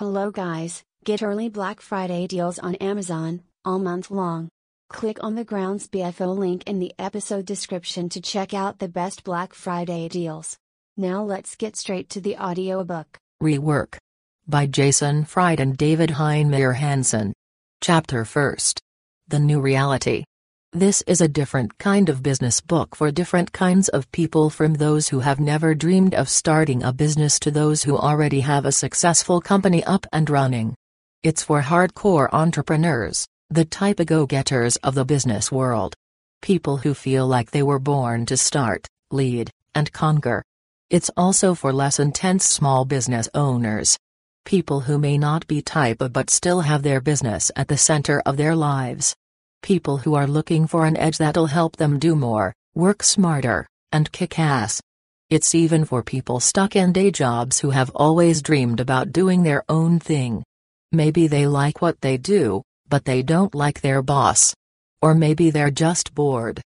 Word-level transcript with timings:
Hello 0.00 0.30
guys, 0.30 0.82
get 1.04 1.22
early 1.22 1.50
Black 1.50 1.82
Friday 1.82 2.26
deals 2.26 2.58
on 2.58 2.74
Amazon, 2.76 3.42
all 3.66 3.78
month 3.78 4.10
long. 4.10 4.48
Click 4.88 5.22
on 5.22 5.34
the 5.34 5.44
Grounds 5.44 5.88
BFO 5.88 6.34
link 6.34 6.62
in 6.66 6.78
the 6.78 6.94
episode 6.98 7.44
description 7.44 8.08
to 8.08 8.22
check 8.22 8.54
out 8.54 8.78
the 8.78 8.88
best 8.88 9.24
Black 9.24 9.52
Friday 9.52 10.08
deals. 10.08 10.56
Now 10.96 11.22
let's 11.22 11.54
get 11.54 11.76
straight 11.76 12.08
to 12.08 12.20
the 12.22 12.38
audiobook. 12.38 13.18
Rework. 13.42 13.98
By 14.48 14.64
Jason 14.64 15.26
Fried 15.26 15.60
and 15.60 15.76
David 15.76 16.08
Heinemeier 16.08 16.76
Hansson. 16.76 17.34
Chapter 17.82 18.24
1. 18.24 18.56
The 19.28 19.38
New 19.38 19.60
Reality. 19.60 20.24
This 20.72 21.02
is 21.08 21.20
a 21.20 21.26
different 21.26 21.78
kind 21.78 22.08
of 22.08 22.22
business 22.22 22.60
book 22.60 22.94
for 22.94 23.10
different 23.10 23.52
kinds 23.52 23.88
of 23.88 24.10
people 24.12 24.50
from 24.50 24.74
those 24.74 25.08
who 25.08 25.18
have 25.18 25.40
never 25.40 25.74
dreamed 25.74 26.14
of 26.14 26.28
starting 26.28 26.84
a 26.84 26.92
business 26.92 27.40
to 27.40 27.50
those 27.50 27.82
who 27.82 27.98
already 27.98 28.38
have 28.38 28.64
a 28.64 28.70
successful 28.70 29.40
company 29.40 29.82
up 29.82 30.06
and 30.12 30.30
running. 30.30 30.76
It's 31.24 31.42
for 31.42 31.60
hardcore 31.60 32.28
entrepreneurs, 32.32 33.26
the 33.48 33.64
type 33.64 33.98
A 33.98 34.04
go-getters 34.04 34.76
of 34.76 34.94
the 34.94 35.04
business 35.04 35.50
world. 35.50 35.96
People 36.40 36.76
who 36.76 36.94
feel 36.94 37.26
like 37.26 37.50
they 37.50 37.64
were 37.64 37.80
born 37.80 38.24
to 38.26 38.36
start, 38.36 38.86
lead, 39.10 39.50
and 39.74 39.92
conquer. 39.92 40.40
It's 40.88 41.10
also 41.16 41.56
for 41.56 41.72
less 41.72 41.98
intense 41.98 42.44
small 42.44 42.84
business 42.84 43.28
owners. 43.34 43.98
People 44.44 44.78
who 44.78 44.98
may 44.98 45.18
not 45.18 45.48
be 45.48 45.62
type 45.62 46.00
A 46.00 46.08
but 46.08 46.30
still 46.30 46.60
have 46.60 46.84
their 46.84 47.00
business 47.00 47.50
at 47.56 47.66
the 47.66 47.76
center 47.76 48.22
of 48.24 48.36
their 48.36 48.54
lives. 48.54 49.16
People 49.62 49.98
who 49.98 50.14
are 50.14 50.26
looking 50.26 50.66
for 50.66 50.86
an 50.86 50.96
edge 50.96 51.18
that'll 51.18 51.46
help 51.46 51.76
them 51.76 51.98
do 51.98 52.16
more, 52.16 52.54
work 52.74 53.02
smarter, 53.02 53.66
and 53.92 54.10
kick 54.10 54.38
ass. 54.38 54.80
It's 55.28 55.54
even 55.54 55.84
for 55.84 56.02
people 56.02 56.40
stuck 56.40 56.74
in 56.74 56.92
day 56.92 57.10
jobs 57.10 57.60
who 57.60 57.70
have 57.70 57.90
always 57.94 58.42
dreamed 58.42 58.80
about 58.80 59.12
doing 59.12 59.42
their 59.42 59.62
own 59.68 60.00
thing. 60.00 60.42
Maybe 60.92 61.28
they 61.28 61.46
like 61.46 61.80
what 61.80 62.00
they 62.00 62.16
do, 62.16 62.62
but 62.88 63.04
they 63.04 63.22
don't 63.22 63.54
like 63.54 63.80
their 63.80 64.02
boss. 64.02 64.54
Or 65.02 65.14
maybe 65.14 65.50
they're 65.50 65.70
just 65.70 66.14
bored. 66.14 66.60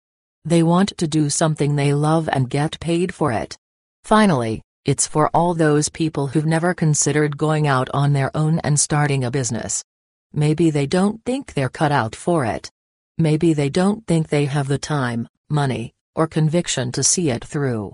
They 0.44 0.62
want 0.62 0.96
to 0.96 1.08
do 1.08 1.28
something 1.28 1.76
they 1.76 1.92
love 1.92 2.28
and 2.32 2.48
get 2.48 2.80
paid 2.80 3.12
for 3.12 3.32
it. 3.32 3.56
Finally, 4.04 4.62
it's 4.84 5.06
for 5.06 5.30
all 5.34 5.54
those 5.54 5.88
people 5.88 6.28
who've 6.28 6.46
never 6.46 6.74
considered 6.74 7.36
going 7.36 7.66
out 7.66 7.88
on 7.92 8.12
their 8.12 8.30
own 8.34 8.60
and 8.60 8.78
starting 8.78 9.24
a 9.24 9.30
business. 9.30 9.82
Maybe 10.32 10.70
they 10.70 10.86
don't 10.86 11.22
think 11.24 11.54
they're 11.54 11.68
cut 11.68 11.92
out 11.92 12.14
for 12.14 12.44
it. 12.44 12.70
Maybe 13.18 13.54
they 13.54 13.68
don't 13.68 14.04
think 14.06 14.28
they 14.28 14.46
have 14.46 14.66
the 14.66 14.78
time, 14.78 15.28
money, 15.48 15.92
or 16.16 16.26
conviction 16.26 16.90
to 16.92 17.04
see 17.04 17.30
it 17.30 17.44
through. 17.44 17.92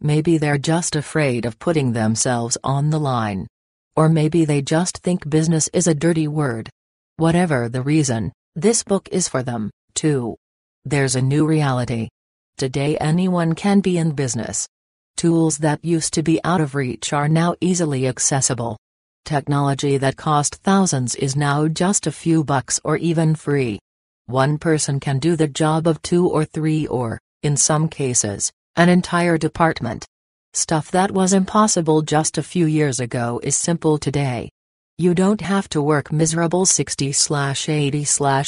Maybe 0.00 0.38
they're 0.38 0.58
just 0.58 0.94
afraid 0.94 1.44
of 1.44 1.58
putting 1.58 1.92
themselves 1.92 2.56
on 2.62 2.90
the 2.90 3.00
line. 3.00 3.48
Or 3.96 4.08
maybe 4.08 4.44
they 4.44 4.62
just 4.62 4.98
think 4.98 5.28
business 5.28 5.68
is 5.72 5.88
a 5.88 5.94
dirty 5.94 6.28
word. 6.28 6.70
Whatever 7.16 7.68
the 7.68 7.82
reason, 7.82 8.32
this 8.54 8.84
book 8.84 9.08
is 9.10 9.28
for 9.28 9.42
them, 9.42 9.70
too. 9.94 10.36
There's 10.84 11.16
a 11.16 11.22
new 11.22 11.46
reality. 11.46 12.08
Today 12.56 12.96
anyone 12.98 13.54
can 13.54 13.80
be 13.80 13.98
in 13.98 14.12
business. 14.12 14.68
Tools 15.16 15.58
that 15.58 15.84
used 15.84 16.14
to 16.14 16.22
be 16.22 16.40
out 16.44 16.60
of 16.60 16.76
reach 16.76 17.12
are 17.12 17.28
now 17.28 17.56
easily 17.60 18.06
accessible. 18.06 18.78
Technology 19.24 19.98
that 19.98 20.16
cost 20.16 20.56
thousands 20.62 21.14
is 21.16 21.34
now 21.34 21.66
just 21.66 22.06
a 22.06 22.12
few 22.12 22.44
bucks 22.44 22.80
or 22.84 22.96
even 22.96 23.34
free. 23.34 23.80
One 24.30 24.58
person 24.58 25.00
can 25.00 25.18
do 25.18 25.34
the 25.34 25.48
job 25.48 25.88
of 25.88 26.00
two 26.02 26.28
or 26.28 26.44
three 26.44 26.86
or, 26.86 27.20
in 27.42 27.56
some 27.56 27.88
cases, 27.88 28.52
an 28.76 28.88
entire 28.88 29.36
department. 29.36 30.06
Stuff 30.52 30.92
that 30.92 31.10
was 31.10 31.32
impossible 31.32 32.02
just 32.02 32.38
a 32.38 32.42
few 32.44 32.66
years 32.66 33.00
ago 33.00 33.40
is 33.42 33.56
simple 33.56 33.98
today. 33.98 34.48
You 34.98 35.14
don't 35.14 35.40
have 35.40 35.68
to 35.70 35.82
work 35.82 36.12
miserable 36.12 36.64
60 36.64 37.12
80 37.66 38.04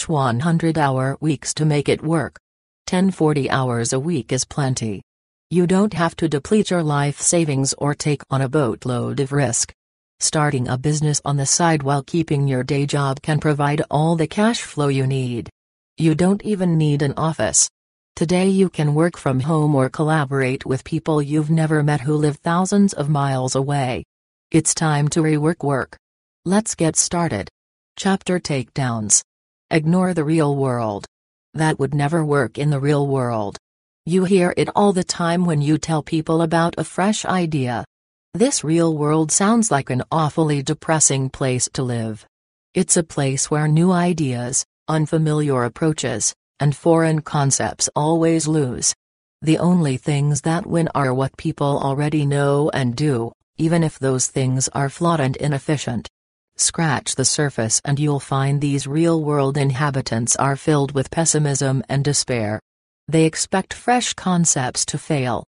100 0.06 0.78
hour 0.78 1.16
weeks 1.20 1.52
to 1.54 1.64
make 1.64 1.88
it 1.88 2.00
work. 2.00 2.38
10 2.86 3.10
40 3.10 3.50
hours 3.50 3.92
a 3.92 3.98
week 3.98 4.30
is 4.30 4.44
plenty. 4.44 5.02
You 5.50 5.66
don't 5.66 5.94
have 5.94 6.14
to 6.16 6.28
deplete 6.28 6.70
your 6.70 6.84
life 6.84 7.20
savings 7.20 7.74
or 7.76 7.96
take 7.96 8.22
on 8.30 8.40
a 8.40 8.48
boatload 8.48 9.18
of 9.18 9.32
risk. 9.32 9.74
Starting 10.20 10.68
a 10.68 10.78
business 10.78 11.20
on 11.24 11.38
the 11.38 11.46
side 11.46 11.82
while 11.82 12.04
keeping 12.04 12.46
your 12.46 12.62
day 12.62 12.86
job 12.86 13.20
can 13.20 13.40
provide 13.40 13.82
all 13.90 14.14
the 14.14 14.28
cash 14.28 14.62
flow 14.62 14.86
you 14.86 15.08
need. 15.08 15.50
You 15.98 16.14
don't 16.14 16.42
even 16.42 16.78
need 16.78 17.02
an 17.02 17.12
office. 17.18 17.68
Today 18.16 18.48
you 18.48 18.70
can 18.70 18.94
work 18.94 19.18
from 19.18 19.40
home 19.40 19.74
or 19.74 19.90
collaborate 19.90 20.64
with 20.64 20.84
people 20.84 21.20
you've 21.20 21.50
never 21.50 21.82
met 21.82 22.00
who 22.00 22.14
live 22.14 22.36
thousands 22.36 22.94
of 22.94 23.10
miles 23.10 23.54
away. 23.54 24.04
It's 24.50 24.74
time 24.74 25.08
to 25.08 25.20
rework 25.20 25.62
work. 25.62 25.98
Let's 26.46 26.74
get 26.74 26.96
started. 26.96 27.50
Chapter 27.98 28.40
Takedowns. 28.40 29.22
Ignore 29.70 30.14
the 30.14 30.24
real 30.24 30.56
world. 30.56 31.04
That 31.52 31.78
would 31.78 31.94
never 31.94 32.24
work 32.24 32.56
in 32.56 32.70
the 32.70 32.80
real 32.80 33.06
world. 33.06 33.58
You 34.06 34.24
hear 34.24 34.54
it 34.56 34.70
all 34.74 34.94
the 34.94 35.04
time 35.04 35.44
when 35.44 35.60
you 35.60 35.76
tell 35.76 36.02
people 36.02 36.40
about 36.40 36.74
a 36.78 36.84
fresh 36.84 37.26
idea. 37.26 37.84
This 38.32 38.64
real 38.64 38.96
world 38.96 39.30
sounds 39.30 39.70
like 39.70 39.90
an 39.90 40.04
awfully 40.10 40.62
depressing 40.62 41.28
place 41.28 41.68
to 41.74 41.82
live. 41.82 42.26
It's 42.72 42.96
a 42.96 43.02
place 43.02 43.50
where 43.50 43.68
new 43.68 43.92
ideas, 43.92 44.64
unfamiliar 44.88 45.64
approaches, 45.64 46.34
and 46.60 46.76
foreign 46.76 47.20
concepts 47.20 47.88
always 47.94 48.46
lose. 48.46 48.94
The 49.40 49.58
only 49.58 49.96
things 49.96 50.42
that 50.42 50.66
win 50.66 50.88
are 50.94 51.12
what 51.12 51.36
people 51.36 51.80
already 51.82 52.24
know 52.24 52.70
and 52.72 52.94
do, 52.94 53.32
even 53.56 53.82
if 53.82 53.98
those 53.98 54.28
things 54.28 54.68
are 54.68 54.88
flawed 54.88 55.20
and 55.20 55.36
inefficient. 55.36 56.08
Scratch 56.56 57.14
the 57.14 57.24
surface 57.24 57.80
and 57.84 57.98
you'll 57.98 58.20
find 58.20 58.60
these 58.60 58.86
real-world 58.86 59.56
inhabitants 59.56 60.36
are 60.36 60.54
filled 60.54 60.92
with 60.92 61.10
pessimism 61.10 61.82
and 61.88 62.04
despair. 62.04 62.60
They 63.08 63.24
expect 63.24 63.74
fresh 63.74 64.12
concepts 64.12 64.84
to 64.86 64.98
fail. 64.98 65.44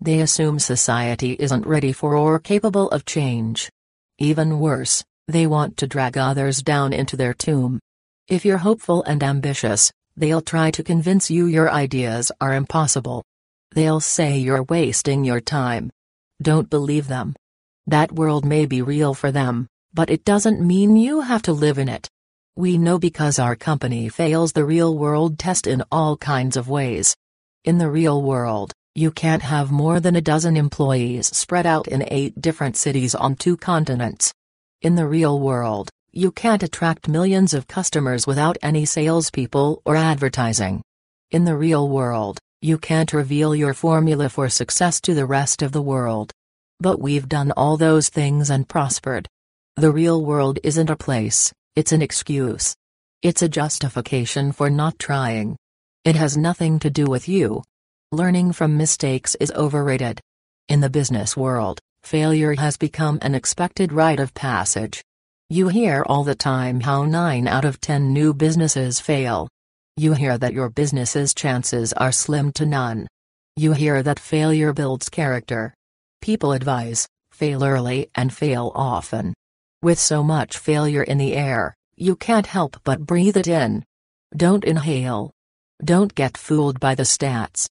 They 0.00 0.20
assume 0.20 0.58
society 0.58 1.32
isn't 1.38 1.66
ready 1.66 1.92
for 1.92 2.16
or 2.16 2.38
capable 2.38 2.90
of 2.90 3.04
change. 3.04 3.70
Even 4.18 4.60
worse, 4.60 5.02
they 5.26 5.46
want 5.46 5.76
to 5.78 5.86
drag 5.86 6.18
others 6.18 6.62
down 6.62 6.92
into 6.92 7.16
their 7.16 7.34
tomb. 7.34 7.80
If 8.28 8.44
you're 8.44 8.58
hopeful 8.58 9.02
and 9.04 9.22
ambitious, 9.22 9.90
they'll 10.14 10.42
try 10.42 10.70
to 10.72 10.82
convince 10.82 11.30
you 11.30 11.46
your 11.46 11.70
ideas 11.70 12.30
are 12.42 12.52
impossible. 12.52 13.24
They'll 13.70 14.00
say 14.00 14.36
you're 14.36 14.64
wasting 14.64 15.24
your 15.24 15.40
time. 15.40 15.90
Don't 16.42 16.68
believe 16.68 17.08
them. 17.08 17.34
That 17.86 18.12
world 18.12 18.44
may 18.44 18.66
be 18.66 18.82
real 18.82 19.14
for 19.14 19.32
them, 19.32 19.66
but 19.94 20.10
it 20.10 20.26
doesn't 20.26 20.60
mean 20.60 20.94
you 20.94 21.22
have 21.22 21.40
to 21.44 21.54
live 21.54 21.78
in 21.78 21.88
it. 21.88 22.10
We 22.54 22.76
know 22.76 22.98
because 22.98 23.38
our 23.38 23.56
company 23.56 24.10
fails 24.10 24.52
the 24.52 24.66
real 24.66 24.98
world 24.98 25.38
test 25.38 25.66
in 25.66 25.82
all 25.90 26.18
kinds 26.18 26.58
of 26.58 26.68
ways. 26.68 27.16
In 27.64 27.78
the 27.78 27.88
real 27.88 28.20
world, 28.20 28.74
you 28.94 29.10
can't 29.10 29.42
have 29.42 29.70
more 29.72 30.00
than 30.00 30.16
a 30.16 30.20
dozen 30.20 30.54
employees 30.54 31.34
spread 31.34 31.64
out 31.64 31.88
in 31.88 32.04
eight 32.08 32.38
different 32.42 32.76
cities 32.76 33.14
on 33.14 33.36
two 33.36 33.56
continents. 33.56 34.34
In 34.82 34.96
the 34.96 35.06
real 35.06 35.40
world, 35.40 35.88
you 36.18 36.32
can't 36.32 36.64
attract 36.64 37.06
millions 37.06 37.54
of 37.54 37.68
customers 37.68 38.26
without 38.26 38.58
any 38.60 38.84
salespeople 38.84 39.80
or 39.84 39.94
advertising. 39.94 40.82
In 41.30 41.44
the 41.44 41.56
real 41.56 41.88
world, 41.88 42.40
you 42.60 42.76
can't 42.76 43.12
reveal 43.12 43.54
your 43.54 43.72
formula 43.72 44.28
for 44.28 44.48
success 44.48 45.00
to 45.02 45.14
the 45.14 45.26
rest 45.26 45.62
of 45.62 45.70
the 45.70 45.80
world. 45.80 46.32
But 46.80 46.98
we've 46.98 47.28
done 47.28 47.52
all 47.52 47.76
those 47.76 48.08
things 48.08 48.50
and 48.50 48.68
prospered. 48.68 49.28
The 49.76 49.92
real 49.92 50.24
world 50.24 50.58
isn't 50.64 50.90
a 50.90 50.96
place, 50.96 51.52
it's 51.76 51.92
an 51.92 52.02
excuse. 52.02 52.74
It's 53.22 53.42
a 53.42 53.48
justification 53.48 54.50
for 54.50 54.68
not 54.68 54.98
trying. 54.98 55.56
It 56.04 56.16
has 56.16 56.36
nothing 56.36 56.80
to 56.80 56.90
do 56.90 57.06
with 57.06 57.28
you. 57.28 57.62
Learning 58.10 58.50
from 58.52 58.76
mistakes 58.76 59.36
is 59.36 59.52
overrated. 59.52 60.20
In 60.68 60.80
the 60.80 60.90
business 60.90 61.36
world, 61.36 61.78
failure 62.02 62.56
has 62.56 62.76
become 62.76 63.20
an 63.22 63.36
expected 63.36 63.92
rite 63.92 64.18
of 64.18 64.34
passage. 64.34 65.04
You 65.50 65.68
hear 65.68 66.04
all 66.06 66.24
the 66.24 66.34
time 66.34 66.80
how 66.80 67.04
9 67.04 67.48
out 67.48 67.64
of 67.64 67.80
10 67.80 68.12
new 68.12 68.34
businesses 68.34 69.00
fail. 69.00 69.48
You 69.96 70.12
hear 70.12 70.36
that 70.36 70.52
your 70.52 70.68
business's 70.68 71.32
chances 71.32 71.94
are 71.94 72.12
slim 72.12 72.52
to 72.52 72.66
none. 72.66 73.08
You 73.56 73.72
hear 73.72 74.02
that 74.02 74.20
failure 74.20 74.74
builds 74.74 75.08
character. 75.08 75.72
People 76.20 76.52
advise, 76.52 77.08
fail 77.32 77.64
early 77.64 78.10
and 78.14 78.30
fail 78.30 78.72
often. 78.74 79.32
With 79.80 79.98
so 79.98 80.22
much 80.22 80.58
failure 80.58 81.02
in 81.02 81.16
the 81.16 81.34
air, 81.34 81.74
you 81.96 82.14
can't 82.14 82.46
help 82.46 82.76
but 82.84 83.06
breathe 83.06 83.38
it 83.38 83.48
in. 83.48 83.86
Don't 84.36 84.64
inhale. 84.64 85.30
Don't 85.82 86.14
get 86.14 86.36
fooled 86.36 86.78
by 86.78 86.94
the 86.94 87.04
stats. 87.04 87.66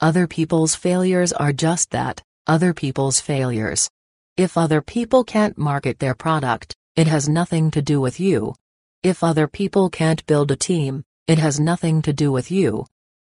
Other 0.00 0.26
people's 0.26 0.74
failures 0.74 1.32
are 1.32 1.52
just 1.52 1.90
that, 1.90 2.22
other 2.48 2.74
people's 2.74 3.20
failures. 3.20 3.88
If 4.36 4.58
other 4.58 4.82
people 4.82 5.22
can't 5.22 5.56
market 5.56 6.00
their 6.00 6.16
product, 6.16 6.74
it 7.00 7.06
has 7.06 7.30
nothing 7.30 7.70
to 7.70 7.80
do 7.80 7.98
with 7.98 8.20
you. 8.20 8.54
If 9.02 9.24
other 9.24 9.48
people 9.48 9.88
can't 9.88 10.26
build 10.26 10.50
a 10.50 10.56
team, 10.70 11.02
it 11.26 11.38
has 11.38 11.58
nothing 11.58 12.02
to 12.02 12.12
do 12.12 12.30
with 12.30 12.50
you. 12.50 12.84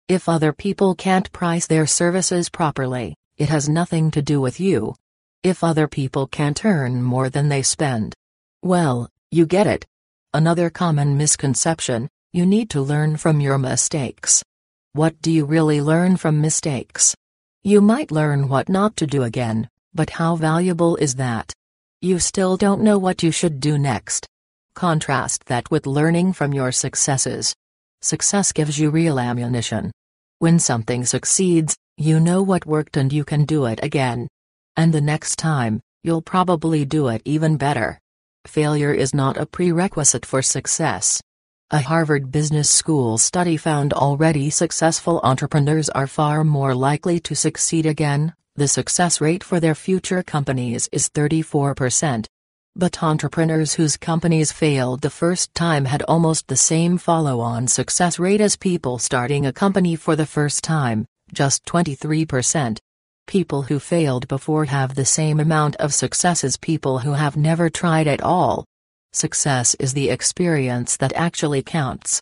If 0.09 0.29
other 0.29 0.53
people 0.53 0.95
can't 0.95 1.33
price 1.33 1.67
their 1.67 1.85
services 1.85 2.49
properly, 2.49 3.17
it 3.37 3.49
has 3.49 3.69
nothing 3.69 4.13
to 4.13 4.23
do 4.23 4.41
with 4.41 4.61
you. 4.61 4.95
If 5.43 5.65
other 5.65 5.89
people 5.89 6.29
can't 6.29 6.65
earn 6.65 7.03
more 7.03 7.29
than 7.29 7.49
they 7.49 7.63
spend, 7.63 8.15
Well, 8.63 9.11
you 9.33 9.45
get 9.45 9.67
it. 9.67 9.85
Another 10.33 10.71
common 10.71 11.17
misconception 11.17 12.09
you 12.33 12.47
need 12.47 12.71
to 12.71 12.81
learn 12.81 13.17
from 13.17 13.41
your 13.41 13.59
mistakes. 13.59 14.45
What 14.93 15.21
do 15.21 15.33
you 15.33 15.45
really 15.47 15.81
learn 15.81 16.17
from 16.17 16.41
mistakes? 16.41 17.17
You 17.65 17.81
might 17.81 18.13
learn 18.13 18.49
what 18.49 18.69
not 18.69 18.97
to 18.99 19.07
do 19.09 19.25
again, 19.25 19.69
but 19.93 20.11
how 20.11 20.37
valuable 20.37 20.95
is 20.95 21.17
that? 21.17 21.53
You 22.05 22.19
still 22.19 22.59
don't 22.59 22.83
know 22.83 22.99
what 22.99 23.23
you 23.23 23.31
should 23.31 23.61
do 23.61 23.79
next. 23.79 24.27
Contrast 24.75 25.47
that 25.47 25.71
with 25.71 25.87
learning 25.87 26.35
from 26.35 26.53
your 26.53 26.71
successes. 26.71 27.55
Success 28.03 28.53
gives 28.53 28.79
you 28.79 28.91
real 28.91 29.19
ammunition. 29.19 29.91
When 30.39 30.59
something 30.59 31.07
succeeds, 31.07 31.75
you 31.97 32.21
know 32.21 32.43
what 32.43 32.67
worked 32.67 32.99
and 32.99 33.11
you 33.11 33.25
can 33.25 33.47
do 33.47 33.65
it 33.65 33.81
again. 33.83 34.29
And 34.77 34.93
the 34.93 35.01
next 35.01 35.37
time, 35.37 35.81
you'll 36.03 36.21
probably 36.21 36.85
do 36.85 37.09
it 37.09 37.23
even 37.25 37.57
better. 37.57 37.99
Failure 38.47 38.93
is 38.93 39.15
not 39.15 39.39
a 39.39 39.47
prerequisite 39.47 40.27
for 40.27 40.43
success. 40.43 41.23
A 41.71 41.81
Harvard 41.81 42.31
Business 42.31 42.69
School 42.69 43.17
study 43.17 43.57
found 43.57 43.95
already 43.95 44.51
successful 44.51 45.21
entrepreneurs 45.25 45.89
are 45.89 46.07
far 46.07 46.45
more 46.45 46.75
likely 46.75 47.19
to 47.21 47.35
succeed 47.35 47.87
again, 47.87 48.35
the 48.57 48.69
success 48.69 49.21
rate 49.21 49.43
for 49.43 49.59
their 49.59 49.75
future 49.75 50.23
companies 50.23 50.89
is 50.93 51.09
34%. 51.09 52.25
But 52.77 53.03
entrepreneurs 53.03 53.75
whose 53.75 53.97
companies 53.97 54.53
failed 54.53 55.01
the 55.01 55.11
first 55.11 55.53
time 55.55 55.85
had 55.85 56.03
almost 56.03 56.47
the 56.47 56.57
same 56.57 56.97
follow 56.97 57.41
on 57.41 57.67
success 57.67 58.19
rate 58.21 58.41
as 58.41 58.57
people 58.57 58.99
starting 58.99 59.47
a 59.47 59.53
company 59.53 59.97
for 59.97 60.15
the 60.15 60.27
first 60.27 60.63
time, 60.63 61.05
just 61.33 61.65
23%. 61.65 62.79
People 63.27 63.63
who 63.63 63.81
failed 63.81 64.29
before 64.29 64.67
have 64.67 64.95
the 64.95 65.05
same 65.05 65.41
amount 65.41 65.75
of 65.77 65.93
success 65.93 66.45
as 66.45 66.57
people 66.57 67.01
who 67.01 67.15
have 67.15 67.37
never 67.37 67.69
tried 67.69 68.07
at 68.07 68.23
all. 68.23 68.65
Success 69.13 69.75
is 69.81 69.95
the 69.95 70.11
experience 70.11 70.97
that 70.99 71.13
actually 71.15 71.63
counts. 71.63 72.21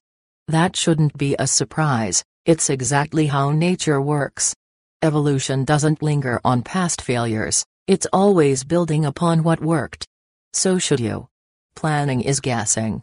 That 0.49 0.77
shouldn't 0.77 1.19
be 1.19 1.37
a 1.39 1.47
surprise, 1.47 2.25
it's 2.47 2.71
exactly 2.71 3.27
how 3.27 3.51
nature 3.51 4.01
works. 4.01 4.55
Evolution 5.05 5.65
doesn't 5.65 6.01
linger 6.01 6.41
on 6.45 6.63
past 6.63 7.03
failures, 7.03 7.67
it's 7.89 8.07
always 8.13 8.63
building 8.63 9.05
upon 9.05 9.43
what 9.43 9.61
worked. 9.61 10.07
So 10.53 10.79
should 10.79 11.01
you. 11.01 11.27
Planning 11.75 12.21
is 12.21 12.39
guessing. 12.39 13.03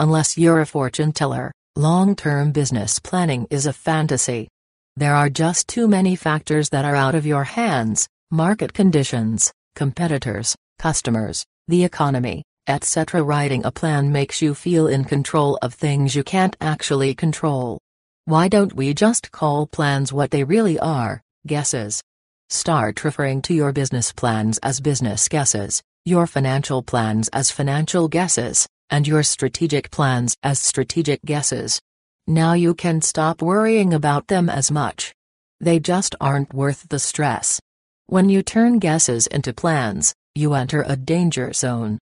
Unless 0.00 0.36
you're 0.36 0.60
a 0.60 0.66
fortune 0.66 1.12
teller, 1.12 1.52
long 1.76 2.16
term 2.16 2.50
business 2.50 2.98
planning 2.98 3.46
is 3.48 3.66
a 3.66 3.72
fantasy. 3.72 4.48
There 4.96 5.14
are 5.14 5.30
just 5.30 5.68
too 5.68 5.86
many 5.86 6.16
factors 6.16 6.70
that 6.70 6.84
are 6.84 6.96
out 6.96 7.14
of 7.14 7.24
your 7.24 7.44
hands 7.44 8.08
market 8.32 8.72
conditions, 8.72 9.52
competitors, 9.76 10.56
customers, 10.80 11.46
the 11.68 11.84
economy, 11.84 12.42
etc. 12.66 13.22
Writing 13.22 13.64
a 13.64 13.70
plan 13.70 14.10
makes 14.10 14.42
you 14.42 14.52
feel 14.52 14.88
in 14.88 15.04
control 15.04 15.60
of 15.62 15.74
things 15.74 16.16
you 16.16 16.24
can't 16.24 16.56
actually 16.60 17.14
control. 17.14 17.78
Why 18.24 18.48
don't 18.48 18.74
we 18.74 18.92
just 18.94 19.30
call 19.30 19.68
plans 19.68 20.12
what 20.12 20.32
they 20.32 20.42
really 20.42 20.76
are 20.80 21.22
guesses? 21.46 22.02
Start 22.48 23.04
referring 23.04 23.42
to 23.42 23.54
your 23.54 23.72
business 23.72 24.12
plans 24.12 24.58
as 24.58 24.80
business 24.80 25.28
guesses, 25.28 25.82
your 26.04 26.26
financial 26.26 26.82
plans 26.82 27.28
as 27.32 27.50
financial 27.50 28.08
guesses, 28.08 28.66
and 28.90 29.06
your 29.06 29.22
strategic 29.22 29.90
plans 29.90 30.36
as 30.42 30.60
strategic 30.60 31.24
guesses. 31.24 31.80
Now 32.26 32.52
you 32.52 32.74
can 32.74 33.00
stop 33.00 33.42
worrying 33.42 33.94
about 33.94 34.28
them 34.28 34.48
as 34.48 34.70
much. 34.70 35.12
They 35.60 35.78
just 35.78 36.14
aren't 36.20 36.52
worth 36.54 36.88
the 36.88 36.98
stress. 36.98 37.60
When 38.06 38.28
you 38.28 38.42
turn 38.42 38.78
guesses 38.78 39.26
into 39.26 39.52
plans, 39.52 40.14
you 40.34 40.54
enter 40.54 40.84
a 40.86 40.96
danger 40.96 41.52
zone. 41.52 41.98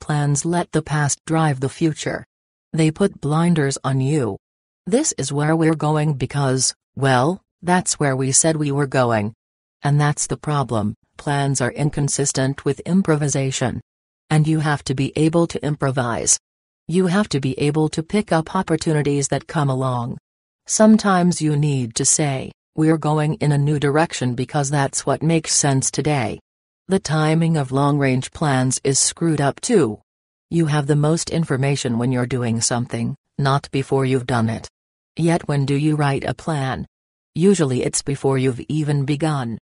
Plans 0.00 0.44
let 0.44 0.70
the 0.72 0.82
past 0.82 1.18
drive 1.26 1.60
the 1.60 1.68
future. 1.68 2.24
They 2.72 2.90
put 2.90 3.20
blinders 3.20 3.78
on 3.82 4.00
you. 4.00 4.36
This 4.86 5.12
is 5.18 5.32
where 5.32 5.56
we're 5.56 5.74
going 5.74 6.14
because, 6.14 6.74
well, 6.94 7.40
that's 7.62 7.98
where 7.98 8.16
we 8.16 8.32
said 8.32 8.56
we 8.56 8.70
were 8.70 8.86
going. 8.86 9.34
And 9.82 10.00
that's 10.00 10.26
the 10.26 10.36
problem 10.36 10.94
plans 11.16 11.60
are 11.60 11.72
inconsistent 11.72 12.64
with 12.64 12.80
improvisation. 12.80 13.80
And 14.30 14.46
you 14.46 14.60
have 14.60 14.84
to 14.84 14.94
be 14.94 15.12
able 15.16 15.46
to 15.48 15.62
improvise. 15.64 16.38
You 16.86 17.08
have 17.08 17.28
to 17.30 17.40
be 17.40 17.58
able 17.58 17.88
to 17.90 18.02
pick 18.02 18.30
up 18.30 18.54
opportunities 18.54 19.28
that 19.28 19.48
come 19.48 19.68
along. 19.68 20.18
Sometimes 20.66 21.42
you 21.42 21.56
need 21.56 21.94
to 21.96 22.04
say, 22.04 22.52
We're 22.76 22.98
going 22.98 23.34
in 23.34 23.52
a 23.52 23.58
new 23.58 23.78
direction 23.78 24.34
because 24.34 24.70
that's 24.70 25.04
what 25.04 25.22
makes 25.22 25.52
sense 25.52 25.90
today. 25.90 26.38
The 26.86 27.00
timing 27.00 27.56
of 27.56 27.72
long 27.72 27.98
range 27.98 28.30
plans 28.30 28.80
is 28.84 28.98
screwed 28.98 29.40
up 29.40 29.60
too. 29.60 30.00
You 30.50 30.66
have 30.66 30.86
the 30.86 30.96
most 30.96 31.30
information 31.30 31.98
when 31.98 32.12
you're 32.12 32.26
doing 32.26 32.60
something, 32.60 33.16
not 33.38 33.70
before 33.70 34.06
you've 34.06 34.26
done 34.26 34.48
it. 34.48 34.68
Yet 35.16 35.48
when 35.48 35.66
do 35.66 35.74
you 35.74 35.96
write 35.96 36.24
a 36.24 36.32
plan? 36.32 36.86
Usually 37.38 37.84
it's 37.84 38.02
before 38.02 38.36
you've 38.36 38.58
even 38.68 39.04
begun. 39.04 39.58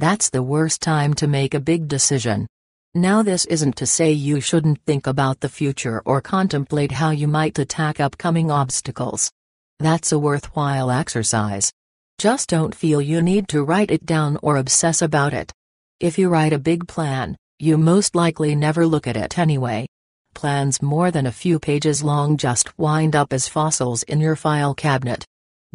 That's 0.00 0.30
the 0.30 0.42
worst 0.42 0.82
time 0.82 1.14
to 1.14 1.28
make 1.28 1.54
a 1.54 1.60
big 1.60 1.86
decision. 1.86 2.48
Now, 2.92 3.22
this 3.22 3.44
isn't 3.44 3.76
to 3.76 3.86
say 3.86 4.10
you 4.10 4.40
shouldn't 4.40 4.84
think 4.84 5.06
about 5.06 5.38
the 5.38 5.48
future 5.48 6.02
or 6.04 6.20
contemplate 6.20 6.90
how 6.90 7.10
you 7.10 7.28
might 7.28 7.56
attack 7.56 8.00
upcoming 8.00 8.50
obstacles. 8.50 9.30
That's 9.78 10.10
a 10.10 10.18
worthwhile 10.18 10.90
exercise. 10.90 11.70
Just 12.18 12.48
don't 12.48 12.74
feel 12.74 13.00
you 13.00 13.22
need 13.22 13.46
to 13.50 13.62
write 13.62 13.92
it 13.92 14.04
down 14.04 14.36
or 14.42 14.56
obsess 14.56 15.00
about 15.00 15.32
it. 15.32 15.52
If 16.00 16.18
you 16.18 16.30
write 16.30 16.52
a 16.52 16.58
big 16.58 16.88
plan, 16.88 17.36
you 17.60 17.78
most 17.78 18.16
likely 18.16 18.56
never 18.56 18.84
look 18.88 19.06
at 19.06 19.16
it 19.16 19.38
anyway. 19.38 19.86
Plans 20.34 20.82
more 20.82 21.12
than 21.12 21.26
a 21.26 21.38
few 21.42 21.60
pages 21.60 22.02
long 22.02 22.36
just 22.36 22.76
wind 22.76 23.14
up 23.14 23.32
as 23.32 23.46
fossils 23.46 24.02
in 24.02 24.20
your 24.20 24.34
file 24.34 24.74
cabinet. 24.74 25.24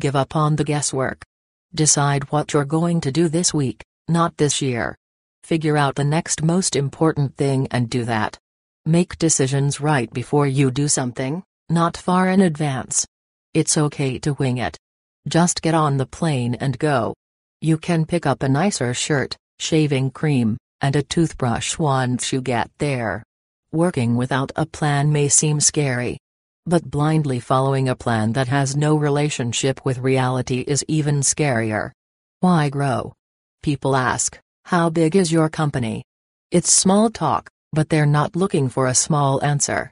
Give 0.01 0.17
up 0.17 0.35
on 0.35 0.57
the 0.57 0.65
guesswork. 0.65 1.23
Decide 1.73 2.31
what 2.31 2.53
you're 2.53 2.65
going 2.65 3.01
to 3.01 3.11
do 3.11 3.27
this 3.27 3.53
week 3.53 3.83
not 4.07 4.37
this 4.37 4.61
year. 4.61 4.95
Figure 5.43 5.77
out 5.77 5.95
the 5.95 6.03
next 6.03 6.43
most 6.43 6.75
important 6.75 7.35
thing 7.37 7.67
and 7.71 7.89
do 7.89 8.05
that. 8.05 8.37
Make 8.85 9.17
decisions 9.17 9.81
right 9.81 10.11
before 10.13 10.47
you 10.47 10.69
do 10.69 10.87
something, 10.87 11.43
not 11.69 11.97
far 11.97 12.29
in 12.29 12.41
advance. 12.41 13.05
It's 13.53 13.77
okay 13.77 14.19
to 14.19 14.33
wing 14.33 14.57
it. 14.57 14.77
Just 15.27 15.61
get 15.61 15.73
on 15.73 15.97
the 15.97 16.05
plane 16.05 16.55
and 16.55 16.77
go. 16.77 17.15
You 17.61 17.77
can 17.77 18.05
pick 18.05 18.27
up 18.27 18.43
a 18.43 18.49
nicer 18.49 18.93
shirt, 18.93 19.35
shaving 19.59 20.11
cream, 20.11 20.57
and 20.81 20.95
a 20.95 21.01
toothbrush 21.01 21.79
once 21.79 22.31
you 22.31 22.41
get 22.41 22.69
there. 22.77 23.23
Working 23.71 24.15
without 24.15 24.51
a 24.55 24.67
plan 24.67 25.11
may 25.11 25.29
seem 25.29 25.59
scary. 25.59 26.19
But 26.67 26.89
blindly 26.89 27.39
following 27.39 27.89
a 27.89 27.95
plan 27.95 28.33
that 28.33 28.47
has 28.47 28.75
no 28.75 28.95
relationship 28.95 29.85
with 29.85 29.99
reality 29.99 30.61
is 30.61 30.83
even 30.87 31.19
scarier. 31.21 31.91
Why 32.39 32.69
grow? 32.69 33.13
People 33.61 33.95
ask, 33.95 34.39
How 34.65 34.89
big 34.89 35.15
is 35.15 35.31
your 35.31 35.47
company? 35.47 36.03
It's 36.49 36.71
small 36.71 37.11
talk, 37.11 37.49
but 37.71 37.89
they're 37.89 38.07
not 38.07 38.35
looking 38.35 38.67
for 38.67 38.87
a 38.87 38.95
small 38.95 39.43
answer. 39.43 39.91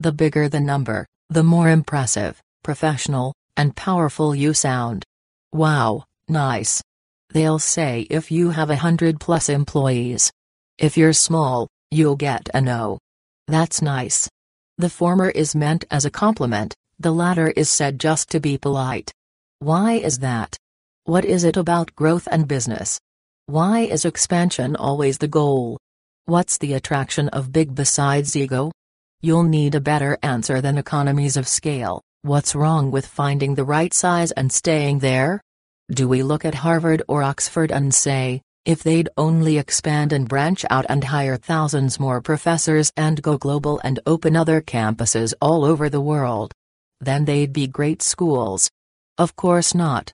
The 0.00 0.12
bigger 0.12 0.48
the 0.48 0.60
number, 0.60 1.06
the 1.28 1.42
more 1.42 1.68
impressive, 1.68 2.40
professional, 2.62 3.34
and 3.58 3.76
powerful 3.76 4.34
you 4.34 4.54
sound. 4.54 5.04
Wow, 5.52 6.04
nice. 6.28 6.82
They'll 7.30 7.58
say 7.58 8.06
if 8.08 8.30
you 8.30 8.48
have 8.50 8.70
a 8.70 8.76
hundred 8.76 9.20
plus 9.20 9.50
employees. 9.50 10.32
If 10.78 10.96
you're 10.96 11.12
small, 11.12 11.68
you'll 11.90 12.16
get 12.16 12.48
a 12.54 12.62
no. 12.62 12.98
That's 13.46 13.82
nice. 13.82 14.28
The 14.76 14.90
former 14.90 15.30
is 15.30 15.54
meant 15.54 15.84
as 15.88 16.04
a 16.04 16.10
compliment, 16.10 16.74
the 16.98 17.12
latter 17.12 17.48
is 17.50 17.70
said 17.70 18.00
just 18.00 18.28
to 18.30 18.40
be 18.40 18.58
polite. 18.58 19.12
Why 19.60 19.92
is 19.92 20.18
that? 20.18 20.56
What 21.04 21.24
is 21.24 21.44
it 21.44 21.56
about 21.56 21.94
growth 21.94 22.26
and 22.28 22.48
business? 22.48 22.98
Why 23.46 23.80
is 23.80 24.04
expansion 24.04 24.74
always 24.74 25.18
the 25.18 25.28
goal? 25.28 25.78
What's 26.24 26.58
the 26.58 26.72
attraction 26.72 27.28
of 27.28 27.52
big 27.52 27.74
besides 27.76 28.34
ego? 28.34 28.72
You'll 29.20 29.44
need 29.44 29.76
a 29.76 29.80
better 29.80 30.18
answer 30.22 30.60
than 30.60 30.76
economies 30.76 31.36
of 31.36 31.46
scale. 31.46 32.02
What's 32.22 32.56
wrong 32.56 32.90
with 32.90 33.06
finding 33.06 33.54
the 33.54 33.64
right 33.64 33.94
size 33.94 34.32
and 34.32 34.50
staying 34.50 34.98
there? 34.98 35.40
Do 35.90 36.08
we 36.08 36.24
look 36.24 36.44
at 36.44 36.54
Harvard 36.54 37.02
or 37.06 37.22
Oxford 37.22 37.70
and 37.70 37.94
say, 37.94 38.42
if 38.64 38.82
they'd 38.82 39.08
only 39.16 39.58
expand 39.58 40.12
and 40.12 40.28
branch 40.28 40.64
out 40.70 40.86
and 40.88 41.04
hire 41.04 41.36
thousands 41.36 42.00
more 42.00 42.20
professors 42.20 42.90
and 42.96 43.20
go 43.20 43.36
global 43.36 43.80
and 43.84 44.00
open 44.06 44.36
other 44.36 44.60
campuses 44.62 45.34
all 45.40 45.64
over 45.64 45.88
the 45.88 46.00
world, 46.00 46.52
then 47.00 47.24
they'd 47.24 47.52
be 47.52 47.66
great 47.66 48.00
schools? 48.00 48.70
Of 49.18 49.36
course 49.36 49.74
not. 49.74 50.12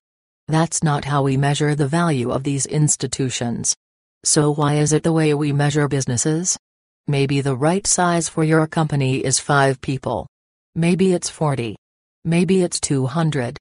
That's 0.48 0.82
not 0.82 1.04
how 1.04 1.22
we 1.22 1.36
measure 1.36 1.74
the 1.74 1.86
value 1.86 2.30
of 2.30 2.42
these 2.42 2.66
institutions. 2.66 3.76
So 4.24 4.52
why 4.52 4.74
is 4.74 4.92
it 4.92 5.04
the 5.04 5.12
way 5.12 5.32
we 5.32 5.52
measure 5.52 5.86
businesses? 5.86 6.58
Maybe 7.06 7.40
the 7.40 7.56
right 7.56 7.86
size 7.86 8.28
for 8.28 8.44
your 8.44 8.66
company 8.66 9.24
is 9.24 9.38
5 9.38 9.80
people. 9.80 10.26
Maybe 10.74 11.12
it's 11.12 11.30
40. 11.30 11.76
Maybe 12.24 12.62
it's 12.62 12.80
200. 12.80 13.56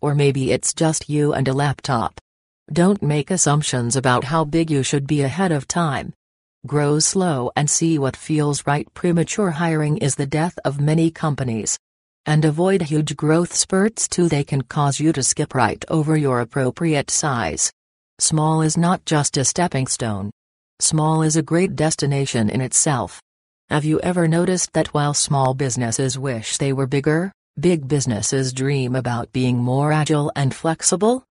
Or 0.00 0.14
maybe 0.14 0.52
it's 0.52 0.74
just 0.74 1.08
you 1.08 1.32
and 1.32 1.48
a 1.48 1.52
laptop. 1.52 2.20
Don't 2.72 3.02
make 3.02 3.30
assumptions 3.30 3.94
about 3.94 4.24
how 4.24 4.44
big 4.44 4.70
you 4.70 4.82
should 4.82 5.06
be 5.06 5.20
ahead 5.20 5.52
of 5.52 5.68
time. 5.68 6.14
Grow 6.66 6.98
slow 6.98 7.50
and 7.54 7.68
see 7.68 7.98
what 7.98 8.16
feels 8.16 8.66
right. 8.66 8.88
Premature 8.94 9.50
hiring 9.50 9.98
is 9.98 10.14
the 10.14 10.26
death 10.26 10.58
of 10.64 10.80
many 10.80 11.10
companies. 11.10 11.78
And 12.24 12.42
avoid 12.42 12.80
huge 12.80 13.16
growth 13.16 13.54
spurts 13.54 14.08
too, 14.08 14.30
they 14.30 14.44
can 14.44 14.62
cause 14.62 14.98
you 14.98 15.12
to 15.12 15.22
skip 15.22 15.54
right 15.54 15.84
over 15.88 16.16
your 16.16 16.40
appropriate 16.40 17.10
size. 17.10 17.70
Small 18.18 18.62
is 18.62 18.78
not 18.78 19.04
just 19.04 19.36
a 19.36 19.44
stepping 19.44 19.86
stone. 19.86 20.30
Small 20.80 21.20
is 21.22 21.36
a 21.36 21.42
great 21.42 21.76
destination 21.76 22.48
in 22.48 22.62
itself. 22.62 23.20
Have 23.68 23.84
you 23.84 24.00
ever 24.00 24.26
noticed 24.26 24.72
that 24.72 24.94
while 24.94 25.12
small 25.12 25.52
businesses 25.52 26.18
wish 26.18 26.56
they 26.56 26.72
were 26.72 26.86
bigger, 26.86 27.30
big 27.60 27.86
businesses 27.86 28.54
dream 28.54 28.96
about 28.96 29.32
being 29.32 29.58
more 29.58 29.92
agile 29.92 30.32
and 30.34 30.54
flexible? 30.54 31.24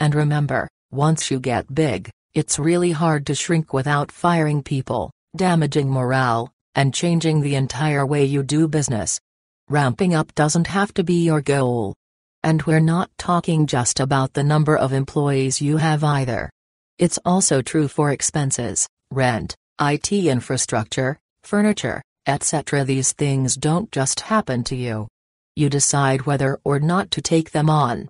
And 0.00 0.14
remember, 0.14 0.68
once 0.92 1.30
you 1.30 1.38
get 1.38 1.74
big, 1.74 2.10
it's 2.34 2.58
really 2.58 2.90
hard 2.90 3.26
to 3.26 3.34
shrink 3.34 3.72
without 3.72 4.10
firing 4.10 4.62
people, 4.62 5.10
damaging 5.36 5.90
morale, 5.90 6.52
and 6.74 6.94
changing 6.94 7.40
the 7.40 7.54
entire 7.54 8.04
way 8.04 8.24
you 8.24 8.42
do 8.42 8.66
business. 8.68 9.20
Ramping 9.68 10.14
up 10.14 10.34
doesn't 10.34 10.66
have 10.66 10.92
to 10.94 11.04
be 11.04 11.24
your 11.24 11.40
goal. 11.40 11.94
And 12.42 12.62
we're 12.62 12.80
not 12.80 13.10
talking 13.18 13.66
just 13.66 14.00
about 14.00 14.32
the 14.32 14.42
number 14.42 14.76
of 14.76 14.92
employees 14.92 15.60
you 15.60 15.76
have 15.76 16.02
either. 16.02 16.50
It's 16.98 17.18
also 17.24 17.62
true 17.62 17.86
for 17.86 18.10
expenses, 18.10 18.88
rent, 19.10 19.54
IT 19.80 20.12
infrastructure, 20.12 21.18
furniture, 21.44 22.02
etc. 22.26 22.84
These 22.84 23.12
things 23.12 23.56
don't 23.56 23.90
just 23.92 24.20
happen 24.20 24.64
to 24.64 24.76
you. 24.76 25.06
You 25.54 25.68
decide 25.68 26.26
whether 26.26 26.58
or 26.64 26.80
not 26.80 27.10
to 27.12 27.20
take 27.20 27.50
them 27.50 27.70
on. 27.70 28.08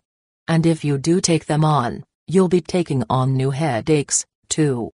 And 0.48 0.66
if 0.66 0.84
you 0.84 0.98
do 0.98 1.20
take 1.20 1.46
them 1.46 1.64
on, 1.64 2.04
you'll 2.32 2.48
be 2.48 2.60
taking 2.60 3.02
on 3.10 3.36
new 3.36 3.50
headaches, 3.50 4.24
too. 4.48 4.90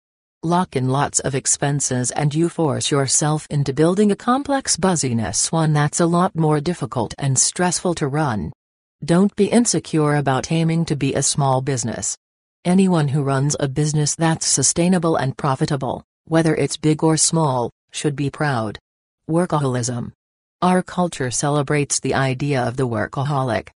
Lock 0.45 0.77
in 0.77 0.89
lots 0.89 1.21
of 1.21 1.35
expenses 1.35 2.11
and 2.13 2.35
you 2.35 2.49
force 2.49 2.91
yourself 2.91 3.47
into 3.51 3.73
building 3.73 4.13
a 4.13 4.17
complex 4.17 4.77
buzziness, 4.77 5.51
one 5.51 5.73
that's 5.73 6.01
a 6.01 6.07
lot 6.07 6.37
more 6.37 6.61
difficult 6.61 7.15
and 7.19 7.39
stressful 7.39 7.95
to 7.95 8.07
run. 8.07 8.53
Don't 9.05 9.35
be 9.37 9.47
insecure 9.47 10.17
about 10.17 10.53
aiming 10.53 10.85
to 10.85 10.97
be 10.97 11.15
a 11.15 11.23
small 11.23 11.61
business. 11.61 12.17
Anyone 12.65 13.09
who 13.09 13.23
runs 13.23 13.57
a 13.59 13.69
business 13.69 14.15
that's 14.15 14.47
sustainable 14.47 15.17
and 15.17 15.37
profitable, 15.37 16.05
whether 16.27 16.55
it's 16.55 16.77
big 16.77 17.03
or 17.03 17.17
small, 17.17 17.71
should 17.91 18.15
be 18.15 18.31
proud. 18.31 18.79
Workaholism. 19.29 20.13
Our 20.63 20.83
culture 20.83 21.31
celebrates 21.31 22.01
the 22.01 22.15
idea 22.15 22.63
of 22.63 22.77
the 22.77 22.89
workaholic. 22.89 23.69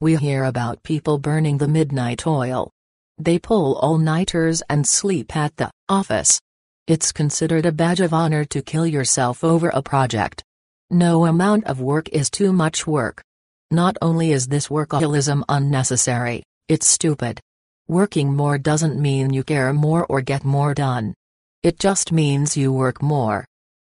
We 0.00 0.16
hear 0.16 0.44
about 0.44 0.82
people 0.82 1.18
burning 1.18 1.58
the 1.58 1.68
midnight 1.68 2.26
oil, 2.26 2.70
they 3.18 3.38
pull 3.38 3.76
all-nighters 3.76 4.62
and 4.68 4.86
sleep 4.86 5.34
at 5.36 5.56
the 5.56 5.70
office. 5.88 6.40
It's 6.86 7.12
considered 7.12 7.66
a 7.66 7.72
badge 7.72 8.00
of 8.00 8.12
honor 8.12 8.44
to 8.46 8.60
kill 8.60 8.86
yourself 8.86 9.42
over 9.44 9.68
a 9.68 9.82
project. 9.82 10.42
No 10.90 11.24
amount 11.26 11.64
of 11.64 11.80
work 11.80 12.08
is 12.10 12.28
too 12.30 12.52
much 12.52 12.86
work. 12.86 13.22
Not 13.70 13.96
only 14.02 14.32
is 14.32 14.48
this 14.48 14.68
workaholism 14.68 15.42
unnecessary, 15.48 16.42
it's 16.68 16.86
stupid. 16.86 17.40
Working 17.88 18.34
more 18.34 18.58
doesn't 18.58 19.00
mean 19.00 19.32
you 19.32 19.44
care 19.44 19.72
more 19.72 20.06
or 20.06 20.20
get 20.20 20.44
more 20.44 20.74
done. 20.74 21.14
It 21.62 21.78
just 21.78 22.12
means 22.12 22.56
you 22.56 22.72
work 22.72 23.02
more. 23.02 23.44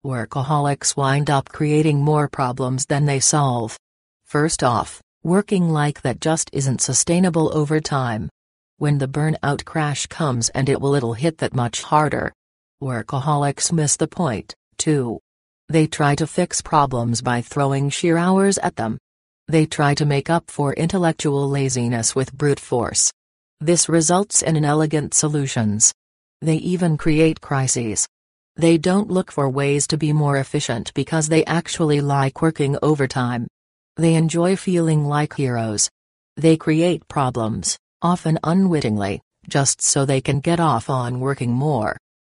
Workaholics 0.04 0.97
wind 0.97 1.31
up 1.31 1.49
creating 1.49 1.99
more 1.99 2.28
problems 2.28 2.87
than 2.87 3.07
they 3.07 3.21
solve. 3.21 3.76
First 4.25 4.62
off, 4.62 5.00
working 5.23 5.71
like 5.71 6.02
that 6.02 6.21
just 6.21 6.50
isn't 6.52 6.81
sustainable 6.81 7.57
over 7.57 7.81
time. 7.81 8.28
When 8.85 8.99
the 8.99 9.09
burnout 9.09 9.64
crash 9.64 10.05
comes 10.09 10.50
and 10.50 10.69
it 10.69 10.79
will 10.79 10.95
it'll 10.95 11.14
hit 11.14 11.38
that 11.38 11.55
much 11.55 11.81
harder. 11.81 12.35
Workaholics 12.83 13.73
miss 13.73 13.97
the 13.97 14.07
point, 14.07 14.55
too. 14.76 15.21
They 15.71 15.87
try 15.87 16.14
to 16.17 16.26
fix 16.26 16.61
problems 16.61 17.23
by 17.23 17.41
throwing 17.41 17.88
sheer 17.88 18.19
hours 18.19 18.59
at 18.59 18.76
them. 18.76 18.99
They 19.49 19.64
try 19.64 19.95
to 19.95 20.05
make 20.05 20.29
up 20.29 20.50
for 20.50 20.75
intellectual 20.75 21.49
laziness 21.49 22.14
with 22.14 22.35
brute 22.35 22.61
force. 22.61 23.11
This 23.59 23.88
results 23.88 24.43
in 24.43 24.55
inelegant 24.55 25.14
solutions. 25.14 25.95
They 26.43 26.57
even 26.57 26.99
create 26.99 27.41
crises. 27.41 28.07
They 28.57 28.76
don't 28.76 29.11
look 29.11 29.33
for 29.33 29.49
ways 29.49 29.87
to 29.87 29.97
be 29.97 30.12
more 30.12 30.37
efficient 30.37 30.93
because 30.93 31.31
they 31.31 31.43
actually 31.47 32.03
like 32.03 32.43
working 32.43 32.76
overtime. 32.83 33.47
They 33.97 34.14
enjoy 34.14 34.57
feeling 34.57 35.07
like 35.07 35.37
heroes. 35.37 35.88
They 36.37 36.59
create 36.59 37.09
problems 37.09 37.79
often 38.04 38.38
unwittingly, 38.44 39.20
just 39.49 39.82
so 39.82 40.04
they 40.04 40.20
can 40.20 40.38
get 40.38 40.61
off 40.61 40.88
on 40.88 41.18
working 41.18 41.50
more. 41.50 41.96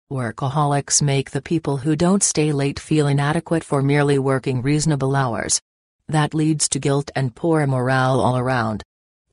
Workaholics 0.09 1.01
make 1.01 1.31
the 1.31 1.41
people 1.41 1.77
who 1.77 1.93
don't 1.95 2.23
stay 2.23 2.53
late 2.53 2.79
feel 2.79 3.07
inadequate 3.07 3.65
for 3.65 3.81
merely 3.83 4.17
working 4.17 4.61
reasonable 4.61 5.15
hours. 5.15 5.61
That 6.07 6.33
leads 6.33 6.69
to 6.69 6.79
guilt 6.79 7.11
and 7.13 7.35
poor 7.35 7.67
morale 7.67 8.21
all 8.21 8.37
around. 8.37 8.81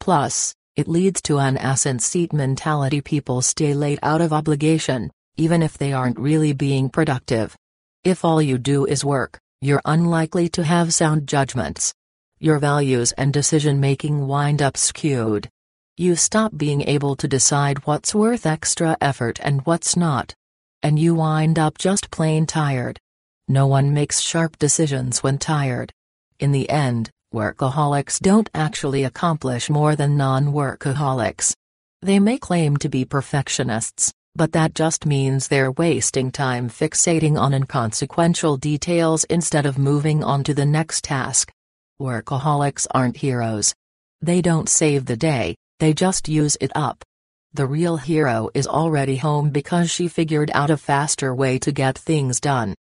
Plus, 0.01 0.53
it 0.75 0.89
leads 0.89 1.23
to 1.23 1.39
an 1.39 1.57
ass 1.57 1.87
seat 1.99 2.33
mentality 2.33 3.01
people 3.01 3.41
stay 3.41 3.73
late 3.73 4.01
out 4.03 4.21
of 4.21 4.33
obligation, 4.33 5.13
even 5.37 5.63
if 5.63 5.79
they 5.79 5.93
aren't 5.93 6.19
really 6.19 6.53
being 6.53 6.91
productive. 6.91 7.57
If 8.03 8.25
all 8.25 8.43
you 8.43 8.59
do 8.59 8.85
is 8.85 9.05
work, 9.05 9.39
you're 9.61 9.81
unlikely 9.85 10.49
to 10.51 10.65
have 10.65 10.93
sound 10.93 11.29
judgments. 11.29 11.95
Your 12.41 12.59
values 12.59 13.13
and 13.13 13.33
decision 13.33 13.79
making 13.79 14.27
wind 14.27 14.61
up 14.61 14.77
skewed. 14.77 15.49
You 15.97 16.17
stop 16.17 16.57
being 16.57 16.83
able 16.89 17.15
to 17.15 17.29
decide 17.29 17.87
what's 17.87 18.17
worth 18.17 18.47
extra 18.47 18.97
effort 19.01 19.39
and 19.41 19.65
what's 19.65 19.97
not. 19.97 20.35
And 20.83 20.99
you 20.99 21.15
wind 21.15 21.57
up 21.57 21.79
just 21.79 22.11
plain 22.11 22.47
tired. 22.47 22.99
No 23.47 23.69
one 23.69 23.95
makes 23.95 24.19
sharp 24.19 24.59
decisions 24.59 25.23
when 25.23 25.39
tired. 25.39 25.93
In 26.41 26.51
the 26.51 26.69
end, 26.69 27.11
workaholics 27.33 28.19
don't 28.19 28.51
actually 28.55 29.05
accomplish 29.05 29.71
more 29.71 29.95
than 29.95 30.17
non 30.17 30.47
workaholics. 30.47 31.55
They 32.03 32.19
may 32.19 32.39
claim 32.39 32.77
to 32.79 32.89
be 32.89 33.05
perfectionists, 33.05 34.13
but 34.35 34.51
that 34.51 34.75
just 34.75 35.07
means 35.07 35.47
they're 35.47 35.71
wasting 35.71 36.33
time 36.33 36.69
fixating 36.69 37.39
on 37.39 37.55
inconsequential 37.55 38.57
details 38.57 39.23
instead 39.31 39.65
of 39.65 39.79
moving 39.79 40.25
on 40.25 40.43
to 40.43 40.55
the 40.55 40.67
next 40.67 41.05
task. 41.05 41.53
Workaholics 42.01 42.89
aren't 42.91 43.19
heroes. 43.19 43.73
They 44.21 44.43
don't 44.43 44.69
save 44.69 45.07
the 45.07 45.17
day, 45.17 45.55
they 45.85 45.93
just 45.93 46.31
use 46.31 46.57
it 46.63 46.73
up. 46.75 47.05
The 47.53 47.67
real 47.67 47.99
hero 47.99 48.49
is 48.55 48.67
already 48.67 49.17
home 49.19 49.51
because 49.51 49.91
she 49.91 50.09
figured 50.09 50.51
out 50.55 50.71
a 50.71 50.79
faster 50.79 51.35
way 51.35 51.59
to 51.59 51.73
get 51.73 51.99
things 51.99 52.41
done. 52.41 52.75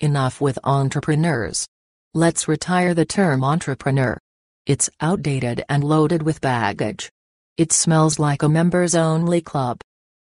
Enough 0.00 0.42
with 0.42 0.58
entrepreneurs. 0.62 1.66
Let's 2.12 2.48
retire 2.48 2.92
the 2.92 3.06
term 3.06 3.42
entrepreneur. 3.42 4.18
It's 4.66 4.90
outdated 5.00 5.64
and 5.70 5.82
loaded 5.82 6.22
with 6.22 6.42
baggage. 6.42 7.10
It 7.56 7.72
smells 7.72 8.18
like 8.18 8.42
a 8.42 8.48
members 8.50 8.94
only 8.94 9.40
club. 9.40 9.80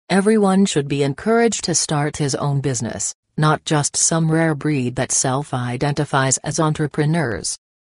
Everyone 0.09 0.65
should 0.65 0.87
be 0.87 1.03
encouraged 1.03 1.65
to 1.65 1.75
start 1.75 2.19
his 2.19 2.37
own 2.37 2.61
business, 2.61 3.17
not 3.37 3.65
just 3.65 3.97
some 3.97 4.31
rare 4.31 4.55
breed 4.55 4.95
that 4.95 5.11
self 5.11 5.53
identifies 5.53 6.39
as 6.39 6.61
entrepreneurs. 6.61 7.59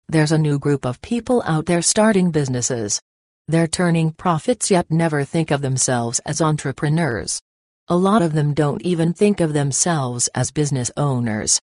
There's 0.09 0.31
a 0.31 0.39
new 0.39 0.61
group 0.61 0.87
of 0.87 1.03
people 1.03 1.43
out 1.45 1.67
there 1.67 1.83
starting 1.83 2.31
businesses, 2.31 3.01
they're 3.49 3.67
turning 3.67 4.13
profits 4.13 4.71
yet 4.71 4.91
never 4.91 5.25
think 5.25 5.51
of 5.51 5.63
themselves 5.63 6.21
as 6.27 6.43
entrepreneurs. 6.43 7.41
A 7.89 7.97
lot 7.97 8.21
of 8.21 8.35
them 8.35 8.53
don't 8.53 8.83
even 8.83 9.15
think 9.15 9.41
of 9.41 9.55
themselves 9.55 10.29
as 10.35 10.51
business 10.51 10.91
owners. 10.99 11.59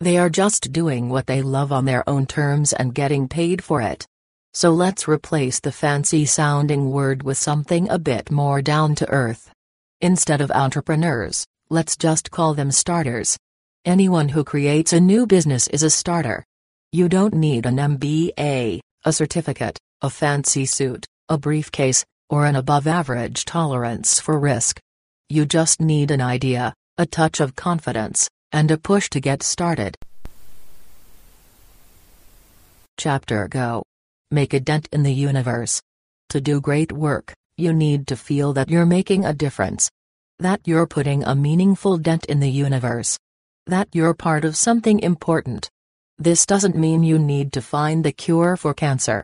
They 0.00 0.18
are 0.18 0.28
just 0.28 0.70
doing 0.70 1.08
what 1.08 1.26
they 1.26 1.40
love 1.40 1.72
on 1.72 1.86
their 1.86 2.06
own 2.06 2.26
terms 2.26 2.74
and 2.74 2.94
getting 2.94 3.26
paid 3.26 3.64
for 3.64 3.80
it. 3.80 4.06
So 4.52 4.70
let's 4.70 5.08
replace 5.08 5.60
the 5.60 5.72
fancy 5.72 6.26
sounding 6.26 6.90
word 6.90 7.22
with 7.22 7.38
something 7.38 7.88
a 7.88 7.98
bit 7.98 8.30
more 8.30 8.60
down 8.60 8.94
to 8.96 9.08
earth. 9.08 9.50
Instead 10.02 10.42
of 10.42 10.50
entrepreneurs, 10.50 11.46
let's 11.70 11.96
just 11.96 12.30
call 12.30 12.52
them 12.52 12.70
starters. 12.70 13.38
Anyone 13.86 14.28
who 14.28 14.44
creates 14.44 14.92
a 14.92 15.00
new 15.00 15.26
business 15.26 15.68
is 15.68 15.82
a 15.82 15.88
starter. 15.88 16.44
You 16.92 17.08
don't 17.08 17.32
need 17.32 17.64
an 17.64 17.76
MBA, 17.76 18.80
a 19.04 19.12
certificate, 19.12 19.78
a 20.02 20.10
fancy 20.10 20.66
suit, 20.66 21.06
a 21.30 21.38
briefcase, 21.38 22.04
or 22.28 22.44
an 22.44 22.56
above 22.56 22.88
average 22.88 23.44
tolerance 23.44 24.18
for 24.18 24.38
risk. 24.38 24.80
You 25.28 25.46
just 25.46 25.80
need 25.80 26.10
an 26.10 26.20
idea, 26.20 26.74
a 26.98 27.06
touch 27.06 27.38
of 27.38 27.54
confidence, 27.54 28.28
and 28.50 28.68
a 28.72 28.76
push 28.76 29.08
to 29.10 29.20
get 29.20 29.44
started. 29.44 29.96
Chapter 32.98 33.46
Go. 33.46 33.84
Make 34.32 34.54
a 34.54 34.60
dent 34.60 34.88
in 34.92 35.04
the 35.04 35.14
universe. 35.14 35.80
To 36.30 36.40
do 36.40 36.60
great 36.60 36.90
work, 36.90 37.32
you 37.56 37.72
need 37.72 38.08
to 38.08 38.16
feel 38.16 38.52
that 38.54 38.68
you're 38.68 38.84
making 38.84 39.24
a 39.24 39.32
difference. 39.32 39.88
That 40.40 40.60
you're 40.64 40.86
putting 40.86 41.22
a 41.22 41.36
meaningful 41.36 41.96
dent 41.96 42.26
in 42.26 42.40
the 42.40 42.50
universe. 42.50 43.16
That 43.68 43.88
you're 43.92 44.14
part 44.14 44.44
of 44.44 44.56
something 44.56 44.98
important. 44.98 45.70
This 46.18 46.44
doesn't 46.44 46.76
mean 46.76 47.04
you 47.04 47.20
need 47.20 47.52
to 47.52 47.62
find 47.62 48.04
the 48.04 48.12
cure 48.12 48.56
for 48.56 48.74
cancer. 48.74 49.22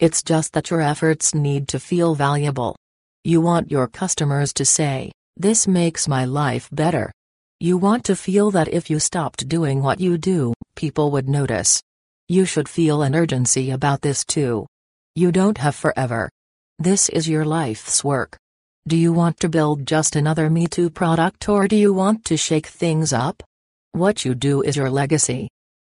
It's 0.00 0.22
just 0.22 0.52
that 0.52 0.70
your 0.70 0.80
efforts 0.80 1.34
need 1.34 1.66
to 1.68 1.80
feel 1.80 2.14
valuable. 2.14 2.76
You 3.24 3.40
want 3.40 3.72
your 3.72 3.88
customers 3.88 4.52
to 4.54 4.64
say, 4.64 5.10
This 5.36 5.66
makes 5.66 6.06
my 6.06 6.24
life 6.24 6.68
better. 6.70 7.10
You 7.58 7.78
want 7.78 8.04
to 8.04 8.14
feel 8.14 8.52
that 8.52 8.68
if 8.68 8.88
you 8.88 9.00
stopped 9.00 9.48
doing 9.48 9.82
what 9.82 9.98
you 9.98 10.16
do, 10.16 10.54
people 10.76 11.10
would 11.10 11.28
notice. 11.28 11.82
You 12.28 12.44
should 12.44 12.68
feel 12.68 13.02
an 13.02 13.16
urgency 13.16 13.72
about 13.72 14.00
this 14.00 14.24
too. 14.24 14.66
You 15.16 15.32
don't 15.32 15.58
have 15.58 15.74
forever. 15.74 16.30
This 16.78 17.08
is 17.08 17.28
your 17.28 17.44
life's 17.44 18.04
work. 18.04 18.36
Do 18.86 18.96
you 18.96 19.12
want 19.12 19.40
to 19.40 19.48
build 19.48 19.84
just 19.84 20.14
another 20.14 20.48
Me 20.48 20.68
Too 20.68 20.90
product 20.90 21.48
or 21.48 21.66
do 21.66 21.74
you 21.74 21.92
want 21.92 22.24
to 22.26 22.36
shake 22.36 22.68
things 22.68 23.12
up? 23.12 23.42
What 23.90 24.24
you 24.24 24.36
do 24.36 24.62
is 24.62 24.76
your 24.76 24.90
legacy. 24.90 25.48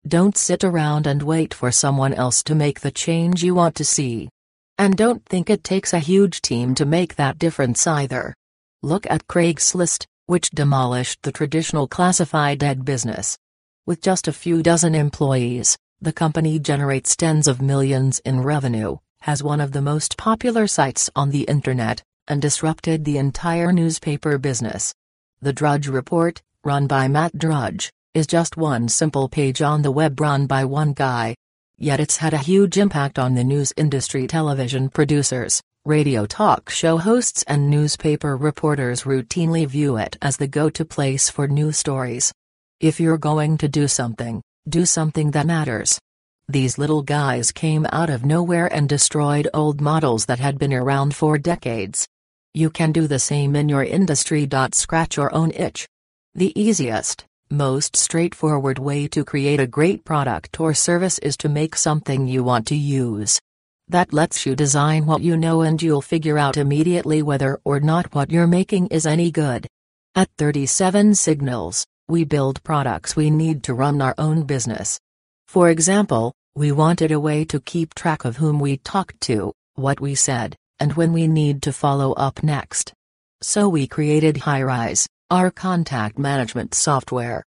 Don't 0.08 0.38
sit 0.38 0.64
around 0.64 1.08
and 1.08 1.24
wait 1.24 1.52
for 1.52 1.72
someone 1.72 2.14
else 2.14 2.44
to 2.44 2.54
make 2.54 2.82
the 2.82 2.92
change 2.92 3.44
you 3.44 3.56
want 3.56 3.74
to 3.76 3.84
see. 3.84 4.30
And 4.78 4.96
don't 4.96 5.26
think 5.26 5.50
it 5.50 5.64
takes 5.64 5.94
a 5.94 6.00
huge 6.00 6.44
team 6.44 6.76
to 6.76 6.86
make 6.86 7.16
that 7.16 7.40
difference 7.40 7.88
either. 7.88 8.36
Look 8.84 9.08
at 9.10 9.26
Craigslist, 9.28 10.06
which 10.28 10.52
demolished 10.52 11.24
the 11.24 11.32
traditional 11.32 11.88
classified 11.88 12.64
ad 12.64 12.86
business. 12.86 13.36
With 13.88 14.00
just 14.00 14.28
a 14.28 14.34
few 14.34 14.62
dozen 14.62 14.94
employees, 14.94 15.76
the 16.00 16.14
company 16.14 16.60
generates 16.60 17.16
tens 17.16 17.48
of 17.48 17.60
millions 17.60 18.20
in 18.20 18.42
revenue, 18.42 18.98
has 19.22 19.42
one 19.42 19.60
of 19.60 19.72
the 19.72 19.82
most 19.82 20.18
popular 20.18 20.68
sites 20.68 21.10
on 21.16 21.32
the 21.32 21.46
internet, 21.46 22.04
and 22.28 22.44
disrupted 22.44 23.06
the 23.06 23.18
entire 23.18 23.72
newspaper 23.72 24.38
business. 24.38 24.94
The 25.42 25.54
Drudge 25.54 25.88
Report, 25.88 26.44
run 26.64 26.86
by 26.86 27.08
Matt 27.08 27.40
Drudge, 27.40 27.92
is 28.16 28.26
just 28.26 28.56
one 28.56 28.88
simple 28.88 29.28
page 29.28 29.62
on 29.62 29.82
the 29.82 29.92
web 29.92 30.22
run 30.22 30.48
by 30.48 30.64
one 30.64 30.94
guy. 30.94 31.36
Yet 31.78 32.00
it's 32.00 32.16
had 32.16 32.34
a 32.34 32.38
huge 32.38 32.78
impact 32.78 33.20
on 33.20 33.36
the 33.36 33.44
news 33.44 33.74
industry 33.76 34.26
television 34.26 34.90
producers, 34.90 35.62
radio 35.84 36.26
talk 36.26 36.70
show 36.70 36.96
hosts 36.98 37.44
and 37.44 37.70
newspaper 37.70 38.38
reporters 38.38 39.04
routinely 39.04 39.68
view 39.68 39.98
it 39.98 40.18
as 40.22 40.38
the 40.38 40.48
go-to 40.48 40.86
place 40.86 41.30
for 41.30 41.50
news 41.50 41.78
stories. 41.78 42.32
If 42.80 43.02
you're 43.02 43.18
going 43.18 43.58
to 43.58 43.68
do 43.68 43.86
something, 43.90 44.42
do 44.70 44.86
something 44.86 45.32
that 45.32 45.46
matters. 45.46 46.00
These 46.48 46.78
little 46.78 47.02
guys 47.02 47.52
came 47.52 47.86
out 47.92 48.10
of 48.10 48.24
nowhere 48.24 48.74
and 48.74 48.88
destroyed 48.88 49.50
old 49.54 49.82
models 49.82 50.28
that 50.28 50.40
had 50.40 50.58
been 50.58 50.74
around 50.74 51.14
for 51.14 51.38
decades. 51.38 52.08
You 52.54 52.70
can 52.70 52.94
do 52.94 53.08
the 53.08 53.20
same 53.20 53.58
in 53.58 53.68
your 53.68 53.84
industry. 53.84 54.48
Scratch 54.72 55.18
your 55.18 55.36
own 55.36 55.52
itch. 55.52 55.86
The 56.34 56.58
easiest, 56.60 57.26
most 57.50 57.96
straightforward 57.96 58.80
way 58.80 59.08
to 59.08 59.24
create 59.24 59.60
a 59.60 59.68
great 59.68 60.04
product 60.04 60.60
or 60.60 60.74
service 60.74 61.20
is 61.20 61.38
to 61.38 61.50
make 61.50 61.76
something 61.76 62.28
you 62.28 62.44
want 62.44 62.66
to 62.68 62.76
use. 62.76 63.40
That 63.88 64.14
lets 64.14 64.46
you 64.46 64.56
design 64.56 65.06
what 65.06 65.22
you 65.22 65.38
know 65.38 65.62
and 65.62 65.80
you'll 65.80 66.02
figure 66.02 66.40
out 66.40 66.58
immediately 66.58 67.22
whether 67.22 67.60
or 67.64 67.80
not 67.80 68.16
what 68.16 68.32
you're 68.32 68.48
making 68.48 68.88
is 68.88 69.06
any 69.06 69.30
good. 69.30 69.68
At 70.16 70.30
37 70.40 71.14
Signals, 71.14 71.86
we 72.08 72.24
build 72.24 72.64
products 72.64 73.16
we 73.16 73.30
need 73.30 73.64
to 73.64 73.76
run 73.76 74.02
our 74.02 74.16
own 74.18 74.44
business. 74.44 75.00
For 75.48 75.70
example, 75.70 76.34
we 76.56 76.72
wanted 76.72 77.12
a 77.12 77.20
way 77.20 77.46
to 77.46 77.60
keep 77.60 77.94
track 77.94 78.26
of 78.26 78.38
whom 78.38 78.60
we 78.60 78.78
talked 78.78 79.22
to, 79.22 79.54
what 79.76 80.00
we 80.00 80.16
said, 80.16 80.56
and 80.80 80.94
when 80.94 81.14
we 81.14 81.28
need 81.28 81.62
to 81.64 81.74
follow 81.74 82.14
up 82.14 82.42
next. 82.42 82.94
So 83.42 83.70
we 83.70 83.86
created 83.88 84.36
Highrise, 84.36 85.06
our 85.32 85.50
contact 85.50 86.20
management 86.20 86.76
software. 86.76 87.44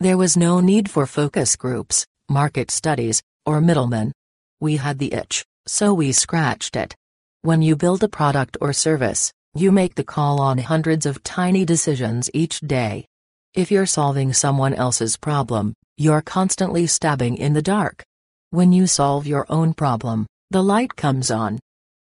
There 0.00 0.18
was 0.18 0.36
no 0.36 0.60
need 0.60 0.90
for 0.90 1.06
focus 1.06 1.56
groups, 1.56 2.06
market 2.28 2.70
studies, 2.70 3.22
or 3.46 3.62
middlemen. 3.62 4.12
We 4.60 4.76
had 4.76 4.98
the 4.98 5.14
itch, 5.14 5.42
so 5.66 5.94
we 5.94 6.12
scratched 6.12 6.76
it. 6.76 6.94
When 7.40 7.62
you 7.62 7.74
build 7.74 8.02
a 8.02 8.08
product 8.08 8.58
or 8.60 8.74
service, 8.74 9.32
you 9.54 9.72
make 9.72 9.94
the 9.94 10.04
call 10.04 10.42
on 10.42 10.58
hundreds 10.58 11.06
of 11.06 11.22
tiny 11.22 11.64
decisions 11.64 12.28
each 12.34 12.60
day. 12.60 13.06
If 13.54 13.70
you're 13.70 13.86
solving 13.86 14.34
someone 14.34 14.74
else's 14.74 15.16
problem, 15.16 15.72
you're 15.96 16.22
constantly 16.22 16.86
stabbing 16.86 17.38
in 17.38 17.54
the 17.54 17.62
dark. 17.62 18.04
When 18.50 18.72
you 18.72 18.86
solve 18.86 19.26
your 19.26 19.46
own 19.48 19.72
problem, 19.72 20.26
the 20.50 20.62
light 20.62 20.96
comes 20.96 21.30
on. 21.30 21.58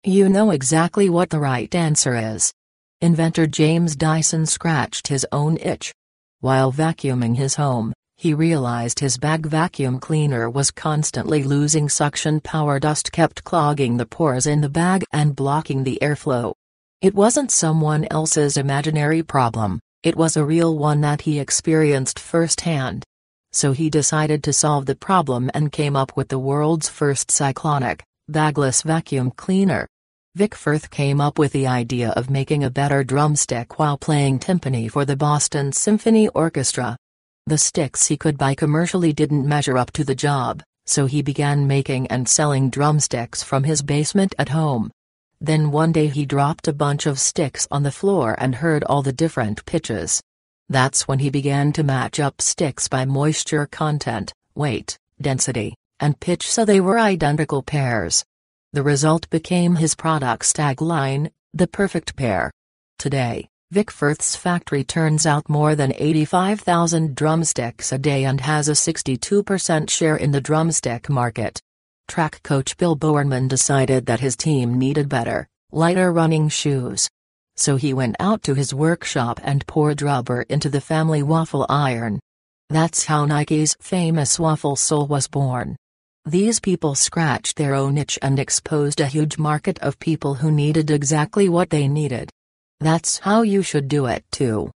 You 0.05 0.29
know 0.29 0.52
exactly 0.52 1.10
what 1.10 1.30
the 1.30 1.39
right 1.39 1.73
answer 1.75 2.15
is. 2.15 2.54
Inventor 2.99 3.45
James 3.45 3.95
Dyson 3.95 4.47
scratched 4.47 5.07
his 5.07 5.23
own 5.31 5.57
itch. 5.57 5.93
While 6.39 6.73
vacuuming 6.73 7.36
his 7.36 7.53
home, 7.53 7.93
he 8.15 8.33
realized 8.33 8.99
his 8.99 9.19
bag 9.19 9.45
vacuum 9.45 9.99
cleaner 9.99 10.49
was 10.49 10.71
constantly 10.71 11.43
losing 11.43 11.89
suction 11.89 12.39
power 12.39 12.79
dust 12.79 13.12
kept 13.12 13.43
clogging 13.43 13.97
the 13.97 14.07
pores 14.07 14.47
in 14.47 14.62
the 14.62 14.69
bag 14.69 15.03
and 15.13 15.36
blocking 15.36 15.83
the 15.83 15.99
airflow. 16.01 16.55
It 16.99 17.13
wasn't 17.13 17.51
someone 17.51 18.07
else's 18.10 18.57
imaginary 18.57 19.21
problem, 19.21 19.79
it 20.01 20.15
was 20.15 20.36
a 20.36 20.43
real 20.43 20.75
one 20.75 21.01
that 21.01 21.21
he 21.21 21.39
experienced 21.39 22.17
firsthand. 22.17 23.03
So 23.51 23.73
he 23.73 23.91
decided 23.91 24.43
to 24.45 24.53
solve 24.53 24.88
the 24.88 24.95
problem 24.95 25.51
and 25.53 25.71
came 25.71 25.95
up 25.95 26.17
with 26.17 26.29
the 26.29 26.39
world's 26.39 26.89
first 26.89 27.29
cyclonic, 27.29 28.03
bagless 28.27 28.81
vacuum 28.81 29.29
cleaner. 29.29 29.88
Vic 30.38 30.54
Firth 30.54 30.91
came 30.91 31.19
up 31.19 31.39
with 31.39 31.52
the 31.52 31.65
idea 31.65 32.12
of 32.12 32.30
making 32.30 32.63
a 32.63 32.69
better 32.69 33.04
drumstick 33.04 33.80
while 33.80 33.97
playing 33.97 34.38
timpani 34.38 34.88
for 34.88 35.04
the 35.04 35.15
Boston 35.15 35.71
Symphony 35.71 36.28
Orchestra. 36.28 36.95
The 37.47 37.58
sticks 37.58 38.06
he 38.06 38.17
could 38.17 38.38
buy 38.38 38.54
commercially 38.54 39.13
didn't 39.13 39.47
measure 39.47 39.80
up 39.80 39.89
to 39.93 40.04
the 40.04 40.13
job, 40.13 40.62
so 40.86 41.08
he 41.08 41.23
began 41.23 41.65
making 41.65 42.06
and 42.10 42.30
selling 42.30 42.69
drumsticks 42.69 43.41
from 43.41 43.63
his 43.63 43.82
basement 43.82 44.36
at 44.38 44.50
home. 44.50 44.91
Then 45.41 45.71
one 45.71 45.91
day 45.91 46.06
he 46.06 46.28
dropped 46.28 46.67
a 46.67 46.71
bunch 46.86 47.08
of 47.08 47.17
sticks 47.17 47.67
on 47.71 47.82
the 47.82 47.91
floor 47.91 48.36
and 48.38 48.54
heard 48.54 48.84
all 48.84 49.02
the 49.02 49.12
different 49.12 49.65
pitches. 49.65 50.21
That's 50.69 51.08
when 51.08 51.17
he 51.17 51.32
began 51.32 51.73
to 51.73 51.84
match 51.84 52.19
up 52.19 52.43
sticks 52.43 52.88
by 52.88 53.06
moisture 53.06 53.65
content, 53.65 54.34
weight, 54.54 55.00
density, 55.19 55.73
and 56.00 56.19
pitch 56.19 56.47
so 56.47 56.63
they 56.63 56.80
were 56.80 57.00
identical 57.00 57.63
pairs. 57.63 58.23
The 58.73 58.84
result 58.84 59.30
became 59.30 59.75
his 59.75 59.95
product's 59.95 60.51
tagline, 60.51 61.32
the 61.53 61.67
perfect 61.67 62.15
pair. 62.17 62.51
Today, 62.99 63.47
Vic 63.71 63.89
Firth's 63.89 64.36
factory 64.36 64.84
turns 64.84 65.25
out 65.25 65.49
more 65.49 65.73
than 65.73 65.93
85,000 65.95 67.15
drumsticks 67.15 67.91
a 67.91 67.97
day 67.97 68.25
and 68.25 68.41
has 68.41 68.67
a 68.67 68.73
62% 68.73 69.89
share 69.89 70.17
in 70.17 70.32
the 70.32 70.41
drumstick 70.41 71.10
market. 71.10 71.62
Track 72.08 72.41
coach 72.43 72.77
Bill 72.77 72.95
Bowerman 72.95 73.47
decided 73.47 74.06
that 74.06 74.19
his 74.19 74.36
team 74.36 74.77
needed 74.77 75.08
better, 75.08 75.47
lighter 75.71 76.12
running 76.12 76.49
shoes. 76.49 77.10
So 77.56 77.77
he 77.77 77.93
went 77.93 78.17
out 78.19 78.43
to 78.43 78.53
his 78.53 78.73
workshop 78.73 79.39
and 79.43 79.65
poured 79.67 80.01
rubber 80.01 80.43
into 80.43 80.69
the 80.69 80.82
family 80.82 81.23
waffle 81.23 81.65
iron. 81.69 82.19
That's 82.69 83.06
how 83.06 83.25
Nike's 83.25 83.75
famous 83.80 84.38
waffle 84.38 84.75
sole 84.75 85.08
was 85.08 85.27
born. 85.27 85.77
These 86.28 86.60
people 86.60 86.94
scratched 86.94 87.56
their 87.56 87.74
own 87.74 87.98
itch 87.98 88.20
and 88.22 88.38
exposed 88.38 89.00
a 89.00 89.08
huge 89.08 89.38
market 89.38 89.80
of 89.80 89.98
people 89.98 90.34
who 90.34 90.52
needed 90.52 90.92
exactly 90.92 91.48
what 91.48 91.70
they 91.70 91.88
needed. 91.88 92.30
That's 92.82 93.20
how 93.20 93.44
you 93.44 93.62
should 93.62 93.88
do 93.88 94.08
it 94.08 94.26
too. 94.30 94.70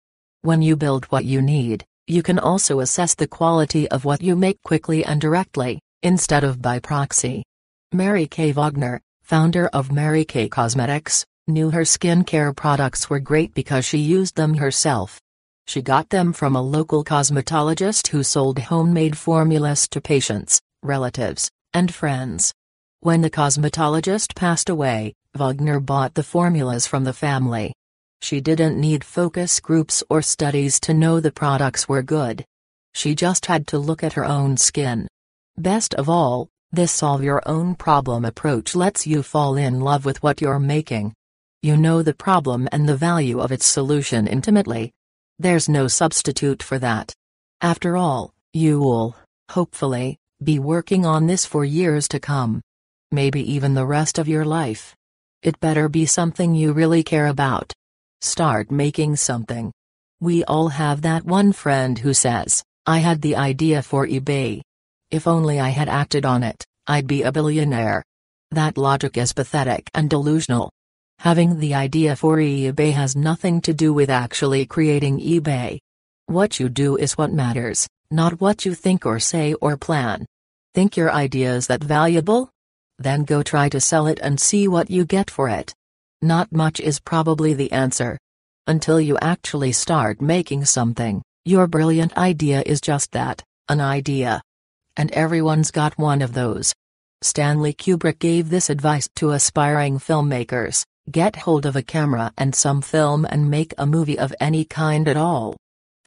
When 0.43 0.61
you 0.61 0.77
build 0.77 1.07
what 1.07 1.25
you 1.25 1.41
need, 1.41 1.83
you 2.07 2.23
can 2.23 2.39
also 2.39 2.79
assess 2.79 3.15
the 3.15 3.27
quality 3.27 3.85
of 3.89 4.05
what 4.05 4.21
you 4.21 4.37
make 4.37 4.63
quickly 4.63 5.03
and 5.03 5.19
directly, 5.19 5.81
instead 6.03 6.45
of 6.45 6.61
by 6.61 6.79
proxy. 6.79 7.43
Mary 7.91 8.27
Kay 8.27 8.53
Wagner, 8.53 9.01
founder 9.21 9.67
of 9.73 9.91
Mary 9.91 10.23
Kay 10.23 10.47
Cosmetics, 10.47 11.25
knew 11.49 11.69
her 11.69 11.81
skincare 11.81 12.55
products 12.55 13.09
were 13.09 13.19
great 13.19 13.53
because 13.53 13.83
she 13.83 13.97
used 13.97 14.37
them 14.37 14.53
herself. 14.53 15.19
She 15.67 15.81
got 15.81 16.11
them 16.11 16.31
from 16.31 16.55
a 16.55 16.61
local 16.61 17.03
cosmetologist 17.03 18.07
who 18.07 18.23
sold 18.23 18.57
homemade 18.57 19.17
formulas 19.17 19.89
to 19.89 19.99
patients 19.99 20.61
relatives, 20.83 21.49
and 21.73 21.93
friends. 21.93 22.53
When 23.01 23.21
the 23.21 23.29
cosmetologist 23.29 24.35
passed 24.35 24.69
away, 24.69 25.13
Wagner 25.35 25.79
bought 25.79 26.13
the 26.13 26.23
formulas 26.23 26.85
from 26.87 27.03
the 27.03 27.13
family. 27.13 27.73
She 28.21 28.41
didn't 28.41 28.79
need 28.79 29.03
focus 29.03 29.59
groups 29.59 30.03
or 30.09 30.21
studies 30.21 30.79
to 30.81 30.93
know 30.93 31.19
the 31.19 31.31
products 31.31 31.89
were 31.89 32.03
good. 32.03 32.45
She 32.93 33.15
just 33.15 33.47
had 33.47 33.67
to 33.67 33.79
look 33.79 34.03
at 34.03 34.13
her 34.13 34.25
own 34.25 34.57
skin. 34.57 35.07
Best 35.57 35.93
of 35.95 36.09
all, 36.09 36.49
this 36.71 36.91
solve 36.91 37.23
your 37.23 37.41
own 37.45 37.75
problem 37.75 38.23
approach 38.23 38.75
lets 38.75 39.07
you 39.07 39.23
fall 39.23 39.57
in 39.57 39.79
love 39.79 40.05
with 40.05 40.21
what 40.21 40.41
you're 40.41 40.59
making. 40.59 41.13
You 41.61 41.77
know 41.77 42.01
the 42.01 42.13
problem 42.13 42.69
and 42.71 42.87
the 42.87 42.95
value 42.95 43.39
of 43.39 43.51
its 43.51 43.65
solution 43.65 44.27
intimately. 44.27 44.91
There's 45.39 45.67
no 45.67 45.87
substitute 45.87 46.61
for 46.61 46.77
that. 46.79 47.13
After 47.61 47.97
all, 47.97 48.33
you'll, 48.53 49.15
hopefully, 49.49 50.17
be 50.43 50.57
working 50.57 51.05
on 51.05 51.27
this 51.27 51.45
for 51.45 51.63
years 51.63 52.07
to 52.07 52.19
come. 52.19 52.61
Maybe 53.11 53.53
even 53.53 53.75
the 53.75 53.85
rest 53.85 54.17
of 54.17 54.27
your 54.27 54.43
life. 54.43 54.95
It 55.43 55.59
better 55.59 55.87
be 55.87 56.07
something 56.07 56.55
you 56.55 56.73
really 56.73 57.03
care 57.03 57.27
about. 57.27 57.71
Start 58.21 58.71
making 58.71 59.17
something. 59.17 59.71
We 60.19 60.43
all 60.45 60.69
have 60.69 61.03
that 61.03 61.25
one 61.25 61.53
friend 61.53 61.97
who 61.97 62.15
says, 62.15 62.63
I 62.87 62.99
had 62.99 63.21
the 63.21 63.35
idea 63.35 63.83
for 63.83 64.07
eBay. 64.07 64.61
If 65.11 65.27
only 65.27 65.59
I 65.59 65.69
had 65.69 65.89
acted 65.89 66.25
on 66.25 66.41
it, 66.41 66.65
I'd 66.87 67.05
be 67.05 67.21
a 67.21 67.31
billionaire. 67.31 68.03
That 68.49 68.77
logic 68.77 69.17
is 69.17 69.33
pathetic 69.33 69.91
and 69.93 70.09
delusional. 70.09 70.71
Having 71.19 71.59
the 71.59 71.75
idea 71.75 72.15
for 72.15 72.37
eBay 72.37 72.93
has 72.93 73.15
nothing 73.15 73.61
to 73.61 73.75
do 73.75 73.93
with 73.93 74.09
actually 74.09 74.65
creating 74.65 75.19
eBay. 75.19 75.77
What 76.25 76.59
you 76.59 76.67
do 76.67 76.97
is 76.97 77.17
what 77.17 77.31
matters, 77.31 77.87
not 78.11 78.41
what 78.41 78.65
you 78.65 78.75
think 78.75 79.05
or 79.05 79.19
say 79.19 79.53
or 79.55 79.77
plan. 79.77 80.25
Think 80.73 80.97
your 80.97 81.11
idea 81.11 81.53
is 81.55 81.67
that 81.67 81.83
valuable? 81.83 82.49
Then 82.99 83.23
go 83.23 83.43
try 83.43 83.69
to 83.69 83.79
sell 83.79 84.07
it 84.07 84.19
and 84.21 84.39
see 84.39 84.67
what 84.67 84.89
you 84.89 85.05
get 85.05 85.29
for 85.29 85.49
it. 85.49 85.73
Not 86.21 86.51
much 86.51 86.79
is 86.79 86.99
probably 86.99 87.53
the 87.53 87.71
answer. 87.71 88.17
Until 88.67 89.01
you 89.01 89.17
actually 89.21 89.71
start 89.71 90.21
making 90.21 90.65
something, 90.65 91.21
your 91.45 91.67
brilliant 91.67 92.15
idea 92.17 92.61
is 92.65 92.81
just 92.81 93.11
that 93.13 93.43
an 93.69 93.81
idea. 93.81 94.41
And 94.97 95.11
everyone's 95.11 95.71
got 95.71 95.97
one 95.97 96.21
of 96.21 96.33
those. 96.33 96.73
Stanley 97.21 97.73
Kubrick 97.73 98.19
gave 98.19 98.49
this 98.49 98.69
advice 98.69 99.09
to 99.15 99.31
aspiring 99.31 99.99
filmmakers 99.99 100.85
get 101.09 101.35
hold 101.35 101.65
of 101.65 101.75
a 101.75 101.81
camera 101.81 102.31
and 102.37 102.53
some 102.53 102.81
film 102.81 103.25
and 103.25 103.49
make 103.49 103.73
a 103.77 103.85
movie 103.85 104.19
of 104.19 104.33
any 104.39 104.63
kind 104.63 105.07
at 105.07 105.17
all. 105.17 105.55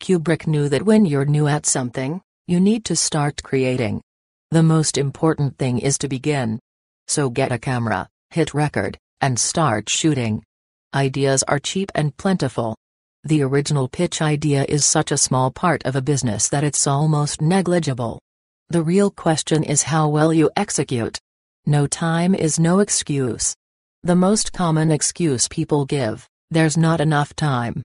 Kubrick 0.04 0.46
knew 0.46 0.68
that 0.68 0.82
when 0.82 1.06
you're 1.06 1.24
new 1.24 1.48
at 1.48 1.64
something, 1.64 2.20
you 2.46 2.60
need 2.60 2.84
to 2.84 2.94
start 2.94 3.42
creating. 3.42 4.02
The 4.50 4.62
most 4.62 4.98
important 4.98 5.56
thing 5.56 5.78
is 5.78 5.96
to 5.96 6.08
begin. 6.08 6.60
So 7.08 7.30
get 7.30 7.50
a 7.50 7.58
camera, 7.58 8.10
hit 8.28 8.52
record, 8.52 8.98
and 9.22 9.38
start 9.38 9.88
shooting. 9.88 10.44
Ideas 10.94 11.42
are 11.44 11.58
cheap 11.58 11.90
and 11.94 12.14
plentiful. 12.18 12.76
The 13.22 13.40
original 13.40 13.88
pitch 13.88 14.20
idea 14.20 14.66
is 14.68 14.84
such 14.84 15.10
a 15.10 15.16
small 15.16 15.50
part 15.50 15.82
of 15.86 15.96
a 15.96 16.02
business 16.02 16.50
that 16.50 16.64
it's 16.64 16.86
almost 16.86 17.40
negligible. 17.40 18.20
The 18.68 18.82
real 18.82 19.10
question 19.10 19.64
is 19.64 19.84
how 19.84 20.10
well 20.10 20.34
you 20.34 20.50
execute. 20.54 21.18
No 21.64 21.86
time 21.86 22.34
is 22.34 22.58
no 22.60 22.80
excuse. 22.80 23.54
The 24.02 24.16
most 24.16 24.52
common 24.52 24.90
excuse 24.90 25.48
people 25.48 25.86
give 25.86 26.28
there's 26.50 26.76
not 26.76 27.00
enough 27.00 27.34
time. 27.34 27.82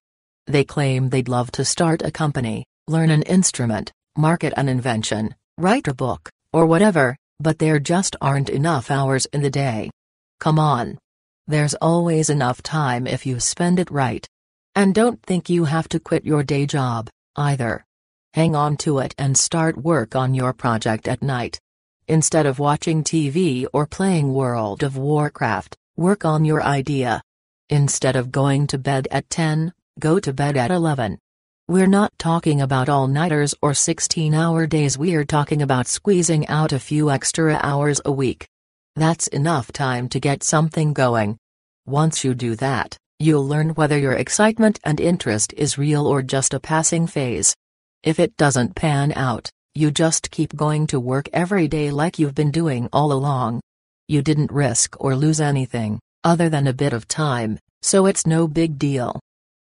They 0.50 0.64
claim 0.64 1.10
they'd 1.10 1.30
love 1.30 1.52
to 1.52 1.64
start 1.64 2.02
a 2.02 2.10
company, 2.10 2.66
learn 2.88 3.12
an 3.12 3.22
instrument, 3.22 3.92
market 4.18 4.52
an 4.58 4.68
invention, 4.68 5.36
write 5.60 5.88
a 5.88 5.94
book, 5.94 6.32
or 6.52 6.66
whatever, 6.66 7.16
but 7.40 7.60
there 7.60 7.78
just 7.80 8.16
aren't 8.20 8.50
enough 8.50 8.90
hours 8.90 9.28
in 9.28 9.44
the 9.44 9.52
day. 9.52 9.92
Come 10.40 10.58
on. 10.58 10.98
There's 11.46 11.76
always 11.76 12.32
enough 12.32 12.64
time 12.64 13.06
if 13.06 13.28
you 13.28 13.40
spend 13.40 13.78
it 13.78 13.92
right. 13.92 14.28
And 14.74 14.96
don't 14.96 15.22
think 15.22 15.52
you 15.52 15.66
have 15.66 15.88
to 15.90 16.00
quit 16.00 16.26
your 16.26 16.42
day 16.42 16.66
job, 16.66 17.12
either. 17.36 17.86
Hang 18.34 18.56
on 18.56 18.76
to 18.78 18.98
it 18.98 19.14
and 19.20 19.38
start 19.38 19.78
work 19.78 20.16
on 20.16 20.34
your 20.34 20.54
project 20.54 21.08
at 21.08 21.22
night. 21.22 21.60
Instead 22.08 22.48
of 22.48 22.58
watching 22.58 23.04
TV 23.04 23.68
or 23.72 23.86
playing 23.86 24.34
World 24.34 24.82
of 24.82 24.98
Warcraft, 24.98 25.78
work 25.96 26.26
on 26.26 26.44
your 26.44 26.64
idea. 26.64 27.22
Instead 27.70 28.16
of 28.16 28.32
going 28.32 28.66
to 28.66 28.80
bed 28.80 29.08
at 29.12 29.30
10, 29.30 29.74
go 30.00 30.20
to 30.20 30.34
bed 30.34 30.58
at 30.58 30.72
11. 30.72 31.20
We're 31.68 31.86
not 31.86 32.12
talking 32.18 32.62
about 32.62 32.90
all-nighters 32.90 33.54
or 33.62 33.74
16-hour 33.74 34.66
days 34.66 34.98
we're 34.98 35.24
talking 35.24 35.62
about 35.62 35.86
squeezing 35.86 36.48
out 36.48 36.72
a 36.72 36.80
few 36.80 37.12
extra 37.12 37.60
hours 37.62 38.02
a 38.06 38.12
week. 38.12 38.48
That's 38.96 39.28
enough 39.28 39.72
time 39.72 40.10
to 40.10 40.20
get 40.20 40.42
something 40.42 40.94
going. 40.94 41.38
Once 41.86 42.24
you 42.24 42.34
do 42.34 42.56
that, 42.56 42.98
you'll 43.20 43.48
learn 43.48 43.70
whether 43.76 44.00
your 44.00 44.14
excitement 44.14 44.80
and 44.84 45.00
interest 45.00 45.54
is 45.56 45.78
real 45.78 46.08
or 46.08 46.24
just 46.24 46.56
a 46.56 46.60
passing 46.60 47.06
phase. 47.06 47.56
If 48.04 48.20
it 48.20 48.36
doesn't 48.38 48.76
pan 48.76 49.14
out, 49.16 49.52
you 49.76 49.92
just 49.92 50.32
keep 50.32 50.56
going 50.56 50.88
to 50.88 51.00
work 51.00 51.30
every 51.34 51.68
day 51.68 51.92
like 51.92 52.18
you've 52.18 52.36
been 52.36 52.52
doing 52.52 52.90
all 52.92 53.12
along. 53.12 53.62
You 54.08 54.22
didn't 54.22 54.52
risk 54.52 54.96
or 55.00 55.16
lose 55.16 55.40
anything, 55.40 56.00
other 56.24 56.50
than 56.50 56.66
a 56.66 56.74
bit 56.74 56.94
of 56.94 57.08
time, 57.08 57.60
so 57.84 58.08
it's 58.08 58.26
no 58.26 58.48
big 58.48 58.80
deal. 58.80 59.20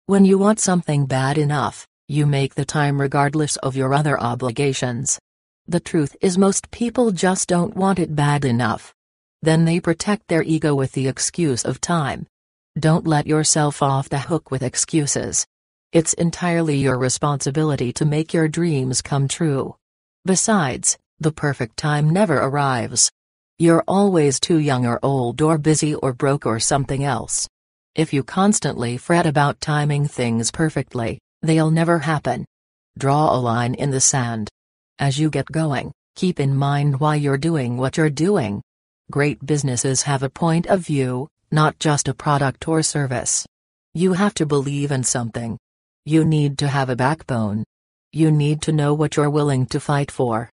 When 0.10 0.26
you 0.26 0.39
want 0.39 0.60
something 0.60 1.06
bad 1.06 1.38
enough, 1.38 1.86
you 2.08 2.26
make 2.26 2.56
the 2.56 2.65
time 2.65 3.00
regardless 3.00 3.58
of 3.58 3.76
your 3.76 3.93
other 3.93 4.19
obligations. 4.19 5.19
The 5.67 5.80
truth 5.80 6.15
is 6.19 6.36
most 6.36 6.72
people 6.72 7.12
just 7.12 7.48
don't 7.48 7.76
want 7.76 8.00
it 8.00 8.15
bad 8.15 8.43
enough. 8.43 8.91
Then 9.43 9.65
they 9.65 9.80
protect 9.80 10.28
their 10.28 10.41
ego 10.41 10.74
with 10.74 10.93
the 10.93 11.08
excuse 11.08 11.63
of 11.63 11.80
time. 11.80 12.26
Don't 12.80 13.06
let 13.06 13.28
yourself 13.28 13.84
off 13.84 14.10
the 14.10 14.17
hook 14.17 14.50
with 14.50 14.63
excuses. 14.63 15.45
It's 15.91 16.13
entirely 16.13 16.78
your 16.78 16.98
responsibility 16.98 17.93
to 17.93 18.04
make 18.04 18.34
your 18.34 18.48
dreams 18.48 19.04
come 19.04 19.28
true. 19.28 19.76
Besides, 20.26 20.98
the 21.19 21.32
perfect 21.32 21.78
time 21.78 22.10
never 22.10 22.39
arrives. 22.39 23.12
You're 23.60 23.84
always 23.88 24.39
too 24.39 24.58
young 24.58 24.88
or 24.88 25.00
old 25.04 25.39
or 25.43 25.60
busy 25.60 25.93
or 25.93 26.13
broke 26.13 26.48
or 26.48 26.60
something 26.60 27.04
else. 27.04 27.48
If 27.95 28.13
you 28.13 28.23
constantly 28.23 28.97
fret 28.97 29.25
about 29.25 29.62
timing 29.62 30.08
things 30.08 30.52
perfectly, 30.52 31.19
they'll 31.41 31.71
never 31.71 31.99
happen. 31.99 32.45
Draw 32.97 33.36
a 33.36 33.39
line 33.39 33.73
in 33.73 33.89
the 33.89 33.99
sand. 33.99 34.49
As 34.99 35.17
you 35.17 35.30
get 35.30 35.52
going, 35.52 35.91
keep 36.15 36.39
in 36.39 36.56
mind 36.56 36.99
why 36.99 37.15
you're 37.15 37.38
doing 37.38 37.78
what 37.78 37.97
you're 37.97 38.10
doing. 38.10 38.62
Great 39.10 39.43
businesses 39.45 40.04
have 40.04 40.21
a 40.21 40.30
point 40.30 40.67
of 40.67 40.82
view, 40.82 41.28
not 41.52 41.80
just 41.80 42.08
a 42.08 42.13
product 42.13 42.67
or 42.67 42.84
service. 42.84 43.45
You 43.93 44.13
have 44.13 44.36
to 44.36 44.45
believe 44.45 44.91
in 44.91 45.04
something. 45.04 45.58
You 46.06 46.23
need 46.23 46.60
to 46.60 46.67
have 46.67 46.89
a 46.89 46.95
backbone. 46.95 47.63
You 48.13 48.30
need 48.30 48.62
to 48.63 48.71
know 48.71 48.93
what 48.93 49.15
you're 49.15 49.30
willing 49.30 49.65
to 49.67 49.80
fight 49.80 50.12
for. 50.12 50.49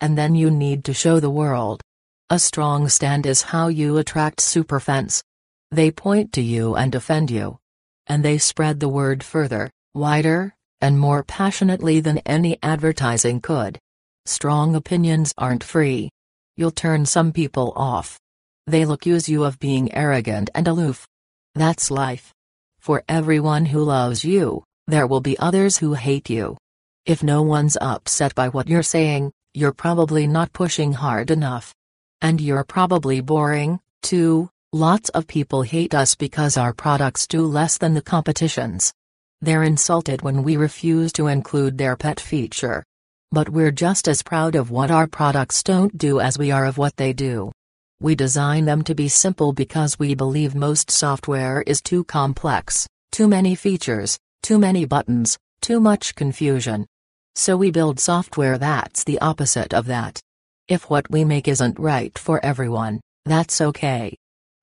And 0.00 0.16
then 0.16 0.34
you 0.34 0.50
need 0.50 0.84
to 0.84 0.94
show 0.94 1.20
the 1.20 1.30
world. 1.30 1.82
A 2.30 2.38
strong 2.38 2.88
stand 2.88 3.26
is 3.26 3.42
how 3.42 3.68
you 3.68 3.98
attract 3.98 4.38
superfans. 4.38 5.22
They 5.70 5.90
point 5.90 6.32
to 6.34 6.42
you 6.42 6.76
and 6.76 6.90
defend 6.90 7.30
you. 7.30 7.58
And 8.06 8.24
they 8.24 8.38
spread 8.38 8.80
the 8.80 8.88
word 8.88 9.22
further, 9.22 9.70
wider, 9.94 10.54
and 10.80 10.98
more 10.98 11.22
passionately 11.22 12.00
than 12.00 12.18
any 12.18 12.58
advertising 12.62 13.40
could. 13.40 13.78
Strong 14.24 14.74
opinions 14.74 15.34
aren't 15.36 15.64
free. 15.64 16.10
You'll 16.56 16.70
turn 16.70 17.06
some 17.06 17.32
people 17.32 17.72
off. 17.76 18.18
They'll 18.66 18.92
accuse 18.92 19.28
you 19.28 19.44
of 19.44 19.58
being 19.58 19.94
arrogant 19.94 20.50
and 20.54 20.68
aloof. 20.68 21.06
That's 21.54 21.90
life. 21.90 22.32
For 22.78 23.02
everyone 23.08 23.66
who 23.66 23.82
loves 23.82 24.24
you, 24.24 24.64
there 24.86 25.06
will 25.06 25.20
be 25.20 25.38
others 25.38 25.78
who 25.78 25.94
hate 25.94 26.30
you. 26.30 26.56
If 27.04 27.22
no 27.22 27.42
one's 27.42 27.76
upset 27.80 28.34
by 28.34 28.48
what 28.48 28.68
you're 28.68 28.82
saying, 28.82 29.32
you're 29.54 29.72
probably 29.72 30.26
not 30.26 30.52
pushing 30.52 30.92
hard 30.92 31.30
enough. 31.30 31.74
And 32.20 32.40
you're 32.40 32.64
probably 32.64 33.20
boring, 33.20 33.80
too. 34.02 34.50
Lots 34.74 35.08
of 35.10 35.26
people 35.26 35.62
hate 35.62 35.94
us 35.94 36.14
because 36.14 36.58
our 36.58 36.74
products 36.74 37.26
do 37.26 37.40
less 37.46 37.78
than 37.78 37.94
the 37.94 38.02
competition's. 38.02 38.92
They're 39.40 39.62
insulted 39.62 40.20
when 40.20 40.42
we 40.42 40.58
refuse 40.58 41.10
to 41.14 41.28
include 41.28 41.78
their 41.78 41.96
pet 41.96 42.20
feature. 42.20 42.84
But 43.32 43.48
we're 43.48 43.70
just 43.70 44.08
as 44.08 44.22
proud 44.22 44.54
of 44.54 44.70
what 44.70 44.90
our 44.90 45.06
products 45.06 45.62
don't 45.62 45.96
do 45.96 46.20
as 46.20 46.36
we 46.36 46.50
are 46.50 46.66
of 46.66 46.76
what 46.76 46.94
they 46.98 47.14
do. 47.14 47.50
We 48.02 48.14
design 48.14 48.66
them 48.66 48.84
to 48.84 48.94
be 48.94 49.08
simple 49.08 49.54
because 49.54 49.98
we 49.98 50.14
believe 50.14 50.54
most 50.54 50.90
software 50.90 51.62
is 51.62 51.80
too 51.80 52.04
complex, 52.04 52.86
too 53.10 53.26
many 53.26 53.54
features, 53.54 54.18
too 54.42 54.58
many 54.58 54.84
buttons, 54.84 55.38
too 55.62 55.80
much 55.80 56.14
confusion. 56.14 56.84
So 57.36 57.56
we 57.56 57.70
build 57.70 58.00
software 58.00 58.58
that's 58.58 59.02
the 59.04 59.18
opposite 59.20 59.72
of 59.72 59.86
that. 59.86 60.20
If 60.68 60.90
what 60.90 61.10
we 61.10 61.24
make 61.24 61.48
isn't 61.48 61.78
right 61.78 62.18
for 62.18 62.44
everyone, 62.44 63.00
that's 63.24 63.62
okay. 63.62 64.14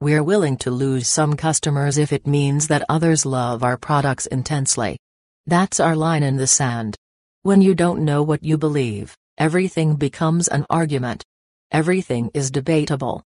We're 0.06 0.22
willing 0.22 0.58
to 0.58 0.70
lose 0.70 1.08
some 1.08 1.36
customers 1.36 1.98
if 1.98 2.14
it 2.14 2.28
means 2.28 2.68
that 2.68 2.86
others 2.88 3.26
love 3.26 3.64
our 3.64 3.76
products 3.76 4.28
intensely. 4.28 5.00
That's 5.48 5.80
our 5.80 5.96
line 5.96 6.22
in 6.22 6.38
the 6.38 6.46
sand. 6.46 6.96
When 7.42 7.60
you 7.64 7.74
don't 7.74 8.06
know 8.06 8.22
what 8.22 8.44
you 8.44 8.56
believe, 8.56 9.16
everything 9.40 9.96
becomes 9.96 10.48
an 10.48 10.64
argument. 10.70 11.24
Everything 11.72 12.30
is 12.36 12.52
debatable. 12.52 13.24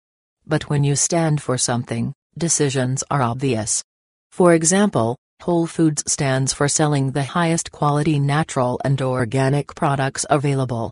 But 0.47 0.69
when 0.69 0.85
you 0.85 0.95
stand 0.95 1.41
for 1.41 1.57
something, 1.57 2.13
decisions 2.37 3.03
are 3.11 3.21
obvious. 3.21 3.83
For 4.31 4.53
example, 4.53 5.17
Whole 5.41 5.67
Foods 5.67 6.09
stands 6.09 6.53
for 6.53 6.69
selling 6.69 7.11
the 7.11 7.23
highest 7.23 7.73
quality 7.73 8.21
natural 8.21 8.79
and 8.85 9.01
organic 9.01 9.75
products 9.75 10.25
available. 10.29 10.91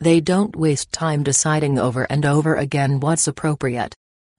They 0.00 0.18
don't 0.18 0.56
waste 0.56 0.90
time 0.90 1.22
deciding 1.22 1.78
over 1.78 2.08
and 2.10 2.26
over 2.26 2.56
again 2.56 2.98
what's 2.98 3.28
appropriate. 3.28 3.94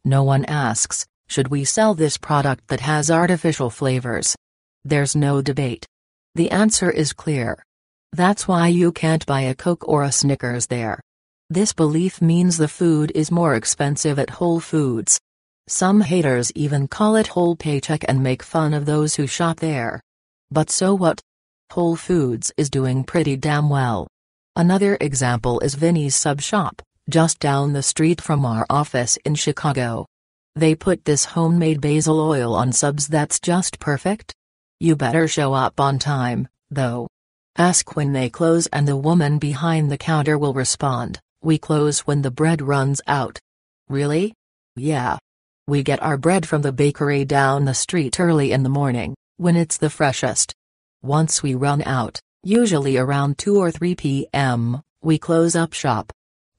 No 0.06 0.24
one 0.24 0.46
asks, 0.46 1.06
should 1.28 1.50
we 1.50 1.64
sell 1.64 1.94
this 1.94 2.18
product 2.18 2.68
that 2.70 2.80
has 2.80 3.12
artificial 3.12 3.70
flavors? 3.70 4.36
There's 4.86 5.16
no 5.16 5.42
debate. 5.42 5.86
The 6.36 6.52
answer 6.52 6.90
is 6.90 7.14
clear. 7.14 7.64
That's 8.14 8.48
why 8.48 8.68
you 8.68 8.92
can't 8.92 9.26
buy 9.26 9.42
a 9.42 9.56
Coke 9.56 9.88
or 9.88 10.04
a 10.04 10.12
Snickers 10.12 10.68
there. 10.68 11.00
This 11.50 11.74
belief 11.74 12.22
means 12.22 12.58
the 12.58 12.68
food 12.68 13.12
is 13.14 13.32
more 13.32 13.56
expensive 13.56 14.18
at 14.20 14.30
Whole 14.30 14.60
Foods. 14.60 15.20
Some 15.68 16.02
haters 16.02 16.52
even 16.56 16.88
call 16.88 17.16
it 17.16 17.28
whole 17.28 17.56
paycheck 17.56 18.04
and 18.08 18.24
make 18.24 18.42
fun 18.42 18.74
of 18.74 18.86
those 18.86 19.16
who 19.16 19.28
shop 19.28 19.60
there. 19.60 20.02
But 20.50 20.72
so 20.72 20.96
what? 20.96 21.22
Whole 21.72 21.96
Foods 21.96 22.52
is 22.58 22.72
doing 22.72 23.04
pretty 23.04 23.36
damn 23.36 23.70
well. 23.70 24.08
Another 24.56 24.98
example 25.00 25.60
is 25.60 25.76
Vinnie's 25.76 26.16
Sub 26.16 26.42
Shop, 26.42 26.82
just 27.10 27.40
down 27.40 27.74
the 27.74 27.84
street 27.84 28.22
from 28.22 28.46
our 28.46 28.66
office 28.70 29.18
in 29.26 29.36
Chicago. 29.36 30.06
They 30.56 30.76
put 30.76 31.06
this 31.06 31.26
homemade 31.26 31.82
basil 31.82 32.20
oil 32.20 32.56
on 32.56 32.72
subs 32.72 33.08
that's 33.08 33.40
just 33.40 33.80
perfect. 33.80 34.34
You 34.80 34.96
better 34.96 35.28
show 35.28 35.54
up 35.54 35.80
on 35.80 36.00
time, 36.00 36.48
though. 36.70 37.08
Ask 37.58 37.96
when 37.96 38.14
they 38.14 38.30
close 38.30 38.68
and 38.68 38.88
the 38.88 38.96
woman 38.96 39.40
behind 39.40 39.92
the 39.92 39.98
counter 39.98 40.38
will 40.38 40.54
respond, 40.54 41.20
We 41.42 41.58
close 41.58 42.00
when 42.02 42.22
the 42.22 42.32
bread 42.32 42.62
runs 42.62 43.02
out. 43.08 43.40
Really? 43.88 44.34
Yeah. 44.76 45.18
We 45.68 45.84
get 45.84 46.02
our 46.02 46.18
bread 46.18 46.48
from 46.48 46.62
the 46.62 46.72
bakery 46.72 47.26
down 47.26 47.66
the 47.66 47.74
street 47.74 48.20
early 48.20 48.52
in 48.52 48.64
the 48.64 48.70
morning, 48.70 49.16
when 49.38 49.56
it's 49.56 49.78
the 49.78 49.90
freshest. 49.90 50.54
Once 51.02 51.44
we 51.44 51.56
run 51.56 51.82
out, 51.84 52.20
usually 52.44 52.98
around 52.98 53.38
2 53.38 53.58
or 53.58 53.72
3 53.72 53.96
p.m., 53.96 54.82
we 55.02 55.18
close 55.18 55.56
up 55.56 55.74
shop. 55.74 56.12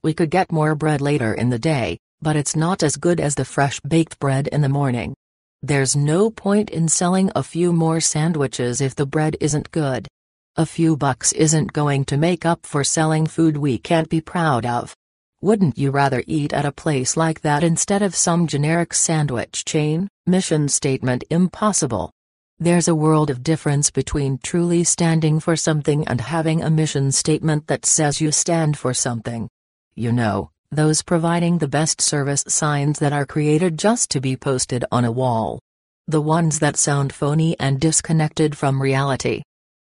We 0.03 0.15
could 0.15 0.31
get 0.31 0.51
more 0.51 0.75
bread 0.75 1.03
later 1.03 1.35
in 1.35 1.51
the 1.51 1.59
day, 1.59 1.99
but 2.23 2.35
it's 2.35 2.57
not 2.57 2.83
as 2.83 2.97
good 2.97 3.21
as 3.21 3.35
the 3.35 3.45
fresh 3.45 3.81
baked 3.81 4.19
bread 4.19 4.47
in 4.47 4.63
the 4.63 4.69
morning. 4.69 5.15
There's 5.63 5.95
no 5.95 6.31
point 6.31 6.71
in 6.71 6.89
selling 6.89 7.31
a 7.37 7.43
few 7.43 7.71
more 7.75 8.01
sandwiches 8.01 8.81
if 8.81 8.95
the 8.95 9.05
bread 9.05 9.37
isn't 9.41 9.71
good. 9.73 10.09
A 10.57 10.65
few 10.65 10.97
bucks 10.97 11.33
isn't 11.33 11.75
going 11.75 12.07
to 12.07 12.17
make 12.17 12.47
up 12.47 12.65
for 12.65 12.83
selling 12.83 13.27
food 13.27 13.59
we 13.59 13.77
can't 13.77 14.09
be 14.09 14.23
proud 14.23 14.65
of. 14.65 14.95
Wouldn't 15.43 15.77
you 15.77 15.91
rather 15.91 16.25
eat 16.27 16.55
at 16.55 16.65
a 16.65 16.73
place 16.73 17.15
like 17.15 17.43
that 17.43 17.63
instead 17.63 18.01
of 18.01 18.15
some 18.15 18.47
generic 18.47 18.95
sandwich 18.95 19.67
chain? 19.67 20.09
Mission 20.27 20.69
statement 20.69 21.25
impossible. 21.29 22.11
There's 22.59 22.89
a 22.89 22.95
world 22.95 23.29
of 23.29 23.43
difference 23.43 23.91
between 23.91 24.39
truly 24.39 24.83
standing 24.83 25.41
for 25.41 25.57
something 25.57 26.09
and 26.09 26.23
having 26.23 26.63
a 26.63 26.71
mission 26.71 27.13
statement 27.13 27.67
that 27.67 27.85
says 27.85 28.23
you 28.23 28.33
stand 28.33 28.79
for 28.79 28.95
something. 28.95 29.49
You 29.97 30.13
know, 30.13 30.51
those 30.71 31.03
providing 31.03 31.59
the 31.59 31.69
best 31.69 32.01
service 32.01 32.45
signs 32.47 33.01
that 33.01 33.13
are 33.13 33.27
created 33.27 33.79
just 33.79 34.11
to 34.11 34.21
be 34.21 34.37
posted 34.37 34.85
on 34.93 35.05
a 35.05 35.11
wall. 35.11 35.59
The 36.07 36.21
ones 36.21 36.61
that 36.61 36.77
sound 36.77 37.13
phony 37.13 37.59
and 37.59 37.81
disconnected 37.81 38.57
from 38.57 38.81
reality. 38.81 39.43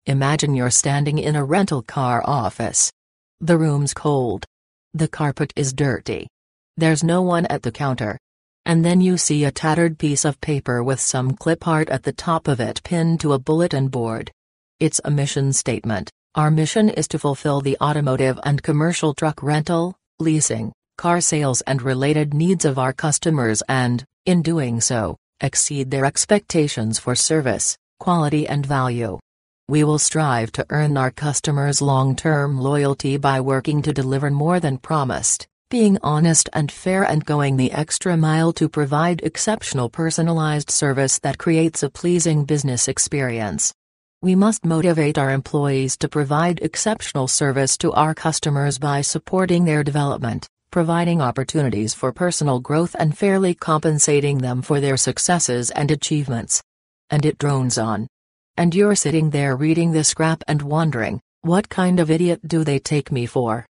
Imagine 0.05 0.55
you're 0.55 0.69
standing 0.69 1.19
in 1.19 1.35
a 1.35 1.45
rental 1.45 1.81
car 1.81 2.21
office. 2.25 2.91
The 3.39 3.57
room's 3.57 3.93
cold. 3.93 4.45
The 4.93 5.07
carpet 5.07 5.53
is 5.55 5.73
dirty. 5.73 6.27
There's 6.75 7.03
no 7.03 7.21
one 7.21 7.45
at 7.45 7.63
the 7.63 7.71
counter. 7.71 8.17
And 8.65 8.83
then 8.83 9.01
you 9.01 9.17
see 9.17 9.43
a 9.43 9.51
tattered 9.51 9.97
piece 9.97 10.25
of 10.25 10.41
paper 10.41 10.83
with 10.83 10.99
some 10.99 11.35
clip 11.35 11.67
art 11.67 11.89
at 11.89 12.03
the 12.03 12.13
top 12.13 12.47
of 12.47 12.59
it 12.59 12.81
pinned 12.83 13.19
to 13.21 13.33
a 13.33 13.39
bulletin 13.39 13.87
board. 13.87 14.31
It's 14.79 15.01
a 15.03 15.11
mission 15.11 15.53
statement. 15.53 16.09
Our 16.35 16.49
mission 16.49 16.89
is 16.89 17.07
to 17.09 17.19
fulfill 17.19 17.61
the 17.61 17.77
automotive 17.79 18.39
and 18.43 18.63
commercial 18.63 19.13
truck 19.13 19.43
rental, 19.43 19.95
leasing, 20.19 20.73
car 20.97 21.21
sales 21.21 21.61
and 21.61 21.79
related 21.79 22.33
needs 22.33 22.65
of 22.65 22.79
our 22.79 22.91
customers 22.91 23.61
and, 23.69 24.03
in 24.25 24.41
doing 24.41 24.81
so, 24.81 25.15
exceed 25.41 25.91
their 25.91 26.05
expectations 26.05 26.97
for 26.97 27.13
service, 27.13 27.77
quality 27.99 28.47
and 28.47 28.65
value. 28.65 29.19
We 29.67 29.83
will 29.83 29.99
strive 29.99 30.51
to 30.53 30.65
earn 30.71 30.97
our 30.97 31.11
customers' 31.11 31.83
long-term 31.83 32.59
loyalty 32.59 33.17
by 33.17 33.39
working 33.39 33.83
to 33.83 33.93
deliver 33.93 34.31
more 34.31 34.59
than 34.59 34.79
promised 34.79 35.47
being 35.69 35.97
honest 36.03 36.49
and 36.53 36.71
fair 36.71 37.03
and 37.03 37.25
going 37.25 37.57
the 37.57 37.71
extra 37.71 38.15
mile 38.15 38.53
to 38.53 38.69
provide 38.69 39.21
exceptional 39.23 39.89
personalized 39.89 40.69
service 40.69 41.17
that 41.19 41.39
creates 41.39 41.81
a 41.81 41.89
pleasing 41.89 42.45
business 42.45 42.87
experience. 42.87 43.73
We 44.23 44.35
must 44.35 44.63
motivate 44.63 45.17
our 45.17 45.31
employees 45.31 45.97
to 45.97 46.07
provide 46.07 46.61
exceptional 46.61 47.27
service 47.27 47.77
to 47.79 47.91
our 47.91 48.15
customers 48.15 48.79
by 48.79 49.01
supporting 49.01 49.65
their 49.65 49.83
development, 49.83 50.47
providing 50.71 51.21
opportunities 51.21 51.93
for 51.93 52.13
personal 52.13 52.61
growth 52.61 52.95
and 52.97 53.17
fairly 53.17 53.53
compensating 53.53 54.37
them 54.37 54.61
for 54.61 54.79
their 54.79 54.95
successes 54.95 55.71
and 55.71 55.91
achievements. 55.91 56.63
And 57.09 57.25
it 57.25 57.37
drones 57.37 57.77
on. 57.77 58.07
And 58.55 58.73
you're 58.73 58.95
sitting 58.95 59.31
there 59.31 59.57
reading 59.57 59.91
this 59.91 60.07
scrap 60.07 60.41
and 60.47 60.61
wondering, 60.61 61.19
what 61.41 61.67
kind 61.67 61.99
of 61.99 62.09
idiot 62.09 62.47
do 62.47 62.63
they 62.63 62.79
take 62.79 63.11
me 63.11 63.25
for? 63.25 63.65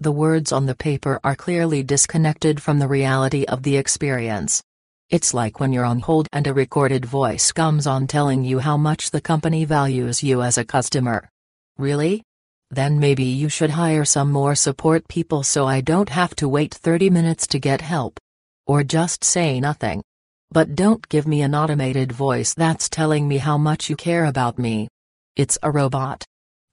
the 0.00 0.12
words 0.12 0.52
on 0.52 0.64
the 0.64 0.76
paper 0.76 1.18
are 1.24 1.34
clearly 1.34 1.82
disconnected 1.82 2.62
from 2.62 2.78
the 2.78 2.86
reality 2.86 3.44
of 3.44 3.64
the 3.64 3.76
experience. 3.76 4.62
It's 5.10 5.32
like 5.32 5.58
when 5.58 5.72
you're 5.72 5.86
on 5.86 6.00
hold 6.00 6.28
and 6.34 6.46
a 6.46 6.52
recorded 6.52 7.06
voice 7.06 7.50
comes 7.50 7.86
on 7.86 8.06
telling 8.06 8.44
you 8.44 8.58
how 8.58 8.76
much 8.76 9.10
the 9.10 9.22
company 9.22 9.64
values 9.64 10.22
you 10.22 10.42
as 10.42 10.58
a 10.58 10.66
customer. 10.66 11.30
Really? 11.78 12.22
Then 12.70 13.00
maybe 13.00 13.24
you 13.24 13.48
should 13.48 13.70
hire 13.70 14.04
some 14.04 14.30
more 14.30 14.54
support 14.54 15.08
people 15.08 15.42
so 15.44 15.66
I 15.66 15.80
don't 15.80 16.10
have 16.10 16.36
to 16.36 16.48
wait 16.48 16.74
30 16.74 17.08
minutes 17.08 17.46
to 17.46 17.58
get 17.58 17.80
help. 17.80 18.20
Or 18.66 18.84
just 18.84 19.24
say 19.24 19.60
nothing. 19.60 20.02
But 20.50 20.74
don't 20.74 21.08
give 21.08 21.26
me 21.26 21.40
an 21.40 21.54
automated 21.54 22.12
voice 22.12 22.52
that's 22.52 22.90
telling 22.90 23.26
me 23.26 23.38
how 23.38 23.56
much 23.56 23.88
you 23.88 23.96
care 23.96 24.26
about 24.26 24.58
me. 24.58 24.88
It's 25.36 25.56
a 25.62 25.70
robot. 25.70 26.22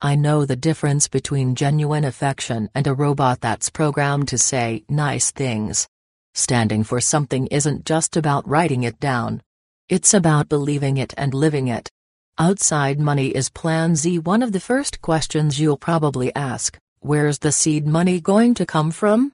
I 0.01 0.15
know 0.15 0.43
the 0.43 0.57
difference 0.57 1.07
between 1.07 1.55
genuine 1.55 2.03
affection 2.03 2.69
and 2.75 2.85
a 2.85 2.93
robot 2.93 3.39
that's 3.39 3.69
programmed 3.69 4.27
to 4.27 4.37
say 4.37 4.83
nice 4.89 5.31
things. 5.31 5.87
Standing 6.37 6.83
for 6.83 6.99
something 6.99 7.47
isn't 7.47 7.85
just 7.85 8.17
about 8.17 8.45
writing 8.45 8.83
it 8.83 8.99
down. 8.99 9.41
It's 9.87 10.13
about 10.13 10.49
believing 10.49 10.97
it 10.97 11.13
and 11.17 11.33
living 11.33 11.69
it. 11.69 11.89
Outside 12.37 12.99
money 12.99 13.27
is 13.27 13.49
Plan 13.49 13.95
Z. 13.95 14.19
One 14.19 14.43
of 14.43 14.51
the 14.51 14.59
first 14.59 15.01
questions 15.01 15.61
you'll 15.61 15.77
probably 15.77 16.35
ask 16.35 16.77
where's 16.99 17.39
the 17.39 17.53
seed 17.53 17.87
money 17.87 18.19
going 18.19 18.53
to 18.55 18.65
come 18.65 18.91
from? 18.91 19.31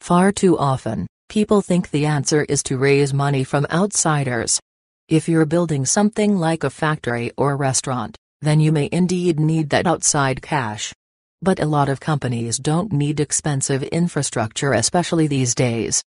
Far 0.00 0.30
too 0.30 0.56
often, 0.56 1.08
people 1.28 1.60
think 1.60 1.90
the 1.90 2.06
answer 2.06 2.44
is 2.44 2.62
to 2.64 2.78
raise 2.78 3.12
money 3.12 3.42
from 3.42 3.66
outsiders. 3.72 4.60
If 5.08 5.28
you're 5.28 5.46
building 5.46 5.84
something 5.84 6.36
like 6.36 6.62
a 6.62 6.70
factory 6.70 7.32
or 7.36 7.52
a 7.52 7.56
restaurant, 7.56 8.16
then 8.42 8.60
you 8.60 8.70
may 8.70 8.88
indeed 8.92 9.40
need 9.40 9.70
that 9.70 9.88
outside 9.88 10.40
cash. 10.40 10.92
But 11.42 11.58
a 11.58 11.66
lot 11.66 11.88
of 11.88 11.98
companies 11.98 12.58
don't 12.58 12.92
need 12.92 13.18
expensive 13.18 13.82
infrastructure, 13.82 14.72
especially 14.72 15.26
these 15.26 15.56
days. 15.56 16.04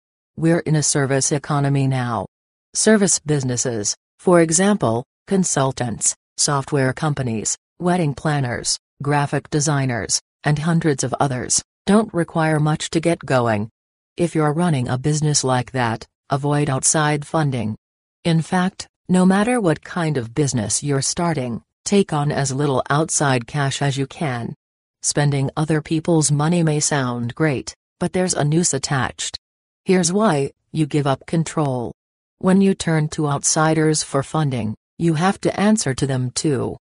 We're 0.41 0.61
in 0.61 0.75
a 0.75 0.81
service 0.81 1.31
economy 1.31 1.85
now. 1.85 2.25
Service 2.73 3.19
businesses, 3.19 3.95
for 4.17 4.41
example, 4.41 5.05
consultants, 5.27 6.15
software 6.35 6.93
companies, 6.93 7.55
wedding 7.77 8.15
planners, 8.15 8.79
graphic 9.03 9.51
designers, 9.51 10.19
and 10.43 10.57
hundreds 10.57 11.03
of 11.03 11.13
others, 11.19 11.61
don't 11.85 12.11
require 12.11 12.59
much 12.59 12.89
to 12.89 12.99
get 12.99 13.19
going. 13.19 13.69
If 14.17 14.33
you're 14.33 14.51
running 14.51 14.87
a 14.87 14.97
business 14.97 15.43
like 15.43 15.73
that, 15.73 16.07
avoid 16.31 16.71
outside 16.71 17.23
funding. 17.23 17.75
In 18.23 18.41
fact, 18.41 18.87
no 19.07 19.27
matter 19.27 19.61
what 19.61 19.83
kind 19.83 20.17
of 20.17 20.33
business 20.33 20.81
you're 20.81 21.03
starting, 21.03 21.61
Take 21.85 22.13
on 22.13 22.31
as 22.31 22.51
little 22.51 22.81
outside 22.89 23.45
cash 23.45 23.79
as 23.79 23.95
you 23.95 24.07
can. 24.07 24.55
Spending 25.03 25.51
other 25.55 25.83
people's 25.83 26.31
money 26.31 26.63
may 26.63 26.79
sound 26.79 27.35
great, 27.35 27.75
but 27.99 28.13
there's 28.13 28.33
a 28.33 28.43
noose 28.43 28.73
attached. 28.73 29.37
Here's 29.83 30.13
why 30.13 30.51
you 30.71 30.85
give 30.85 31.07
up 31.07 31.25
control. 31.25 31.91
When 32.37 32.61
you 32.61 32.75
turn 32.75 33.09
to 33.09 33.27
outsiders 33.27 34.03
for 34.03 34.21
funding, 34.21 34.75
you 34.99 35.15
have 35.15 35.41
to 35.41 35.59
answer 35.59 35.95
to 35.95 36.05
them 36.05 36.29
too. 36.31 36.77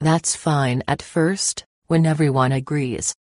That's 0.00 0.36
fine 0.36 0.84
at 0.86 1.02
first, 1.02 1.64
when 1.88 2.06
everyone 2.06 2.52
agrees. 2.52 3.12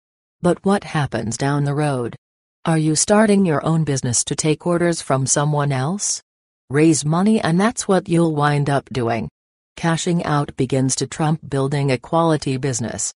But 0.42 0.64
what 0.64 0.84
happens 0.84 1.36
down 1.36 1.64
the 1.64 1.74
road? 1.74 2.16
Are 2.64 2.78
you 2.78 2.96
starting 2.96 3.44
your 3.44 3.66
own 3.66 3.84
business 3.84 4.24
to 4.26 4.36
take 4.36 4.68
orders 4.68 5.02
from 5.02 5.26
someone 5.26 5.72
else? 5.72 6.22
Raise 6.70 7.04
money 7.04 7.42
and 7.42 7.60
that's 7.60 7.88
what 7.88 8.08
you'll 8.08 8.36
wind 8.36 8.70
up 8.70 8.88
doing. 8.92 9.30
Cashing 9.76 10.24
out 10.26 10.56
begins 10.58 10.96
to 10.98 11.08
trump 11.08 11.40
building 11.50 11.92
a 11.92 11.98
quality 11.98 12.58
business. 12.58 13.12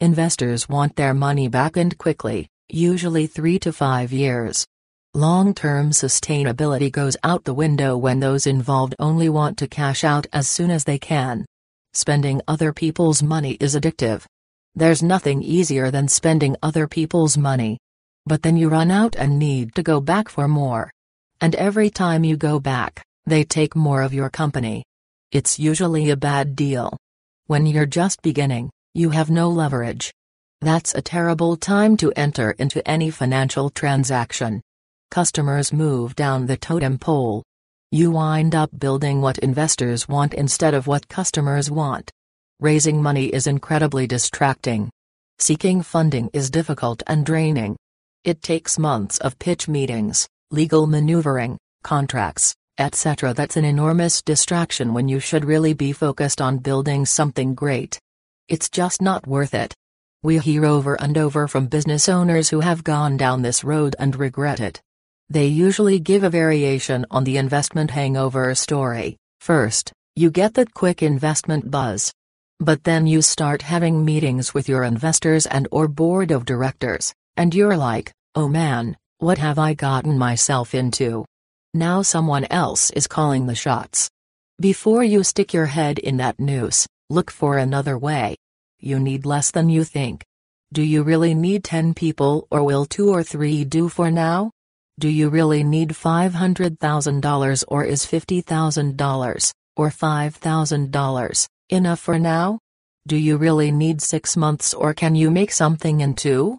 Investors 0.00 0.68
want 0.68 0.96
their 0.96 1.14
money 1.14 1.48
back 1.48 1.78
and 1.78 1.96
quickly, 1.96 2.48
usually 2.68 3.26
three 3.26 3.58
to 3.60 3.72
five 3.72 4.12
years. 4.12 4.66
Long 5.14 5.52
term 5.52 5.90
sustainability 5.90 6.90
goes 6.90 7.18
out 7.22 7.44
the 7.44 7.52
window 7.52 7.98
when 7.98 8.20
those 8.20 8.46
involved 8.46 8.94
only 8.98 9.28
want 9.28 9.58
to 9.58 9.68
cash 9.68 10.04
out 10.04 10.26
as 10.32 10.48
soon 10.48 10.70
as 10.70 10.84
they 10.84 10.98
can. 10.98 11.44
Spending 11.92 12.40
other 12.48 12.72
people's 12.72 13.22
money 13.22 13.58
is 13.60 13.76
addictive. 13.76 14.24
There's 14.74 15.02
nothing 15.02 15.42
easier 15.42 15.90
than 15.90 16.08
spending 16.08 16.56
other 16.62 16.88
people's 16.88 17.36
money. 17.36 17.76
But 18.24 18.42
then 18.42 18.56
you 18.56 18.70
run 18.70 18.90
out 18.90 19.14
and 19.14 19.38
need 19.38 19.74
to 19.74 19.82
go 19.82 20.00
back 20.00 20.30
for 20.30 20.48
more. 20.48 20.90
And 21.42 21.54
every 21.56 21.90
time 21.90 22.24
you 22.24 22.38
go 22.38 22.58
back, 22.58 23.04
they 23.26 23.44
take 23.44 23.76
more 23.76 24.00
of 24.00 24.14
your 24.14 24.30
company. 24.30 24.82
It's 25.30 25.58
usually 25.58 26.08
a 26.08 26.16
bad 26.16 26.56
deal. 26.56 26.96
When 27.48 27.66
you're 27.66 27.84
just 27.84 28.22
beginning, 28.22 28.70
you 28.94 29.10
have 29.10 29.28
no 29.30 29.50
leverage. 29.50 30.10
That's 30.62 30.94
a 30.94 31.02
terrible 31.02 31.58
time 31.58 31.98
to 31.98 32.14
enter 32.16 32.52
into 32.52 32.86
any 32.88 33.10
financial 33.10 33.68
transaction. 33.68 34.62
Customers 35.12 35.74
move 35.74 36.16
down 36.16 36.46
the 36.46 36.56
totem 36.56 36.96
pole. 36.96 37.42
You 37.90 38.12
wind 38.12 38.54
up 38.54 38.70
building 38.78 39.20
what 39.20 39.36
investors 39.40 40.08
want 40.08 40.32
instead 40.32 40.72
of 40.72 40.86
what 40.86 41.06
customers 41.06 41.70
want. 41.70 42.10
Raising 42.60 43.02
money 43.02 43.26
is 43.26 43.46
incredibly 43.46 44.06
distracting. 44.06 44.90
Seeking 45.38 45.82
funding 45.82 46.30
is 46.32 46.48
difficult 46.48 47.02
and 47.06 47.26
draining. 47.26 47.76
It 48.24 48.40
takes 48.40 48.78
months 48.78 49.18
of 49.18 49.38
pitch 49.38 49.68
meetings, 49.68 50.26
legal 50.50 50.86
maneuvering, 50.86 51.58
contracts, 51.84 52.54
etc. 52.78 53.34
That's 53.34 53.58
an 53.58 53.66
enormous 53.66 54.22
distraction 54.22 54.94
when 54.94 55.08
you 55.08 55.20
should 55.20 55.44
really 55.44 55.74
be 55.74 55.92
focused 55.92 56.40
on 56.40 56.56
building 56.56 57.04
something 57.04 57.54
great. 57.54 57.98
It's 58.48 58.70
just 58.70 59.02
not 59.02 59.26
worth 59.26 59.52
it. 59.52 59.74
We 60.22 60.38
hear 60.38 60.64
over 60.64 60.94
and 60.98 61.18
over 61.18 61.48
from 61.48 61.66
business 61.66 62.08
owners 62.08 62.48
who 62.48 62.60
have 62.60 62.82
gone 62.82 63.18
down 63.18 63.42
this 63.42 63.62
road 63.62 63.94
and 63.98 64.16
regret 64.16 64.58
it. 64.58 64.80
They 65.32 65.46
usually 65.46 65.98
give 65.98 66.24
a 66.24 66.28
variation 66.28 67.06
on 67.10 67.24
the 67.24 67.38
investment 67.38 67.90
hangover 67.90 68.54
story. 68.54 69.16
First, 69.40 69.90
you 70.14 70.30
get 70.30 70.52
that 70.54 70.74
quick 70.74 71.02
investment 71.02 71.70
buzz. 71.70 72.12
But 72.60 72.84
then 72.84 73.06
you 73.06 73.22
start 73.22 73.62
having 73.62 74.04
meetings 74.04 74.52
with 74.52 74.68
your 74.68 74.84
investors 74.84 75.46
and 75.46 75.66
or 75.72 75.88
board 75.88 76.32
of 76.32 76.44
directors, 76.44 77.14
and 77.38 77.54
you're 77.54 77.78
like, 77.78 78.12
oh 78.34 78.46
man, 78.46 78.94
what 79.20 79.38
have 79.38 79.58
I 79.58 79.72
gotten 79.72 80.18
myself 80.18 80.74
into? 80.74 81.24
Now 81.72 82.02
someone 82.02 82.46
else 82.50 82.90
is 82.90 83.06
calling 83.06 83.46
the 83.46 83.54
shots. 83.54 84.10
Before 84.60 85.02
you 85.02 85.24
stick 85.24 85.54
your 85.54 85.72
head 85.72 85.98
in 85.98 86.18
that 86.18 86.38
noose, 86.38 86.86
look 87.08 87.30
for 87.30 87.56
another 87.56 87.96
way. 87.96 88.36
You 88.80 89.00
need 89.00 89.24
less 89.24 89.50
than 89.50 89.70
you 89.70 89.84
think. 89.84 90.26
Do 90.74 90.82
you 90.82 91.02
really 91.02 91.32
need 91.34 91.64
10 91.64 91.94
people 91.94 92.46
or 92.50 92.62
will 92.62 92.84
2 92.84 93.08
or 93.08 93.22
3 93.22 93.64
do 93.64 93.88
for 93.88 94.10
now? 94.10 94.50
Do 95.00 95.08
you 95.08 95.30
really 95.30 95.64
need 95.64 95.90
$500,000 95.90 97.64
or 97.68 97.84
is 97.84 98.04
$50,000, 98.04 99.52
or 99.76 99.88
$5,000, 99.88 101.46
enough 101.70 101.98
for 102.00 102.18
now? 102.18 102.58
Do 103.08 103.16
you 103.16 103.36
really 103.36 103.72
need 103.72 104.02
6 104.02 104.36
months 104.36 104.74
or 104.74 104.94
can 104.94 105.14
you 105.14 105.30
make 105.30 105.50
something 105.50 106.02
in 106.02 106.14
2? 106.14 106.58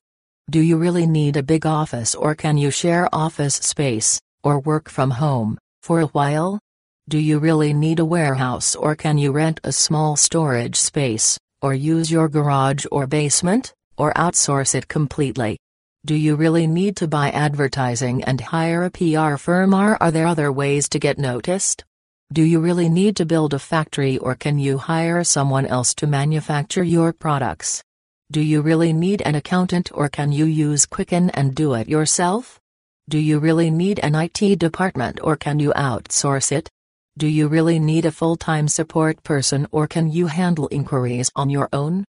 Do 0.50 0.60
you 0.60 0.78
really 0.78 1.06
need 1.06 1.38
a 1.38 1.44
big 1.44 1.66
office 1.66 2.16
or 2.16 2.36
can 2.36 2.58
you 2.58 2.72
share 2.72 3.08
office 3.14 3.56
space, 3.56 4.20
or 4.44 4.60
work 4.60 4.90
from 4.90 5.12
home, 5.12 5.58
for 5.84 6.02
a 6.02 6.08
while? 6.08 6.60
Do 7.08 7.20
you 7.20 7.40
really 7.40 7.74
need 7.74 8.00
a 8.00 8.06
warehouse 8.06 8.76
or 8.76 8.96
can 8.96 9.18
you 9.18 9.32
rent 9.32 9.62
a 9.64 9.72
small 9.72 10.16
storage 10.16 10.76
space, 10.76 11.38
or 11.62 11.74
use 11.74 12.12
your 12.12 12.28
garage 12.28 12.86
or 12.92 13.08
basement, 13.08 13.74
or 13.96 14.12
outsource 14.16 14.74
it 14.76 14.88
completely? 14.88 15.58
Do 16.06 16.16
you 16.16 16.36
really 16.36 16.68
need 16.68 16.98
to 16.98 17.08
buy 17.08 17.30
advertising 17.30 18.26
and 18.26 18.42
hire 18.42 18.84
a 18.84 18.92
PR 18.92 19.38
firm 19.38 19.74
or 19.74 19.96
are 20.04 20.12
there 20.12 20.28
other 20.28 20.52
ways 20.52 20.90
to 20.90 21.00
get 21.00 21.18
noticed? 21.18 21.86
Do 22.34 22.44
you 22.44 22.60
really 22.60 22.90
need 22.90 23.16
to 23.16 23.26
build 23.26 23.54
a 23.54 23.60
factory 23.60 24.18
or 24.18 24.36
can 24.36 24.60
you 24.60 24.78
hire 24.78 25.24
someone 25.24 25.66
else 25.66 25.94
to 25.96 26.06
manufacture 26.06 26.84
your 26.84 27.14
products? 27.14 27.82
Do 28.34 28.42
you 28.42 28.60
really 28.62 28.92
need 28.92 29.22
an 29.22 29.36
accountant 29.36 29.92
or 29.94 30.10
can 30.10 30.34
you 30.34 30.44
use 30.44 30.86
Quicken 30.86 31.30
and 31.30 31.56
do 31.56 31.74
it 31.74 31.88
yourself? 31.88 32.60
Do 33.08 33.18
you 33.18 33.40
really 33.40 33.72
need 33.72 34.00
an 34.00 34.14
IT 34.14 34.60
department 34.60 35.20
or 35.24 35.38
can 35.38 35.58
you 35.60 35.72
outsource 35.72 36.52
it? 36.52 36.70
Do 37.18 37.28
you 37.28 37.48
really 37.48 37.80
need 37.80 38.06
a 38.06 38.12
full-time 38.12 38.68
support 38.68 39.24
person 39.24 39.68
or 39.72 39.88
can 39.88 40.12
you 40.12 40.28
handle 40.28 40.68
inquiries 40.70 41.32
on 41.34 41.50
your 41.50 41.70
own? 41.72 42.04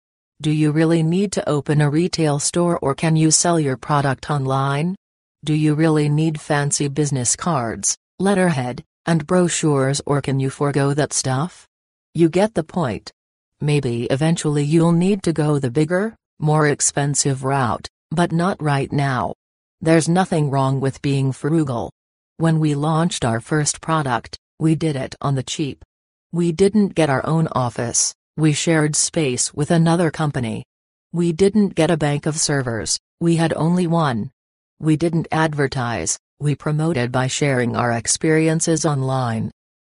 Do 0.42 0.50
you 0.50 0.72
really 0.72 1.02
need 1.02 1.32
to 1.32 1.46
open 1.46 1.82
a 1.82 1.90
retail 1.90 2.38
store 2.38 2.78
or 2.78 2.94
can 2.94 3.14
you 3.14 3.30
sell 3.30 3.60
your 3.60 3.76
product 3.76 4.30
online? 4.30 4.96
Do 5.44 5.52
you 5.52 5.74
really 5.74 6.08
need 6.08 6.40
fancy 6.40 6.88
business 6.88 7.36
cards, 7.36 7.98
letterhead, 8.18 8.82
and 9.04 9.26
brochures 9.26 10.00
or 10.06 10.22
can 10.22 10.40
you 10.40 10.48
forego 10.48 10.94
that 10.94 11.12
stuff? 11.12 11.68
You 12.14 12.30
get 12.30 12.54
the 12.54 12.62
point. 12.62 13.12
Maybe 13.60 14.04
eventually 14.04 14.64
you'll 14.64 14.92
need 14.92 15.22
to 15.24 15.34
go 15.34 15.58
the 15.58 15.70
bigger, 15.70 16.16
more 16.38 16.66
expensive 16.68 17.44
route, 17.44 17.86
but 18.10 18.32
not 18.32 18.62
right 18.62 18.90
now. 18.90 19.34
There's 19.82 20.08
nothing 20.08 20.48
wrong 20.48 20.80
with 20.80 21.02
being 21.02 21.32
frugal. 21.32 21.92
When 22.38 22.60
we 22.60 22.74
launched 22.74 23.26
our 23.26 23.40
first 23.40 23.82
product, 23.82 24.38
we 24.58 24.74
did 24.74 24.96
it 24.96 25.14
on 25.20 25.34
the 25.34 25.42
cheap. 25.42 25.84
We 26.32 26.50
didn't 26.50 26.94
get 26.94 27.10
our 27.10 27.26
own 27.26 27.46
office, 27.52 28.14
we 28.36 28.52
shared 28.52 28.96
space 28.96 29.52
with 29.52 29.70
another 29.70 30.10
company. 30.10 30.64
We 31.12 31.32
didn't 31.32 31.74
get 31.74 31.90
a 31.90 31.96
bank 31.96 32.26
of 32.26 32.36
servers, 32.36 32.98
we 33.20 33.36
had 33.36 33.52
only 33.54 33.86
one. 33.86 34.30
We 34.78 34.96
didn't 34.96 35.28
advertise, 35.30 36.18
we 36.38 36.54
promoted 36.54 37.12
by 37.12 37.26
sharing 37.26 37.76
our 37.76 37.92
experiences 37.92 38.86
online. 38.86 39.50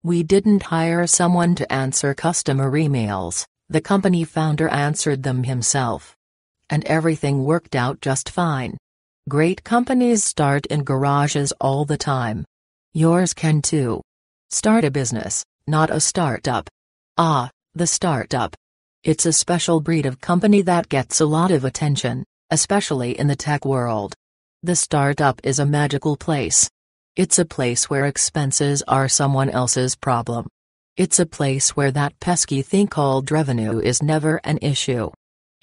We 0.03 0.23
didn't 0.23 0.63
hire 0.63 1.07
someone 1.07 1.55
to 1.55 1.71
answer 1.71 2.13
customer 2.13 2.69
emails, 2.71 3.45
the 3.69 3.79
company 3.79 4.23
founder 4.25 4.67
answered 4.67 5.23
them 5.23 5.43
himself. 5.43 6.15
And 6.69 6.83
everything 6.85 7.45
worked 7.45 7.75
out 7.75 8.01
just 8.01 8.29
fine. 8.29 8.77
Great 9.29 9.63
companies 9.63 10.23
start 10.23 10.65
in 10.65 10.83
garages 10.83 11.53
all 11.61 11.85
the 11.85 11.97
time. 11.97 12.43
Yours 12.93 13.33
can 13.33 13.61
too. 13.61 14.01
Start 14.49 14.83
a 14.83 14.91
business, 14.91 15.45
not 15.65 15.89
a 15.89 16.01
startup. 16.01 16.69
Ah, 17.17 17.49
the 17.75 17.87
startup. 17.87 18.55
It's 19.03 19.25
a 19.25 19.33
special 19.33 19.81
breed 19.81 20.05
of 20.05 20.21
company 20.21 20.61
that 20.61 20.89
gets 20.89 21.19
a 21.19 21.25
lot 21.25 21.49
of 21.49 21.65
attention, 21.65 22.23
especially 22.51 23.17
in 23.17 23.25
the 23.25 23.35
tech 23.35 23.65
world. 23.65 24.13
The 24.61 24.75
startup 24.75 25.41
is 25.43 25.57
a 25.57 25.65
magical 25.65 26.15
place. 26.15 26.69
It's 27.15 27.39
a 27.39 27.45
place 27.45 27.89
where 27.89 28.05
expenses 28.05 28.83
are 28.87 29.09
someone 29.09 29.49
else's 29.49 29.95
problem. 29.95 30.47
It's 30.97 31.17
a 31.17 31.25
place 31.25 31.75
where 31.75 31.89
that 31.89 32.19
pesky 32.19 32.61
thing 32.61 32.85
called 32.85 33.31
revenue 33.31 33.79
is 33.79 34.03
never 34.03 34.39
an 34.43 34.59
issue. 34.61 35.09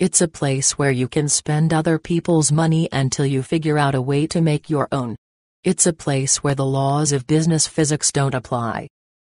It's 0.01 0.21
a 0.21 0.27
place 0.27 0.77
where 0.77 0.91
you 0.91 1.07
can 1.07 1.29
spend 1.29 1.73
other 1.73 1.97
people's 1.97 2.51
money 2.51 2.89
until 2.91 3.25
you 3.25 3.45
figure 3.45 3.79
out 3.79 3.95
a 3.95 4.03
way 4.03 4.27
to 4.29 4.41
make 4.41 4.69
your 4.69 4.89
own. 4.91 5.15
It's 5.63 5.87
a 5.87 5.93
place 5.93 6.43
where 6.43 6.57
the 6.57 6.67
laws 6.67 7.13
of 7.13 7.29
business 7.29 7.69
physics 7.69 8.11
don't 8.11 8.35
apply. 8.35 8.89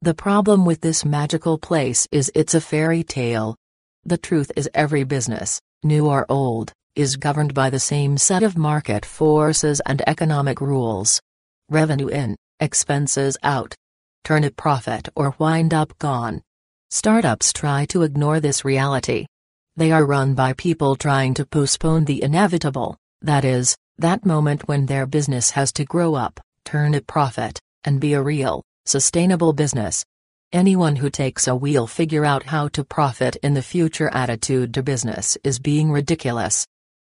The 0.07 0.15
problem 0.15 0.65
with 0.65 0.83
this 0.83 1.05
magical 1.05 1.59
place 1.59 2.07
is 2.13 2.31
it's 2.33 2.55
a 2.55 2.61
fairy 2.61 3.03
tale. 3.03 3.57
The 4.05 4.17
truth 4.17 4.53
is 4.55 4.71
every 4.73 5.03
business, 5.03 5.61
new 5.83 6.07
or 6.07 6.25
old, 6.29 6.71
is 6.95 7.17
governed 7.17 7.55
by 7.55 7.71
the 7.71 7.81
same 7.81 8.17
set 8.17 8.45
of 8.45 8.57
market 8.57 9.05
forces 9.05 9.81
and 9.85 10.09
economic 10.09 10.61
rules. 10.61 11.21
Revenue 11.69 12.07
in, 12.07 12.37
expenses 12.61 13.37
out. 13.43 13.75
Turn 14.23 14.45
a 14.45 14.53
profit 14.53 15.09
or 15.17 15.35
wind 15.41 15.75
up 15.75 15.99
gone. 15.99 16.41
Startups 16.89 17.53
try 17.53 17.85
to 17.87 18.03
ignore 18.03 18.39
this 18.39 18.65
reality. 18.65 19.27
They 19.75 19.91
are 19.91 20.07
run 20.07 20.35
by 20.35 20.53
people 20.53 20.95
trying 20.95 21.35
to 21.35 21.45
postpone 21.45 22.05
the 22.05 22.23
inevitable, 22.23 22.97
that 23.23 23.45
is, 23.45 23.77
that 23.99 24.25
moment 24.25 24.69
when 24.69 24.87
their 24.87 25.05
business 25.05 25.51
has 25.51 25.73
to 25.73 25.85
grow 25.85 26.15
up, 26.15 26.39
turn 26.65 26.95
a 26.95 27.01
profit, 27.01 27.59
and 27.83 28.01
be 28.01 28.13
a 28.13 28.23
real, 28.23 28.63
Sustainable 28.89 29.53
business. 29.53 30.05
Anyone 30.53 30.95
who 30.95 31.11
takes 31.11 31.49
a 31.49 31.57
wheel 31.57 31.89
figure 31.89 32.25
out 32.25 32.45
how 32.45 32.69
to 32.69 32.85
profit 32.85 33.35
in 33.43 33.53
the 33.53 33.61
future 33.61 34.09
attitude 34.11 34.73
to 34.75 34.83
business 34.85 35.37
is 35.43 35.59
being 35.59 35.91
ridiculous. 35.91 36.65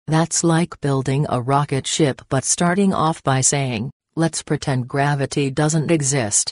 That's 0.09 0.43
like 0.43 0.81
building 0.81 1.25
a 1.29 1.41
rocket 1.41 1.87
ship 1.87 2.21
but 2.29 2.43
starting 2.43 2.93
off 2.93 3.23
by 3.23 3.43
saying, 3.43 3.93
let's 4.17 4.43
pretend 4.43 4.89
gravity 4.89 5.53
doesn't 5.53 5.93
exist. 5.93 6.51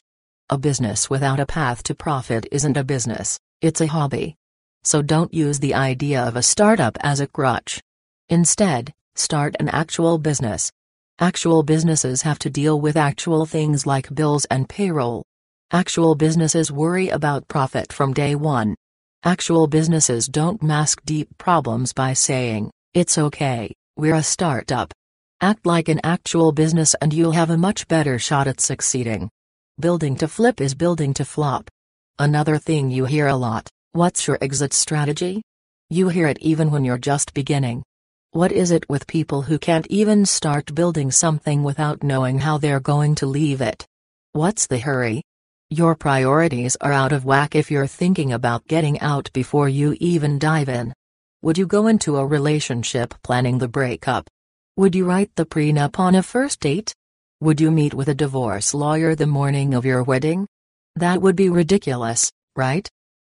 A 0.48 0.56
business 0.56 1.10
without 1.10 1.40
a 1.40 1.46
path 1.46 1.82
to 1.82 1.94
profit 1.96 2.46
isn't 2.52 2.76
a 2.76 2.84
business, 2.84 3.36
it's 3.60 3.80
a 3.80 3.88
hobby. 3.88 4.36
So 4.84 5.02
don't 5.02 5.34
use 5.34 5.58
the 5.58 5.74
idea 5.74 6.22
of 6.22 6.36
a 6.36 6.42
startup 6.42 6.96
as 7.00 7.18
a 7.18 7.26
crutch. 7.26 7.80
Instead, 8.28 8.92
start 9.16 9.56
an 9.58 9.70
actual 9.70 10.18
business. 10.18 10.70
Actual 11.18 11.62
businesses 11.62 12.20
have 12.20 12.38
to 12.38 12.50
deal 12.50 12.78
with 12.78 12.94
actual 12.94 13.46
things 13.46 13.86
like 13.86 14.14
bills 14.14 14.44
and 14.50 14.68
payroll. 14.68 15.24
Actual 15.70 16.14
businesses 16.14 16.70
worry 16.70 17.08
about 17.08 17.48
profit 17.48 17.90
from 17.90 18.12
day 18.12 18.34
one. 18.34 18.74
Actual 19.24 19.66
businesses 19.66 20.26
don't 20.26 20.62
mask 20.62 21.00
deep 21.06 21.26
problems 21.38 21.94
by 21.94 22.12
saying, 22.12 22.70
it's 22.92 23.16
okay, 23.16 23.72
we're 23.96 24.14
a 24.14 24.22
startup. 24.22 24.92
Act 25.40 25.64
like 25.64 25.88
an 25.88 26.00
actual 26.04 26.52
business 26.52 26.94
and 27.00 27.14
you'll 27.14 27.32
have 27.32 27.48
a 27.48 27.56
much 27.56 27.88
better 27.88 28.18
shot 28.18 28.46
at 28.46 28.60
succeeding. 28.60 29.30
Building 29.80 30.16
to 30.16 30.28
flip 30.28 30.60
is 30.60 30.74
building 30.74 31.14
to 31.14 31.24
flop. 31.24 31.70
Another 32.18 32.58
thing 32.58 32.90
you 32.90 33.06
hear 33.06 33.28
a 33.28 33.36
lot 33.36 33.70
what's 33.92 34.26
your 34.26 34.36
exit 34.42 34.74
strategy? 34.74 35.40
You 35.88 36.10
hear 36.10 36.26
it 36.26 36.38
even 36.42 36.70
when 36.70 36.84
you're 36.84 36.98
just 36.98 37.32
beginning. 37.32 37.82
What 38.36 38.52
is 38.52 38.70
it 38.70 38.86
with 38.86 39.06
people 39.06 39.40
who 39.40 39.58
can't 39.58 39.86
even 39.86 40.26
start 40.26 40.74
building 40.74 41.10
something 41.10 41.62
without 41.62 42.02
knowing 42.02 42.38
how 42.38 42.58
they're 42.58 42.80
going 42.80 43.14
to 43.14 43.24
leave 43.24 43.62
it? 43.62 43.86
What's 44.32 44.66
the 44.66 44.78
hurry? 44.78 45.22
Your 45.70 45.94
priorities 45.94 46.76
are 46.82 46.92
out 46.92 47.12
of 47.12 47.24
whack 47.24 47.54
if 47.54 47.70
you're 47.70 47.86
thinking 47.86 48.34
about 48.34 48.68
getting 48.68 49.00
out 49.00 49.30
before 49.32 49.70
you 49.70 49.96
even 50.00 50.38
dive 50.38 50.68
in. 50.68 50.92
Would 51.40 51.56
you 51.56 51.64
go 51.64 51.86
into 51.86 52.18
a 52.18 52.26
relationship 52.26 53.14
planning 53.22 53.56
the 53.56 53.68
breakup? 53.68 54.28
Would 54.76 54.94
you 54.94 55.06
write 55.06 55.30
the 55.36 55.46
prenup 55.46 55.98
on 55.98 56.14
a 56.14 56.22
first 56.22 56.60
date? 56.60 56.92
Would 57.40 57.58
you 57.58 57.70
meet 57.70 57.94
with 57.94 58.08
a 58.08 58.14
divorce 58.14 58.74
lawyer 58.74 59.14
the 59.14 59.26
morning 59.26 59.72
of 59.72 59.86
your 59.86 60.02
wedding? 60.02 60.46
That 60.94 61.22
would 61.22 61.36
be 61.36 61.48
ridiculous, 61.48 62.30
right? 62.54 62.86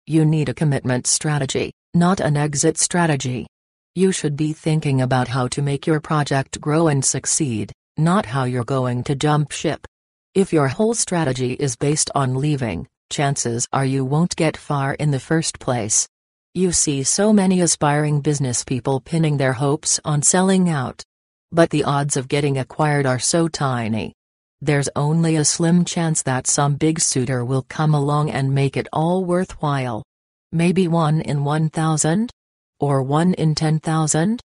You 0.07 0.25
need 0.25 0.49
a 0.49 0.55
commitment 0.55 1.05
strategy, 1.05 1.73
not 1.93 2.19
an 2.21 2.35
exit 2.35 2.79
strategy. 2.79 3.45
You 3.97 4.11
should 4.11 4.35
be 4.35 4.51
thinking 4.51 4.99
about 4.99 5.29
how 5.29 5.47
to 5.47 5.61
make 5.61 5.87
your 5.87 6.01
project 6.01 6.59
grow 6.59 6.89
and 6.89 7.03
succeed, 7.03 7.71
not 7.95 8.25
how 8.25 8.43
you're 8.43 8.65
going 8.65 9.05
to 9.05 9.15
jump 9.15 9.53
ship. 9.53 9.87
If 10.33 10.51
your 10.51 10.67
whole 10.67 10.93
strategy 10.93 11.53
is 11.53 11.77
based 11.77 12.11
on 12.13 12.35
leaving, 12.35 12.89
chances 13.09 13.65
are 13.71 13.85
you 13.85 14.03
won't 14.03 14.35
get 14.35 14.57
far 14.57 14.95
in 14.95 15.11
the 15.11 15.19
first 15.21 15.59
place. 15.59 16.09
You 16.53 16.73
see 16.73 17.03
so 17.03 17.31
many 17.31 17.61
aspiring 17.61 18.19
business 18.19 18.65
people 18.65 18.99
pinning 18.99 19.37
their 19.37 19.53
hopes 19.53 19.97
on 20.03 20.21
selling 20.23 20.69
out. 20.69 21.01
But 21.53 21.69
the 21.69 21.85
odds 21.85 22.17
of 22.17 22.27
getting 22.27 22.57
acquired 22.57 23.05
are 23.05 23.19
so 23.19 23.47
tiny. 23.47 24.11
There's 24.59 24.89
only 24.97 25.37
a 25.37 25.45
slim 25.45 25.85
chance 25.85 26.21
that 26.23 26.47
some 26.47 26.75
big 26.75 26.99
suitor 26.99 27.45
will 27.45 27.65
come 27.69 27.93
along 27.93 28.31
and 28.31 28.53
make 28.53 28.75
it 28.75 28.89
all 28.91 29.23
worthwhile. 29.23 30.03
Maybe 30.51 30.89
one 30.89 31.21
in 31.21 31.45
1,000? 31.45 32.29
Or 32.79 33.01
one 33.01 33.33
in 33.33 33.55
10,000? 33.55 34.41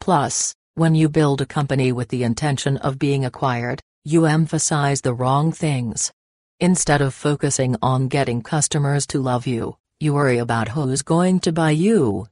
Plus, 0.00 0.54
when 0.74 0.94
you 0.94 1.08
build 1.08 1.40
a 1.40 1.46
company 1.46 1.92
with 1.92 2.08
the 2.08 2.24
intention 2.24 2.78
of 2.78 2.98
being 2.98 3.24
acquired, 3.24 3.80
you 4.04 4.26
emphasize 4.26 5.02
the 5.02 5.14
wrong 5.14 5.52
things. 5.52 6.12
Instead 6.60 7.00
of 7.00 7.14
focusing 7.14 7.76
on 7.82 8.08
getting 8.08 8.42
customers 8.42 9.06
to 9.08 9.20
love 9.20 9.46
you, 9.46 9.76
you 10.00 10.14
worry 10.14 10.38
about 10.38 10.68
who's 10.68 11.02
going 11.02 11.40
to 11.40 11.52
buy 11.52 11.70
you. 11.70 12.26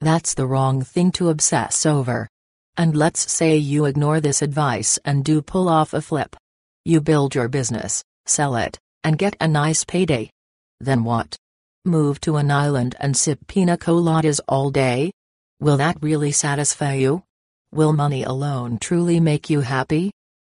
That's 0.00 0.34
the 0.34 0.46
wrong 0.46 0.82
thing 0.82 1.10
to 1.12 1.30
obsess 1.30 1.86
over. 1.86 2.28
And 2.76 2.96
let's 2.96 3.32
say 3.32 3.56
you 3.56 3.86
ignore 3.86 4.20
this 4.20 4.42
advice 4.42 4.98
and 5.04 5.24
do 5.24 5.42
pull 5.42 5.68
off 5.68 5.94
a 5.94 6.00
flip. 6.00 6.36
You 6.84 7.00
build 7.00 7.34
your 7.34 7.48
business, 7.48 8.04
sell 8.26 8.56
it, 8.56 8.78
and 9.02 9.18
get 9.18 9.36
a 9.40 9.48
nice 9.48 9.84
payday. 9.84 10.30
Then 10.80 11.02
what? 11.02 11.36
Move 11.88 12.20
to 12.20 12.36
an 12.36 12.50
island 12.50 12.94
and 13.00 13.16
sip 13.16 13.46
pina 13.46 13.78
coladas 13.78 14.40
all 14.46 14.70
day? 14.70 15.10
Will 15.58 15.78
that 15.78 15.96
really 16.02 16.32
satisfy 16.32 16.92
you? 16.92 17.22
Will 17.72 17.94
money 17.94 18.24
alone 18.24 18.76
truly 18.78 19.20
make 19.20 19.48
you 19.48 19.62
happy? 19.62 20.10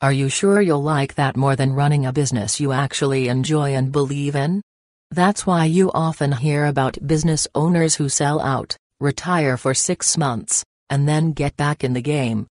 Are 0.02 0.12
you 0.12 0.28
sure 0.28 0.60
you'll 0.60 0.82
like 0.82 1.14
that 1.16 1.38
more 1.38 1.56
than 1.56 1.74
running 1.74 2.08
a 2.08 2.12
business 2.12 2.60
you 2.60 2.72
actually 2.72 3.28
enjoy 3.28 3.76
and 3.76 3.92
believe 3.92 4.36
in? 4.36 4.64
That's 5.12 5.46
why 5.46 5.66
you 5.66 5.92
often 5.94 6.32
hear 6.32 6.66
about 6.66 7.06
business 7.06 7.48
owners 7.54 7.94
who 7.94 8.10
sell 8.10 8.42
out, 8.42 8.76
retire 9.00 9.56
for 9.56 9.76
six 9.76 10.18
months, 10.18 10.64
and 10.90 11.08
then 11.08 11.34
get 11.34 11.56
back 11.56 11.84
in 11.84 11.94
the 11.94 12.02
game. 12.02 12.48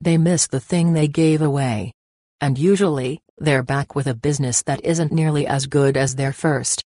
They 0.00 0.16
miss 0.16 0.46
the 0.46 0.60
thing 0.60 0.94
they 0.94 1.06
gave 1.06 1.42
away. 1.42 1.92
And 2.40 2.56
usually, 2.56 3.20
they're 3.36 3.62
back 3.62 3.94
with 3.94 4.06
a 4.06 4.14
business 4.14 4.62
that 4.62 4.82
isn't 4.86 5.12
nearly 5.12 5.46
as 5.46 5.66
good 5.66 5.98
as 5.98 6.14
their 6.14 6.32
first. 6.32 6.82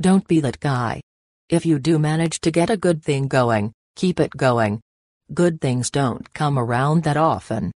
Don't 0.00 0.26
be 0.26 0.40
that 0.40 0.60
guy. 0.60 1.02
If 1.50 1.66
you 1.66 1.78
do 1.78 1.98
manage 1.98 2.40
to 2.40 2.50
get 2.50 2.70
a 2.70 2.76
good 2.76 3.02
thing 3.02 3.28
going, 3.28 3.72
keep 3.96 4.18
it 4.18 4.30
going. 4.34 4.80
Good 5.34 5.60
things 5.60 5.90
don't 5.90 6.32
come 6.32 6.58
around 6.58 7.02
that 7.02 7.18
often. 7.18 7.70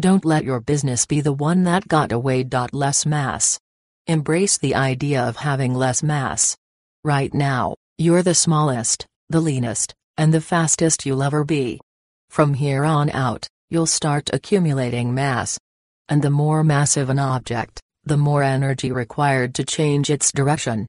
Don't 0.00 0.24
let 0.24 0.42
your 0.42 0.58
business 0.58 1.06
be 1.06 1.20
the 1.20 1.32
one 1.32 1.62
that 1.64 1.86
got 1.86 2.10
away. 2.10 2.44
Less 2.72 3.06
mass. 3.06 3.60
Embrace 4.08 4.58
the 4.58 4.74
idea 4.74 5.22
of 5.22 5.36
having 5.36 5.72
less 5.72 6.02
mass. 6.02 6.56
Right 7.04 7.32
now, 7.32 7.76
you're 7.96 8.24
the 8.24 8.34
smallest, 8.34 9.06
the 9.28 9.40
leanest, 9.40 9.94
and 10.16 10.34
the 10.34 10.40
fastest 10.40 11.06
you'll 11.06 11.22
ever 11.22 11.44
be. 11.44 11.80
From 12.28 12.54
here 12.54 12.84
on 12.84 13.08
out, 13.10 13.46
you'll 13.70 13.86
start 13.86 14.30
accumulating 14.32 15.14
mass. 15.14 15.58
And 16.08 16.22
the 16.22 16.30
more 16.30 16.64
massive 16.64 17.08
an 17.08 17.20
object, 17.20 17.80
the 18.02 18.16
more 18.16 18.42
energy 18.42 18.90
required 18.90 19.54
to 19.56 19.64
change 19.64 20.10
its 20.10 20.32
direction. 20.32 20.86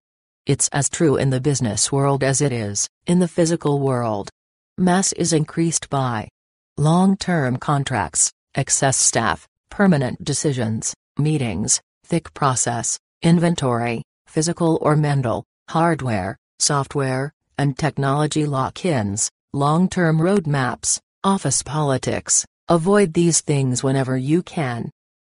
It's 0.49 0.67
as 0.69 0.89
true 0.89 1.15
in 1.15 1.29
the 1.29 1.39
business 1.39 1.91
world 1.91 2.23
as 2.23 2.41
it 2.41 2.51
is 2.51 2.89
in 3.05 3.19
the 3.19 3.27
physical 3.27 3.79
world. 3.79 4.31
Mass 4.79 5.13
is 5.13 5.31
increased 5.31 5.91
by 5.91 6.27
long 6.75 7.17
term 7.17 7.57
contracts, 7.57 8.31
excess 8.55 8.97
staff, 8.97 9.47
permanent 9.69 10.25
decisions, 10.25 10.95
meetings, 11.19 11.79
thick 12.03 12.33
process, 12.33 12.97
inventory, 13.21 14.01
physical 14.25 14.79
or 14.81 14.95
mental, 14.95 15.43
hardware, 15.69 16.35
software, 16.57 17.31
and 17.59 17.77
technology 17.77 18.47
lock-ins, 18.47 19.29
long-term 19.53 20.17
roadmaps, 20.17 20.99
office 21.23 21.61
politics, 21.61 22.43
avoid 22.67 23.13
these 23.13 23.41
things 23.41 23.83
whenever 23.83 24.17
you 24.17 24.41
can. 24.41 24.89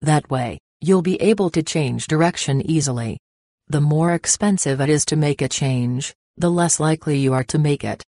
That 0.01 0.29
way, 0.29 0.59
you'll 0.79 1.01
be 1.01 1.21
able 1.21 1.49
to 1.49 1.61
change 1.61 2.07
direction 2.07 2.61
easily. 2.61 3.17
The 3.71 3.79
more 3.79 4.13
expensive 4.13 4.81
it 4.81 4.89
is 4.89 5.05
to 5.05 5.15
make 5.15 5.41
a 5.41 5.47
change, 5.47 6.13
the 6.35 6.51
less 6.51 6.77
likely 6.77 7.19
you 7.19 7.31
are 7.31 7.45
to 7.45 7.57
make 7.57 7.85
it. 7.85 8.03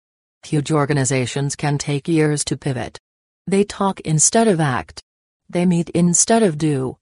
Huge 0.45 0.73
organizations 0.73 1.55
can 1.55 1.77
take 1.77 2.09
years 2.09 2.43
to 2.45 2.57
pivot. 2.57 2.99
They 3.47 3.63
talk 3.63 4.01
instead 4.01 4.49
of 4.49 4.59
act. 4.59 5.01
They 5.49 5.65
meet 5.65 5.89
instead 5.91 6.43
of 6.43 6.57
do. 6.57 6.97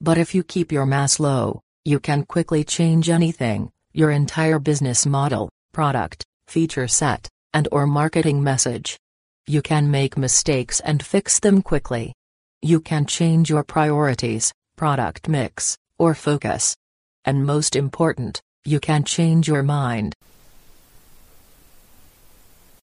But 0.00 0.16
if 0.16 0.34
you 0.34 0.42
keep 0.44 0.72
your 0.72 0.86
mass 0.86 1.20
low, 1.20 1.60
you 1.84 2.00
can 2.00 2.24
quickly 2.24 2.64
change 2.64 3.10
anything, 3.10 3.70
your 3.92 4.10
entire 4.10 4.58
business 4.58 5.04
model, 5.04 5.50
product, 5.72 6.24
feature 6.48 6.88
set, 6.88 7.28
and 7.52 7.68
or 7.70 7.86
marketing 7.86 8.42
message. 8.42 8.98
You 9.46 9.60
can 9.60 9.90
make 9.90 10.16
mistakes 10.16 10.80
and 10.80 11.04
fix 11.04 11.38
them 11.38 11.60
quickly. 11.60 12.14
You 12.62 12.80
can 12.80 13.04
change 13.04 13.50
your 13.50 13.62
priorities, 13.62 14.54
product 14.74 15.28
mix, 15.28 15.76
or 15.98 16.14
focus. 16.14 16.78
And 17.26 17.44
most 17.44 17.74
important, 17.74 18.40
you 18.64 18.78
can 18.78 19.02
change 19.02 19.48
your 19.48 19.64
mind. 19.64 20.14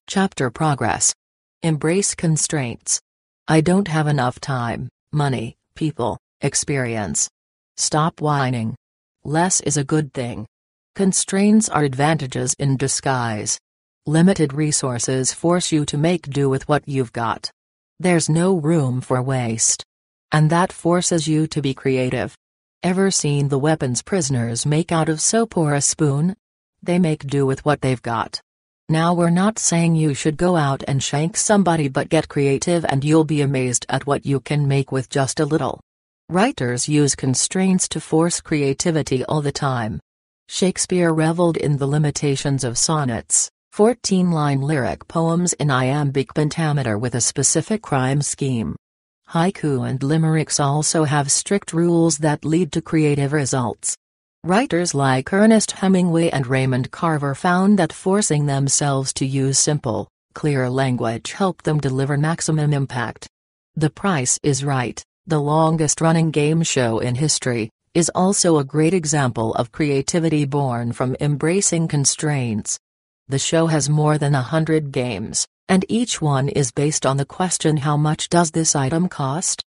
Chapter 0.06 0.50
Progress 0.50 1.14
Embrace 1.62 2.14
constraints. 2.14 3.00
I 3.48 3.62
don't 3.62 3.88
have 3.88 4.06
enough 4.06 4.38
time, 4.38 4.90
money, 5.12 5.56
people, 5.74 6.18
experience. 6.42 7.30
Stop 7.78 8.20
whining. 8.20 8.76
Less 9.24 9.62
is 9.62 9.78
a 9.78 9.84
good 9.84 10.12
thing. 10.12 10.46
Constraints 10.94 11.70
are 11.70 11.82
advantages 11.82 12.54
in 12.58 12.76
disguise. 12.76 13.58
Limited 14.04 14.52
resources 14.52 15.32
force 15.32 15.72
you 15.72 15.86
to 15.86 15.96
make 15.96 16.28
do 16.28 16.50
with 16.50 16.68
what 16.68 16.86
you've 16.86 17.14
got. 17.14 17.50
There's 17.98 18.28
no 18.28 18.56
room 18.56 19.00
for 19.00 19.22
waste. 19.22 19.82
And 20.30 20.50
that 20.50 20.70
forces 20.70 21.26
you 21.26 21.46
to 21.46 21.62
be 21.62 21.72
creative. 21.72 22.36
Ever 22.84 23.10
seen 23.10 23.48
the 23.48 23.58
weapons 23.58 24.02
prisoners 24.02 24.66
make 24.66 24.92
out 24.92 25.08
of 25.08 25.18
soap 25.18 25.56
or 25.56 25.72
a 25.72 25.80
spoon? 25.80 26.36
They 26.82 26.98
make 26.98 27.26
do 27.26 27.46
with 27.46 27.64
what 27.64 27.80
they've 27.80 28.02
got. 28.02 28.42
Now 28.90 29.14
we're 29.14 29.30
not 29.30 29.58
saying 29.58 29.94
you 29.94 30.12
should 30.12 30.36
go 30.36 30.54
out 30.56 30.84
and 30.86 31.02
shank 31.02 31.38
somebody 31.38 31.88
but 31.88 32.10
get 32.10 32.28
creative 32.28 32.84
and 32.86 33.02
you'll 33.02 33.24
be 33.24 33.40
amazed 33.40 33.86
at 33.88 34.06
what 34.06 34.26
you 34.26 34.38
can 34.38 34.68
make 34.68 34.92
with 34.92 35.08
just 35.08 35.40
a 35.40 35.46
little. 35.46 35.80
Writers 36.28 36.86
use 36.86 37.14
constraints 37.14 37.88
to 37.88 38.02
force 38.02 38.42
creativity 38.42 39.24
all 39.24 39.40
the 39.40 39.50
time. 39.50 39.98
Shakespeare 40.50 41.10
reveled 41.10 41.56
in 41.56 41.78
the 41.78 41.86
limitations 41.86 42.64
of 42.64 42.76
sonnets, 42.76 43.48
14-line 43.74 44.60
lyric 44.60 45.08
poems 45.08 45.54
in 45.54 45.70
iambic 45.70 46.34
pentameter 46.34 46.98
with 46.98 47.14
a 47.14 47.22
specific 47.22 47.90
rhyme 47.90 48.20
scheme. 48.20 48.76
Haiku 49.34 49.88
and 49.88 50.00
limericks 50.00 50.60
also 50.60 51.02
have 51.02 51.30
strict 51.30 51.72
rules 51.72 52.18
that 52.18 52.44
lead 52.44 52.70
to 52.72 52.80
creative 52.80 53.32
results. 53.32 53.96
Writers 54.44 54.94
like 54.94 55.32
Ernest 55.32 55.72
Hemingway 55.72 56.30
and 56.30 56.46
Raymond 56.46 56.92
Carver 56.92 57.34
found 57.34 57.78
that 57.78 57.92
forcing 57.92 58.46
themselves 58.46 59.12
to 59.14 59.26
use 59.26 59.58
simple, 59.58 60.06
clear 60.34 60.70
language 60.70 61.32
helped 61.32 61.64
them 61.64 61.80
deliver 61.80 62.16
maximum 62.16 62.72
impact. 62.72 63.26
The 63.74 63.90
price 63.90 64.38
is 64.44 64.64
right 64.64 65.02
the 65.26 65.40
longest-running 65.40 66.30
game 66.30 66.62
show 66.62 66.98
in 66.98 67.14
history, 67.14 67.70
is 67.94 68.10
also 68.14 68.58
a 68.58 68.64
great 68.64 68.92
example 68.92 69.54
of 69.54 69.72
creativity 69.72 70.44
born 70.44 70.92
from 70.92 71.16
embracing 71.18 71.88
constraints. 71.88 72.78
The 73.28 73.38
show 73.38 73.66
has 73.68 73.88
more 73.88 74.18
than 74.18 74.34
a 74.34 74.42
hundred 74.42 74.92
games, 74.92 75.46
and 75.68 75.84
each 75.88 76.20
one 76.20 76.48
is 76.48 76.72
based 76.72 77.06
on 77.06 77.16
the 77.16 77.24
question 77.24 77.78
how 77.78 77.96
much 77.96 78.28
does 78.28 78.50
this 78.50 78.76
item 78.76 79.08
cost? 79.08 79.62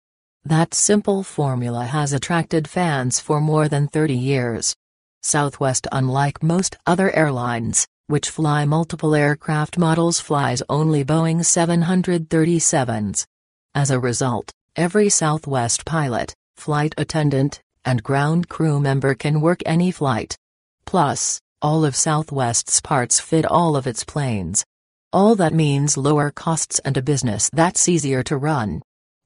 That 0.44 0.74
simple 0.74 1.24
formula 1.24 1.86
has 1.86 2.14
attracted 2.14 2.68
fans 2.68 3.20
for 3.20 3.40
more 3.40 3.68
than 3.68 3.88
30 3.88 4.14
years. 4.16 4.76
Southwest 5.24 5.88
unlike 5.92 6.44
most 6.44 6.78
other 6.86 7.10
airlines, 7.16 7.88
which 8.08 8.30
fly 8.30 8.66
multiple 8.66 9.16
aircraft 9.16 9.78
models 9.78 10.20
flies 10.20 10.62
only 10.70 11.04
Boeing 11.04 11.40
737s. 11.40 13.26
As 13.74 13.92
a 13.92 14.00
result, 14.00 14.52
Every 14.78 15.08
Southwest 15.08 15.86
pilot, 15.86 16.36
flight 16.58 16.94
attendant, 16.98 17.62
and 17.86 18.04
ground 18.04 18.50
crew 18.50 18.82
member 18.82 19.16
can 19.16 19.40
work 19.40 19.62
any 19.66 19.90
flight. 19.90 20.38
Plus, 20.84 21.40
all 21.62 21.86
of 21.86 21.96
Southwest's 21.96 22.82
parts 22.82 23.22
fit 23.22 23.46
all 23.46 23.78
of 23.78 23.88
its 23.88 24.04
planes. 24.04 24.66
All 25.16 25.36
that 25.36 25.54
means 25.54 25.96
lower 25.96 26.30
costs 26.30 26.80
and 26.80 26.98
a 26.98 27.02
business 27.02 27.50
that's 27.54 27.88
easier 27.88 28.22
to 28.24 28.36
run. 28.36 28.82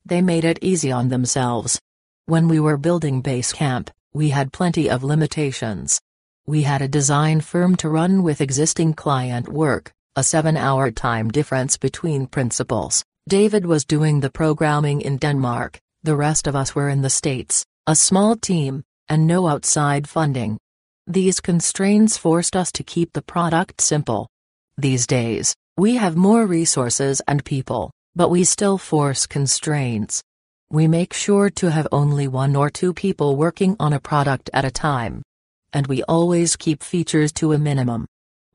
They 0.05 0.21
made 0.21 0.45
it 0.45 0.59
easy 0.61 0.91
on 0.91 1.09
themselves. 1.09 1.81
When 2.27 2.47
we 2.47 2.59
were 2.59 2.77
building 2.77 3.23
Basecamp, 3.23 3.89
we 4.13 4.29
had 4.29 4.53
plenty 4.53 4.87
of 4.87 5.03
limitations. 5.03 5.99
We 6.45 6.61
had 6.61 6.83
a 6.83 6.87
design 6.87 7.41
firm 7.41 7.75
to 7.77 7.89
run 7.89 8.21
with 8.21 8.39
existing 8.39 8.93
client 8.93 9.49
work, 9.49 9.91
a 10.15 10.23
seven 10.23 10.57
hour 10.57 10.91
time 10.91 11.31
difference 11.31 11.75
between 11.75 12.27
principals, 12.27 13.03
David 13.27 13.65
was 13.65 13.83
doing 13.83 14.19
the 14.19 14.29
programming 14.29 15.01
in 15.01 15.17
Denmark, 15.17 15.79
the 16.03 16.15
rest 16.15 16.45
of 16.45 16.55
us 16.55 16.75
were 16.75 16.89
in 16.89 17.01
the 17.01 17.09
States, 17.09 17.65
a 17.87 17.95
small 17.95 18.35
team, 18.35 18.83
and 19.07 19.25
no 19.25 19.47
outside 19.47 20.07
funding. 20.07 20.59
These 21.07 21.39
constraints 21.39 22.15
forced 22.15 22.55
us 22.55 22.71
to 22.73 22.83
keep 22.83 23.13
the 23.13 23.23
product 23.23 23.81
simple. 23.81 24.27
These 24.77 25.07
days, 25.07 25.55
We 25.79 25.95
have 25.95 26.17
more 26.17 26.45
resources 26.45 27.21
and 27.25 27.45
people, 27.45 27.89
but 28.13 28.27
we 28.27 28.43
still 28.43 28.77
force 28.77 29.25
constraints. 29.25 30.21
We 30.69 30.89
make 30.89 31.13
sure 31.13 31.49
to 31.51 31.71
have 31.71 31.87
only 31.93 32.27
one 32.27 32.53
or 32.57 32.69
two 32.69 32.93
people 32.93 33.37
working 33.37 33.77
on 33.79 33.93
a 33.93 33.99
product 34.01 34.49
at 34.51 34.65
a 34.65 34.71
time. 34.71 35.21
And 35.71 35.87
we 35.87 36.03
always 36.03 36.57
keep 36.57 36.83
features 36.83 37.31
to 37.39 37.53
a 37.53 37.57
minimum. 37.57 38.07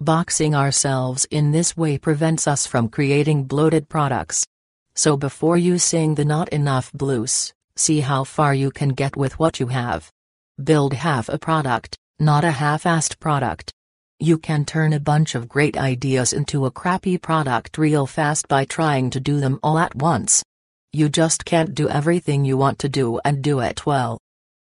Boxing 0.02 0.54
ourselves 0.54 1.24
in 1.30 1.50
this 1.50 1.74
way 1.74 1.96
prevents 1.96 2.46
us 2.46 2.66
from 2.66 2.90
creating 2.90 3.44
bloated 3.44 3.88
products. 3.88 4.44
So 4.94 5.16
before 5.16 5.56
you 5.56 5.78
sing 5.78 6.16
the 6.16 6.26
not 6.26 6.50
enough 6.50 6.92
blues, 6.92 7.54
see 7.74 8.00
how 8.00 8.24
far 8.24 8.52
you 8.52 8.70
can 8.70 8.90
get 8.90 9.16
with 9.16 9.38
what 9.38 9.58
you 9.60 9.68
have. 9.68 10.10
Build 10.62 10.92
half 10.92 11.30
a 11.30 11.38
product, 11.38 11.96
not 12.18 12.44
a 12.44 12.50
half-assed 12.50 13.18
product. 13.18 13.72
You 14.20 14.38
can 14.38 14.64
turn 14.64 14.92
a 14.92 15.00
bunch 15.00 15.34
of 15.34 15.48
great 15.48 15.76
ideas 15.76 16.32
into 16.32 16.66
a 16.66 16.70
crappy 16.70 17.18
product 17.18 17.76
real 17.78 18.06
fast 18.06 18.46
by 18.46 18.64
trying 18.64 19.10
to 19.10 19.20
do 19.20 19.40
them 19.40 19.58
all 19.62 19.76
at 19.78 19.94
once. 19.94 20.42
You 20.92 21.08
just 21.08 21.44
can't 21.44 21.74
do 21.74 21.88
everything 21.88 22.44
you 22.44 22.56
want 22.56 22.78
to 22.80 22.88
do 22.88 23.18
and 23.24 23.42
do 23.42 23.58
it 23.58 23.84
well. 23.84 24.18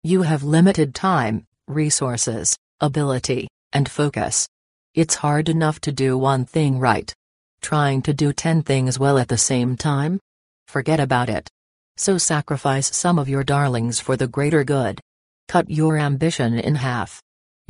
You 0.04 0.22
have 0.22 0.44
limited 0.44 0.94
time, 0.94 1.46
resources, 1.66 2.56
ability, 2.80 3.48
and 3.72 3.88
focus. 3.88 4.48
It's 4.94 5.16
hard 5.16 5.48
enough 5.48 5.80
to 5.80 5.92
do 5.92 6.16
one 6.16 6.44
thing 6.44 6.78
right. 6.78 7.12
Trying 7.60 8.02
to 8.02 8.14
do 8.14 8.32
10 8.32 8.62
things 8.62 8.98
well 8.98 9.18
at 9.18 9.28
the 9.28 9.36
same 9.36 9.76
time? 9.76 10.20
Forget 10.68 11.00
about 11.00 11.28
it. 11.28 11.50
So 11.96 12.18
sacrifice 12.18 12.94
some 12.94 13.18
of 13.18 13.28
your 13.28 13.44
darlings 13.44 13.98
for 13.98 14.16
the 14.16 14.28
greater 14.28 14.62
good. 14.62 15.00
Cut 15.48 15.68
your 15.68 15.98
ambition 15.98 16.58
in 16.58 16.76
half. 16.76 17.20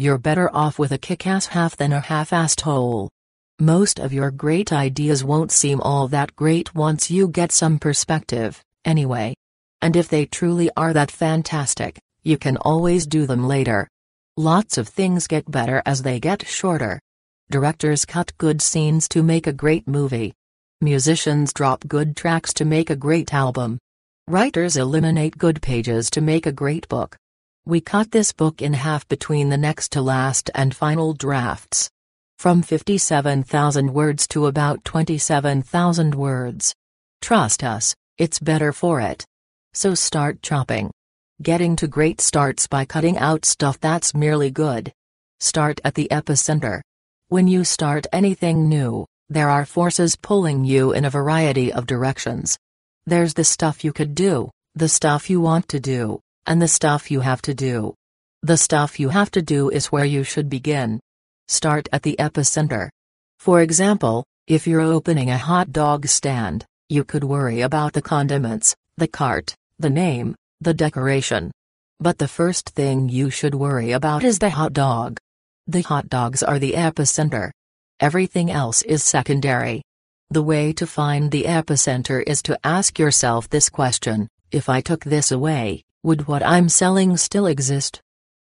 You're 0.01 0.17
better 0.17 0.49
off 0.57 0.79
with 0.79 0.93
a 0.93 0.97
kick-ass 0.97 1.45
half 1.49 1.77
than 1.77 1.93
a 1.93 2.01
half-assed 2.01 2.63
whole. 2.63 3.11
Most 3.59 4.01
of 4.01 4.15
your 4.15 4.31
great 4.31 4.73
ideas 4.73 5.23
won't 5.23 5.53
seem 5.53 5.79
all 5.83 6.09
that 6.09 6.35
great 6.35 6.75
once 6.75 7.11
you 7.11 7.29
get 7.29 7.53
some 7.53 7.79
perspective, 7.79 8.65
anyway. 8.83 9.35
And 9.83 9.95
if 9.97 10.09
they 10.09 10.25
truly 10.25 10.71
are 10.75 10.95
that 10.95 11.11
fantastic, 11.11 12.01
you 12.23 12.39
can 12.39 12.57
always 12.57 13.07
do 13.07 13.27
them 13.27 13.47
later. 13.47 13.89
Lots 14.39 14.79
of 14.79 14.89
things 14.89 15.27
get 15.27 15.51
better 15.51 15.83
as 15.85 16.01
they 16.01 16.19
get 16.19 16.49
shorter. 16.49 16.99
Directors 17.51 18.07
cut 18.07 18.33
good 18.39 18.63
scenes 18.63 19.07
to 19.11 19.23
make 19.23 19.47
a 19.47 19.53
great 19.53 19.87
movie. 19.87 20.33
Musicians 20.81 21.53
drop 21.53 21.87
good 21.87 22.17
tracks 22.17 22.55
to 22.55 22.65
make 22.65 22.89
a 22.89 22.97
great 22.97 23.35
album. 23.35 23.79
Writers 24.27 24.79
eliminate 24.79 25.37
good 25.37 25.61
pages 25.61 26.09
to 26.09 26.23
make 26.23 26.47
a 26.47 26.53
great 26.53 26.89
book. 26.89 27.19
We 27.67 27.83
cut 27.83 28.11
this 28.11 28.33
book 28.33 28.63
in 28.63 28.73
half 28.73 29.07
between 29.07 29.51
the 29.51 29.59
next 29.59 29.93
to 29.93 30.01
last 30.01 30.51
and 30.55 30.75
final 30.75 31.13
drafts. 31.13 31.91
From 32.39 32.63
57,000 32.63 33.93
words 33.93 34.27
to 34.29 34.47
about 34.47 34.83
27,000 34.87 36.15
words. 36.15 36.75
Trust 37.21 37.63
us, 37.63 37.95
it's 38.17 38.39
better 38.39 38.73
for 38.73 39.03
it. 39.03 39.27
So 39.75 39.95
start 39.95 40.41
chopping. 40.41 40.91
Getting 41.43 41.77
to 41.77 41.87
great 41.87 42.23
starts 42.23 42.67
by 42.67 42.87
cutting 42.87 43.19
out 43.19 43.45
stuff 43.45 43.79
that's 43.79 44.15
merely 44.15 44.51
good. 44.51 44.91
Start 45.39 45.83
at 45.85 45.95
the 45.95 46.09
epicenter. 46.11 46.81
When 47.29 47.47
you 47.47 47.65
start 47.65 48.07
anything 48.11 48.71
new, 48.71 49.05
there 49.29 49.51
are 49.51 49.67
forces 49.67 50.17
pulling 50.17 50.65
you 50.65 50.93
in 50.93 51.05
a 51.05 51.11
variety 51.11 51.75
of 51.75 51.87
directions. 51.87 52.59
There's 53.05 53.35
the 53.35 53.45
stuff 53.45 53.85
you 53.85 53.93
could 53.93 54.15
do, 54.15 54.51
the 54.75 54.89
stuff 54.89 55.29
you 55.29 55.43
want 55.43 55.69
to 55.69 55.79
do, 55.79 56.21
and 56.47 56.61
the 56.61 56.69
stuff 56.69 57.11
you 57.11 57.21
have 57.21 57.43
to 57.43 57.55
do. 57.55 57.95
The 58.43 58.57
stuff 58.57 58.99
you 58.99 59.11
have 59.11 59.31
to 59.33 59.43
do 59.43 59.69
is 59.69 59.93
where 59.93 60.05
you 60.05 60.25
should 60.25 60.49
begin. 60.49 61.01
Start 61.49 61.89
at 61.93 62.03
the 62.03 62.17
epicenter. 62.19 62.89
For 63.39 63.61
example, 63.61 64.25
if 64.47 64.67
you're 64.67 64.81
opening 64.81 65.31
a 65.31 65.39
hot 65.39 65.73
dog 65.73 66.07
stand, 66.07 66.65
you 66.89 67.05
could 67.05 67.25
worry 67.25 67.61
about 67.61 67.93
the 67.93 68.03
condiments, 68.03 68.75
the 68.97 69.09
cart, 69.09 69.55
the 69.79 69.91
name, 69.91 70.35
the 70.61 70.75
decoration. 70.75 71.51
But 72.01 72.19
the 72.19 72.29
first 72.29 72.71
thing 72.71 73.09
you 73.09 73.31
should 73.31 73.55
worry 73.55 73.93
about 73.93 74.25
is 74.25 74.39
the 74.39 74.51
hot 74.51 74.73
dog. 74.73 75.19
The 75.67 75.83
hot 75.83 76.09
dogs 76.09 76.43
are 76.43 76.59
the 76.59 76.73
epicenter. 76.73 77.51
Everything 78.01 78.51
else 78.51 78.83
is 78.83 79.05
secondary. 79.05 79.83
The 80.31 80.43
way 80.43 80.73
to 80.73 80.87
find 80.87 81.31
the 81.31 81.45
epicenter 81.45 82.23
is 82.27 82.43
to 82.45 82.59
ask 82.65 82.99
yourself 82.99 83.49
this 83.49 83.69
question 83.69 84.29
if 84.51 84.69
I 84.69 84.81
took 84.81 85.05
this 85.05 85.31
away, 85.31 85.85
would 86.03 86.27
what 86.27 86.43
I'm 86.43 86.69
selling 86.69 87.17
still 87.19 87.47
exist? 87.47 88.01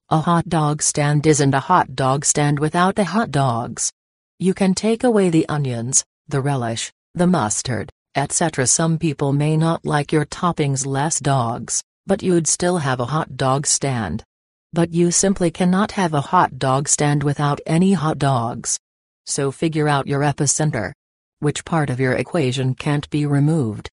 A 0.09 0.19
hot 0.19 0.47
dog 0.47 0.81
stand 0.81 1.27
isn't 1.27 1.53
a 1.53 1.59
hot 1.59 1.93
dog 1.93 2.23
stand 2.23 2.57
without 2.57 2.95
the 2.95 3.03
hot 3.03 3.31
dogs. 3.31 3.91
You 4.39 4.53
can 4.53 4.73
take 4.73 5.03
away 5.03 5.29
the 5.29 5.47
onions, 5.49 6.05
the 6.29 6.39
relish, 6.39 6.91
the 7.15 7.27
mustard, 7.27 7.91
etc. 8.15 8.65
Some 8.65 8.97
people 8.97 9.33
may 9.33 9.57
not 9.57 9.85
like 9.85 10.13
your 10.13 10.25
toppings 10.25 10.85
less 10.85 11.19
dogs, 11.19 11.83
but 12.07 12.23
you'd 12.23 12.47
still 12.47 12.77
have 12.77 13.01
a 13.01 13.05
hot 13.05 13.35
dog 13.35 13.67
stand. 13.67 14.23
But 14.71 14.93
you 14.93 15.11
simply 15.11 15.51
cannot 15.51 15.91
have 15.91 16.13
a 16.13 16.21
hot 16.21 16.59
dog 16.59 16.87
stand 16.87 17.23
without 17.23 17.59
any 17.65 17.91
hot 17.91 18.19
dogs. 18.19 18.79
So 19.25 19.51
figure 19.51 19.89
out 19.89 20.07
your 20.07 20.21
epicenter. 20.21 20.93
Which 21.39 21.65
part 21.65 21.89
of 21.89 21.99
your 21.99 22.13
equation 22.13 22.73
can't 22.73 23.09
be 23.09 23.25
removed? 23.25 23.89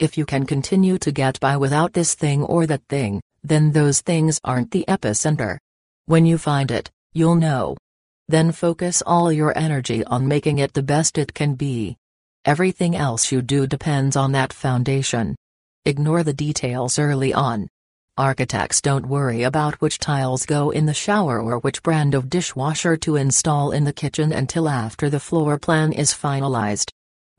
If 0.00 0.16
you 0.16 0.24
can 0.24 0.46
continue 0.46 0.96
to 0.96 1.12
get 1.12 1.38
by 1.40 1.58
without 1.58 1.92
this 1.92 2.14
thing 2.14 2.42
or 2.42 2.66
that 2.66 2.80
thing, 2.88 3.20
then 3.44 3.70
those 3.70 4.00
things 4.00 4.40
aren't 4.42 4.70
the 4.70 4.86
epicenter. 4.88 5.58
When 6.06 6.24
you 6.24 6.38
find 6.38 6.70
it, 6.70 6.90
you'll 7.12 7.34
know. 7.34 7.76
Then 8.26 8.50
focus 8.50 9.02
all 9.04 9.30
your 9.30 9.56
energy 9.58 10.02
on 10.04 10.26
making 10.26 10.56
it 10.56 10.72
the 10.72 10.82
best 10.82 11.18
it 11.18 11.34
can 11.34 11.54
be. 11.54 11.98
Everything 12.46 12.96
else 12.96 13.30
you 13.30 13.42
do 13.42 13.66
depends 13.66 14.16
on 14.16 14.32
that 14.32 14.54
foundation. 14.54 15.36
Ignore 15.84 16.22
the 16.22 16.32
details 16.32 16.98
early 16.98 17.34
on. 17.34 17.68
Architects 18.16 18.80
don't 18.80 19.04
worry 19.04 19.42
about 19.42 19.82
which 19.82 19.98
tiles 19.98 20.46
go 20.46 20.70
in 20.70 20.86
the 20.86 20.94
shower 20.94 21.42
or 21.42 21.58
which 21.58 21.82
brand 21.82 22.14
of 22.14 22.30
dishwasher 22.30 22.96
to 22.96 23.16
install 23.16 23.72
in 23.72 23.84
the 23.84 23.92
kitchen 23.92 24.32
until 24.32 24.66
after 24.66 25.10
the 25.10 25.20
floor 25.20 25.58
plan 25.58 25.92
is 25.92 26.14
finalized. 26.14 26.90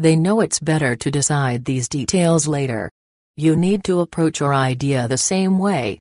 They 0.02 0.16
know 0.16 0.42
it's 0.42 0.60
better 0.60 0.96
to 0.96 1.12
decide 1.12 1.64
these 1.64 1.88
details 1.88 2.48
later. 2.48 2.90
You 3.38 3.56
need 3.56 3.84
to 3.84 4.00
approach 4.00 4.40
your 4.40 4.52
idea 4.52 5.08
the 5.08 5.16
same 5.16 5.60
way. 5.60 6.00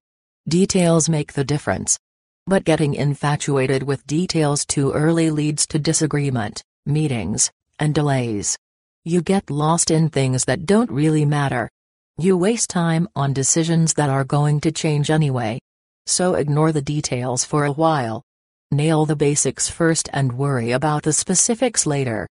Details 0.48 1.10
make 1.10 1.34
the 1.34 1.44
difference. 1.44 1.98
But 2.46 2.64
getting 2.64 2.94
infatuated 2.94 3.82
with 3.82 4.06
details 4.06 4.64
too 4.64 4.90
early 4.92 5.30
leads 5.30 5.66
to 5.66 5.78
disagreement, 5.78 6.62
meetings, 6.86 7.50
and 7.78 7.94
delays. 7.94 8.56
You 9.04 9.20
get 9.20 9.50
lost 9.50 9.90
in 9.90 10.08
things 10.08 10.46
that 10.46 10.64
don't 10.64 10.90
really 10.90 11.26
matter. 11.26 11.68
You 12.16 12.38
waste 12.38 12.70
time 12.70 13.06
on 13.14 13.34
decisions 13.34 13.92
that 13.94 14.08
are 14.08 14.24
going 14.24 14.62
to 14.62 14.72
change 14.72 15.10
anyway. 15.10 15.58
So 16.06 16.36
ignore 16.36 16.72
the 16.72 16.80
details 16.80 17.44
for 17.44 17.66
a 17.66 17.72
while. 17.72 18.22
Nail 18.70 19.04
the 19.04 19.14
basics 19.14 19.68
first 19.68 20.08
and 20.14 20.38
worry 20.38 20.70
about 20.70 21.02
the 21.02 21.12
specifics 21.12 21.84
later. 21.84 22.26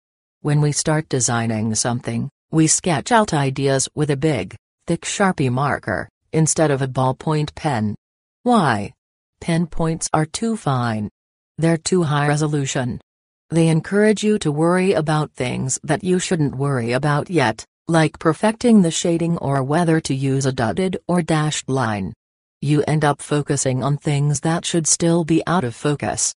When 0.47 0.61
we 0.61 0.71
start 0.71 1.09
designing 1.09 1.75
something, 1.75 2.29
we 2.51 2.67
sketch 2.67 3.11
out 3.11 3.33
ideas 3.33 3.89
with 3.95 4.11
a 4.11 4.15
big, 4.15 4.55
thick 4.87 5.01
Sharpie 5.01 5.51
marker, 5.51 6.07
instead 6.31 6.71
of 6.71 6.81
a 6.81 6.87
ballpoint 6.87 7.53
pen. 7.53 7.95
Why? 8.43 8.93
Pen 9.41 9.67
points 9.67 10.07
are 10.13 10.25
too 10.25 10.55
fine. 10.55 11.09
They're 11.57 11.75
too 11.75 12.03
high 12.03 12.29
resolution. 12.29 13.01
They 13.49 13.67
encourage 13.67 14.23
you 14.23 14.39
to 14.39 14.49
worry 14.49 14.93
about 14.93 15.33
things 15.33 15.81
that 15.83 16.01
you 16.01 16.17
shouldn't 16.17 16.55
worry 16.55 16.93
about 16.93 17.29
yet, 17.29 17.65
like 17.89 18.17
perfecting 18.17 18.83
the 18.83 18.89
shading 18.89 19.37
or 19.39 19.61
whether 19.63 19.99
to 19.99 20.15
use 20.15 20.45
a 20.45 20.53
dotted 20.53 20.95
or 21.09 21.21
dashed 21.21 21.67
line. 21.67 22.13
You 22.61 22.85
end 22.87 23.03
up 23.03 23.21
focusing 23.21 23.83
on 23.83 23.97
things 23.97 24.39
that 24.47 24.63
should 24.63 24.87
still 24.87 25.25
be 25.25 25.43
out 25.45 25.65
of 25.65 25.75
focus. 25.75 26.33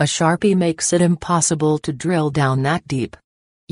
A 0.00 0.04
Sharpie 0.04 0.56
makes 0.56 0.92
it 0.92 1.00
impossible 1.00 1.78
to 1.78 1.92
drill 1.92 2.30
down 2.30 2.64
that 2.64 2.88
deep. 2.88 3.16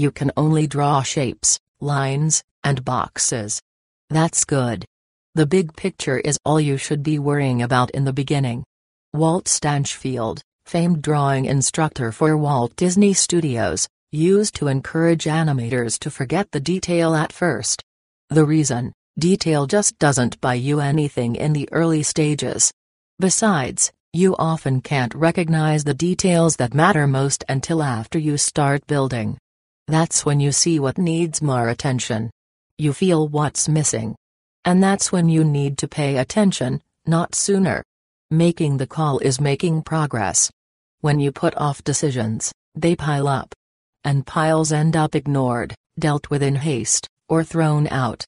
You 0.01 0.11
can 0.11 0.33
only 0.35 0.67
draw 0.67 1.03
shapes, 1.03 1.61
lines, 1.79 2.43
and 2.65 2.83
boxes. 2.87 3.61
That's 4.09 4.47
good. 4.47 4.87
The 5.35 5.45
big 5.45 5.77
picture 5.77 6.17
is 6.17 6.39
all 6.43 6.59
you 6.59 6.79
should 6.79 7.03
be 7.03 7.19
worrying 7.19 7.61
about 7.61 7.91
in 7.91 8.07
the 8.07 8.13
beginning. 8.15 8.65
Walt 9.13 9.47
Stanchfield, 9.47 10.41
famed 10.65 11.03
drawing 11.03 11.45
instructor 11.45 12.13
for 12.13 12.35
Walt 12.39 12.75
Disney 12.77 13.13
Studios, 13.13 13.87
used 14.11 14.55
to 14.55 14.69
encourage 14.69 15.25
animators 15.25 15.99
to 15.99 16.11
forget 16.11 16.51
the 16.51 16.61
detail 16.61 17.15
at 17.15 17.31
first. 17.31 17.83
The 18.31 18.47
reason, 18.47 18.95
detail 19.19 19.67
just 19.67 19.99
doesn't 19.99 20.41
buy 20.41 20.55
you 20.55 20.81
anything 20.81 21.37
in 21.37 21.53
the 21.53 21.69
early 21.73 22.03
stages. 22.03 22.73
Besides, 23.19 23.93
you 24.15 24.35
often 24.39 24.81
can't 24.81 25.15
recognize 25.15 25.85
the 25.85 25.93
details 25.93 26.57
that 26.57 26.73
matter 26.73 27.07
most 27.07 27.45
until 27.51 27.83
after 27.83 28.19
you 28.19 28.39
start 28.39 28.87
building. 28.87 29.37
That's 29.91 30.25
when 30.25 30.39
you 30.39 30.53
see 30.53 30.79
what 30.79 30.99
needs 30.99 31.43
more 31.43 31.69
attention. 31.69 32.31
You 32.79 32.93
feel 32.93 33.27
what's 33.27 33.69
missing. 33.69 34.15
And 34.65 34.81
that's 34.81 35.11
when 35.11 35.29
you 35.29 35.43
need 35.43 35.79
to 35.79 35.89
pay 35.89 36.19
attention, 36.19 36.81
not 37.07 37.35
sooner. 37.35 37.83
Making 38.31 38.77
the 38.77 38.87
call 38.87 39.19
is 39.19 39.41
making 39.41 39.83
progress. 39.83 40.49
When 41.01 41.19
you 41.19 41.33
put 41.33 41.57
off 41.57 41.83
decisions, 41.83 42.53
they 42.77 42.95
pile 42.95 43.27
up. 43.27 43.53
and 44.05 44.27
piles 44.27 44.73
end 44.73 44.97
up 44.97 45.15
ignored, 45.15 45.75
dealt 45.99 46.31
with 46.31 46.43
in 46.43 46.55
haste, 46.55 47.07
or 47.29 47.45
thrown 47.45 47.87
out. 47.89 48.25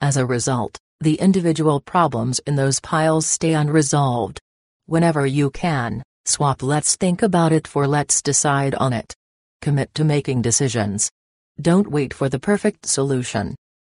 As 0.00 0.16
a 0.16 0.26
result, 0.26 0.76
the 1.00 1.14
individual 1.14 1.80
problems 1.80 2.38
in 2.40 2.56
those 2.56 2.78
piles 2.78 3.26
stay 3.26 3.54
unresolved. 3.54 4.38
Whenever 4.84 5.26
you 5.26 5.50
can, 5.50 6.02
swap 6.26 6.62
let's 6.62 6.94
think 6.96 7.22
about 7.22 7.52
it 7.52 7.66
for 7.66 7.86
let's 7.86 8.22
decide 8.22 8.74
on 8.74 8.92
it. 8.92 9.14
Commit 9.60 9.94
to 9.94 10.04
making 10.04 10.42
decisions. 10.42 11.10
Don't 11.60 11.90
wait 11.90 12.12
for 12.12 12.28
the 12.28 12.38
perfect 12.38 12.86
solution. 12.86 13.54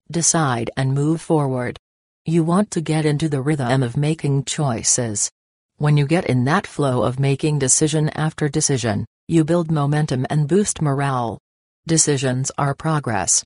Decide 0.10 0.72
and 0.76 0.94
move 0.94 1.22
forward. 1.22 1.78
You 2.26 2.44
want 2.44 2.72
to 2.72 2.82
get 2.82 3.06
into 3.06 3.30
the 3.30 3.42
rhythm 3.42 3.84
of 3.84 3.98
making 3.98 4.46
choices. 4.46 5.32
When 5.78 5.98
you 5.98 6.06
get 6.06 6.26
in 6.26 6.44
that 6.46 6.68
flow 6.68 7.04
of 7.04 7.20
making 7.20 7.60
decision 7.60 8.10
after 8.10 8.48
decision, 8.50 9.06
you 9.28 9.44
build 9.44 9.72
momentum 9.72 10.26
and 10.30 10.48
boost 10.48 10.82
morale. 10.82 11.40
Decisions 11.88 12.52
are 12.58 12.76
progress. 12.76 13.44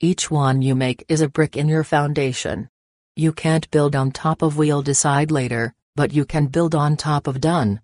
Each 0.00 0.30
one 0.30 0.60
you 0.62 0.74
make 0.74 1.04
is 1.08 1.20
a 1.20 1.28
brick 1.28 1.56
in 1.56 1.68
your 1.68 1.84
foundation. 1.84 2.68
You 3.16 3.32
can't 3.32 3.70
build 3.70 3.96
on 3.96 4.12
top 4.12 4.42
of 4.42 4.56
we'll 4.56 4.82
decide 4.82 5.30
later, 5.30 5.74
but 5.96 6.12
you 6.12 6.24
can 6.24 6.46
build 6.46 6.74
on 6.74 6.96
top 6.96 7.26
of 7.26 7.40
done. 7.40 7.80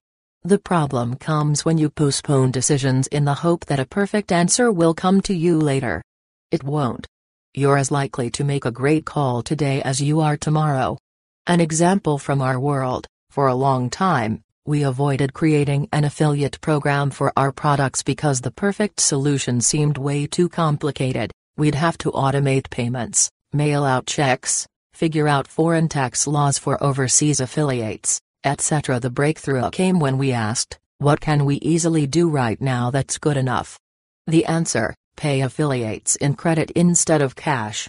The 0.47 0.59
problem 0.59 1.15
comes 1.15 1.65
when 1.65 1.79
you 1.79 1.89
postpone 1.89 2.51
decisions 2.51 3.07
in 3.07 3.25
the 3.25 3.33
hope 3.33 3.65
that 3.65 3.81
a 3.81 3.87
perfect 3.87 4.31
answer 4.31 4.71
will 4.71 4.93
come 4.93 5.23
to 5.23 5.33
you 5.33 5.59
later. 5.59 6.03
It 6.51 6.63
won't. 6.63 7.07
You're 7.55 7.79
as 7.79 7.91
likely 7.91 8.29
to 8.33 8.45
make 8.45 8.67
a 8.67 8.71
great 8.71 9.07
call 9.07 9.43
today 9.43 9.81
as 9.81 10.03
you 10.03 10.21
are 10.21 10.37
tomorrow. 10.37 10.99
An 11.47 11.63
example 11.63 12.19
from 12.19 12.43
our 12.43 12.61
world 12.61 13.07
for 13.31 13.47
a 13.47 13.55
long 13.55 13.89
time, 13.89 14.43
we 14.67 14.83
avoided 14.83 15.33
creating 15.33 15.89
an 15.93 16.05
affiliate 16.05 16.61
program 16.61 17.09
for 17.09 17.33
our 17.39 17.51
products 17.51 18.03
because 18.03 18.43
the 18.43 18.51
perfect 18.51 19.01
solution 19.01 19.63
seemed 19.63 19.97
way 19.97 20.27
too 20.27 20.51
complicated. 20.51 21.33
We'd 21.57 21.75
have 21.75 21.97
to 21.99 22.13
automate 22.13 22.69
payments, 22.69 23.31
mail 23.55 23.83
out 23.83 24.05
checks, 24.05 24.67
figure 24.93 25.27
out 25.27 25.49
foreign 25.49 25.89
tax 25.89 26.27
laws 26.27 26.59
for 26.59 26.83
overseas 26.85 27.41
affiliates, 27.41 28.21
etc. 28.45 29.01
The 29.01 29.11
breakthrough 29.11 29.71
came 29.71 29.99
when 29.99 30.19
we 30.19 30.33
asked, 30.33 30.79
what 30.99 31.21
can 31.21 31.45
we 31.45 31.57
easily 31.57 32.07
do 32.07 32.29
right 32.29 32.61
now 32.61 32.91
that's 32.91 33.19
good 33.19 33.37
enough? 33.37 33.79
The 34.27 34.45
answer, 34.47 34.95
pay 35.17 35.41
affiliates 35.41 36.17
in 36.17 36.35
credit 36.35 36.71
instead 36.73 37.23
of 37.23 37.37
cash. 37.37 37.89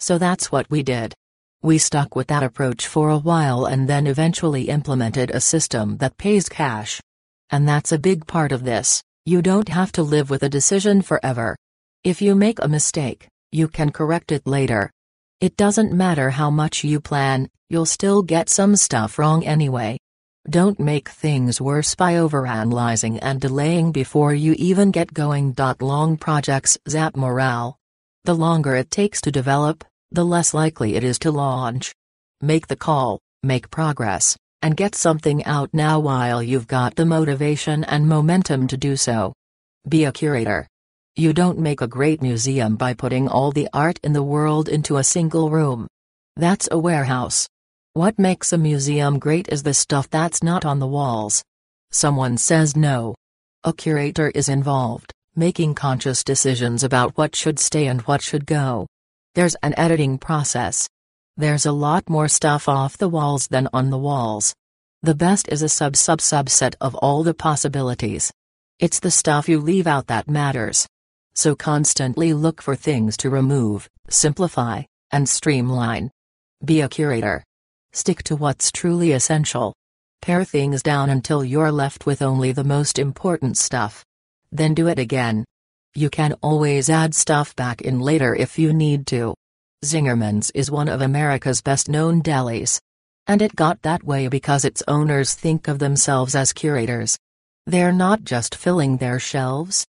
So 0.00 0.18
that's 0.18 0.50
what 0.50 0.70
we 0.70 0.82
did. 0.82 1.14
We 1.62 1.78
stuck 1.78 2.14
with 2.14 2.28
that 2.28 2.42
approach 2.42 2.86
for 2.86 3.10
a 3.10 3.18
while 3.18 3.66
and 3.66 3.88
then 3.88 4.06
eventually 4.06 4.68
implemented 4.68 5.30
a 5.30 5.40
system 5.40 5.96
that 5.98 6.18
pays 6.18 6.48
cash. 6.48 7.00
And 7.50 7.68
that's 7.68 7.92
a 7.92 7.98
big 7.98 8.26
part 8.26 8.52
of 8.52 8.64
this, 8.64 9.02
you 9.24 9.42
don't 9.42 9.68
have 9.68 9.92
to 9.92 10.02
live 10.02 10.30
with 10.30 10.42
a 10.42 10.48
decision 10.48 11.02
forever. 11.02 11.56
If 12.04 12.22
you 12.22 12.34
make 12.34 12.58
a 12.60 12.68
mistake, 12.68 13.26
you 13.52 13.68
can 13.68 13.90
correct 13.90 14.32
it 14.32 14.46
later. 14.46 14.90
It 15.38 15.58
doesn't 15.58 15.92
matter 15.92 16.30
how 16.30 16.48
much 16.48 16.82
you 16.82 16.98
plan, 16.98 17.50
you'll 17.68 17.84
still 17.84 18.22
get 18.22 18.48
some 18.48 18.74
stuff 18.74 19.18
wrong 19.18 19.44
anyway. 19.44 19.98
Don't 20.48 20.80
make 20.80 21.10
things 21.10 21.60
worse 21.60 21.94
by 21.94 22.14
overanalyzing 22.14 23.18
and 23.20 23.38
delaying 23.38 23.92
before 23.92 24.32
you 24.32 24.54
even 24.56 24.92
get 24.92 25.12
going. 25.12 25.54
Long 25.78 26.16
projects 26.16 26.78
zap 26.88 27.16
morale. 27.16 27.76
The 28.24 28.34
longer 28.34 28.76
it 28.76 28.90
takes 28.90 29.20
to 29.22 29.30
develop, 29.30 29.84
the 30.10 30.24
less 30.24 30.54
likely 30.54 30.94
it 30.94 31.04
is 31.04 31.18
to 31.18 31.30
launch. 31.30 31.92
Make 32.40 32.68
the 32.68 32.76
call, 32.76 33.20
make 33.42 33.70
progress, 33.70 34.38
and 34.62 34.74
get 34.74 34.94
something 34.94 35.44
out 35.44 35.68
now 35.74 36.00
while 36.00 36.42
you've 36.42 36.66
got 36.66 36.94
the 36.94 37.04
motivation 37.04 37.84
and 37.84 38.08
momentum 38.08 38.68
to 38.68 38.78
do 38.78 38.96
so. 38.96 39.34
Be 39.86 40.04
a 40.04 40.12
curator. 40.12 40.66
You 41.18 41.32
don't 41.32 41.58
make 41.58 41.80
a 41.80 41.86
great 41.88 42.20
museum 42.20 42.76
by 42.76 42.92
putting 42.92 43.26
all 43.26 43.50
the 43.50 43.70
art 43.72 43.98
in 44.04 44.12
the 44.12 44.22
world 44.22 44.68
into 44.68 44.98
a 44.98 45.02
single 45.02 45.48
room. 45.48 45.88
That's 46.36 46.68
a 46.70 46.78
warehouse. 46.78 47.48
What 47.94 48.18
makes 48.18 48.52
a 48.52 48.58
museum 48.58 49.18
great 49.18 49.48
is 49.48 49.62
the 49.62 49.72
stuff 49.72 50.10
that's 50.10 50.42
not 50.42 50.66
on 50.66 50.78
the 50.78 50.86
walls. 50.86 51.42
Someone 51.90 52.36
says 52.36 52.76
no. 52.76 53.14
A 53.64 53.72
curator 53.72 54.28
is 54.28 54.50
involved, 54.50 55.14
making 55.34 55.74
conscious 55.74 56.22
decisions 56.22 56.84
about 56.84 57.16
what 57.16 57.34
should 57.34 57.58
stay 57.58 57.86
and 57.86 58.02
what 58.02 58.20
should 58.20 58.44
go. 58.44 58.86
There's 59.34 59.54
an 59.62 59.72
editing 59.78 60.18
process. 60.18 60.86
There's 61.38 61.64
a 61.64 61.72
lot 61.72 62.10
more 62.10 62.28
stuff 62.28 62.68
off 62.68 62.98
the 62.98 63.08
walls 63.08 63.48
than 63.48 63.70
on 63.72 63.88
the 63.88 63.96
walls. 63.96 64.54
The 65.02 65.14
best 65.14 65.48
is 65.48 65.62
a 65.62 65.70
sub 65.70 65.96
sub 65.96 66.18
subset 66.18 66.74
of 66.78 66.94
all 66.96 67.22
the 67.22 67.32
possibilities. 67.32 68.30
It's 68.78 69.00
the 69.00 69.10
stuff 69.10 69.48
you 69.48 69.60
leave 69.60 69.86
out 69.86 70.08
that 70.08 70.28
matters. 70.28 70.86
So 71.36 71.54
constantly 71.54 72.32
look 72.32 72.62
for 72.62 72.74
things 72.74 73.14
to 73.18 73.28
remove, 73.28 73.90
simplify, 74.08 74.84
and 75.12 75.28
streamline. 75.28 76.10
Be 76.64 76.80
a 76.80 76.88
curator. 76.88 77.44
Stick 77.92 78.22
to 78.24 78.36
what's 78.36 78.72
truly 78.72 79.12
essential. 79.12 79.74
Pare 80.22 80.44
things 80.44 80.82
down 80.82 81.10
until 81.10 81.44
you're 81.44 81.70
left 81.70 82.06
with 82.06 82.22
only 82.22 82.52
the 82.52 82.64
most 82.64 82.98
important 82.98 83.58
stuff. 83.58 84.02
Then 84.50 84.72
do 84.72 84.88
it 84.88 84.98
again. 84.98 85.44
You 85.94 86.08
can 86.08 86.32
always 86.40 86.88
add 86.88 87.14
stuff 87.14 87.54
back 87.54 87.82
in 87.82 88.00
later 88.00 88.34
if 88.34 88.58
you 88.58 88.72
need 88.72 89.06
to. 89.08 89.34
Zingerman's 89.84 90.50
is 90.52 90.70
one 90.70 90.88
of 90.88 91.02
America's 91.02 91.60
best 91.60 91.86
known 91.86 92.22
delis. 92.22 92.80
And 93.26 93.42
it 93.42 93.54
got 93.54 93.82
that 93.82 94.02
way 94.02 94.28
because 94.28 94.64
its 94.64 94.82
owners 94.88 95.34
think 95.34 95.68
of 95.68 95.80
themselves 95.80 96.34
as 96.34 96.54
curators. 96.54 97.18
They're 97.66 97.92
not 97.92 98.24
just 98.24 98.54
filling 98.54 98.96
their 98.96 99.18
shelves, 99.18 99.86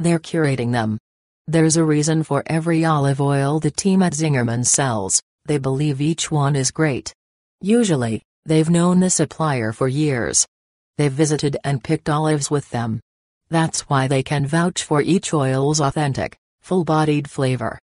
they're 0.00 0.18
curating 0.18 0.72
them. 0.72 0.98
There's 1.46 1.76
a 1.76 1.84
reason 1.84 2.22
for 2.22 2.42
every 2.46 2.84
olive 2.84 3.20
oil 3.20 3.60
the 3.60 3.70
team 3.70 4.02
at 4.02 4.14
Zingerman 4.14 4.64
sells, 4.64 5.20
they 5.44 5.58
believe 5.58 6.00
each 6.00 6.30
one 6.30 6.56
is 6.56 6.70
great. 6.70 7.12
Usually, 7.60 8.22
they've 8.46 8.70
known 8.70 9.00
the 9.00 9.10
supplier 9.10 9.72
for 9.72 9.88
years. 9.88 10.46
They've 10.96 11.12
visited 11.12 11.56
and 11.64 11.84
picked 11.84 12.08
olives 12.08 12.50
with 12.50 12.70
them. 12.70 13.00
That's 13.50 13.90
why 13.90 14.08
they 14.08 14.22
can 14.22 14.46
vouch 14.46 14.82
for 14.82 15.02
each 15.02 15.34
oil's 15.34 15.80
authentic, 15.80 16.36
full-bodied 16.62 17.28
flavor. 17.28 17.78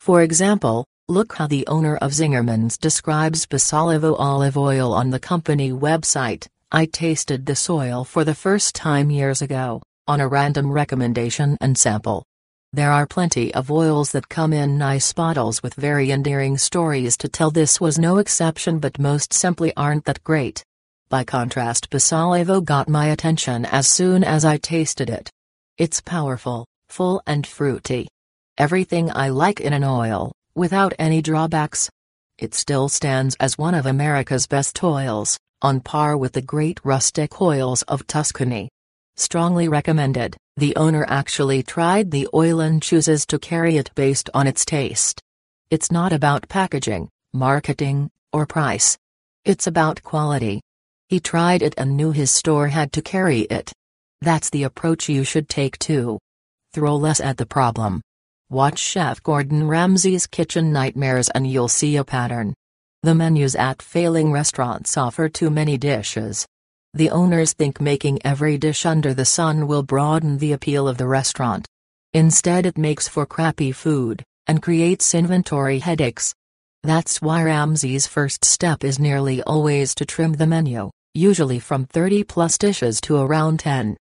For 0.00 0.22
example, 0.22 0.84
look 1.08 1.34
how 1.34 1.46
the 1.46 1.66
owner 1.68 1.96
of 1.96 2.10
Zingerman's 2.10 2.76
describes 2.76 3.46
Basolivo 3.46 4.16
olive 4.18 4.58
oil 4.58 4.92
on 4.92 5.10
the 5.10 5.20
company 5.20 5.70
website. 5.70 6.46
I 6.70 6.86
tasted 6.86 7.46
this 7.46 7.70
oil 7.70 8.04
for 8.04 8.24
the 8.24 8.34
first 8.34 8.74
time 8.74 9.10
years 9.10 9.40
ago 9.40 9.80
on 10.08 10.20
a 10.20 10.28
random 10.28 10.70
recommendation 10.70 11.56
and 11.60 11.78
sample. 11.78 12.24
There 12.72 12.90
are 12.90 13.06
plenty 13.06 13.52
of 13.54 13.70
oils 13.70 14.12
that 14.12 14.28
come 14.28 14.52
in 14.52 14.78
nice 14.78 15.12
bottles 15.12 15.62
with 15.62 15.74
very 15.74 16.10
endearing 16.10 16.56
stories 16.56 17.16
to 17.18 17.28
tell 17.28 17.50
this 17.50 17.80
was 17.80 17.98
no 17.98 18.16
exception 18.16 18.78
but 18.78 18.98
most 18.98 19.32
simply 19.32 19.72
aren't 19.76 20.06
that 20.06 20.24
great. 20.24 20.64
By 21.10 21.24
contrast 21.24 21.90
Basolivo 21.90 22.64
got 22.64 22.88
my 22.88 23.08
attention 23.08 23.66
as 23.66 23.86
soon 23.86 24.24
as 24.24 24.44
I 24.46 24.56
tasted 24.56 25.10
it. 25.10 25.30
It's 25.76 26.00
powerful, 26.00 26.66
full 26.88 27.22
and 27.26 27.46
fruity. 27.46 28.08
Everything 28.56 29.10
I 29.14 29.28
like 29.28 29.60
in 29.60 29.72
an 29.72 29.84
oil, 29.84 30.32
without 30.54 30.94
any 30.98 31.20
drawbacks. 31.20 31.90
It 32.38 32.54
still 32.54 32.88
stands 32.88 33.36
as 33.40 33.58
one 33.58 33.74
of 33.74 33.86
America's 33.86 34.46
best 34.46 34.82
oils, 34.82 35.38
on 35.60 35.80
par 35.80 36.16
with 36.16 36.32
the 36.32 36.42
great 36.42 36.80
rustic 36.82 37.40
oils 37.40 37.82
of 37.82 38.06
Tuscany. 38.06 38.70
Strongly 39.16 39.68
recommended, 39.68 40.36
the 40.56 40.74
owner 40.76 41.04
actually 41.08 41.62
tried 41.62 42.10
the 42.10 42.28
oil 42.34 42.60
and 42.60 42.82
chooses 42.82 43.26
to 43.26 43.38
carry 43.38 43.76
it 43.76 43.90
based 43.94 44.30
on 44.34 44.46
its 44.46 44.64
taste. 44.64 45.20
It's 45.70 45.90
not 45.90 46.12
about 46.12 46.48
packaging, 46.48 47.08
marketing, 47.32 48.10
or 48.32 48.46
price. 48.46 48.98
It's 49.44 49.66
about 49.66 50.02
quality. 50.02 50.60
He 51.08 51.20
tried 51.20 51.62
it 51.62 51.74
and 51.76 51.96
knew 51.96 52.12
his 52.12 52.30
store 52.30 52.68
had 52.68 52.92
to 52.92 53.02
carry 53.02 53.40
it. 53.40 53.72
That's 54.20 54.50
the 54.50 54.62
approach 54.62 55.08
you 55.08 55.24
should 55.24 55.48
take 55.48 55.78
too. 55.78 56.18
Throw 56.72 56.96
less 56.96 57.20
at 57.20 57.36
the 57.36 57.46
problem. 57.46 58.00
Watch 58.50 58.78
Chef 58.78 59.22
Gordon 59.22 59.66
Ramsay's 59.66 60.26
Kitchen 60.26 60.72
Nightmares 60.72 61.28
and 61.30 61.46
you'll 61.46 61.68
see 61.68 61.96
a 61.96 62.04
pattern. 62.04 62.54
The 63.02 63.14
menus 63.14 63.56
at 63.56 63.82
failing 63.82 64.30
restaurants 64.30 64.96
offer 64.96 65.28
too 65.28 65.50
many 65.50 65.76
dishes. 65.76 66.46
The 66.94 67.08
owners 67.08 67.54
think 67.54 67.80
making 67.80 68.18
every 68.22 68.58
dish 68.58 68.84
under 68.84 69.14
the 69.14 69.24
sun 69.24 69.66
will 69.66 69.82
broaden 69.82 70.36
the 70.36 70.52
appeal 70.52 70.86
of 70.86 70.98
the 70.98 71.06
restaurant. 71.06 71.66
Instead, 72.12 72.66
it 72.66 72.76
makes 72.76 73.08
for 73.08 73.24
crappy 73.24 73.72
food, 73.72 74.22
and 74.46 74.60
creates 74.60 75.14
inventory 75.14 75.78
headaches. 75.78 76.34
That's 76.82 77.22
why 77.22 77.44
Ramsay's 77.44 78.06
first 78.06 78.44
step 78.44 78.84
is 78.84 78.98
nearly 78.98 79.42
always 79.42 79.94
to 79.94 80.04
trim 80.04 80.34
the 80.34 80.46
menu, 80.46 80.90
usually 81.14 81.58
from 81.58 81.86
30 81.86 82.24
plus 82.24 82.58
dishes 82.58 83.00
to 83.02 83.16
around 83.16 83.60
10. 83.60 83.96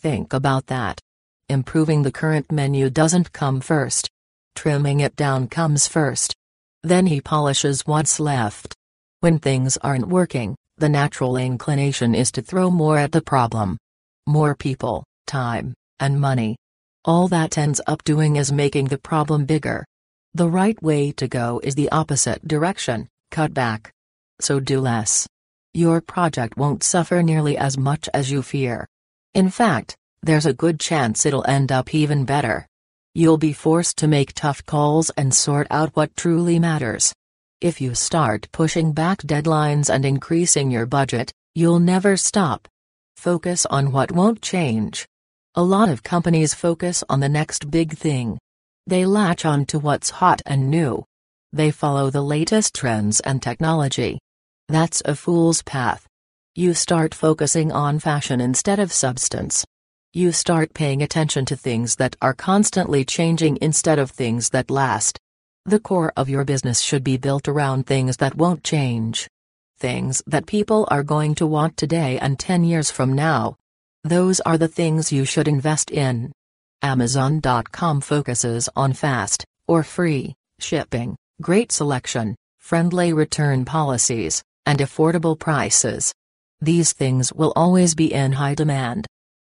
Think 0.00 0.32
about 0.32 0.66
that. 0.66 1.00
Improving 1.48 2.02
the 2.02 2.10
current 2.10 2.50
menu 2.50 2.90
doesn't 2.90 3.32
come 3.32 3.60
first. 3.60 4.08
Trimming 4.56 4.98
it 4.98 5.14
down 5.14 5.46
comes 5.46 5.86
first. 5.86 6.34
Then 6.82 7.06
he 7.06 7.20
polishes 7.20 7.86
what's 7.86 8.18
left. 8.18 8.74
When 9.20 9.38
things 9.38 9.76
aren't 9.76 10.08
working, 10.08 10.56
the 10.82 10.88
natural 10.88 11.36
inclination 11.36 12.12
is 12.12 12.32
to 12.32 12.42
throw 12.42 12.68
more 12.68 12.98
at 12.98 13.12
the 13.12 13.22
problem. 13.22 13.78
More 14.26 14.56
people, 14.56 15.04
time, 15.28 15.74
and 16.00 16.20
money. 16.20 16.56
All 17.04 17.28
that 17.28 17.56
ends 17.56 17.80
up 17.86 18.02
doing 18.02 18.34
is 18.34 18.50
making 18.50 18.86
the 18.86 18.98
problem 18.98 19.44
bigger. 19.44 19.86
The 20.34 20.48
right 20.48 20.82
way 20.82 21.12
to 21.12 21.28
go 21.28 21.60
is 21.62 21.76
the 21.76 21.88
opposite 21.92 22.48
direction 22.48 23.06
cut 23.30 23.54
back. 23.54 23.92
So 24.40 24.58
do 24.58 24.80
less. 24.80 25.28
Your 25.72 26.00
project 26.00 26.56
won't 26.56 26.82
suffer 26.82 27.22
nearly 27.22 27.56
as 27.56 27.78
much 27.78 28.08
as 28.12 28.32
you 28.32 28.42
fear. 28.42 28.88
In 29.34 29.50
fact, 29.50 29.94
there's 30.24 30.46
a 30.46 30.52
good 30.64 30.80
chance 30.80 31.24
it'll 31.24 31.46
end 31.46 31.70
up 31.70 31.94
even 31.94 32.24
better. 32.24 32.66
You'll 33.14 33.38
be 33.38 33.52
forced 33.52 33.98
to 33.98 34.08
make 34.08 34.32
tough 34.32 34.66
calls 34.66 35.10
and 35.10 35.32
sort 35.32 35.68
out 35.70 35.94
what 35.94 36.16
truly 36.16 36.58
matters. 36.58 37.12
If 37.62 37.80
you 37.80 37.94
start 37.94 38.48
pushing 38.50 38.90
back 38.90 39.18
deadlines 39.18 39.88
and 39.88 40.04
increasing 40.04 40.72
your 40.72 40.84
budget, 40.84 41.30
you'll 41.54 41.78
never 41.78 42.16
stop. 42.16 42.66
Focus 43.16 43.66
on 43.66 43.92
what 43.92 44.10
won't 44.10 44.42
change. 44.42 45.06
A 45.54 45.62
lot 45.62 45.88
of 45.88 46.02
companies 46.02 46.54
focus 46.54 47.04
on 47.08 47.20
the 47.20 47.28
next 47.28 47.70
big 47.70 47.96
thing. 47.96 48.36
They 48.88 49.06
latch 49.06 49.44
on 49.44 49.64
to 49.66 49.78
what's 49.78 50.10
hot 50.10 50.42
and 50.44 50.72
new. 50.72 51.04
They 51.52 51.70
follow 51.70 52.10
the 52.10 52.20
latest 52.20 52.74
trends 52.74 53.20
and 53.20 53.40
technology. 53.40 54.18
That's 54.68 55.00
a 55.04 55.14
fool's 55.14 55.62
path. 55.62 56.04
You 56.56 56.74
start 56.74 57.14
focusing 57.14 57.70
on 57.70 58.00
fashion 58.00 58.40
instead 58.40 58.80
of 58.80 58.92
substance. 58.92 59.64
You 60.12 60.32
start 60.32 60.74
paying 60.74 61.00
attention 61.00 61.44
to 61.44 61.54
things 61.54 61.94
that 61.94 62.16
are 62.20 62.34
constantly 62.34 63.04
changing 63.04 63.58
instead 63.62 64.00
of 64.00 64.10
things 64.10 64.50
that 64.50 64.68
last. 64.68 65.20
The 65.64 65.78
core 65.78 66.12
of 66.16 66.28
your 66.28 66.44
business 66.44 66.80
should 66.80 67.04
be 67.04 67.16
built 67.16 67.46
around 67.46 67.86
things 67.86 68.16
that 68.16 68.34
won't 68.34 68.64
change. 68.64 69.28
Things 69.78 70.20
that 70.26 70.46
people 70.46 70.88
are 70.90 71.04
going 71.04 71.36
to 71.36 71.46
want 71.46 71.76
today 71.76 72.18
and 72.18 72.36
10 72.36 72.64
years 72.64 72.90
from 72.90 73.12
now. 73.12 73.56
Those 74.02 74.40
are 74.40 74.58
the 74.58 74.66
things 74.66 75.12
you 75.12 75.24
should 75.24 75.46
invest 75.46 75.92
in. 75.92 76.32
Amazon.com 76.82 78.00
focuses 78.00 78.68
on 78.74 78.92
fast, 78.92 79.44
or 79.68 79.84
free, 79.84 80.34
shipping, 80.58 81.16
great 81.40 81.70
selection, 81.70 82.34
friendly 82.58 83.12
return 83.12 83.64
policies, 83.64 84.42
and 84.66 84.80
affordable 84.80 85.38
prices. 85.38 86.12
These 86.60 86.92
things 86.92 87.32
will 87.32 87.52
always 87.54 87.94
be 87.94 88.12
in 88.12 88.32
high 88.32 88.56
demand. 88.56 89.06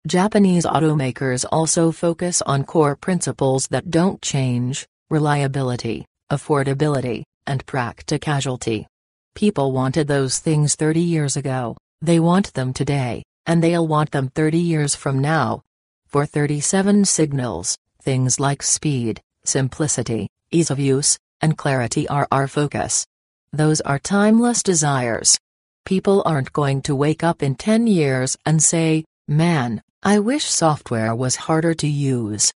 Japanese 0.06 0.66
automakers 0.66 1.46
also 1.50 1.90
focus 1.90 2.42
on 2.42 2.64
core 2.64 2.96
principles 2.96 3.66
that 3.68 3.90
don't 3.90 4.20
change 4.20 4.86
reliability, 5.12 6.06
affordability, 6.30 7.22
and 7.46 7.66
practicality. 7.66 8.86
People 9.34 9.70
wanted 9.70 10.08
those 10.08 10.38
things 10.38 10.74
30 10.74 11.00
years 11.00 11.36
ago, 11.36 11.76
they 12.00 12.18
want 12.18 12.54
them 12.54 12.72
today, 12.72 13.22
and 13.44 13.62
they'll 13.62 13.86
want 13.86 14.10
them 14.10 14.28
30 14.28 14.58
years 14.58 14.94
from 14.94 15.20
now. 15.20 15.60
For 16.06 16.24
37signals, 16.24 17.76
things 18.02 18.40
like 18.40 18.62
speed, 18.62 19.20
simplicity, 19.44 20.28
ease 20.50 20.70
of 20.70 20.78
use, 20.80 21.18
and 21.42 21.58
clarity 21.58 22.08
are 22.08 22.26
our 22.32 22.48
focus. 22.48 23.06
Those 23.52 23.82
are 23.82 23.98
timeless 23.98 24.62
desires. 24.62 25.38
People 25.84 26.22
aren't 26.24 26.54
going 26.54 26.80
to 26.82 26.96
wake 26.96 27.22
up 27.22 27.42
in 27.42 27.54
10 27.54 27.86
years 27.86 28.36
and 28.46 28.62
say, 28.62 29.04
man, 29.28 29.82
I 30.02 30.20
wish 30.20 30.44
software 30.44 31.14
was 31.14 31.36
harder 31.36 31.74
to 31.74 31.86
use. 31.86 32.50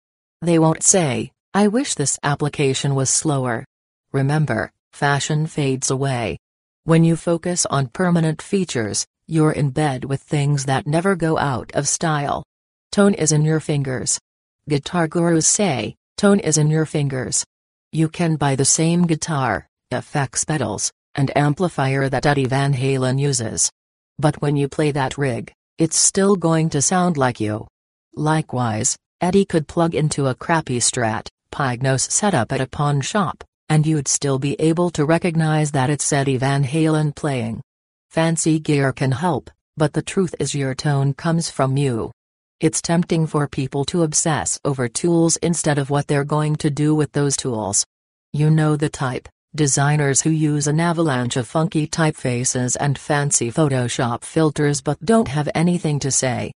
They 0.42 0.60
won't 0.60 0.84
say, 0.84 1.33
I 1.56 1.68
wish 1.68 1.94
this 1.94 2.18
application 2.24 2.96
was 2.96 3.12
slower. 3.12 3.64
Remember, 4.12 4.72
fashion 4.92 5.46
fades 5.46 5.92
away. 5.92 6.40
When 6.86 7.04
you 7.04 7.16
focus 7.16 7.68
on 7.68 7.90
permanent 7.90 8.42
features, 8.42 9.06
you're 9.28 9.52
in 9.52 9.70
bed 9.70 10.04
with 10.04 10.20
things 10.22 10.66
that 10.66 10.88
never 10.88 11.16
go 11.16 11.38
out 11.38 11.72
of 11.76 11.88
style. 11.88 12.44
Tone 12.92 13.14
is 13.14 13.32
in 13.32 13.46
your 13.46 13.60
fingers. 13.60 14.20
Guitar 14.68 15.08
gurus 15.08 15.46
say, 15.46 15.96
tone 16.18 16.40
is 16.40 16.58
in 16.58 16.72
your 16.72 16.88
fingers. 16.88 17.46
You 17.92 18.10
can 18.10 18.36
buy 18.36 18.56
the 18.56 18.66
same 18.66 19.06
guitar, 19.06 19.68
effects 19.92 20.44
pedals, 20.46 20.92
and 21.14 21.38
amplifier 21.38 22.10
that 22.10 22.26
Eddie 22.26 22.46
Van 22.48 22.74
Halen 22.74 23.20
uses. 23.20 23.70
But 24.18 24.42
when 24.42 24.56
you 24.56 24.68
play 24.68 24.90
that 24.90 25.20
rig, 25.20 25.54
it's 25.78 25.98
still 25.98 26.36
going 26.36 26.72
to 26.72 26.82
sound 26.82 27.16
like 27.16 27.40
you. 27.40 27.68
Likewise, 28.16 28.98
Eddie 29.22 29.46
could 29.46 29.68
plug 29.68 29.94
into 29.94 30.28
a 30.28 30.36
crappy 30.36 30.80
Strat, 30.80 31.30
Pignose 31.54 32.10
setup 32.10 32.52
at 32.52 32.62
a 32.62 32.68
pawn 32.68 33.00
shop, 33.00 33.44
and 33.70 33.86
you'd 33.86 34.08
still 34.08 34.40
be 34.40 34.56
able 34.60 34.90
to 34.90 35.06
recognize 35.06 35.72
that 35.72 35.92
it's 35.92 36.12
Eddie 36.12 36.38
Van 36.38 36.64
Halen 36.64 37.16
playing. 37.16 37.62
Fancy 38.10 38.60
gear 38.60 38.92
can 38.92 39.12
help, 39.12 39.52
but 39.78 39.94
the 39.94 40.02
truth 40.02 40.34
is 40.40 40.56
your 40.56 40.74
tone 40.74 41.14
comes 41.14 41.52
from 41.52 41.78
you. 41.78 42.12
It's 42.60 42.82
tempting 42.82 43.28
for 43.28 43.48
people 43.48 43.86
to 43.86 44.02
obsess 44.02 44.60
over 44.66 44.88
tools 44.88 45.38
instead 45.38 45.78
of 45.78 45.92
what 45.92 46.08
they're 46.08 46.24
going 46.24 46.56
to 46.56 46.72
do 46.72 46.96
with 46.96 47.12
those 47.12 47.38
tools. 47.38 47.86
You 48.32 48.50
know 48.50 48.76
the 48.76 48.90
type. 48.90 49.30
Designers 49.54 50.22
who 50.22 50.32
use 50.32 50.66
an 50.66 50.80
avalanche 50.80 51.36
of 51.36 51.48
funky 51.48 51.86
typefaces 51.86 52.76
and 52.80 52.98
fancy 52.98 53.52
Photoshop 53.52 54.24
filters 54.24 54.82
but 54.82 55.00
don't 55.06 55.28
have 55.28 55.50
anything 55.54 56.00
to 56.00 56.10
say. 56.10 56.52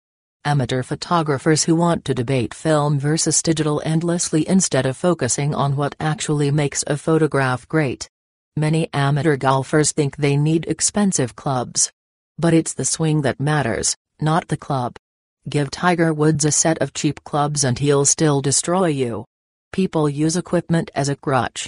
Amateur 0.47 0.81
photographers 0.81 1.65
who 1.65 1.75
want 1.75 2.05
to 2.05 2.13
debate 2.13 2.53
film 2.53 2.97
versus 2.99 3.41
digital 3.41 3.81
endlessly 3.83 4.47
instead 4.47 4.85
of 4.85 4.95
focusing 4.95 5.53
on 5.53 5.75
what 5.75 5.93
actually 5.99 6.51
makes 6.51 6.85
a 6.87 6.95
photograph 6.95 7.67
great. 7.67 8.09
Many 8.55 8.87
amateur 8.93 9.35
golfers 9.35 9.91
think 9.91 10.15
they 10.15 10.37
need 10.37 10.65
expensive 10.65 11.35
clubs. 11.35 11.91
But 12.39 12.53
it's 12.53 12.73
the 12.73 12.85
swing 12.85 13.23
that 13.23 13.41
matters, 13.41 13.97
not 14.21 14.47
the 14.47 14.55
club. 14.55 14.95
Give 15.49 15.69
Tiger 15.69 16.13
Woods 16.13 16.45
a 16.45 16.53
set 16.53 16.77
of 16.77 16.93
cheap 16.93 17.21
clubs 17.25 17.65
and 17.65 17.77
he'll 17.77 18.05
still 18.05 18.39
destroy 18.39 18.85
you. 18.85 19.25
People 19.73 20.07
use 20.07 20.37
equipment 20.37 20.89
as 20.95 21.09
a 21.09 21.17
crutch. 21.17 21.67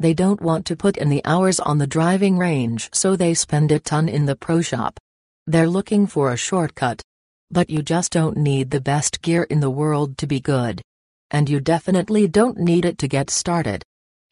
They 0.00 0.14
don't 0.14 0.40
want 0.40 0.66
to 0.66 0.74
put 0.74 0.96
in 0.96 1.10
the 1.10 1.24
hours 1.24 1.60
on 1.60 1.78
the 1.78 1.86
driving 1.86 2.38
range 2.38 2.90
so 2.92 3.14
they 3.14 3.34
spend 3.34 3.70
a 3.70 3.78
ton 3.78 4.08
in 4.08 4.26
the 4.26 4.34
pro 4.34 4.62
shop. 4.62 4.98
They're 5.46 5.68
looking 5.68 6.08
for 6.08 6.32
a 6.32 6.36
shortcut. 6.36 7.02
But 7.50 7.70
you 7.70 7.82
just 7.82 8.12
don't 8.12 8.36
need 8.36 8.70
the 8.70 8.80
best 8.80 9.22
gear 9.22 9.44
in 9.44 9.60
the 9.60 9.70
world 9.70 10.18
to 10.18 10.26
be 10.26 10.40
good. 10.40 10.82
And 11.30 11.48
you 11.48 11.60
definitely 11.60 12.26
don't 12.26 12.58
need 12.58 12.84
it 12.84 12.98
to 12.98 13.08
get 13.08 13.30
started. 13.30 13.82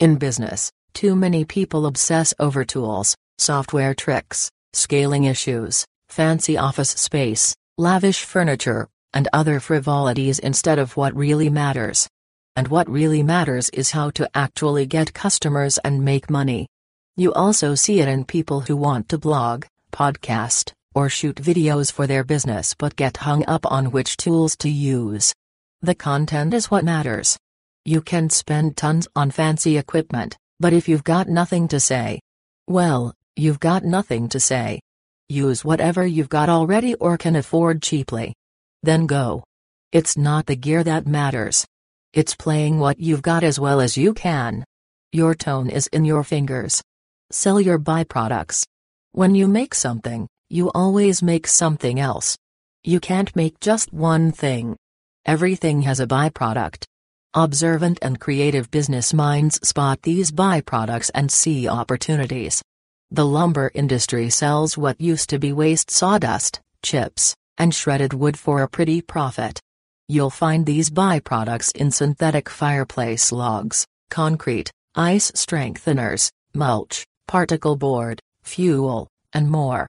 In 0.00 0.16
business, 0.16 0.70
too 0.92 1.14
many 1.14 1.44
people 1.44 1.86
obsess 1.86 2.34
over 2.38 2.64
tools, 2.64 3.16
software 3.38 3.94
tricks, 3.94 4.50
scaling 4.72 5.24
issues, 5.24 5.84
fancy 6.08 6.56
office 6.56 6.90
space, 6.90 7.54
lavish 7.78 8.24
furniture, 8.24 8.88
and 9.12 9.28
other 9.32 9.60
frivolities 9.60 10.40
instead 10.40 10.78
of 10.78 10.96
what 10.96 11.14
really 11.14 11.48
matters. 11.48 12.08
And 12.56 12.68
what 12.68 12.88
really 12.88 13.22
matters 13.22 13.70
is 13.70 13.92
how 13.92 14.10
to 14.10 14.28
actually 14.34 14.86
get 14.86 15.14
customers 15.14 15.78
and 15.78 16.04
make 16.04 16.30
money. 16.30 16.68
You 17.16 17.32
also 17.32 17.74
see 17.76 18.00
it 18.00 18.08
in 18.08 18.24
people 18.24 18.60
who 18.60 18.76
want 18.76 19.08
to 19.08 19.18
blog, 19.18 19.66
podcast, 19.92 20.72
or 20.94 21.08
shoot 21.08 21.36
videos 21.36 21.92
for 21.92 22.06
their 22.06 22.24
business 22.24 22.74
but 22.78 22.96
get 22.96 23.18
hung 23.18 23.44
up 23.46 23.66
on 23.70 23.90
which 23.90 24.16
tools 24.16 24.56
to 24.58 24.70
use. 24.70 25.34
The 25.82 25.94
content 25.94 26.54
is 26.54 26.70
what 26.70 26.84
matters. 26.84 27.36
You 27.84 28.00
can 28.00 28.30
spend 28.30 28.76
tons 28.76 29.06
on 29.14 29.30
fancy 29.30 29.76
equipment, 29.76 30.36
but 30.60 30.72
if 30.72 30.88
you've 30.88 31.04
got 31.04 31.28
nothing 31.28 31.68
to 31.68 31.80
say, 31.80 32.20
well, 32.66 33.14
you've 33.36 33.60
got 33.60 33.84
nothing 33.84 34.28
to 34.30 34.40
say. 34.40 34.80
Use 35.28 35.64
whatever 35.64 36.06
you've 36.06 36.30
got 36.30 36.48
already 36.48 36.94
or 36.94 37.18
can 37.18 37.36
afford 37.36 37.82
cheaply. 37.82 38.34
Then 38.82 39.06
go. 39.06 39.44
It's 39.92 40.16
not 40.16 40.46
the 40.46 40.56
gear 40.56 40.82
that 40.84 41.06
matters. 41.06 41.66
It's 42.14 42.34
playing 42.34 42.78
what 42.78 42.98
you've 42.98 43.22
got 43.22 43.44
as 43.44 43.60
well 43.60 43.80
as 43.80 43.98
you 43.98 44.14
can. 44.14 44.64
Your 45.12 45.34
tone 45.34 45.68
is 45.68 45.86
in 45.88 46.04
your 46.04 46.24
fingers. 46.24 46.82
Sell 47.30 47.60
your 47.60 47.78
byproducts. 47.78 48.64
When 49.12 49.34
you 49.34 49.46
make 49.46 49.74
something, 49.74 50.26
you 50.48 50.70
always 50.74 51.22
make 51.22 51.46
something 51.46 51.98
else. 51.98 52.36
You 52.82 53.00
can't 53.00 53.34
make 53.34 53.60
just 53.60 53.92
one 53.92 54.30
thing. 54.30 54.76
Everything 55.24 55.82
has 55.82 56.00
a 56.00 56.06
byproduct. 56.06 56.84
Observant 57.32 57.98
and 58.02 58.20
creative 58.20 58.70
business 58.70 59.14
minds 59.14 59.66
spot 59.66 60.02
these 60.02 60.30
byproducts 60.30 61.10
and 61.14 61.32
see 61.32 61.66
opportunities. 61.66 62.62
The 63.10 63.24
lumber 63.24 63.70
industry 63.74 64.30
sells 64.30 64.76
what 64.76 65.00
used 65.00 65.30
to 65.30 65.38
be 65.38 65.52
waste 65.52 65.90
sawdust, 65.90 66.60
chips, 66.82 67.34
and 67.58 67.74
shredded 67.74 68.12
wood 68.12 68.38
for 68.38 68.62
a 68.62 68.68
pretty 68.68 69.00
profit. 69.00 69.60
You'll 70.08 70.30
find 70.30 70.66
these 70.66 70.90
byproducts 70.90 71.74
in 71.74 71.90
synthetic 71.90 72.50
fireplace 72.50 73.32
logs, 73.32 73.86
concrete, 74.10 74.70
ice 74.94 75.30
strengtheners, 75.32 76.30
mulch, 76.54 77.06
particle 77.26 77.76
board, 77.76 78.20
fuel, 78.42 79.08
and 79.32 79.50
more. 79.50 79.86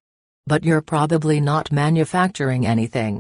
But 0.47 0.63
you're 0.63 0.81
probably 0.81 1.39
not 1.39 1.71
manufacturing 1.71 2.67
anything. 2.67 3.19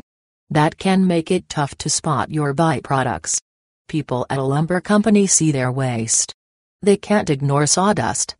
That 0.51 0.77
can 0.77 1.07
make 1.07 1.31
it 1.31 1.49
tough 1.49 1.75
to 1.79 1.89
spot 1.89 2.29
your 2.29 2.53
byproducts. 2.53 3.39
People 3.87 4.27
at 4.29 4.37
a 4.37 4.43
lumber 4.43 4.79
company 4.79 5.25
see 5.25 5.51
their 5.51 5.71
waste. 5.71 6.33
They 6.83 6.97
can't 6.97 7.31
ignore 7.31 7.65
sawdust. 7.65 8.35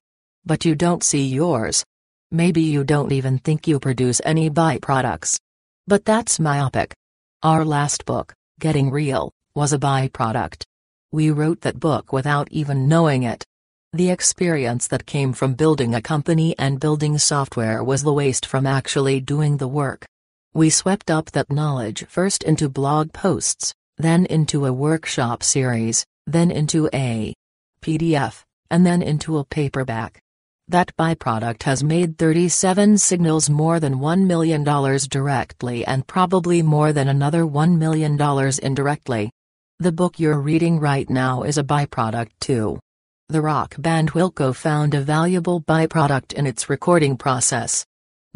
But 0.45 0.65
you 0.65 0.75
don't 0.75 1.03
see 1.03 1.25
yours. 1.25 1.83
Maybe 2.31 2.61
you 2.61 2.83
don't 2.83 3.11
even 3.11 3.39
think 3.39 3.67
you 3.67 3.79
produce 3.79 4.21
any 4.23 4.49
byproducts. 4.51 5.39
But 5.87 6.05
that's 6.05 6.39
myopic. 6.39 6.93
Our 7.41 7.65
last 7.65 8.05
book, 8.05 8.33
Getting 8.59 8.91
Real, 8.91 9.31
was 9.55 9.73
a 9.73 9.79
byproduct. 9.79 10.63
We 11.11 11.31
wrote 11.31 11.61
that 11.61 11.79
book 11.79 12.13
without 12.13 12.47
even 12.51 12.87
knowing 12.87 13.23
it. 13.23 13.43
The 13.95 14.09
experience 14.09 14.89
that 14.89 15.05
came 15.05 15.31
from 15.31 15.53
building 15.53 15.95
a 15.95 16.01
company 16.01 16.53
and 16.59 16.81
building 16.81 17.17
software 17.17 17.81
was 17.81 18.03
the 18.03 18.11
waste 18.11 18.45
from 18.45 18.67
actually 18.67 19.21
doing 19.21 19.55
the 19.55 19.69
work. 19.69 20.05
We 20.53 20.69
swept 20.69 21.09
up 21.09 21.31
that 21.31 21.49
knowledge 21.49 22.05
first 22.09 22.43
into 22.43 22.67
blog 22.67 23.13
posts, 23.13 23.73
then 23.97 24.25
into 24.25 24.65
a 24.65 24.73
workshop 24.73 25.43
series, 25.43 26.05
then 26.27 26.51
into 26.51 26.89
a 26.93 27.33
PDF, 27.81 28.43
and 28.69 28.85
then 28.85 29.01
into 29.01 29.37
a 29.37 29.45
paperback. 29.45 30.19
That 30.67 30.93
byproduct 30.97 31.63
has 31.63 31.81
made 31.81 32.17
37signals 32.17 33.49
more 33.49 33.79
than 33.79 33.99
$1 33.99 34.25
million 34.25 34.65
directly 35.07 35.85
and 35.85 36.05
probably 36.05 36.61
more 36.61 36.91
than 36.91 37.07
another 37.07 37.43
$1 37.43 37.77
million 37.77 38.19
indirectly. 38.61 39.31
The 39.79 39.93
book 39.93 40.19
you're 40.19 40.41
reading 40.41 40.81
right 40.81 41.09
now 41.09 41.43
is 41.43 41.57
a 41.57 41.63
byproduct 41.63 42.31
too. 42.41 42.81
The 43.27 43.41
rock 43.41 43.73
band 43.79 44.11
Wilco 44.11 44.55
found 44.55 44.93
a 44.93 45.01
valuable 45.01 45.59
byproduct 45.59 46.33
in 46.33 46.45
its 46.45 46.69
recording 46.69 47.17
process. 47.17 47.83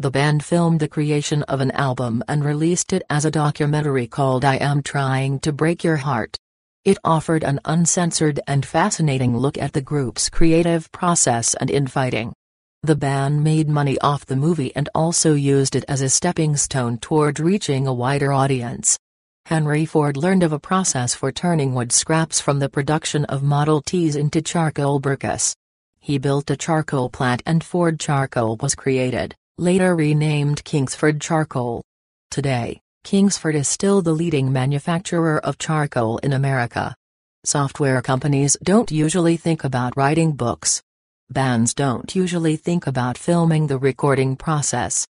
The 0.00 0.10
band 0.10 0.44
filmed 0.44 0.80
the 0.80 0.88
creation 0.88 1.44
of 1.44 1.60
an 1.60 1.70
album 1.70 2.24
and 2.26 2.44
released 2.44 2.92
it 2.92 3.04
as 3.08 3.24
a 3.24 3.30
documentary 3.30 4.08
called 4.08 4.44
I 4.44 4.56
Am 4.56 4.82
Trying 4.82 5.38
to 5.40 5.52
Break 5.52 5.84
Your 5.84 5.98
Heart. 5.98 6.36
It 6.84 6.98
offered 7.04 7.44
an 7.44 7.60
uncensored 7.64 8.40
and 8.48 8.66
fascinating 8.66 9.36
look 9.36 9.56
at 9.58 9.74
the 9.74 9.80
group's 9.80 10.28
creative 10.28 10.90
process 10.90 11.54
and 11.54 11.70
infighting. 11.70 12.32
The 12.82 12.96
band 12.96 13.44
made 13.44 13.68
money 13.68 13.96
off 14.00 14.26
the 14.26 14.34
movie 14.34 14.74
and 14.74 14.88
also 14.92 15.34
used 15.34 15.76
it 15.76 15.84
as 15.86 16.00
a 16.00 16.08
stepping 16.08 16.56
stone 16.56 16.98
toward 16.98 17.38
reaching 17.38 17.86
a 17.86 17.94
wider 17.94 18.32
audience. 18.32 18.98
Henry 19.46 19.84
Ford 19.84 20.16
learned 20.16 20.42
of 20.42 20.52
a 20.52 20.58
process 20.58 21.14
for 21.14 21.32
turning 21.32 21.74
wood 21.74 21.92
scraps 21.92 22.40
from 22.40 22.58
the 22.58 22.68
production 22.68 23.24
of 23.26 23.42
Model 23.42 23.82
Ts 23.82 24.14
into 24.14 24.40
charcoal 24.40 25.00
briquettes. 25.00 25.54
He 25.98 26.18
built 26.18 26.50
a 26.50 26.56
charcoal 26.56 27.10
plant 27.10 27.42
and 27.44 27.62
Ford 27.62 27.98
Charcoal 28.00 28.56
was 28.56 28.74
created, 28.74 29.34
later 29.58 29.94
renamed 29.94 30.64
Kingsford 30.64 31.20
Charcoal. 31.20 31.82
Today, 32.30 32.80
Kingsford 33.04 33.54
is 33.54 33.68
still 33.68 34.02
the 34.02 34.12
leading 34.12 34.52
manufacturer 34.52 35.38
of 35.44 35.58
charcoal 35.58 36.18
in 36.18 36.32
America. 36.32 36.94
Software 37.44 38.02
companies 38.02 38.56
don't 38.62 38.90
usually 38.90 39.36
think 39.36 39.64
about 39.64 39.96
writing 39.96 40.32
books. 40.32 40.82
Bands 41.30 41.74
don't 41.74 42.14
usually 42.14 42.56
think 42.56 42.86
about 42.86 43.16
filming 43.16 43.66
the 43.66 43.78
recording 43.78 44.36
process. 44.36 45.06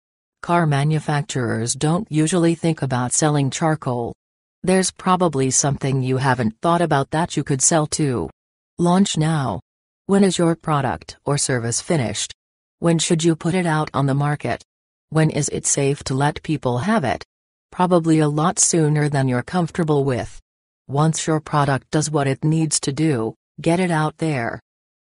Car 0.47 0.65
manufacturers 0.65 1.75
don't 1.75 2.07
usually 2.09 2.55
think 2.55 2.81
about 2.81 3.13
selling 3.13 3.51
charcoal. 3.51 4.15
There's 4.63 4.93
probably 4.93 5.51
something 5.51 6.05
you 6.05 6.19
haven't 6.19 6.55
thought 6.63 6.81
about 6.81 7.11
that 7.11 7.37
you 7.37 7.43
could 7.43 7.61
sell 7.61 7.85
too. 7.85 8.31
Launch 8.79 9.19
now. 9.19 9.59
When 10.07 10.23
is 10.23 10.39
your 10.39 10.55
product 10.55 11.17
or 11.25 11.37
service 11.37 11.81
finished? 11.81 12.33
When 12.79 13.01
should 13.01 13.25
you 13.25 13.35
put 13.35 13.55
it 13.55 13.67
out 13.67 13.91
on 13.93 14.07
the 14.07 14.15
market? 14.15 14.63
When 15.09 15.31
is 15.31 15.49
it 15.49 15.67
safe 15.67 16.05
to 16.05 16.15
let 16.15 16.45
people 16.45 16.79
have 16.79 17.03
it? 17.03 17.25
Probably 17.73 18.21
a 18.21 18.29
lot 18.29 18.61
sooner 18.61 19.09
than 19.09 19.27
you're 19.27 19.43
comfortable 19.43 20.05
with. 20.05 20.41
Once 20.87 21.27
your 21.27 21.41
product 21.41 21.91
does 21.91 22.09
what 22.09 22.29
it 22.29 22.45
needs 22.45 22.79
to 22.87 22.93
do, 22.93 23.35
get 23.61 23.81
it 23.81 23.91
out 23.91 24.19
there. 24.19 24.61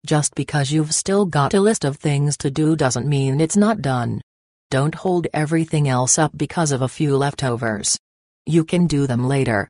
Just 0.05 0.35
because 0.35 0.71
you've 0.71 0.93
still 0.93 1.25
got 1.25 1.55
a 1.55 1.59
list 1.59 1.83
of 1.83 1.97
things 1.97 2.37
to 2.37 2.51
do 2.51 2.75
doesn't 2.75 3.07
mean 3.09 3.41
it's 3.41 3.57
not 3.57 3.81
done. 3.81 4.21
Don't 4.71 4.95
hold 4.95 5.27
everything 5.33 5.89
else 5.89 6.17
up 6.17 6.31
because 6.37 6.71
of 6.71 6.81
a 6.81 6.87
few 6.87 7.17
leftovers. 7.17 7.99
You 8.45 8.63
can 8.63 8.87
do 8.87 9.05
them 9.05 9.27
later. 9.27 9.67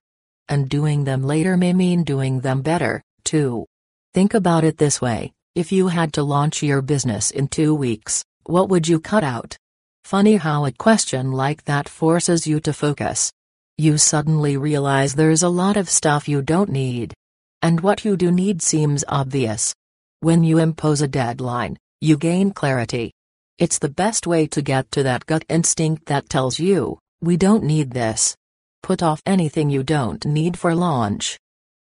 And 0.47 0.69
doing 0.69 1.05
them 1.05 1.23
later 1.23 1.57
may 1.57 1.73
mean 1.73 2.03
doing 2.03 2.41
them 2.41 2.61
better, 2.61 3.01
too. 3.23 3.65
Think 4.13 4.35
about 4.35 4.63
it 4.63 4.77
this 4.77 5.01
way 5.01 5.31
if 5.55 5.71
you 5.71 5.87
had 5.87 6.13
to 6.13 6.23
launch 6.23 6.61
your 6.61 6.83
business 6.83 7.31
in 7.31 7.47
two 7.47 7.73
weeks, 7.73 8.23
what 8.43 8.69
would 8.69 8.87
you 8.87 8.99
cut 8.99 9.23
out? 9.23 9.57
Funny 10.03 10.35
how 10.35 10.65
a 10.65 10.71
question 10.71 11.31
like 11.31 11.63
that 11.63 11.89
forces 11.89 12.45
you 12.45 12.59
to 12.59 12.71
focus. 12.71 13.31
You 13.79 13.97
suddenly 13.97 14.55
realize 14.55 15.15
there's 15.15 15.41
a 15.41 15.49
lot 15.49 15.77
of 15.77 15.89
stuff 15.89 16.29
you 16.29 16.43
don't 16.43 16.69
need. 16.69 17.15
And 17.63 17.81
what 17.81 18.05
you 18.05 18.15
do 18.15 18.31
need 18.31 18.61
seems 18.61 19.03
obvious. 19.07 19.73
When 20.19 20.43
you 20.43 20.59
impose 20.59 21.01
a 21.01 21.07
deadline, 21.07 21.79
you 22.01 22.17
gain 22.17 22.51
clarity. 22.51 23.13
It's 23.57 23.79
the 23.79 23.89
best 23.89 24.25
way 24.25 24.47
to 24.47 24.61
get 24.61 24.91
to 24.91 25.03
that 25.03 25.25
gut 25.25 25.45
instinct 25.47 26.05
that 26.07 26.29
tells 26.29 26.59
you, 26.59 26.99
we 27.21 27.37
don't 27.37 27.63
need 27.63 27.91
this. 27.91 28.35
Put 28.81 29.03
off 29.03 29.21
anything 29.25 29.69
you 29.69 29.83
don't 29.83 30.25
need 30.25 30.57
for 30.57 30.73
launch. 30.73 31.37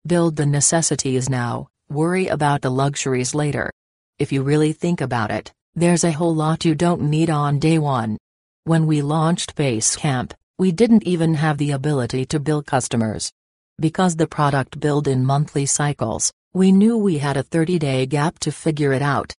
Build 0.06 0.36
the 0.36 0.46
necessities 0.46 1.30
now, 1.30 1.68
worry 1.88 2.26
about 2.26 2.62
the 2.62 2.70
luxuries 2.70 3.34
later. 3.34 3.70
If 4.18 4.32
you 4.32 4.42
really 4.42 4.72
think 4.72 5.00
about 5.00 5.30
it, 5.30 5.52
there's 5.74 6.04
a 6.04 6.12
whole 6.12 6.34
lot 6.34 6.64
you 6.64 6.74
don't 6.74 7.02
need 7.02 7.30
on 7.30 7.58
day 7.58 7.78
one. 7.78 8.18
When 8.64 8.86
we 8.86 9.00
launched 9.00 9.56
Basecamp, 9.56 10.32
we 10.58 10.72
didn't 10.72 11.04
even 11.04 11.34
have 11.34 11.56
the 11.56 11.70
ability 11.70 12.26
to 12.26 12.38
bill 12.38 12.62
customers. 12.62 13.32
Because 13.78 14.16
the 14.16 14.26
product 14.26 14.78
billed 14.78 15.08
in 15.08 15.24
monthly 15.24 15.64
cycles, 15.64 16.30
we 16.52 16.70
knew 16.70 16.98
we 16.98 17.16
had 17.16 17.38
a 17.38 17.42
30 17.42 17.78
day 17.78 18.04
gap 18.04 18.38
to 18.40 18.52
figure 18.52 18.92
it 18.92 19.00
out. 19.00 19.32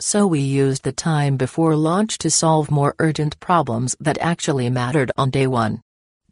So 0.00 0.28
we 0.28 0.38
used 0.38 0.84
the 0.84 0.92
time 0.92 1.36
before 1.36 1.74
launch 1.74 2.18
to 2.18 2.30
solve 2.30 2.70
more 2.70 2.94
urgent 3.00 3.40
problems 3.40 3.96
that 3.98 4.16
actually 4.20 4.70
mattered 4.70 5.10
on 5.16 5.30
day 5.30 5.48
1. 5.48 5.82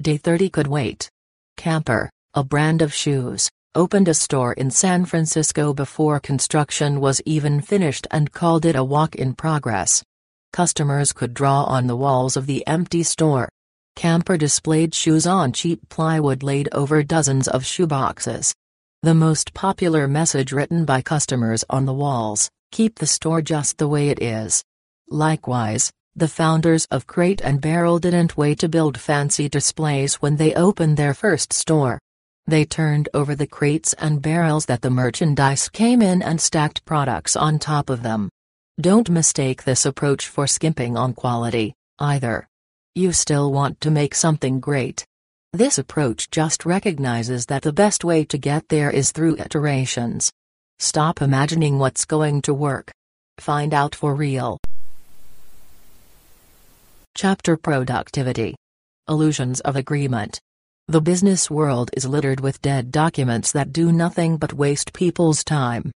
Day 0.00 0.16
30 0.18 0.50
could 0.50 0.68
wait. 0.68 1.10
Camper, 1.56 2.08
a 2.32 2.44
brand 2.44 2.80
of 2.80 2.94
shoes, 2.94 3.50
opened 3.74 4.06
a 4.06 4.14
store 4.14 4.52
in 4.52 4.70
San 4.70 5.04
Francisco 5.04 5.74
before 5.74 6.20
construction 6.20 7.00
was 7.00 7.20
even 7.26 7.60
finished 7.60 8.06
and 8.12 8.30
called 8.30 8.64
it 8.64 8.76
a 8.76 8.84
walk 8.84 9.16
in 9.16 9.34
progress. 9.34 10.04
Customers 10.52 11.12
could 11.12 11.34
draw 11.34 11.64
on 11.64 11.88
the 11.88 11.96
walls 11.96 12.36
of 12.36 12.46
the 12.46 12.64
empty 12.68 13.02
store. 13.02 13.48
Camper 13.96 14.36
displayed 14.36 14.94
shoes 14.94 15.26
on 15.26 15.50
cheap 15.50 15.80
plywood 15.88 16.44
laid 16.44 16.68
over 16.70 17.02
dozens 17.02 17.48
of 17.48 17.64
shoeboxes. 17.64 18.54
The 19.02 19.14
most 19.14 19.54
popular 19.54 20.06
message 20.06 20.52
written 20.52 20.84
by 20.84 21.02
customers 21.02 21.64
on 21.68 21.84
the 21.84 21.92
walls 21.92 22.48
Keep 22.72 22.98
the 22.98 23.06
store 23.06 23.42
just 23.42 23.78
the 23.78 23.88
way 23.88 24.08
it 24.08 24.22
is. 24.22 24.62
Likewise, 25.08 25.90
the 26.14 26.28
founders 26.28 26.86
of 26.90 27.06
Crate 27.06 27.40
and 27.42 27.60
Barrel 27.60 27.98
didn't 27.98 28.36
wait 28.36 28.58
to 28.60 28.68
build 28.68 28.98
fancy 28.98 29.48
displays 29.48 30.16
when 30.16 30.36
they 30.36 30.54
opened 30.54 30.96
their 30.96 31.14
first 31.14 31.52
store. 31.52 31.98
They 32.46 32.64
turned 32.64 33.08
over 33.12 33.34
the 33.34 33.46
crates 33.46 33.92
and 33.94 34.22
barrels 34.22 34.66
that 34.66 34.80
the 34.80 34.90
merchandise 34.90 35.68
came 35.68 36.00
in 36.00 36.22
and 36.22 36.40
stacked 36.40 36.84
products 36.84 37.36
on 37.36 37.58
top 37.58 37.90
of 37.90 38.02
them. 38.02 38.30
Don't 38.80 39.10
mistake 39.10 39.64
this 39.64 39.84
approach 39.84 40.26
for 40.26 40.46
skimping 40.46 40.96
on 40.96 41.12
quality, 41.12 41.74
either. 41.98 42.48
You 42.94 43.12
still 43.12 43.52
want 43.52 43.80
to 43.82 43.90
make 43.90 44.14
something 44.14 44.60
great. 44.60 45.04
This 45.52 45.78
approach 45.78 46.30
just 46.30 46.64
recognizes 46.64 47.46
that 47.46 47.62
the 47.62 47.72
best 47.72 48.04
way 48.04 48.24
to 48.24 48.38
get 48.38 48.68
there 48.68 48.90
is 48.90 49.12
through 49.12 49.38
iterations. 49.38 50.32
Stop 50.78 51.22
imagining 51.22 51.78
what's 51.78 52.04
going 52.04 52.42
to 52.42 52.52
work. 52.52 52.92
Find 53.38 53.72
out 53.72 53.94
for 53.94 54.14
real. 54.14 54.58
Chapter 57.16 57.56
Productivity 57.56 58.54
Illusions 59.08 59.60
of 59.60 59.74
Agreement. 59.74 60.38
The 60.88 61.00
business 61.00 61.50
world 61.50 61.90
is 61.96 62.06
littered 62.06 62.40
with 62.40 62.60
dead 62.60 62.92
documents 62.92 63.52
that 63.52 63.72
do 63.72 63.90
nothing 63.90 64.36
but 64.36 64.52
waste 64.52 64.92
people's 64.92 65.42
time. 65.42 65.90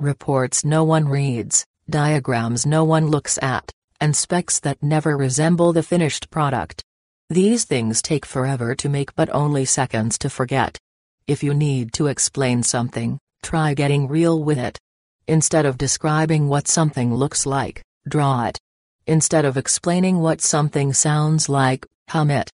Reports 0.00 0.64
no 0.64 0.82
one 0.82 1.08
reads, 1.08 1.64
diagrams 1.88 2.66
no 2.66 2.82
one 2.82 3.06
looks 3.06 3.38
at, 3.40 3.70
and 4.00 4.16
specs 4.16 4.58
that 4.60 4.82
never 4.82 5.16
resemble 5.16 5.72
the 5.72 5.82
finished 5.82 6.28
product. 6.30 6.82
These 7.30 7.64
things 7.64 8.02
take 8.02 8.26
forever 8.26 8.74
to 8.74 8.88
make 8.88 9.14
but 9.14 9.30
only 9.32 9.64
seconds 9.64 10.18
to 10.18 10.28
forget. 10.28 10.76
If 11.28 11.44
you 11.44 11.54
need 11.54 11.92
to 11.94 12.08
explain 12.08 12.64
something, 12.64 13.18
Try 13.44 13.74
getting 13.74 14.08
real 14.08 14.42
with 14.42 14.56
it. 14.58 14.80
Instead 15.28 15.66
of 15.66 15.76
describing 15.76 16.48
what 16.48 16.66
something 16.66 17.14
looks 17.14 17.44
like, 17.44 17.82
draw 18.08 18.46
it. 18.46 18.58
Instead 19.06 19.44
of 19.44 19.58
explaining 19.58 20.18
what 20.18 20.40
something 20.40 20.94
sounds 20.94 21.46
like, 21.50 21.84
hum 22.08 22.30
it. 22.30 22.50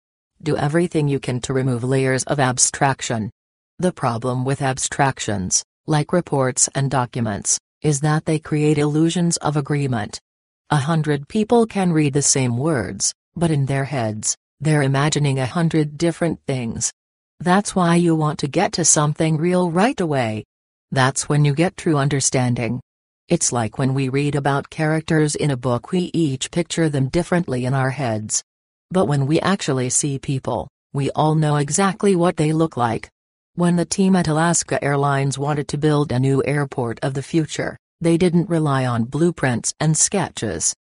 Do 0.44 0.56
everything 0.56 1.08
you 1.08 1.20
can 1.20 1.42
to 1.42 1.54
remove 1.54 1.84
layers 1.84 2.24
of 2.26 2.40
abstraction. 2.40 3.32
The 3.80 3.92
problem 3.92 4.46
with 4.46 4.62
abstractions, 4.62 5.66
like 5.88 6.14
reports 6.14 6.70
and 6.76 6.92
documents, 6.92 7.60
is 7.82 8.02
that 8.02 8.26
they 8.26 8.38
create 8.38 8.78
illusions 8.78 9.38
of 9.38 9.58
agreement. 9.58 10.22
A 10.70 10.78
hundred 10.78 11.28
people 11.28 11.66
can 11.66 11.94
read 11.94 12.14
the 12.14 12.22
same 12.22 12.58
words, 12.58 13.12
but 13.36 13.50
in 13.50 13.66
their 13.66 13.86
heads, 13.86 14.38
they're 14.60 14.84
imagining 14.84 15.40
a 15.40 15.48
hundred 15.48 15.98
different 15.98 16.42
things. 16.46 16.94
That's 17.40 17.76
why 17.76 17.96
you 17.96 18.16
want 18.16 18.38
to 18.40 18.48
get 18.48 18.74
to 18.74 18.86
something 18.86 19.38
real 19.38 19.72
right 19.72 20.00
away. 20.00 20.46
That's 20.92 21.28
when 21.28 21.46
you 21.46 21.54
get 21.54 21.78
true 21.78 21.98
understanding. 21.98 22.80
It's 23.28 23.52
like 23.52 23.78
when 23.78 23.94
we 23.94 24.10
read 24.10 24.36
about 24.36 24.70
characters 24.70 25.36
in 25.36 25.52
a 25.52 25.58
book, 25.58 25.92
we 25.92 26.12
each 26.14 26.52
picture 26.52 26.90
them 26.90 27.10
differently 27.10 27.66
in 27.66 27.74
our 27.74 27.90
heads. 27.90 28.44
But 28.92 29.08
when 29.08 29.26
we 29.26 29.40
actually 29.40 29.90
see 29.90 30.20
people, 30.20 30.68
we 30.94 31.10
all 31.12 31.36
know 31.36 31.56
exactly 31.56 32.16
what 32.16 32.38
they 32.38 32.54
look 32.54 32.78
like. 32.78 33.10
When 33.56 33.78
the 33.78 33.86
team 33.86 34.16
at 34.16 34.28
Alaska 34.28 34.84
Airlines 34.84 35.40
wanted 35.40 35.68
to 35.70 35.78
build 35.78 36.12
a 36.12 36.20
new 36.20 36.44
airport 36.46 37.00
of 37.02 37.14
the 37.14 37.24
future, 37.24 37.78
they 38.00 38.18
didn't 38.18 38.50
rely 38.50 38.86
on 38.86 39.06
blueprints 39.06 39.74
and 39.80 39.98
sketches. 39.98 40.76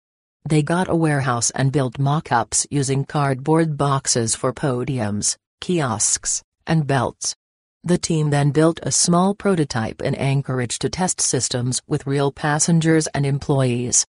They 0.47 0.61
got 0.61 0.89
a 0.89 0.95
warehouse 0.95 1.49
and 1.51 1.71
built 1.71 1.97
mock-ups 1.97 2.67
using 2.69 3.05
cardboard 3.05 3.77
boxes 3.77 4.35
for 4.35 4.53
podiums, 4.53 5.35
kiosks, 5.61 6.43
and 6.67 6.85
belts. 6.85 7.35
The 7.87 7.99
team 7.99 8.31
then 8.31 8.49
built 8.49 8.79
a 8.81 8.91
small 8.91 9.35
prototype 9.35 10.01
in 10.01 10.15
Anchorage 10.15 10.79
to 10.79 10.89
test 10.89 11.21
systems 11.21 11.83
with 11.87 12.07
real 12.07 12.31
passengers 12.31 13.05
and 13.13 13.27
employees. 13.27 14.03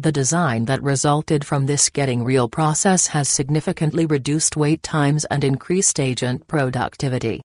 The 0.00 0.10
design 0.10 0.64
that 0.64 0.82
resulted 0.82 1.44
from 1.44 1.66
this 1.66 1.90
getting 1.90 2.24
real 2.24 2.48
process 2.48 3.06
has 3.06 3.28
significantly 3.28 4.04
reduced 4.04 4.56
wait 4.56 4.82
times 4.82 5.26
and 5.26 5.44
increased 5.44 6.00
agent 6.00 6.48
productivity. 6.48 7.40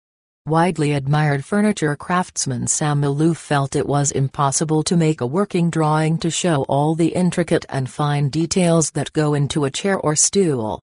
Widely 0.48 0.94
admired 0.94 1.46
furniture 1.46 1.96
craftsman 1.96 2.66
Sam 2.66 3.02
Maloof 3.02 3.38
felt 3.38 3.76
it 3.76 3.86
was 3.86 4.10
impossible 4.12 4.82
to 4.84 4.98
make 4.98 5.22
a 5.22 5.28
working 5.28 5.70
drawing 5.70 6.18
to 6.18 6.32
show 6.32 6.64
all 6.64 6.96
the 6.96 7.10
intricate 7.10 7.66
and 7.70 7.88
fine 7.88 8.30
details 8.30 8.90
that 8.92 9.14
go 9.14 9.36
into 9.36 9.66
a 9.66 9.72
chair 9.72 10.00
or 10.00 10.16
stool. 10.16 10.82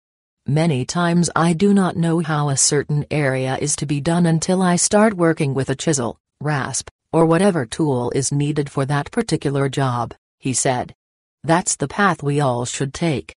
Many 0.48 0.84
times 0.84 1.30
I 1.36 1.52
do 1.52 1.72
not 1.72 1.96
know 1.96 2.18
how 2.18 2.48
a 2.48 2.56
certain 2.56 3.06
area 3.12 3.56
is 3.60 3.76
to 3.76 3.86
be 3.86 4.00
done 4.00 4.26
until 4.26 4.60
I 4.60 4.74
start 4.74 5.14
working 5.14 5.54
with 5.54 5.70
a 5.70 5.76
chisel, 5.76 6.18
rasp, 6.40 6.88
or 7.12 7.26
whatever 7.26 7.64
tool 7.64 8.10
is 8.10 8.32
needed 8.32 8.68
for 8.68 8.84
that 8.86 9.12
particular 9.12 9.68
job, 9.68 10.14
he 10.40 10.52
said. 10.52 10.94
That's 11.44 11.76
the 11.76 11.86
path 11.86 12.24
we 12.24 12.40
all 12.40 12.64
should 12.64 12.92
take. 12.92 13.32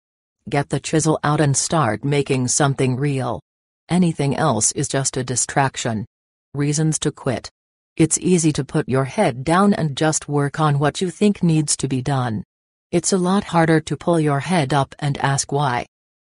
Get 0.50 0.70
the 0.70 0.80
chisel 0.80 1.20
out 1.24 1.40
and 1.40 1.56
start 1.56 2.04
making 2.04 2.48
something 2.48 2.96
real. 2.96 3.40
Anything 3.88 4.36
else 4.36 4.72
is 4.72 4.88
just 4.88 5.16
a 5.16 5.24
distraction. 5.24 6.08
Reasons 6.56 6.98
to 7.00 7.12
quit. 7.12 7.52
It's 7.98 8.18
easy 8.18 8.52
to 8.54 8.66
put 8.66 8.90
your 8.90 9.06
head 9.06 9.44
down 9.44 9.76
and 9.76 9.96
just 9.96 10.28
work 10.28 10.60
on 10.60 10.80
what 10.80 11.02
you 11.02 11.12
think 11.12 11.44
needs 11.44 11.78
to 11.78 11.88
be 11.88 12.02
done. 12.02 12.44
It's 12.92 13.14
a 13.14 13.20
lot 13.20 13.44
harder 13.44 13.80
to 13.82 13.96
pull 13.96 14.20
your 14.20 14.40
head 14.40 14.74
up 14.74 14.96
and 14.98 15.20
ask 15.20 15.52
why. 15.52 15.86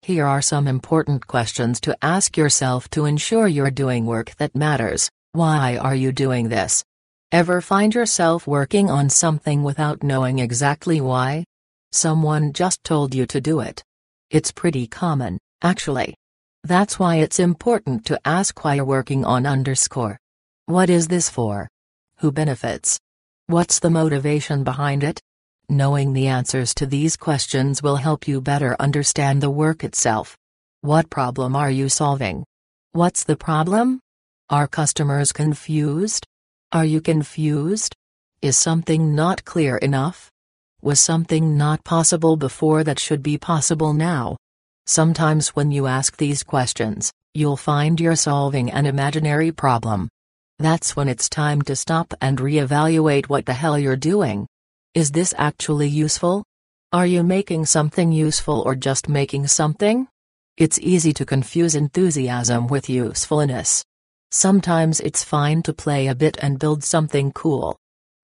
Here 0.04 0.26
are 0.26 0.42
some 0.42 0.68
important 0.68 1.26
questions 1.26 1.80
to 1.80 1.96
ask 2.02 2.36
yourself 2.36 2.90
to 2.90 3.06
ensure 3.06 3.48
you're 3.48 3.70
doing 3.70 4.04
work 4.04 4.34
that 4.36 4.54
matters. 4.54 5.08
Why 5.32 5.78
are 5.78 5.94
you 5.94 6.12
doing 6.12 6.50
this? 6.50 6.84
Ever 7.32 7.62
find 7.62 7.94
yourself 7.94 8.46
working 8.46 8.90
on 8.90 9.08
something 9.08 9.62
without 9.62 10.02
knowing 10.02 10.40
exactly 10.40 11.00
why? 11.00 11.44
Someone 11.90 12.52
just 12.52 12.84
told 12.84 13.14
you 13.14 13.24
to 13.24 13.40
do 13.40 13.60
it. 13.60 13.82
It's 14.28 14.52
pretty 14.52 14.86
common, 14.86 15.38
actually. 15.62 16.14
That's 16.64 16.98
why 16.98 17.16
it's 17.16 17.40
important 17.40 18.04
to 18.04 18.20
ask 18.26 18.62
why 18.62 18.74
you're 18.74 18.84
working 18.84 19.24
on 19.24 19.46
underscore. 19.46 20.18
What 20.66 20.90
is 20.90 21.08
this 21.08 21.30
for? 21.30 21.66
Who 22.18 22.30
benefits? 22.30 23.00
What's 23.46 23.78
the 23.78 23.88
motivation 23.88 24.64
behind 24.64 25.02
it? 25.02 25.22
Knowing 25.70 26.12
the 26.12 26.26
answers 26.26 26.74
to 26.74 26.84
these 26.84 27.16
questions 27.16 27.82
will 27.82 27.96
help 27.96 28.28
you 28.28 28.38
better 28.38 28.76
understand 28.78 29.40
the 29.40 29.48
work 29.48 29.82
itself. 29.82 30.36
What 30.82 31.08
problem 31.08 31.56
are 31.56 31.70
you 31.70 31.88
solving? 31.88 32.44
What's 32.92 33.24
the 33.24 33.36
problem? 33.36 34.00
Are 34.50 34.68
customers 34.68 35.32
confused? 35.32 36.26
Are 36.70 36.84
you 36.84 37.00
confused? 37.00 37.94
Is 38.42 38.58
something 38.58 39.14
not 39.14 39.46
clear 39.46 39.78
enough? 39.78 40.30
Was 40.82 41.00
something 41.00 41.56
not 41.56 41.82
possible 41.82 42.36
before 42.36 42.84
that 42.84 42.98
should 42.98 43.22
be 43.22 43.38
possible 43.38 43.94
now? 43.94 44.36
Sometimes 44.86 45.48
when 45.56 45.70
you 45.70 45.86
ask 45.86 46.18
these 46.18 46.42
questions, 46.42 47.10
you'll 47.32 47.56
find 47.56 47.98
you're 47.98 48.16
solving 48.16 48.70
an 48.70 48.84
imaginary 48.84 49.50
problem. 49.50 50.10
That's 50.58 50.94
when 50.94 51.08
it's 51.08 51.30
time 51.30 51.62
to 51.62 51.74
stop 51.74 52.12
and 52.20 52.36
reevaluate 52.36 53.30
what 53.30 53.46
the 53.46 53.54
hell 53.54 53.78
you're 53.78 53.96
doing. 53.96 54.46
Is 54.94 55.10
this 55.10 55.34
actually 55.36 55.88
useful? 55.88 56.44
Are 56.92 57.04
you 57.04 57.24
making 57.24 57.66
something 57.66 58.12
useful 58.12 58.60
or 58.60 58.76
just 58.76 59.08
making 59.08 59.48
something? 59.48 60.06
It's 60.56 60.78
easy 60.78 61.12
to 61.14 61.24
confuse 61.24 61.74
enthusiasm 61.74 62.68
with 62.68 62.88
usefulness. 62.88 63.84
Sometimes 64.30 65.00
it's 65.00 65.24
fine 65.24 65.62
to 65.64 65.72
play 65.72 66.06
a 66.06 66.14
bit 66.14 66.36
and 66.40 66.60
build 66.60 66.84
something 66.84 67.32
cool. 67.32 67.76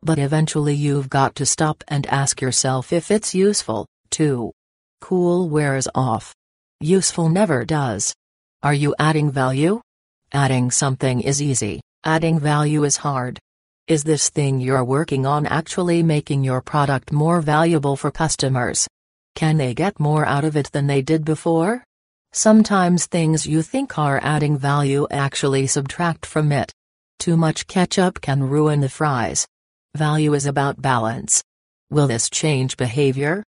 But 0.03 0.21
eventually 0.21 0.75
you've 0.77 1.11
got 1.11 1.35
to 1.37 1.45
stop 1.45 1.83
and 1.89 2.07
ask 2.07 2.41
yourself 2.41 2.93
if 2.93 3.11
it's 3.11 3.35
useful, 3.35 3.89
too. 4.11 4.53
Cool 5.01 5.49
wears 5.49 5.89
off. 5.93 6.33
Useful 6.79 7.29
never 7.31 7.65
does. 7.65 8.15
Are 8.63 8.75
you 8.75 8.95
adding 8.97 9.33
value? 9.33 9.81
Adding 10.33 10.71
something 10.71 11.21
is 11.21 11.43
easy, 11.43 11.81
adding 12.05 12.39
value 12.39 12.85
is 12.85 12.99
hard. 12.99 13.41
Is 13.91 14.05
this 14.05 14.29
thing 14.31 14.61
you're 14.61 14.85
working 14.85 15.27
on 15.27 15.47
actually 15.47 16.05
making 16.05 16.45
your 16.45 16.61
product 16.61 17.11
more 17.11 17.41
valuable 17.41 17.97
for 17.97 18.13
customers? 18.13 18.87
Can 19.35 19.57
they 19.57 19.75
get 19.75 19.99
more 19.99 20.25
out 20.25 20.45
of 20.45 20.57
it 20.57 20.71
than 20.71 20.87
they 20.87 21.03
did 21.03 21.25
before? 21.25 21.83
Sometimes 22.33 23.07
things 23.07 23.49
you 23.49 23.63
think 23.63 23.99
are 23.99 24.21
adding 24.23 24.57
value 24.57 25.09
actually 25.11 25.67
subtract 25.67 26.25
from 26.25 26.53
it. 26.53 26.71
Too 27.19 27.37
much 27.37 27.67
ketchup 27.67 28.21
can 28.21 28.45
ruin 28.45 28.81
the 28.81 28.89
fries. 28.89 29.45
Value 29.97 30.35
is 30.35 30.47
about 30.47 30.81
balance. 30.81 31.43
Will 31.91 32.07
this 32.07 32.31
change 32.31 32.77
behavior? 32.77 33.43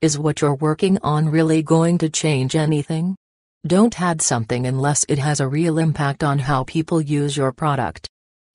Is 0.00 0.16
what 0.16 0.40
you're 0.40 0.54
working 0.54 1.00
on 1.02 1.28
really 1.28 1.60
going 1.64 1.98
to 1.98 2.08
change 2.08 2.54
anything? 2.54 3.16
Don't 3.66 4.00
add 4.00 4.22
something 4.22 4.64
unless 4.64 5.04
it 5.08 5.18
has 5.18 5.40
a 5.40 5.48
real 5.48 5.76
impact 5.76 6.22
on 6.22 6.38
how 6.38 6.62
people 6.62 7.00
use 7.00 7.36
your 7.36 7.50
product. 7.50 8.08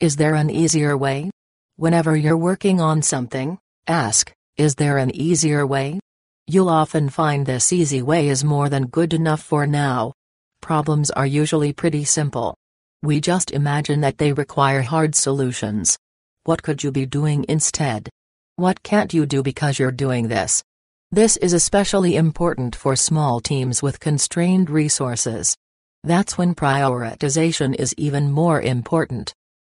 Is 0.03 0.17
there 0.17 0.35
an 0.35 0.49
easier 0.49 0.97
way? 0.97 1.31
Whenever 1.77 2.13
you're 2.17 2.35
working 2.35 2.81
on 2.81 3.01
something, 3.01 3.57
ask, 3.87 4.33
is 4.57 4.75
there 4.75 4.97
an 4.97 5.15
easier 5.15 5.65
way? 5.65 6.01
You'll 6.45 6.67
often 6.67 7.07
find 7.07 7.45
this 7.45 7.71
easy 7.71 8.01
way 8.01 8.27
is 8.27 8.43
more 8.43 8.67
than 8.67 8.87
good 8.87 9.13
enough 9.13 9.41
for 9.41 9.65
now. 9.65 10.11
Problems 10.59 11.09
are 11.11 11.25
usually 11.25 11.71
pretty 11.71 12.03
simple. 12.03 12.53
We 13.01 13.21
just 13.21 13.51
imagine 13.51 14.01
that 14.01 14.17
they 14.17 14.33
require 14.33 14.81
hard 14.81 15.15
solutions. 15.15 15.97
What 16.43 16.63
could 16.63 16.83
you 16.83 16.91
be 16.91 17.05
doing 17.05 17.45
instead? 17.47 18.09
What 18.57 18.83
can't 18.83 19.13
you 19.13 19.25
do 19.25 19.41
because 19.41 19.79
you're 19.79 20.03
doing 20.05 20.27
this? 20.27 20.61
This 21.11 21.37
is 21.37 21.53
especially 21.53 22.17
important 22.17 22.75
for 22.75 22.97
small 22.97 23.39
teams 23.39 23.81
with 23.81 24.01
constrained 24.01 24.69
resources. 24.69 25.55
That's 26.03 26.37
when 26.37 26.55
prioritization 26.55 27.73
is 27.73 27.95
even 27.97 28.33
more 28.33 28.61
important. 28.61 29.33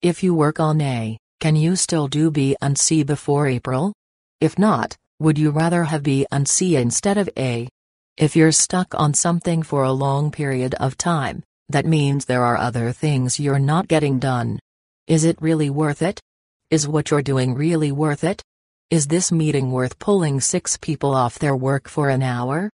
If 0.05 0.22
you 0.22 0.34
work 0.34 0.61
on 0.61 0.82
A, 0.82 1.16
can 1.40 1.57
you 1.57 1.76
still 1.76 2.09
do 2.09 2.30
B 2.30 2.55
and 2.61 2.76
C 2.76 3.05
before 3.05 3.46
April? 3.46 3.94
If 4.38 4.59
not, 4.59 4.98
would 5.18 5.38
you 5.38 5.48
rather 5.50 5.84
have 5.84 6.02
B 6.02 6.26
and 6.30 6.46
C 6.46 6.76
instead 6.76 7.16
of 7.16 7.30
A? 7.38 7.70
If 8.18 8.36
you're 8.36 8.52
stuck 8.52 8.94
on 8.94 9.14
something 9.14 9.62
for 9.62 9.82
a 9.82 9.92
long 9.92 10.30
period 10.30 10.74
of 10.74 10.98
time, 10.98 11.42
that 11.70 11.86
means 11.86 12.26
there 12.26 12.44
are 12.44 12.59
other 12.59 12.92
things 12.92 13.40
you're 13.40 13.59
not 13.59 13.88
getting 13.88 14.18
done. 14.18 14.59
Is 15.07 15.24
it 15.24 15.40
really 15.40 15.70
worth 15.70 16.02
it? 16.02 16.20
Is 16.68 16.86
what 16.86 17.11
you're 17.11 17.22
doing 17.22 17.55
really 17.55 17.90
worth 17.90 18.24
it? 18.24 18.42
Is 18.90 19.07
this 19.07 19.32
meeting 19.32 19.72
worth 19.72 19.98
pulling 19.98 20.38
six 20.38 20.76
people 20.76 21.14
off 21.14 21.38
their 21.38 21.57
work 21.57 21.88
for 21.88 22.11
an 22.11 22.22
hour? 22.22 22.68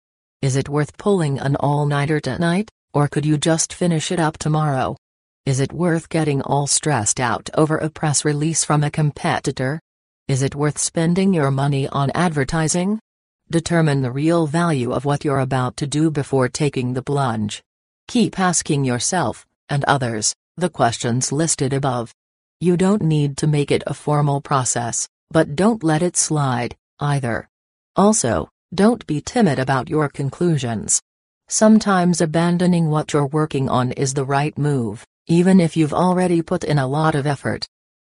Is 0.42 0.56
it 0.56 0.70
worth 0.70 0.98
pulling 0.98 1.40
an 1.40 1.58
all-nighter 1.58 2.22
tonight, 2.22 2.70
or 2.94 3.10
could 3.10 3.26
you 3.26 3.38
just 3.38 3.74
finish 3.74 4.14
it 4.14 4.20
up 4.22 4.38
tomorrow? 4.38 4.96
Is 5.48 5.62
it 5.62 5.72
worth 5.72 6.10
getting 6.10 6.42
all 6.42 6.68
stressed 6.68 7.22
out 7.22 7.50
over 7.54 7.78
a 7.78 7.90
press 7.90 8.26
release 8.26 8.66
from 8.66 8.84
a 8.84 8.92
competitor? 8.92 9.80
Is 10.28 10.42
it 10.42 10.56
worth 10.56 10.78
spending 10.78 11.34
your 11.34 11.52
money 11.52 11.88
on 11.88 12.12
advertising? 12.14 13.00
Determine 13.50 14.02
the 14.02 14.12
real 14.12 14.46
value 14.46 14.92
of 14.92 15.06
what 15.06 15.24
you're 15.24 15.40
about 15.40 15.78
to 15.78 15.88
do 15.88 16.12
before 16.12 16.50
taking 16.50 16.92
the 16.92 17.02
plunge. 17.02 17.64
Keep 18.10 18.38
asking 18.38 18.84
yourself, 18.84 19.46
and 19.70 19.86
others, 19.86 20.36
the 20.58 20.70
questions 20.70 21.32
listed 21.32 21.72
above. 21.72 22.14
You 22.60 22.76
don't 22.76 23.02
need 23.02 23.38
to 23.38 23.48
make 23.48 23.72
it 23.72 23.84
a 23.88 23.94
formal 23.94 24.42
process. 24.42 25.08
But 25.32 25.56
don't 25.56 25.82
let 25.82 26.02
it 26.02 26.18
slide, 26.18 26.76
either. 27.00 27.48
Also, 27.96 28.50
don't 28.76 29.08
be 29.08 29.22
timid 29.22 29.60
about 29.60 29.88
your 29.88 30.10
conclusions. 30.10 31.02
Sometimes 31.48 32.20
abandoning 32.20 32.90
what 32.90 33.14
you're 33.14 33.28
working 33.28 33.70
on 33.70 33.94
is 33.94 34.14
the 34.14 34.26
right 34.26 34.58
move, 34.58 35.06
even 35.30 35.60
if 35.60 35.76
you've 35.76 35.94
already 35.94 36.42
put 36.42 36.64
in 36.64 36.80
a 36.80 36.88
lot 36.88 37.14
of 37.14 37.28
effort. 37.28 37.68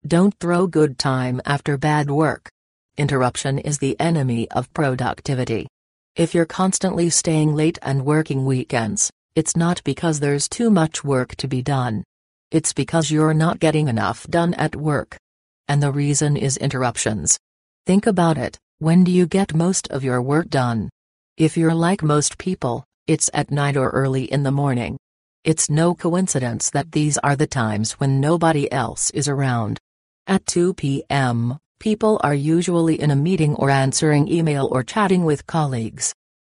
Don't 0.06 0.34
throw 0.38 0.66
good 0.66 0.98
time 0.98 1.40
after 1.46 1.78
bad 1.78 2.10
work. 2.10 2.50
Interruption 2.98 3.58
is 3.58 3.78
the 3.78 3.98
enemy 3.98 4.50
of 4.50 4.72
productivity. 4.74 5.66
If 6.14 6.34
you're 6.34 6.44
constantly 6.44 7.08
staying 7.08 7.54
late 7.54 7.78
and 7.80 8.04
working 8.04 8.44
weekends, 8.44 9.10
it's 9.34 9.56
not 9.56 9.82
because 9.82 10.20
there's 10.20 10.46
too 10.48 10.70
much 10.70 11.04
work 11.04 11.34
to 11.36 11.48
be 11.48 11.62
done. 11.62 12.04
It's 12.50 12.74
because 12.74 13.10
you're 13.10 13.34
not 13.34 13.60
getting 13.60 13.88
enough 13.88 14.26
done 14.28 14.52
at 14.54 14.76
work. 14.76 15.16
And 15.68 15.82
the 15.82 15.92
reason 15.92 16.36
is 16.36 16.58
interruptions. 16.58 17.38
Think 17.86 18.06
about 18.06 18.36
it, 18.36 18.58
when 18.78 19.04
do 19.04 19.10
you 19.10 19.26
get 19.26 19.54
most 19.54 19.88
of 19.88 20.04
your 20.04 20.20
work 20.20 20.50
done? 20.50 20.90
If 21.38 21.56
you're 21.56 21.74
like 21.74 22.02
most 22.02 22.36
people, 22.36 22.84
it's 23.06 23.30
at 23.32 23.50
night 23.50 23.76
or 23.76 23.88
early 23.90 24.24
in 24.24 24.42
the 24.42 24.50
morning. 24.50 24.98
It's 25.46 25.70
no 25.70 25.94
coincidence 25.94 26.70
that 26.70 26.90
these 26.90 27.18
are 27.18 27.36
the 27.36 27.46
times 27.46 27.92
when 28.00 28.20
nobody 28.20 28.66
else 28.72 29.10
is 29.10 29.28
around. 29.28 29.78
At 30.26 30.44
2 30.46 30.74
p.m., 30.74 31.60
people 31.78 32.20
are 32.24 32.34
usually 32.34 33.00
in 33.00 33.12
a 33.12 33.22
meeting 33.28 33.54
or 33.54 33.70
answering 33.70 34.26
email 34.26 34.68
or 34.72 34.82
chatting 34.82 35.24
with 35.24 35.46
colleagues. 35.46 36.12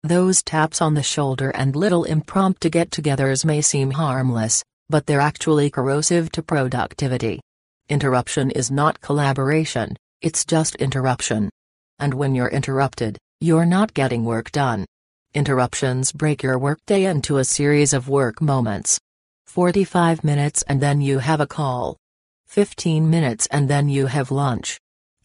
Those 0.04 0.42
taps 0.42 0.80
on 0.80 0.94
the 0.94 1.02
shoulder 1.02 1.50
and 1.50 1.76
little 1.76 2.04
impromptu 2.04 2.70
get 2.70 2.88
togethers 2.88 3.44
may 3.44 3.60
seem 3.60 3.90
harmless, 3.90 4.64
but 4.88 5.04
they're 5.04 5.20
actually 5.20 5.68
corrosive 5.68 6.32
to 6.32 6.42
productivity. 6.42 7.42
Interruption 7.90 8.50
is 8.52 8.70
not 8.70 9.02
collaboration, 9.02 9.98
it's 10.22 10.46
just 10.46 10.76
interruption. 10.76 11.50
And 11.98 12.14
when 12.14 12.34
you're 12.34 12.48
interrupted, 12.48 13.18
you're 13.42 13.66
not 13.66 13.92
getting 13.92 14.24
work 14.24 14.50
done. 14.50 14.86
Interruptions 15.34 16.10
break 16.10 16.42
your 16.42 16.58
workday 16.58 17.04
into 17.04 17.36
a 17.36 17.44
series 17.44 17.92
of 17.92 18.08
work 18.08 18.40
moments. 18.40 18.98
45 19.46 20.24
minutes 20.24 20.62
and 20.62 20.80
then 20.80 21.02
you 21.02 21.18
have 21.18 21.38
a 21.42 21.46
call. 21.46 21.98
15 22.46 23.10
minutes 23.10 23.46
and 23.50 23.68
then 23.68 23.90
you 23.90 24.06
have 24.06 24.30
lunch. 24.30 24.80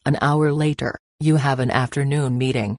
An 0.05 0.17
hour 0.19 0.51
later, 0.51 0.99
you 1.21 1.37
have 1.37 1.61
an 1.61 1.71
afternoon 1.71 2.37
meeting. 2.37 2.75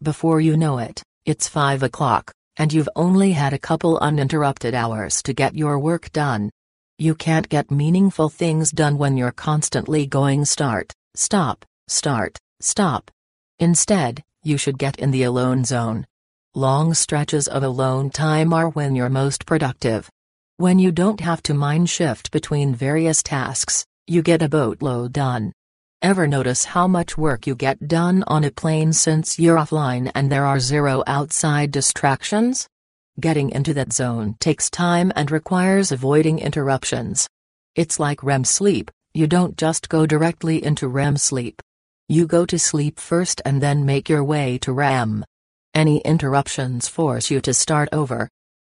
Before 0.00 0.40
you 0.40 0.56
know 0.56 0.78
it, 0.78 1.02
it's 1.24 1.48
5 1.48 1.82
o'clock, 1.82 2.32
and 2.56 2.72
you've 2.72 2.88
only 2.94 3.32
had 3.32 3.52
a 3.52 3.58
couple 3.58 3.98
uninterrupted 3.98 4.72
hours 4.72 5.20
to 5.24 5.32
get 5.32 5.56
your 5.56 5.80
work 5.80 6.12
done. 6.12 6.48
You 6.96 7.16
can't 7.16 7.48
get 7.48 7.72
meaningful 7.72 8.28
things 8.28 8.70
done 8.70 8.98
when 8.98 9.16
you're 9.16 9.32
constantly 9.32 10.06
going 10.06 10.44
start, 10.44 10.92
stop, 11.16 11.64
start, 11.88 12.38
stop. 12.60 13.10
Instead, 13.58 14.22
you 14.44 14.56
should 14.56 14.78
get 14.78 14.96
in 15.00 15.10
the 15.10 15.24
alone 15.24 15.64
zone. 15.64 16.06
Long 16.54 16.94
stretches 16.94 17.46
of 17.46 17.62
alone 17.62 18.08
time 18.08 18.54
are 18.54 18.70
when 18.70 18.96
you're 18.96 19.10
most 19.10 19.44
productive. 19.44 20.08
When 20.56 20.78
you 20.78 20.90
don't 20.90 21.20
have 21.20 21.42
to 21.42 21.52
mind 21.52 21.90
shift 21.90 22.30
between 22.30 22.74
various 22.74 23.22
tasks, 23.22 23.84
you 24.06 24.22
get 24.22 24.40
a 24.40 24.48
boatload 24.48 25.12
done. 25.12 25.52
Ever 26.00 26.26
notice 26.26 26.64
how 26.64 26.88
much 26.88 27.18
work 27.18 27.46
you 27.46 27.54
get 27.54 27.86
done 27.86 28.24
on 28.26 28.44
a 28.44 28.50
plane 28.50 28.94
since 28.94 29.38
you're 29.38 29.58
offline 29.58 30.10
and 30.14 30.32
there 30.32 30.46
are 30.46 30.58
zero 30.58 31.04
outside 31.06 31.70
distractions? 31.70 32.66
Getting 33.20 33.50
into 33.50 33.74
that 33.74 33.92
zone 33.92 34.36
takes 34.40 34.70
time 34.70 35.12
and 35.14 35.30
requires 35.30 35.92
avoiding 35.92 36.38
interruptions. 36.38 37.28
It's 37.74 38.00
like 38.00 38.24
REM 38.24 38.44
sleep, 38.44 38.90
you 39.12 39.26
don't 39.26 39.58
just 39.58 39.90
go 39.90 40.06
directly 40.06 40.64
into 40.64 40.88
REM 40.88 41.18
sleep. 41.18 41.60
You 42.08 42.26
go 42.26 42.46
to 42.46 42.58
sleep 42.58 42.98
first 42.98 43.42
and 43.44 43.60
then 43.60 43.84
make 43.84 44.08
your 44.08 44.24
way 44.24 44.56
to 44.58 44.72
REM. 44.72 45.26
Any 45.78 45.98
interruptions 45.98 46.88
force 46.88 47.30
you 47.30 47.40
to 47.42 47.54
start 47.54 47.88
over. 47.92 48.28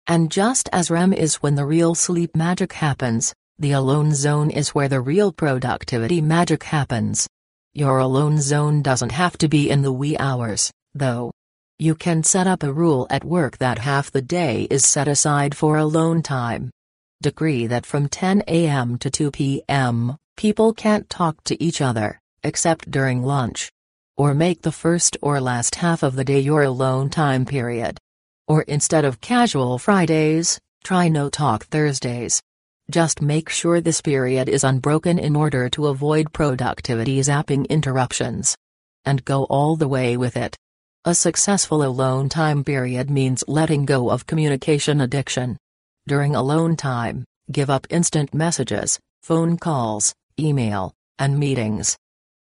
And 0.08 0.30
just 0.30 0.68
as 0.74 0.92
REM 0.92 1.14
is 1.14 1.36
when 1.36 1.56
the 1.56 1.66
real 1.66 1.96
sleep 1.96 2.36
magic 2.36 2.74
happens, 2.74 3.34
the 3.58 3.72
alone 3.72 4.14
zone 4.14 4.50
is 4.52 4.76
where 4.76 4.90
the 4.90 5.00
real 5.00 5.32
productivity 5.32 6.20
magic 6.20 6.64
happens. 6.64 7.26
Your 7.74 8.00
alone 8.00 8.42
zone 8.42 8.82
doesn't 8.82 9.14
have 9.14 9.38
to 9.38 9.48
be 9.48 9.70
in 9.70 9.84
the 9.84 9.94
wee 9.94 10.18
hours, 10.18 10.70
though. 10.94 11.32
You 11.80 11.96
can 11.96 12.24
set 12.24 12.46
up 12.46 12.62
a 12.62 12.74
rule 12.74 13.08
at 13.10 13.24
work 13.24 13.58
that 13.60 13.80
half 13.80 14.12
the 14.12 14.22
day 14.22 14.68
is 14.70 14.86
set 14.86 15.08
aside 15.08 15.56
for 15.56 15.78
alone 15.78 16.22
time. 16.22 16.72
Decree 17.22 17.68
that 17.68 17.86
from 17.86 18.10
10 18.10 18.44
a.m. 18.50 18.98
to 18.98 19.10
2 19.10 19.32
p.m., 19.32 20.18
people 20.36 20.74
can't 20.74 21.10
talk 21.10 21.42
to 21.46 21.64
each 21.64 21.80
other, 21.80 22.20
except 22.44 22.92
during 22.92 23.24
lunch. 23.24 23.72
Or 24.18 24.34
make 24.34 24.64
the 24.64 24.72
first 24.72 25.16
or 25.22 25.40
last 25.40 25.76
half 25.76 26.02
of 26.02 26.16
the 26.16 26.24
day 26.24 26.40
your 26.40 26.64
alone 26.64 27.12
time 27.12 27.46
period. 27.46 28.00
Or 28.48 28.64
instead 28.64 29.06
of 29.06 29.22
casual 29.22 29.78
Fridays, 29.78 30.60
try 30.84 31.08
no 31.08 31.30
talk 31.30 31.66
Thursdays. 31.66 32.42
Just 32.90 33.22
make 33.22 33.48
sure 33.50 33.80
this 33.80 34.02
period 34.02 34.50
is 34.50 34.64
unbroken 34.64 35.20
in 35.20 35.36
order 35.36 35.70
to 35.70 35.88
avoid 35.88 36.34
productivity 36.34 37.20
zapping 37.20 37.70
interruptions. 37.70 38.58
And 39.06 39.24
go 39.24 39.44
all 39.44 39.76
the 39.76 39.88
way 39.88 40.18
with 40.18 40.36
it. 40.36 40.58
A 41.06 41.14
successful 41.14 41.84
alone 41.84 42.28
time 42.28 42.64
period 42.64 43.12
means 43.12 43.44
letting 43.48 43.86
go 43.86 44.10
of 44.10 44.26
communication 44.26 45.00
addiction. 45.00 45.58
During 46.08 46.36
alone 46.36 46.76
time, 46.76 47.24
give 47.52 47.70
up 47.70 47.86
instant 47.92 48.34
messages, 48.34 49.00
phone 49.22 49.58
calls, 49.58 50.16
email, 50.40 50.94
and 51.20 51.38
meetings. 51.38 51.98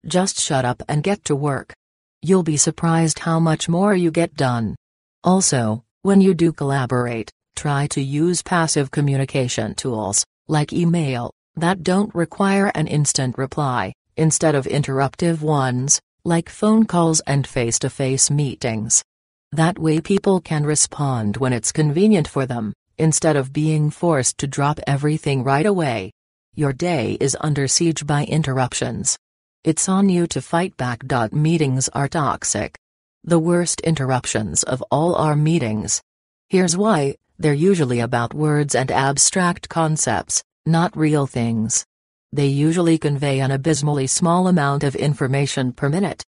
Just 0.06 0.38
shut 0.38 0.64
up 0.64 0.82
and 0.88 1.02
get 1.02 1.24
to 1.24 1.34
work. 1.34 1.74
You'll 2.22 2.44
be 2.44 2.56
surprised 2.56 3.18
how 3.18 3.40
much 3.40 3.68
more 3.68 3.92
you 3.92 4.12
get 4.12 4.36
done. 4.36 4.76
Also, 5.24 5.84
when 6.02 6.20
you 6.20 6.32
do 6.32 6.52
collaborate, 6.52 7.32
try 7.56 7.88
to 7.88 8.00
use 8.00 8.40
passive 8.40 8.92
communication 8.92 9.74
tools, 9.74 10.24
like 10.46 10.72
email, 10.72 11.32
that 11.56 11.82
don't 11.82 12.14
require 12.14 12.70
an 12.76 12.86
instant 12.86 13.36
reply, 13.36 13.92
instead 14.16 14.54
of 14.54 14.66
interruptive 14.66 15.40
ones, 15.40 16.00
like 16.24 16.48
phone 16.48 16.84
calls 16.84 17.20
and 17.26 17.44
face 17.44 17.78
to 17.80 17.90
face 17.90 18.30
meetings. 18.30 19.02
That 19.50 19.76
way, 19.76 20.00
people 20.00 20.40
can 20.40 20.64
respond 20.64 21.38
when 21.38 21.52
it's 21.52 21.72
convenient 21.72 22.28
for 22.28 22.46
them, 22.46 22.72
instead 22.96 23.34
of 23.34 23.52
being 23.52 23.90
forced 23.90 24.38
to 24.38 24.46
drop 24.46 24.78
everything 24.86 25.42
right 25.42 25.66
away. 25.66 26.12
Your 26.54 26.72
day 26.72 27.16
is 27.20 27.36
under 27.40 27.66
siege 27.66 28.06
by 28.06 28.24
interruptions. 28.24 29.18
It's 29.66 29.88
on 29.88 30.08
you 30.08 30.28
to 30.28 30.40
fight 30.40 30.76
back. 30.76 31.02
Meetings 31.32 31.88
are 31.88 32.06
toxic. 32.06 32.78
The 33.24 33.40
worst 33.40 33.80
interruptions 33.80 34.62
of 34.62 34.80
all 34.92 35.16
are 35.16 35.34
meetings. 35.34 36.00
Here's 36.48 36.76
why 36.76 37.16
they're 37.40 37.52
usually 37.52 37.98
about 37.98 38.32
words 38.32 38.76
and 38.76 38.92
abstract 38.92 39.68
concepts, 39.68 40.44
not 40.66 40.96
real 40.96 41.26
things. 41.26 41.84
They 42.32 42.46
usually 42.46 42.96
convey 42.96 43.40
an 43.40 43.50
abysmally 43.50 44.06
small 44.06 44.46
amount 44.46 44.84
of 44.84 44.94
information 44.94 45.72
per 45.72 45.88
minute. 45.88 46.22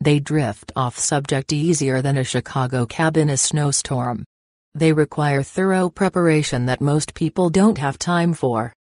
They 0.00 0.20
drift 0.20 0.70
off 0.76 0.96
subject 0.96 1.52
easier 1.52 2.00
than 2.00 2.16
a 2.16 2.22
Chicago 2.22 2.86
cab 2.86 3.16
in 3.16 3.28
a 3.28 3.36
snowstorm. 3.36 4.24
They 4.76 4.92
require 4.92 5.42
thorough 5.42 5.90
preparation 5.90 6.66
that 6.66 6.80
most 6.80 7.14
people 7.14 7.50
don't 7.50 7.78
have 7.78 7.98
time 7.98 8.34
for. 8.34 8.72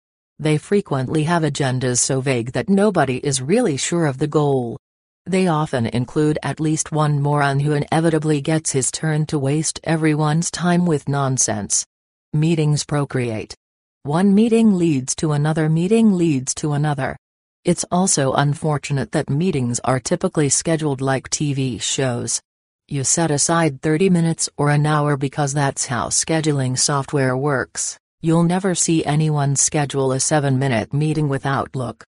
They 0.43 0.59
frequently 0.59 1.23
have 1.23 1.45
agendas 1.45 2.01
so 2.01 2.21
vague 2.21 2.51
that 2.51 2.69
nobody 2.69 3.19
is 3.19 3.41
really 3.41 3.77
sure 3.77 4.07
of 4.07 4.19
the 4.19 4.27
goal. 4.27 4.77
They 5.25 5.47
often 5.47 5.87
include 5.87 6.37
at 6.43 6.59
least 6.59 6.91
one 6.91 7.23
moron 7.23 7.61
who 7.61 7.75
inevitably 7.75 8.41
gets 8.41 8.73
his 8.73 8.91
turn 8.91 9.25
to 9.27 9.39
waste 9.39 9.79
everyone's 9.85 10.51
time 10.51 10.85
with 10.85 11.09
nonsense. 11.09 11.87
Meetings 12.33 12.83
procreate. 12.85 13.55
One 14.03 14.35
meeting 14.35 14.75
leads 14.75 15.15
to 15.23 15.31
another 15.31 15.69
meeting 15.69 16.15
leads 16.15 16.57
to 16.57 16.73
another. 16.73 17.17
It's 17.65 17.85
also 17.93 18.33
unfortunate 18.33 19.13
that 19.13 19.31
meetings 19.31 19.79
are 19.85 20.01
typically 20.01 20.49
scheduled 20.49 21.01
like 21.01 21.31
TV 21.31 21.81
shows. 21.81 22.41
You 22.89 23.05
set 23.05 23.31
aside 23.31 23.81
30 23.81 24.11
minutes 24.11 24.49
or 24.57 24.71
an 24.71 24.87
hour 24.87 25.17
because 25.17 25.55
that's 25.55 25.87
how 25.87 26.09
scheduling 26.09 26.77
software 26.77 27.37
works. 27.37 27.97
You'll 28.25 28.45
never 28.45 28.77
see 28.77 29.05
anyone 29.05 29.57
schedule 29.57 30.13
a 30.13 30.21
7 30.21 30.57
minute 30.57 30.95
meeting 30.95 31.29
with 31.29 31.45
Outlook. 31.45 32.05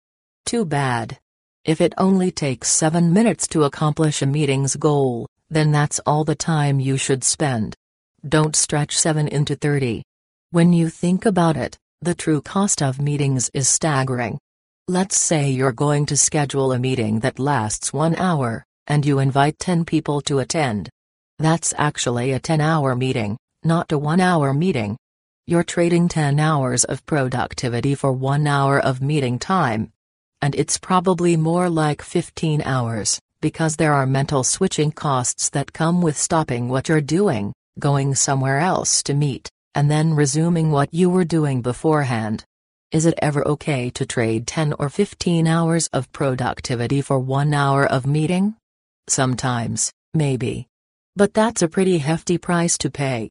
Too 0.47 0.65
bad. 0.65 1.19
If 1.65 1.81
it 1.81 1.93
only 1.99 2.31
takes 2.31 2.69
7 2.69 3.13
minutes 3.13 3.49
to 3.49 3.65
accomplish 3.65 4.23
a 4.23 4.27
meeting's 4.27 4.77
goal, 4.77 5.27
then 5.51 5.73
that's 5.73 5.99
all 6.07 6.23
the 6.23 6.37
time 6.37 6.79
you 6.79 6.97
should 6.97 7.25
spend. 7.25 7.75
Don't 8.29 8.55
stretch 8.55 8.97
7 8.97 9.27
into 9.27 9.57
30. 9.57 10.05
When 10.53 10.73
you 10.73 10.89
think 10.89 11.27
about 11.27 11.57
it, 11.57 11.77
the 12.01 12.15
true 12.15 12.41
cost 12.41 12.81
of 12.81 13.01
meetings 13.01 13.51
is 13.53 13.67
staggering. 13.67 14.39
Let's 14.87 15.19
say 15.19 15.51
you're 15.51 15.73
going 15.73 16.07
to 16.07 16.17
schedule 16.17 16.71
a 16.71 16.79
meeting 16.79 17.19
that 17.21 17.41
lasts 17.41 17.93
1 17.93 18.15
hour, 18.15 18.65
and 18.87 19.05
you 19.05 19.19
invite 19.19 19.59
10 19.59 19.85
people 19.85 20.21
to 20.21 20.39
attend. 20.39 20.91
That's 21.41 21.75
actually 21.77 22.31
a 22.31 22.39
10 22.39 22.61
hour 22.61 22.95
meeting, 22.95 23.37
not 23.65 23.91
a 23.91 23.99
1 23.99 24.21
hour 24.21 24.55
meeting. 24.55 24.97
You're 25.47 25.63
trading 25.63 26.09
10 26.09 26.41
hours 26.41 26.85
of 26.85 27.05
productivity 27.05 27.95
for 27.95 28.13
1 28.13 28.47
hour 28.47 28.81
of 28.81 29.03
meeting 29.03 29.39
time. 29.39 29.93
And 30.41 30.55
it's 30.55 30.79
probably 30.79 31.37
more 31.37 31.69
like 31.69 32.01
15 32.01 32.63
hours, 32.63 33.21
because 33.43 33.77
there 33.77 33.93
are 33.93 34.07
mental 34.07 34.43
switching 34.43 34.91
costs 34.91 35.51
that 35.51 35.75
come 35.75 36.01
with 36.01 36.17
stopping 36.17 36.71
what 36.71 36.89
you're 36.89 37.03
doing, 37.03 37.53
going 37.79 38.15
somewhere 38.15 38.59
else 38.59 39.03
to 39.03 39.13
meet, 39.13 39.51
and 39.75 39.91
then 39.91 40.15
resuming 40.15 40.71
what 40.71 40.95
you 40.95 41.11
were 41.11 41.27
doing 41.27 41.61
beforehand. 41.61 42.43
Is 42.91 43.05
it 43.05 43.19
ever 43.21 43.47
okay 43.47 43.91
to 43.91 44.07
trade 44.07 44.47
10 44.47 44.73
or 44.79 44.89
15 44.89 45.47
hours 45.47 45.89
of 45.89 46.11
productivity 46.13 47.03
for 47.03 47.19
1 47.19 47.53
hour 47.53 47.85
of 47.85 48.07
meeting? 48.07 48.57
Sometimes, 49.09 49.93
maybe. 50.15 50.69
But 51.17 51.35
that's 51.35 51.61
a 51.61 51.69
pretty 51.69 51.99
hefty 51.99 52.39
price 52.39 52.79
to 52.79 52.91
pay. 52.91 53.29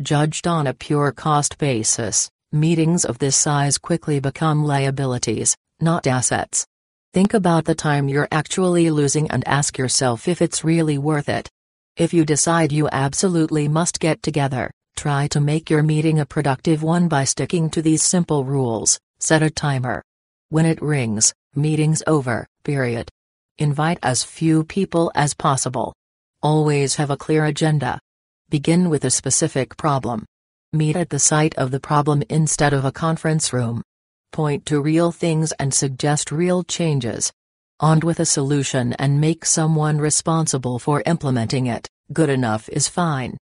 Judged 0.00 0.46
on 0.46 0.66
a 0.66 0.74
pure 0.74 1.12
cost 1.12 1.58
basis, 1.58 2.30
meetings 2.52 3.04
of 3.04 3.18
this 3.18 3.36
size 3.36 3.78
quickly 3.78 4.20
become 4.20 4.64
liabilities, 4.64 5.56
not 5.80 6.06
assets. 6.06 6.66
Think 7.12 7.34
about 7.34 7.64
the 7.64 7.74
time 7.74 8.08
you're 8.08 8.28
actually 8.30 8.90
losing 8.90 9.30
and 9.30 9.46
ask 9.46 9.78
yourself 9.78 10.28
if 10.28 10.42
it's 10.42 10.64
really 10.64 10.98
worth 10.98 11.28
it. 11.28 11.48
If 11.96 12.12
you 12.12 12.24
decide 12.24 12.72
you 12.72 12.88
absolutely 12.92 13.68
must 13.68 14.00
get 14.00 14.22
together, 14.22 14.70
Try 14.96 15.28
to 15.28 15.40
make 15.40 15.68
your 15.68 15.82
meeting 15.82 16.18
a 16.18 16.26
productive 16.26 16.82
one 16.82 17.06
by 17.06 17.24
sticking 17.24 17.68
to 17.70 17.82
these 17.82 18.02
simple 18.02 18.44
rules. 18.44 18.98
Set 19.20 19.42
a 19.42 19.50
timer. 19.50 20.02
When 20.48 20.64
it 20.64 20.80
rings, 20.80 21.34
meeting's 21.54 22.02
over, 22.06 22.46
period. 22.64 23.10
Invite 23.58 23.98
as 24.02 24.24
few 24.24 24.64
people 24.64 25.12
as 25.14 25.34
possible. 25.34 25.94
Always 26.42 26.96
have 26.96 27.10
a 27.10 27.16
clear 27.16 27.44
agenda. 27.44 28.00
Begin 28.48 28.90
with 28.90 29.04
a 29.04 29.10
specific 29.10 29.76
problem. 29.76 30.24
Meet 30.72 30.94
at 30.94 31.10
the 31.10 31.18
site 31.18 31.56
of 31.56 31.72
the 31.72 31.80
problem 31.80 32.22
instead 32.28 32.72
of 32.72 32.84
a 32.84 32.92
conference 32.92 33.52
room. 33.52 33.82
Point 34.30 34.64
to 34.66 34.80
real 34.80 35.10
things 35.10 35.50
and 35.58 35.74
suggest 35.74 36.30
real 36.30 36.62
changes. 36.62 37.32
On 37.80 37.98
with 37.98 38.20
a 38.20 38.24
solution 38.24 38.92
and 39.00 39.20
make 39.20 39.44
someone 39.44 39.98
responsible 39.98 40.78
for 40.78 41.02
implementing 41.06 41.66
it. 41.66 41.88
Good 42.12 42.30
enough 42.30 42.68
is 42.68 42.86
fine. 42.86 43.36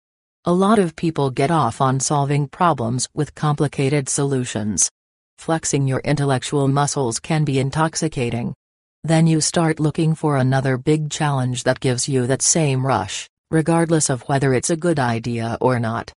A 0.46 0.54
lot 0.54 0.78
of 0.78 0.96
people 0.96 1.30
get 1.30 1.50
off 1.50 1.82
on 1.82 2.00
solving 2.00 2.48
problems 2.48 3.06
with 3.12 3.34
complicated 3.34 4.08
solutions. 4.08 4.90
Flexing 5.36 5.86
your 5.86 6.00
intellectual 6.00 6.66
muscles 6.66 7.20
can 7.20 7.44
be 7.44 7.58
intoxicating. 7.58 8.54
Then 9.02 9.26
you 9.26 9.42
start 9.42 9.80
looking 9.80 10.14
for 10.14 10.38
another 10.38 10.78
big 10.78 11.10
challenge 11.10 11.64
that 11.64 11.80
gives 11.80 12.08
you 12.08 12.26
that 12.26 12.40
same 12.40 12.86
rush, 12.86 13.28
regardless 13.54 14.10
of 14.10 14.22
whether 14.22 14.52
it's 14.52 14.70
a 14.70 14.82
good 14.86 14.98
idea 14.98 15.56
or 15.60 15.78
not. 15.78 16.12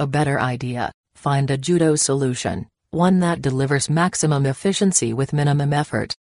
A 0.00 0.08
better 0.08 0.40
idea 0.40 0.90
find 1.14 1.48
a 1.48 1.56
judo 1.56 1.94
solution, 1.94 2.66
one 2.90 3.20
that 3.20 3.40
delivers 3.40 3.88
maximum 3.88 4.44
efficiency 4.44 5.12
with 5.12 5.32
minimum 5.32 5.72
effort. 5.72 6.16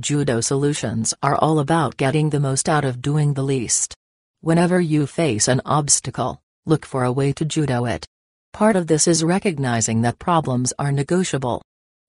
Judo 0.00 0.40
solutions 0.40 1.12
are 1.22 1.36
all 1.36 1.58
about 1.58 1.98
getting 1.98 2.30
the 2.30 2.40
most 2.40 2.70
out 2.70 2.86
of 2.86 3.02
doing 3.02 3.34
the 3.34 3.42
least. 3.42 3.94
Whenever 4.40 4.80
you 4.80 5.06
face 5.06 5.46
an 5.46 5.60
obstacle, 5.66 6.40
look 6.64 6.86
for 6.86 7.04
a 7.04 7.12
way 7.12 7.30
to 7.34 7.44
judo 7.44 7.84
it. 7.84 8.06
Part 8.54 8.76
of 8.76 8.86
this 8.86 9.06
is 9.06 9.22
recognizing 9.22 10.00
that 10.02 10.18
problems 10.18 10.72
are 10.78 10.90
negotiable. 10.90 11.60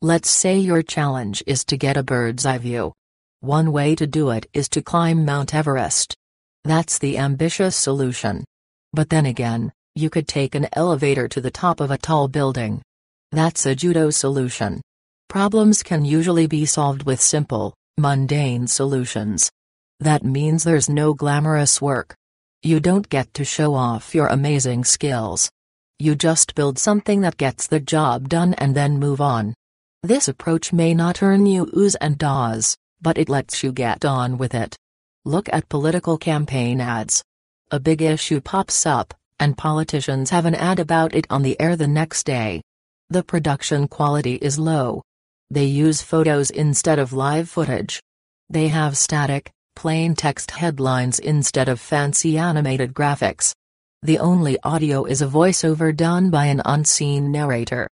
Let's 0.02 0.30
say 0.30 0.58
your 0.58 0.84
challenge 0.84 1.44
is 1.46 1.66
to 1.66 1.76
get 1.76 1.98
a 1.98 2.04
bird's 2.04 2.46
eye 2.46 2.60
view. 2.60 2.94
One 3.42 3.74
way 3.74 3.94
to 3.96 4.08
do 4.08 4.30
it 4.30 4.48
is 4.54 4.70
to 4.70 4.82
climb 4.82 5.26
Mount 5.26 5.54
Everest. 5.54 6.16
That's 6.66 6.98
the 6.98 7.20
ambitious 7.20 7.76
solution. 7.76 8.44
But 8.92 9.12
then 9.12 9.28
again, 9.28 9.72
you 9.94 10.10
could 10.10 10.28
take 10.28 10.56
an 10.56 10.68
elevator 10.74 11.28
to 11.28 11.40
the 11.40 11.52
top 11.52 11.80
of 11.80 11.92
a 11.92 11.98
tall 11.98 12.28
building. 12.28 12.82
That's 13.32 13.68
a 13.68 13.76
judo 13.76 14.10
solution. 14.10 14.82
Problems 15.30 15.84
can 15.84 16.06
usually 16.06 16.48
be 16.48 16.66
solved 16.66 17.04
with 17.04 17.22
simple, 17.22 17.76
mundane 18.00 18.66
solutions. 18.66 19.52
That 20.00 20.24
means 20.24 20.64
there's 20.64 20.90
no 20.90 21.14
glamorous 21.14 21.80
work. 21.80 22.16
You 22.64 22.80
don't 22.80 23.08
get 23.10 23.32
to 23.36 23.46
show 23.46 23.76
off 23.76 24.16
your 24.16 24.28
amazing 24.28 24.86
skills. 24.86 25.52
You 26.00 26.16
just 26.16 26.56
build 26.56 26.80
something 26.80 27.22
that 27.22 27.38
gets 27.38 27.68
the 27.68 27.80
job 27.80 28.28
done 28.28 28.56
and 28.56 28.74
then 28.74 28.98
move 28.98 29.22
on. 29.22 29.54
This 30.02 30.28
approach 30.28 30.74
may 30.74 30.96
not 30.96 31.22
earn 31.22 31.46
you 31.46 31.68
oohs 31.68 31.96
and 32.02 32.22
ahs, 32.24 32.76
but 33.02 33.20
it 33.20 33.30
lets 33.30 33.62
you 33.64 33.72
get 33.72 34.04
on 34.04 34.40
with 34.40 34.56
it. 34.56 34.76
Look 35.28 35.50
at 35.52 35.70
political 35.70 36.20
campaign 36.20 36.80
ads. 36.80 37.24
A 37.72 37.80
big 37.80 38.04
issue 38.04 38.40
pops 38.40 38.86
up, 38.86 39.12
and 39.40 39.58
politicians 39.58 40.30
have 40.30 40.46
an 40.46 40.54
ad 40.54 40.80
about 40.80 41.16
it 41.16 41.26
on 41.32 41.42
the 41.42 41.60
air 41.60 41.76
the 41.76 41.88
next 41.88 42.28
day. 42.28 42.62
The 43.10 43.24
production 43.24 43.88
quality 43.88 44.36
is 44.36 44.60
low. 44.60 45.02
They 45.50 45.66
use 45.66 46.04
photos 46.04 46.52
instead 46.52 47.00
of 47.00 47.12
live 47.12 47.50
footage. 47.50 48.00
They 48.52 48.68
have 48.68 48.98
static, 48.98 49.52
plain 49.76 50.14
text 50.14 50.52
headlines 50.52 51.18
instead 51.18 51.70
of 51.70 51.80
fancy 51.80 52.38
animated 52.38 52.94
graphics. 52.94 53.56
The 54.04 54.20
only 54.20 54.60
audio 54.62 55.06
is 55.06 55.24
a 55.24 55.28
voiceover 55.28 55.96
done 55.96 56.30
by 56.30 56.46
an 56.46 56.62
unseen 56.66 57.32
narrator. 57.32 57.88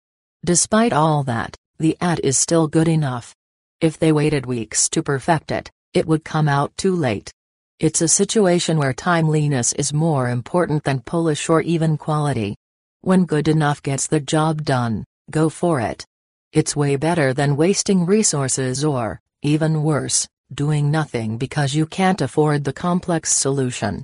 Despite 0.44 0.92
all 0.92 1.22
that, 1.22 1.56
the 1.78 1.96
ad 1.98 2.20
is 2.22 2.36
still 2.36 2.68
good 2.68 2.88
enough. 2.88 3.34
If 3.80 3.98
they 3.98 4.12
waited 4.12 4.44
weeks 4.44 4.90
to 4.90 5.02
perfect 5.02 5.50
it, 5.50 5.70
it 5.94 6.06
would 6.06 6.24
come 6.24 6.48
out 6.48 6.76
too 6.76 6.94
late. 6.94 7.30
It's 7.78 8.00
a 8.00 8.08
situation 8.08 8.78
where 8.78 8.92
timeliness 8.92 9.72
is 9.72 9.92
more 9.92 10.28
important 10.30 10.84
than 10.84 11.00
polish 11.00 11.48
or 11.48 11.62
even 11.62 11.96
quality. 11.96 12.56
When 13.00 13.24
good 13.24 13.48
enough 13.48 13.82
gets 13.82 14.06
the 14.06 14.20
job 14.20 14.64
done, 14.64 15.04
go 15.30 15.48
for 15.48 15.80
it. 15.80 16.04
It's 16.52 16.76
way 16.76 16.96
better 16.96 17.32
than 17.34 17.56
wasting 17.56 18.06
resources 18.06 18.84
or, 18.84 19.20
even 19.42 19.82
worse, 19.82 20.28
doing 20.54 20.90
nothing 20.90 21.38
because 21.38 21.74
you 21.74 21.86
can't 21.86 22.20
afford 22.20 22.62
the 22.62 22.72
complex 22.72 23.32
solution. 23.32 24.02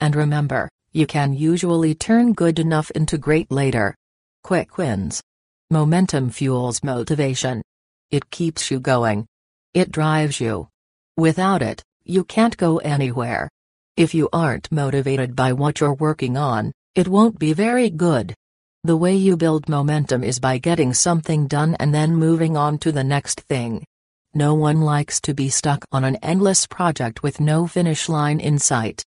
And 0.00 0.16
remember, 0.16 0.68
you 0.92 1.06
can 1.06 1.32
usually 1.32 1.94
turn 1.94 2.32
good 2.32 2.58
enough 2.58 2.90
into 2.92 3.18
great 3.18 3.50
later. 3.52 3.94
Quick 4.42 4.76
wins. 4.78 5.22
Momentum 5.70 6.30
fuels 6.30 6.82
motivation. 6.82 7.62
It 8.10 8.30
keeps 8.30 8.70
you 8.70 8.80
going. 8.80 9.26
It 9.72 9.92
drives 9.92 10.40
you. 10.40 10.66
Without 11.16 11.62
it, 11.62 11.82
you 12.04 12.24
can't 12.24 12.56
go 12.56 12.78
anywhere. 12.78 13.48
If 13.96 14.14
you 14.14 14.28
aren't 14.32 14.72
motivated 14.72 15.36
by 15.36 15.52
what 15.52 15.80
you're 15.80 15.94
working 15.94 16.36
on, 16.36 16.72
it 16.94 17.08
won't 17.08 17.38
be 17.38 17.52
very 17.52 17.90
good. 17.90 18.34
The 18.82 18.96
way 18.96 19.14
you 19.14 19.36
build 19.36 19.68
momentum 19.68 20.24
is 20.24 20.38
by 20.38 20.58
getting 20.58 20.94
something 20.94 21.46
done 21.46 21.76
and 21.78 21.94
then 21.94 22.14
moving 22.14 22.56
on 22.56 22.78
to 22.78 22.92
the 22.92 23.04
next 23.04 23.40
thing. 23.42 23.84
No 24.32 24.54
one 24.54 24.80
likes 24.80 25.20
to 25.22 25.34
be 25.34 25.50
stuck 25.50 25.84
on 25.92 26.04
an 26.04 26.16
endless 26.22 26.66
project 26.66 27.22
with 27.22 27.40
no 27.40 27.66
finish 27.66 28.08
line 28.08 28.40
in 28.40 28.58
sight. 28.58 29.04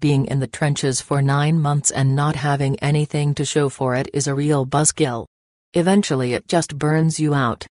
Being 0.00 0.26
in 0.26 0.40
the 0.40 0.46
trenches 0.46 1.00
for 1.00 1.22
nine 1.22 1.58
months 1.58 1.90
and 1.90 2.14
not 2.14 2.36
having 2.36 2.78
anything 2.80 3.34
to 3.36 3.44
show 3.44 3.68
for 3.68 3.94
it 3.94 4.10
is 4.12 4.26
a 4.26 4.34
real 4.34 4.66
buzzkill. 4.66 5.26
Eventually 5.72 6.34
it 6.34 6.46
just 6.46 6.76
burns 6.76 7.18
you 7.18 7.32
out. 7.32 7.66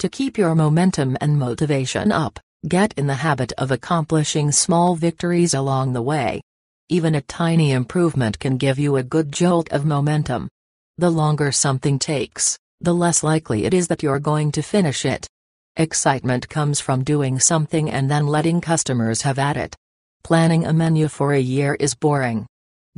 To 0.00 0.08
keep 0.08 0.36
your 0.36 0.54
momentum 0.54 1.16
and 1.20 1.38
motivation 1.38 2.12
up, 2.12 2.38
get 2.66 2.92
in 2.94 3.06
the 3.06 3.14
habit 3.14 3.52
of 3.56 3.70
accomplishing 3.70 4.50
small 4.50 4.96
victories 4.96 5.54
along 5.54 5.92
the 5.92 6.02
way. 6.02 6.40
Even 6.88 7.14
a 7.14 7.20
tiny 7.20 7.70
improvement 7.70 8.38
can 8.40 8.56
give 8.56 8.78
you 8.78 8.96
a 8.96 9.02
good 9.02 9.30
jolt 9.30 9.68
of 9.70 9.84
momentum. 9.84 10.48
The 10.96 11.10
longer 11.10 11.52
something 11.52 12.00
takes, 12.00 12.58
the 12.80 12.94
less 12.94 13.22
likely 13.22 13.64
it 13.64 13.74
is 13.74 13.86
that 13.88 14.02
you're 14.02 14.18
going 14.18 14.50
to 14.52 14.62
finish 14.62 15.04
it. 15.04 15.28
Excitement 15.76 16.48
comes 16.48 16.80
from 16.80 17.04
doing 17.04 17.38
something 17.38 17.88
and 17.88 18.10
then 18.10 18.26
letting 18.26 18.60
customers 18.60 19.22
have 19.22 19.38
at 19.38 19.56
it. 19.56 19.76
Planning 20.24 20.66
a 20.66 20.72
menu 20.72 21.06
for 21.06 21.34
a 21.34 21.38
year 21.38 21.76
is 21.78 21.94
boring. 21.94 22.46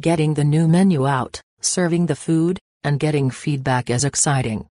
Getting 0.00 0.32
the 0.32 0.44
new 0.44 0.68
menu 0.68 1.06
out, 1.06 1.38
serving 1.60 2.06
the 2.06 2.16
food, 2.16 2.58
and 2.82 2.98
getting 2.98 3.28
feedback 3.28 3.90
is 3.90 4.04
exciting. 4.04 4.66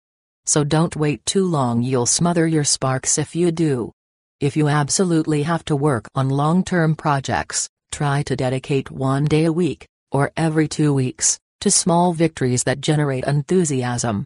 So 0.47 0.65
don't 0.65 0.97
wait 0.97 1.27
too 1.27 1.45
long, 1.45 1.83
you'll 1.83 2.07
smother 2.07 2.47
your 2.47 2.65
sparks 2.65 3.19
if 3.19 3.37
you 3.37 3.53
do. 3.53 3.93
If 4.41 4.57
you 4.57 4.69
absolutely 4.69 5.43
have 5.43 5.65
to 5.65 5.75
work 5.75 6.09
on 6.15 6.29
long 6.29 6.63
term 6.63 6.95
projects, 6.95 7.69
try 7.91 8.23
to 8.23 8.37
dedicate 8.37 8.89
one 8.89 9.25
day 9.25 9.47
a 9.47 9.53
week, 9.53 9.89
or 10.13 10.31
every 10.37 10.69
two 10.69 10.95
weeks, 10.95 11.41
to 11.61 11.73
small 11.73 12.13
victories 12.13 12.63
that 12.63 12.81
generate 12.81 13.25
enthusiasm. 13.25 14.25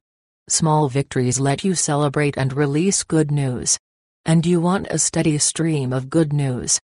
Small 0.51 0.91
victories 0.91 1.41
let 1.41 1.65
you 1.65 1.75
celebrate 1.75 2.37
and 2.37 2.53
release 2.53 3.05
good 3.05 3.31
news. 3.31 3.79
And 4.27 4.45
you 4.45 4.61
want 4.61 4.87
a 4.91 4.99
steady 4.99 5.39
stream 5.39 5.95
of 5.95 6.11
good 6.11 6.35
news. 6.35 6.79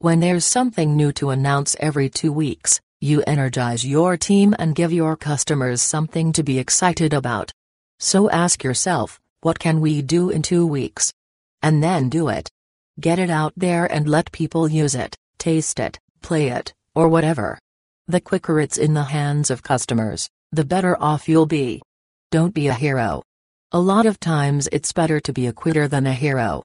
When 0.00 0.20
there's 0.20 0.44
something 0.44 0.94
new 0.94 1.10
to 1.12 1.30
announce 1.30 1.76
every 1.80 2.10
two 2.10 2.32
weeks, 2.32 2.82
you 3.00 3.22
energize 3.26 3.86
your 3.86 4.18
team 4.18 4.54
and 4.58 4.74
give 4.74 4.92
your 4.92 5.16
customers 5.16 5.80
something 5.80 6.34
to 6.34 6.42
be 6.42 6.58
excited 6.58 7.14
about. 7.14 7.50
So 7.98 8.28
ask 8.28 8.62
yourself, 8.62 9.18
what 9.40 9.58
can 9.58 9.80
we 9.80 10.02
do 10.02 10.28
in 10.28 10.42
two 10.42 10.66
weeks? 10.66 11.14
And 11.62 11.82
then 11.82 12.10
do 12.10 12.28
it. 12.28 12.50
Get 13.00 13.18
it 13.18 13.28
out 13.28 13.52
there 13.56 13.86
and 13.92 14.08
let 14.08 14.30
people 14.30 14.68
use 14.68 14.94
it, 14.94 15.16
taste 15.36 15.80
it, 15.80 15.98
play 16.22 16.48
it, 16.48 16.72
or 16.94 17.08
whatever. 17.08 17.58
The 18.06 18.20
quicker 18.20 18.60
it's 18.60 18.78
in 18.78 18.94
the 18.94 19.04
hands 19.04 19.50
of 19.50 19.64
customers, 19.64 20.30
the 20.52 20.64
better 20.64 20.96
off 21.02 21.28
you'll 21.28 21.46
be. 21.46 21.82
Don't 22.30 22.54
be 22.54 22.68
a 22.68 22.74
hero. 22.74 23.22
A 23.72 23.80
lot 23.80 24.06
of 24.06 24.20
times 24.20 24.68
it's 24.70 24.92
better 24.92 25.18
to 25.18 25.32
be 25.32 25.48
a 25.48 25.52
quitter 25.52 25.88
than 25.88 26.06
a 26.06 26.14
hero. 26.14 26.62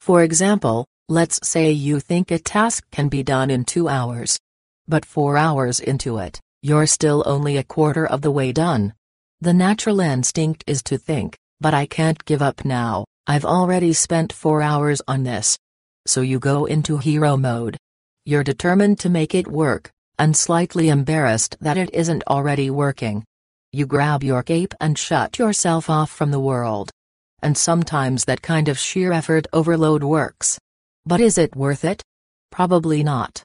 For 0.00 0.22
example, 0.22 0.86
let's 1.08 1.46
say 1.46 1.72
you 1.72 1.98
think 1.98 2.30
a 2.30 2.38
task 2.38 2.84
can 2.92 3.08
be 3.08 3.24
done 3.24 3.50
in 3.50 3.64
two 3.64 3.88
hours. 3.88 4.38
But 4.86 5.04
four 5.04 5.36
hours 5.36 5.80
into 5.80 6.18
it, 6.18 6.40
you're 6.62 6.86
still 6.86 7.24
only 7.26 7.56
a 7.56 7.64
quarter 7.64 8.06
of 8.06 8.22
the 8.22 8.30
way 8.30 8.52
done. 8.52 8.94
The 9.40 9.52
natural 9.52 9.98
instinct 9.98 10.62
is 10.68 10.82
to 10.84 10.96
think, 10.96 11.36
but 11.60 11.74
I 11.74 11.86
can't 11.86 12.24
give 12.24 12.42
up 12.42 12.64
now, 12.64 13.04
I've 13.26 13.44
already 13.44 13.92
spent 13.92 14.32
four 14.32 14.62
hours 14.62 15.02
on 15.08 15.24
this. 15.24 15.58
So 16.06 16.20
you 16.20 16.38
go 16.38 16.64
into 16.64 16.98
hero 16.98 17.36
mode. 17.36 17.76
You're 18.24 18.44
determined 18.44 18.98
to 19.00 19.08
make 19.08 19.34
it 19.34 19.48
work, 19.48 19.90
and 20.18 20.36
slightly 20.36 20.88
embarrassed 20.88 21.56
that 21.60 21.76
it 21.76 21.90
isn't 21.92 22.24
already 22.28 22.70
working. 22.70 23.24
You 23.72 23.86
grab 23.86 24.22
your 24.22 24.42
cape 24.42 24.74
and 24.80 24.98
shut 24.98 25.38
yourself 25.38 25.88
off 25.88 26.10
from 26.10 26.30
the 26.30 26.40
world. 26.40 26.90
And 27.42 27.56
sometimes 27.56 28.24
that 28.26 28.42
kind 28.42 28.68
of 28.68 28.78
sheer 28.78 29.12
effort 29.12 29.46
overload 29.52 30.04
works. 30.04 30.58
But 31.04 31.20
is 31.20 31.38
it 31.38 31.56
worth 31.56 31.84
it? 31.84 32.02
Probably 32.50 33.02
not. 33.02 33.42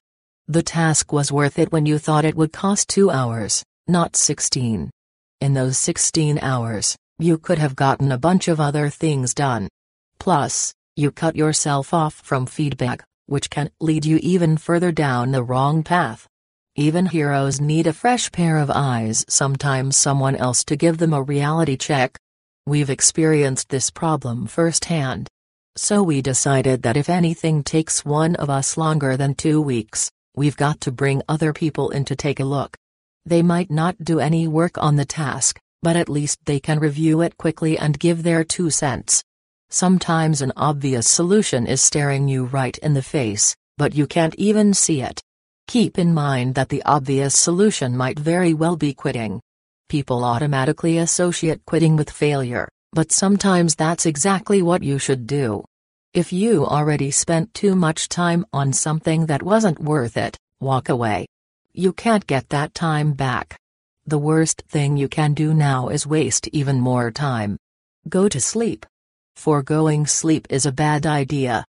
The 0.47 0.63
task 0.63 1.11
was 1.11 1.31
worth 1.31 1.57
it 1.57 1.71
when 1.71 1.85
you 1.85 1.97
thought 1.97 2.25
it 2.25 2.35
would 2.35 2.53
cost 2.53 2.89
2 2.89 3.09
hours, 3.09 3.63
not 3.87 4.15
16. 4.15 4.89
In 5.41 5.53
those 5.53 5.77
16 5.77 6.39
hours, 6.39 6.95
you 7.19 7.37
could 7.37 7.57
have 7.57 7.75
gotten 7.75 8.11
a 8.11 8.17
bunch 8.17 8.47
of 8.47 8.59
other 8.59 8.89
things 8.89 9.33
done. 9.33 9.67
Plus, 10.19 10.73
you 10.97 11.11
cut 11.11 11.35
yourself 11.35 11.93
off 11.93 12.15
from 12.15 12.47
feedback, 12.47 13.03
which 13.27 13.51
can 13.51 13.69
lead 13.79 14.03
you 14.03 14.17
even 14.23 14.57
further 14.57 14.91
down 14.91 15.31
the 15.31 15.43
wrong 15.43 15.83
path. 15.83 16.27
Even 16.75 17.05
heroes 17.05 17.61
need 17.61 17.85
a 17.85 17.93
fresh 17.93 18.31
pair 18.31 18.57
of 18.57 18.71
eyes, 18.71 19.23
sometimes 19.29 19.95
someone 19.95 20.35
else 20.35 20.63
to 20.63 20.75
give 20.75 20.97
them 20.97 21.13
a 21.13 21.21
reality 21.21 21.77
check. 21.77 22.17
We've 22.65 22.89
experienced 22.89 23.69
this 23.69 23.91
problem 23.91 24.47
firsthand. 24.47 25.27
So 25.75 26.01
we 26.01 26.23
decided 26.23 26.81
that 26.81 26.97
if 26.97 27.09
anything 27.09 27.63
takes 27.63 28.03
one 28.03 28.35
of 28.35 28.49
us 28.49 28.75
longer 28.75 29.15
than 29.15 29.35
two 29.35 29.61
weeks, 29.61 30.11
we've 30.35 30.57
got 30.57 30.81
to 30.81 30.91
bring 30.91 31.21
other 31.29 31.53
people 31.53 31.91
in 31.91 32.05
to 32.05 32.15
take 32.15 32.39
a 32.39 32.43
look. 32.43 32.75
They 33.23 33.43
might 33.43 33.69
not 33.69 34.03
do 34.03 34.19
any 34.19 34.47
work 34.47 34.79
on 34.79 34.95
the 34.95 35.05
task, 35.05 35.59
but 35.83 35.95
at 35.95 36.09
least 36.09 36.39
they 36.45 36.59
can 36.59 36.79
review 36.79 37.21
it 37.21 37.37
quickly 37.37 37.77
and 37.77 37.99
give 37.99 38.23
their 38.23 38.43
two 38.43 38.71
cents. 38.71 39.23
Sometimes 39.69 40.41
an 40.41 40.53
obvious 40.55 41.09
solution 41.09 41.67
is 41.67 41.81
staring 41.81 42.29
you 42.29 42.45
right 42.45 42.77
in 42.77 42.93
the 42.93 43.01
face, 43.01 43.53
but 43.77 43.93
you 43.93 44.07
can't 44.07 44.33
even 44.35 44.73
see 44.73 45.01
it. 45.01 45.21
Keep 45.67 45.99
in 45.99 46.13
mind 46.13 46.55
that 46.55 46.69
the 46.69 46.81
obvious 46.83 47.37
solution 47.37 47.97
might 47.97 48.17
very 48.17 48.53
well 48.53 48.77
be 48.77 48.93
quitting. 48.93 49.41
People 49.89 50.23
automatically 50.23 50.99
associate 50.99 51.65
quitting 51.65 51.97
with 51.97 52.09
failure, 52.09 52.69
but 52.93 53.11
sometimes 53.11 53.75
that's 53.75 54.05
exactly 54.05 54.61
what 54.61 54.83
you 54.83 54.97
should 54.97 55.27
do. 55.27 55.65
If 56.13 56.31
you 56.31 56.65
already 56.65 57.11
spent 57.11 57.53
too 57.53 57.75
much 57.75 58.07
time 58.07 58.45
on 58.53 58.71
something 58.71 59.25
that 59.25 59.43
wasn't 59.43 59.81
worth 59.81 60.15
it, 60.15 60.37
walk 60.61 60.87
away. 60.87 61.27
You 61.73 61.91
can't 61.91 62.25
get 62.25 62.47
that 62.49 62.73
time 62.73 63.11
back. 63.11 63.57
The 64.05 64.17
worst 64.17 64.63
thing 64.69 64.95
you 64.95 65.09
can 65.09 65.33
do 65.33 65.53
now 65.53 65.89
is 65.89 66.07
waste 66.07 66.47
even 66.53 66.79
more 66.79 67.11
time. 67.11 67.57
Go 68.07 68.29
to 68.29 68.39
sleep. 68.39 68.85
Foregoing 69.37 70.07
sleep 70.07 70.47
is 70.49 70.65
a 70.65 70.71
bad 70.71 71.05
idea. 71.05 71.63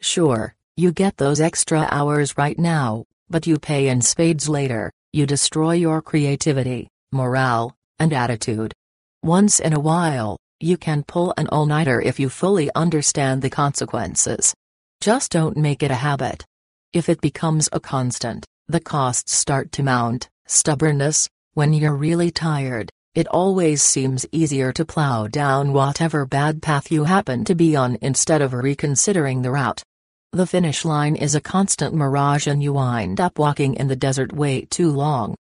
Sure, 0.00 0.54
you 0.74 0.90
get 0.90 1.18
those 1.18 1.38
extra 1.38 1.86
hours 1.90 2.38
right 2.38 2.58
now, 2.58 3.04
but 3.28 3.46
you 3.46 3.58
pay 3.58 3.88
in 3.88 4.00
spades 4.00 4.48
later, 4.48 4.90
you 5.12 5.26
destroy 5.26 5.72
your 5.72 6.00
creativity, 6.00 6.88
morale, 7.12 7.76
and 7.98 8.14
attitude. 8.14 8.72
Once 9.22 9.60
in 9.60 9.74
a 9.74 9.78
while, 9.78 10.38
you 10.60 10.78
can 10.78 11.04
pull 11.04 11.34
an 11.36 11.46
all-nighter 11.48 12.00
if 12.00 12.18
you 12.18 12.30
fully 12.30 12.70
understand 12.74 13.42
the 13.42 13.50
consequences. 13.50 14.54
Just 15.02 15.30
don't 15.30 15.58
make 15.58 15.82
it 15.82 15.90
a 15.90 16.02
habit. 16.06 16.46
If 16.94 17.10
it 17.10 17.20
becomes 17.20 17.68
a 17.70 17.80
constant, 17.80 18.46
the 18.66 18.80
costs 18.80 19.34
start 19.34 19.72
to 19.72 19.82
mount, 19.82 20.30
stubbornness, 20.46 21.28
when 21.52 21.74
you're 21.74 21.94
really 21.94 22.30
tired, 22.30 22.90
it 23.14 23.26
always 23.26 23.82
seems 23.82 24.24
easier 24.30 24.72
to 24.72 24.84
plow 24.84 25.26
down 25.26 25.72
whatever 25.72 26.24
bad 26.24 26.62
path 26.62 26.92
you 26.92 27.02
happen 27.02 27.44
to 27.44 27.56
be 27.56 27.74
on 27.74 27.98
instead 28.00 28.40
of 28.40 28.52
reconsidering 28.52 29.42
the 29.42 29.50
route. 29.50 29.82
The 30.32 30.46
finish 30.46 30.84
line 30.84 31.16
is 31.16 31.34
a 31.34 31.40
constant 31.40 31.92
mirage 31.92 32.46
and 32.46 32.62
you 32.62 32.74
wind 32.74 33.20
up 33.20 33.36
walking 33.36 33.74
in 33.74 33.88
the 33.88 33.96
desert 33.96 34.32
way 34.32 34.62
too 34.70 34.90
long. 34.90 35.34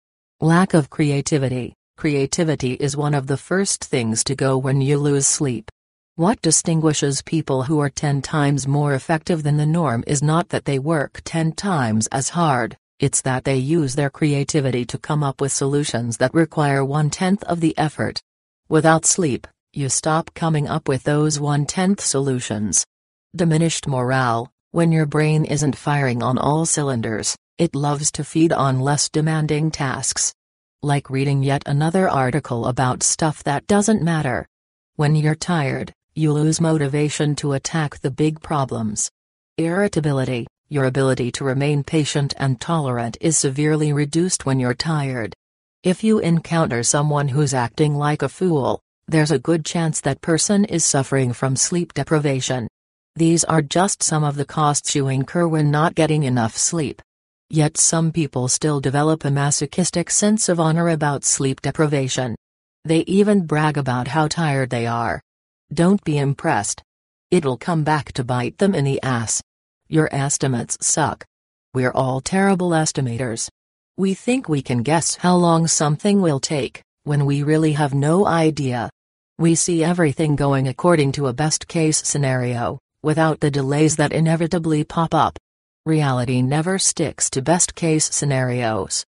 Lack 0.41 0.75
of 0.75 0.91
creativity. 0.91 1.75
Creativity 1.97 2.75
is 2.75 2.97
one 2.97 3.15
of 3.15 3.27
the 3.27 3.37
first 3.37 3.85
things 3.85 4.23
to 4.25 4.37
go 4.37 4.57
when 4.57 4.81
you 4.81 4.97
lose 4.97 5.27
sleep. 5.27 5.69
What 6.15 6.41
distinguishes 6.43 7.21
people 7.21 7.65
who 7.65 7.81
are 7.81 7.91
10 7.91 8.23
times 8.23 8.69
more 8.69 8.95
effective 8.95 9.43
than 9.43 9.57
the 9.57 9.67
norm 9.67 10.05
is 10.07 10.23
not 10.23 10.51
that 10.51 10.67
they 10.67 10.79
work 10.79 11.21
10 11.25 11.53
times 11.53 12.07
as 12.13 12.29
hard, 12.29 12.77
it's 12.99 13.21
that 13.23 13.45
they 13.45 13.57
use 13.57 13.95
their 13.95 14.09
creativity 14.09 14.85
to 14.87 14.97
come 14.99 15.23
up 15.23 15.41
with 15.41 15.53
solutions 15.53 16.17
that 16.17 16.33
require 16.33 16.85
one 16.85 17.11
tenth 17.11 17.43
of 17.45 17.61
the 17.61 17.77
effort. 17.77 18.23
Without 18.69 19.05
sleep, 19.05 19.47
you 19.73 19.89
stop 19.89 20.33
coming 20.35 20.67
up 20.67 20.89
with 20.89 21.03
those 21.03 21.39
one 21.39 21.67
tenth 21.67 22.01
solutions. 22.01 22.87
Diminished 23.35 23.87
morale, 23.87 24.51
when 24.71 24.93
your 24.93 25.05
brain 25.05 25.45
isn't 25.45 25.77
firing 25.77 26.23
on 26.23 26.39
all 26.39 26.65
cylinders, 26.65 27.37
it 27.59 27.75
loves 27.75 28.11
to 28.13 28.25
feed 28.25 28.53
on 28.53 28.81
less 28.81 29.09
demanding 29.09 29.71
tasks. 29.71 30.35
Like 30.83 31.11
reading 31.11 31.43
yet 31.43 31.63
another 31.67 32.09
article 32.09 32.67
about 32.67 33.03
stuff 33.03 33.45
that 33.45 33.67
doesn't 33.67 34.03
matter. 34.03 34.47
When 34.95 35.15
you're 35.15 35.35
tired, 35.35 35.93
you 36.15 36.33
lose 36.33 36.61
motivation 36.61 37.37
to 37.37 37.53
attack 37.53 37.99
the 37.99 38.11
big 38.11 38.41
problems. 38.41 39.11
Irritability, 39.59 40.47
your 40.69 40.85
ability 40.85 41.31
to 41.33 41.45
remain 41.45 41.85
patient 41.85 42.35
and 42.37 42.61
tolerant 42.61 43.17
is 43.21 43.39
severely 43.39 43.93
reduced 43.93 44.45
when 44.45 44.59
you're 44.59 44.75
tired. 44.75 45.35
If 45.83 46.03
you 46.03 46.19
encounter 46.19 46.83
someone 46.83 47.29
who's 47.29 47.55
acting 47.55 47.95
like 47.95 48.23
a 48.23 48.29
fool, 48.29 48.81
there's 49.07 49.31
a 49.31 49.39
good 49.39 49.65
chance 49.65 50.01
that 50.01 50.21
person 50.21 50.65
is 50.65 50.85
suffering 50.85 51.33
from 51.33 51.55
sleep 51.55 51.95
deprivation. 51.95 52.67
These 53.15 53.45
are 53.45 53.63
just 53.63 54.03
some 54.03 54.25
of 54.25 54.35
the 54.35 54.45
costs 54.45 54.97
you 54.97 55.07
incur 55.09 55.47
when 55.47 55.71
not 55.71 55.95
getting 55.95 56.25
enough 56.25 56.57
sleep. 56.57 57.01
Yet 57.49 57.77
some 57.77 58.11
people 58.11 58.49
still 58.49 58.81
develop 58.81 59.25
a 59.25 59.31
masochistic 59.31 60.11
sense 60.11 60.49
of 60.49 60.59
honor 60.59 60.89
about 60.89 61.25
sleep 61.25 61.61
deprivation. 61.63 62.35
They 62.85 63.01
even 63.01 63.47
brag 63.47 63.79
about 63.79 64.09
how 64.09 64.27
tired 64.27 64.71
they 64.71 64.87
are. 64.87 65.23
Don't 65.73 66.03
be 66.03 66.19
impressed. 66.19 66.83
It'll 67.31 67.57
come 67.57 67.85
back 67.85 68.13
to 68.15 68.25
bite 68.25 68.59
them 68.59 68.75
in 68.75 68.85
the 68.85 69.01
ass. 69.03 69.41
Your 69.89 70.09
estimates 70.13 70.77
suck. 70.81 71.25
We're 71.73 71.93
all 71.93 72.21
terrible 72.21 72.71
estimators. 72.71 73.49
We 73.97 74.15
think 74.15 74.49
we 74.49 74.61
can 74.61 74.83
guess 74.83 75.15
how 75.15 75.37
long 75.37 75.69
something 75.69 76.21
will 76.21 76.41
take, 76.41 76.83
when 77.05 77.25
we 77.25 77.45
really 77.45 77.73
have 77.75 77.95
no 77.95 78.27
idea. 78.27 78.91
We 79.39 79.55
see 79.55 79.85
everything 79.85 80.35
going 80.35 80.67
according 80.67 81.13
to 81.13 81.29
a 81.29 81.33
best 81.33 81.69
case 81.69 81.99
scenario, 81.99 82.81
without 83.05 83.39
the 83.39 83.51
delays 83.51 83.95
that 83.97 84.13
inevitably 84.13 84.83
pop 84.83 85.15
up. 85.15 85.39
Reality 85.85 86.43
never 86.43 86.81
sticks 86.81 87.31
to 87.31 87.41
best 87.41 87.77
case 87.77 88.13
scenarios. 88.13 89.05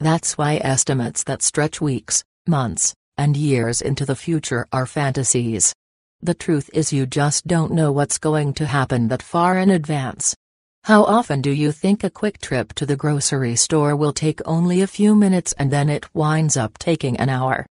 That's 0.00 0.38
why 0.38 0.56
estimates 0.64 1.24
that 1.24 1.42
stretch 1.42 1.82
weeks, 1.82 2.24
months, 2.46 2.94
and 3.18 3.36
years 3.36 3.82
into 3.82 4.06
the 4.06 4.16
future 4.16 4.66
are 4.72 4.86
fantasies. 4.86 5.74
The 6.24 6.34
truth 6.34 6.70
is 6.72 6.92
you 6.92 7.04
just 7.04 7.48
don't 7.48 7.72
know 7.72 7.90
what's 7.90 8.16
going 8.16 8.54
to 8.54 8.66
happen 8.66 9.08
that 9.08 9.22
far 9.22 9.58
in 9.58 9.70
advance. 9.70 10.36
How 10.84 11.02
often 11.02 11.42
do 11.42 11.50
you 11.50 11.72
think 11.72 12.04
a 12.04 12.10
quick 12.10 12.40
trip 12.40 12.74
to 12.74 12.86
the 12.86 12.94
grocery 12.94 13.56
store 13.56 13.96
will 13.96 14.12
take 14.12 14.40
only 14.44 14.82
a 14.82 14.86
few 14.86 15.16
minutes 15.16 15.52
and 15.54 15.68
then 15.68 15.88
it 15.88 16.14
winds 16.14 16.56
up 16.56 16.78
taking 16.78 17.16
an 17.16 17.28
hour? 17.28 17.66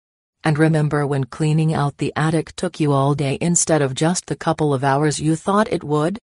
And 0.44 0.58
remember 0.58 1.06
when 1.06 1.26
cleaning 1.26 1.76
out 1.76 1.98
the 2.00 2.12
attic 2.16 2.56
took 2.56 2.80
you 2.80 2.92
all 2.92 3.14
day 3.14 3.38
instead 3.40 3.84
of 3.84 3.94
just 3.94 4.26
the 4.26 4.36
couple 4.36 4.74
of 4.74 4.84
hours 4.84 5.20
you 5.20 5.36
thought 5.36 5.72
it 5.72 5.84
would? 5.84 6.18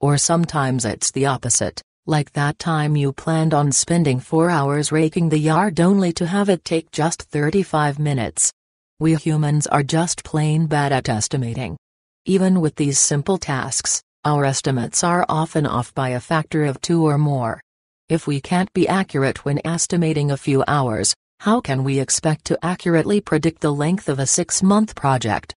Or 0.00 0.18
sometimes 0.18 0.84
it's 0.84 1.10
the 1.10 1.26
opposite, 1.26 1.82
like 2.06 2.32
that 2.34 2.60
time 2.60 2.94
you 2.94 3.12
planned 3.12 3.54
on 3.54 3.72
spending 3.72 4.20
4 4.20 4.50
hours 4.50 4.92
raking 4.92 5.30
the 5.30 5.38
yard 5.38 5.80
only 5.80 6.12
to 6.12 6.26
have 6.26 6.48
it 6.48 6.64
take 6.64 6.92
just 6.92 7.22
35 7.22 7.98
minutes. 7.98 8.52
We 9.02 9.16
humans 9.16 9.66
are 9.66 9.82
just 9.82 10.22
plain 10.22 10.68
bad 10.68 10.92
at 10.92 11.08
estimating. 11.08 11.76
Even 12.24 12.60
with 12.60 12.76
these 12.76 13.00
simple 13.00 13.36
tasks, 13.36 14.00
our 14.24 14.44
estimates 14.44 15.02
are 15.02 15.26
often 15.28 15.66
off 15.66 15.92
by 15.92 16.10
a 16.10 16.20
factor 16.20 16.64
of 16.64 16.80
two 16.80 17.04
or 17.04 17.18
more. 17.18 17.60
If 18.08 18.28
we 18.28 18.40
can't 18.40 18.72
be 18.72 18.86
accurate 18.86 19.44
when 19.44 19.66
estimating 19.66 20.30
a 20.30 20.36
few 20.36 20.62
hours, 20.68 21.16
how 21.40 21.60
can 21.60 21.82
we 21.82 21.98
expect 21.98 22.44
to 22.44 22.64
accurately 22.64 23.20
predict 23.20 23.60
the 23.60 23.74
length 23.74 24.08
of 24.08 24.20
a 24.20 24.26
six-month 24.38 24.94
project? 24.94 25.52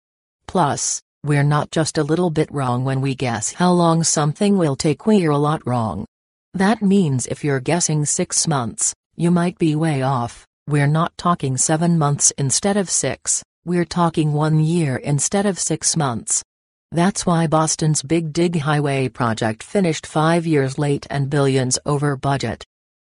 Plus, 0.47 0.99
we're 1.23 1.43
not 1.43 1.69
just 1.69 1.99
a 1.99 2.03
little 2.03 2.31
bit 2.31 2.51
wrong 2.51 2.83
when 2.83 2.99
we 2.99 3.13
guess 3.13 3.53
how 3.53 3.71
long 3.73 4.03
something 4.03 4.57
will 4.57 4.75
take 4.75 5.05
we're 5.05 5.29
a 5.29 5.37
lot 5.37 5.61
wrong. 5.67 6.07
That 6.55 6.81
means 6.81 7.27
if 7.27 7.43
you're 7.43 7.59
guessing 7.59 8.05
six 8.05 8.47
months, 8.47 8.95
you 9.15 9.29
might 9.29 9.59
be 9.59 9.75
way 9.75 10.01
off, 10.01 10.47
we're 10.67 10.87
not 10.87 11.17
talking 11.17 11.57
seven 11.57 11.97
months 11.97 12.31
instead 12.37 12.77
of 12.77 12.89
six, 12.89 13.43
we're 13.65 13.85
talking 13.85 14.33
one 14.33 14.59
year 14.59 14.97
instead 14.97 15.45
of 15.45 15.59
six 15.59 15.95
months. 15.95 16.43
That's 16.91 17.25
why 17.25 17.47
Boston's 17.47 18.01
Big 18.01 18.33
Dig 18.33 18.59
Highway 18.59 19.09
project 19.09 19.63
finished 19.63 20.05
five 20.05 20.45
years 20.45 20.77
late 20.77 21.07
and 21.09 21.29
billions 21.29 21.77
over 21.85 22.15
budget 22.15 22.65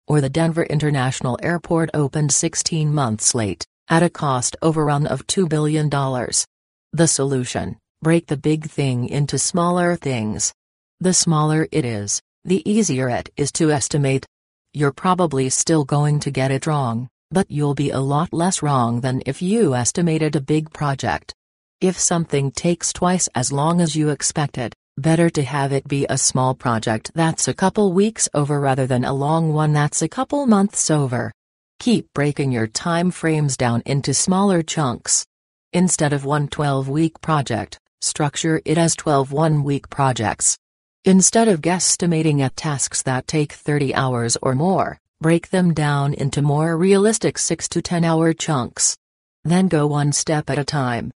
or 0.09 0.19
the 0.21 0.29
Denver 0.29 0.63
International 0.63 1.37
Airport 1.41 1.91
opened 1.93 2.33
16 2.33 2.91
months 2.91 3.35
late, 3.35 3.63
at 3.87 4.01
a 4.01 4.09
cost 4.09 4.57
overrun 4.61 5.05
of 5.05 5.25
$2 5.27 5.47
billion. 5.47 5.87
The 5.87 7.07
solution 7.07 7.77
break 8.01 8.25
the 8.25 8.37
big 8.37 8.65
thing 8.65 9.07
into 9.07 9.37
smaller 9.37 9.95
things. 9.95 10.51
The 10.99 11.13
smaller 11.13 11.67
it 11.71 11.85
is, 11.85 12.21
the 12.43 12.67
easier 12.69 13.07
it 13.09 13.29
is 13.37 13.51
to 13.53 13.71
estimate. 13.71 14.25
You're 14.73 14.93
probably 14.93 15.49
still 15.49 15.83
going 15.83 16.19
to 16.21 16.31
get 16.31 16.49
it 16.49 16.65
wrong, 16.65 17.07
but 17.31 17.49
you'll 17.49 17.75
be 17.75 17.91
a 17.91 17.99
lot 17.99 18.33
less 18.33 18.61
wrong 18.61 19.01
than 19.01 19.21
if 19.25 19.41
you 19.41 19.75
estimated 19.75 20.35
a 20.35 20.41
big 20.41 20.71
project. 20.73 21.33
If 21.81 21.99
something 21.99 22.51
takes 22.51 22.91
twice 22.93 23.29
as 23.35 23.51
long 23.51 23.81
as 23.81 23.95
you 23.95 24.09
expected, 24.09 24.73
Better 24.99 25.29
to 25.29 25.43
have 25.43 25.71
it 25.71 25.87
be 25.87 26.05
a 26.09 26.17
small 26.17 26.53
project 26.53 27.11
that's 27.15 27.47
a 27.47 27.53
couple 27.53 27.93
weeks 27.93 28.27
over 28.33 28.59
rather 28.59 28.85
than 28.85 29.05
a 29.05 29.13
long 29.13 29.53
one 29.53 29.71
that's 29.71 30.01
a 30.01 30.09
couple 30.09 30.45
months 30.45 30.91
over. 30.91 31.31
Keep 31.79 32.11
breaking 32.13 32.51
your 32.51 32.67
time 32.67 33.09
frames 33.09 33.55
down 33.55 33.81
into 33.85 34.13
smaller 34.13 34.61
chunks. 34.61 35.25
Instead 35.71 36.11
of 36.11 36.25
one 36.25 36.49
12 36.49 36.89
week 36.89 37.21
project, 37.21 37.79
structure 38.01 38.61
it 38.65 38.77
as 38.77 38.93
12 38.97 39.31
one 39.31 39.63
week 39.63 39.89
projects. 39.89 40.57
Instead 41.05 41.47
of 41.47 41.61
guesstimating 41.61 42.41
at 42.41 42.57
tasks 42.57 43.01
that 43.03 43.25
take 43.25 43.53
30 43.53 43.95
hours 43.95 44.35
or 44.41 44.53
more, 44.53 44.97
break 45.21 45.49
them 45.49 45.73
down 45.73 46.13
into 46.13 46.41
more 46.41 46.77
realistic 46.77 47.37
6 47.37 47.67
to 47.69 47.81
10 47.81 48.03
hour 48.03 48.33
chunks. 48.33 48.95
Then 49.43 49.67
go 49.67 49.87
one 49.87 50.11
step 50.11 50.49
at 50.49 50.59
a 50.59 50.63
time. 50.63 51.11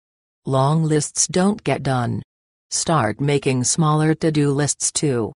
Long 0.45 0.83
lists 0.83 1.27
don't 1.27 1.63
get 1.63 1.83
done. 1.83 2.21
Start 2.69 3.21
making 3.21 3.63
smaller 3.63 4.13
to 4.15 4.31
do 4.31 4.51
lists 4.51 4.91
too. 4.91 5.31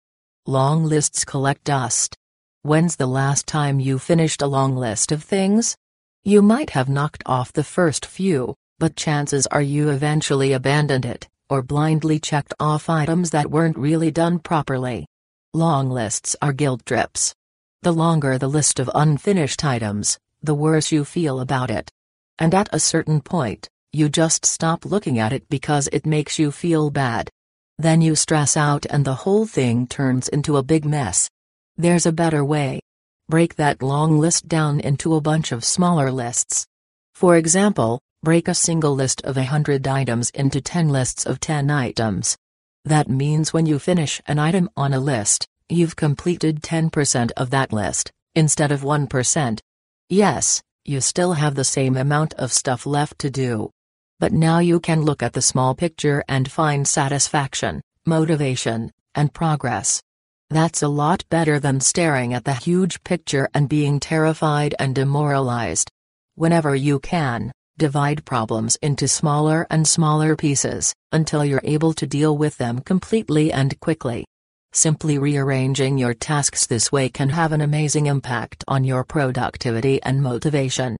Long 0.45 0.83
lists 0.83 1.23
collect 1.23 1.63
dust. 1.63 2.15
When's 2.63 2.95
the 2.95 3.07
last 3.07 3.47
time 3.47 3.79
you 3.79 3.99
finished 3.99 4.41
a 4.41 4.47
long 4.47 4.75
list 4.75 5.11
of 5.11 5.23
things? 5.23 5.75
You 6.23 6.41
might 6.41 6.71
have 6.71 6.89
knocked 6.89 7.23
off 7.25 7.53
the 7.53 7.63
first 7.63 8.05
few, 8.05 8.55
but 8.79 8.95
chances 8.95 9.47
are 9.47 9.61
you 9.61 9.89
eventually 9.89 10.53
abandoned 10.53 11.05
it 11.05 11.27
or 11.49 11.61
blindly 11.61 12.19
checked 12.19 12.53
off 12.59 12.89
items 12.89 13.29
that 13.29 13.49
weren't 13.49 13.77
really 13.77 14.11
done 14.11 14.39
properly. 14.39 15.05
Long 15.53 15.89
lists 15.89 16.35
are 16.41 16.51
guilt 16.51 16.85
trips. 16.85 17.33
The 17.81 17.93
longer 17.93 18.37
the 18.37 18.47
list 18.47 18.79
of 18.79 18.89
unfinished 18.93 19.63
items, 19.63 20.17
the 20.41 20.55
worse 20.55 20.91
you 20.91 21.05
feel 21.05 21.39
about 21.39 21.71
it. 21.71 21.91
And 22.39 22.53
at 22.53 22.69
a 22.71 22.79
certain 22.79 23.21
point, 23.21 23.69
you 23.93 24.09
just 24.09 24.45
stop 24.45 24.85
looking 24.85 25.19
at 25.19 25.33
it 25.33 25.49
because 25.49 25.87
it 25.91 26.05
makes 26.05 26.37
you 26.37 26.51
feel 26.51 26.89
bad. 26.89 27.29
Then 27.77 28.01
you 28.01 28.15
stress 28.15 28.57
out 28.57 28.85
and 28.89 29.05
the 29.05 29.21
whole 29.23 29.45
thing 29.45 29.87
turns 29.87 30.27
into 30.27 30.57
a 30.57 30.63
big 30.63 30.85
mess. 30.85 31.29
There's 31.77 32.05
a 32.05 32.11
better 32.11 32.43
way. 32.43 32.81
Break 33.29 33.55
that 33.55 33.81
long 33.81 34.19
list 34.19 34.47
down 34.47 34.79
into 34.79 35.15
a 35.15 35.21
bunch 35.21 35.51
of 35.51 35.63
smaller 35.63 36.11
lists. 36.11 36.65
For 37.13 37.35
example, 37.35 37.99
Break 38.23 38.47
a 38.47 38.55
single 38.55 38.95
list 38.95 39.21
of 39.21 39.37
a 39.37 39.45
hundred 39.45 39.87
items 39.87 40.31
into 40.31 40.59
10 40.59 40.89
lists 40.89 41.25
of 41.25 41.39
10 41.39 41.69
items. 41.69 42.35
That 42.83 43.07
means 43.07 43.53
when 43.53 43.67
you 43.67 43.77
finish 43.77 44.19
an 44.25 44.39
item 44.39 44.71
on 44.75 44.91
a 44.91 44.99
list, 44.99 45.47
you've 45.69 45.95
completed 45.95 46.61
10% 46.61 47.31
of 47.37 47.49
that 47.49 47.73
list, 47.73 48.11
instead 48.35 48.71
of 48.71 48.81
1%. 48.81 49.59
Yes, 50.09 50.61
you 50.85 51.01
still 51.01 51.33
have 51.33 51.55
the 51.55 51.63
same 51.63 51.97
amount 51.97 52.33
of 52.35 52.53
stuff 52.53 52.85
left 52.85 53.19
to 53.19 53.29
do. 53.29 53.71
But 54.19 54.33
now 54.33 54.59
you 54.59 54.79
can 54.79 55.01
look 55.01 55.21
at 55.21 55.33
the 55.33 55.41
small 55.41 55.75
picture 55.75 56.23
and 56.27 56.51
find 56.51 56.87
satisfaction, 56.87 57.81
motivation, 58.05 58.91
and 59.15 59.33
progress. 59.33 60.01
That's 60.49 60.81
a 60.81 60.87
lot 60.87 61.25
better 61.29 61.59
than 61.59 61.81
staring 61.81 62.33
at 62.33 62.45
the 62.45 62.53
huge 62.53 63.03
picture 63.03 63.49
and 63.53 63.67
being 63.67 63.99
terrified 63.99 64.75
and 64.79 64.95
demoralized. 64.95 65.91
Whenever 66.35 66.75
you 66.75 66.99
can, 66.99 67.51
Divide 67.79 68.25
problems 68.25 68.75
into 68.81 69.07
smaller 69.07 69.67
and 69.69 69.87
smaller 69.87 70.35
pieces, 70.35 70.95
until 71.11 71.45
you're 71.45 71.61
able 71.63 71.93
to 71.93 72.07
deal 72.07 72.35
with 72.35 72.57
them 72.57 72.79
completely 72.79 73.53
and 73.53 73.79
quickly. 73.79 74.25
Simply 74.77 75.17
rearranging 75.17 75.97
your 75.97 76.13
tasks 76.13 76.67
this 76.67 76.91
way 76.91 77.09
can 77.09 77.29
have 77.29 77.51
an 77.51 77.61
amazing 77.61 78.05
impact 78.05 78.63
on 78.67 78.83
your 78.83 79.03
productivity 79.03 79.99
and 80.03 80.21
motivation. 80.21 80.95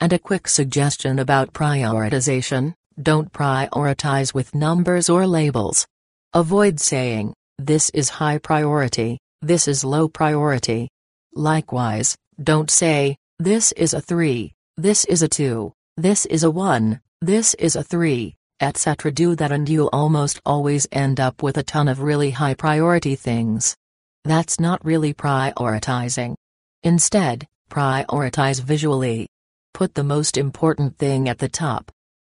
And 0.00 0.12
a 0.12 0.18
quick 0.18 0.46
suggestion 0.46 1.18
about 1.18 1.54
prioritization 1.54 2.74
don't 3.00 3.32
prioritize 3.32 4.34
with 4.34 4.54
numbers 4.54 5.08
or 5.08 5.26
labels. 5.26 5.86
Avoid 6.34 6.78
saying, 6.78 7.32
this 7.56 7.88
is 7.94 8.10
high 8.10 8.36
priority, 8.36 9.18
this 9.40 9.66
is 9.66 9.82
low 9.82 10.08
priority. 10.10 10.90
Likewise, 11.34 12.14
don't 12.42 12.70
say, 12.70 13.16
this 13.38 13.72
is 13.72 13.94
a 13.94 14.02
3, 14.02 14.52
this 14.76 15.06
is 15.06 15.22
a 15.22 15.28
2, 15.28 15.72
this 15.96 16.26
is 16.26 16.44
a 16.44 16.50
1, 16.50 17.00
this 17.22 17.54
is 17.54 17.76
a 17.76 17.82
3, 17.82 18.34
etc. 18.62 19.12
Do 19.12 19.34
that 19.34 19.52
and 19.52 19.68
you'll 19.68 19.90
almost 19.92 20.40
always 20.46 20.86
end 20.92 21.20
up 21.20 21.42
with 21.42 21.58
a 21.58 21.62
ton 21.62 21.88
of 21.88 22.00
really 22.00 22.30
high 22.30 22.54
priority 22.54 23.16
things. 23.16 23.76
That's 24.24 24.60
not 24.60 24.84
really 24.84 25.12
prioritizing. 25.12 26.36
Instead, 26.84 27.48
prioritize 27.68 28.62
visually. 28.62 29.28
Put 29.74 29.94
the 29.94 30.04
most 30.04 30.38
important 30.38 30.96
thing 30.96 31.28
at 31.28 31.38
the 31.38 31.48
top. 31.48 31.90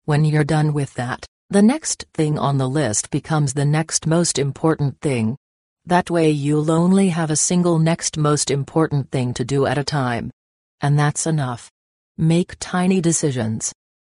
When 0.05 0.25
you're 0.25 0.45
done 0.45 0.73
with 0.73 0.93
that, 0.95 1.25
the 1.49 1.63
next 1.63 2.05
thing 2.13 2.39
on 2.39 2.59
the 2.59 2.69
list 2.69 3.11
becomes 3.11 3.55
the 3.55 3.65
next 3.65 4.07
most 4.07 4.39
important 4.39 5.01
thing. 5.01 5.37
That 5.85 6.11
way 6.11 6.31
you'll 6.31 6.73
only 6.73 7.11
have 7.11 7.31
a 7.31 7.37
single 7.37 7.79
next 7.79 8.19
most 8.19 8.51
important 8.51 9.13
thing 9.13 9.33
to 9.35 9.45
do 9.45 9.67
at 9.67 9.79
a 9.79 9.85
time. 9.85 10.33
And 10.81 10.99
that's 10.99 11.27
enough. 11.27 11.71
Make 12.19 12.57
tiny 12.59 13.01
decisions. 13.01 13.73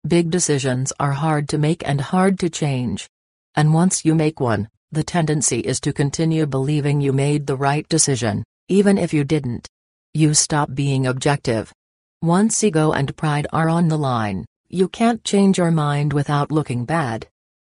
Big 0.07 0.29
decisions 0.31 0.93
are 0.97 1.11
hard 1.11 1.49
to 1.49 1.57
make 1.57 1.85
and 1.85 1.99
hard 1.99 2.39
to 2.39 2.49
change. 2.49 3.09
And 3.55 3.73
once 3.73 4.05
you 4.05 4.15
make 4.15 4.39
one, 4.39 4.69
the 4.93 5.03
tendency 5.03 5.59
is 5.59 5.81
to 5.81 5.91
continue 5.91 6.45
believing 6.45 7.01
you 7.01 7.11
made 7.11 7.45
the 7.45 7.57
right 7.57 7.87
decision, 7.89 8.45
even 8.69 8.97
if 8.97 9.13
you 9.13 9.25
didn't. 9.25 9.67
You 10.13 10.33
stop 10.33 10.73
being 10.73 11.05
objective. 11.05 11.73
Once 12.21 12.63
ego 12.63 12.93
and 12.93 13.15
pride 13.17 13.45
are 13.51 13.67
on 13.67 13.89
the 13.89 13.97
line, 13.97 14.45
you 14.69 14.87
can't 14.87 15.23
change 15.25 15.57
your 15.57 15.69
mind 15.69 16.13
without 16.13 16.49
looking 16.49 16.85
bad. 16.85 17.27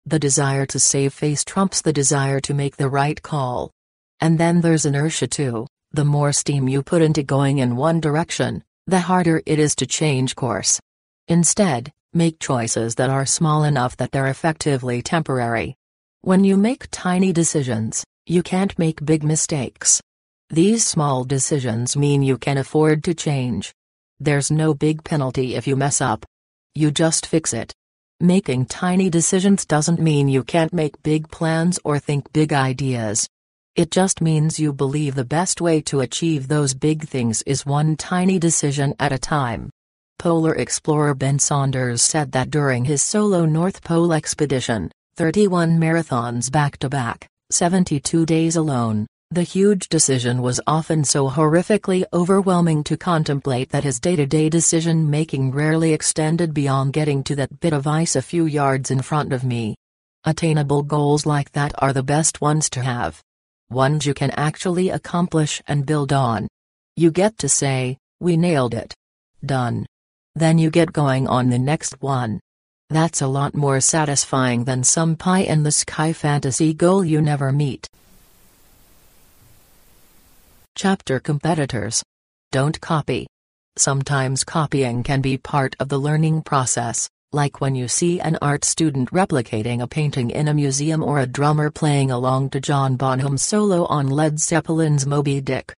The 0.04 0.18
desire 0.18 0.66
to 0.66 0.80
save 0.80 1.14
face 1.14 1.44
trumps 1.44 1.80
the 1.80 1.92
desire 1.92 2.40
to 2.40 2.54
make 2.54 2.76
the 2.76 2.88
right 2.88 3.22
call. 3.22 3.70
And 4.20 4.36
then 4.36 4.62
there's 4.62 4.84
inertia 4.84 5.28
too, 5.28 5.68
the 5.92 6.04
more 6.04 6.32
steam 6.32 6.68
you 6.68 6.82
put 6.82 7.02
into 7.02 7.22
going 7.22 7.58
in 7.58 7.76
one 7.76 8.00
direction, 8.00 8.64
the 8.88 9.00
harder 9.00 9.42
it 9.46 9.60
is 9.60 9.76
to 9.76 9.86
change 9.86 10.34
course. 10.34 10.80
Instead, 11.28 11.92
make 12.16 12.40
choices 12.40 12.94
that 12.94 13.10
are 13.10 13.26
small 13.26 13.62
enough 13.62 13.96
that 13.98 14.10
they're 14.10 14.26
effectively 14.26 15.02
temporary. 15.02 15.76
When 16.22 16.42
you 16.42 16.56
make 16.56 16.88
tiny 16.90 17.32
decisions, 17.32 18.02
you 18.26 18.42
can't 18.42 18.76
make 18.78 19.04
big 19.04 19.22
mistakes. 19.22 20.00
These 20.50 20.86
small 20.86 21.24
decisions 21.24 21.96
mean 21.96 22.22
you 22.22 22.38
can 22.38 22.56
afford 22.56 23.04
to 23.04 23.14
change. 23.14 23.72
There's 24.18 24.50
no 24.50 24.72
big 24.72 25.04
penalty 25.04 25.54
if 25.54 25.66
you 25.66 25.76
mess 25.76 26.00
up. 26.00 26.24
You 26.74 26.90
just 26.90 27.26
fix 27.26 27.52
it. 27.52 27.74
Making 28.18 28.66
tiny 28.66 29.10
decisions 29.10 29.66
doesn't 29.66 30.00
mean 30.00 30.28
you 30.28 30.42
can't 30.42 30.72
make 30.72 31.02
big 31.02 31.30
plans 31.30 31.78
or 31.84 31.98
think 31.98 32.32
big 32.32 32.52
ideas. 32.52 33.28
It 33.74 33.90
just 33.90 34.22
means 34.22 34.58
you 34.58 34.72
believe 34.72 35.14
the 35.14 35.24
best 35.24 35.60
way 35.60 35.82
to 35.82 36.00
achieve 36.00 36.48
those 36.48 36.72
big 36.72 37.06
things 37.06 37.42
is 37.42 37.66
one 37.66 37.94
tiny 37.94 38.38
decision 38.38 38.94
at 38.98 39.12
a 39.12 39.18
time. 39.18 39.68
Polar 40.18 40.54
explorer 40.54 41.14
Ben 41.14 41.38
Saunders 41.38 42.02
said 42.02 42.32
that 42.32 42.50
during 42.50 42.84
his 42.84 43.02
solo 43.02 43.44
North 43.44 43.82
Pole 43.82 44.12
expedition, 44.12 44.90
31 45.16 45.78
marathons 45.78 46.50
back 46.50 46.78
to 46.78 46.88
back, 46.88 47.28
72 47.50 48.24
days 48.24 48.56
alone, 48.56 49.06
the 49.30 49.42
huge 49.42 49.88
decision 49.88 50.40
was 50.40 50.60
often 50.66 51.04
so 51.04 51.28
horrifically 51.28 52.04
overwhelming 52.12 52.82
to 52.84 52.96
contemplate 52.96 53.70
that 53.70 53.84
his 53.84 54.00
day 54.00 54.16
to 54.16 54.24
day 54.24 54.48
decision 54.48 55.10
making 55.10 55.50
rarely 55.50 55.92
extended 55.92 56.54
beyond 56.54 56.92
getting 56.92 57.22
to 57.24 57.36
that 57.36 57.60
bit 57.60 57.72
of 57.72 57.86
ice 57.86 58.16
a 58.16 58.22
few 58.22 58.46
yards 58.46 58.90
in 58.90 59.02
front 59.02 59.32
of 59.32 59.44
me. 59.44 59.74
Attainable 60.24 60.82
goals 60.82 61.26
like 61.26 61.52
that 61.52 61.72
are 61.78 61.92
the 61.92 62.02
best 62.02 62.40
ones 62.40 62.70
to 62.70 62.82
have 62.82 63.20
ones 63.68 64.06
you 64.06 64.14
can 64.14 64.30
actually 64.30 64.90
accomplish 64.90 65.60
and 65.66 65.84
build 65.84 66.12
on. 66.12 66.46
You 66.94 67.10
get 67.10 67.36
to 67.38 67.48
say, 67.48 67.98
we 68.20 68.36
nailed 68.36 68.74
it. 68.74 68.94
Done. 69.44 69.86
Then 70.36 70.58
you 70.58 70.70
get 70.70 70.92
going 70.92 71.26
on 71.26 71.50
the 71.50 71.58
next 71.58 72.00
one. 72.00 72.38
That's 72.90 73.22
a 73.22 73.26
lot 73.26 73.56
more 73.56 73.80
satisfying 73.80 74.64
than 74.64 74.84
some 74.84 75.16
pie 75.16 75.40
in 75.40 75.64
the 75.64 75.72
sky 75.72 76.12
fantasy 76.12 76.74
goal 76.74 77.04
you 77.04 77.20
never 77.20 77.50
meet. 77.50 77.88
Chapter 80.76 81.18
Competitors 81.18 82.04
Don't 82.52 82.78
copy. 82.80 83.26
Sometimes 83.76 84.44
copying 84.44 85.02
can 85.02 85.22
be 85.22 85.38
part 85.38 85.74
of 85.80 85.88
the 85.88 85.98
learning 85.98 86.42
process 86.42 87.08
like 87.32 87.60
when 87.60 87.74
you 87.74 87.88
see 87.88 88.20
an 88.20 88.38
art 88.40 88.64
student 88.64 89.10
replicating 89.10 89.82
a 89.82 89.86
painting 89.86 90.30
in 90.30 90.48
a 90.48 90.54
museum 90.54 91.02
or 91.02 91.18
a 91.18 91.26
drummer 91.26 91.70
playing 91.70 92.10
along 92.10 92.50
to 92.50 92.60
John 92.60 92.96
Bonham's 92.96 93.42
solo 93.42 93.84
on 93.86 94.06
Led 94.06 94.38
Zeppelin's 94.38 95.06
Moby 95.06 95.40
Dick. 95.40 95.74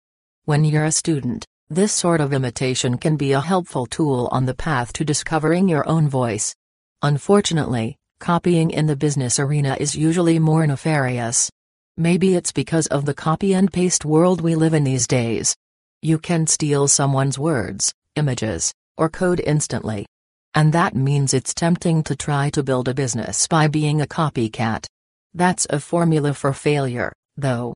When 0.46 0.66
you're 0.66 0.86
a 0.86 0.92
student, 0.92 1.46
this 1.70 1.92
sort 1.92 2.22
of 2.22 2.32
imitation 2.32 2.98
can 2.98 3.18
be 3.18 3.34
a 3.34 3.42
helpful 3.42 3.86
tool 3.86 4.30
on 4.32 4.46
the 4.46 4.54
path 4.54 4.94
to 4.94 5.04
discovering 5.04 5.68
your 5.68 5.88
own 5.88 6.08
voice. 6.08 6.56
Unfortunately, 7.02 7.98
copying 8.20 8.72
in 8.72 8.88
the 8.88 8.96
business 8.96 9.38
arena 9.38 9.76
is 9.78 9.94
usually 9.94 10.40
more 10.40 10.66
nefarious. 10.66 11.52
Maybe 11.98 12.36
it's 12.36 12.54
because 12.54 12.88
of 12.88 13.06
the 13.06 13.14
copy 13.14 13.54
and 13.54 13.72
paste 13.72 14.06
world 14.06 14.40
we 14.40 14.56
live 14.56 14.74
in 14.74 14.86
these 14.86 15.08
days. 15.08 15.58
You 16.02 16.20
can 16.20 16.48
steal 16.48 16.88
someone's 16.88 17.38
words, 17.38 17.94
images, 18.16 18.74
or 18.98 19.10
code 19.10 19.42
instantly. 19.42 20.06
And 20.54 20.72
that 20.72 20.96
means 20.96 21.34
it's 21.34 21.54
tempting 21.54 22.04
to 22.04 22.16
try 22.16 22.50
to 22.52 22.64
build 22.64 22.88
a 22.88 22.94
business 22.94 23.46
by 23.46 23.68
being 23.68 24.02
a 24.02 24.08
copycat. 24.08 24.86
That's 25.34 25.68
a 25.70 25.82
formula 25.82 26.34
for 26.34 26.54
failure, 26.54 27.12
though. 27.36 27.74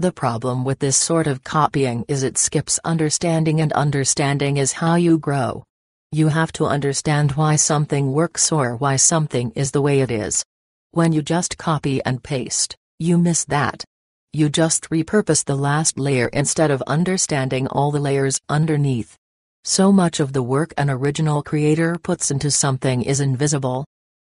The 0.00 0.10
problem 0.10 0.64
with 0.64 0.80
this 0.80 0.96
sort 0.96 1.28
of 1.28 1.44
copying 1.44 2.04
is 2.08 2.24
it 2.24 2.36
skips 2.36 2.80
understanding, 2.84 3.60
and 3.60 3.72
understanding 3.74 4.56
is 4.56 4.72
how 4.72 4.96
you 4.96 5.18
grow. 5.18 5.62
You 6.10 6.28
have 6.28 6.50
to 6.54 6.66
understand 6.66 7.32
why 7.32 7.54
something 7.54 8.12
works 8.12 8.50
or 8.50 8.74
why 8.74 8.96
something 8.96 9.52
is 9.52 9.70
the 9.70 9.80
way 9.80 10.00
it 10.00 10.10
is. 10.10 10.44
When 10.90 11.12
you 11.12 11.22
just 11.22 11.58
copy 11.58 12.02
and 12.04 12.20
paste, 12.20 12.74
you 12.98 13.18
miss 13.18 13.44
that. 13.44 13.84
You 14.32 14.48
just 14.48 14.90
repurpose 14.90 15.44
the 15.44 15.54
last 15.54 15.96
layer 15.96 16.26
instead 16.32 16.72
of 16.72 16.82
understanding 16.88 17.68
all 17.68 17.92
the 17.92 18.00
layers 18.00 18.40
underneath. 18.48 19.16
So 19.62 19.92
much 19.92 20.18
of 20.18 20.32
the 20.32 20.42
work 20.42 20.74
an 20.76 20.90
original 20.90 21.40
creator 21.40 21.98
puts 22.02 22.32
into 22.32 22.50
something 22.50 23.02
is 23.02 23.20
invisible. 23.20 23.84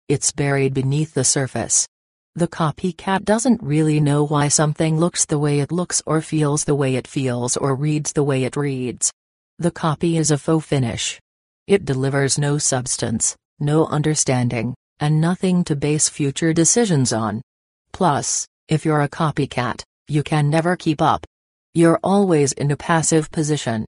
It's 0.09 0.33
buried 0.33 0.73
beneath 0.73 1.13
the 1.13 1.25
surface. 1.25 1.87
The 2.39 2.47
copycat 2.47 3.25
doesn't 3.25 3.61
really 3.65 3.99
know 3.99 4.23
why 4.23 4.47
something 4.47 4.97
looks 4.97 5.27
the 5.27 5.41
way 5.41 5.59
it 5.59 5.73
looks 5.73 6.01
or 6.07 6.23
feels 6.23 6.63
the 6.63 6.75
way 6.77 6.95
it 6.95 7.09
feels 7.09 7.57
or 7.57 7.75
reads 7.75 8.13
the 8.13 8.23
way 8.23 8.45
it 8.45 8.55
reads. 8.57 9.11
The 9.59 9.73
copy 9.73 10.17
is 10.17 10.31
a 10.31 10.39
faux 10.39 10.65
finish. 10.65 11.19
It 11.67 11.85
delivers 11.85 12.39
no 12.39 12.57
substance, 12.57 13.35
no 13.59 13.87
understanding, 13.87 14.77
and 15.01 15.21
nothing 15.21 15.65
to 15.65 15.75
base 15.75 16.09
future 16.09 16.53
decisions 16.53 17.13
on. 17.13 17.43
Plus, 17.91 18.47
if 18.69 18.85
you're 18.85 19.03
a 19.03 19.09
copycat, 19.09 19.83
you 20.07 20.23
can 20.23 20.49
never 20.49 20.77
keep 20.77 21.03
up. 21.03 21.27
You're 21.75 21.99
always 22.05 22.53
in 22.53 22.71
a 22.71 22.77
passive 22.77 23.33
position. 23.33 23.85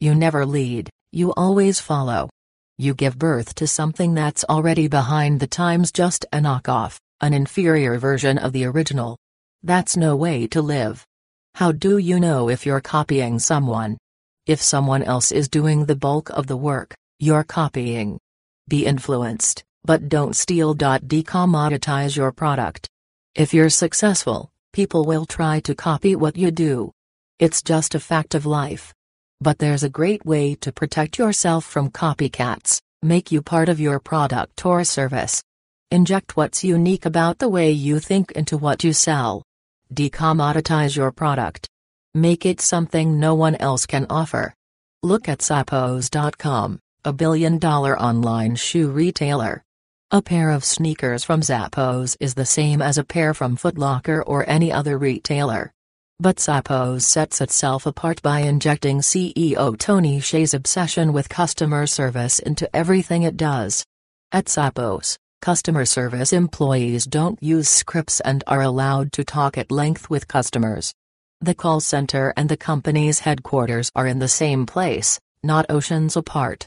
You 0.00 0.14
never 0.14 0.44
lead, 0.44 0.90
you 1.10 1.32
always 1.38 1.80
follow. 1.80 2.28
You 2.76 2.92
give 2.92 3.18
birth 3.18 3.54
to 3.54 3.66
something 3.66 4.12
that's 4.12 4.44
already 4.44 4.88
behind 4.88 5.40
the 5.40 5.46
times, 5.46 5.90
just 5.90 6.26
a 6.34 6.38
knockoff, 6.38 6.98
an 7.24 7.32
inferior 7.32 7.96
version 7.96 8.36
of 8.36 8.52
the 8.52 8.66
original. 8.66 9.16
That's 9.62 9.96
no 9.96 10.14
way 10.14 10.46
to 10.48 10.60
live. 10.60 11.06
How 11.54 11.72
do 11.72 11.96
you 11.96 12.20
know 12.20 12.50
if 12.50 12.66
you're 12.66 12.82
copying 12.82 13.38
someone? 13.38 13.96
If 14.46 14.60
someone 14.60 15.02
else 15.02 15.32
is 15.32 15.48
doing 15.48 15.86
the 15.86 15.96
bulk 15.96 16.28
of 16.28 16.48
the 16.48 16.58
work, 16.58 16.94
you're 17.18 17.42
copying. 17.42 18.18
Be 18.68 18.84
influenced, 18.84 19.64
but 19.84 20.10
don't 20.10 20.36
steal. 20.36 20.74
Decommoditize 20.74 22.14
your 22.14 22.30
product. 22.30 22.90
If 23.34 23.54
you're 23.54 23.70
successful, 23.70 24.50
people 24.74 25.06
will 25.06 25.24
try 25.24 25.60
to 25.60 25.74
copy 25.74 26.14
what 26.16 26.36
you 26.36 26.50
do. 26.50 26.92
It's 27.38 27.62
just 27.62 27.94
a 27.94 28.00
fact 28.00 28.34
of 28.34 28.44
life. 28.44 28.92
But 29.40 29.58
there's 29.58 29.82
a 29.82 29.88
great 29.88 30.26
way 30.26 30.56
to 30.56 30.72
protect 30.72 31.18
yourself 31.18 31.64
from 31.64 31.90
copycats, 31.90 32.82
make 33.02 33.32
you 33.32 33.40
part 33.40 33.70
of 33.70 33.80
your 33.80 33.98
product 33.98 34.66
or 34.66 34.84
service. 34.84 35.42
Inject 35.94 36.36
what's 36.36 36.64
unique 36.64 37.06
about 37.06 37.38
the 37.38 37.48
way 37.48 37.70
you 37.70 38.00
think 38.00 38.32
into 38.32 38.58
what 38.58 38.82
you 38.82 38.92
sell. 38.92 39.44
Decommoditize 39.94 40.96
your 40.96 41.12
product. 41.12 41.68
Make 42.14 42.44
it 42.44 42.60
something 42.60 43.20
no 43.20 43.36
one 43.36 43.54
else 43.54 43.86
can 43.86 44.04
offer. 44.10 44.54
Look 45.04 45.28
at 45.28 45.38
Zappos.com, 45.38 46.80
a 47.04 47.12
billion 47.12 47.60
dollar 47.60 47.96
online 47.96 48.56
shoe 48.56 48.90
retailer. 48.90 49.62
A 50.10 50.20
pair 50.20 50.50
of 50.50 50.64
sneakers 50.64 51.22
from 51.22 51.42
Zappos 51.42 52.16
is 52.18 52.34
the 52.34 52.44
same 52.44 52.82
as 52.82 52.98
a 52.98 53.04
pair 53.04 53.32
from 53.32 53.56
Footlocker 53.56 54.20
or 54.26 54.50
any 54.50 54.72
other 54.72 54.98
retailer. 54.98 55.70
But 56.18 56.38
Zappos 56.38 57.02
sets 57.02 57.40
itself 57.40 57.86
apart 57.86 58.20
by 58.20 58.40
injecting 58.40 58.98
CEO 58.98 59.78
Tony 59.78 60.18
Hsieh's 60.18 60.54
obsession 60.54 61.12
with 61.12 61.28
customer 61.28 61.86
service 61.86 62.40
into 62.40 62.68
everything 62.74 63.22
it 63.22 63.36
does. 63.36 63.84
At 64.32 64.46
Zappos, 64.46 65.18
customer 65.44 65.84
service 65.84 66.32
employees 66.32 67.04
don't 67.04 67.38
use 67.42 67.68
scripts 67.68 68.18
and 68.20 68.42
are 68.46 68.62
allowed 68.62 69.12
to 69.12 69.22
talk 69.22 69.58
at 69.58 69.70
length 69.70 70.08
with 70.08 70.26
customers. 70.26 70.94
The 71.42 71.54
call 71.54 71.80
center 71.80 72.32
and 72.34 72.48
the 72.48 72.56
company's 72.56 73.18
headquarters 73.20 73.90
are 73.94 74.06
in 74.06 74.20
the 74.20 74.34
same 74.42 74.64
place, 74.64 75.20
not 75.42 75.66
oceans 75.68 76.16
apart 76.16 76.66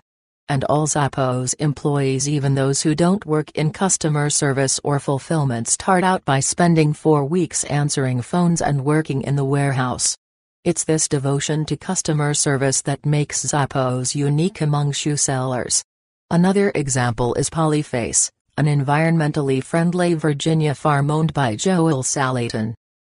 and 0.49 0.63
all 0.65 0.87
Zappos 0.87 1.53
employees 1.59 2.29
even 2.29 2.55
those 2.55 2.81
who 2.81 2.95
don't 2.95 3.25
work 3.25 3.51
in 3.51 3.71
customer 3.71 4.29
service 4.29 4.79
or 4.83 4.99
fulfillment 4.99 5.67
start 5.67 6.03
out 6.03 6.23
by 6.23 6.39
spending 6.39 6.93
four 6.93 7.25
weeks 7.25 7.63
answering 7.65 8.21
phones 8.21 8.61
and 8.61 8.85
working 8.85 9.23
in 9.23 9.35
the 9.35 9.45
warehouse. 9.45 10.17
It's 10.63 10.83
this 10.83 11.07
devotion 11.07 11.65
to 11.65 11.77
customer 11.77 12.33
service 12.33 12.81
that 12.83 13.05
makes 13.05 13.45
Zappos 13.45 14.15
unique 14.15 14.61
among 14.61 14.93
shoe 14.93 15.17
sellers. 15.17 15.83
Another 16.29 16.71
example 16.75 17.33
is 17.35 17.49
Polyface, 17.49 18.29
an 18.57 18.65
environmentally 18.65 19.63
friendly 19.63 20.15
Virginia 20.15 20.73
farm 20.73 21.11
owned 21.11 21.31
by 21.31 21.55
Joel 21.55 22.01
Salatin. 22.01 22.73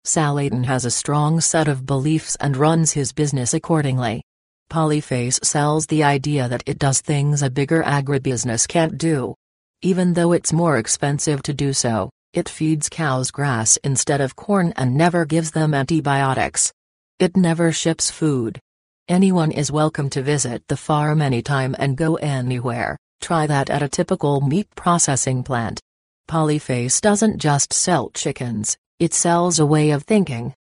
Salatin 0.04 0.64
has 0.64 0.84
a 0.84 0.90
strong 0.90 1.40
set 1.40 1.68
of 1.68 1.86
beliefs 1.86 2.36
and 2.40 2.56
runs 2.56 2.90
his 2.90 3.12
business 3.12 3.54
accordingly. 3.54 4.20
Polyface 4.68 5.44
sells 5.44 5.86
the 5.86 6.02
idea 6.02 6.48
that 6.48 6.64
it 6.66 6.80
does 6.80 7.00
things 7.00 7.42
a 7.42 7.50
bigger 7.50 7.84
agribusiness 7.84 8.66
can't 8.66 8.98
do. 8.98 9.32
Even 9.80 10.12
though 10.12 10.32
it's 10.32 10.52
more 10.52 10.76
expensive 10.76 11.40
to 11.44 11.54
do 11.54 11.72
so, 11.72 12.10
it 12.32 12.48
feeds 12.48 12.88
cows 12.88 13.30
grass 13.30 13.78
instead 13.84 14.20
of 14.20 14.34
corn 14.34 14.72
and 14.76 14.96
never 14.96 15.24
gives 15.24 15.52
them 15.52 15.72
antibiotics. 15.72 16.72
It 17.20 17.36
never 17.36 17.70
ships 17.70 18.10
food. 18.10 18.58
Anyone 19.06 19.52
is 19.52 19.70
welcome 19.70 20.10
to 20.10 20.20
visit 20.20 20.64
the 20.66 20.76
farm 20.76 21.22
anytime 21.22 21.76
and 21.78 21.96
go 21.96 22.16
anywhere, 22.16 22.98
try 23.20 23.46
that 23.46 23.70
at 23.70 23.82
a 23.82 23.88
typical 23.88 24.40
meat 24.40 24.68
processing 24.74 25.42
plant. 25.42 25.80
Polyface 26.28 27.00
doesn't 27.00 27.38
just 27.38 27.72
sell 27.72 28.10
chickens, 28.10 28.76
it 28.98 29.14
sells 29.14 29.58
a 29.58 29.66
way 29.66 29.90
of 29.90 30.02
thinking. 30.02 30.54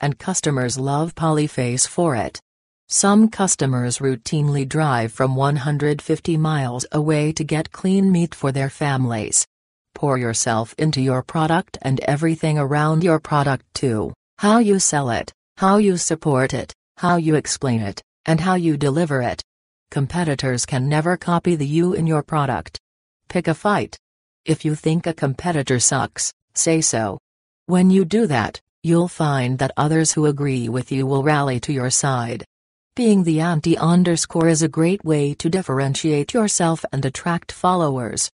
And 0.00 0.18
customers 0.18 0.78
love 0.78 1.14
Polyface 1.14 1.86
for 1.86 2.16
it. 2.16 2.40
Some 2.88 3.28
customers 3.28 3.98
routinely 3.98 4.68
drive 4.68 5.12
from 5.12 5.36
150 5.36 6.36
miles 6.36 6.84
away 6.92 7.32
to 7.32 7.42
get 7.42 7.72
clean 7.72 8.12
meat 8.12 8.34
for 8.34 8.52
their 8.52 8.68
families. 8.68 9.46
Pour 9.94 10.18
yourself 10.18 10.74
into 10.76 11.00
your 11.00 11.22
product 11.22 11.78
and 11.80 12.00
everything 12.00 12.58
around 12.58 13.02
your 13.02 13.20
product 13.20 13.64
too 13.74 14.12
how 14.38 14.58
you 14.58 14.78
sell 14.78 15.10
it, 15.10 15.32
how 15.56 15.76
you 15.76 15.96
support 15.96 16.52
it, 16.52 16.74
how 16.96 17.16
you 17.16 17.36
explain 17.36 17.80
it, 17.80 18.02
and 18.26 18.40
how 18.40 18.54
you 18.54 18.76
deliver 18.76 19.22
it. 19.22 19.42
Competitors 19.94 20.66
can 20.66 20.88
never 20.88 21.16
copy 21.16 21.54
the 21.54 21.64
you 21.64 21.92
in 21.92 22.04
your 22.04 22.24
product. 22.24 22.80
Pick 23.28 23.46
a 23.46 23.54
fight. 23.54 23.96
If 24.44 24.64
you 24.64 24.74
think 24.74 25.06
a 25.06 25.14
competitor 25.14 25.78
sucks, 25.78 26.32
say 26.52 26.80
so. 26.80 27.20
When 27.66 27.90
you 27.90 28.04
do 28.04 28.26
that, 28.26 28.60
you'll 28.82 29.06
find 29.06 29.56
that 29.60 29.70
others 29.76 30.10
who 30.10 30.26
agree 30.26 30.68
with 30.68 30.90
you 30.90 31.06
will 31.06 31.22
rally 31.22 31.60
to 31.60 31.72
your 31.72 31.90
side. 31.90 32.44
Being 32.96 33.22
the 33.22 33.38
anti 33.38 33.78
underscore 33.78 34.48
is 34.48 34.62
a 34.62 34.68
great 34.68 35.04
way 35.04 35.32
to 35.34 35.48
differentiate 35.48 36.34
yourself 36.34 36.84
and 36.90 37.04
attract 37.04 37.52
followers. 37.52 38.28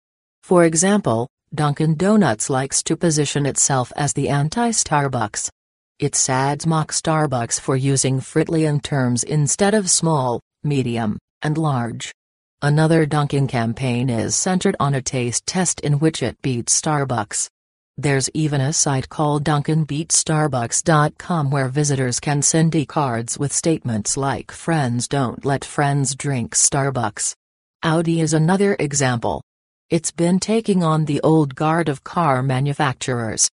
For 0.44 0.62
example, 0.62 1.26
Dunkin' 1.52 1.97
Donuts 1.97 2.48
likes 2.48 2.85
to 2.85 2.97
position 2.97 3.47
itself 3.47 3.93
as 3.97 4.12
the 4.12 4.28
anti 4.28 4.70
Starbucks. 4.70 5.51
It 5.98 6.14
sads 6.14 6.68
mock 6.68 6.93
Starbucks 6.93 7.59
for 7.59 7.74
using 7.74 8.20
Freudian 8.20 8.78
terms 8.78 9.24
instead 9.24 9.74
of 9.74 9.90
small, 9.90 10.39
medium, 10.62 11.18
and 11.43 11.59
large. 11.59 12.12
Another 12.60 13.06
Dunkin' 13.06 13.47
campaign 13.47 14.10
is 14.10 14.35
centered 14.35 14.74
on 14.81 14.94
a 14.94 15.02
taste 15.02 15.47
test 15.47 15.78
in 15.81 16.01
which 16.01 16.23
it 16.23 16.43
beats 16.43 16.81
Starbucks. 16.81 17.48
There's 17.97 18.28
even 18.35 18.60
a 18.60 18.73
site 18.73 19.09
called 19.09 19.44
DunkinBeatStarbucks.com 19.44 21.51
where 21.51 21.69
visitors 21.69 22.19
can 22.20 22.43
send 22.43 22.74
e-cards 22.74 23.39
with 23.39 23.52
statements 23.52 24.16
like 24.16 24.51
friends 24.52 25.09
don't 25.09 25.44
let 25.44 25.65
friends 25.65 26.15
drink 26.15 26.55
Starbucks. 26.55 27.35
Audi 27.82 28.20
is 28.20 28.35
another 28.35 28.77
example. 28.78 29.43
It's 29.90 30.10
been 30.10 30.39
taking 30.39 30.82
on 30.82 31.06
the 31.06 31.20
old 31.23 31.55
guard 31.55 31.89
of 31.89 32.05
car 32.05 32.43
manufacturers. 32.43 33.48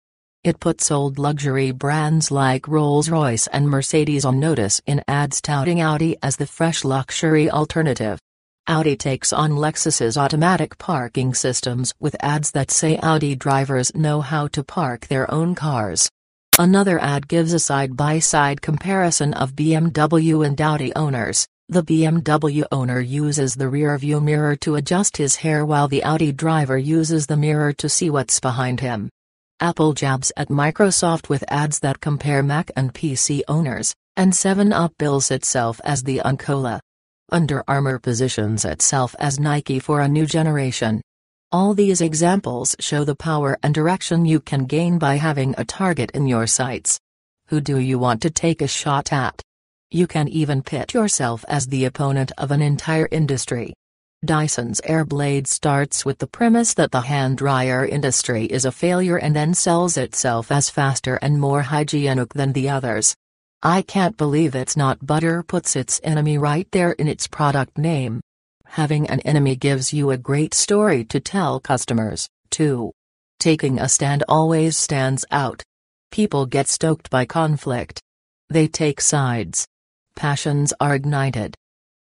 It 0.46 0.60
puts 0.60 0.92
old 0.92 1.18
luxury 1.18 1.72
brands 1.72 2.30
like 2.30 2.68
Rolls-Royce 2.68 3.48
and 3.48 3.68
Mercedes 3.68 4.26
on 4.26 4.40
notice 4.40 4.80
in 4.86 5.04
ads 5.08 5.42
touting 5.42 5.82
Audi 5.82 6.18
as 6.22 6.36
the 6.36 6.46
fresh 6.46 6.86
luxury 6.86 7.50
alternative. 7.50 8.20
Audi 8.68 8.96
takes 8.96 9.34
on 9.34 9.56
Lexus's 9.56 10.18
automatic 10.18 10.78
parking 10.78 11.34
systems 11.34 11.96
with 12.00 12.16
ads 12.20 12.52
that 12.52 12.70
say 12.70 13.00
Audi 13.02 13.36
drivers 13.36 13.96
know 13.96 14.22
how 14.22 14.46
to 14.50 14.64
park 14.64 15.08
their 15.08 15.26
own 15.34 15.56
cars. 15.56 16.12
Another 16.60 17.00
ad 17.00 17.28
gives 17.28 17.52
a 17.52 17.58
side-by-side 17.58 18.62
comparison 18.62 19.34
of 19.34 19.56
BMW 19.56 20.46
and 20.46 20.62
Audi 20.62 20.96
owners. 20.96 21.48
The 21.70 21.82
BMW 21.82 22.66
owner 22.72 23.00
uses 23.00 23.56
the 23.56 23.68
rear-view 23.68 24.22
mirror 24.22 24.56
to 24.58 24.76
adjust 24.76 25.18
his 25.18 25.38
hair 25.38 25.66
while 25.66 25.88
the 25.88 26.04
Audi 26.04 26.32
driver 26.32 26.78
uses 26.78 27.26
the 27.26 27.36
mirror 27.36 27.74
to 27.74 27.90
see 27.90 28.12
what's 28.12 28.40
behind 28.40 28.82
him. 28.82 29.10
Apple 29.62 29.94
jabs 29.94 30.34
at 30.36 30.50
Microsoft 30.50 31.30
with 31.30 31.46
ads 31.48 31.80
that 31.80 32.02
compare 32.02 32.44
Mac 32.44 32.72
and 32.76 32.94
PC 32.94 33.42
owners, 33.48 33.96
and 34.18 34.34
7-Up 34.34 34.92
bills 35.00 35.32
itself 35.32 35.80
as 35.86 36.04
the 36.04 36.20
Uncola. 36.26 36.82
Under 37.32 37.64
Armour 37.66 38.00
positions 38.00 38.66
itself 38.66 39.16
as 39.18 39.40
Nike 39.40 39.80
for 39.80 40.02
a 40.02 40.10
new 40.10 40.26
generation. 40.26 41.02
All 41.54 41.74
these 41.74 42.02
examples 42.02 42.76
show 42.82 43.06
the 43.06 43.16
power 43.16 43.58
and 43.64 43.74
direction 43.74 44.26
you 44.26 44.42
can 44.42 44.66
gain 44.66 45.00
by 45.00 45.16
having 45.16 45.56
a 45.58 45.64
target 45.64 46.12
in 46.12 46.28
your 46.28 46.48
sights. 46.48 47.00
Who 47.48 47.62
do 47.62 47.80
you 47.80 47.98
want 47.98 48.22
to 48.24 48.30
take 48.30 48.62
a 48.62 48.68
shot 48.68 49.14
at? 49.14 49.42
You 49.90 50.06
can 50.06 50.28
even 50.28 50.64
pit 50.64 50.94
yourself 50.94 51.46
as 51.48 51.68
the 51.68 51.86
opponent 51.86 52.34
of 52.38 52.52
an 52.52 52.62
entire 52.62 53.08
industry. 53.10 53.74
Dyson's 54.26 54.82
Airblade 54.82 55.48
starts 55.48 56.04
with 56.04 56.18
the 56.18 56.28
premise 56.28 56.74
that 56.74 56.92
the 56.92 57.02
hand 57.02 57.38
dryer 57.38 57.86
industry 57.86 58.46
is 58.46 58.66
a 58.66 58.72
failure 58.72 59.18
and 59.18 59.36
then 59.36 59.54
sells 59.54 59.98
itself 59.98 60.52
as 60.52 60.70
faster 60.70 61.16
and 61.22 61.40
more 61.40 61.62
hygienic 61.62 62.34
than 62.34 62.54
the 62.54 62.70
others. 62.70 63.16
I 63.62 63.82
can't 63.82 64.18
believe 64.18 64.56
it's 64.56 64.76
not 64.76 65.06
butter 65.06 65.44
puts 65.44 65.76
its 65.76 66.02
enemy 66.04 66.38
right 66.38 66.68
there 66.72 66.92
in 66.92 67.08
its 67.08 67.28
product 67.28 67.78
name. 67.78 68.22
Having 68.66 69.08
an 69.10 69.22
enemy 69.22 69.56
gives 69.56 69.94
you 69.94 70.12
a 70.12 70.18
great 70.18 70.54
story 70.54 71.06
to 71.06 71.20
tell 71.20 71.60
customers, 71.60 72.28
too. 72.50 72.92
Taking 73.40 73.80
a 73.80 73.88
stand 73.88 74.24
always 74.28 74.76
stands 74.76 75.24
out. 75.32 75.64
People 76.12 76.46
get 76.46 76.68
stoked 76.68 77.10
by 77.10 77.26
conflict. 77.26 78.02
They 78.50 78.68
take 78.68 79.02
sides. 79.02 79.68
Passions 80.16 80.74
are 80.80 80.96
ignited. 80.96 81.56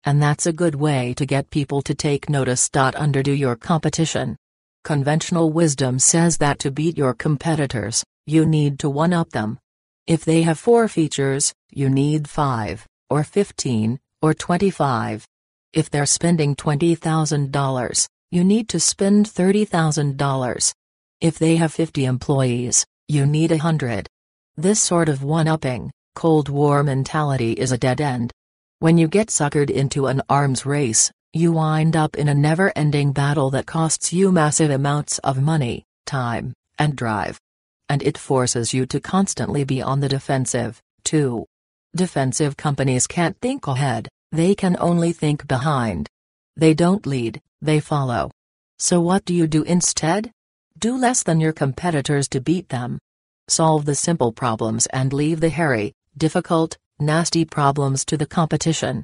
And 0.04 0.22
that's 0.22 0.46
a 0.46 0.52
good 0.52 0.74
way 0.74 1.14
to 1.14 1.24
get 1.24 1.50
people 1.50 1.80
to 1.82 1.94
take 1.94 2.28
notice. 2.28 2.68
Underdo 2.68 3.36
your 3.36 3.56
competition. 3.56 4.36
Conventional 4.84 5.50
wisdom 5.50 5.98
says 5.98 6.36
that 6.38 6.58
to 6.58 6.70
beat 6.70 6.98
your 6.98 7.14
competitors, 7.14 8.04
you 8.26 8.44
need 8.44 8.78
to 8.80 8.90
one 8.90 9.14
up 9.14 9.30
them. 9.30 9.58
If 10.06 10.24
they 10.26 10.42
have 10.42 10.58
four 10.58 10.88
features, 10.88 11.54
you 11.70 11.88
need 11.88 12.28
five, 12.28 12.86
or 13.08 13.24
15, 13.24 13.98
or 14.20 14.34
25. 14.34 15.26
If 15.72 15.88
they're 15.88 16.04
spending 16.04 16.54
$20,000, 16.54 18.08
you 18.30 18.44
need 18.44 18.68
to 18.68 18.78
spend 18.78 19.26
$30,000. 19.26 20.74
If 21.22 21.38
they 21.38 21.56
have 21.56 21.72
50 21.72 22.04
employees, 22.04 22.84
you 23.08 23.24
need 23.24 23.52
a 23.52 23.58
hundred. 23.58 24.06
This 24.56 24.80
sort 24.80 25.08
of 25.08 25.22
one 25.22 25.48
upping, 25.48 25.90
Cold 26.14 26.50
War 26.50 26.82
mentality 26.82 27.52
is 27.52 27.72
a 27.72 27.78
dead 27.78 28.00
end. 28.00 28.32
When 28.80 28.98
you 28.98 29.08
get 29.08 29.28
suckered 29.28 29.70
into 29.70 30.06
an 30.06 30.20
arms 30.28 30.66
race, 30.66 31.10
you 31.32 31.52
wind 31.52 31.96
up 31.96 32.16
in 32.16 32.28
a 32.28 32.34
never 32.34 32.72
ending 32.76 33.12
battle 33.12 33.50
that 33.50 33.66
costs 33.66 34.12
you 34.12 34.30
massive 34.32 34.70
amounts 34.70 35.18
of 35.20 35.40
money, 35.40 35.84
time, 36.06 36.52
and 36.78 36.96
drive. 36.96 37.40
And 37.88 38.02
it 38.02 38.18
forces 38.18 38.74
you 38.74 38.84
to 38.86 39.00
constantly 39.00 39.64
be 39.64 39.80
on 39.80 40.00
the 40.00 40.08
defensive, 40.08 40.82
too. 41.04 41.46
Defensive 41.94 42.56
companies 42.56 43.06
can't 43.06 43.38
think 43.40 43.66
ahead, 43.66 44.08
they 44.32 44.54
can 44.54 44.76
only 44.80 45.12
think 45.12 45.46
behind. 45.46 46.08
They 46.56 46.74
don't 46.74 47.06
lead, 47.06 47.40
they 47.62 47.80
follow. 47.80 48.30
So 48.78 49.00
what 49.00 49.24
do 49.24 49.34
you 49.34 49.46
do 49.46 49.62
instead? 49.62 50.32
Do 50.78 50.96
less 50.96 51.22
than 51.22 51.40
your 51.40 51.52
competitors 51.52 52.28
to 52.28 52.40
beat 52.40 52.68
them. 52.68 52.98
Solve 53.48 53.84
the 53.84 53.94
simple 53.94 54.32
problems 54.32 54.86
and 54.86 55.12
leave 55.12 55.40
the 55.40 55.50
hairy, 55.50 55.92
difficult, 56.16 56.76
nasty 57.00 57.44
problems 57.44 58.04
to 58.06 58.16
the 58.16 58.26
competition. 58.26 59.02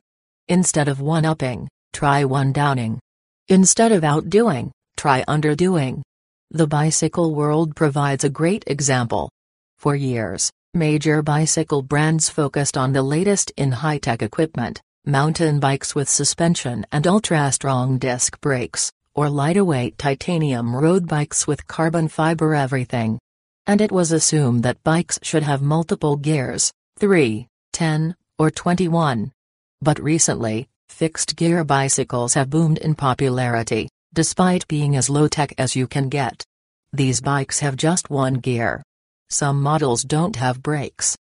Instead 0.49 0.89
of 0.89 1.01
one-upping, 1.01 1.69
try 1.93 2.25
one-downing. 2.25 2.99
Instead 3.49 3.93
of 3.93 4.05
outdoing, 4.05 4.71
try 4.97 5.25
underdoing. 5.27 6.03
The 6.51 6.67
bicycle 6.67 7.35
world 7.35 7.75
provides 7.77 8.25
a 8.25 8.31
great 8.31 8.65
example. 8.67 9.31
For 9.79 9.95
years, 9.95 10.51
major 10.75 11.23
bicycle 11.23 11.83
brands 11.83 12.29
focused 12.29 12.77
on 12.77 12.93
the 12.93 13.03
latest 13.03 13.53
in 13.57 13.73
high-tech 13.73 14.23
equipment, 14.23 14.81
mountain 15.05 15.59
bikes 15.59 15.95
with 15.95 16.09
suspension 16.09 16.87
and 16.93 17.07
ultra-strong 17.07 17.99
disc 17.99 18.41
brakes, 18.41 18.93
or 19.15 19.29
lighter-weight 19.29 19.99
titanium 19.99 20.75
road 20.77 21.09
bikes 21.09 21.47
with 21.47 21.67
carbon 21.67 22.09
fiber 22.09 22.55
everything. 22.55 23.19
And 23.67 23.81
it 23.81 23.93
was 23.93 24.13
assumed 24.13 24.63
that 24.63 24.83
bikes 24.85 25.19
should 25.23 25.43
have 25.43 25.63
multiple 25.63 26.17
gears, 26.17 26.73
3, 26.99 27.47
10, 27.73 28.17
or 28.39 28.51
21. 28.51 29.33
But 29.83 30.03
recently, 30.03 30.69
fixed 30.89 31.37
gear 31.37 31.65
bicycles 31.65 32.35
have 32.35 32.51
boomed 32.51 32.79
in 32.79 32.95
popularity, 32.95 33.89
despite 34.13 34.69
being 34.69 34.97
as 34.97 35.11
low 35.11 35.29
tech 35.29 35.55
as 35.59 35.77
you 35.77 35.87
can 35.87 36.09
get. 36.09 36.45
These 36.93 37.21
bikes 37.21 37.61
have 37.61 37.77
just 37.77 38.11
one 38.11 38.35
gear. 38.35 38.83
Some 39.29 39.63
models 39.63 40.03
don't 40.03 40.37
have 40.37 40.63
brakes. 40.63 41.17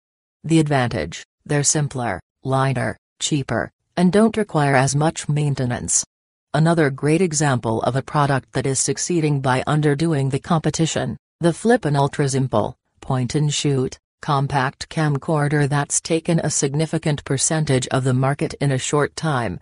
The 0.44 0.60
advantage 0.60 1.26
they're 1.48 1.64
simpler, 1.64 2.20
lighter, 2.44 2.98
cheaper, 3.20 3.72
and 3.96 4.12
don't 4.12 4.36
require 4.36 4.76
as 4.76 4.96
much 4.96 5.30
maintenance. 5.30 6.06
Another 6.54 6.90
great 6.90 7.22
example 7.22 7.82
of 7.84 7.96
a 7.96 8.02
product 8.02 8.52
that 8.52 8.66
is 8.66 8.80
succeeding 8.80 9.40
by 9.40 9.64
underdoing 9.66 10.30
the 10.30 10.40
competition, 10.40 11.18
the 11.40 11.54
Flippen 11.54 11.96
Ultra 11.96 12.28
Simple, 12.28 12.76
point 13.00 13.36
and 13.36 13.54
shoot, 13.54 13.98
compact 14.22 14.90
camcorder 14.90 15.68
that's 15.70 16.02
taken 16.02 16.40
a 16.40 16.50
significant 16.50 17.24
percentage 17.24 17.88
of 17.88 18.04
the 18.04 18.14
market 18.14 18.54
in 18.56 18.72
a 18.72 18.78
short 18.78 19.16
time. 19.16 19.60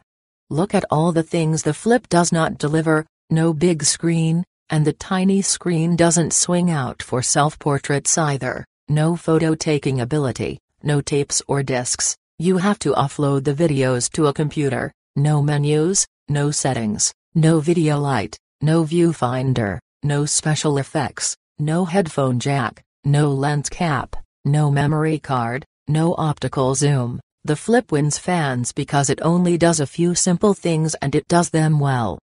Look 0.49 0.73
at 0.73 0.85
all 0.89 1.11
the 1.11 1.23
things 1.23 1.63
the 1.63 1.73
Flip 1.73 2.07
does 2.09 2.31
not 2.31 2.57
deliver, 2.57 3.05
no 3.29 3.53
big 3.53 3.83
screen, 3.83 4.43
and 4.69 4.85
the 4.85 4.93
tiny 4.93 5.41
screen 5.41 5.95
doesn't 5.95 6.33
swing 6.33 6.69
out 6.71 7.01
for 7.01 7.21
self-portraits 7.21 8.17
either, 8.17 8.65
no 8.89 9.15
photo-taking 9.15 10.01
ability, 10.01 10.59
no 10.83 11.01
tapes 11.01 11.41
or 11.47 11.63
discs, 11.63 12.15
you 12.37 12.57
have 12.57 12.79
to 12.79 12.93
offload 12.93 13.43
the 13.43 13.53
videos 13.53 14.11
to 14.11 14.27
a 14.27 14.33
computer, 14.33 14.91
no 15.15 15.41
menus, 15.41 16.05
no 16.27 16.51
settings, 16.51 17.13
no 17.33 17.59
video 17.59 17.99
light, 17.99 18.37
no 18.61 18.83
viewfinder, 18.83 19.79
no 20.03 20.25
special 20.25 20.77
effects, 20.77 21.35
no 21.59 21.85
headphone 21.85 22.39
jack, 22.39 22.83
no 23.03 23.31
lens 23.31 23.69
cap, 23.69 24.15
no 24.45 24.71
memory 24.71 25.19
card, 25.19 25.65
no 25.87 26.15
optical 26.17 26.75
zoom. 26.75 27.19
The 27.43 27.55
flip 27.55 27.91
wins 27.91 28.17
fans 28.17 28.71
because 28.71 29.09
it 29.09 29.19
only 29.21 29.57
does 29.57 29.79
a 29.79 29.85
few 29.85 30.15
simple 30.15 30.53
things 30.53 30.95
and 30.95 31.13
it 31.13 31.27
does 31.27 31.49
them 31.49 31.79
well. 31.79 32.17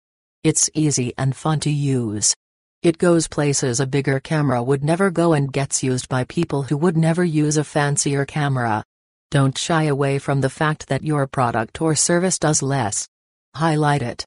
It's 0.43 0.69
easy 0.73 1.13
and 1.17 1.35
fun 1.35 1.59
to 1.61 1.69
use. 1.69 2.33
It 2.81 2.97
goes 2.97 3.27
places 3.27 3.79
a 3.79 3.85
bigger 3.85 4.19
camera 4.19 4.63
would 4.63 4.83
never 4.83 5.11
go 5.11 5.33
and 5.33 5.53
gets 5.53 5.83
used 5.83 6.09
by 6.09 6.23
people 6.23 6.63
who 6.63 6.77
would 6.77 6.97
never 6.97 7.23
use 7.23 7.57
a 7.57 7.63
fancier 7.63 8.25
camera. 8.25 8.83
Don't 9.29 9.55
shy 9.55 9.83
away 9.83 10.17
from 10.17 10.41
the 10.41 10.49
fact 10.49 10.87
that 10.87 11.03
your 11.03 11.27
product 11.27 11.79
or 11.81 11.95
service 11.95 12.39
does 12.39 12.63
less. 12.63 13.07
Highlight 13.55 14.01
it. 14.01 14.25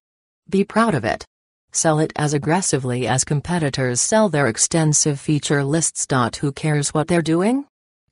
Be 0.48 0.62
proud 0.62 0.94
of 0.94 1.04
it. 1.04 1.24
Sell 1.72 1.98
it 1.98 2.12
as 2.14 2.34
aggressively 2.34 3.08
as 3.08 3.24
competitors 3.24 4.00
sell 4.00 4.28
their 4.28 4.46
extensive 4.46 5.18
feature 5.18 5.64
lists. 5.64 6.06
Who 6.40 6.52
cares 6.52 6.94
what 6.94 7.08
they're 7.08 7.20
doing? 7.20 7.66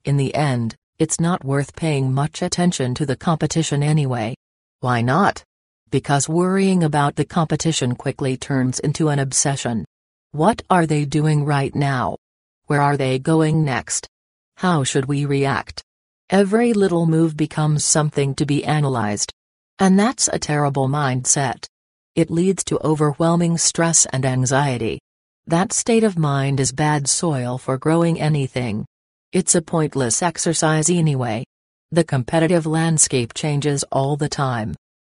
In 0.05 0.17
the 0.17 0.35
end, 0.35 0.75
it's 0.99 1.19
not 1.19 1.45
worth 1.45 1.75
paying 1.77 2.13
much 2.13 2.41
attention 2.41 2.93
to 2.95 3.05
the 3.05 3.15
competition 3.15 3.81
anyway. 3.81 4.35
Why 4.81 5.01
not? 5.01 5.43
Because 5.91 6.27
worrying 6.27 6.83
about 6.83 7.15
the 7.15 7.23
competition 7.23 7.95
quickly 7.95 8.35
turns 8.35 8.79
into 8.79 9.07
an 9.07 9.19
obsession. 9.19 9.85
What 10.31 10.61
are 10.69 10.85
they 10.85 11.05
doing 11.05 11.45
right 11.45 11.73
now? 11.73 12.17
Where 12.65 12.81
are 12.81 12.97
they 12.97 13.17
going 13.17 13.63
next? 13.63 14.09
How 14.57 14.83
should 14.83 15.05
we 15.05 15.25
react? 15.25 15.81
Every 16.29 16.73
little 16.73 17.05
move 17.05 17.37
becomes 17.37 17.85
something 17.85 18.35
to 18.35 18.45
be 18.45 18.65
analyzed. 18.65 19.31
And 19.79 19.97
that's 19.97 20.27
a 20.27 20.39
terrible 20.39 20.89
mindset. 20.89 21.65
It 22.15 22.29
leads 22.29 22.65
to 22.65 22.85
overwhelming 22.85 23.57
stress 23.57 24.05
and 24.07 24.25
anxiety. 24.25 24.99
That 25.47 25.71
state 25.71 26.03
of 26.03 26.17
mind 26.17 26.59
is 26.59 26.71
bad 26.73 27.07
soil 27.07 27.57
for 27.57 27.77
growing 27.77 28.19
anything. 28.19 28.85
It's 29.33 29.55
a 29.55 29.63
pointless 29.63 30.21
exercise 30.21 30.91
anyway. 30.91 31.43
The 31.89 32.03
competitive 32.03 32.67
landscape 32.67 33.33
changes 33.33 33.83
all 33.91 34.15
the 34.15 34.29
time. 34.29 34.75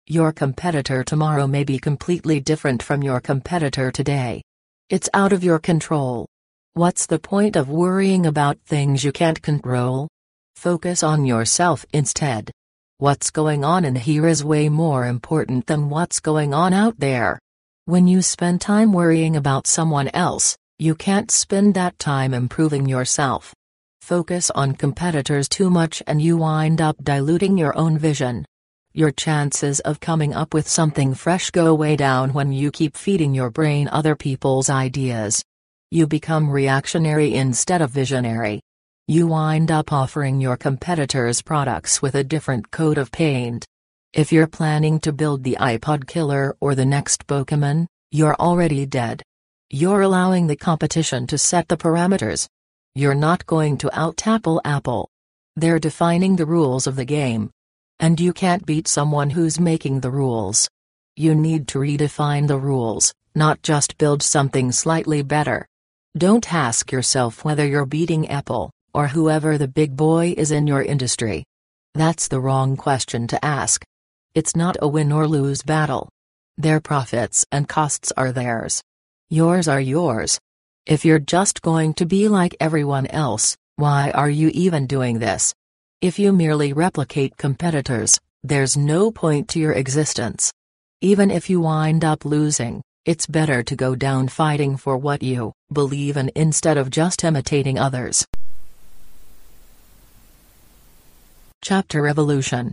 Your 0.08 0.32
competitor 0.32 1.04
tomorrow 1.04 1.48
may 1.48 1.66
be 1.66 1.80
completely 1.80 2.40
different 2.40 2.82
from 2.82 3.04
your 3.04 3.20
competitor 3.20 3.92
today. 3.92 4.42
It's 4.90 5.10
out 5.14 5.34
of 5.34 5.44
your 5.44 5.60
control. 5.60 6.28
What's 6.76 7.08
the 7.08 7.20
point 7.20 7.58
of 7.58 7.68
worrying 7.68 8.26
about 8.26 8.58
things 8.66 9.04
you 9.04 9.12
can't 9.12 9.42
control? 9.42 10.08
Focus 10.56 11.04
on 11.04 11.26
yourself 11.26 11.86
instead. 11.92 12.52
What's 13.00 13.32
going 13.32 13.66
on 13.66 13.84
in 13.84 13.96
here 13.96 14.28
is 14.28 14.46
way 14.46 14.70
more 14.70 15.08
important 15.08 15.68
than 15.68 15.90
what's 15.90 16.22
going 16.22 16.54
on 16.54 16.72
out 16.72 16.98
there. 17.02 17.38
When 17.84 18.08
you 18.08 18.22
spend 18.22 18.62
time 18.62 18.94
worrying 18.94 19.36
about 19.36 19.68
someone 19.68 20.10
else, 20.14 20.56
you 20.80 20.96
can't 20.96 21.30
spend 21.30 21.74
that 21.74 22.00
time 22.00 22.34
improving 22.34 22.88
yourself 22.88 23.54
focus 24.06 24.52
on 24.52 24.76
competitors 24.76 25.50
too 25.50 25.68
much 25.68 26.04
and 26.06 26.22
you 26.22 26.38
wind 26.38 26.80
up 26.80 26.96
diluting 27.04 27.58
your 27.58 27.76
own 27.76 27.98
vision. 27.98 28.46
Your 28.94 29.10
chances 29.10 29.80
of 29.80 30.00
coming 30.00 30.36
up 30.36 30.54
with 30.54 30.68
something 30.68 31.16
fresh 31.16 31.50
go 31.50 31.74
way 31.74 31.96
down 31.96 32.32
when 32.32 32.54
you 32.54 32.70
keep 32.70 32.96
feeding 32.96 33.34
your 33.34 33.50
brain 33.50 33.90
other 33.92 34.16
people's 34.16 34.70
ideas. 34.70 35.44
You 35.90 36.06
become 36.06 36.52
reactionary 36.52 37.34
instead 37.34 37.82
of 37.82 37.90
visionary. 37.90 38.62
You 39.08 39.26
wind 39.26 39.72
up 39.72 39.92
offering 39.92 40.40
your 40.40 40.56
competitors 40.56 41.42
products 41.42 42.00
with 42.04 42.14
a 42.14 42.24
different 42.24 42.70
coat 42.70 43.00
of 43.00 43.12
paint. 43.12 43.66
If 44.14 44.32
you're 44.32 44.46
planning 44.46 45.00
to 45.00 45.14
build 45.14 45.44
the 45.44 45.58
iPod 45.60 46.06
killer 46.06 46.56
or 46.60 46.76
the 46.76 46.86
next 46.86 47.26
Pokemon, 47.26 47.88
you're 48.12 48.36
already 48.36 48.86
dead. 48.86 49.24
You're 49.72 50.02
allowing 50.02 50.46
the 50.46 50.56
competition 50.56 51.26
to 51.28 51.40
set 51.40 51.68
the 51.70 51.78
parameters. 51.78 52.48
You're 52.98 53.14
not 53.14 53.46
going 53.46 53.78
to 53.80 54.00
out-Apple 54.00 54.62
Apple. 54.64 55.10
They're 55.58 55.80
defining 55.80 56.38
the 56.38 56.46
rules 56.46 56.88
of 56.88 56.96
the 56.96 57.04
game. 57.04 57.52
And 58.00 58.22
you 58.22 58.32
can't 58.32 58.66
beat 58.66 58.88
someone 58.88 59.32
who's 59.32 59.60
making 59.60 60.00
the 60.00 60.12
rules. 60.12 60.70
You 61.18 61.36
need 61.36 61.68
to 61.70 61.80
redefine 61.80 62.48
the 62.48 62.58
rules, 62.58 63.14
not 63.36 63.62
just 63.62 63.98
build 63.98 64.24
something 64.24 64.72
slightly 64.72 65.24
better. 65.24 65.68
Don't 66.18 66.54
ask 66.54 66.90
yourself 66.94 67.44
whether 67.44 67.68
you're 67.68 67.86
beating 67.86 68.30
Apple, 68.30 68.72
or 68.94 69.08
whoever 69.08 69.58
the 69.58 69.68
big 69.68 69.98
boy 69.98 70.34
is 70.38 70.52
in 70.52 70.66
your 70.66 70.82
industry. 70.82 71.44
That's 71.96 72.30
the 72.30 72.40
wrong 72.40 72.78
question 72.78 73.28
to 73.28 73.44
ask. 73.44 73.84
It's 74.36 74.56
not 74.56 74.78
a 74.82 74.88
win 74.88 75.12
or 75.12 75.28
lose 75.28 75.62
battle. 75.64 76.08
Their 76.58 76.80
profits 76.80 77.46
and 77.52 77.68
costs 77.68 78.14
are 78.16 78.32
theirs. 78.32 78.82
Yours 79.30 79.68
are 79.68 79.82
yours. 79.82 80.40
If 80.86 81.04
you're 81.04 81.18
just 81.18 81.64
going 81.64 81.96
to 81.96 82.06
be 82.06 82.28
like 82.28 82.56
everyone 82.60 83.08
else, 83.08 83.58
why 83.76 84.12
are 84.12 84.30
you 84.30 84.52
even 84.54 84.86
doing 84.86 85.18
this? 85.18 85.52
If 86.00 86.20
you 86.20 86.32
merely 86.32 86.74
replicate 86.74 87.38
competitors, 87.38 88.20
there's 88.44 88.78
no 88.78 89.10
point 89.10 89.48
to 89.50 89.60
your 89.60 89.72
existence. 89.72 90.54
Even 91.02 91.32
if 91.32 91.50
you 91.50 91.60
wind 91.60 92.06
up 92.06 92.24
losing, 92.24 92.84
it's 93.04 93.26
better 93.26 93.64
to 93.64 93.76
go 93.76 93.96
down 93.96 94.28
fighting 94.28 94.78
for 94.78 94.96
what 94.96 95.24
you 95.24 95.54
believe 95.74 96.18
in 96.18 96.30
instead 96.36 96.78
of 96.78 96.92
just 96.92 97.24
imitating 97.24 97.80
others. 97.80 98.24
Chapter 101.64 102.08
Evolution 102.08 102.72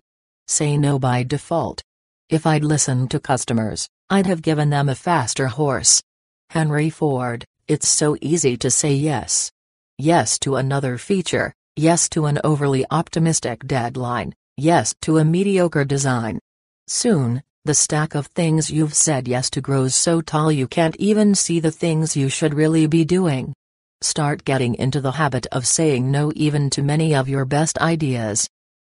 Say 0.48 0.76
no 0.76 0.98
by 0.98 1.22
default. 1.22 1.80
If 2.28 2.44
I'd 2.44 2.62
listened 2.62 3.10
to 3.12 3.20
customers, 3.20 3.88
I'd 4.10 4.26
have 4.26 4.42
given 4.42 4.68
them 4.68 4.90
a 4.90 4.94
faster 4.94 5.46
horse. 5.46 6.02
Henry 6.50 6.90
Ford, 6.90 7.46
it's 7.68 7.88
so 7.88 8.16
easy 8.20 8.56
to 8.56 8.70
say 8.70 8.92
yes. 8.92 9.50
Yes 9.98 10.38
to 10.40 10.56
another 10.56 10.98
feature, 10.98 11.54
yes 11.76 12.08
to 12.10 12.26
an 12.26 12.40
overly 12.42 12.84
optimistic 12.90 13.66
deadline, 13.66 14.34
yes 14.56 14.94
to 15.02 15.18
a 15.18 15.24
mediocre 15.24 15.84
design. 15.84 16.38
Soon, 16.88 17.42
the 17.64 17.74
stack 17.74 18.16
of 18.16 18.26
things 18.26 18.70
you've 18.70 18.94
said 18.94 19.28
yes 19.28 19.48
to 19.50 19.60
grows 19.60 19.94
so 19.94 20.20
tall 20.20 20.50
you 20.50 20.66
can't 20.66 20.96
even 20.96 21.34
see 21.34 21.60
the 21.60 21.70
things 21.70 22.16
you 22.16 22.28
should 22.28 22.54
really 22.54 22.86
be 22.88 23.04
doing. 23.04 23.54
Start 24.00 24.44
getting 24.44 24.74
into 24.74 25.00
the 25.00 25.12
habit 25.12 25.46
of 25.52 25.64
saying 25.64 26.10
no 26.10 26.32
even 26.34 26.68
to 26.70 26.82
many 26.82 27.14
of 27.14 27.28
your 27.28 27.44
best 27.44 27.78
ideas. 27.78 28.48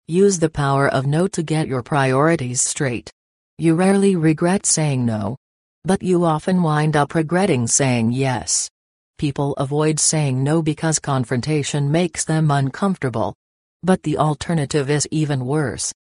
Use 0.08 0.40
the 0.40 0.50
power 0.50 0.88
of 0.88 1.06
no 1.06 1.28
to 1.28 1.44
get 1.44 1.68
your 1.68 1.84
priorities 1.84 2.62
straight. 2.62 3.12
You 3.58 3.76
rarely 3.76 4.16
regret 4.16 4.66
saying 4.66 5.06
no. 5.06 5.36
But 5.84 6.04
you 6.04 6.26
often 6.26 6.62
wind 6.62 6.96
up 6.96 7.16
regretting 7.16 7.66
saying 7.66 8.12
yes. 8.12 8.70
People 9.18 9.54
avoid 9.54 10.00
saying 10.00 10.44
no 10.44 10.62
because 10.62 11.00
confrontation 11.00 11.92
makes 11.92 12.24
them 12.24 12.52
uncomfortable. 12.52 13.34
But 13.82 14.04
the 14.04 14.20
alternative 14.20 14.92
is 14.92 15.08
even 15.10 15.46
worse. 15.46 15.92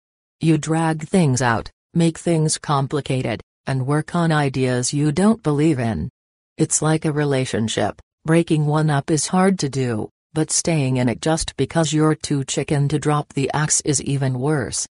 You 0.40 0.59
drag 0.59 1.09
things 1.09 1.40
out, 1.40 1.70
make 1.94 2.19
things 2.19 2.59
complicated, 2.59 3.40
and 3.66 3.86
work 3.86 4.15
on 4.15 4.32
ideas 4.32 4.93
you 4.93 5.12
don't 5.12 5.43
believe 5.43 5.78
in. 5.78 6.11
It's 6.59 6.82
like 6.82 7.07
a 7.07 7.12
relationship, 7.12 8.02
breaking 8.27 8.66
one 8.66 8.90
up 8.90 9.11
is 9.11 9.28
hard 9.28 9.59
to 9.61 9.70
do, 9.70 10.11
but 10.35 10.51
staying 10.51 10.98
in 10.98 11.09
it 11.09 11.23
just 11.23 11.57
because 11.57 11.90
you're 11.90 12.15
too 12.15 12.44
chicken 12.44 12.86
to 12.89 12.98
drop 12.98 13.32
the 13.32 13.51
axe 13.55 13.81
is 13.82 14.02
even 14.02 14.39
worse. 14.39 14.86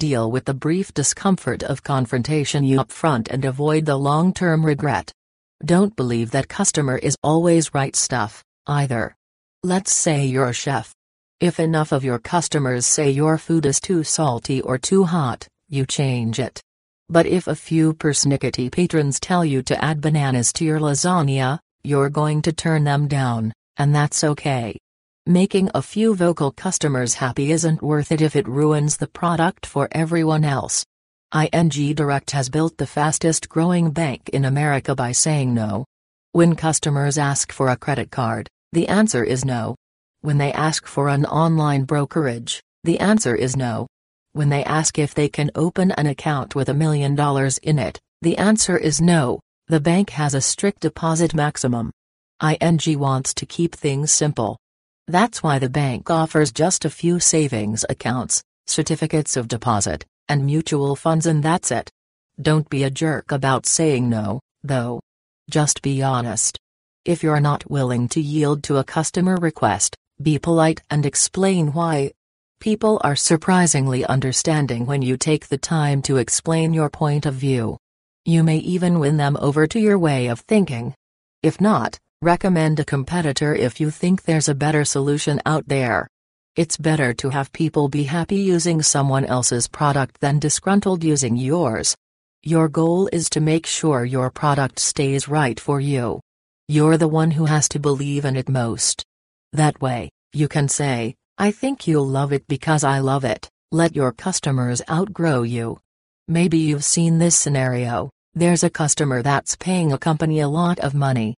Deal 0.00 0.30
with 0.30 0.46
the 0.46 0.54
brief 0.54 0.94
discomfort 0.94 1.62
of 1.62 1.82
confrontation 1.82 2.64
you 2.64 2.78
upfront 2.78 3.28
and 3.28 3.44
avoid 3.44 3.84
the 3.84 3.98
long-term 3.98 4.64
regret. 4.64 5.12
Don't 5.62 5.94
believe 5.94 6.30
that 6.30 6.48
customer 6.48 6.96
is 6.96 7.18
always 7.22 7.74
right 7.74 7.94
stuff, 7.94 8.42
either. 8.66 9.14
Let's 9.62 9.92
say 9.92 10.24
you're 10.24 10.48
a 10.48 10.54
chef. 10.54 10.94
If 11.38 11.60
enough 11.60 11.92
of 11.92 12.02
your 12.02 12.18
customers 12.18 12.86
say 12.86 13.10
your 13.10 13.36
food 13.36 13.66
is 13.66 13.78
too 13.78 14.02
salty 14.02 14.62
or 14.62 14.78
too 14.78 15.04
hot, 15.04 15.46
you 15.68 15.84
change 15.84 16.38
it. 16.38 16.62
But 17.10 17.26
if 17.26 17.46
a 17.46 17.54
few 17.54 17.92
persnickety 17.92 18.72
patrons 18.72 19.20
tell 19.20 19.44
you 19.44 19.60
to 19.64 19.84
add 19.84 20.00
bananas 20.00 20.50
to 20.54 20.64
your 20.64 20.80
lasagna, 20.80 21.58
you're 21.84 22.08
going 22.08 22.40
to 22.42 22.54
turn 22.54 22.84
them 22.84 23.06
down, 23.06 23.52
and 23.76 23.94
that's 23.94 24.24
okay. 24.24 24.78
Making 25.26 25.70
a 25.74 25.82
few 25.82 26.14
vocal 26.14 26.50
customers 26.50 27.14
happy 27.14 27.52
isn't 27.52 27.82
worth 27.82 28.10
it 28.10 28.22
if 28.22 28.34
it 28.34 28.48
ruins 28.48 28.96
the 28.96 29.06
product 29.06 29.66
for 29.66 29.86
everyone 29.92 30.44
else. 30.44 30.86
ING 31.34 31.68
Direct 31.68 32.30
has 32.30 32.48
built 32.48 32.78
the 32.78 32.86
fastest 32.86 33.48
growing 33.50 33.90
bank 33.90 34.30
in 34.30 34.46
America 34.46 34.94
by 34.94 35.12
saying 35.12 35.52
no. 35.52 35.84
When 36.32 36.56
customers 36.56 37.18
ask 37.18 37.52
for 37.52 37.68
a 37.68 37.76
credit 37.76 38.10
card, 38.10 38.48
the 38.72 38.88
answer 38.88 39.22
is 39.22 39.44
no. 39.44 39.76
When 40.22 40.38
they 40.38 40.54
ask 40.54 40.86
for 40.86 41.10
an 41.10 41.26
online 41.26 41.84
brokerage, 41.84 42.62
the 42.84 42.98
answer 42.98 43.36
is 43.36 43.58
no. 43.58 43.86
When 44.32 44.48
they 44.48 44.64
ask 44.64 44.98
if 44.98 45.12
they 45.12 45.28
can 45.28 45.50
open 45.54 45.90
an 45.92 46.06
account 46.06 46.54
with 46.54 46.70
a 46.70 46.74
million 46.74 47.14
dollars 47.14 47.58
in 47.58 47.78
it, 47.78 48.00
the 48.22 48.38
answer 48.38 48.78
is 48.78 49.02
no. 49.02 49.40
The 49.68 49.80
bank 49.80 50.10
has 50.10 50.32
a 50.32 50.40
strict 50.40 50.80
deposit 50.80 51.34
maximum. 51.34 51.90
ING 52.42 52.98
wants 52.98 53.34
to 53.34 53.44
keep 53.44 53.74
things 53.74 54.10
simple. 54.10 54.56
That's 55.10 55.42
why 55.42 55.58
the 55.58 55.68
bank 55.68 56.08
offers 56.08 56.52
just 56.52 56.84
a 56.84 56.88
few 56.88 57.18
savings 57.18 57.84
accounts, 57.88 58.44
certificates 58.68 59.36
of 59.36 59.48
deposit, 59.48 60.06
and 60.28 60.46
mutual 60.46 60.94
funds, 60.94 61.26
and 61.26 61.42
that's 61.42 61.72
it. 61.72 61.90
Don't 62.40 62.70
be 62.70 62.84
a 62.84 62.90
jerk 62.90 63.32
about 63.32 63.66
saying 63.66 64.08
no, 64.08 64.38
though. 64.62 65.00
Just 65.50 65.82
be 65.82 66.00
honest. 66.00 66.60
If 67.04 67.24
you're 67.24 67.40
not 67.40 67.68
willing 67.68 68.06
to 68.10 68.20
yield 68.20 68.62
to 68.64 68.76
a 68.76 68.84
customer 68.84 69.34
request, 69.34 69.96
be 70.22 70.38
polite 70.38 70.80
and 70.90 71.04
explain 71.04 71.72
why. 71.72 72.12
People 72.60 73.00
are 73.02 73.16
surprisingly 73.16 74.04
understanding 74.04 74.86
when 74.86 75.02
you 75.02 75.16
take 75.16 75.48
the 75.48 75.58
time 75.58 76.02
to 76.02 76.18
explain 76.18 76.72
your 76.72 76.88
point 76.88 77.26
of 77.26 77.34
view. 77.34 77.78
You 78.24 78.44
may 78.44 78.58
even 78.58 79.00
win 79.00 79.16
them 79.16 79.36
over 79.40 79.66
to 79.66 79.80
your 79.80 79.98
way 79.98 80.28
of 80.28 80.38
thinking. 80.38 80.94
If 81.42 81.60
not, 81.60 81.98
recommend 82.22 82.78
a 82.78 82.84
competitor 82.84 83.54
if 83.54 83.80
you 83.80 83.90
think 83.90 84.22
there's 84.22 84.48
a 84.48 84.54
better 84.54 84.84
solution 84.84 85.40
out 85.46 85.66
there. 85.68 86.06
It's 86.54 86.76
better 86.76 87.14
to 87.14 87.30
have 87.30 87.52
people 87.52 87.88
be 87.88 88.04
happy 88.04 88.36
using 88.36 88.82
someone 88.82 89.24
else's 89.24 89.66
product 89.66 90.20
than 90.20 90.38
disgruntled 90.38 91.02
using 91.02 91.36
yours. 91.36 91.96
Your 92.42 92.68
goal 92.68 93.08
is 93.10 93.30
to 93.30 93.40
make 93.40 93.66
sure 93.66 94.04
your 94.04 94.30
product 94.30 94.78
stays 94.78 95.28
right 95.28 95.58
for 95.58 95.80
you. 95.80 96.20
You're 96.68 96.98
the 96.98 97.08
one 97.08 97.30
who 97.30 97.46
has 97.46 97.68
to 97.70 97.78
believe 97.78 98.26
in 98.26 98.36
it 98.36 98.48
most. 98.48 99.02
That 99.54 99.80
way, 99.80 100.10
you 100.34 100.46
can 100.46 100.68
say, 100.68 101.14
I 101.38 101.50
think 101.50 101.86
you'll 101.86 102.06
love 102.06 102.32
it 102.32 102.46
because 102.48 102.84
I 102.84 102.98
love 102.98 103.24
it. 103.24 103.48
Let 103.72 103.96
your 103.96 104.12
customers 104.12 104.82
outgrow 104.90 105.42
you. 105.42 105.78
Maybe 106.28 106.58
you've 106.58 106.84
seen 106.84 107.18
this 107.18 107.34
scenario 107.34 108.10
there's 108.34 108.62
a 108.62 108.70
customer 108.70 109.22
that's 109.22 109.56
paying 109.56 109.92
a 109.92 109.98
company 109.98 110.38
a 110.38 110.48
lot 110.48 110.78
of 110.78 110.94
money. 110.94 111.34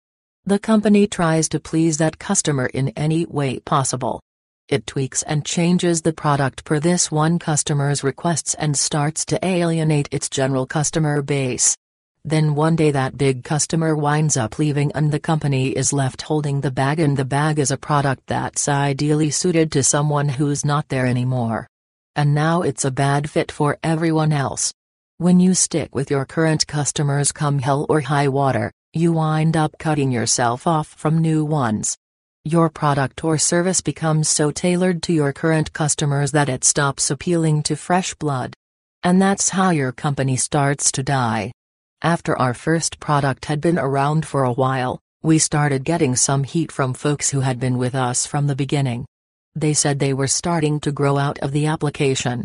The 0.45 0.57
company 0.57 1.05
tries 1.05 1.47
to 1.49 1.59
please 1.59 1.97
that 1.97 2.17
customer 2.17 2.65
in 2.65 2.89
any 2.89 3.27
way 3.27 3.59
possible. 3.59 4.19
It 4.69 4.87
tweaks 4.87 5.21
and 5.21 5.45
changes 5.45 6.01
the 6.01 6.13
product 6.13 6.65
per 6.65 6.79
this 6.79 7.11
one 7.11 7.37
customer's 7.37 8.03
requests 8.03 8.55
and 8.55 8.75
starts 8.75 9.23
to 9.25 9.45
alienate 9.45 10.09
its 10.11 10.29
general 10.29 10.65
customer 10.65 11.21
base. 11.21 11.77
Then 12.25 12.55
one 12.55 12.75
day 12.75 12.89
that 12.89 13.19
big 13.19 13.43
customer 13.43 13.95
winds 13.95 14.35
up 14.35 14.57
leaving 14.57 14.91
and 14.93 15.11
the 15.11 15.19
company 15.19 15.69
is 15.69 15.93
left 15.93 16.23
holding 16.23 16.61
the 16.61 16.71
bag 16.71 16.99
and 16.99 17.15
the 17.15 17.25
bag 17.25 17.59
is 17.59 17.69
a 17.69 17.77
product 17.77 18.23
that's 18.25 18.67
ideally 18.67 19.29
suited 19.29 19.71
to 19.73 19.83
someone 19.83 20.27
who's 20.27 20.65
not 20.65 20.89
there 20.89 21.05
anymore. 21.05 21.67
And 22.15 22.33
now 22.33 22.63
it's 22.63 22.83
a 22.83 22.91
bad 22.91 23.29
fit 23.29 23.51
for 23.51 23.77
everyone 23.83 24.31
else. 24.31 24.73
When 25.19 25.39
you 25.39 25.53
stick 25.53 25.93
with 25.93 26.09
your 26.09 26.25
current 26.25 26.65
customers 26.65 27.31
come 27.31 27.59
hell 27.59 27.85
or 27.89 28.01
high 28.01 28.27
water, 28.27 28.71
you 28.93 29.13
wind 29.13 29.55
up 29.55 29.77
cutting 29.79 30.11
yourself 30.11 30.67
off 30.67 30.87
from 30.87 31.19
new 31.19 31.45
ones. 31.45 31.97
Your 32.43 32.69
product 32.69 33.23
or 33.23 33.37
service 33.37 33.79
becomes 33.79 34.27
so 34.27 34.51
tailored 34.51 35.01
to 35.03 35.13
your 35.13 35.31
current 35.31 35.71
customers 35.71 36.33
that 36.33 36.49
it 36.49 36.65
stops 36.65 37.09
appealing 37.09 37.63
to 37.63 37.77
fresh 37.77 38.13
blood. 38.15 38.53
And 39.01 39.21
that's 39.21 39.47
how 39.47 39.69
your 39.69 39.93
company 39.93 40.35
starts 40.35 40.91
to 40.91 41.03
die. 41.03 41.53
After 42.01 42.37
our 42.37 42.53
first 42.53 42.99
product 42.99 43.45
had 43.45 43.61
been 43.61 43.79
around 43.79 44.25
for 44.25 44.43
a 44.43 44.51
while, 44.51 44.99
we 45.23 45.39
started 45.39 45.85
getting 45.85 46.17
some 46.17 46.43
heat 46.43 46.69
from 46.69 46.93
folks 46.93 47.29
who 47.29 47.39
had 47.39 47.61
been 47.61 47.77
with 47.77 47.95
us 47.95 48.25
from 48.25 48.47
the 48.47 48.55
beginning. 48.57 49.05
They 49.55 49.73
said 49.73 49.99
they 49.99 50.13
were 50.13 50.27
starting 50.27 50.81
to 50.81 50.91
grow 50.91 51.17
out 51.17 51.39
of 51.39 51.53
the 51.53 51.67
application. 51.67 52.43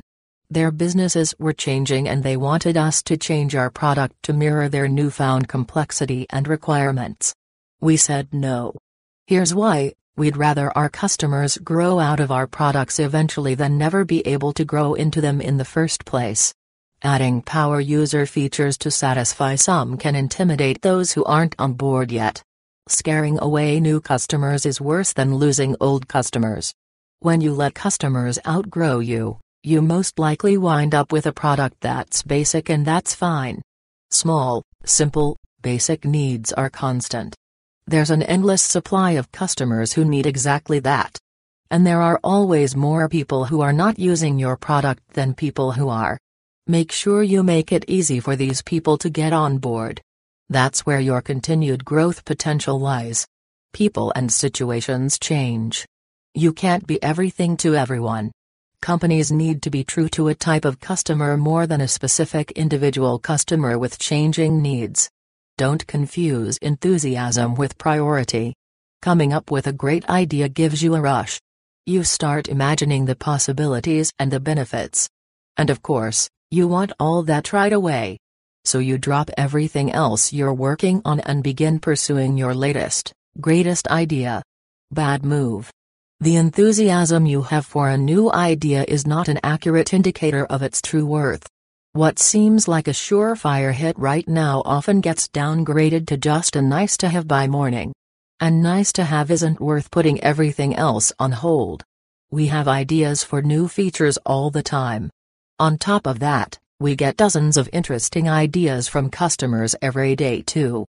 Their 0.48 0.70
businesses 0.70 1.34
were 1.40 1.52
changing 1.52 2.08
and 2.08 2.22
they 2.22 2.36
wanted 2.36 2.76
us 2.76 3.02
to 3.04 3.16
change 3.16 3.56
our 3.56 3.68
product 3.68 4.22
to 4.22 4.32
mirror 4.32 4.68
their 4.68 4.86
newfound 4.86 5.48
complexity 5.48 6.26
and 6.30 6.46
requirements. 6.46 7.34
We 7.80 7.96
said 7.96 8.28
no. 8.32 8.74
Here's 9.26 9.52
why 9.52 9.94
we'd 10.16 10.36
rather 10.36 10.70
our 10.78 10.88
customers 10.88 11.58
grow 11.58 11.98
out 11.98 12.20
of 12.20 12.30
our 12.30 12.46
products 12.46 13.00
eventually 13.00 13.56
than 13.56 13.76
never 13.76 14.04
be 14.04 14.24
able 14.26 14.52
to 14.52 14.64
grow 14.64 14.94
into 14.94 15.20
them 15.20 15.40
in 15.40 15.56
the 15.56 15.64
first 15.64 16.04
place. 16.04 16.54
Adding 17.02 17.42
power 17.42 17.80
user 17.80 18.24
features 18.24 18.78
to 18.78 18.90
satisfy 18.90 19.56
some 19.56 19.98
can 19.98 20.14
intimidate 20.14 20.80
those 20.80 21.12
who 21.12 21.24
aren't 21.24 21.56
on 21.58 21.72
board 21.72 22.12
yet. 22.12 22.42
Scaring 22.88 23.36
away 23.40 23.80
new 23.80 24.00
customers 24.00 24.64
is 24.64 24.80
worse 24.80 25.12
than 25.12 25.34
losing 25.34 25.74
old 25.80 26.06
customers. 26.06 26.72
When 27.18 27.40
you 27.40 27.52
let 27.52 27.74
customers 27.74 28.38
outgrow 28.46 29.00
you, 29.00 29.40
you 29.66 29.82
most 29.82 30.16
likely 30.16 30.56
wind 30.56 30.94
up 30.94 31.10
with 31.10 31.26
a 31.26 31.32
product 31.32 31.80
that's 31.80 32.22
basic 32.22 32.68
and 32.68 32.86
that's 32.86 33.16
fine. 33.16 33.60
Small, 34.12 34.62
simple, 34.84 35.36
basic 35.60 36.04
needs 36.04 36.52
are 36.52 36.70
constant. 36.70 37.34
There's 37.88 38.10
an 38.10 38.22
endless 38.22 38.62
supply 38.62 39.12
of 39.12 39.32
customers 39.32 39.92
who 39.92 40.04
need 40.04 40.24
exactly 40.24 40.78
that. 40.80 41.18
And 41.68 41.84
there 41.84 42.00
are 42.00 42.20
always 42.22 42.76
more 42.76 43.08
people 43.08 43.46
who 43.46 43.60
are 43.60 43.72
not 43.72 43.98
using 43.98 44.38
your 44.38 44.56
product 44.56 45.02
than 45.14 45.34
people 45.34 45.72
who 45.72 45.88
are. 45.88 46.16
Make 46.68 46.92
sure 46.92 47.24
you 47.24 47.42
make 47.42 47.72
it 47.72 47.84
easy 47.88 48.20
for 48.20 48.36
these 48.36 48.62
people 48.62 48.96
to 48.98 49.10
get 49.10 49.32
on 49.32 49.58
board. 49.58 50.00
That's 50.48 50.86
where 50.86 51.00
your 51.00 51.20
continued 51.20 51.84
growth 51.84 52.24
potential 52.24 52.78
lies. 52.78 53.26
People 53.72 54.12
and 54.14 54.32
situations 54.32 55.18
change. 55.18 55.84
You 56.34 56.52
can't 56.52 56.86
be 56.86 57.02
everything 57.02 57.56
to 57.58 57.74
everyone. 57.74 58.30
Companies 58.82 59.32
need 59.32 59.62
to 59.62 59.70
be 59.70 59.82
true 59.82 60.08
to 60.10 60.28
a 60.28 60.34
type 60.34 60.64
of 60.64 60.80
customer 60.80 61.36
more 61.36 61.66
than 61.66 61.80
a 61.80 61.88
specific 61.88 62.52
individual 62.52 63.18
customer 63.18 63.78
with 63.78 63.98
changing 63.98 64.62
needs. 64.62 65.10
Don't 65.58 65.86
confuse 65.86 66.58
enthusiasm 66.58 67.54
with 67.54 67.78
priority. 67.78 68.54
Coming 69.02 69.32
up 69.32 69.50
with 69.50 69.66
a 69.66 69.72
great 69.72 70.08
idea 70.08 70.48
gives 70.48 70.82
you 70.82 70.94
a 70.94 71.00
rush. 71.00 71.40
You 71.86 72.04
start 72.04 72.48
imagining 72.48 73.04
the 73.04 73.16
possibilities 73.16 74.12
and 74.18 74.30
the 74.30 74.40
benefits. 74.40 75.08
And 75.56 75.70
of 75.70 75.82
course, 75.82 76.28
you 76.50 76.68
want 76.68 76.92
all 77.00 77.22
that 77.24 77.52
right 77.52 77.72
away. 77.72 78.18
So 78.64 78.80
you 78.80 78.98
drop 78.98 79.30
everything 79.36 79.92
else 79.92 80.32
you're 80.32 80.52
working 80.52 81.00
on 81.04 81.20
and 81.20 81.42
begin 81.42 81.78
pursuing 81.78 82.36
your 82.36 82.54
latest, 82.54 83.12
greatest 83.40 83.88
idea. 83.88 84.42
Bad 84.90 85.24
move. 85.24 85.70
The 86.20 86.36
enthusiasm 86.36 87.26
you 87.26 87.42
have 87.42 87.66
for 87.66 87.90
a 87.90 87.98
new 87.98 88.32
idea 88.32 88.86
is 88.88 89.06
not 89.06 89.28
an 89.28 89.38
accurate 89.42 89.92
indicator 89.92 90.46
of 90.46 90.62
its 90.62 90.80
true 90.80 91.04
worth. 91.04 91.46
What 91.92 92.18
seems 92.18 92.66
like 92.66 92.88
a 92.88 92.92
surefire 92.92 93.74
hit 93.74 93.98
right 93.98 94.26
now 94.26 94.62
often 94.64 95.02
gets 95.02 95.28
downgraded 95.28 96.06
to 96.06 96.16
just 96.16 96.56
a 96.56 96.62
nice 96.62 96.96
to 96.98 97.10
have 97.10 97.28
by 97.28 97.46
morning. 97.46 97.92
And 98.40 98.62
nice 98.62 98.94
to 98.94 99.04
have 99.04 99.30
isn't 99.30 99.60
worth 99.60 99.90
putting 99.90 100.18
everything 100.22 100.74
else 100.74 101.12
on 101.18 101.32
hold. 101.32 101.84
We 102.30 102.46
have 102.46 102.66
ideas 102.66 103.22
for 103.22 103.42
new 103.42 103.68
features 103.68 104.16
all 104.24 104.50
the 104.50 104.62
time. 104.62 105.10
On 105.58 105.76
top 105.76 106.06
of 106.06 106.20
that, 106.20 106.58
we 106.80 106.96
get 106.96 107.18
dozens 107.18 107.58
of 107.58 107.68
interesting 107.74 108.26
ideas 108.26 108.88
from 108.88 109.10
customers 109.10 109.76
every 109.82 110.16
day 110.16 110.40
too. 110.40 110.86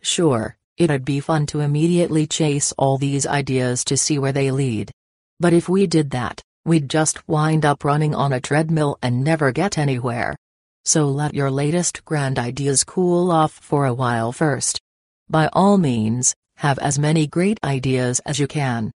Sure, 0.00 0.56
it'd 0.80 1.04
be 1.04 1.20
fun 1.20 1.44
to 1.46 1.60
immediately 1.60 2.26
chase 2.26 2.72
all 2.78 2.96
these 2.96 3.26
ideas 3.26 3.84
to 3.84 3.98
see 3.98 4.18
where 4.18 4.32
they 4.32 4.50
lead. 4.50 4.90
But 5.38 5.52
if 5.52 5.68
we 5.68 5.86
did 5.86 6.10
that, 6.12 6.40
we'd 6.64 6.88
just 6.88 7.28
wind 7.28 7.66
up 7.66 7.84
running 7.84 8.14
on 8.14 8.32
a 8.32 8.40
treadmill 8.40 8.98
and 9.02 9.22
never 9.22 9.52
get 9.52 9.76
anywhere. 9.76 10.34
So 10.86 11.06
let 11.06 11.34
your 11.34 11.50
latest 11.50 12.02
grand 12.06 12.38
ideas 12.38 12.82
cool 12.84 13.30
off 13.30 13.52
for 13.52 13.84
a 13.84 13.92
while 13.92 14.32
first. 14.32 14.80
By 15.28 15.50
all 15.52 15.76
means, 15.76 16.34
have 16.56 16.78
as 16.78 16.98
many 16.98 17.26
great 17.26 17.60
ideas 17.62 18.20
as 18.20 18.38
you 18.38 18.46
can. 18.46 18.90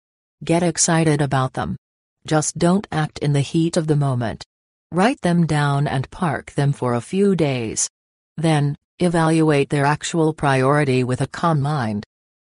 Get 0.45 0.63
excited 0.63 1.21
about 1.21 1.55
them. 1.55 1.77
Just 2.25 2.59
don't 2.59 2.87
act 2.93 3.19
in 3.19 3.33
the 3.33 3.41
heat 3.41 3.77
of 3.77 3.89
the 3.89 3.97
moment. 3.97 4.45
Write 4.93 5.21
them 5.23 5.47
down 5.47 5.89
and 5.89 6.11
park 6.11 6.53
them 6.53 6.73
for 6.73 6.95
a 6.95 7.01
few 7.01 7.35
days. 7.35 7.91
Then, 8.37 8.77
evaluate 9.05 9.71
their 9.71 9.85
actual 9.85 10.33
priority 10.33 11.05
with 11.05 11.21
a 11.21 11.27
calm 11.27 11.61
mind. 11.61 12.05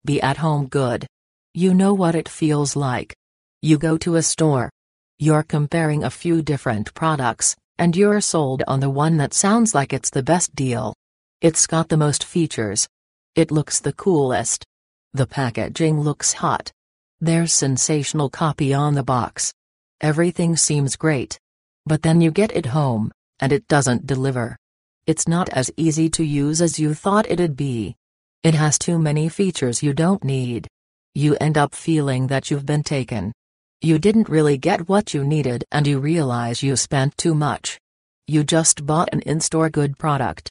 Be 0.04 0.20
at 0.20 0.38
home 0.38 0.66
good. 0.68 1.06
You 1.54 1.74
know 1.74 1.94
what 1.94 2.14
it 2.14 2.28
feels 2.28 2.76
like. 2.76 3.14
You 3.60 3.78
go 3.78 3.96
to 3.98 4.16
a 4.16 4.22
store. 4.22 4.70
You're 5.18 5.42
comparing 5.42 6.02
a 6.02 6.10
few 6.10 6.42
different 6.42 6.92
products, 6.94 7.54
and 7.78 7.96
you're 7.96 8.20
sold 8.20 8.62
on 8.66 8.80
the 8.80 8.90
one 8.90 9.16
that 9.18 9.34
sounds 9.34 9.74
like 9.74 9.92
it's 9.92 10.10
the 10.10 10.22
best 10.22 10.54
deal. 10.54 10.94
It's 11.40 11.66
got 11.66 11.88
the 11.88 11.96
most 11.96 12.24
features. 12.24 12.88
It 13.34 13.50
looks 13.50 13.80
the 13.80 13.92
coolest. 13.92 14.64
The 15.12 15.26
packaging 15.26 16.00
looks 16.00 16.32
hot. 16.32 16.72
There's 17.20 17.52
sensational 17.52 18.30
copy 18.30 18.74
on 18.74 18.94
the 18.94 19.04
box. 19.04 19.52
Everything 20.00 20.56
seems 20.56 20.96
great. 20.96 21.38
But 21.86 22.02
then 22.02 22.20
you 22.20 22.30
get 22.30 22.56
it 22.56 22.66
home, 22.66 23.12
and 23.38 23.52
it 23.52 23.68
doesn't 23.68 24.06
deliver. 24.06 24.56
It's 25.04 25.26
not 25.26 25.48
as 25.48 25.68
easy 25.76 26.08
to 26.10 26.22
use 26.22 26.62
as 26.62 26.78
you 26.78 26.94
thought 26.94 27.28
it'd 27.28 27.56
be. 27.56 27.96
It 28.44 28.54
has 28.54 28.78
too 28.78 29.00
many 29.00 29.28
features 29.28 29.82
you 29.82 29.92
don't 29.92 30.22
need. 30.22 30.68
You 31.12 31.36
end 31.40 31.58
up 31.58 31.74
feeling 31.74 32.28
that 32.28 32.50
you've 32.50 32.66
been 32.66 32.84
taken. 32.84 33.32
You 33.80 33.98
didn't 33.98 34.28
really 34.28 34.58
get 34.58 34.88
what 34.88 35.12
you 35.12 35.24
needed 35.24 35.64
and 35.72 35.88
you 35.88 35.98
realize 35.98 36.62
you 36.62 36.76
spent 36.76 37.18
too 37.18 37.34
much. 37.34 37.80
You 38.28 38.44
just 38.44 38.86
bought 38.86 39.08
an 39.12 39.22
in-store 39.22 39.70
good 39.70 39.98
product. 39.98 40.48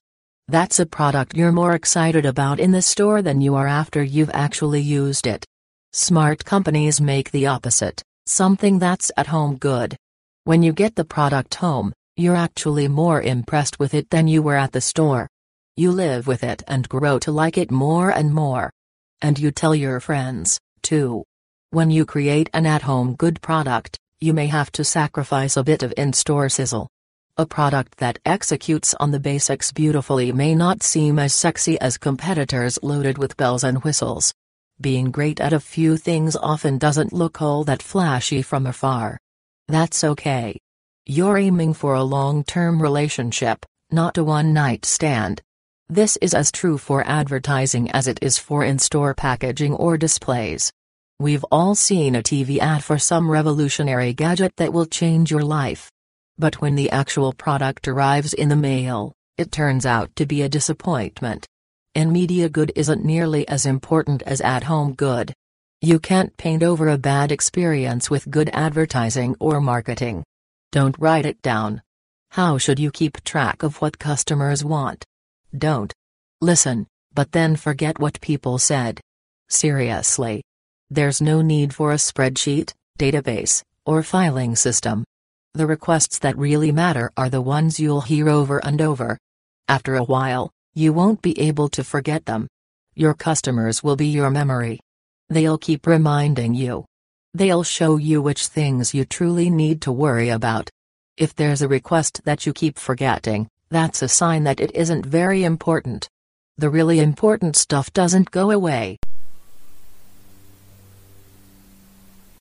That's 0.49 0.81
a 0.81 0.85
product 0.85 1.33
you're 1.33 1.53
more 1.53 1.73
excited 1.73 2.25
about 2.25 2.59
in 2.59 2.71
the 2.71 2.81
store 2.81 3.21
than 3.21 3.39
you 3.39 3.55
are 3.55 3.67
after 3.67 4.03
you've 4.03 4.31
actually 4.33 4.81
used 4.81 5.27
it. 5.27 5.45
Smart 5.93 6.43
companies 6.43 6.99
make 6.99 7.31
the 7.31 7.47
opposite, 7.47 8.03
something 8.25 8.79
that's 8.79 9.13
at 9.15 9.27
home 9.27 9.55
good. 9.55 9.95
When 10.43 10.61
you 10.61 10.73
get 10.73 10.95
the 10.95 11.05
product 11.05 11.55
home, 11.55 11.93
you're 12.17 12.35
actually 12.35 12.87
more 12.87 13.21
impressed 13.21 13.79
with 13.79 13.93
it 13.93 14.09
than 14.09 14.27
you 14.27 14.41
were 14.41 14.57
at 14.57 14.71
the 14.71 14.81
store. 14.81 15.27
You 15.77 15.91
live 15.91 16.27
with 16.27 16.43
it 16.43 16.63
and 16.67 16.87
grow 16.89 17.17
to 17.19 17.31
like 17.31 17.57
it 17.57 17.71
more 17.71 18.09
and 18.09 18.33
more. 18.33 18.71
And 19.21 19.39
you 19.39 19.51
tell 19.51 19.73
your 19.73 19.99
friends, 19.99 20.59
too. 20.81 21.23
When 21.69 21.89
you 21.89 22.05
create 22.05 22.49
an 22.53 22.65
at 22.65 22.81
home 22.81 23.15
good 23.15 23.41
product, 23.41 23.97
you 24.19 24.33
may 24.33 24.47
have 24.47 24.71
to 24.73 24.83
sacrifice 24.83 25.55
a 25.55 25.63
bit 25.63 25.83
of 25.83 25.93
in 25.95 26.13
store 26.13 26.49
sizzle. 26.49 26.89
A 27.37 27.45
product 27.45 27.97
that 27.97 28.19
executes 28.25 28.93
on 28.95 29.11
the 29.11 29.19
basics 29.19 29.71
beautifully 29.71 30.33
may 30.33 30.53
not 30.53 30.83
seem 30.83 31.17
as 31.17 31.33
sexy 31.33 31.79
as 31.79 31.97
competitors 31.97 32.77
loaded 32.83 33.17
with 33.17 33.37
bells 33.37 33.63
and 33.63 33.81
whistles. 33.83 34.33
Being 34.81 35.11
great 35.11 35.39
at 35.39 35.53
a 35.53 35.59
few 35.59 35.95
things 35.95 36.35
often 36.35 36.77
doesn't 36.77 37.13
look 37.13 37.41
all 37.41 37.63
that 37.63 37.81
flashy 37.81 38.41
from 38.41 38.67
afar. 38.67 39.17
That's 39.67 40.03
okay. 40.03 40.59
You're 41.07 41.39
aiming 41.39 41.73
for 41.73 41.95
a 41.95 42.03
long 42.03 42.43
term 42.43 42.79
relationship, 42.79 43.65
not 43.89 44.19
a 44.19 44.23
one 44.23 44.53
night 44.53 44.85
stand. 44.85 45.41
This 45.89 46.15
is 46.21 46.35
as 46.35 46.51
true 46.51 46.77
for 46.77 47.03
advertising 47.07 47.89
as 47.89 48.07
it 48.07 48.19
is 48.21 48.37
for 48.37 48.63
in 48.63 48.77
store 48.77 49.15
packaging 49.15 49.73
or 49.73 49.97
displays. 49.97 50.71
We've 51.19 51.43
all 51.45 51.73
seen 51.73 52.15
a 52.15 52.21
TV 52.21 52.59
ad 52.59 52.83
for 52.83 52.99
some 52.99 53.31
revolutionary 53.31 54.13
gadget 54.13 54.55
that 54.57 54.73
will 54.73 54.85
change 54.85 55.31
your 55.31 55.41
life. 55.41 55.91
But 56.37 56.61
when 56.61 56.75
the 56.75 56.91
actual 56.91 57.33
product 57.33 57.87
arrives 57.87 58.35
in 58.35 58.49
the 58.49 58.55
mail, 58.55 59.11
it 59.39 59.51
turns 59.51 59.87
out 59.87 60.15
to 60.17 60.27
be 60.27 60.43
a 60.43 60.49
disappointment. 60.49 61.47
And 61.95 62.13
media 62.13 62.47
good 62.47 62.71
isn't 62.75 63.03
nearly 63.03 63.47
as 63.47 63.65
important 63.65 64.21
as 64.21 64.39
at 64.39 64.65
home 64.65 64.93
good. 64.93 65.33
You 65.81 65.99
can't 65.99 66.37
paint 66.37 66.61
over 66.61 66.89
a 66.89 66.97
bad 66.99 67.31
experience 67.31 68.11
with 68.11 68.29
good 68.29 68.51
advertising 68.53 69.35
or 69.39 69.59
marketing. 69.59 70.23
Don't 70.71 70.97
write 70.99 71.25
it 71.25 71.41
down. 71.41 71.81
How 72.31 72.57
should 72.57 72.79
you 72.79 72.91
keep 72.91 73.21
track 73.25 73.61
of 73.61 73.81
what 73.81 73.99
customers 73.99 74.63
want? 74.63 75.03
Don't. 75.57 75.93
Listen, 76.39 76.87
but 77.13 77.33
then 77.33 77.57
forget 77.57 77.99
what 77.99 78.21
people 78.21 78.57
said. 78.57 79.01
Seriously. 79.49 80.41
There's 80.89 81.21
no 81.21 81.41
need 81.41 81.73
for 81.73 81.91
a 81.91 81.95
spreadsheet, 81.95 82.73
database, 82.97 83.63
or 83.85 84.01
filing 84.01 84.55
system. 84.55 85.03
The 85.53 85.67
requests 85.67 86.19
that 86.19 86.37
really 86.37 86.71
matter 86.71 87.11
are 87.17 87.29
the 87.29 87.41
ones 87.41 87.77
you'll 87.77 88.01
hear 88.01 88.29
over 88.29 88.59
and 88.59 88.81
over. 88.81 89.17
After 89.67 89.95
a 89.95 90.03
while, 90.03 90.51
you 90.73 90.93
won't 90.93 91.21
be 91.21 91.37
able 91.37 91.67
to 91.69 91.83
forget 91.83 92.25
them. 92.25 92.47
Your 92.95 93.13
customers 93.13 93.83
will 93.83 93.97
be 93.97 94.07
your 94.07 94.29
memory. 94.29 94.79
They'll 95.29 95.57
keep 95.57 95.85
reminding 95.85 96.53
you. 96.53 96.85
They'll 97.33 97.63
show 97.63 97.95
you 97.95 98.21
which 98.21 98.47
things 98.47 98.93
you 98.93 99.05
truly 99.05 99.49
need 99.49 99.81
to 99.83 99.91
worry 99.91 100.29
about. 100.29 100.69
If 101.17 101.33
there's 101.33 101.61
a 101.61 101.67
request 101.67 102.21
that 102.25 102.45
you 102.45 102.51
keep 102.51 102.77
forgetting, 102.77 103.47
that's 103.69 104.01
a 104.01 104.09
sign 104.09 104.43
that 104.43 104.59
it 104.59 104.75
isn't 104.75 105.05
very 105.05 105.45
important. 105.45 106.09
The 106.57 106.69
really 106.69 106.99
important 106.99 107.55
stuff 107.55 107.93
doesn't 107.93 108.31
go 108.31 108.51
away. 108.51 108.97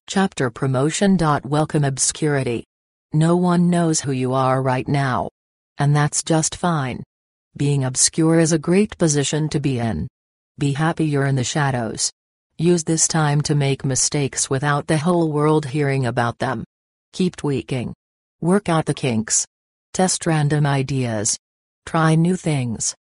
Chapter 0.09 0.51
Promotion. 0.51 1.17
Welcome 1.45 1.85
Obscurity. 1.85 2.65
No 3.13 3.37
one 3.37 3.71
knows 3.71 4.01
who 4.01 4.11
you 4.11 4.35
are 4.35 4.61
right 4.61 4.89
now. 4.89 5.29
And 5.79 5.95
that's 5.95 6.25
just 6.25 6.57
fine. 6.57 7.05
Being 7.57 7.85
obscure 7.85 8.41
is 8.41 8.51
a 8.51 8.59
great 8.59 8.99
position 8.99 9.49
to 9.51 9.61
be 9.61 9.79
in. 9.79 10.09
Be 10.59 10.73
happy 10.73 11.07
you're 11.07 11.27
in 11.27 11.37
the 11.37 11.45
shadows. 11.45 12.11
Use 12.61 12.85
this 12.85 13.09
time 13.09 13.41
to 13.49 13.55
make 13.55 13.87
mistakes 13.87 14.51
without 14.51 14.87
the 14.87 14.99
whole 14.99 15.33
world 15.33 15.65
hearing 15.65 16.05
about 16.05 16.41
them. 16.41 16.63
Keep 17.15 17.37
tweaking. 17.37 17.95
Work 18.43 18.69
out 18.69 18.85
the 18.85 18.93
kinks. 18.93 19.47
Test 19.95 20.27
random 20.27 20.67
ideas. 20.67 21.39
Try 21.87 22.17
new 22.17 22.37
things. 22.37 22.95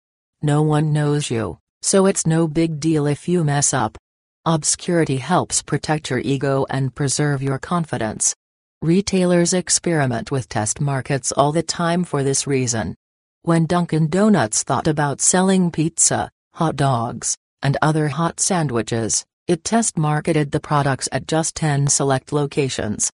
No 0.42 0.62
one 0.62 0.92
knows 0.92 1.28
you, 1.28 1.58
so 1.82 2.06
it's 2.06 2.24
no 2.24 2.46
big 2.46 2.78
deal 2.78 3.08
if 3.08 3.26
you 3.26 3.42
mess 3.42 3.74
up. 3.74 3.98
Obscurity 4.46 5.16
helps 5.16 5.60
protect 5.60 6.08
your 6.08 6.20
ego 6.20 6.64
and 6.70 6.94
preserve 6.94 7.42
your 7.42 7.58
confidence. 7.58 8.36
Retailers 8.80 9.54
experiment 9.54 10.30
with 10.30 10.48
test 10.48 10.80
markets 10.80 11.32
all 11.32 11.50
the 11.50 11.64
time 11.64 12.04
for 12.04 12.22
this 12.22 12.46
reason. 12.46 12.94
When 13.42 13.66
Dunkin' 13.66 14.06
Donuts 14.06 14.62
thought 14.62 14.86
about 14.86 15.20
selling 15.20 15.72
pizza, 15.72 16.30
hot 16.54 16.76
dogs, 16.76 17.36
and 17.60 17.76
other 17.82 18.06
hot 18.06 18.38
sandwiches, 18.38 19.24
it 19.48 19.64
test 19.64 19.96
marketed 19.96 20.52
the 20.52 20.60
products 20.60 21.08
at 21.10 21.26
just 21.26 21.56
10 21.56 21.88
select 21.88 22.32
locations. 22.32 23.10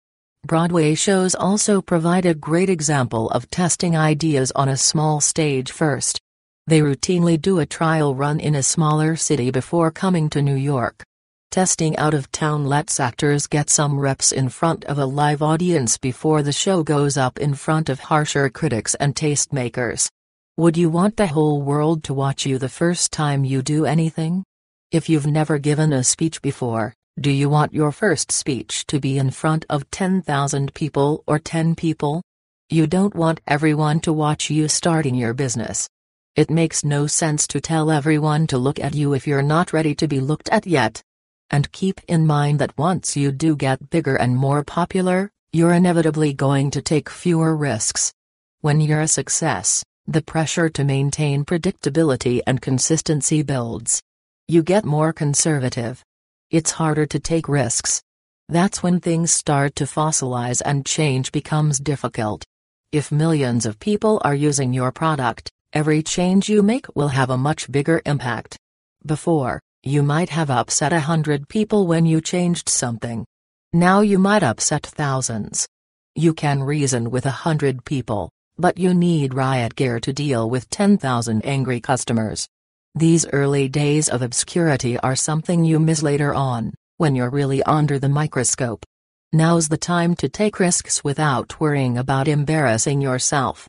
Broadway 0.46 0.94
shows 0.94 1.34
also 1.34 1.82
provide 1.82 2.24
a 2.24 2.34
great 2.34 2.70
example 2.70 3.28
of 3.30 3.50
testing 3.50 3.94
ideas 3.94 4.50
on 4.52 4.70
a 4.70 4.76
small 4.78 5.20
stage 5.20 5.70
first. 5.70 6.18
They 6.66 6.80
routinely 6.80 7.38
do 7.38 7.58
a 7.58 7.66
trial 7.66 8.14
run 8.14 8.40
in 8.40 8.54
a 8.54 8.62
smaller 8.62 9.14
city 9.14 9.50
before 9.50 9.90
coming 9.90 10.30
to 10.30 10.40
New 10.40 10.54
York. 10.54 11.04
Testing 11.50 11.98
out 11.98 12.14
of 12.14 12.32
town 12.32 12.64
lets 12.64 12.98
actors 12.98 13.46
get 13.46 13.68
some 13.68 14.00
reps 14.00 14.32
in 14.32 14.48
front 14.48 14.84
of 14.86 14.96
a 14.96 15.04
live 15.04 15.42
audience 15.42 15.98
before 15.98 16.42
the 16.42 16.50
show 16.50 16.82
goes 16.82 17.18
up 17.18 17.38
in 17.38 17.52
front 17.52 17.90
of 17.90 18.00
harsher 18.00 18.48
critics 18.48 18.94
and 18.94 19.14
tastemakers. 19.14 20.08
Would 20.56 20.78
you 20.78 20.88
want 20.88 21.18
the 21.18 21.26
whole 21.26 21.60
world 21.60 22.02
to 22.04 22.14
watch 22.14 22.46
you 22.46 22.56
the 22.56 22.70
first 22.70 23.12
time 23.12 23.44
you 23.44 23.60
do 23.60 23.84
anything? 23.84 24.44
If 24.92 25.08
you've 25.08 25.26
never 25.26 25.58
given 25.58 25.90
a 25.94 26.04
speech 26.04 26.42
before, 26.42 26.92
do 27.18 27.30
you 27.30 27.48
want 27.48 27.72
your 27.72 27.92
first 27.92 28.30
speech 28.30 28.86
to 28.88 29.00
be 29.00 29.16
in 29.16 29.30
front 29.30 29.64
of 29.70 29.90
10,000 29.90 30.74
people 30.74 31.24
or 31.26 31.38
10 31.38 31.74
people? 31.76 32.20
You 32.68 32.86
don't 32.86 33.14
want 33.14 33.40
everyone 33.48 34.00
to 34.00 34.12
watch 34.12 34.50
you 34.50 34.68
starting 34.68 35.14
your 35.14 35.32
business. 35.32 35.88
It 36.36 36.50
makes 36.50 36.84
no 36.84 37.06
sense 37.06 37.46
to 37.46 37.58
tell 37.58 37.90
everyone 37.90 38.46
to 38.48 38.58
look 38.58 38.78
at 38.78 38.94
you 38.94 39.14
if 39.14 39.26
you're 39.26 39.40
not 39.40 39.72
ready 39.72 39.94
to 39.94 40.06
be 40.06 40.20
looked 40.20 40.50
at 40.50 40.66
yet. 40.66 41.02
And 41.48 41.72
keep 41.72 41.98
in 42.06 42.26
mind 42.26 42.58
that 42.58 42.76
once 42.76 43.16
you 43.16 43.32
do 43.32 43.56
get 43.56 43.88
bigger 43.88 44.16
and 44.16 44.36
more 44.36 44.62
popular, 44.62 45.30
you're 45.54 45.72
inevitably 45.72 46.34
going 46.34 46.70
to 46.70 46.82
take 46.82 47.08
fewer 47.08 47.56
risks. 47.56 48.12
When 48.60 48.82
you're 48.82 49.00
a 49.00 49.08
success, 49.08 49.82
the 50.06 50.20
pressure 50.20 50.68
to 50.68 50.84
maintain 50.84 51.46
predictability 51.46 52.42
and 52.46 52.60
consistency 52.60 53.42
builds. 53.42 54.02
You 54.48 54.62
get 54.62 54.84
more 54.84 55.12
conservative. 55.12 56.02
It's 56.50 56.72
harder 56.72 57.06
to 57.06 57.20
take 57.20 57.48
risks. 57.48 58.02
That's 58.48 58.82
when 58.82 59.00
things 59.00 59.32
start 59.32 59.76
to 59.76 59.84
fossilize 59.84 60.60
and 60.64 60.84
change 60.84 61.32
becomes 61.32 61.78
difficult. 61.78 62.44
If 62.90 63.12
millions 63.12 63.64
of 63.64 63.78
people 63.78 64.20
are 64.24 64.34
using 64.34 64.72
your 64.72 64.90
product, 64.90 65.48
every 65.72 66.02
change 66.02 66.48
you 66.48 66.62
make 66.62 66.86
will 66.94 67.08
have 67.08 67.30
a 67.30 67.38
much 67.38 67.70
bigger 67.70 68.02
impact. 68.04 68.58
Before, 69.06 69.60
you 69.84 70.02
might 70.02 70.28
have 70.30 70.50
upset 70.50 70.92
a 70.92 71.00
hundred 71.00 71.48
people 71.48 71.86
when 71.86 72.04
you 72.04 72.20
changed 72.20 72.68
something. 72.68 73.24
Now 73.72 74.00
you 74.00 74.18
might 74.18 74.42
upset 74.42 74.84
thousands. 74.84 75.66
You 76.14 76.34
can 76.34 76.62
reason 76.62 77.10
with 77.10 77.26
a 77.26 77.38
hundred 77.46 77.84
people, 77.84 78.28
but 78.58 78.76
you 78.76 78.92
need 78.92 79.34
riot 79.34 79.76
gear 79.76 79.98
to 80.00 80.12
deal 80.12 80.50
with 80.50 80.68
10,000 80.68 81.46
angry 81.46 81.80
customers. 81.80 82.48
These 82.94 83.26
early 83.28 83.70
days 83.70 84.10
of 84.10 84.20
obscurity 84.20 84.98
are 84.98 85.16
something 85.16 85.64
you 85.64 85.80
miss 85.80 86.02
later 86.02 86.34
on, 86.34 86.74
when 86.98 87.14
you're 87.14 87.30
really 87.30 87.62
under 87.62 87.98
the 87.98 88.10
microscope. 88.10 88.84
Now's 89.32 89.70
the 89.70 89.78
time 89.78 90.14
to 90.16 90.28
take 90.28 90.60
risks 90.60 91.02
without 91.02 91.58
worrying 91.58 91.96
about 91.96 92.28
embarrassing 92.28 93.00
yourself. 93.00 93.66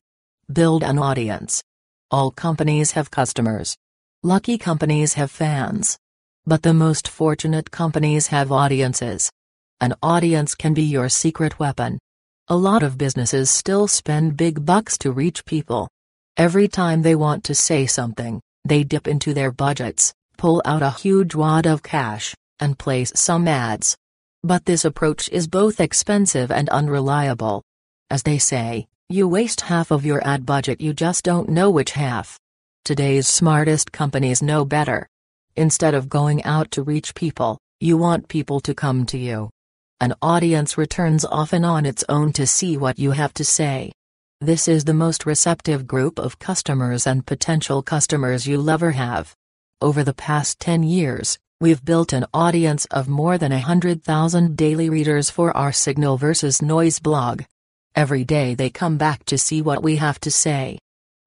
Build 0.52 0.84
an 0.84 1.00
audience. 1.00 1.64
All 2.12 2.32
companies 2.32 2.92
have 2.92 3.12
customers. 3.12 3.78
Lucky 4.24 4.58
companies 4.58 5.14
have 5.14 5.32
fans. 5.32 5.98
But 6.46 6.64
the 6.64 6.74
most 6.74 7.08
fortunate 7.08 7.72
companies 7.72 8.28
have 8.28 8.52
audiences. 8.52 9.32
An 9.80 9.94
audience 10.04 10.54
can 10.54 10.74
be 10.74 10.84
your 10.84 11.08
secret 11.08 11.60
weapon. 11.60 11.98
A 12.50 12.58
lot 12.58 12.84
of 12.84 12.98
businesses 12.98 13.50
still 13.50 13.88
spend 13.88 14.36
big 14.36 14.66
bucks 14.66 14.98
to 14.98 15.14
reach 15.14 15.46
people. 15.46 15.88
Every 16.36 16.68
time 16.68 17.04
they 17.04 17.16
want 17.16 17.46
to 17.46 17.56
say 17.56 17.86
something, 17.86 18.42
they 18.66 18.84
dip 18.84 19.08
into 19.08 19.34
their 19.34 19.52
budgets, 19.52 20.14
pull 20.38 20.62
out 20.66 20.82
a 20.82 20.92
huge 20.92 21.36
wad 21.36 21.66
of 21.66 21.84
cash, 21.84 22.36
and 22.60 22.80
place 22.80 23.12
some 23.16 23.48
ads. 23.48 23.98
But 24.44 24.66
this 24.66 24.86
approach 24.86 25.30
is 25.30 25.48
both 25.48 25.80
expensive 25.80 26.52
and 26.52 26.70
unreliable. 26.70 27.64
As 28.10 28.24
they 28.24 28.38
say, 28.38 28.88
you 29.10 29.28
waste 29.28 29.62
half 29.62 29.92
of 29.92 30.06
your 30.06 30.26
ad 30.28 30.46
budget, 30.46 30.82
you 30.82 30.94
just 30.94 31.24
don't 31.24 31.50
know 31.50 31.70
which 31.70 31.92
half. 31.92 32.40
Today's 32.86 33.28
smartest 33.28 33.92
companies 33.92 34.42
know 34.42 34.66
better. 34.66 35.08
Instead 35.56 35.94
of 35.94 36.10
going 36.10 36.44
out 36.44 36.72
to 36.72 36.84
reach 36.84 37.16
people, 37.16 37.58
you 37.80 37.98
want 37.98 38.28
people 38.28 38.60
to 38.62 38.74
come 38.74 39.06
to 39.08 39.18
you. 39.18 39.50
An 40.02 40.14
audience 40.22 40.78
returns 40.78 41.24
often 41.24 41.64
on 41.64 41.86
its 41.86 42.04
own 42.10 42.34
to 42.34 42.48
see 42.48 42.76
what 42.76 43.00
you 43.00 43.12
have 43.12 43.34
to 43.36 43.46
say. 43.46 43.92
This 44.44 44.68
is 44.68 44.84
the 44.84 44.94
most 44.94 45.26
receptive 45.26 45.88
group 45.88 46.20
of 46.20 46.38
customers 46.38 47.08
and 47.08 47.26
potential 47.26 47.82
customers 47.82 48.46
you'll 48.46 48.70
ever 48.70 48.92
have. 48.92 49.34
Over 49.80 50.04
the 50.04 50.14
past 50.14 50.60
10 50.60 50.84
years, 50.84 51.40
we've 51.62 51.86
built 51.86 52.12
an 52.12 52.26
audience 52.34 52.84
of 52.92 53.08
more 53.08 53.38
than 53.38 53.54
100,000 53.54 54.58
daily 54.58 54.90
readers 54.90 55.30
for 55.30 55.56
our 55.56 55.72
Signal 55.72 56.18
versus 56.18 56.62
Noise 56.62 57.00
blog. 57.00 57.44
Every 57.96 58.26
day 58.26 58.54
they 58.54 58.70
come 58.70 58.98
back 58.98 59.24
to 59.28 59.38
see 59.38 59.62
what 59.62 59.82
we 59.82 59.96
have 59.96 60.20
to 60.20 60.30
say. 60.30 60.78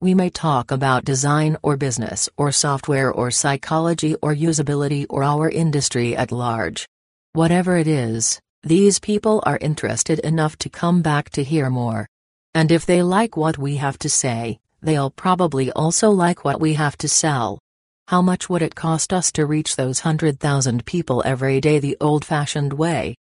We 0.03 0.13
may 0.13 0.29
talk 0.29 0.71
about 0.71 1.07
design 1.07 1.57
or 1.63 1.79
business 1.79 2.29
or 2.37 2.53
software 2.53 3.11
or 3.11 3.31
psychology 3.31 4.15
or 4.17 4.35
usability 4.35 5.07
or 5.09 5.25
our 5.25 5.49
industry 5.49 6.15
at 6.15 6.33
large. 6.33 6.87
Whatever 7.33 7.79
it 7.79 7.89
is, 7.89 8.39
these 8.63 8.99
people 8.99 9.43
are 9.47 9.57
interested 9.63 10.19
enough 10.19 10.59
to 10.59 10.69
come 10.69 11.01
back 11.01 11.31
to 11.31 11.43
hear 11.43 11.71
more. 11.71 12.07
And 12.57 12.73
if 12.73 12.87
they 12.87 13.03
like 13.03 13.37
what 13.37 13.59
we 13.59 13.77
have 13.77 13.99
to 13.99 14.09
say, 14.09 14.59
they'll 14.81 15.11
probably 15.11 15.71
also 15.73 16.09
like 16.09 16.43
what 16.43 16.59
we 16.59 16.73
have 16.73 16.97
to 16.97 17.07
sell. 17.07 17.59
How 18.09 18.23
much 18.23 18.49
would 18.49 18.63
it 18.63 18.75
cost 18.75 19.13
us 19.13 19.31
to 19.33 19.45
reach 19.45 19.77
those 19.77 20.01
hundred 20.01 20.41
thousand 20.41 20.87
people 20.87 21.23
every 21.27 21.61
day 21.61 21.81
the 21.81 21.99
old 22.01 22.25
fashioned 22.25 22.73
way? 22.73 23.15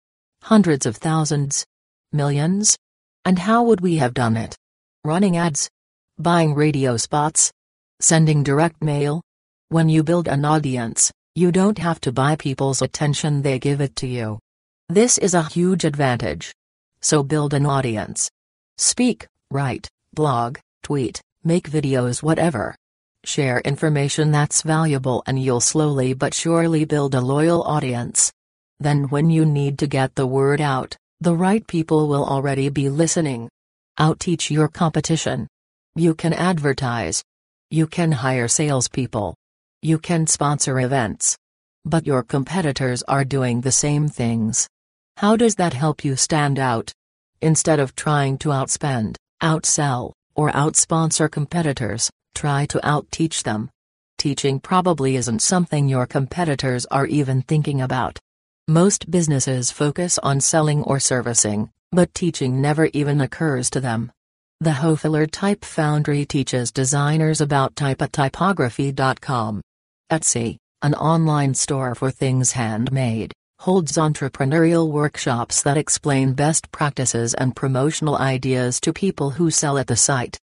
Hundreds 0.45 0.87
of 0.87 0.99
thousands? 0.99 1.67
Millions? 2.13 2.79
And 3.25 3.41
how 3.41 3.65
would 3.65 3.81
we 3.81 3.97
have 3.97 4.15
done 4.15 4.37
it? 4.37 4.57
Running 5.03 5.37
ads? 5.37 5.69
Buying 6.17 6.55
radio 6.55 6.97
spots? 6.97 7.51
Sending 7.99 8.45
direct 8.45 8.85
mail? 8.85 9.21
When 9.69 9.89
you 9.89 10.05
build 10.05 10.29
an 10.29 10.45
audience, 10.45 11.11
you 11.35 11.51
don't 11.51 11.79
have 11.79 12.01
to 12.03 12.13
buy 12.13 12.37
people's 12.37 12.83
attention, 12.83 13.43
they 13.43 13.59
give 13.59 13.81
it 13.81 13.97
to 13.97 14.07
you. 14.07 14.39
This 14.89 15.19
is 15.19 15.35
a 15.35 15.43
huge 15.43 15.83
advantage. 15.83 16.55
So 17.01 17.25
build 17.25 17.53
an 17.53 17.67
audience. 17.67 18.31
Speak, 18.77 19.29
write, 19.51 19.89
blog, 20.15 20.59
tweet, 20.83 21.21
make 21.45 21.71
videos, 21.71 22.23
whatever. 22.23 22.75
Share 23.25 23.61
information 23.61 24.33
that's 24.33 24.63
valuable, 24.63 25.23
and 25.27 25.41
you'll 25.41 25.61
slowly 25.61 26.13
but 26.13 26.35
surely 26.35 26.85
build 26.85 27.15
a 27.15 27.21
loyal 27.21 27.63
audience. 27.63 28.33
Then, 28.81 29.05
when 29.05 29.31
you 29.31 29.47
need 29.47 29.79
to 29.79 29.87
get 29.87 30.15
the 30.15 30.27
word 30.27 30.61
out, 30.61 30.97
the 31.21 31.35
right 31.35 31.67
people 31.67 32.09
will 32.09 32.25
already 32.25 32.69
be 32.69 32.89
listening. 32.89 33.49
Outteach 33.97 34.51
your 34.51 34.69
competition. 34.69 35.47
You 35.95 36.15
can 36.15 36.33
advertise. 36.33 37.23
You 37.71 37.87
can 37.87 38.11
hire 38.11 38.49
salespeople. 38.49 39.37
You 39.83 39.99
can 39.99 40.27
sponsor 40.27 40.81
events. 40.81 41.39
But 41.85 42.07
your 42.07 42.25
competitors 42.25 43.03
are 43.05 43.25
doing 43.25 43.61
the 43.61 43.73
same 43.73 44.09
things. 44.09 44.69
How 45.17 45.37
does 45.37 45.55
that 45.55 45.75
help 45.75 46.05
you 46.05 46.17
stand 46.17 46.59
out? 46.59 46.93
Instead 47.41 47.81
of 47.81 47.95
trying 47.95 48.39
to 48.39 48.49
outspend, 48.49 49.17
outsell, 49.43 50.13
or 50.35 50.51
outsponsor 50.51 51.31
competitors, 51.31 52.11
try 52.35 52.67
to 52.67 52.81
outteach 52.87 53.43
them. 53.43 53.71
Teaching 54.19 54.61
probably 54.61 55.17
isn't 55.17 55.43
something 55.43 55.89
your 55.89 56.07
competitors 56.07 56.87
are 56.87 57.07
even 57.07 57.43
thinking 57.43 57.81
about. 57.81 58.19
Most 58.69 59.11
businesses 59.11 59.71
focus 59.71 60.19
on 60.19 60.41
selling 60.41 60.83
or 60.85 60.99
servicing, 60.99 61.71
but 61.93 62.15
teaching 62.15 62.63
never 62.63 62.87
even 62.93 63.21
occurs 63.21 63.69
to 63.71 63.81
them. 63.81 64.11
The 64.61 64.71
Hoefler 64.71 65.31
Type 65.31 65.65
Foundry 65.65 66.25
teaches 66.25 66.73
designers 66.73 67.41
about 67.41 67.77
type 67.77 68.01
at 68.01 68.13
typography.com. 68.13 69.61
Etsy, 70.11 70.57
an 70.81 70.95
online 70.95 71.55
store 71.55 71.95
for 71.95 72.11
things 72.11 72.53
handmade, 72.53 73.33
holds 73.65 73.93
entrepreneurial 73.93 74.91
workshops 74.91 75.63
that 75.63 75.77
explain 75.77 76.33
best 76.35 76.71
practices 76.71 77.35
and 77.35 77.57
promotional 77.57 78.17
ideas 78.17 78.79
to 78.79 78.93
people 78.93 79.31
who 79.31 79.51
sell 79.51 79.79
at 79.79 79.87
the 79.87 79.97
site. 79.97 80.39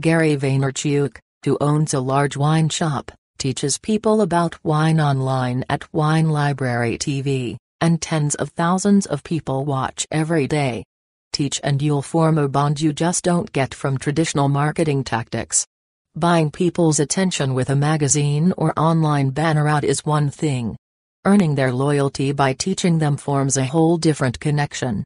Gary 0.00 0.36
Vaynerchuk, 0.36 1.16
who 1.44 1.56
owns 1.60 1.94
a 1.94 2.00
large 2.00 2.36
wine 2.36 2.68
shop, 2.68 3.10
teaches 3.38 3.78
people 3.78 4.20
about 4.20 4.62
wine 4.62 5.00
online 5.00 5.64
at 5.70 5.92
Wine 5.92 6.28
Library 6.28 6.98
TV, 6.98 7.56
and 7.80 8.00
tens 8.00 8.34
of 8.34 8.50
thousands 8.50 9.06
of 9.06 9.24
people 9.24 9.64
watch 9.64 10.06
every 10.10 10.46
day 10.46 10.84
teach 11.36 11.60
and 11.62 11.82
you'll 11.82 12.00
form 12.00 12.38
a 12.38 12.48
bond 12.48 12.80
you 12.80 12.94
just 12.94 13.22
don't 13.22 13.52
get 13.52 13.74
from 13.74 13.98
traditional 13.98 14.48
marketing 14.48 15.04
tactics. 15.04 15.66
Buying 16.14 16.50
people's 16.50 16.98
attention 16.98 17.52
with 17.52 17.68
a 17.68 17.76
magazine 17.76 18.54
or 18.56 18.72
online 18.78 19.28
banner 19.30 19.68
ad 19.68 19.84
is 19.84 20.02
one 20.02 20.30
thing. 20.30 20.76
Earning 21.26 21.56
their 21.56 21.72
loyalty 21.72 22.30
by 22.30 22.52
teaching 22.52 23.00
them 23.00 23.16
forms 23.16 23.56
a 23.56 23.66
whole 23.66 23.96
different 23.96 24.38
connection. 24.38 25.02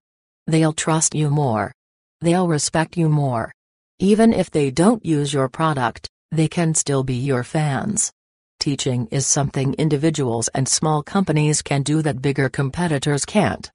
They'll 0.46 0.74
trust 0.74 1.14
you 1.14 1.30
more. 1.30 1.72
They'll 2.20 2.46
respect 2.46 2.98
you 2.98 3.08
more. 3.08 3.54
Even 4.00 4.34
if 4.34 4.50
they 4.50 4.70
don't 4.70 5.02
use 5.02 5.32
your 5.32 5.48
product, 5.48 6.10
they 6.30 6.46
can 6.46 6.74
still 6.74 7.02
be 7.02 7.14
your 7.14 7.42
fans. 7.42 8.12
Teaching 8.58 9.08
is 9.10 9.26
something 9.26 9.72
individuals 9.78 10.48
and 10.48 10.68
small 10.68 11.02
companies 11.02 11.62
can 11.62 11.82
do 11.82 12.02
that 12.02 12.20
bigger 12.20 12.50
competitors 12.50 13.24
can't. 13.24 13.70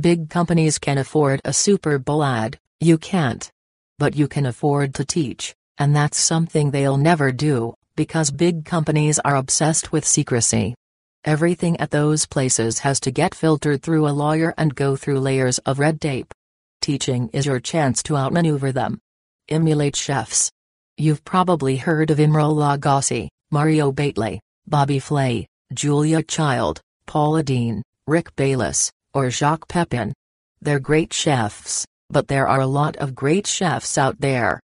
Big 0.00 0.30
companies 0.30 0.78
can 0.78 0.98
afford 0.98 1.40
a 1.44 1.52
Super 1.52 1.98
Bowl 1.98 2.22
ad, 2.22 2.60
you 2.78 2.96
can't. 2.96 3.50
But 3.98 4.14
you 4.14 4.28
can 4.28 4.46
afford 4.46 4.94
to 4.94 5.04
teach, 5.04 5.52
and 5.78 5.96
that's 5.96 6.16
something 6.16 6.70
they'll 6.70 6.96
never 6.96 7.32
do, 7.32 7.74
because 7.96 8.30
big 8.30 8.64
companies 8.64 9.18
are 9.18 9.34
obsessed 9.34 9.90
with 9.90 10.06
secrecy. 10.06 10.76
Everything 11.24 11.78
at 11.80 11.90
those 11.90 12.26
places 12.26 12.78
has 12.80 13.00
to 13.00 13.10
get 13.10 13.34
filtered 13.34 13.82
through 13.82 14.08
a 14.08 14.14
lawyer 14.14 14.54
and 14.56 14.74
go 14.74 14.94
through 14.94 15.18
layers 15.18 15.58
of 15.58 15.78
red 15.78 16.00
tape. 16.00 16.32
Teaching 16.80 17.28
is 17.32 17.44
your 17.44 17.58
chance 17.58 18.02
to 18.04 18.16
outmaneuver 18.16 18.70
them. 18.70 19.00
Emulate 19.48 19.96
chefs. 19.96 20.50
You've 20.96 21.24
probably 21.24 21.76
heard 21.76 22.10
of 22.10 22.18
Emeril 22.18 22.54
Lagasse, 22.54 23.28
Mario 23.50 23.90
Batali, 23.90 24.38
Bobby 24.66 25.00
Flay, 25.00 25.46
Julia 25.74 26.22
Child, 26.22 26.80
Paula 27.06 27.42
Deen, 27.42 27.82
Rick 28.06 28.36
Bayless, 28.36 28.92
or 29.12 29.30
Jacques 29.30 29.68
Pepin. 29.68 30.12
They're 30.60 30.78
great 30.80 31.12
chefs, 31.12 31.84
but 32.10 32.28
there 32.28 32.46
are 32.46 32.60
a 32.60 32.66
lot 32.66 32.96
of 32.96 33.14
great 33.14 33.46
chefs 33.46 33.98
out 33.98 34.20
there. 34.20 34.60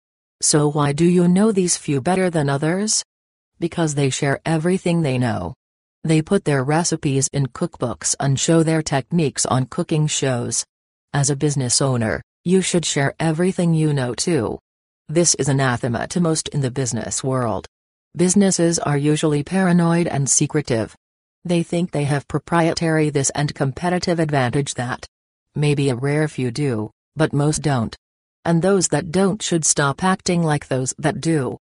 So 0.42 0.70
why 0.70 0.92
do 0.92 1.04
you 1.04 1.28
know 1.28 1.52
these 1.52 1.76
few 1.76 2.00
better 2.00 2.28
than 2.28 2.48
others? 2.48 3.04
Because 3.58 3.94
they 3.94 4.10
share 4.10 4.40
everything 4.44 5.02
they 5.02 5.18
know. 5.18 5.54
They 6.02 6.22
put 6.22 6.44
their 6.44 6.64
recipes 6.64 7.28
in 7.32 7.48
cookbooks 7.48 8.16
and 8.18 8.40
show 8.40 8.62
their 8.62 8.82
techniques 8.82 9.44
on 9.44 9.66
cooking 9.66 10.06
shows. 10.06 10.64
As 11.12 11.28
a 11.28 11.36
business 11.36 11.82
owner, 11.82 12.22
you 12.42 12.62
should 12.62 12.86
share 12.86 13.14
everything 13.20 13.74
you 13.74 13.92
know 13.92 14.14
too. 14.14 14.58
This 15.08 15.34
is 15.34 15.48
anathema 15.48 16.06
to 16.08 16.20
most 16.20 16.48
in 16.48 16.62
the 16.62 16.70
business 16.70 17.22
world. 17.22 17.66
Businesses 18.16 18.78
are 18.78 18.96
usually 18.96 19.42
paranoid 19.42 20.06
and 20.06 20.28
secretive. 20.28 20.96
They 21.44 21.62
think 21.62 21.90
they 21.90 22.04
have 22.04 22.28
proprietary 22.28 23.10
this 23.10 23.30
and 23.30 23.54
competitive 23.54 24.18
advantage 24.18 24.74
that. 24.74 25.06
Maybe 25.54 25.90
a 25.90 25.94
rare 25.94 26.28
few 26.28 26.50
do, 26.50 26.90
but 27.14 27.32
most 27.32 27.60
don't. 27.60 27.94
And 28.44 28.62
those 28.62 28.88
that 28.88 29.12
don't 29.12 29.42
should 29.42 29.66
stop 29.66 30.02
acting 30.02 30.42
like 30.42 30.68
those 30.68 30.94
that 30.98 31.20
do. 31.20 31.58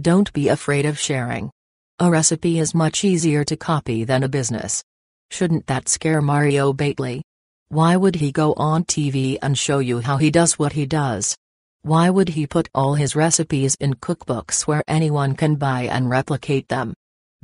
Don't 0.00 0.32
be 0.32 0.48
afraid 0.48 0.86
of 0.86 0.98
sharing. 0.98 1.50
A 1.98 2.10
recipe 2.10 2.58
is 2.58 2.74
much 2.74 3.04
easier 3.04 3.44
to 3.44 3.56
copy 3.56 4.04
than 4.04 4.22
a 4.22 4.28
business. 4.28 4.82
Shouldn't 5.30 5.66
that 5.66 5.88
scare 5.88 6.20
Mario 6.20 6.72
Batali? 6.72 7.20
Why 7.68 7.96
would 7.96 8.16
he 8.16 8.32
go 8.32 8.54
on 8.54 8.84
TV 8.84 9.38
and 9.40 9.56
show 9.56 9.78
you 9.78 10.00
how 10.00 10.16
he 10.16 10.30
does 10.30 10.58
what 10.58 10.72
he 10.72 10.84
does? 10.86 11.36
Why 11.82 12.10
would 12.10 12.30
he 12.30 12.46
put 12.46 12.68
all 12.74 12.94
his 12.94 13.16
recipes 13.16 13.76
in 13.80 13.94
cookbooks 13.94 14.66
where 14.66 14.82
anyone 14.88 15.34
can 15.34 15.56
buy 15.56 15.82
and 15.82 16.10
replicate 16.10 16.68
them? 16.68 16.94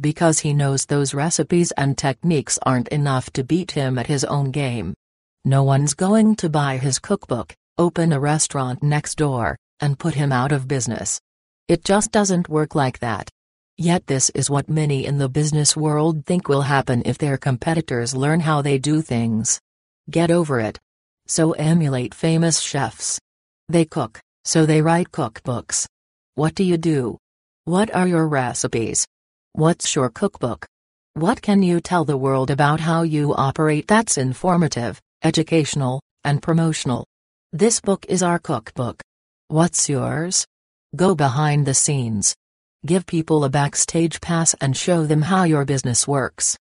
Because 0.00 0.40
he 0.40 0.52
knows 0.54 0.86
those 0.86 1.14
recipes 1.14 1.72
and 1.72 1.96
techniques 1.96 2.58
aren't 2.64 2.88
enough 2.88 3.30
to 3.32 3.44
beat 3.44 3.72
him 3.72 3.98
at 3.98 4.06
his 4.06 4.24
own 4.24 4.50
game. 4.50 4.94
No 5.44 5.62
one's 5.62 5.94
going 5.94 6.36
to 6.36 6.48
buy 6.48 6.78
his 6.78 6.98
cookbook, 6.98 7.54
open 7.78 8.12
a 8.12 8.20
restaurant 8.20 8.82
next 8.82 9.16
door, 9.16 9.56
and 9.80 9.98
put 9.98 10.14
him 10.14 10.32
out 10.32 10.52
of 10.52 10.68
business. 10.68 11.20
It 11.68 11.84
just 11.84 12.12
doesn't 12.12 12.48
work 12.48 12.74
like 12.74 12.98
that. 13.00 13.30
Yet 13.80 14.08
this 14.08 14.28
is 14.30 14.50
what 14.50 14.68
many 14.68 15.06
in 15.06 15.18
the 15.18 15.28
business 15.28 15.76
world 15.76 16.26
think 16.26 16.48
will 16.48 16.62
happen 16.62 17.00
if 17.06 17.16
their 17.16 17.38
competitors 17.38 18.12
learn 18.12 18.40
how 18.40 18.60
they 18.60 18.76
do 18.76 19.00
things. 19.02 19.60
Get 20.10 20.32
over 20.32 20.58
it. 20.58 20.80
So 21.28 21.52
emulate 21.52 22.12
famous 22.12 22.58
chefs. 22.58 23.20
They 23.68 23.84
cook, 23.84 24.18
so 24.44 24.66
they 24.66 24.82
write 24.82 25.12
cookbooks. 25.12 25.86
What 26.34 26.56
do 26.56 26.64
you 26.64 26.76
do? 26.76 27.18
What 27.66 27.94
are 27.94 28.08
your 28.08 28.26
recipes? 28.26 29.06
What's 29.52 29.94
your 29.94 30.10
cookbook? 30.10 30.66
What 31.14 31.40
can 31.40 31.62
you 31.62 31.80
tell 31.80 32.04
the 32.04 32.16
world 32.16 32.50
about 32.50 32.80
how 32.80 33.02
you 33.02 33.32
operate 33.32 33.86
that's 33.86 34.18
informative, 34.18 35.00
educational, 35.22 36.00
and 36.24 36.42
promotional? 36.42 37.06
This 37.52 37.80
book 37.80 38.06
is 38.08 38.24
our 38.24 38.40
cookbook. 38.40 39.00
What's 39.46 39.88
yours? 39.88 40.44
Go 40.96 41.14
behind 41.14 41.64
the 41.64 41.74
scenes. 41.74 42.34
Give 42.86 43.04
people 43.06 43.42
a 43.42 43.48
backstage 43.48 44.20
pass 44.20 44.54
and 44.60 44.76
show 44.76 45.04
them 45.04 45.22
how 45.22 45.42
your 45.42 45.64
business 45.64 46.06
works. 46.06 46.56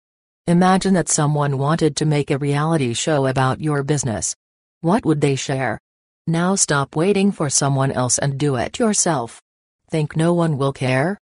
Imagine 0.48 0.96
that 0.96 1.10
someone 1.10 1.60
wanted 1.60 1.96
to 1.98 2.06
make 2.06 2.32
a 2.32 2.40
reality 2.40 2.94
show 2.94 3.28
about 3.28 3.62
your 3.62 3.84
business. 3.84 4.36
What 4.82 5.06
would 5.06 5.22
they 5.22 5.36
share? 5.36 5.78
Now 6.26 6.56
stop 6.56 6.96
waiting 6.96 7.32
for 7.32 7.52
someone 7.52 7.92
else 7.92 8.18
and 8.18 8.40
do 8.40 8.56
it 8.56 8.80
yourself. 8.80 9.40
Think 9.92 10.18
no 10.18 10.34
one 10.34 10.58
will 10.58 10.74
care? 10.74 11.20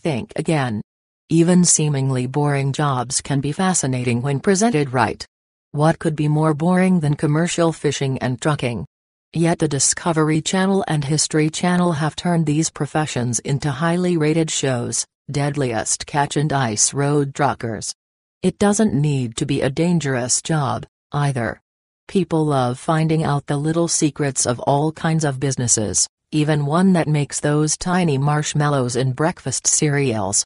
Think 0.00 0.32
again. 0.34 0.80
Even 1.28 1.62
seemingly 1.62 2.26
boring 2.26 2.72
jobs 2.72 3.20
can 3.20 3.40
be 3.42 3.52
fascinating 3.52 4.22
when 4.22 4.40
presented 4.40 4.94
right. 4.94 5.26
What 5.72 5.98
could 5.98 6.16
be 6.16 6.26
more 6.26 6.54
boring 6.54 7.00
than 7.00 7.16
commercial 7.16 7.70
fishing 7.70 8.16
and 8.20 8.40
trucking? 8.40 8.86
Yet 9.34 9.58
the 9.58 9.68
Discovery 9.68 10.40
Channel 10.40 10.84
and 10.88 11.04
History 11.04 11.50
Channel 11.50 11.92
have 11.92 12.16
turned 12.16 12.46
these 12.46 12.70
professions 12.70 13.40
into 13.40 13.70
highly 13.70 14.16
rated 14.16 14.50
shows, 14.50 15.04
Deadliest 15.30 16.06
Catch 16.06 16.38
and 16.38 16.50
Ice 16.50 16.94
Road 16.94 17.34
Truckers. 17.34 17.94
It 18.42 18.58
doesn't 18.58 18.94
need 18.94 19.36
to 19.36 19.44
be 19.44 19.60
a 19.60 19.68
dangerous 19.68 20.40
job, 20.40 20.86
either. 21.12 21.60
People 22.08 22.46
love 22.46 22.78
finding 22.78 23.22
out 23.22 23.44
the 23.46 23.58
little 23.58 23.86
secrets 23.86 24.46
of 24.46 24.60
all 24.60 24.92
kinds 24.92 25.24
of 25.24 25.38
businesses, 25.38 26.08
even 26.32 26.64
one 26.64 26.94
that 26.94 27.06
makes 27.06 27.38
those 27.38 27.76
tiny 27.76 28.16
marshmallows 28.16 28.96
in 28.96 29.12
breakfast 29.12 29.66
cereals. 29.66 30.42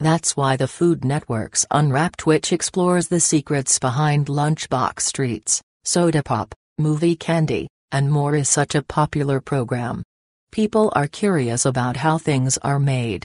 That's 0.00 0.36
why 0.36 0.56
the 0.56 0.66
Food 0.66 1.04
Network's 1.04 1.66
Unwrapped 1.70 2.26
which 2.26 2.52
explores 2.52 3.06
the 3.06 3.20
secrets 3.20 3.78
behind 3.78 4.26
lunchbox 4.26 5.12
treats, 5.12 5.62
soda 5.84 6.24
pop, 6.24 6.52
movie 6.78 7.14
candy, 7.14 7.68
and 7.94 8.10
more 8.10 8.34
is 8.34 8.48
such 8.48 8.74
a 8.74 8.82
popular 8.82 9.40
program. 9.40 10.02
People 10.50 10.92
are 10.96 11.06
curious 11.06 11.64
about 11.64 11.96
how 11.96 12.18
things 12.18 12.58
are 12.58 12.80
made. 12.80 13.22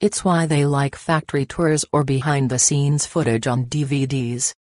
It's 0.00 0.24
why 0.24 0.46
they 0.46 0.64
like 0.64 0.94
factory 0.94 1.44
tours 1.44 1.84
or 1.92 2.04
behind 2.04 2.48
the 2.48 2.60
scenes 2.60 3.04
footage 3.04 3.48
on 3.48 3.66
DVDs. 3.66 4.52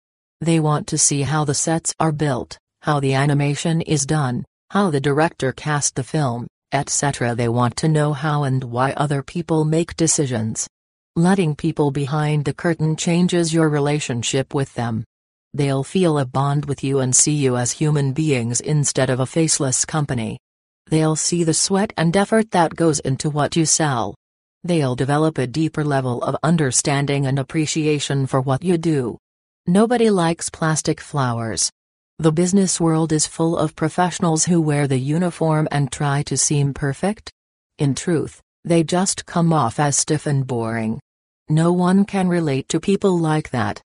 They 0.40 0.60
want 0.60 0.86
to 0.86 0.96
see 0.96 1.20
how 1.22 1.44
the 1.44 1.52
sets 1.52 1.94
are 2.00 2.10
built, 2.10 2.56
how 2.80 3.00
the 3.00 3.12
animation 3.12 3.82
is 3.82 4.06
done, 4.06 4.46
how 4.70 4.88
the 4.88 4.98
director 4.98 5.52
cast 5.52 5.94
the 5.94 6.04
film, 6.04 6.46
etc. 6.72 7.34
They 7.34 7.48
want 7.48 7.76
to 7.76 7.88
know 7.88 8.14
how 8.14 8.44
and 8.44 8.64
why 8.64 8.92
other 8.92 9.22
people 9.22 9.66
make 9.66 9.94
decisions. 9.94 10.66
Letting 11.16 11.54
people 11.54 11.90
behind 11.90 12.46
the 12.46 12.54
curtain 12.54 12.96
changes 12.96 13.52
your 13.52 13.68
relationship 13.68 14.54
with 14.54 14.72
them. 14.72 15.04
They'll 15.52 15.82
feel 15.82 16.18
a 16.18 16.24
bond 16.24 16.66
with 16.66 16.84
you 16.84 17.00
and 17.00 17.14
see 17.14 17.34
you 17.34 17.56
as 17.56 17.72
human 17.72 18.12
beings 18.12 18.60
instead 18.60 19.10
of 19.10 19.18
a 19.18 19.26
faceless 19.26 19.84
company. 19.84 20.38
They'll 20.86 21.16
see 21.16 21.44
the 21.44 21.54
sweat 21.54 21.92
and 21.96 22.16
effort 22.16 22.52
that 22.52 22.76
goes 22.76 23.00
into 23.00 23.30
what 23.30 23.56
you 23.56 23.66
sell. 23.66 24.14
They'll 24.62 24.94
develop 24.94 25.38
a 25.38 25.46
deeper 25.46 25.84
level 25.84 26.22
of 26.22 26.36
understanding 26.42 27.26
and 27.26 27.38
appreciation 27.38 28.26
for 28.26 28.40
what 28.40 28.62
you 28.62 28.78
do. 28.78 29.18
Nobody 29.66 30.10
likes 30.10 30.50
plastic 30.50 31.00
flowers. 31.00 31.70
The 32.18 32.32
business 32.32 32.80
world 32.80 33.12
is 33.12 33.26
full 33.26 33.56
of 33.56 33.74
professionals 33.74 34.44
who 34.44 34.60
wear 34.60 34.86
the 34.86 34.98
uniform 34.98 35.66
and 35.70 35.90
try 35.90 36.22
to 36.24 36.36
seem 36.36 36.74
perfect. 36.74 37.32
In 37.78 37.94
truth, 37.94 38.42
they 38.64 38.84
just 38.84 39.26
come 39.26 39.52
off 39.52 39.80
as 39.80 39.96
stiff 39.96 40.26
and 40.26 40.46
boring. 40.46 41.00
No 41.48 41.72
one 41.72 42.04
can 42.04 42.28
relate 42.28 42.68
to 42.68 42.78
people 42.78 43.18
like 43.18 43.50
that. 43.50 43.80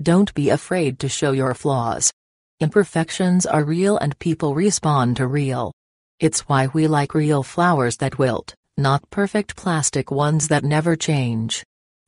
Don't 0.00 0.32
be 0.34 0.50
afraid 0.50 1.00
to 1.00 1.08
show 1.08 1.32
your 1.32 1.54
flaws. 1.54 2.12
Imperfections 2.60 3.46
are 3.46 3.64
real 3.64 3.98
and 3.98 4.16
people 4.20 4.54
respond 4.54 5.16
to 5.16 5.26
real. 5.26 5.72
It's 6.20 6.48
why 6.48 6.68
we 6.68 6.86
like 6.86 7.14
real 7.14 7.42
flowers 7.42 7.96
that 7.96 8.16
wilt, 8.16 8.54
not 8.76 9.10
perfect 9.10 9.56
plastic 9.56 10.12
ones 10.12 10.46
that 10.48 10.62
never 10.62 10.94
change. 10.94 11.64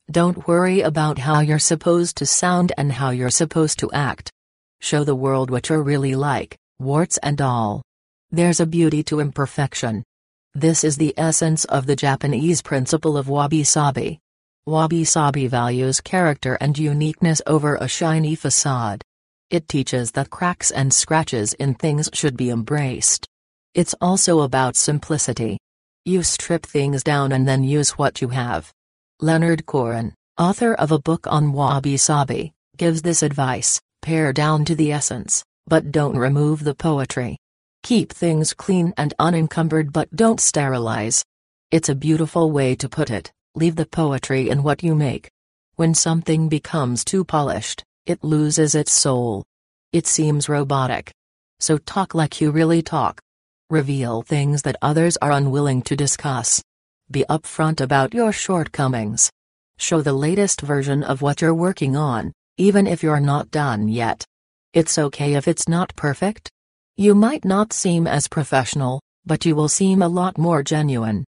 Don't 0.09 0.47
worry 0.47 0.83
about 0.83 1.19
how 1.19 1.41
you're 1.41 1.59
supposed 1.59 2.17
to 2.19 2.27
sound 2.27 2.73
and 2.79 2.93
how 2.93 3.11
you're 3.11 3.29
supposed 3.31 3.81
to 3.81 3.91
act. 3.91 4.31
Show 4.81 5.03
the 5.03 5.17
world 5.17 5.51
what 5.51 5.69
you're 5.69 5.83
really 5.83 6.15
like, 6.15 6.57
warts 6.79 7.19
and 7.19 7.41
all. 7.41 7.83
There's 8.31 8.61
a 8.61 8.67
beauty 8.67 9.03
to 9.05 9.19
imperfection. 9.19 10.05
This 10.55 10.85
is 10.85 10.97
the 10.97 11.15
essence 11.17 11.65
of 11.65 11.87
the 11.87 11.97
Japanese 11.97 12.63
principle 12.63 13.17
of 13.17 13.29
wabi 13.29 13.65
sabi. 13.65 14.21
Wabi 14.67 15.05
Sabi 15.05 15.47
values 15.47 16.03
character 16.03 16.59
and 16.61 16.79
uniqueness 16.79 17.41
over 17.47 17.77
a 17.77 17.89
shiny 17.89 18.35
facade. 18.35 19.03
It 19.49 19.67
teaches 19.69 20.11
that 20.11 20.29
cracks 20.29 20.71
and 20.71 20.93
scratches 20.93 21.55
in 21.55 21.75
things 21.75 22.11
should 22.13 22.37
be 22.37 22.51
embraced. 22.51 23.27
It's 23.75 23.95
also 24.03 24.41
about 24.41 24.77
simplicity. 24.77 25.57
You 26.05 26.23
strip 26.23 26.67
things 26.67 27.03
down 27.03 27.33
and 27.33 27.49
then 27.49 27.65
use 27.65 27.93
what 27.93 28.21
you 28.21 28.29
have. 28.29 28.71
Leonard 29.19 29.65
Koren, 29.65 30.13
author 30.39 30.75
of 30.75 30.93
a 30.93 30.99
book 30.99 31.27
on 31.27 31.55
Wabi 31.55 31.97
Sabi, 31.97 32.53
gives 32.77 33.01
this 33.01 33.23
advice 33.23 33.81
pare 34.03 34.31
down 34.31 34.67
to 34.67 34.75
the 34.75 34.93
essence, 34.93 35.43
but 35.69 35.91
don't 35.91 36.19
remove 36.19 36.65
the 36.65 36.75
poetry. 36.75 37.39
Keep 37.83 38.13
things 38.13 38.53
clean 38.53 38.93
and 38.99 39.15
unencumbered, 39.19 39.91
but 39.91 40.15
don't 40.15 40.39
sterilize. 40.39 41.25
It's 41.71 41.89
a 41.89 41.95
beautiful 41.95 42.51
way 42.51 42.75
to 42.77 42.91
put 42.91 43.11
it 43.11 43.33
leave 43.55 43.77
the 43.77 43.87
poetry 43.87 44.49
in 44.49 44.63
what 44.63 44.83
you 44.83 44.95
make. 44.95 45.31
When 45.77 45.95
something 45.95 46.49
becomes 46.49 47.05
too 47.05 47.25
polished, 47.25 47.83
it 48.07 48.23
loses 48.23 48.75
its 48.75 48.93
soul. 48.93 49.45
It 49.93 50.07
seems 50.07 50.49
robotic. 50.49 51.13
So 51.59 51.79
talk 51.79 52.15
like 52.15 52.41
you 52.41 52.51
really 52.51 52.83
talk. 52.83 53.21
Reveal 53.71 54.23
things 54.23 54.63
that 54.63 54.77
others 54.83 55.17
are 55.23 55.33
unwilling 55.33 55.83
to 55.83 55.97
discuss. 55.97 56.63
Be 57.11 57.25
upfront 57.29 57.81
about 57.81 58.15
your 58.15 58.33
shortcomings. 58.33 59.31
Show 59.79 60.01
the 60.01 60.13
latest 60.13 60.61
version 60.61 61.03
of 61.03 61.23
what 61.23 61.41
you're 61.41 61.55
working 61.55 61.97
on, 61.97 62.33
even 62.57 62.87
if 62.87 63.03
you're 63.03 63.21
not 63.21 63.51
done 63.51 63.89
yet. 63.89 64.25
It's 64.73 64.99
okay 64.99 65.35
if 65.35 65.49
it's 65.49 65.69
not 65.69 65.97
perfect. 65.97 66.51
You 66.97 67.15
might 67.15 67.45
not 67.45 67.73
seem 67.73 68.07
as 68.07 68.29
professional, 68.29 69.01
but 69.27 69.45
you 69.45 69.57
will 69.57 69.69
seem 69.69 70.03
a 70.03 70.09
lot 70.09 70.39
more 70.39 70.63
genuine. 70.63 71.25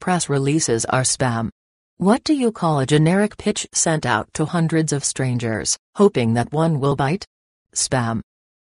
Press 0.00 0.28
releases 0.28 0.84
are 0.86 1.02
spam. 1.02 1.50
What 1.98 2.24
do 2.24 2.34
you 2.34 2.52
call 2.52 2.80
a 2.80 2.84
generic 2.84 3.38
pitch 3.38 3.66
sent 3.72 4.04
out 4.04 4.28
to 4.34 4.44
hundreds 4.44 4.92
of 4.92 5.02
strangers, 5.02 5.78
hoping 5.94 6.34
that 6.34 6.52
one 6.52 6.78
will 6.78 6.94
bite? 6.94 7.24
Spam. 7.74 8.20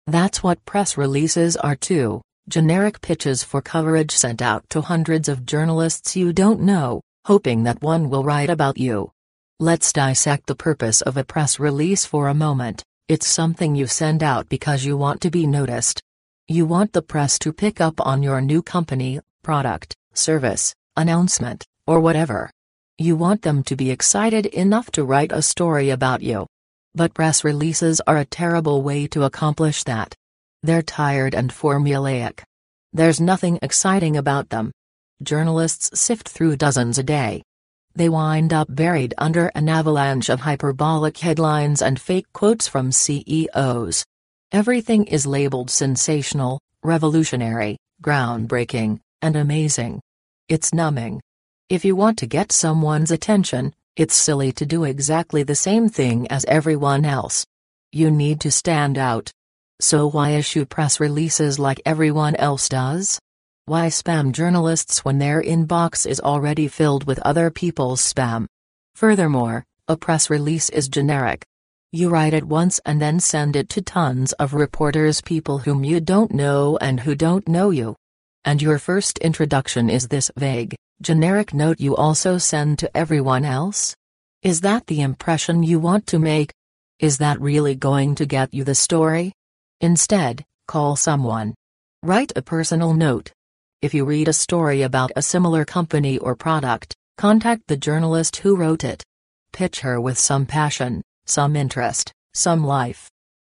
That's 0.07 0.43
what 0.43 0.63
press 0.67 0.99
releases 0.99 1.57
are 1.57 1.75
too 1.75 2.21
generic 2.51 3.01
pitches 3.01 3.43
for 3.43 3.63
coverage 3.63 4.11
sent 4.11 4.43
out 4.43 4.69
to 4.69 4.83
hundreds 4.83 5.31
of 5.31 5.47
journalists 5.47 6.15
you 6.15 6.35
don't 6.35 6.61
know, 6.61 7.01
hoping 7.25 7.63
that 7.63 7.81
one 7.81 8.11
will 8.11 8.23
write 8.23 8.51
about 8.51 8.77
you. 8.77 9.11
Let's 9.59 9.95
dissect 9.95 10.47
the 10.47 10.55
purpose 10.55 11.01
of 11.01 11.17
a 11.17 11.25
press 11.25 11.59
release 11.59 12.05
for 12.05 12.29
a 12.29 12.35
moment. 12.35 12.83
It's 13.09 13.27
something 13.27 13.75
you 13.75 13.87
send 13.87 14.23
out 14.23 14.51
because 14.51 14.85
you 14.85 14.99
want 14.99 15.23
to 15.23 15.31
be 15.31 15.47
noticed. 15.47 16.03
You 16.49 16.67
want 16.67 16.93
the 16.93 17.01
press 17.01 17.39
to 17.39 17.53
pick 17.55 17.81
up 17.81 17.99
on 18.05 18.23
your 18.23 18.43
new 18.43 18.61
company, 18.61 19.21
product, 19.43 19.95
service, 20.13 20.75
announcement, 20.97 21.65
or 21.87 21.99
whatever. 21.99 22.51
You 22.99 23.17
want 23.17 23.43
them 23.43 23.63
to 23.65 23.77
be 23.77 23.91
excited 23.91 24.47
enough 24.47 24.91
to 24.93 25.05
write 25.05 25.33
a 25.33 25.43
story 25.43 25.91
about 25.91 26.23
you. 26.23 26.47
But 26.95 27.15
press 27.15 27.43
releases 27.43 28.01
are 28.07 28.19
a 28.19 28.25
terrible 28.27 28.83
way 28.83 29.07
to 29.09 29.25
accomplish 29.25 29.83
that. 29.85 30.15
They're 30.63 30.83
tired 30.83 31.35
and 31.35 31.51
formulaic. 31.51 32.43
There's 32.93 33.21
nothing 33.21 33.59
exciting 33.63 34.17
about 34.19 34.51
them. 34.51 34.73
Journalists 35.23 35.99
sift 35.99 36.29
through 36.29 36.57
dozens 36.57 36.99
a 36.99 37.03
day. 37.03 37.43
They 37.95 38.09
wind 38.09 38.53
up 38.53 38.69
buried 38.71 39.15
under 39.17 39.47
an 39.55 39.69
avalanche 39.69 40.29
of 40.29 40.41
hyperbolic 40.41 41.17
headlines 41.17 41.81
and 41.81 42.01
fake 42.01 42.27
quotes 42.35 42.69
from 42.69 42.93
CEOs. 42.93 44.05
Everything 44.53 45.07
is 45.07 45.27
labeled 45.27 45.71
sensational, 45.71 46.61
revolutionary, 46.83 47.79
groundbreaking, 48.03 49.01
and 49.23 49.37
amazing. 49.37 50.01
It's 50.49 50.75
numbing. 50.75 51.21
If 51.73 51.87
you 51.87 51.97
want 51.97 52.19
to 52.19 52.27
get 52.27 52.53
someone's 52.53 53.11
attention, 53.11 53.73
it's 53.97 54.15
silly 54.15 54.53
to 54.53 54.67
do 54.67 54.85
exactly 54.85 55.43
the 55.43 55.55
same 55.55 55.89
thing 55.89 56.29
as 56.29 56.45
everyone 56.45 57.07
else. 57.07 57.47
You 57.93 58.11
need 58.11 58.43
to 58.43 58.51
stand 58.51 58.99
out. 58.99 59.31
So 59.81 60.07
why 60.07 60.33
issue 60.33 60.67
press 60.67 61.01
releases 61.01 61.59
like 61.59 61.81
everyone 61.87 62.37
else 62.37 62.69
does? 62.69 63.19
Why 63.65 63.87
spam 63.87 64.33
journalists 64.33 65.03
when 65.03 65.17
their 65.17 65.43
inbox 65.43 66.07
is 66.07 66.21
already 66.21 66.69
filled 66.69 67.05
with 67.05 67.19
other 67.21 67.51
people's 67.51 68.03
spam? 68.03 68.45
Furthermore, 68.95 69.65
a 69.89 69.97
press 69.97 70.29
release 70.29 70.69
is 70.69 70.91
generic. 70.91 71.43
You 71.91 72.11
write 72.11 72.35
it 72.35 72.45
once 72.45 72.81
and 72.85 73.01
then 73.01 73.19
send 73.19 73.57
it 73.57 73.71
to 73.71 73.81
tons 73.81 74.35
of 74.35 74.53
reporters, 74.53 75.23
people 75.23 75.61
whom 75.61 75.85
you 75.85 76.01
don't 76.01 76.35
know 76.35 76.77
and 76.83 77.01
who 77.01 77.15
don't 77.15 77.49
know 77.49 77.71
you. 77.71 77.97
And 78.45 78.61
your 78.61 78.79
first 78.79 79.17
introduction 79.21 79.89
is 79.89 80.09
this 80.09 80.31
vague 80.37 80.77
generic 81.03 81.53
note 81.53 81.81
you 81.81 81.97
also 81.97 82.39
send 82.39 82.79
to 82.79 82.97
everyone 82.97 83.45
else? 83.45 83.97
Is 84.43 84.61
that 84.61 84.87
the 84.87 85.01
impression 85.01 85.65
you 85.65 85.81
want 85.81 86.07
to 86.09 86.19
make? 86.21 86.53
Is 87.01 87.19
that 87.19 87.41
really 87.41 87.75
going 87.75 88.15
to 88.15 88.27
get 88.27 88.55
you 88.55 88.63
the 88.63 88.77
story? 88.77 89.33
Instead, 89.81 90.45
call 90.69 90.95
someone. 90.95 91.55
Write 92.05 92.33
a 92.37 92.43
personal 92.43 92.95
note. 92.95 93.33
If 93.83 93.95
you 93.95 94.05
read 94.05 94.29
a 94.29 94.33
story 94.33 94.83
about 94.83 95.11
a 95.17 95.23
similar 95.23 95.65
company 95.65 96.19
or 96.19 96.37
product, 96.37 96.95
contact 97.19 97.63
the 97.67 97.77
journalist 97.77 98.37
who 98.37 98.57
wrote 98.57 98.85
it. 98.85 99.03
Pitch 99.53 99.81
her 99.81 100.01
with 100.01 100.19
some 100.19 100.47
passion, 100.47 101.03
some 101.27 101.57
interest, 101.57 102.13
some 102.33 102.65
life. 102.65 103.11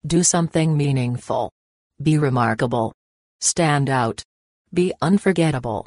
Do 0.07 0.23
something 0.23 0.77
meaningful. 0.77 1.51
Be 2.03 2.19
remarkable. 2.19 2.93
Stand 3.41 3.89
out. 3.89 4.23
Be 4.73 4.93
unforgettable. 5.01 5.87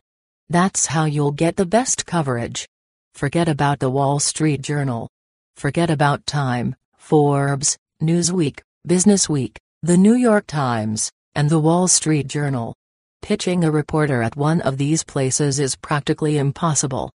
That's 0.52 0.88
how 0.88 1.06
you'll 1.06 1.32
get 1.32 1.56
the 1.56 1.66
best 1.66 2.06
coverage. 2.06 2.68
Forget 3.16 3.48
about 3.48 3.80
the 3.80 3.90
Wall 3.90 4.20
Street 4.20 4.62
Journal. 4.62 5.08
Forget 5.56 5.90
about 5.90 6.26
Time, 6.26 6.76
Forbes, 6.98 7.78
Newsweek, 8.04 8.60
Business 8.86 9.30
Week, 9.30 9.58
The 9.82 9.96
New 9.96 10.16
York 10.16 10.48
Times, 10.48 11.10
and 11.36 11.50
the 11.50 11.58
Wall 11.58 11.88
Street 11.88 12.28
Journal. 12.28 12.76
Pitching 13.22 13.64
a 13.64 13.72
reporter 13.72 14.22
at 14.22 14.36
one 14.36 14.60
of 14.60 14.78
these 14.78 15.06
places 15.06 15.58
is 15.58 15.78
practically 15.78 16.38
impossible. 16.38 17.14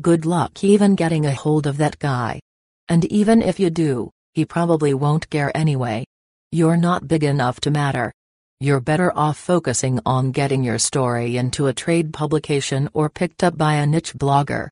Good 0.00 0.24
luck 0.24 0.64
even 0.64 0.94
getting 0.94 1.26
a 1.26 1.34
hold 1.34 1.66
of 1.66 1.76
that 1.76 1.98
guy. 1.98 2.40
And 2.88 3.04
even 3.12 3.42
if 3.42 3.60
you 3.60 3.68
do, 3.68 4.10
he 4.32 4.46
probably 4.46 4.94
won't 4.94 5.28
care 5.28 5.54
anyway. 5.54 6.06
You're 6.52 6.78
not 6.78 7.06
big 7.06 7.22
enough 7.22 7.60
to 7.60 7.70
matter. 7.70 8.14
You're 8.60 8.80
better 8.80 9.16
off 9.16 9.38
focusing 9.38 10.00
on 10.04 10.32
getting 10.32 10.64
your 10.64 10.80
story 10.80 11.36
into 11.36 11.68
a 11.68 11.72
trade 11.72 12.12
publication 12.12 12.88
or 12.92 13.08
picked 13.08 13.44
up 13.44 13.56
by 13.56 13.74
a 13.74 13.86
niche 13.86 14.14
blogger. 14.14 14.68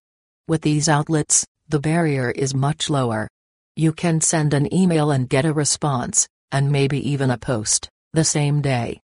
With 0.49 0.63
these 0.63 0.89
outlets, 0.89 1.47
the 1.69 1.79
barrier 1.79 2.33
is 2.33 2.53
much 2.53 2.91
lower. 2.91 3.29
You 3.77 3.93
can 3.93 4.21
send 4.21 4.55
an 4.55 4.75
email 4.75 5.13
and 5.13 5.29
get 5.29 5.45
a 5.45 5.53
response, 5.53 6.27
and 6.51 6.73
maybe 6.73 6.99
even 7.09 7.31
a 7.31 7.39
post, 7.39 7.89
the 8.13 8.25
same 8.25 8.61
day. 8.61 9.01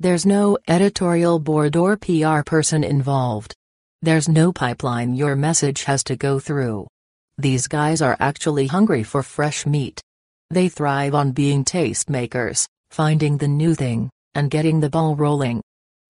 There's 0.00 0.26
no 0.26 0.58
editorial 0.68 1.38
board 1.38 1.74
or 1.74 1.96
PR 1.96 2.42
person 2.44 2.84
involved. 2.84 3.54
There's 4.02 4.28
no 4.28 4.52
pipeline 4.52 5.14
your 5.14 5.34
message 5.34 5.84
has 5.84 6.04
to 6.04 6.16
go 6.16 6.40
through. 6.40 6.88
These 7.38 7.68
guys 7.68 8.02
are 8.02 8.18
actually 8.20 8.66
hungry 8.66 9.02
for 9.02 9.22
fresh 9.22 9.64
meat. 9.64 10.02
They 10.50 10.68
thrive 10.68 11.14
on 11.14 11.32
being 11.32 11.64
tastemakers, 11.64 12.66
finding 12.90 13.38
the 13.38 13.48
new 13.48 13.74
thing, 13.74 14.10
and 14.36 14.50
getting 14.50 14.78
the 14.78 14.90
ball 14.90 15.16
rolling. 15.16 15.62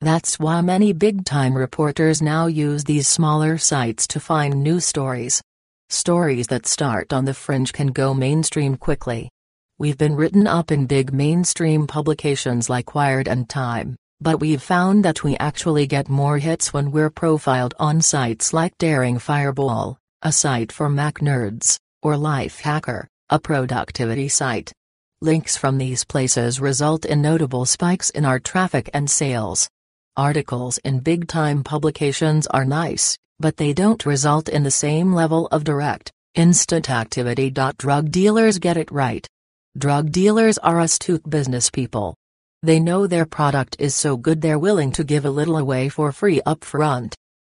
That's 0.03 0.39
why 0.39 0.61
many 0.61 0.93
big 0.93 1.24
time 1.24 1.57
reporters 1.57 2.20
now 2.20 2.48
use 2.48 2.85
these 2.85 3.09
smaller 3.09 3.57
sites 3.57 4.07
to 4.09 4.20
find 4.20 4.62
new 4.62 4.81
stories. 4.81 5.40
Stories 5.89 6.48
that 6.48 6.66
start 6.66 7.12
on 7.12 7.24
the 7.24 7.32
fringe 7.32 7.73
can 7.73 7.86
go 7.86 8.12
mainstream 8.12 8.77
quickly. 8.77 9.31
We've 9.78 9.97
been 9.97 10.16
written 10.16 10.47
up 10.47 10.73
in 10.73 10.86
big 10.86 11.12
mainstream 11.12 11.86
publications 11.86 12.69
like 12.69 12.94
Wired 12.94 13.28
and 13.28 13.48
Time, 13.48 13.97
but 14.20 14.40
we've 14.40 14.62
found 14.62 15.05
that 15.05 15.23
we 15.23 15.36
actually 15.36 15.86
get 15.86 16.09
more 16.09 16.39
hits 16.39 16.73
when 16.73 16.90
we're 16.90 17.11
profiled 17.11 17.74
on 17.78 18.03
sites 18.03 18.53
like 18.53 18.77
Daring 18.78 19.19
Fireball, 19.19 19.97
a 20.23 20.32
site 20.32 20.73
for 20.73 20.89
Mac 20.89 21.20
nerds, 21.20 21.78
or 22.03 22.15
Lifehacker, 22.15 23.07
a 23.31 23.39
productivity 23.39 24.28
site. 24.28 24.73
Links 25.23 25.57
from 25.57 25.79
these 25.79 26.05
places 26.05 26.61
result 26.61 27.07
in 27.07 27.23
notable 27.23 27.65
spikes 27.65 28.11
in 28.11 28.27
our 28.27 28.39
traffic 28.39 28.91
and 28.93 29.09
sales. 29.09 29.67
Articles 30.15 30.77
in 30.85 31.01
big 31.01 31.27
time 31.27 31.65
publications 31.65 32.47
are 32.49 32.67
nice, 32.67 33.17
but 33.41 33.57
they 33.57 33.73
don't 33.73 34.05
result 34.05 34.51
in 34.51 34.63
the 34.63 34.71
same 34.71 35.15
level 35.15 35.47
of 35.47 35.65
direct, 35.65 36.13
instant 36.35 36.91
activity. 36.91 37.51
Drug 37.51 38.11
dealers 38.11 38.59
get 38.59 38.77
it 38.77 38.93
right. 38.93 39.27
Drug 39.79 40.13
dealers 40.13 40.59
are 40.59 40.81
astute 40.81 41.29
business 41.31 41.71
people. 41.71 42.15
They 42.63 42.79
know 42.79 43.07
their 43.07 43.25
product 43.25 43.77
is 43.79 43.95
so 43.95 44.19
good 44.19 44.43
they're 44.43 44.59
willing 44.59 44.93
to 44.93 45.05
give 45.05 45.25
a 45.25 45.31
little 45.31 45.57
away 45.57 45.89
for 45.89 46.13
free 46.13 46.43
upfront. 46.47 47.15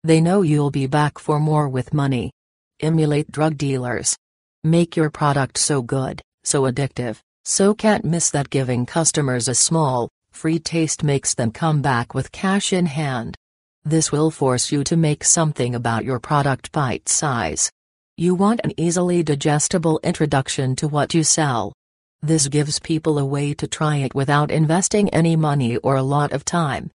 They 0.05 0.20
know 0.20 0.43
you'll 0.43 0.70
be 0.70 0.87
back 0.87 1.19
for 1.19 1.41
more 1.41 1.70
with 1.70 1.95
money. 1.95 2.33
Emulate 2.81 3.33
drug 3.33 3.57
dealers. 3.57 4.15
Make 4.62 4.95
your 4.95 5.09
product 5.09 5.57
so 5.57 5.81
good, 5.81 6.20
so 6.45 6.62
addictive, 6.62 7.19
so 7.48 7.73
can't 7.73 8.05
miss 8.05 8.28
that 8.31 8.51
giving 8.51 8.85
customers 8.85 9.47
a 9.47 9.55
small, 9.55 10.09
free 10.32 10.59
taste 10.59 11.05
makes 11.05 11.32
them 11.32 11.52
come 11.52 11.81
back 11.81 12.12
with 12.12 12.32
cash 12.32 12.73
in 12.73 12.86
hand. 12.86 13.36
This 13.85 14.10
will 14.10 14.32
force 14.32 14.73
you 14.73 14.82
to 14.82 14.97
make 14.97 15.23
something 15.23 15.77
about 15.77 16.05
your 16.05 16.18
product 16.18 16.73
bite 16.73 17.09
size. 17.09 17.70
You 18.16 18.35
want 18.35 18.62
an 18.64 18.73
easily 18.77 19.23
digestible 19.23 20.01
introduction 20.02 20.74
to 20.77 20.89
what 20.89 21.14
you 21.14 21.23
sell. 21.23 21.73
This 22.20 22.48
gives 22.48 22.81
people 22.81 23.16
a 23.16 23.24
way 23.24 23.55
to 23.55 23.68
try 23.68 23.98
it 23.98 24.12
without 24.12 24.51
investing 24.51 25.09
any 25.10 25.36
money 25.36 25.77
or 25.77 25.94
a 25.94 26.02
lot 26.02 26.32
of 26.32 26.44
time. 26.44 26.90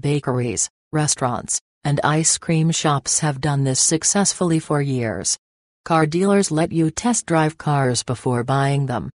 Bakeries, 0.00 0.70
restaurants, 0.92 1.60
and 1.84 2.00
ice 2.02 2.38
cream 2.38 2.70
shops 2.70 3.18
have 3.18 3.42
done 3.42 3.64
this 3.64 3.80
successfully 3.80 4.60
for 4.60 4.80
years. 4.80 5.36
Car 5.84 6.06
dealers 6.06 6.50
let 6.50 6.72
you 6.72 6.90
test 6.90 7.26
drive 7.26 7.58
cars 7.58 8.02
before 8.02 8.44
buying 8.44 8.86
them. 8.86 9.10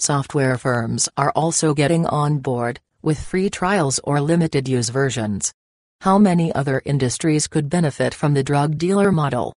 Software 0.00 0.56
firms 0.56 1.10
are 1.18 1.30
also 1.32 1.74
getting 1.74 2.06
on 2.06 2.38
board, 2.38 2.80
with 3.02 3.20
free 3.22 3.50
trials 3.50 4.00
or 4.02 4.18
limited 4.18 4.66
use 4.66 4.88
versions. 4.88 5.52
How 6.00 6.16
many 6.16 6.50
other 6.54 6.80
industries 6.86 7.46
could 7.46 7.68
benefit 7.68 8.14
from 8.14 8.32
the 8.32 8.42
drug 8.42 8.78
dealer 8.78 9.12
model? 9.12 9.52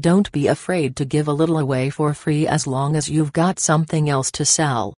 Don't 0.00 0.32
be 0.32 0.48
afraid 0.48 0.96
to 0.96 1.04
give 1.04 1.28
a 1.28 1.32
little 1.32 1.58
away 1.58 1.90
for 1.90 2.12
free 2.12 2.44
as 2.44 2.66
long 2.66 2.96
as 2.96 3.08
you've 3.08 3.32
got 3.32 3.60
something 3.60 4.10
else 4.10 4.32
to 4.32 4.44
sell. 4.44 4.94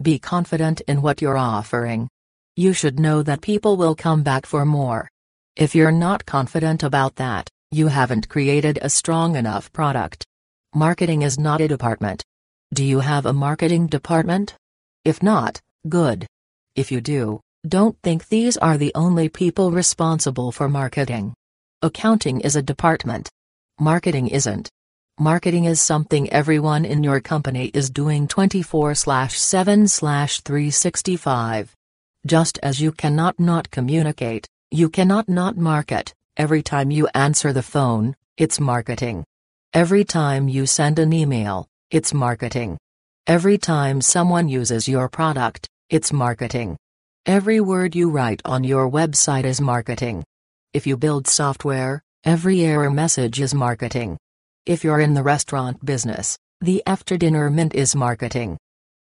Be 0.00 0.18
confident 0.18 0.80
in 0.88 1.02
what 1.02 1.20
you're 1.20 1.36
offering. 1.36 2.08
You 2.56 2.72
should 2.72 2.98
know 2.98 3.22
that 3.22 3.42
people 3.42 3.76
will 3.76 3.94
come 3.94 4.22
back 4.22 4.46
for 4.46 4.64
more. 4.64 5.10
If 5.56 5.74
you're 5.74 5.92
not 5.92 6.24
confident 6.24 6.82
about 6.82 7.16
that, 7.16 7.50
you 7.70 7.88
haven't 7.88 8.30
created 8.30 8.78
a 8.80 8.88
strong 8.88 9.36
enough 9.36 9.70
product. 9.74 10.24
Marketing 10.74 11.20
is 11.20 11.38
not 11.38 11.60
a 11.60 11.68
department. 11.68 12.24
Do 12.74 12.84
you 12.84 13.00
have 13.00 13.24
a 13.24 13.32
marketing 13.32 13.86
department? 13.86 14.54
If 15.02 15.22
not, 15.22 15.62
good. 15.88 16.26
If 16.76 16.92
you 16.92 17.00
do, 17.00 17.40
don't 17.66 17.96
think 18.02 18.28
these 18.28 18.58
are 18.58 18.76
the 18.76 18.92
only 18.94 19.30
people 19.30 19.72
responsible 19.72 20.52
for 20.52 20.68
marketing. 20.68 21.32
Accounting 21.80 22.42
is 22.42 22.56
a 22.56 22.62
department. 22.62 23.30
Marketing 23.80 24.28
isn't. 24.28 24.68
Marketing 25.18 25.64
is 25.64 25.80
something 25.80 26.28
everyone 26.30 26.84
in 26.84 27.02
your 27.02 27.20
company 27.20 27.70
is 27.72 27.88
doing 27.88 28.28
24 28.28 28.94
7 28.94 29.86
365. 29.86 31.74
Just 32.26 32.58
as 32.62 32.80
you 32.82 32.92
cannot 32.92 33.40
not 33.40 33.70
communicate, 33.70 34.46
you 34.70 34.90
cannot 34.90 35.26
not 35.26 35.56
market, 35.56 36.12
every 36.36 36.62
time 36.62 36.90
you 36.90 37.08
answer 37.14 37.54
the 37.54 37.62
phone, 37.62 38.14
it's 38.36 38.60
marketing. 38.60 39.24
Every 39.72 40.04
time 40.04 40.48
you 40.48 40.66
send 40.66 40.98
an 40.98 41.14
email, 41.14 41.66
it's 41.90 42.12
marketing. 42.12 42.76
Every 43.26 43.56
time 43.56 44.02
someone 44.02 44.46
uses 44.46 44.88
your 44.88 45.08
product, 45.08 45.66
it's 45.88 46.12
marketing. 46.12 46.76
Every 47.24 47.60
word 47.60 47.96
you 47.96 48.10
write 48.10 48.42
on 48.44 48.62
your 48.62 48.90
website 48.90 49.44
is 49.44 49.58
marketing. 49.58 50.22
If 50.74 50.86
you 50.86 50.98
build 50.98 51.26
software, 51.26 52.02
every 52.24 52.60
error 52.60 52.90
message 52.90 53.40
is 53.40 53.54
marketing. 53.54 54.18
If 54.66 54.84
you're 54.84 55.00
in 55.00 55.14
the 55.14 55.22
restaurant 55.22 55.82
business, 55.82 56.36
the 56.60 56.82
after 56.86 57.16
dinner 57.16 57.48
mint 57.48 57.74
is 57.74 57.96
marketing. 57.96 58.58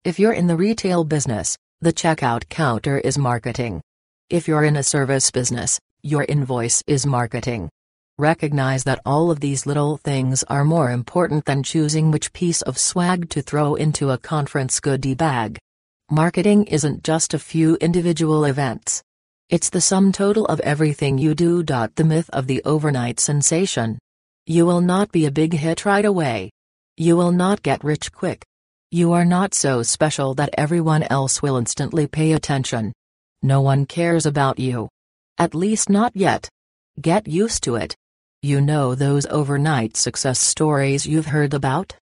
If 0.05 0.19
you're 0.19 0.35
in 0.35 0.47
the 0.47 0.57
retail 0.57 1.05
business, 1.05 1.57
the 1.81 1.93
checkout 1.93 2.51
counter 2.51 2.99
is 2.99 3.17
marketing. 3.17 3.81
If 4.29 4.47
you're 4.47 4.65
in 4.65 4.77
a 4.77 4.83
service 4.83 5.31
business, 5.31 5.81
your 6.03 6.25
invoice 6.25 6.83
is 6.87 7.07
marketing. 7.07 7.71
Recognize 8.19 8.85
that 8.85 9.01
all 9.05 9.33
of 9.33 9.41
these 9.41 9.67
little 9.67 9.97
things 9.97 10.45
are 10.45 10.65
more 10.65 10.93
important 10.93 11.47
than 11.47 11.65
choosing 11.65 12.13
which 12.13 12.33
piece 12.33 12.63
of 12.63 12.79
swag 12.79 13.29
to 13.31 13.43
throw 13.43 13.75
into 13.75 14.11
a 14.11 14.19
conference 14.19 14.79
goodie 14.79 15.17
bag. 15.17 15.59
Marketing 16.09 16.65
isn't 16.67 17.03
just 17.03 17.35
a 17.35 17.41
few 17.41 17.75
individual 17.81 18.45
events. 18.45 19.03
It's 19.51 19.69
the 19.69 19.81
sum 19.81 20.13
total 20.13 20.47
of 20.47 20.61
everything 20.61 21.19
you 21.19 21.35
do. 21.35 21.65
The 21.65 22.05
myth 22.07 22.31
of 22.33 22.47
the 22.47 22.63
overnight 22.65 23.19
sensation. 23.19 23.99
You 24.47 24.65
will 24.65 24.81
not 24.81 25.11
be 25.11 25.27
a 25.27 25.33
big 25.33 25.53
hit 25.53 25.85
right 25.85 26.05
away. 26.05 26.51
You 26.97 27.17
will 27.17 27.33
not 27.33 27.65
get 27.65 27.83
rich 27.83 28.13
quick. 28.13 28.45
You 28.93 29.11
are 29.11 29.25
not 29.25 29.55
so 29.55 29.83
special 29.83 30.35
that 30.35 30.55
everyone 30.57 31.03
else 31.11 31.43
will 31.43 31.57
instantly 31.57 32.07
pay 32.07 32.31
attention. 32.31 32.93
No 33.43 33.61
one 33.61 33.87
cares 33.87 34.25
about 34.25 34.61
you. 34.61 34.89
At 35.37 35.53
least 35.53 35.91
not 35.91 36.13
yet. 36.15 36.49
Get 37.01 37.27
used 37.27 37.65
to 37.65 37.75
it. 37.75 37.97
You 38.45 38.61
know 38.61 38.95
those 38.95 39.25
overnight 39.25 39.97
success 39.97 40.39
stories 40.39 41.07
you've 41.07 41.25
heard 41.25 41.55
about? 41.55 41.97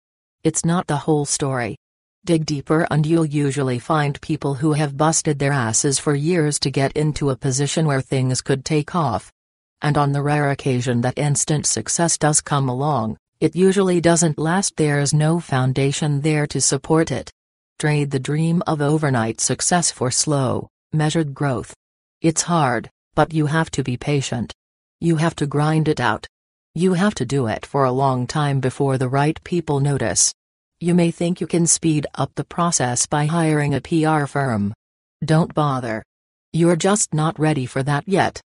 It's 0.42 0.64
not 0.64 0.88
the 0.88 0.96
whole 0.96 1.26
story. 1.26 1.76
Dig 2.24 2.46
deeper 2.46 2.88
and 2.90 3.06
you'll 3.06 3.26
usually 3.26 3.78
find 3.78 4.22
people 4.22 4.54
who 4.54 4.72
have 4.72 4.96
busted 4.96 5.38
their 5.38 5.52
asses 5.52 6.00
for 6.00 6.16
years 6.16 6.58
to 6.60 6.72
get 6.72 6.94
into 6.94 7.30
a 7.32 7.36
position 7.36 7.86
where 7.86 8.00
things 8.00 8.42
could 8.42 8.64
take 8.64 8.96
off. 8.96 9.34
And 9.82 9.98
on 9.98 10.14
the 10.14 10.22
rare 10.22 10.52
occasion 10.52 11.02
that 11.02 11.18
instant 11.18 11.66
success 11.66 12.18
does 12.18 12.40
come 12.40 12.70
along, 12.70 13.18
it 13.42 13.54
usually 13.54 14.00
doesn't 14.00 14.40
last, 14.40 14.78
there's 14.78 15.14
no 15.14 15.42
foundation 15.42 16.22
there 16.22 16.48
to 16.48 16.62
support 16.62 17.12
it. 17.12 17.30
Trade 17.80 18.12
the 18.12 18.18
dream 18.18 18.64
of 18.66 18.82
overnight 18.82 19.42
success 19.42 19.92
for 19.92 20.10
slow, 20.10 20.70
measured 20.94 21.34
growth. 21.34 21.74
It's 22.22 22.44
hard, 22.44 22.90
but 23.14 23.34
you 23.34 23.48
have 23.48 23.70
to 23.72 23.84
be 23.84 23.98
patient. 23.98 24.54
You 25.02 25.16
have 25.16 25.36
to 25.38 25.48
grind 25.48 25.88
it 25.88 26.02
out. 26.02 26.28
You 26.76 26.94
have 26.94 27.16
to 27.16 27.26
do 27.26 27.48
it 27.48 27.66
for 27.66 27.86
a 27.86 27.92
long 27.92 28.28
time 28.28 28.60
before 28.60 28.98
the 28.98 29.08
right 29.08 29.42
people 29.46 29.80
notice. 29.80 30.34
You 30.82 30.94
may 30.94 31.10
think 31.10 31.40
you 31.40 31.48
can 31.48 31.68
speed 31.68 32.06
up 32.16 32.32
the 32.36 32.44
process 32.44 33.06
by 33.06 33.26
hiring 33.26 33.76
a 33.76 33.82
PR 33.82 34.26
firm. 34.26 34.74
Don't 35.24 35.54
bother. 35.54 36.04
You're 36.52 36.76
just 36.76 37.14
not 37.14 37.40
ready 37.40 37.66
for 37.66 37.82
that 37.84 38.08
yet. 38.10 38.42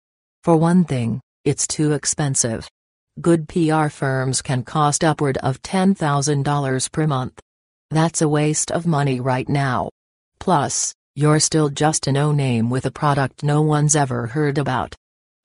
For 0.44 0.54
one 0.54 0.84
thing, 0.84 1.22
it's 1.46 1.66
too 1.66 1.92
expensive. 1.92 2.68
Good 3.20 3.48
PR 3.48 3.88
firms 3.88 4.42
can 4.42 4.62
cost 4.62 5.04
upward 5.04 5.38
of 5.38 5.62
$10,000 5.62 6.92
per 6.92 7.06
month. 7.06 7.40
That's 7.90 8.20
a 8.20 8.28
waste 8.28 8.70
of 8.70 8.86
money 8.86 9.20
right 9.20 9.48
now. 9.48 9.88
Plus, 10.38 10.92
you're 11.14 11.40
still 11.40 11.70
just 11.70 12.06
a 12.06 12.12
no 12.12 12.30
name 12.30 12.68
with 12.68 12.84
a 12.84 12.90
product 12.90 13.42
no 13.42 13.62
one's 13.62 13.96
ever 13.96 14.26
heard 14.26 14.58
about. 14.58 14.94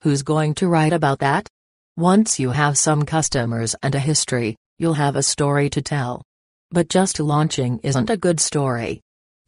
Who's 0.02 0.22
going 0.22 0.54
to 0.54 0.68
write 0.68 0.92
about 0.92 1.18
that? 1.18 1.48
Once 1.96 2.38
you 2.38 2.50
have 2.50 2.78
some 2.78 3.04
customers 3.04 3.74
and 3.82 3.96
a 3.96 3.98
history, 3.98 4.54
you'll 4.78 4.94
have 4.94 5.16
a 5.16 5.24
story 5.24 5.68
to 5.70 5.82
tell. 5.82 6.22
But 6.70 6.88
just 6.88 7.18
launching 7.18 7.80
isn't 7.82 8.08
a 8.08 8.16
good 8.16 8.38
story. 8.38 9.00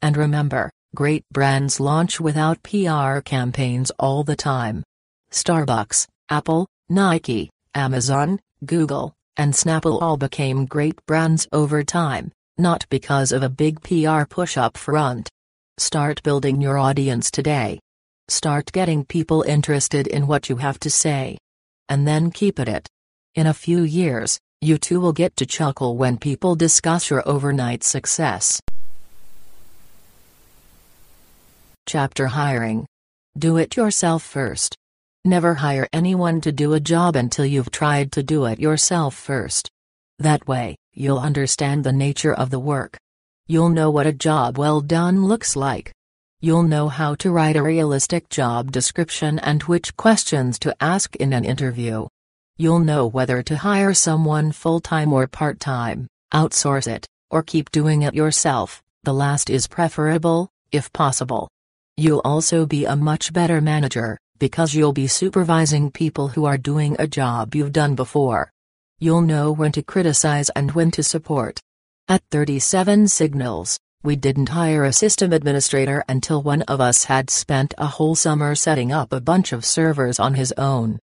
And 0.02 0.16
remember, 0.16 0.68
great 0.96 1.22
brands 1.30 1.78
launch 1.78 2.18
without 2.18 2.64
PR 2.64 3.20
campaigns 3.20 3.92
all 4.00 4.24
the 4.24 4.34
time. 4.34 4.82
Starbucks, 5.30 6.08
Apple, 6.28 6.66
Nike, 6.88 7.50
Amazon, 7.76 8.40
Google, 8.64 9.14
and 9.36 9.54
Snapple 9.54 10.02
all 10.02 10.16
became 10.16 10.66
great 10.66 10.98
brands 11.06 11.46
over 11.52 11.84
time, 11.84 12.32
not 12.58 12.84
because 12.90 13.30
of 13.30 13.44
a 13.44 13.48
big 13.48 13.80
PR 13.82 14.24
push 14.24 14.56
up 14.56 14.76
front. 14.76 15.28
Start 15.78 16.24
building 16.24 16.60
your 16.60 16.76
audience 16.76 17.30
today. 17.30 17.78
Start 18.30 18.70
getting 18.70 19.04
people 19.04 19.42
interested 19.42 20.06
in 20.06 20.28
what 20.28 20.48
you 20.48 20.54
have 20.58 20.78
to 20.80 20.88
say. 20.88 21.36
And 21.88 22.06
then 22.06 22.30
keep 22.30 22.60
at 22.60 22.68
it. 22.68 22.88
In 23.34 23.48
a 23.48 23.52
few 23.52 23.82
years, 23.82 24.38
you 24.60 24.78
too 24.78 25.00
will 25.00 25.12
get 25.12 25.34
to 25.36 25.46
chuckle 25.46 25.96
when 25.96 26.16
people 26.16 26.54
discuss 26.54 27.10
your 27.10 27.28
overnight 27.28 27.82
success. 27.82 28.60
Chapter 31.88 32.28
Hiring 32.28 32.86
Do 33.36 33.56
it 33.56 33.76
yourself 33.76 34.22
first. 34.22 34.76
Never 35.24 35.54
hire 35.54 35.88
anyone 35.92 36.40
to 36.42 36.52
do 36.52 36.74
a 36.74 36.80
job 36.80 37.16
until 37.16 37.44
you've 37.44 37.72
tried 37.72 38.12
to 38.12 38.22
do 38.22 38.44
it 38.44 38.60
yourself 38.60 39.16
first. 39.16 39.68
That 40.20 40.46
way, 40.46 40.76
you'll 40.94 41.18
understand 41.18 41.82
the 41.82 41.92
nature 41.92 42.32
of 42.32 42.50
the 42.50 42.60
work. 42.60 42.96
You'll 43.48 43.70
know 43.70 43.90
what 43.90 44.06
a 44.06 44.12
job 44.12 44.56
well 44.56 44.80
done 44.80 45.24
looks 45.24 45.56
like. 45.56 45.90
You'll 46.42 46.62
know 46.62 46.88
how 46.88 47.16
to 47.16 47.30
write 47.30 47.56
a 47.56 47.62
realistic 47.62 48.30
job 48.30 48.72
description 48.72 49.38
and 49.40 49.62
which 49.64 49.94
questions 49.98 50.58
to 50.60 50.74
ask 50.80 51.14
in 51.16 51.34
an 51.34 51.44
interview. 51.44 52.06
You'll 52.56 52.78
know 52.78 53.06
whether 53.06 53.42
to 53.42 53.58
hire 53.58 53.92
someone 53.92 54.52
full-time 54.52 55.12
or 55.12 55.26
part-time, 55.26 56.06
outsource 56.32 56.86
it, 56.86 57.06
or 57.30 57.42
keep 57.42 57.70
doing 57.70 58.02
it 58.02 58.14
yourself, 58.14 58.82
the 59.02 59.12
last 59.12 59.50
is 59.50 59.66
preferable, 59.66 60.48
if 60.72 60.90
possible. 60.94 61.50
You'll 61.98 62.22
also 62.24 62.64
be 62.64 62.86
a 62.86 62.96
much 62.96 63.34
better 63.34 63.60
manager, 63.60 64.16
because 64.38 64.74
you'll 64.74 64.94
be 64.94 65.08
supervising 65.08 65.90
people 65.90 66.28
who 66.28 66.46
are 66.46 66.56
doing 66.56 66.96
a 66.98 67.06
job 67.06 67.54
you've 67.54 67.72
done 67.72 67.94
before. 67.94 68.50
You'll 68.98 69.20
know 69.20 69.52
when 69.52 69.72
to 69.72 69.82
criticize 69.82 70.48
and 70.56 70.72
when 70.72 70.90
to 70.92 71.02
support. 71.02 71.60
At 72.08 72.22
37signals, 72.30 73.78
we 74.02 74.16
didn't 74.16 74.48
hire 74.48 74.84
a 74.84 74.92
system 74.94 75.30
administrator 75.30 76.02
until 76.08 76.42
one 76.42 76.62
of 76.62 76.80
us 76.80 77.04
had 77.04 77.28
spent 77.28 77.74
a 77.76 77.86
whole 77.86 78.14
summer 78.14 78.54
setting 78.54 78.90
up 78.90 79.12
a 79.12 79.20
bunch 79.20 79.52
of 79.52 79.62
servers 79.62 80.18
on 80.18 80.32
his 80.34 80.52
own. 80.56 80.98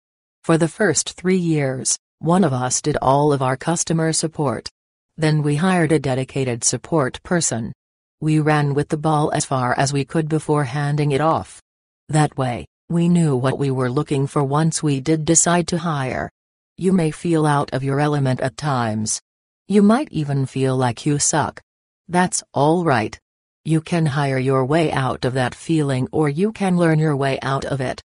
For 0.43 0.57
the 0.57 0.69
first 0.69 1.11
three 1.11 1.37
years, 1.37 1.97
one 2.19 2.45
of 2.45 2.53
us 2.53 2.81
did 2.81 2.95
all 3.01 3.33
of 3.33 3.41
our 3.41 3.57
customer 3.57 4.13
support. 4.13 4.69
Then 5.17 5.43
we 5.43 5.57
hired 5.57 5.91
a 5.91 5.99
dedicated 5.99 6.63
support 6.63 7.21
person. 7.21 7.73
We 8.21 8.39
ran 8.39 8.73
with 8.73 8.87
the 8.87 8.97
ball 8.97 9.29
as 9.33 9.43
far 9.43 9.77
as 9.77 9.91
we 9.91 10.05
could 10.05 10.29
before 10.29 10.63
handing 10.63 11.11
it 11.11 11.19
off. 11.19 11.61
That 12.07 12.37
way, 12.37 12.65
we 12.87 13.09
knew 13.09 13.35
what 13.35 13.59
we 13.59 13.71
were 13.71 13.91
looking 13.91 14.25
for 14.25 14.43
once 14.43 14.81
we 14.81 15.01
did 15.01 15.25
decide 15.25 15.67
to 15.67 15.79
hire. 15.79 16.29
You 16.77 16.93
may 16.93 17.11
feel 17.11 17.45
out 17.45 17.73
of 17.73 17.83
your 17.83 17.99
element 17.99 18.39
at 18.39 18.55
times. 18.55 19.21
You 19.67 19.81
might 19.81 20.07
even 20.11 20.45
feel 20.45 20.77
like 20.77 21.05
you 21.05 21.19
suck. 21.19 21.61
That's 22.07 22.43
all 22.53 22.83
right. 22.83 23.19
You 23.63 23.81
can 23.81 24.05
hire 24.05 24.37
your 24.37 24.63
way 24.65 24.91
out 24.91 25.25
of 25.25 25.33
that 25.33 25.55
feeling 25.55 26.07
or 26.11 26.29
you 26.29 26.51
can 26.51 26.77
learn 26.77 26.99
your 26.99 27.15
way 27.15 27.39
out 27.41 27.65
of 27.65 27.81
it. 27.81 28.01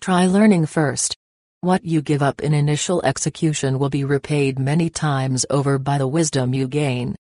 Try 0.00 0.26
learning 0.26 0.66
first. 0.66 1.16
What 1.60 1.84
you 1.84 2.02
give 2.02 2.22
up 2.22 2.42
in 2.42 2.52
initial 2.52 3.00
execution 3.04 3.78
will 3.78 3.90
be 3.90 4.04
repaid 4.04 4.58
many 4.58 4.90
times 4.90 5.46
over 5.50 5.78
by 5.78 5.98
the 5.98 6.08
wisdom 6.08 6.52
you 6.52 6.68
gain. 6.68 7.16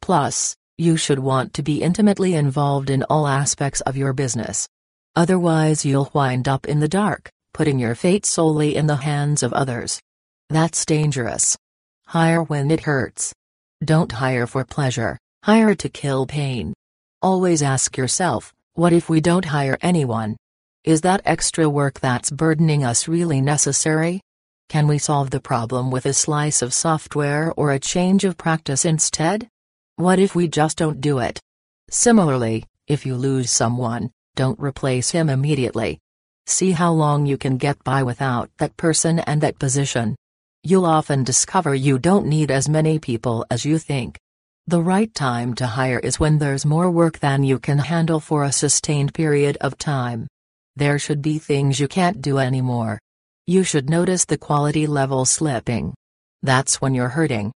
Plus, 0.00 0.54
You 0.80 0.96
should 0.96 1.18
want 1.18 1.54
to 1.54 1.62
be 1.64 1.82
intimately 1.82 2.34
involved 2.34 2.88
in 2.88 3.02
all 3.10 3.26
aspects 3.26 3.80
of 3.80 3.96
your 3.96 4.12
business. 4.12 4.68
Otherwise, 5.16 5.84
you'll 5.84 6.08
wind 6.14 6.46
up 6.46 6.68
in 6.68 6.78
the 6.78 6.86
dark, 6.86 7.32
putting 7.52 7.80
your 7.80 7.96
fate 7.96 8.24
solely 8.24 8.76
in 8.76 8.86
the 8.86 8.94
hands 8.94 9.42
of 9.42 9.52
others. 9.52 10.00
That's 10.48 10.86
dangerous. 10.86 11.58
Hire 12.06 12.44
when 12.44 12.70
it 12.70 12.82
hurts. 12.82 13.34
Don't 13.84 14.12
hire 14.12 14.46
for 14.46 14.64
pleasure, 14.64 15.18
hire 15.42 15.74
to 15.76 15.88
kill 15.88 16.26
pain. 16.26 16.74
Always 17.22 17.62
ask 17.62 17.96
yourself, 17.96 18.52
what 18.74 18.92
if 18.92 19.08
we 19.08 19.20
don't 19.20 19.44
hire 19.44 19.78
anyone? 19.82 20.36
Is 20.84 21.00
that 21.02 21.22
extra 21.24 21.68
work 21.68 22.00
that's 22.00 22.30
burdening 22.30 22.84
us 22.84 23.08
really 23.08 23.40
necessary? 23.40 24.20
Can 24.68 24.86
we 24.86 24.98
solve 24.98 25.30
the 25.30 25.40
problem 25.40 25.90
with 25.90 26.06
a 26.06 26.12
slice 26.12 26.62
of 26.62 26.74
software 26.74 27.52
or 27.56 27.72
a 27.72 27.78
change 27.78 28.24
of 28.24 28.36
practice 28.36 28.84
instead? 28.84 29.48
What 29.96 30.18
if 30.18 30.34
we 30.34 30.46
just 30.48 30.78
don't 30.78 31.00
do 31.00 31.18
it? 31.18 31.40
Similarly, 31.90 32.64
if 32.86 33.06
you 33.06 33.16
lose 33.16 33.50
someone, 33.50 34.10
don't 34.36 34.60
replace 34.60 35.10
him 35.10 35.28
immediately. 35.28 35.98
See 36.46 36.72
how 36.72 36.92
long 36.92 37.26
you 37.26 37.36
can 37.36 37.56
get 37.56 37.82
by 37.82 38.02
without 38.02 38.50
that 38.58 38.76
person 38.76 39.18
and 39.20 39.40
that 39.40 39.58
position. 39.58 40.16
You'll 40.62 40.86
often 40.86 41.24
discover 41.24 41.74
you 41.74 41.98
don't 41.98 42.26
need 42.26 42.50
as 42.50 42.68
many 42.68 42.98
people 42.98 43.44
as 43.50 43.64
you 43.64 43.78
think. 43.78 44.18
The 44.68 44.82
right 44.82 45.08
time 45.14 45.54
to 45.54 45.66
hire 45.66 45.98
is 45.98 46.20
when 46.20 46.36
there's 46.36 46.66
more 46.66 46.90
work 46.90 47.20
than 47.20 47.42
you 47.42 47.58
can 47.58 47.78
handle 47.78 48.20
for 48.20 48.44
a 48.44 48.52
sustained 48.52 49.14
period 49.14 49.56
of 49.62 49.78
time. 49.78 50.28
There 50.76 50.98
should 50.98 51.22
be 51.22 51.38
things 51.38 51.80
you 51.80 51.88
can't 51.88 52.20
do 52.20 52.36
anymore. 52.36 52.98
You 53.46 53.64
should 53.64 53.88
notice 53.88 54.26
the 54.26 54.36
quality 54.36 54.86
level 54.86 55.24
slipping. 55.24 55.94
That's 56.42 56.82
when 56.82 56.94
you're 56.94 57.08
hurting. 57.08 57.50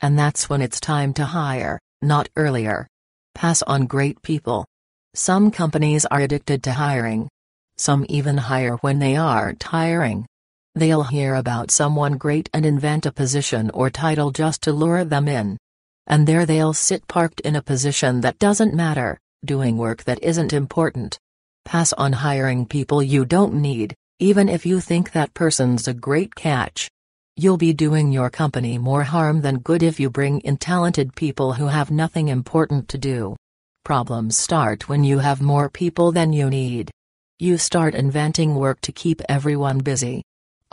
And 0.00 0.18
that's 0.18 0.50
when 0.50 0.60
it's 0.60 0.80
time 0.80 1.14
to 1.14 1.24
hire, 1.24 1.78
not 2.02 2.28
earlier. 2.34 2.88
Pass 3.32 3.62
on 3.62 3.86
great 3.86 4.20
people. 4.22 4.66
Some 5.14 5.52
companies 5.52 6.04
are 6.06 6.22
addicted 6.22 6.64
to 6.64 6.72
hiring. 6.72 7.28
Some 7.76 8.04
even 8.08 8.38
hire 8.38 8.74
when 8.78 8.98
they 8.98 9.14
aren't 9.14 9.62
hiring. 9.62 10.26
They'll 10.74 11.04
hear 11.04 11.36
about 11.36 11.70
someone 11.70 12.18
great 12.18 12.50
and 12.52 12.66
invent 12.66 13.06
a 13.06 13.12
position 13.12 13.70
or 13.70 13.88
title 13.88 14.32
just 14.32 14.62
to 14.62 14.72
lure 14.72 15.04
them 15.04 15.28
in. 15.28 15.58
And 16.06 16.26
there 16.26 16.46
they'll 16.46 16.72
sit 16.72 17.08
parked 17.08 17.40
in 17.40 17.56
a 17.56 17.62
position 17.62 18.20
that 18.20 18.38
doesn't 18.38 18.74
matter, 18.74 19.18
doing 19.44 19.76
work 19.76 20.04
that 20.04 20.22
isn't 20.22 20.52
important. 20.52 21.18
Pass 21.64 21.92
on 21.94 22.12
hiring 22.12 22.66
people 22.66 23.02
you 23.02 23.24
don't 23.24 23.54
need, 23.54 23.94
even 24.20 24.48
if 24.48 24.64
you 24.64 24.80
think 24.80 25.12
that 25.12 25.34
person's 25.34 25.88
a 25.88 25.94
great 25.94 26.34
catch. 26.34 26.88
You'll 27.36 27.58
be 27.58 27.74
doing 27.74 28.12
your 28.12 28.30
company 28.30 28.78
more 28.78 29.02
harm 29.02 29.42
than 29.42 29.58
good 29.58 29.82
if 29.82 30.00
you 30.00 30.08
bring 30.08 30.40
in 30.40 30.56
talented 30.56 31.14
people 31.14 31.52
who 31.52 31.66
have 31.66 31.90
nothing 31.90 32.28
important 32.28 32.88
to 32.88 32.98
do. 32.98 33.36
Problems 33.84 34.36
start 34.36 34.88
when 34.88 35.04
you 35.04 35.18
have 35.18 35.42
more 35.42 35.68
people 35.68 36.12
than 36.12 36.32
you 36.32 36.48
need. 36.48 36.90
You 37.38 37.58
start 37.58 37.94
inventing 37.94 38.54
work 38.54 38.80
to 38.80 38.92
keep 38.92 39.20
everyone 39.28 39.80
busy. 39.80 40.22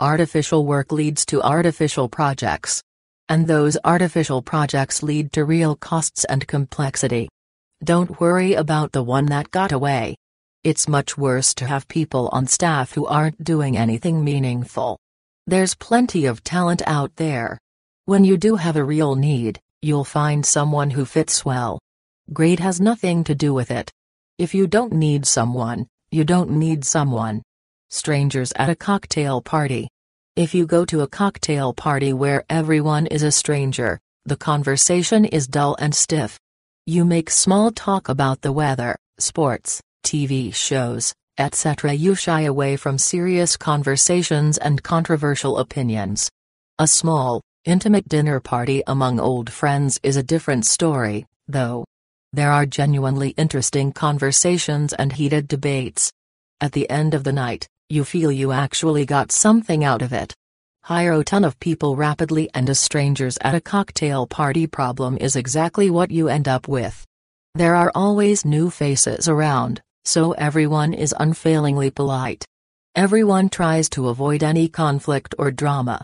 Artificial 0.00 0.64
work 0.64 0.90
leads 0.90 1.26
to 1.26 1.42
artificial 1.42 2.08
projects. 2.08 2.82
And 3.28 3.46
those 3.46 3.78
artificial 3.84 4.42
projects 4.42 5.02
lead 5.02 5.32
to 5.32 5.44
real 5.44 5.76
costs 5.76 6.24
and 6.24 6.46
complexity. 6.46 7.28
Don't 7.82 8.20
worry 8.20 8.54
about 8.54 8.92
the 8.92 9.02
one 9.02 9.26
that 9.26 9.50
got 9.50 9.72
away. 9.72 10.16
It's 10.62 10.88
much 10.88 11.18
worse 11.18 11.54
to 11.54 11.66
have 11.66 11.88
people 11.88 12.28
on 12.32 12.46
staff 12.46 12.92
who 12.92 13.06
aren't 13.06 13.44
doing 13.44 13.76
anything 13.76 14.24
meaningful. 14.24 14.98
There's 15.46 15.74
plenty 15.74 16.24
of 16.24 16.42
talent 16.42 16.82
out 16.86 17.16
there. 17.16 17.58
When 18.06 18.24
you 18.24 18.36
do 18.36 18.56
have 18.56 18.76
a 18.76 18.84
real 18.84 19.14
need, 19.14 19.60
you'll 19.82 20.04
find 20.04 20.44
someone 20.44 20.90
who 20.90 21.04
fits 21.04 21.44
well. 21.44 21.78
Grade 22.32 22.60
has 22.60 22.80
nothing 22.80 23.24
to 23.24 23.34
do 23.34 23.52
with 23.52 23.70
it. 23.70 23.90
If 24.38 24.54
you 24.54 24.66
don't 24.66 24.92
need 24.92 25.26
someone, 25.26 25.86
you 26.10 26.24
don't 26.24 26.50
need 26.50 26.84
someone. 26.84 27.42
Strangers 27.90 28.52
at 28.56 28.70
a 28.70 28.74
cocktail 28.74 29.42
party. 29.42 29.88
If 30.36 30.52
you 30.52 30.66
go 30.66 30.84
to 30.86 31.02
a 31.02 31.06
cocktail 31.06 31.72
party 31.72 32.12
where 32.12 32.42
everyone 32.50 33.06
is 33.06 33.22
a 33.22 33.30
stranger, 33.30 34.00
the 34.24 34.36
conversation 34.36 35.24
is 35.24 35.46
dull 35.46 35.76
and 35.78 35.94
stiff. 35.94 36.40
You 36.86 37.04
make 37.04 37.30
small 37.30 37.70
talk 37.70 38.08
about 38.08 38.40
the 38.40 38.50
weather, 38.50 38.96
sports, 39.16 39.80
TV 40.04 40.52
shows, 40.52 41.14
etc. 41.38 41.92
You 41.92 42.16
shy 42.16 42.40
away 42.40 42.74
from 42.74 42.98
serious 42.98 43.56
conversations 43.56 44.58
and 44.58 44.82
controversial 44.82 45.56
opinions. 45.58 46.28
A 46.80 46.88
small, 46.88 47.40
intimate 47.64 48.08
dinner 48.08 48.40
party 48.40 48.82
among 48.88 49.20
old 49.20 49.52
friends 49.52 50.00
is 50.02 50.16
a 50.16 50.22
different 50.24 50.66
story, 50.66 51.26
though. 51.46 51.84
There 52.32 52.50
are 52.50 52.66
genuinely 52.66 53.30
interesting 53.36 53.92
conversations 53.92 54.92
and 54.94 55.12
heated 55.12 55.46
debates. 55.46 56.10
At 56.60 56.72
the 56.72 56.90
end 56.90 57.14
of 57.14 57.22
the 57.22 57.32
night, 57.32 57.68
you 57.88 58.04
feel 58.04 58.32
you 58.32 58.52
actually 58.52 59.04
got 59.06 59.30
something 59.30 59.84
out 59.84 60.02
of 60.02 60.12
it. 60.12 60.34
Hire 60.84 61.12
a 61.12 61.24
ton 61.24 61.44
of 61.44 61.58
people 61.60 61.96
rapidly 61.96 62.50
and 62.54 62.68
a 62.68 62.74
strangers 62.74 63.38
at 63.40 63.54
a 63.54 63.60
cocktail 63.60 64.26
party 64.26 64.66
problem 64.66 65.16
is 65.18 65.36
exactly 65.36 65.90
what 65.90 66.10
you 66.10 66.28
end 66.28 66.46
up 66.46 66.68
with. 66.68 67.06
There 67.54 67.74
are 67.74 67.92
always 67.94 68.44
new 68.44 68.68
faces 68.68 69.28
around, 69.28 69.80
so 70.04 70.32
everyone 70.32 70.92
is 70.92 71.14
unfailingly 71.18 71.90
polite. 71.90 72.44
Everyone 72.94 73.48
tries 73.48 73.88
to 73.90 74.08
avoid 74.08 74.42
any 74.42 74.68
conflict 74.68 75.34
or 75.38 75.50
drama. 75.50 76.02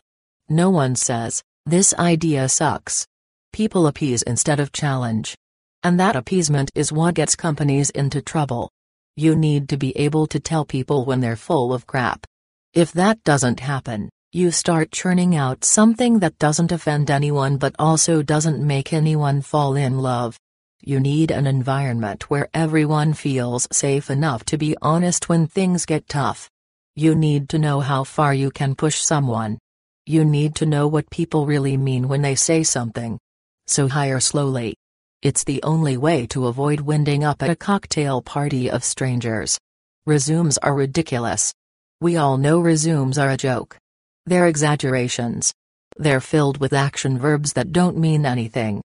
No 0.48 0.70
one 0.70 0.96
says, 0.96 1.42
this 1.66 1.92
idea 1.94 2.48
sucks. 2.48 3.06
People 3.52 3.86
appease 3.86 4.22
instead 4.22 4.60
of 4.60 4.72
challenge. 4.72 5.36
And 5.82 6.00
that 6.00 6.16
appeasement 6.16 6.70
is 6.74 6.92
what 6.92 7.14
gets 7.14 7.36
companies 7.36 7.90
into 7.90 8.22
trouble. 8.22 8.70
You 9.16 9.34
need 9.34 9.68
to 9.68 9.76
be 9.76 9.96
able 9.96 10.26
to 10.28 10.40
tell 10.40 10.64
people 10.64 11.04
when 11.04 11.20
they're 11.20 11.36
full 11.36 11.72
of 11.72 11.86
crap. 11.86 12.26
If 12.72 12.92
that 12.92 13.22
doesn't 13.24 13.60
happen, 13.60 14.08
you 14.32 14.52
start 14.52 14.92
churning 14.92 15.34
out 15.34 15.64
something 15.64 16.20
that 16.20 16.38
doesn't 16.38 16.70
offend 16.70 17.10
anyone 17.10 17.56
but 17.56 17.74
also 17.78 18.22
doesn't 18.22 18.64
make 18.64 18.92
anyone 18.92 19.42
fall 19.42 19.74
in 19.74 19.98
love. 19.98 20.38
You 20.82 21.00
need 21.00 21.30
an 21.30 21.46
environment 21.46 22.30
where 22.30 22.48
everyone 22.54 23.12
feels 23.12 23.66
safe 23.72 24.08
enough 24.08 24.44
to 24.46 24.56
be 24.56 24.76
honest 24.80 25.28
when 25.28 25.46
things 25.46 25.84
get 25.84 26.08
tough. 26.08 26.48
You 26.94 27.14
need 27.14 27.48
to 27.50 27.58
know 27.58 27.80
how 27.80 28.04
far 28.04 28.32
you 28.32 28.50
can 28.50 28.74
push 28.74 29.00
someone. 29.00 29.58
You 30.06 30.24
need 30.24 30.54
to 30.56 30.66
know 30.66 30.86
what 30.86 31.10
people 31.10 31.44
really 31.44 31.76
mean 31.76 32.08
when 32.08 32.22
they 32.22 32.34
say 32.34 32.62
something. 32.62 33.18
So 33.66 33.88
hire 33.88 34.20
slowly. 34.20 34.74
It's 35.22 35.44
the 35.44 35.62
only 35.62 35.98
way 35.98 36.26
to 36.28 36.46
avoid 36.46 36.80
winding 36.80 37.24
up 37.24 37.42
at 37.42 37.50
a 37.50 37.56
cocktail 37.56 38.22
party 38.22 38.70
of 38.70 38.82
strangers. 38.82 39.58
Resumes 40.06 40.56
are 40.58 40.74
ridiculous. 40.74 41.52
We 42.00 42.16
all 42.16 42.38
know 42.38 42.58
resumes 42.58 43.18
are 43.18 43.28
a 43.28 43.36
joke. 43.36 43.76
They're 44.24 44.46
exaggerations. 44.46 45.52
They're 45.98 46.22
filled 46.22 46.56
with 46.56 46.72
action 46.72 47.18
verbs 47.18 47.52
that 47.52 47.70
don't 47.70 47.98
mean 47.98 48.24
anything. 48.24 48.80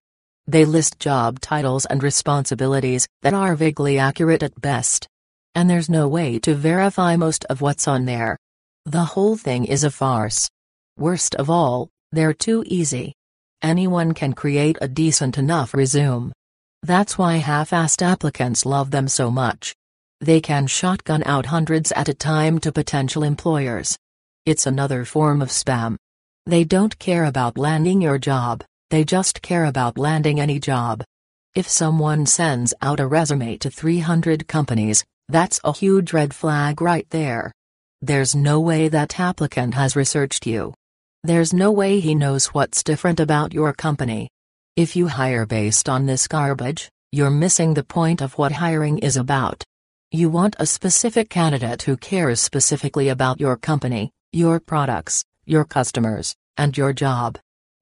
They 0.46 0.66
list 0.66 1.00
job 1.00 1.40
titles 1.40 1.86
and 1.86 2.02
responsibilities 2.02 3.08
that 3.22 3.32
are 3.32 3.56
vaguely 3.56 3.98
accurate 3.98 4.42
at 4.42 4.60
best. 4.60 5.08
And 5.54 5.70
there's 5.70 5.88
no 5.88 6.06
way 6.06 6.38
to 6.40 6.54
verify 6.54 7.16
most 7.16 7.46
of 7.46 7.62
what's 7.62 7.88
on 7.88 8.04
there. 8.04 8.36
The 8.84 9.04
whole 9.04 9.38
thing 9.38 9.64
is 9.64 9.84
a 9.84 9.90
farce. 9.90 10.50
Worst 10.98 11.34
of 11.36 11.48
all, 11.48 11.88
they're 12.12 12.34
too 12.34 12.62
easy. 12.66 13.14
Anyone 13.66 14.14
can 14.14 14.32
create 14.32 14.78
a 14.80 14.86
decent 14.86 15.38
enough 15.38 15.74
resume. 15.74 16.30
That's 16.84 17.18
why 17.18 17.38
half-assed 17.38 18.00
applicants 18.00 18.64
love 18.64 18.92
them 18.92 19.08
so 19.08 19.28
much. 19.28 19.74
They 20.20 20.40
can 20.40 20.68
shotgun 20.68 21.24
out 21.26 21.46
hundreds 21.46 21.90
at 21.90 22.08
a 22.08 22.14
time 22.14 22.60
to 22.60 22.70
potential 22.70 23.24
employers. 23.24 23.98
It's 24.44 24.66
another 24.66 25.04
form 25.04 25.42
of 25.42 25.48
spam. 25.48 25.96
They 26.46 26.62
don't 26.62 26.96
care 27.00 27.24
about 27.24 27.58
landing 27.58 28.00
your 28.00 28.18
job, 28.18 28.62
they 28.90 29.02
just 29.02 29.42
care 29.42 29.64
about 29.64 29.98
landing 29.98 30.38
any 30.38 30.60
job. 30.60 31.02
If 31.56 31.68
someone 31.68 32.24
sends 32.24 32.72
out 32.82 33.00
a 33.00 33.08
resume 33.08 33.56
to 33.56 33.68
300 33.68 34.46
companies, 34.46 35.04
that's 35.28 35.58
a 35.64 35.72
huge 35.72 36.12
red 36.12 36.32
flag 36.32 36.80
right 36.80 37.10
there. 37.10 37.50
There's 38.00 38.32
no 38.32 38.60
way 38.60 38.86
that 38.86 39.18
applicant 39.18 39.74
has 39.74 39.96
researched 39.96 40.46
you. 40.46 40.72
There's 41.26 41.52
no 41.52 41.72
way 41.72 41.98
he 41.98 42.14
knows 42.14 42.54
what's 42.54 42.84
different 42.84 43.18
about 43.18 43.52
your 43.52 43.72
company. 43.72 44.28
If 44.76 44.94
you 44.94 45.08
hire 45.08 45.44
based 45.44 45.88
on 45.88 46.06
this 46.06 46.28
garbage, 46.28 46.88
you're 47.10 47.32
missing 47.32 47.74
the 47.74 47.82
point 47.82 48.20
of 48.20 48.38
what 48.38 48.52
hiring 48.52 48.98
is 48.98 49.16
about. 49.16 49.64
You 50.12 50.30
want 50.30 50.54
a 50.60 50.66
specific 50.66 51.28
candidate 51.28 51.82
who 51.82 51.96
cares 51.96 52.38
specifically 52.38 53.08
about 53.08 53.40
your 53.40 53.56
company, 53.56 54.12
your 54.32 54.60
products, 54.60 55.24
your 55.46 55.64
customers, 55.64 56.36
and 56.56 56.78
your 56.78 56.92
job. 56.92 57.38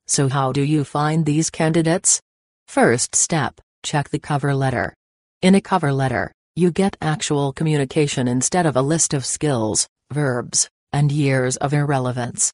So 0.06 0.30
how 0.30 0.52
do 0.52 0.62
you 0.62 0.82
find 0.82 1.26
these 1.26 1.50
candidates? 1.50 2.22
First 2.66 3.14
step, 3.14 3.60
check 3.82 4.08
the 4.08 4.18
cover 4.18 4.54
letter. 4.54 4.94
In 5.42 5.54
a 5.54 5.60
cover 5.60 5.92
letter, 5.92 6.32
you 6.56 6.70
get 6.70 6.96
actual 7.02 7.52
communication 7.52 8.26
instead 8.26 8.64
of 8.64 8.74
a 8.74 8.80
list 8.80 9.12
of 9.12 9.26
skills, 9.26 9.86
verbs, 10.10 10.66
and 10.94 11.12
years 11.12 11.58
of 11.58 11.74
irrelevance. 11.74 12.50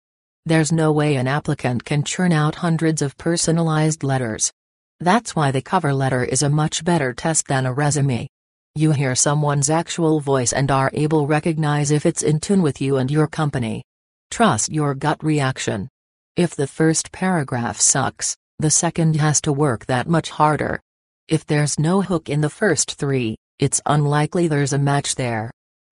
There's 0.46 0.72
no 0.72 0.90
way 0.90 1.16
an 1.16 1.26
applicant 1.26 1.84
can 1.84 2.02
churn 2.02 2.32
out 2.32 2.54
hundreds 2.56 3.02
of 3.02 3.18
personalized 3.18 4.02
letters. 4.02 4.50
That's 4.98 5.36
why 5.36 5.50
the 5.50 5.60
cover 5.60 5.92
letter 5.92 6.24
is 6.24 6.42
a 6.42 6.48
much 6.48 6.82
better 6.82 7.12
test 7.12 7.46
than 7.46 7.66
a 7.66 7.72
resume. 7.72 8.26
You 8.74 8.92
hear 8.92 9.14
someone's 9.14 9.68
actual 9.68 10.18
voice 10.20 10.54
and 10.54 10.70
are 10.70 10.90
able 10.94 11.26
recognize 11.26 11.90
if 11.90 12.06
it's 12.06 12.22
in 12.22 12.40
tune 12.40 12.62
with 12.62 12.80
you 12.80 12.96
and 12.96 13.10
your 13.10 13.26
company. 13.26 13.82
Trust 14.30 14.72
your 14.72 14.94
gut 14.94 15.22
reaction. 15.22 15.88
If 16.36 16.56
the 16.56 16.66
first 16.66 17.12
paragraph 17.12 17.78
sucks, 17.78 18.34
the 18.58 18.70
second 18.70 19.16
has 19.16 19.42
to 19.42 19.52
work 19.52 19.86
that 19.86 20.08
much 20.08 20.30
harder. 20.30 20.80
If 21.28 21.44
there's 21.44 21.78
no 21.78 22.00
hook 22.00 22.30
in 22.30 22.40
the 22.40 22.50
first 22.50 22.94
three, 22.94 23.36
it's 23.58 23.82
unlikely 23.84 24.48
there's 24.48 24.72
a 24.72 24.78
match 24.78 25.16
there. 25.16 25.50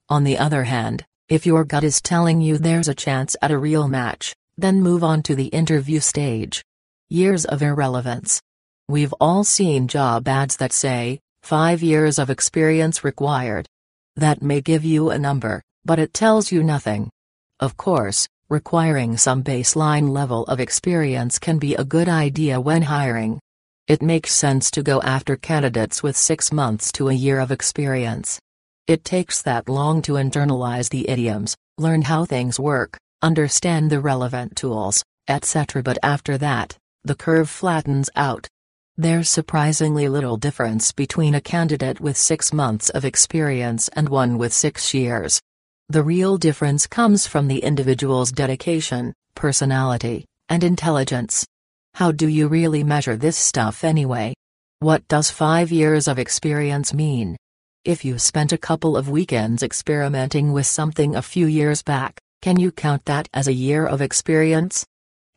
On 0.08 0.24
the 0.24 0.38
other 0.38 0.64
hand, 0.64 1.04
if 1.28 1.44
your 1.44 1.64
gut 1.64 1.84
is 1.84 2.00
telling 2.00 2.40
you 2.40 2.56
there's 2.56 2.88
a 2.88 2.94
chance 2.94 3.36
at 3.42 3.50
a 3.50 3.58
real 3.58 3.86
match, 3.86 4.34
then 4.56 4.80
move 4.80 5.04
on 5.04 5.22
to 5.22 5.34
the 5.34 5.48
interview 5.48 6.00
stage. 6.00 6.64
Years 7.10 7.44
of 7.44 7.62
irrelevance. 7.62 8.40
We've 8.88 9.14
all 9.20 9.44
seen 9.44 9.88
job 9.88 10.26
ads 10.26 10.56
that 10.56 10.72
say, 10.72 11.20
5 11.42 11.82
years 11.82 12.18
of 12.18 12.30
experience 12.30 13.04
required. 13.04 13.66
That 14.16 14.42
may 14.42 14.60
give 14.60 14.84
you 14.84 15.10
a 15.10 15.18
number, 15.18 15.62
but 15.84 15.98
it 15.98 16.14
tells 16.14 16.50
you 16.50 16.62
nothing. 16.62 17.10
Of 17.60 17.76
course, 17.76 18.26
requiring 18.48 19.18
some 19.18 19.44
baseline 19.44 20.08
level 20.08 20.44
of 20.44 20.60
experience 20.60 21.38
can 21.38 21.58
be 21.58 21.74
a 21.74 21.84
good 21.84 22.08
idea 22.08 22.60
when 22.60 22.82
hiring. 22.82 23.38
It 23.86 24.02
makes 24.02 24.32
sense 24.34 24.70
to 24.72 24.82
go 24.82 25.02
after 25.02 25.36
candidates 25.36 26.02
with 26.02 26.16
6 26.16 26.52
months 26.52 26.90
to 26.92 27.08
a 27.08 27.14
year 27.14 27.38
of 27.38 27.50
experience. 27.50 28.40
It 28.88 29.04
takes 29.04 29.42
that 29.42 29.68
long 29.68 30.00
to 30.02 30.12
internalize 30.12 30.88
the 30.88 31.10
idioms, 31.10 31.54
learn 31.76 32.00
how 32.00 32.24
things 32.24 32.58
work, 32.58 32.96
understand 33.20 33.90
the 33.90 34.00
relevant 34.00 34.56
tools, 34.56 35.04
etc. 35.28 35.82
But 35.82 35.98
after 36.02 36.38
that, 36.38 36.74
the 37.04 37.14
curve 37.14 37.50
flattens 37.50 38.08
out. 38.16 38.48
There's 38.96 39.28
surprisingly 39.28 40.08
little 40.08 40.38
difference 40.38 40.92
between 40.92 41.34
a 41.34 41.40
candidate 41.42 42.00
with 42.00 42.16
six 42.16 42.50
months 42.50 42.88
of 42.88 43.04
experience 43.04 43.88
and 43.88 44.08
one 44.08 44.38
with 44.38 44.54
six 44.54 44.94
years. 44.94 45.38
The 45.90 46.02
real 46.02 46.38
difference 46.38 46.86
comes 46.86 47.26
from 47.26 47.46
the 47.46 47.62
individual's 47.62 48.32
dedication, 48.32 49.12
personality, 49.34 50.24
and 50.48 50.64
intelligence. 50.64 51.44
How 51.92 52.10
do 52.10 52.26
you 52.26 52.48
really 52.48 52.84
measure 52.84 53.16
this 53.16 53.36
stuff 53.36 53.84
anyway? 53.84 54.32
What 54.78 55.06
does 55.08 55.30
five 55.30 55.70
years 55.70 56.08
of 56.08 56.18
experience 56.18 56.94
mean? 56.94 57.36
If 57.88 58.04
you 58.04 58.18
spent 58.18 58.52
a 58.52 58.58
couple 58.58 58.98
of 58.98 59.08
weekends 59.08 59.62
experimenting 59.62 60.52
with 60.52 60.66
something 60.66 61.16
a 61.16 61.22
few 61.22 61.46
years 61.46 61.82
back, 61.82 62.20
can 62.42 62.60
you 62.60 62.70
count 62.70 63.06
that 63.06 63.30
as 63.32 63.48
a 63.48 63.52
year 63.54 63.86
of 63.86 64.02
experience? 64.02 64.84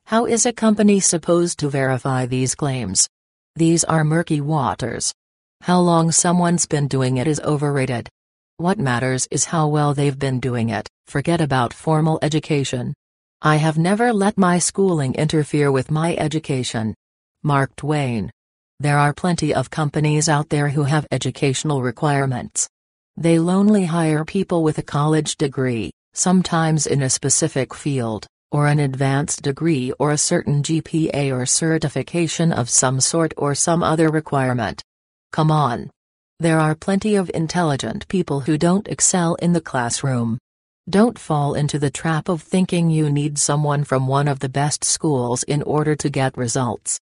How 0.07 0.25
is 0.25 0.45
a 0.45 0.51
company 0.51 0.99
supposed 0.99 1.59
to 1.59 1.69
verify 1.69 2.25
these 2.25 2.53
claims? 2.53 3.07
These 3.55 3.85
are 3.85 4.03
murky 4.03 4.41
waters. 4.41 5.13
How 5.61 5.79
long 5.79 6.11
someone's 6.11 6.65
been 6.65 6.89
doing 6.89 7.15
it 7.15 7.25
is 7.25 7.39
overrated. 7.39 8.09
What 8.57 8.77
matters 8.77 9.29
is 9.31 9.45
how 9.45 9.69
well 9.69 9.93
they've 9.93 10.19
been 10.19 10.41
doing 10.41 10.67
it, 10.71 10.89
forget 11.07 11.39
about 11.39 11.73
formal 11.73 12.19
education. 12.21 12.93
I 13.41 13.55
have 13.55 13.77
never 13.77 14.11
let 14.11 14.37
my 14.37 14.59
schooling 14.59 15.15
interfere 15.15 15.71
with 15.71 15.89
my 15.89 16.17
education. 16.17 16.95
Mark 17.43 17.73
Twain. 17.77 18.29
There 18.81 18.97
are 18.97 19.13
plenty 19.13 19.53
of 19.53 19.69
companies 19.69 20.27
out 20.27 20.49
there 20.49 20.69
who 20.69 20.85
have 20.85 21.05
educational 21.11 21.83
requirements. 21.83 22.67
They 23.15 23.37
only 23.37 23.85
hire 23.85 24.25
people 24.25 24.63
with 24.63 24.79
a 24.79 24.81
college 24.97 25.37
degree, 25.37 25.91
sometimes 26.13 26.87
in 26.87 27.03
a 27.03 27.09
specific 27.11 27.75
field 27.75 28.25
or 28.51 28.65
an 28.65 28.79
advanced 28.79 29.43
degree 29.43 29.93
or 29.99 30.09
a 30.09 30.17
certain 30.17 30.63
GPA 30.63 31.31
or 31.31 31.45
certification 31.45 32.51
of 32.51 32.71
some 32.71 32.99
sort 32.99 33.35
or 33.37 33.53
some 33.53 33.83
other 33.83 34.09
requirement. 34.09 34.81
Come 35.31 35.51
on. 35.51 35.91
There 36.39 36.59
are 36.59 36.73
plenty 36.73 37.13
of 37.17 37.29
intelligent 37.35 38.07
people 38.07 38.39
who 38.39 38.57
don't 38.57 38.87
excel 38.87 39.35
in 39.35 39.53
the 39.53 39.61
classroom. 39.61 40.39
Don't 40.89 41.19
fall 41.19 41.53
into 41.53 41.77
the 41.77 41.91
trap 41.91 42.29
of 42.29 42.41
thinking 42.41 42.89
you 42.89 43.11
need 43.11 43.37
someone 43.37 43.83
from 43.83 44.07
one 44.07 44.27
of 44.27 44.39
the 44.39 44.49
best 44.49 44.83
schools 44.83 45.43
in 45.43 45.61
order 45.61 45.95
to 45.97 46.09
get 46.09 46.35
results. 46.35 46.99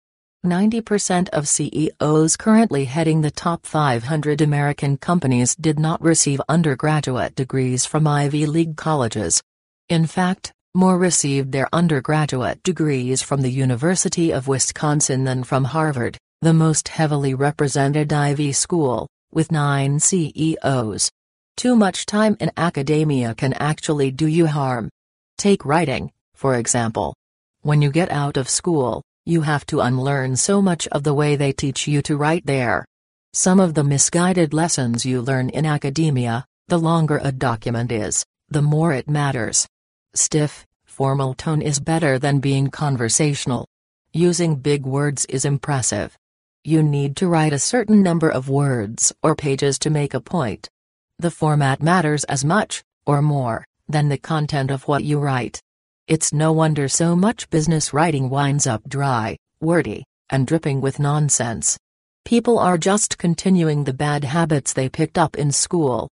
90% 0.47 1.31
of 1.31 1.49
CEOs 1.49 2.37
currently 2.37 2.85
heading 2.85 3.23
the 3.23 3.31
top 3.31 3.67
500 3.67 4.41
American 4.41 4.97
companies 4.97 5.57
did 5.57 5.81
not 5.81 6.01
receive 6.01 6.41
undergraduate 6.49 7.35
degrees 7.35 7.85
from 7.85 8.07
Ivy 8.07 8.47
League 8.47 8.77
colleges. 8.77 9.43
In 9.89 10.07
fact, 10.07 10.53
more 10.77 10.97
received 10.97 11.51
their 11.51 11.69
undergraduate 11.73 12.63
degrees 12.63 13.21
from 13.21 13.43
the 13.43 13.51
University 13.51 14.31
of 14.31 14.47
Wisconsin 14.47 15.25
than 15.25 15.43
from 15.43 15.65
Harvard, 15.65 16.17
the 16.41 16.55
most 16.55 16.87
heavily 16.87 17.35
represented 17.35 18.13
Ivy 18.13 18.53
school, 18.53 19.09
with 19.33 19.51
nine 19.51 19.99
CEOs. 19.99 21.11
Too 21.57 21.75
much 21.75 22.07
time 22.07 22.37
in 22.39 22.53
academia 22.57 23.35
can 23.35 23.55
actually 23.55 24.13
do 24.13 24.29
you 24.29 24.47
harm. 24.47 24.89
Take 25.37 25.65
writing, 25.65 26.13
for 26.35 26.55
example. 26.55 27.17
When 27.63 27.83
you 27.83 27.91
get 27.91 28.13
out 28.13 28.37
of 28.37 28.49
school, 28.49 29.03
you 29.29 29.43
have 29.43 29.67
to 29.67 29.81
unlearn 29.81 30.35
so 30.35 30.63
much 30.63 30.89
of 30.89 31.03
the 31.03 31.13
way 31.13 31.37
they 31.37 31.53
teach 31.53 31.87
you 31.87 32.01
to 32.01 32.17
write 32.17 32.47
there. 32.47 32.87
Some 33.35 33.61
of 33.61 33.75
the 33.75 33.85
misguided 33.85 34.55
lessons 34.55 35.05
you 35.05 35.21
learn 35.21 35.51
in 35.51 35.67
academia, 35.67 36.47
the 36.69 36.79
longer 36.79 37.21
a 37.23 37.31
document 37.31 37.93
is, 37.93 38.25
the 38.49 38.63
more 38.63 38.95
it 38.95 39.07
matters. 39.07 39.69
Stiff, 40.15 40.67
formal 40.87 41.35
tone 41.35 41.61
is 41.61 41.79
better 41.79 42.19
than 42.19 42.41
being 42.41 42.71
conversational. 42.71 43.67
Using 44.15 44.57
big 44.57 44.87
words 44.87 45.27
is 45.27 45.45
impressive. 45.45 46.17
You 46.65 46.83
need 46.83 47.15
to 47.17 47.29
write 47.29 47.53
a 47.53 47.59
certain 47.59 48.03
number 48.03 48.31
of 48.31 48.49
words 48.49 49.13
or 49.23 49.37
pages 49.37 49.79
to 49.81 49.91
make 49.91 50.15
a 50.15 50.21
point. 50.21 50.71
The 51.19 51.31
format 51.31 51.83
matters 51.83 52.25
as 52.25 52.47
much, 52.47 52.83
or 53.05 53.21
more, 53.21 53.67
than 53.91 54.09
the 54.09 54.17
content 54.17 54.71
of 54.71 54.89
what 54.89 55.05
you 55.05 55.21
write. 55.21 55.61
It's 56.09 56.33
no 56.33 56.53
wonder 56.53 56.89
so 56.89 57.15
much 57.15 57.51
business 57.51 57.93
writing 57.93 58.31
winds 58.31 58.67
up 58.67 58.81
dry, 58.89 59.37
wordy, 59.61 60.05
and 60.31 60.47
dripping 60.47 60.81
with 60.81 60.99
nonsense. 60.99 61.77
People 62.25 62.59
are 62.59 62.79
just 62.79 63.19
continuing 63.19 63.85
the 63.85 63.93
bad 63.93 64.25
habits 64.25 64.73
they 64.73 64.89
picked 64.89 65.19
up 65.19 65.37
in 65.37 65.53
school. 65.53 66.09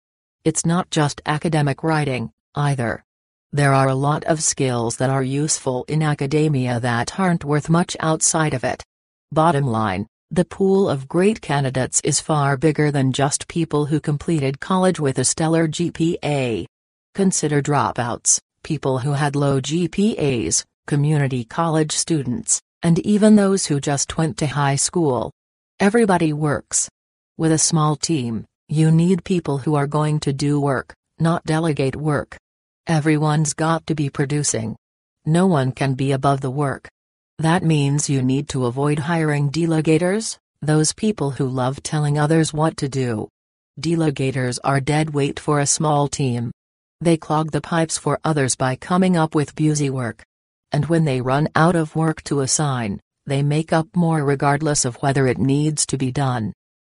It's 0.45 0.65
not 0.65 0.89
just 0.89 1.21
academic 1.27 1.83
writing, 1.83 2.31
either. 2.55 3.03
There 3.51 3.71
are 3.71 3.87
a 3.87 3.93
lot 3.93 4.23
of 4.23 4.41
skills 4.41 4.97
that 4.97 5.11
are 5.11 5.21
useful 5.21 5.85
in 5.87 6.01
academia 6.01 6.79
that 6.79 7.19
aren't 7.19 7.45
worth 7.45 7.69
much 7.69 7.95
outside 7.99 8.55
of 8.55 8.63
it. 8.63 8.81
Bottom 9.31 9.67
line, 9.67 10.07
the 10.31 10.45
pool 10.45 10.89
of 10.89 11.07
great 11.07 11.39
candidates 11.39 12.01
is 12.03 12.19
far 12.19 12.57
bigger 12.57 12.89
than 12.89 13.13
just 13.13 13.47
people 13.47 13.85
who 13.85 13.99
completed 13.99 14.59
college 14.59 14.99
with 14.99 15.19
a 15.19 15.23
stellar 15.23 15.67
GPA. 15.67 16.65
Consider 17.13 17.61
dropouts, 17.61 18.39
people 18.63 18.99
who 18.99 19.11
had 19.11 19.35
low 19.35 19.61
GPAs, 19.61 20.63
community 20.87 21.43
college 21.43 21.91
students, 21.91 22.61
and 22.81 22.99
even 22.99 23.35
those 23.35 23.65
who 23.67 23.79
just 23.79 24.17
went 24.17 24.37
to 24.37 24.47
high 24.47 24.75
school. 24.75 25.31
Everybody 25.79 26.33
works. 26.33 26.89
With 27.37 27.51
a 27.51 27.57
small 27.57 27.95
team, 27.95 28.45
you 28.67 28.91
need 28.91 29.23
people 29.23 29.59
who 29.59 29.75
are 29.75 29.87
going 29.87 30.19
to 30.21 30.33
do 30.33 30.59
work, 30.59 30.93
not 31.19 31.43
delegate 31.45 31.95
work. 31.95 32.37
Everyone's 32.87 33.53
got 33.53 33.85
to 33.87 33.95
be 33.95 34.09
producing. 34.09 34.75
No 35.25 35.47
one 35.47 35.71
can 35.71 35.93
be 35.93 36.11
above 36.11 36.41
the 36.41 36.51
work. 36.51 36.89
That 37.39 37.63
means 37.63 38.09
you 38.09 38.21
need 38.21 38.49
to 38.49 38.65
avoid 38.65 38.99
hiring 38.99 39.49
delegators, 39.49 40.37
those 40.61 40.93
people 40.93 41.31
who 41.31 41.47
love 41.47 41.81
telling 41.81 42.17
others 42.17 42.53
what 42.53 42.77
to 42.77 42.89
do. 42.89 43.27
Delegators 43.79 44.59
are 44.63 44.79
dead 44.79 45.13
weight 45.13 45.39
for 45.39 45.59
a 45.59 45.65
small 45.65 46.07
team. 46.07 46.51
They 47.03 47.17
clog 47.17 47.51
the 47.51 47.61
pipes 47.61 47.97
for 47.97 48.19
others 48.23 48.55
by 48.55 48.75
coming 48.75 49.15
up 49.15 49.35
with 49.35 49.55
busy 49.55 49.89
work. 49.89 50.23
And 50.71 50.85
when 50.87 51.05
they 51.05 51.21
run 51.21 51.47
out 51.55 51.75
of 51.75 51.95
work 51.95 52.23
to 52.23 52.41
assign, 52.41 52.99
they 53.25 53.43
make 53.43 53.71
up 53.71 53.87
more 53.95 54.23
regardless 54.23 54.85
of 54.85 54.95
whether 55.03 55.27
it 55.27 55.37
needs 55.37 55.85
to 55.87 55.97
be 55.97 56.11
done. 56.11 56.53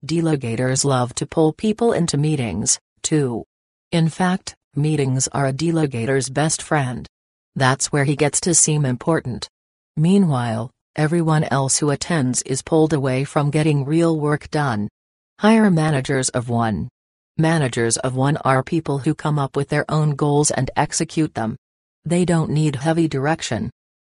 Delegators 0.07 0.85
love 0.85 1.15
to 1.17 1.27
pull 1.27 1.53
people 1.53 1.93
into 1.93 2.17
meetings, 2.17 2.79
too. 3.03 3.45
In 3.93 4.09
fact, 4.09 4.55
Meetings 4.77 5.29
are 5.29 5.47
a 5.47 5.53
delegator's 5.53 6.29
best 6.29 6.61
friend. 6.61 7.07
That's 7.55 7.93
where 7.93 8.03
he 8.03 8.17
gets 8.17 8.41
to 8.41 8.55
seem 8.55 8.85
important. 8.85 9.49
Meanwhile, 9.97 10.73
everyone 10.97 11.45
else 11.45 11.79
who 11.79 11.91
attends 11.91 12.43
is 12.43 12.61
pulled 12.61 12.93
away 12.93 13.23
from 13.23 13.53
getting 13.53 13.85
real 13.85 14.19
work 14.19 14.51
done. 14.51 14.89
Hire 15.39 15.71
managers 15.71 16.29
of 16.31 16.49
one. 16.49 16.89
Managers 17.39 17.97
of 17.97 18.15
one 18.15 18.37
are 18.45 18.63
people 18.63 18.99
who 18.99 19.13
come 19.13 19.41
up 19.41 19.57
with 19.57 19.69
their 19.69 19.85
own 19.89 20.15
goals 20.15 20.53
and 20.53 20.71
execute 20.77 21.35
them. 21.35 21.57
They 22.05 22.25
don't 22.25 22.51
need 22.51 22.77
heavy 22.77 23.09
direction. 23.09 23.71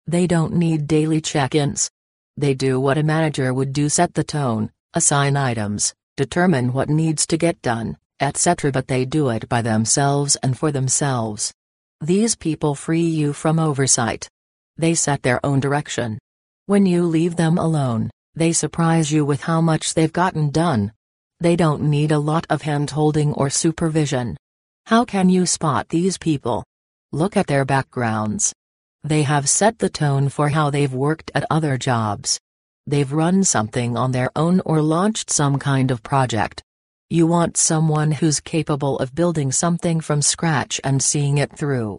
They 0.08 0.26
don't 0.26 0.54
need 0.54 0.88
daily 0.88 1.20
check 1.20 1.54
ins. 1.54 1.88
They 2.36 2.54
do 2.54 2.80
what 2.80 2.98
a 2.98 3.04
manager 3.04 3.54
would 3.54 3.72
do 3.72 3.88
set 3.88 4.14
the 4.14 4.24
tone, 4.24 4.72
assign 4.92 5.36
items, 5.36 5.94
determine 6.16 6.72
what 6.72 6.88
needs 6.88 7.24
to 7.28 7.36
get 7.36 7.62
done, 7.62 7.96
etc. 8.18 8.72
But 8.72 8.88
they 8.88 9.04
do 9.04 9.28
it 9.28 9.48
by 9.48 9.62
themselves 9.62 10.34
and 10.42 10.58
for 10.58 10.72
themselves. 10.72 11.54
These 12.00 12.34
people 12.34 12.74
free 12.74 13.06
you 13.06 13.32
from 13.32 13.60
oversight. 13.60 14.28
They 14.76 14.94
set 14.94 15.22
their 15.22 15.38
own 15.46 15.60
direction. 15.60 16.18
When 16.66 16.86
you 16.86 17.04
leave 17.04 17.36
them 17.36 17.56
alone, 17.56 18.10
They 18.34 18.52
surprise 18.52 19.12
you 19.12 19.24
with 19.26 19.42
how 19.42 19.60
much 19.60 19.94
they've 19.94 20.12
gotten 20.12 20.50
done. 20.50 20.92
They 21.42 21.56
don't 21.56 21.90
need 21.90 22.12
a 22.12 22.20
lot 22.20 22.46
of 22.50 22.62
hand-holding 22.62 23.32
or 23.32 23.50
supervision. 23.50 24.36
How 24.86 25.04
can 25.04 25.28
you 25.28 25.44
spot 25.44 25.88
these 25.88 26.16
people? 26.16 26.62
Look 27.10 27.36
at 27.36 27.48
their 27.48 27.64
backgrounds. 27.64 28.52
They 29.02 29.24
have 29.24 29.48
set 29.48 29.80
the 29.80 29.90
tone 29.90 30.28
for 30.28 30.50
how 30.50 30.70
they've 30.70 30.94
worked 30.94 31.32
at 31.34 31.44
other 31.50 31.76
jobs. 31.76 32.38
They've 32.86 33.12
run 33.12 33.42
something 33.42 33.96
on 33.96 34.12
their 34.12 34.30
own 34.36 34.60
or 34.64 34.80
launched 34.82 35.30
some 35.30 35.58
kind 35.58 35.90
of 35.90 36.04
project. 36.04 36.62
You 37.10 37.26
want 37.26 37.56
someone 37.56 38.12
who's 38.12 38.38
capable 38.38 38.96
of 39.00 39.12
building 39.12 39.50
something 39.50 40.00
from 40.00 40.22
scratch 40.22 40.80
and 40.84 41.02
seeing 41.02 41.38
it 41.38 41.58
through. 41.58 41.98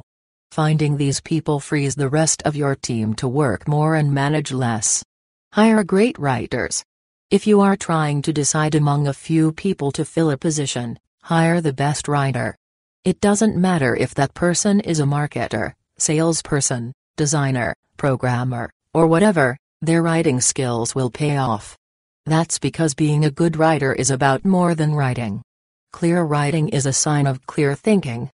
Finding 0.54 0.96
these 0.96 1.20
people 1.20 1.60
frees 1.60 1.96
the 1.96 2.08
rest 2.08 2.44
of 2.44 2.56
your 2.56 2.76
team 2.76 3.14
to 3.16 3.28
work 3.28 3.68
more 3.68 3.96
and 3.96 4.14
manage 4.14 4.54
less. 4.54 5.04
Hire 5.52 5.84
great 5.84 6.18
writers. 6.18 6.82
If 7.34 7.48
you 7.48 7.62
are 7.62 7.76
trying 7.76 8.22
to 8.22 8.32
decide 8.32 8.76
among 8.76 9.08
a 9.08 9.20
few 9.28 9.52
people 9.54 9.92
to 9.94 10.06
fill 10.06 10.30
a 10.30 10.38
position, 10.38 11.00
hire 11.24 11.62
the 11.62 11.74
best 11.74 12.08
writer. 12.08 12.56
It 13.06 13.22
doesn't 13.22 13.58
matter 13.58 13.96
if 13.96 14.14
that 14.14 14.36
person 14.36 14.80
is 14.82 15.00
a 15.00 15.06
marketer, 15.06 15.74
salesperson, 15.98 16.94
designer, 17.18 17.74
programmer, 17.98 18.70
or 18.94 19.08
whatever, 19.08 19.58
their 19.82 20.04
writing 20.04 20.42
skills 20.42 20.94
will 20.94 21.10
pay 21.10 21.38
off. 21.38 21.76
That's 22.28 22.60
because 22.60 22.94
being 22.94 23.26
a 23.26 23.32
good 23.32 23.58
writer 23.58 23.94
is 23.94 24.12
about 24.12 24.46
more 24.46 24.76
than 24.76 24.94
writing. 24.94 25.42
Clear 25.92 26.24
writing 26.24 26.70
is 26.70 26.86
a 26.86 26.94
sign 26.94 27.26
of 27.26 27.48
clear 27.48 27.74
thinking. 27.74 28.30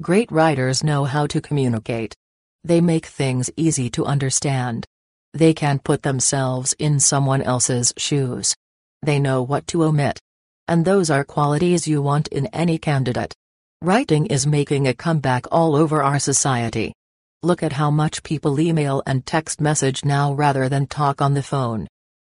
Great 0.00 0.30
writers 0.30 0.84
know 0.84 1.06
how 1.06 1.26
to 1.26 1.40
communicate. 1.40 2.14
They 2.62 2.80
make 2.80 3.06
things 3.06 3.50
easy 3.56 3.90
to 3.90 4.06
understand. 4.06 4.86
They 5.34 5.52
can 5.52 5.80
put 5.80 6.04
themselves 6.04 6.74
in 6.78 7.00
someone 7.00 7.42
else's 7.42 7.92
shoes. 7.96 8.54
They 9.02 9.18
know 9.18 9.42
what 9.42 9.66
to 9.68 9.82
omit. 9.82 10.20
And 10.68 10.84
those 10.84 11.10
are 11.10 11.24
qualities 11.24 11.88
you 11.88 12.00
want 12.00 12.28
in 12.28 12.46
any 12.46 12.78
candidate. 12.78 13.34
Writing 13.82 14.26
is 14.26 14.46
making 14.46 14.86
a 14.86 14.94
comeback 14.94 15.46
all 15.50 15.74
over 15.74 16.04
our 16.04 16.20
society. 16.20 16.94
Look 17.42 17.64
at 17.64 17.72
how 17.72 17.90
much 17.90 18.22
people 18.22 18.60
email 18.60 19.02
and 19.06 19.26
text 19.26 19.60
message 19.60 20.04
now 20.04 20.32
rather 20.32 20.68
than 20.68 20.86
talk 20.86 21.20
on 21.20 21.34
the 21.34 21.42
phone. 21.42 21.88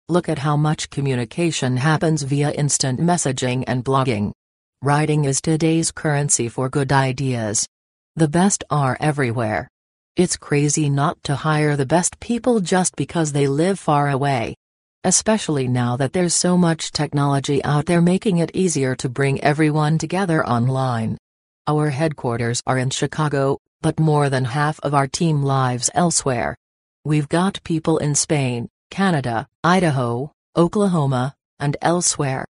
Look 0.10 0.28
at 0.28 0.40
how 0.40 0.58
much 0.58 0.90
communication 0.90 1.78
happens 1.78 2.24
via 2.24 2.52
instant 2.52 3.00
messaging 3.00 3.64
and 3.68 3.86
blogging. 3.86 4.34
Writing 4.82 5.26
is 5.26 5.42
today's 5.42 5.92
currency 5.92 6.50
for 6.50 6.70
good 6.70 6.92
ideas. 6.92 7.68
The 8.16 8.28
best 8.28 8.64
are 8.70 8.98
everywhere. 9.00 9.70
It's 10.16 10.38
crazy 10.38 10.90
not 10.90 11.22
to 11.24 11.36
hire 11.36 11.76
the 11.76 11.86
best 11.86 12.22
people 12.22 12.62
just 12.62 12.96
because 12.96 13.34
they 13.34 13.50
live 13.50 13.78
far 13.78 14.10
away. 14.10 14.56
Especially 15.04 15.68
now 15.68 15.98
that 15.98 16.14
there's 16.14 16.34
so 16.34 16.58
much 16.58 16.94
technology 16.94 17.62
out 17.66 17.86
there 17.86 18.02
making 18.02 18.38
it 18.38 18.50
easier 18.54 18.96
to 18.96 19.10
bring 19.10 19.44
everyone 19.44 19.98
together 19.98 20.48
online. 20.48 21.18
Our 21.68 21.90
headquarters 21.90 22.64
are 22.66 22.78
in 22.78 22.92
Chicago, 22.92 23.60
but 23.82 24.00
more 24.00 24.30
than 24.30 24.46
half 24.46 24.80
of 24.80 24.94
our 24.94 25.06
team 25.06 25.44
lives 25.44 25.90
elsewhere. 25.94 26.56
We've 27.04 27.28
got 27.28 27.62
people 27.66 27.98
in 27.98 28.16
Spain, 28.16 28.70
Canada, 28.92 29.50
Idaho, 29.66 30.32
Oklahoma, 30.56 31.36
and 31.60 31.76
elsewhere. 31.82 32.46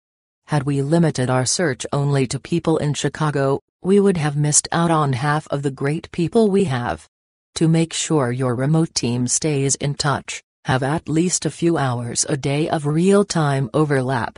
Had 0.45 0.63
we 0.67 0.83
limited 0.83 1.31
our 1.31 1.47
search 1.47 1.83
only 1.91 2.27
to 2.27 2.39
people 2.39 2.77
in 2.77 2.93
Chicago, 2.93 3.59
we 3.81 3.99
would 3.99 4.17
have 4.17 4.37
missed 4.37 4.67
out 4.71 4.91
on 4.91 5.13
half 5.13 5.47
of 5.47 5.63
the 5.63 5.71
great 5.71 6.11
people 6.11 6.51
we 6.51 6.65
have. 6.65 7.09
To 7.55 7.69
make 7.69 7.93
sure 7.93 8.33
your 8.33 8.53
remote 8.53 8.93
team 8.93 9.27
stays 9.27 9.75
in 9.75 9.95
touch, 9.95 10.43
have 10.65 10.83
at 10.83 11.07
least 11.07 11.45
a 11.45 11.49
few 11.49 11.77
hours 11.77 12.25
a 12.27 12.35
day 12.35 12.67
of 12.67 12.85
real-time 12.85 13.69
overlap. 13.73 14.37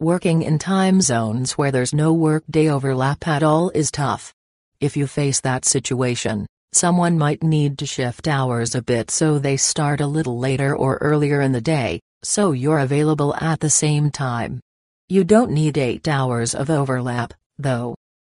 Working 0.00 0.42
in 0.42 0.58
time 0.58 1.00
zones 1.00 1.52
where 1.52 1.72
there's 1.72 1.94
no 1.94 2.12
workday 2.12 2.68
overlap 2.68 3.26
at 3.26 3.42
all 3.42 3.70
is 3.70 3.90
tough. 3.90 4.34
If 4.80 4.98
you 4.98 5.06
face 5.06 5.40
that 5.40 5.64
situation, 5.64 6.46
someone 6.74 7.16
might 7.16 7.42
need 7.42 7.78
to 7.78 7.86
shift 7.86 8.28
hours 8.28 8.74
a 8.74 8.82
bit 8.82 9.10
so 9.10 9.38
they 9.38 9.56
start 9.56 10.02
a 10.02 10.06
little 10.06 10.38
later 10.38 10.76
or 10.76 10.98
earlier 10.98 11.40
in 11.40 11.52
the 11.52 11.62
day, 11.62 12.00
so 12.22 12.52
you're 12.52 12.80
available 12.80 13.34
at 13.36 13.60
the 13.60 13.70
same 13.70 14.10
time. 14.10 14.60
You 15.08 15.24
don't 15.24 15.52
need 15.52 15.78
8 15.78 16.06
hours 16.06 16.54
of 16.54 16.68
overlap, 16.68 17.32
though. 17.56 17.94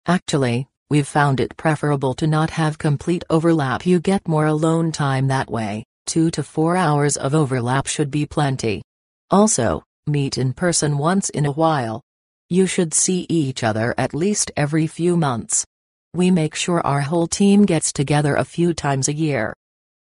Actually, 0.08 0.68
We've 0.92 1.08
found 1.08 1.40
it 1.40 1.56
preferable 1.56 2.14
to 2.16 2.28
not 2.28 2.50
have 2.50 2.78
complete 2.78 3.24
overlap 3.30 3.86
you 3.86 4.02
get 4.02 4.28
more 4.28 4.48
alone 4.48 4.92
time 4.92 5.30
that 5.30 5.50
way, 5.50 5.86
2 6.08 6.30
to 6.32 6.44
4 6.44 6.76
hours 6.76 7.16
of 7.16 7.34
overlap 7.34 7.88
should 7.88 8.12
be 8.12 8.26
plenty. 8.26 8.82
Also, 9.30 9.84
meet 10.06 10.38
in 10.38 10.52
person 10.52 10.98
once 10.98 11.30
in 11.30 11.46
a 11.46 11.52
while. 11.54 12.02
You 12.50 12.68
should 12.68 12.94
see 12.94 13.26
each 13.30 13.64
other 13.64 13.96
at 13.98 14.14
least 14.14 14.52
every 14.58 14.86
few 14.86 15.16
months. 15.16 15.66
We 16.14 16.30
make 16.30 16.56
sure 16.56 16.86
our 16.86 17.00
whole 17.00 17.28
team 17.28 17.64
gets 17.64 17.94
together 17.94 18.36
a 18.36 18.44
few 18.44 18.74
times 18.74 19.08
a 19.08 19.14
year. 19.14 19.54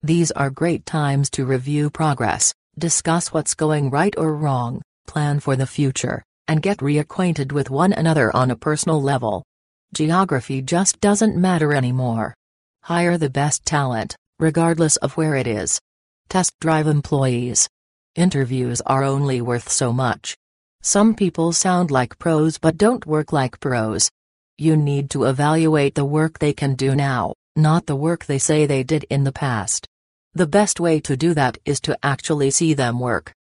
These 0.03 0.31
are 0.31 0.49
great 0.49 0.85
times 0.85 1.29
to 1.29 1.45
review 1.45 1.89
progress, 1.89 2.53
discuss 2.77 3.31
what's 3.31 3.55
going 3.55 3.91
right 3.91 4.13
or 4.17 4.35
wrong, 4.35 4.81
plan 5.07 5.39
for 5.39 5.55
the 5.55 5.67
future, 5.67 6.21
and 6.49 6.61
get 6.61 6.79
reacquainted 6.79 7.53
with 7.53 7.69
one 7.69 7.93
another 7.93 8.35
on 8.35 8.51
a 8.51 8.57
personal 8.57 9.01
level. 9.01 9.45
Geography 9.93 10.61
just 10.61 11.01
doesn't 11.01 11.35
matter 11.35 11.73
anymore. 11.73 12.33
Hire 12.83 13.17
the 13.17 13.29
best 13.29 13.65
talent, 13.65 14.15
regardless 14.39 14.95
of 14.97 15.17
where 15.17 15.35
it 15.35 15.47
is. 15.47 15.81
Test 16.29 16.57
drive 16.61 16.87
employees. 16.87 17.67
Interviews 18.15 18.79
are 18.85 19.03
only 19.03 19.41
worth 19.41 19.69
so 19.69 19.91
much. 19.91 20.37
Some 20.81 21.13
people 21.13 21.51
sound 21.51 21.91
like 21.91 22.17
pros 22.17 22.57
but 22.57 22.77
don't 22.77 23.05
work 23.05 23.33
like 23.33 23.59
pros. 23.59 24.09
You 24.57 24.77
need 24.77 25.09
to 25.09 25.25
evaluate 25.25 25.95
the 25.95 26.05
work 26.05 26.39
they 26.39 26.53
can 26.53 26.75
do 26.75 26.95
now, 26.95 27.33
not 27.57 27.85
the 27.85 27.95
work 27.97 28.25
they 28.25 28.39
say 28.39 28.65
they 28.65 28.83
did 28.83 29.03
in 29.09 29.25
the 29.25 29.33
past. 29.33 29.85
The 30.33 30.47
best 30.47 30.79
way 30.79 31.01
to 31.01 31.17
do 31.17 31.33
that 31.33 31.57
is 31.65 31.81
to 31.81 31.97
actually 32.01 32.51
see 32.51 32.73
them 32.73 32.97
work. 32.97 33.33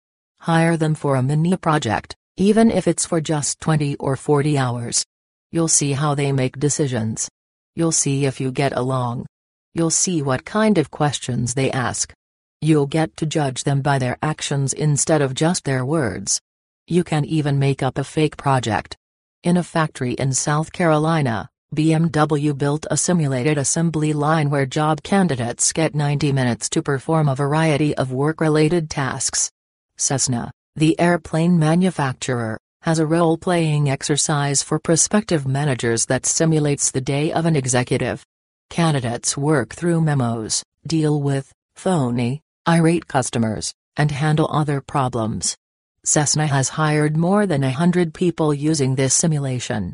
Hire 0.41 0.79
them 0.79 0.95
for 0.95 1.17
a 1.17 1.23
mini 1.23 1.59
project, 1.59 2.17
even 2.39 2.71
if 2.71 2.89
it's 2.89 3.05
for 3.05 3.21
just 3.21 3.61
20 3.61 3.97
or 3.97 4.17
40 4.17 4.57
hours. 4.57 5.05
You'll 5.51 5.69
see 5.69 5.93
how 5.93 6.15
they 6.15 6.31
make 6.31 6.59
decisions. 6.59 7.29
You'll 7.75 7.93
see 7.93 8.27
if 8.27 8.39
you 8.39 8.53
get 8.53 8.77
along. 8.77 9.25
You'll 9.73 9.91
see 9.91 10.21
what 10.21 10.45
kind 10.45 10.77
of 10.77 10.91
questions 10.91 11.55
they 11.55 11.71
ask. 11.71 12.13
You'll 12.61 12.87
get 12.87 13.17
to 13.17 13.27
judge 13.27 13.65
them 13.65 13.81
by 13.81 13.99
their 13.99 14.19
actions 14.21 14.73
instead 14.73 15.23
of 15.23 15.35
just 15.35 15.65
their 15.65 15.87
words. 15.87 16.41
You 16.87 17.03
can 17.03 17.25
even 17.25 17.59
make 17.59 17.83
up 17.83 17.97
a 17.97 18.05
fake 18.05 18.37
project. 18.37 18.97
In 19.43 19.57
a 19.57 19.63
factory 19.63 20.13
in 20.15 20.33
South 20.33 20.73
Carolina, 20.73 21.49
BMW 21.75 22.57
built 22.57 22.87
a 22.91 22.97
simulated 22.97 23.57
assembly 23.57 24.13
line 24.13 24.51
where 24.51 24.67
job 24.67 25.03
candidates 25.03 25.73
get 25.73 25.95
90 25.95 26.33
minutes 26.33 26.69
to 26.71 26.83
perform 26.83 27.29
a 27.29 27.37
variety 27.37 27.95
of 27.95 28.13
work-related 28.13 28.91
tasks. 28.91 29.51
Cessna, 29.97 30.51
the 30.77 30.99
airplane 30.99 31.59
manufacturer, 31.59 32.59
has 32.83 32.99
a 32.99 33.07
role-playing 33.07 33.91
exercise 33.91 34.63
for 34.63 34.79
prospective 34.79 35.47
managers 35.47 36.07
that 36.07 36.27
simulates 36.27 36.91
the 36.91 37.01
day 37.01 37.33
of 37.33 37.45
an 37.45 37.57
executive. 37.57 38.25
Candidates 38.71 39.37
work 39.37 39.75
through 39.75 40.01
memos, 40.01 40.63
deal 40.87 41.21
with 41.21 41.53
phony, 41.75 42.41
irate 42.69 43.07
customers, 43.09 43.75
and 43.97 44.11
handle 44.11 44.49
other 44.53 44.81
problems. 44.81 45.57
Cessna 46.05 46.47
has 46.47 46.71
hired 46.71 47.17
more 47.17 47.47
than 47.47 47.65
a 47.65 47.71
hundred 47.71 48.15
people 48.15 48.55
using 48.55 48.95
this 48.95 49.13
simulation. 49.13 49.93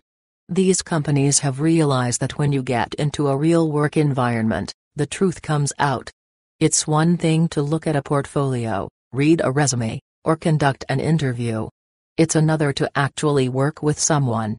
These 0.49 0.83
companies 0.83 1.39
have 1.39 1.61
realized 1.61 2.21
that 2.21 2.37
when 2.39 2.53
you 2.53 2.63
get 2.63 2.95
into 2.95 3.29
a 3.29 3.37
real 3.37 3.73
work 3.73 3.97
environment, 3.97 4.75
the 4.95 5.07
truth 5.07 5.41
comes 5.41 5.73
out. 5.79 6.11
It's 6.61 6.87
one 6.87 7.17
thing 7.17 7.49
to 7.49 7.63
look 7.63 7.87
at 7.87 7.97
a 7.97 8.03
portfolio, 8.03 8.89
read 9.13 9.41
a 9.43 9.51
resume, 9.51 10.01
or 10.23 10.37
conduct 10.37 10.85
an 10.89 11.01
interview. 11.01 11.69
It's 12.17 12.37
another 12.37 12.73
to 12.75 12.89
actually 12.95 13.49
work 13.49 13.83
with 13.83 13.99
someone. 13.99 14.57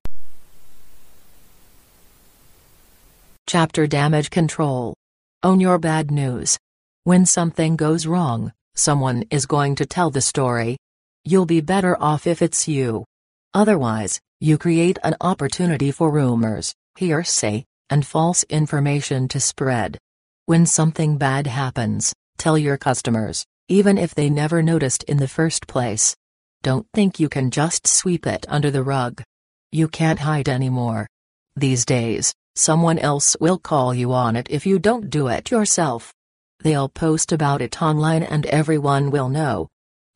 Chapter 3.48 3.88
Damage 3.88 4.30
Control 4.30 4.94
Own 5.42 5.62
your 5.62 5.80
bad 5.80 6.12
news. 6.12 6.58
When 7.06 7.26
something 7.26 7.78
goes 7.78 8.06
wrong, 8.06 8.52
someone 8.76 9.24
is 9.32 9.46
going 9.46 9.76
to 9.76 9.86
tell 9.86 10.10
the 10.10 10.20
story. 10.20 10.76
You'll 11.24 11.46
be 11.46 11.62
better 11.62 11.96
off 11.98 12.28
if 12.28 12.42
it's 12.42 12.68
you. 12.68 13.06
Otherwise, 13.54 14.20
you 14.42 14.58
create 14.58 14.98
an 15.02 15.16
opportunity 15.22 15.92
for 15.92 16.12
rumors, 16.12 16.76
hearsay, 16.98 17.64
and 17.90 18.06
false 18.06 18.44
information 18.50 19.30
to 19.30 19.40
spread. 19.40 19.98
When 20.46 20.66
something 20.66 21.18
bad 21.18 21.48
happens, 21.48 22.14
tell 22.38 22.58
your 22.58 22.78
customers, 22.78 23.46
even 23.70 23.98
if 23.98 24.14
they 24.14 24.30
never 24.30 24.62
noticed 24.62 25.04
in 25.04 25.18
the 25.18 25.30
first 25.30 25.68
place. 25.68 26.18
Don't 26.64 26.88
think 26.94 27.20
you 27.20 27.30
can 27.30 27.52
just 27.52 27.88
sweep 27.88 28.26
it 28.26 28.46
under 28.50 28.72
the 28.72 28.84
rug. 28.84 29.24
You 29.72 29.88
can't 29.88 30.20
hide 30.20 30.50
anymore. 30.50 31.08
These 31.56 31.86
days, 31.86 32.34
someone 32.56 33.00
else 33.00 33.36
will 33.40 33.58
call 33.58 33.94
you 33.94 34.14
on 34.14 34.36
it 34.36 34.48
if 34.50 34.66
you 34.66 34.80
don't 34.80 35.10
do 35.10 35.28
it 35.28 35.52
yourself. 35.52 36.14
They'll 36.62 36.90
post 36.90 37.32
about 37.32 37.62
it 37.62 37.82
online 37.82 38.24
and 38.24 38.46
everyone 38.48 39.12
will 39.12 39.30
know. 39.30 39.68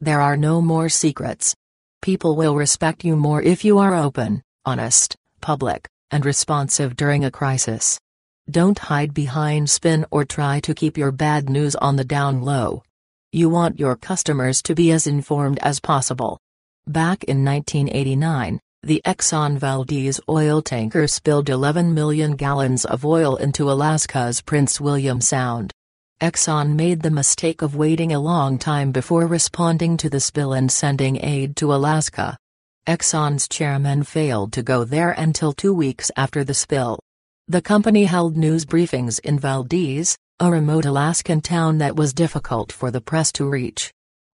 There 0.02 0.22
are 0.22 0.38
no 0.38 0.62
more 0.62 0.90
secrets. 0.90 1.56
People 2.02 2.36
will 2.36 2.56
respect 2.56 3.04
you 3.04 3.16
more 3.16 3.42
if 3.42 3.66
you 3.66 3.78
are 3.80 3.94
open, 3.94 4.42
honest, 4.66 5.16
public, 5.42 5.88
and 6.12 6.26
responsive 6.26 6.96
during 6.96 7.26
a 7.26 7.32
crisis. 7.32 8.00
Don't 8.50 8.80
hide 8.80 9.14
behind 9.14 9.70
spin 9.70 10.06
or 10.10 10.26
try 10.26 10.60
to 10.62 10.74
keep 10.74 10.98
your 10.98 11.12
bad 11.12 11.50
news 11.50 11.76
on 11.76 11.98
the 11.98 12.04
down 12.04 12.42
low. 12.42 12.84
You 13.32 13.48
want 13.48 13.80
your 13.80 13.96
customers 13.96 14.60
to 14.64 14.74
be 14.74 14.92
as 14.92 15.06
informed 15.06 15.60
as 15.60 15.80
possible. 15.80 16.40
Back 16.88 17.24
in 17.26 17.46
1989, 17.46 18.60
the 18.82 19.04
Exxon 19.06 19.60
Valdez 19.60 20.20
oil 20.28 20.64
tanker 20.64 21.06
spilled 21.06 21.48
11 21.48 21.94
million 21.94 22.36
gallons 22.36 22.86
of 22.86 23.06
oil 23.06 23.36
into 23.36 23.70
Alaska's 23.70 24.42
Prince 24.42 24.82
William 24.82 25.22
Sound. 25.22 25.72
Exxon 26.20 26.76
made 26.76 27.04
the 27.04 27.12
mistake 27.12 27.62
of 27.62 27.76
waiting 27.76 28.14
a 28.14 28.20
long 28.20 28.58
time 28.58 28.92
before 28.92 29.28
responding 29.28 29.96
to 29.98 30.10
the 30.10 30.20
spill 30.20 30.54
and 30.54 30.72
sending 30.72 31.24
aid 31.24 31.56
to 31.58 31.72
Alaska. 31.72 32.36
Exxon's 32.88 33.48
chairman 33.48 34.02
failed 34.02 34.52
to 34.54 34.64
go 34.64 34.84
there 34.84 35.12
until 35.12 35.54
two 35.54 35.74
weeks 35.76 36.10
after 36.18 36.44
the 36.44 36.56
spill. 36.56 36.98
The 37.48 37.62
company 37.62 38.06
held 38.06 38.36
news 38.36 38.66
briefings 38.66 39.20
in 39.20 39.38
Valdez, 39.38 40.18
a 40.42 40.50
remote 40.50 40.86
Alaskan 40.86 41.42
town 41.42 41.80
that 41.80 41.98
was 41.98 42.14
difficult 42.14 42.72
for 42.72 42.92
the 42.92 43.02
press 43.02 43.30
to 43.34 43.44
reach. 43.44 43.92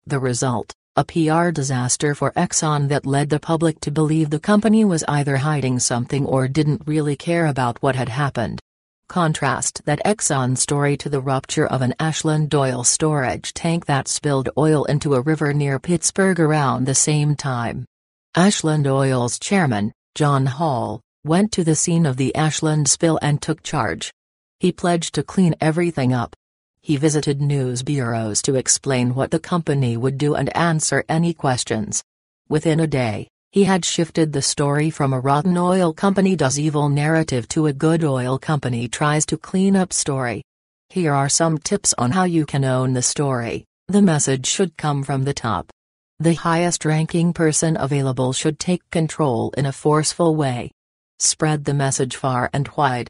The 0.06 0.18
result, 0.18 0.74
a 0.96 1.04
PR 1.04 1.48
disaster 1.48 2.14
for 2.14 2.30
Exxon 2.32 2.88
that 2.88 3.06
led 3.06 3.30
the 3.30 3.40
public 3.40 3.80
to 3.80 3.90
believe 3.90 4.28
the 4.28 4.38
company 4.38 4.84
was 4.84 5.02
either 5.08 5.38
hiding 5.38 5.78
something 5.78 6.26
or 6.26 6.46
didn't 6.46 6.82
really 6.84 7.16
care 7.16 7.46
about 7.46 7.82
what 7.82 7.96
had 7.96 8.10
happened. 8.10 8.60
Contrast 9.08 9.80
that 9.86 10.04
Exxon 10.04 10.58
story 10.58 10.98
to 10.98 11.08
the 11.08 11.22
rupture 11.22 11.66
of 11.66 11.80
an 11.80 11.94
Ashland 11.98 12.54
oil 12.54 12.84
storage 12.84 13.54
tank 13.54 13.86
that 13.86 14.06
spilled 14.06 14.50
oil 14.58 14.84
into 14.84 15.14
a 15.14 15.22
river 15.22 15.54
near 15.54 15.78
Pittsburgh 15.78 16.38
around 16.38 16.84
the 16.84 16.94
same 16.94 17.34
time. 17.34 17.86
Ashland 18.34 18.86
Oil's 18.86 19.38
chairman, 19.38 19.90
John 20.14 20.44
Hall, 20.44 21.00
went 21.24 21.50
to 21.52 21.64
the 21.64 21.74
scene 21.74 22.04
of 22.04 22.18
the 22.18 22.34
Ashland 22.34 22.90
spill 22.90 23.18
and 23.22 23.40
took 23.40 23.62
charge. 23.62 24.12
He 24.60 24.72
pledged 24.72 25.14
to 25.14 25.22
clean 25.22 25.54
everything 25.60 26.12
up. 26.12 26.34
He 26.80 26.96
visited 26.96 27.40
news 27.40 27.82
bureaus 27.82 28.42
to 28.42 28.56
explain 28.56 29.14
what 29.14 29.30
the 29.30 29.38
company 29.38 29.96
would 29.96 30.18
do 30.18 30.34
and 30.34 30.54
answer 30.56 31.04
any 31.08 31.32
questions. 31.32 32.02
Within 32.48 32.80
a 32.80 32.86
day, 32.86 33.28
he 33.52 33.64
had 33.64 33.84
shifted 33.84 34.32
the 34.32 34.42
story 34.42 34.90
from 34.90 35.12
a 35.12 35.20
rotten 35.20 35.56
oil 35.56 35.92
company 35.92 36.36
does 36.36 36.58
evil 36.58 36.88
narrative 36.88 37.46
to 37.48 37.66
a 37.66 37.72
good 37.72 38.04
oil 38.04 38.38
company 38.38 38.88
tries 38.88 39.24
to 39.26 39.38
clean 39.38 39.76
up 39.76 39.92
story. 39.92 40.42
Here 40.88 41.14
are 41.14 41.28
some 41.28 41.58
tips 41.58 41.94
on 41.96 42.10
how 42.10 42.24
you 42.24 42.46
can 42.46 42.64
own 42.64 42.92
the 42.92 43.02
story. 43.02 43.64
The 43.88 44.02
message 44.02 44.46
should 44.46 44.76
come 44.76 45.02
from 45.04 45.24
the 45.24 45.34
top. 45.34 45.70
The 46.18 46.34
highest 46.34 46.84
ranking 46.84 47.32
person 47.32 47.76
available 47.78 48.32
should 48.32 48.58
take 48.58 48.88
control 48.90 49.52
in 49.56 49.66
a 49.66 49.72
forceful 49.72 50.36
way. 50.36 50.70
Spread 51.18 51.64
the 51.64 51.74
message 51.74 52.16
far 52.16 52.50
and 52.52 52.68
wide. 52.76 53.08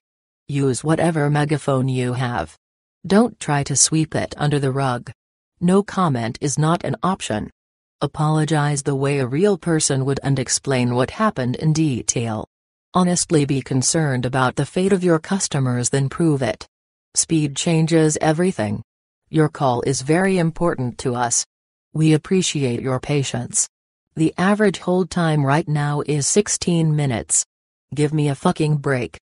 Use 0.48 0.84
whatever 0.84 1.30
megaphone 1.30 1.88
you 1.88 2.12
have. 2.12 2.54
Don't 3.06 3.40
try 3.40 3.62
to 3.62 3.74
sweep 3.74 4.14
it 4.14 4.34
under 4.36 4.58
the 4.58 4.70
rug. 4.70 5.10
No 5.58 5.82
comment 5.82 6.36
is 6.42 6.58
not 6.58 6.84
an 6.84 6.96
option. 7.02 7.48
Apologize 8.02 8.82
the 8.82 8.94
way 8.94 9.20
a 9.20 9.26
real 9.26 9.56
person 9.56 10.04
would 10.04 10.20
and 10.22 10.38
explain 10.38 10.94
what 10.94 11.12
happened 11.12 11.56
in 11.56 11.72
detail. 11.72 12.46
Honestly 12.92 13.46
be 13.46 13.62
concerned 13.62 14.26
about 14.26 14.56
the 14.56 14.66
fate 14.66 14.92
of 14.92 15.02
your 15.02 15.18
customers 15.18 15.88
then 15.88 16.10
prove 16.10 16.42
it. 16.42 16.66
Speed 17.14 17.56
changes 17.56 18.18
everything. 18.20 18.82
Your 19.30 19.48
call 19.48 19.80
is 19.86 20.02
very 20.02 20.36
important 20.36 20.98
to 20.98 21.14
us. 21.14 21.46
We 21.94 22.12
appreciate 22.12 22.82
your 22.82 23.00
patience. 23.00 23.66
The 24.14 24.34
average 24.36 24.78
hold 24.78 25.10
time 25.10 25.46
right 25.46 25.66
now 25.66 26.02
is 26.04 26.26
16 26.26 26.94
minutes. 26.94 27.46
Give 27.94 28.12
me 28.12 28.28
a 28.28 28.34
fucking 28.34 28.76
break. 28.76 29.18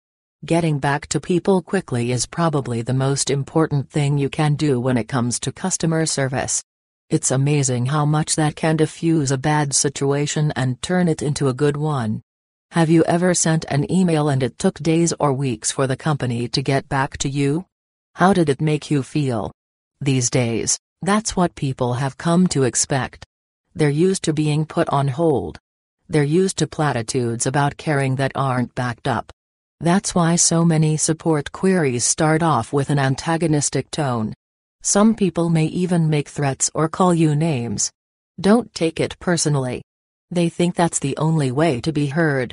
Getting 0.46 0.78
back 0.78 1.06
to 1.08 1.20
people 1.20 1.60
quickly 1.60 2.12
is 2.12 2.24
probably 2.24 2.80
the 2.80 2.94
most 2.94 3.28
important 3.28 3.90
thing 3.90 4.16
you 4.16 4.30
can 4.30 4.54
do 4.54 4.80
when 4.80 4.96
it 4.96 5.06
comes 5.06 5.38
to 5.40 5.52
customer 5.52 6.06
service. 6.06 6.64
It's 7.10 7.30
amazing 7.30 7.84
how 7.84 8.06
much 8.06 8.36
that 8.36 8.56
can 8.56 8.76
diffuse 8.76 9.30
a 9.30 9.36
bad 9.36 9.74
situation 9.74 10.50
and 10.56 10.80
turn 10.80 11.08
it 11.08 11.20
into 11.20 11.48
a 11.48 11.52
good 11.52 11.76
one. 11.76 12.22
Have 12.70 12.88
you 12.88 13.04
ever 13.04 13.34
sent 13.34 13.66
an 13.66 13.92
email 13.92 14.30
and 14.30 14.42
it 14.42 14.58
took 14.58 14.78
days 14.78 15.12
or 15.20 15.34
weeks 15.34 15.70
for 15.70 15.86
the 15.86 15.94
company 15.96 16.48
to 16.48 16.62
get 16.62 16.88
back 16.88 17.18
to 17.18 17.28
you? 17.28 17.66
How 18.14 18.32
did 18.32 18.48
it 18.48 18.62
make 18.62 18.90
you 18.90 19.02
feel? 19.02 19.52
These 20.00 20.30
days, 20.30 20.78
that's 21.02 21.36
what 21.36 21.54
people 21.54 21.92
have 21.92 22.16
come 22.16 22.46
to 22.46 22.62
expect. 22.62 23.26
They're 23.74 23.90
used 23.90 24.24
to 24.24 24.32
being 24.32 24.64
put 24.64 24.88
on 24.88 25.08
hold. 25.08 25.58
They're 26.08 26.24
used 26.24 26.56
to 26.58 26.66
platitudes 26.66 27.44
about 27.44 27.76
caring 27.76 28.16
that 28.16 28.32
aren't 28.34 28.74
backed 28.74 29.06
up. 29.06 29.30
That's 29.82 30.14
why 30.14 30.36
so 30.36 30.62
many 30.62 30.98
support 30.98 31.52
queries 31.52 32.04
start 32.04 32.42
off 32.42 32.70
with 32.70 32.90
an 32.90 32.98
antagonistic 32.98 33.90
tone. 33.90 34.34
Some 34.82 35.14
people 35.14 35.48
may 35.48 35.64
even 35.66 36.10
make 36.10 36.28
threats 36.28 36.70
or 36.74 36.86
call 36.86 37.14
you 37.14 37.34
names. 37.34 37.90
Don't 38.38 38.74
take 38.74 39.00
it 39.00 39.18
personally. 39.20 39.80
They 40.30 40.50
think 40.50 40.74
that's 40.74 40.98
the 40.98 41.16
only 41.16 41.50
way 41.50 41.80
to 41.80 41.92
be 41.92 42.08
heard. 42.08 42.52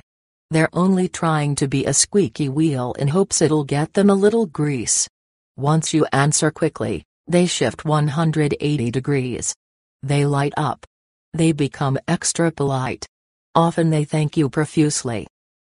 They're 0.51 0.69
only 0.71 1.09
trying 1.09 1.55
to 1.55 1.67
be 1.67 1.85
a 1.85 1.93
squeaky 1.93 2.47
wheel 2.47 2.93
in 2.97 3.09
hopes 3.09 3.41
it'll 3.41 3.65
get 3.65 3.93
them 3.93 4.09
a 4.09 4.15
little 4.15 4.45
grease. 4.45 5.09
Once 5.57 5.93
you 5.93 6.05
answer 6.13 6.49
quickly, 6.49 7.03
they 7.27 7.45
shift 7.45 7.83
180 7.83 8.89
degrees. 8.91 9.53
They 10.01 10.25
light 10.25 10.53
up. 10.55 10.85
They 11.33 11.51
become 11.51 11.99
extra 12.07 12.51
polite. 12.51 13.05
Often 13.53 13.89
they 13.89 14.05
thank 14.05 14.37
you 14.37 14.47
profusely. 14.49 15.27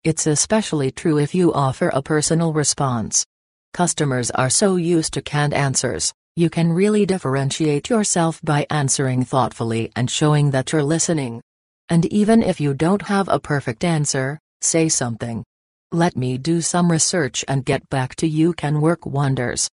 It's 0.05 0.27
especially 0.27 0.91
true 0.91 1.17
if 1.17 1.33
you 1.33 1.51
offer 1.51 1.89
a 1.89 2.01
personal 2.01 2.53
response. 2.53 3.25
Customers 3.73 4.29
are 4.29 4.51
so 4.51 4.75
used 4.75 5.13
to 5.13 5.21
canned 5.23 5.53
answers, 5.53 6.13
you 6.37 6.49
can 6.51 6.71
really 6.71 7.07
differentiate 7.07 7.89
yourself 7.89 8.39
by 8.43 8.67
answering 8.69 9.23
thoughtfully 9.23 9.91
and 9.95 10.11
showing 10.11 10.51
that 10.51 10.71
you're 10.71 10.83
listening. 10.83 11.41
And 11.89 12.05
even 12.13 12.43
if 12.43 12.61
you 12.61 12.75
don't 12.75 13.01
have 13.01 13.29
a 13.29 13.39
perfect 13.39 13.83
answer, 13.83 14.37
say 14.61 14.89
something. 14.89 15.43
Let 15.91 16.15
me 16.15 16.37
do 16.37 16.61
some 16.61 16.91
research 16.91 17.43
and 17.47 17.65
get 17.65 17.89
back 17.89 18.15
to 18.17 18.27
you 18.27 18.53
can 18.53 18.81
work 18.81 19.07
wonders. 19.07 19.69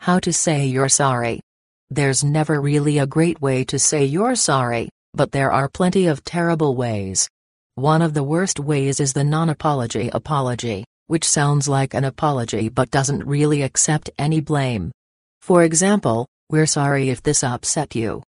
How 0.00 0.18
to 0.18 0.32
say 0.32 0.66
you're 0.66 0.88
sorry. 0.88 1.40
There's 1.90 2.24
never 2.24 2.60
really 2.60 2.98
a 2.98 3.06
great 3.06 3.40
way 3.40 3.62
to 3.66 3.78
say 3.78 4.04
you're 4.04 4.34
sorry, 4.34 4.88
but 5.14 5.30
there 5.30 5.52
are 5.52 5.68
plenty 5.68 6.06
of 6.06 6.24
terrible 6.24 6.74
ways. 6.74 7.28
One 7.76 8.00
of 8.00 8.14
the 8.14 8.22
worst 8.22 8.58
ways 8.58 9.00
is 9.00 9.12
the 9.12 9.22
non 9.22 9.50
apology 9.50 10.08
apology, 10.08 10.86
which 11.08 11.28
sounds 11.28 11.68
like 11.68 11.92
an 11.92 12.04
apology 12.04 12.70
but 12.70 12.90
doesn't 12.90 13.26
really 13.26 13.60
accept 13.60 14.08
any 14.18 14.40
blame. 14.40 14.92
For 15.42 15.62
example, 15.62 16.26
we're 16.48 16.64
sorry 16.64 17.10
if 17.10 17.22
this 17.22 17.44
upset 17.44 17.94
you. 17.94 18.22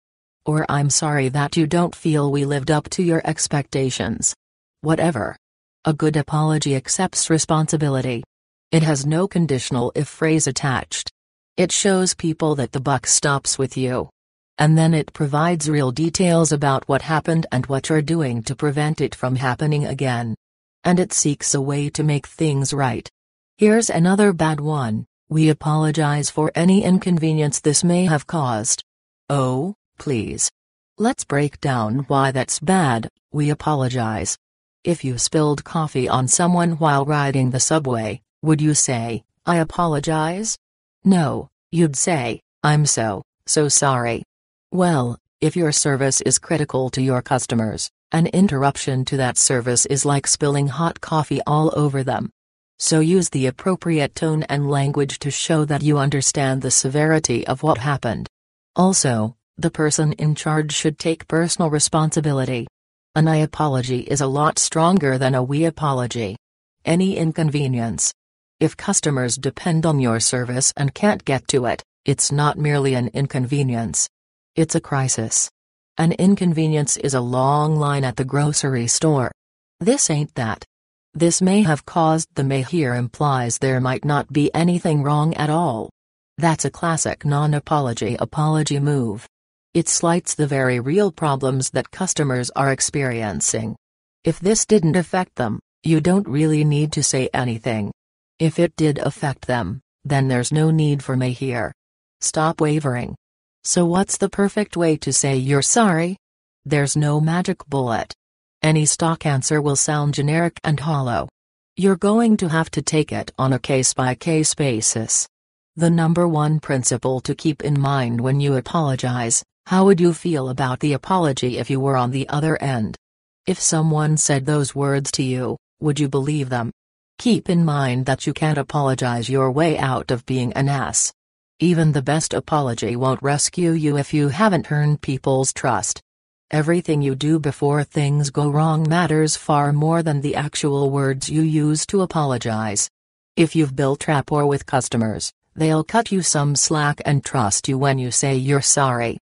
Or 0.45 0.67
I'm 0.69 0.91
sorry 0.91 1.29
that 1.29 1.57
you 1.57 1.65
don't 1.65 1.95
feel 1.95 2.31
we 2.31 2.45
lived 2.45 2.69
up 2.69 2.91
to 2.91 3.01
your 3.01 3.23
expectations. 3.25 4.35
Whatever. 4.81 5.35
A 5.83 5.93
good 5.93 6.15
apology 6.15 6.75
accepts 6.75 7.31
responsibility. 7.31 8.23
It 8.71 8.83
has 8.83 9.03
no 9.03 9.27
conditional 9.27 9.91
if 9.95 10.07
phrase 10.07 10.45
attached. 10.45 11.09
It 11.57 11.71
shows 11.71 12.13
people 12.13 12.53
that 12.57 12.71
the 12.71 12.81
buck 12.81 13.07
stops 13.07 13.57
with 13.57 13.77
you. 13.77 14.11
And 14.59 14.77
then 14.77 14.93
it 14.93 15.13
provides 15.13 15.69
real 15.69 15.91
details 15.91 16.51
about 16.51 16.87
what 16.89 17.01
happened 17.01 17.47
and 17.49 17.65
what 17.67 17.87
you're 17.87 18.01
doing 18.01 18.43
to 18.43 18.55
prevent 18.55 18.99
it 18.99 19.15
from 19.15 19.37
happening 19.37 19.85
again. 19.85 20.35
And 20.83 20.99
it 20.99 21.13
seeks 21.13 21.55
a 21.55 21.61
way 21.61 21.89
to 21.91 22.03
make 22.03 22.27
things 22.27 22.73
right. 22.73 23.09
Here's 23.57 23.89
another 23.89 24.33
bad 24.33 24.59
one. 24.59 25.05
We 25.29 25.47
apologize 25.49 26.29
for 26.29 26.51
any 26.55 26.83
inconvenience 26.83 27.61
this 27.61 27.85
may 27.85 28.05
have 28.05 28.27
caused. 28.27 28.83
Oh, 29.29 29.75
please. 29.97 30.51
Let's 30.97 31.23
break 31.23 31.61
down 31.61 31.99
why 32.09 32.31
that's 32.31 32.59
bad. 32.59 33.07
We 33.31 33.51
apologize. 33.51 34.37
If 34.83 35.05
you 35.05 35.17
spilled 35.17 35.63
coffee 35.63 36.09
on 36.09 36.27
someone 36.27 36.71
while 36.73 37.05
riding 37.05 37.51
the 37.51 37.59
subway, 37.61 38.21
would 38.41 38.59
you 38.59 38.73
say, 38.73 39.23
I 39.45 39.57
apologize? 39.57 40.57
No, 41.05 41.47
you'd 41.71 41.95
say, 41.95 42.41
I'm 42.61 42.85
so, 42.85 43.23
so 43.45 43.69
sorry. 43.69 44.23
Well, 44.71 45.17
if 45.41 45.55
your 45.55 45.71
service 45.71 46.21
is 46.21 46.37
critical 46.37 46.91
to 46.91 47.01
your 47.01 47.23
customers, 47.23 47.89
an 48.11 48.27
interruption 48.27 49.03
to 49.05 49.17
that 49.17 49.35
service 49.35 49.87
is 49.87 50.05
like 50.05 50.27
spilling 50.27 50.67
hot 50.67 51.01
coffee 51.01 51.41
all 51.47 51.73
over 51.75 52.03
them. 52.03 52.29
So 52.77 52.99
use 52.99 53.29
the 53.29 53.47
appropriate 53.47 54.13
tone 54.13 54.43
and 54.43 54.69
language 54.69 55.17
to 55.19 55.31
show 55.31 55.65
that 55.65 55.81
you 55.81 55.97
understand 55.97 56.61
the 56.61 56.69
severity 56.69 57.47
of 57.47 57.63
what 57.63 57.79
happened. 57.79 58.27
Also, 58.75 59.35
the 59.57 59.71
person 59.71 60.13
in 60.13 60.35
charge 60.35 60.71
should 60.71 60.99
take 60.99 61.27
personal 61.27 61.71
responsibility. 61.71 62.67
An 63.15 63.27
I 63.27 63.37
apology 63.37 64.01
is 64.01 64.21
a 64.21 64.27
lot 64.27 64.59
stronger 64.59 65.17
than 65.17 65.33
a 65.33 65.41
we 65.41 65.65
apology. 65.65 66.37
Any 66.85 67.17
inconvenience. 67.17 68.13
If 68.59 68.77
customers 68.77 69.35
depend 69.35 69.87
on 69.87 69.99
your 69.99 70.19
service 70.19 70.71
and 70.77 70.93
can't 70.93 71.25
get 71.25 71.47
to 71.47 71.65
it, 71.65 71.81
it's 72.05 72.31
not 72.31 72.59
merely 72.59 72.93
an 72.93 73.09
inconvenience. 73.15 74.07
It's 74.55 74.75
a 74.75 74.81
crisis. 74.81 75.49
An 75.97 76.11
inconvenience 76.13 76.97
is 76.97 77.13
a 77.13 77.21
long 77.21 77.75
line 77.75 78.03
at 78.03 78.15
the 78.15 78.25
grocery 78.25 78.87
store. 78.87 79.31
This 79.79 80.09
ain't 80.09 80.33
that. 80.35 80.65
This 81.13 81.41
may 81.41 81.61
have 81.61 81.85
caused 81.85 82.29
the 82.35 82.43
may 82.43 82.63
here 82.63 82.95
implies 82.95 83.57
there 83.57 83.79
might 83.79 84.05
not 84.05 84.31
be 84.33 84.53
anything 84.53 85.03
wrong 85.03 85.33
at 85.35 85.49
all. 85.49 85.89
That's 86.37 86.65
a 86.65 86.71
classic 86.71 87.25
non 87.25 87.53
apology 87.53 88.15
apology 88.19 88.79
move. 88.79 89.27
It 89.73 89.87
slights 89.87 90.35
the 90.35 90.47
very 90.47 90.79
real 90.79 91.11
problems 91.11 91.69
that 91.71 91.91
customers 91.91 92.49
are 92.55 92.71
experiencing. 92.71 93.75
If 94.23 94.39
this 94.39 94.65
didn't 94.65 94.95
affect 94.95 95.35
them, 95.35 95.59
you 95.83 96.01
don't 96.01 96.27
really 96.27 96.63
need 96.63 96.91
to 96.93 97.03
say 97.03 97.29
anything. 97.33 97.91
If 98.39 98.57
it 98.57 98.75
did 98.75 98.97
affect 98.97 99.45
them, 99.45 99.81
then 100.05 100.27
there's 100.27 100.51
no 100.51 100.71
need 100.71 101.03
for 101.03 101.15
may 101.15 101.31
here. 101.31 101.71
Stop 102.19 102.61
wavering. 102.61 103.15
So 103.63 103.85
what's 103.85 104.17
the 104.17 104.29
perfect 104.29 104.77
way 104.77 104.97
to 104.97 105.11
say 105.11 105.35
you're 105.35 105.61
sorry? 105.61 106.17
There's 106.65 106.95
no 106.95 107.19
magic 107.19 107.65
bullet. 107.67 108.13
Any 108.61 108.85
stock 108.85 109.25
answer 109.25 109.61
will 109.61 109.75
sound 109.75 110.13
generic 110.13 110.59
and 110.63 110.79
hollow. 110.79 111.29
You're 111.75 111.95
going 111.95 112.37
to 112.37 112.49
have 112.49 112.69
to 112.71 112.81
take 112.81 113.11
it 113.11 113.31
on 113.37 113.53
a 113.53 113.59
case-by-case 113.59 114.55
basis. 114.55 115.27
The 115.75 115.89
number 115.89 116.27
one 116.27 116.59
principle 116.59 117.21
to 117.21 117.35
keep 117.35 117.63
in 117.63 117.79
mind 117.79 118.19
when 118.19 118.39
you 118.39 118.55
apologize, 118.55 119.43
how 119.65 119.85
would 119.85 120.01
you 120.01 120.13
feel 120.13 120.49
about 120.49 120.79
the 120.79 120.93
apology 120.93 121.57
if 121.57 121.69
you 121.69 121.79
were 121.79 121.95
on 121.95 122.11
the 122.11 122.27
other 122.27 122.61
end? 122.61 122.97
If 123.45 123.59
someone 123.59 124.17
said 124.17 124.45
those 124.45 124.75
words 124.75 125.11
to 125.11 125.23
you, 125.23 125.57
would 125.79 125.99
you 125.99 126.09
believe 126.09 126.49
them? 126.49 126.71
Keep 127.17 127.49
in 127.49 127.63
mind 127.65 128.05
that 128.05 128.25
you 128.27 128.33
can't 128.33 128.57
apologize 128.57 129.29
your 129.29 129.51
way 129.51 129.77
out 129.77 130.11
of 130.11 130.25
being 130.25 130.51
an 130.53 130.69
ass. 130.69 131.13
Even 131.61 131.91
the 131.91 132.01
best 132.01 132.33
apology 132.33 132.95
won't 132.95 133.21
rescue 133.21 133.71
you 133.71 133.97
if 133.97 134.13
you 134.13 134.29
haven't 134.29 134.71
earned 134.71 135.01
people's 135.01 135.51
trust. 135.51 136.01
Everything 136.49 137.01
you 137.01 137.15
do 137.15 137.37
before 137.37 137.83
things 137.83 138.29
go 138.29 138.49
wrong 138.49 138.87
matters 138.87 139.35
far 139.35 139.73
more 139.73 140.01
than 140.01 140.21
the 140.21 140.35
actual 140.35 140.89
words 140.89 141.29
you 141.29 141.41
use 141.41 141.85
to 141.87 142.01
apologize. 142.01 142.89
If 143.35 143.57
you've 143.57 143.75
built 143.75 144.07
rapport 144.07 144.45
with 144.45 144.65
customers, 144.65 145.33
they'll 145.53 145.83
cut 145.83 146.13
you 146.13 146.21
some 146.21 146.55
slack 146.55 147.01
and 147.05 147.25
trust 147.25 147.67
you 147.67 147.77
when 147.77 147.99
you 147.99 148.09
say 148.09 148.37
you're 148.37 148.61
sorry. 148.61 149.17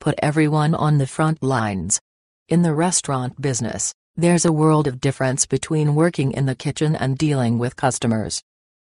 Put 0.00 0.14
everyone 0.22 0.74
on 0.74 0.96
the 0.96 1.06
front 1.06 1.42
lines. 1.42 2.00
In 2.48 2.62
the 2.62 2.72
restaurant 2.72 3.38
business, 3.38 3.92
there's 4.16 4.46
a 4.46 4.52
world 4.52 4.86
of 4.86 4.98
difference 4.98 5.44
between 5.44 5.94
working 5.94 6.32
in 6.32 6.46
the 6.46 6.54
kitchen 6.54 6.96
and 6.96 7.18
dealing 7.18 7.58
with 7.58 7.76
customers. 7.76 8.42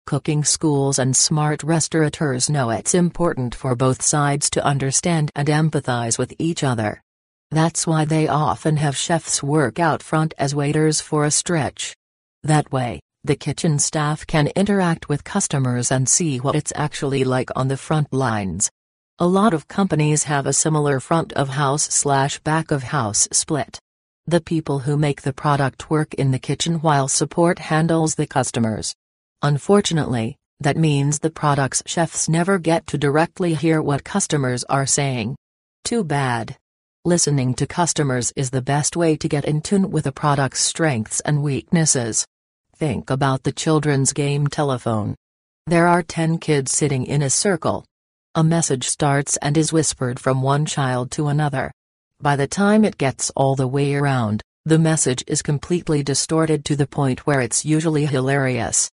Cooking 0.09 0.43
schools 0.43 0.97
and 0.97 1.15
smart 1.15 1.61
restaurateurs 1.61 2.49
know 2.49 2.71
it's 2.71 2.95
important 2.95 3.53
for 3.53 3.75
both 3.75 4.01
sides 4.01 4.49
to 4.49 4.65
understand 4.65 5.29
and 5.35 5.47
empathize 5.47 6.17
with 6.17 6.33
each 6.39 6.63
other. 6.63 7.03
That's 7.51 7.85
why 7.85 8.05
they 8.05 8.27
often 8.27 8.77
have 8.77 8.97
chefs 8.97 9.43
work 9.43 9.77
out 9.77 10.01
front 10.01 10.33
as 10.39 10.55
waiters 10.55 10.99
for 10.99 11.25
a 11.25 11.29
stretch. 11.29 11.95
That 12.41 12.71
way, 12.71 13.01
the 13.23 13.35
kitchen 13.35 13.77
staff 13.77 14.25
can 14.25 14.47
interact 14.55 15.09
with 15.09 15.23
customers 15.23 15.91
and 15.91 16.09
see 16.09 16.39
what 16.39 16.55
it's 16.55 16.73
actually 16.75 17.23
like 17.23 17.51
on 17.55 17.67
the 17.67 17.77
front 17.77 18.11
lines. 18.11 18.71
A 19.19 19.27
lot 19.27 19.53
of 19.53 19.67
companies 19.67 20.23
have 20.23 20.47
a 20.47 20.53
similar 20.53 20.99
front 20.99 21.33
of 21.33 21.49
house 21.49 21.83
slash 21.83 22.39
back 22.39 22.71
of 22.71 22.81
house 22.81 23.27
split. 23.31 23.79
The 24.25 24.41
people 24.41 24.79
who 24.79 24.97
make 24.97 25.21
the 25.21 25.33
product 25.33 25.91
work 25.91 26.15
in 26.15 26.31
the 26.31 26.39
kitchen 26.39 26.81
while 26.81 27.07
support 27.07 27.59
handles 27.59 28.15
the 28.15 28.25
customers. 28.25 28.95
Unfortunately, 29.41 30.35
that 30.59 30.75
means 30.75 31.19
the 31.19 31.29
product's 31.29 31.81
chefs 31.85 32.27
never 32.27 32.59
get 32.59 32.85
to 32.87 32.97
directly 32.97 33.53
hear 33.53 33.81
what 33.81 34.03
customers 34.03 34.65
are 34.65 34.85
saying. 34.85 35.37
Too 35.85 36.03
bad. 36.03 36.57
Listening 37.05 37.53
to 37.53 37.65
customers 37.65 38.33
is 38.35 38.49
the 38.49 38.61
best 38.61 38.97
way 38.97 39.15
to 39.15 39.29
get 39.29 39.45
in 39.45 39.61
tune 39.61 39.91
with 39.91 40.05
a 40.05 40.11
product's 40.11 40.59
strengths 40.59 41.21
and 41.21 41.41
weaknesses. 41.41 42.25
Think 42.75 43.09
about 43.09 43.43
the 43.43 43.53
children's 43.53 44.11
game 44.11 44.47
telephone. 44.47 45.15
There 45.65 45.87
are 45.87 46.03
10 46.03 46.39
kids 46.39 46.73
sitting 46.73 47.05
in 47.05 47.21
a 47.21 47.29
circle. 47.29 47.85
A 48.35 48.43
message 48.43 48.89
starts 48.89 49.37
and 49.37 49.57
is 49.57 49.71
whispered 49.71 50.19
from 50.19 50.41
one 50.41 50.65
child 50.65 51.11
to 51.11 51.29
another. 51.29 51.71
By 52.19 52.35
the 52.35 52.47
time 52.47 52.83
it 52.83 52.97
gets 52.97 53.29
all 53.37 53.55
the 53.55 53.67
way 53.67 53.95
around, 53.95 54.41
the 54.65 54.77
message 54.77 55.23
is 55.27 55.41
completely 55.41 56.03
distorted 56.03 56.65
to 56.65 56.75
the 56.75 56.87
point 56.87 57.25
where 57.25 57.39
it's 57.39 57.63
usually 57.63 58.05
hilarious. 58.05 58.89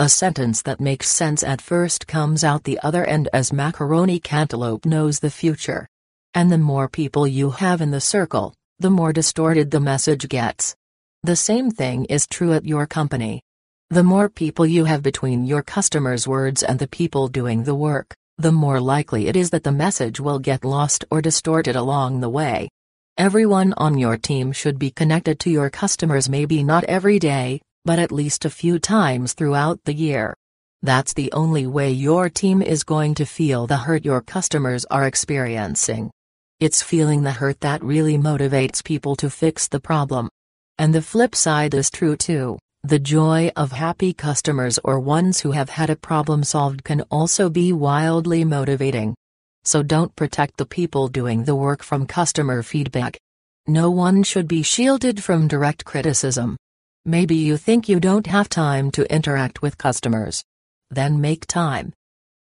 A 0.00 0.08
sentence 0.08 0.62
that 0.62 0.80
makes 0.80 1.10
sense 1.10 1.42
at 1.42 1.60
first 1.60 2.06
comes 2.06 2.42
out 2.42 2.64
the 2.64 2.80
other 2.82 3.04
end 3.04 3.28
as 3.34 3.52
macaroni 3.52 4.18
cantaloupe 4.18 4.86
knows 4.86 5.20
the 5.20 5.28
future. 5.28 5.86
And 6.32 6.50
the 6.50 6.56
more 6.56 6.88
people 6.88 7.26
you 7.26 7.50
have 7.50 7.82
in 7.82 7.90
the 7.90 8.00
circle, 8.00 8.54
the 8.78 8.88
more 8.88 9.12
distorted 9.12 9.70
the 9.70 9.78
message 9.78 10.26
gets. 10.26 10.74
The 11.22 11.36
same 11.36 11.70
thing 11.70 12.06
is 12.06 12.26
true 12.26 12.54
at 12.54 12.64
your 12.64 12.86
company. 12.86 13.42
The 13.90 14.02
more 14.02 14.30
people 14.30 14.64
you 14.64 14.86
have 14.86 15.02
between 15.02 15.44
your 15.44 15.62
customers' 15.62 16.26
words 16.26 16.62
and 16.62 16.78
the 16.78 16.88
people 16.88 17.28
doing 17.28 17.64
the 17.64 17.74
work, 17.74 18.14
the 18.38 18.52
more 18.52 18.80
likely 18.80 19.28
it 19.28 19.36
is 19.36 19.50
that 19.50 19.64
the 19.64 19.70
message 19.86 20.18
will 20.18 20.38
get 20.38 20.64
lost 20.64 21.04
or 21.10 21.20
distorted 21.20 21.76
along 21.76 22.20
the 22.20 22.30
way. 22.30 22.70
Everyone 23.18 23.74
on 23.76 23.98
your 23.98 24.16
team 24.16 24.52
should 24.52 24.78
be 24.78 24.92
connected 24.92 25.38
to 25.40 25.50
your 25.50 25.68
customers 25.68 26.26
maybe 26.26 26.62
not 26.62 26.84
every 26.84 27.18
day, 27.18 27.60
but 27.84 27.98
at 27.98 28.12
least 28.12 28.44
a 28.44 28.50
few 28.50 28.78
times 28.78 29.32
throughout 29.32 29.80
the 29.84 29.94
year. 29.94 30.34
That's 30.82 31.12
the 31.12 31.32
only 31.32 31.66
way 31.66 31.90
your 31.90 32.30
team 32.30 32.62
is 32.62 32.84
going 32.84 33.14
to 33.16 33.26
feel 33.26 33.66
the 33.66 33.76
hurt 33.76 34.04
your 34.04 34.20
customers 34.22 34.84
are 34.86 35.06
experiencing. 35.06 36.10
It's 36.58 36.82
feeling 36.82 37.22
the 37.22 37.32
hurt 37.32 37.60
that 37.60 37.82
really 37.82 38.16
motivates 38.16 38.84
people 38.84 39.16
to 39.16 39.30
fix 39.30 39.68
the 39.68 39.80
problem. 39.80 40.28
And 40.78 40.94
the 40.94 41.02
flip 41.02 41.34
side 41.34 41.74
is 41.74 41.90
true 41.90 42.16
too. 42.16 42.58
The 42.82 42.98
joy 42.98 43.50
of 43.56 43.72
happy 43.72 44.14
customers 44.14 44.78
or 44.82 45.00
ones 45.00 45.40
who 45.40 45.52
have 45.52 45.68
had 45.68 45.90
a 45.90 45.96
problem 45.96 46.42
solved 46.44 46.82
can 46.82 47.02
also 47.10 47.50
be 47.50 47.72
wildly 47.74 48.44
motivating. 48.44 49.14
So 49.64 49.82
don't 49.82 50.16
protect 50.16 50.56
the 50.56 50.64
people 50.64 51.08
doing 51.08 51.44
the 51.44 51.54
work 51.54 51.82
from 51.82 52.06
customer 52.06 52.62
feedback. 52.62 53.18
No 53.66 53.90
one 53.90 54.22
should 54.22 54.48
be 54.48 54.62
shielded 54.62 55.22
from 55.22 55.46
direct 55.46 55.84
criticism. 55.84 56.56
Maybe 57.06 57.36
you 57.36 57.56
think 57.56 57.88
you 57.88 57.98
don't 57.98 58.26
have 58.26 58.50
time 58.50 58.90
to 58.90 59.10
interact 59.10 59.62
with 59.62 59.78
customers. 59.78 60.44
Then 60.90 61.18
make 61.18 61.46
time. 61.46 61.94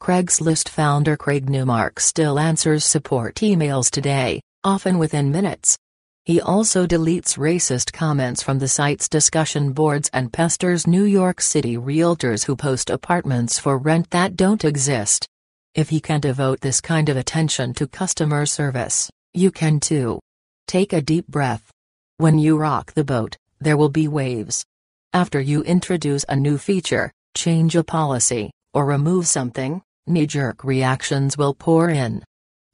Craigslist 0.03 0.69
founder 0.69 1.17
Craig 1.17 1.49
Newmark 1.49 2.01
still 2.01 2.41
answers 2.41 2.85
support 2.85 3.37
emails 3.37 3.89
today, 3.89 4.41
often 4.65 4.99
within 4.99 5.31
minutes. 5.31 5.79
He 6.25 6.41
also 6.41 6.89
deletes 6.89 7.39
racist 7.39 7.93
comments 7.93 8.43
from 8.43 8.59
the 8.59 8.67
site's 8.67 9.09
discussion 9.09 9.73
boards 9.73 10.11
and 10.13 10.33
pesters 10.33 10.89
New 10.89 11.05
York 11.05 11.41
City 11.41 11.77
realtors 11.77 12.45
who 12.45 12.57
post 12.57 12.91
apartments 12.91 13.61
for 13.61 13.79
rent 13.79 14.11
that 14.11 14.37
don't 14.37 14.65
exist. 14.65 15.29
If 15.77 15.89
he 15.89 16.01
can 16.01 16.21
devote 16.21 16.61
this 16.61 16.81
kind 16.81 17.09
of 17.09 17.17
attention 17.17 17.75
to 17.75 17.87
customer 17.87 18.45
service, 18.45 19.09
you 19.35 19.53
can 19.53 19.79
too. 19.79 20.19
Take 20.67 20.93
a 20.93 21.01
deep 21.01 21.29
breath. 21.29 21.71
When 22.17 22.41
you 22.41 22.59
rock 22.59 22.93
the 22.95 23.05
boat, 23.05 23.37
there 23.61 23.77
will 23.77 23.89
be 23.89 24.09
waves. 24.09 24.65
After 25.13 25.41
you 25.41 25.63
introduce 25.63 26.25
a 26.29 26.37
new 26.37 26.59
feature, 26.59 27.13
change 27.35 27.77
a 27.77 27.85
policy, 27.85 28.51
or 28.75 28.85
remove 28.85 29.27
something, 29.27 29.83
knee-jerk 30.07 30.65
reactions 30.65 31.37
will 31.37 31.55
pour 31.55 31.91
in. 31.91 32.23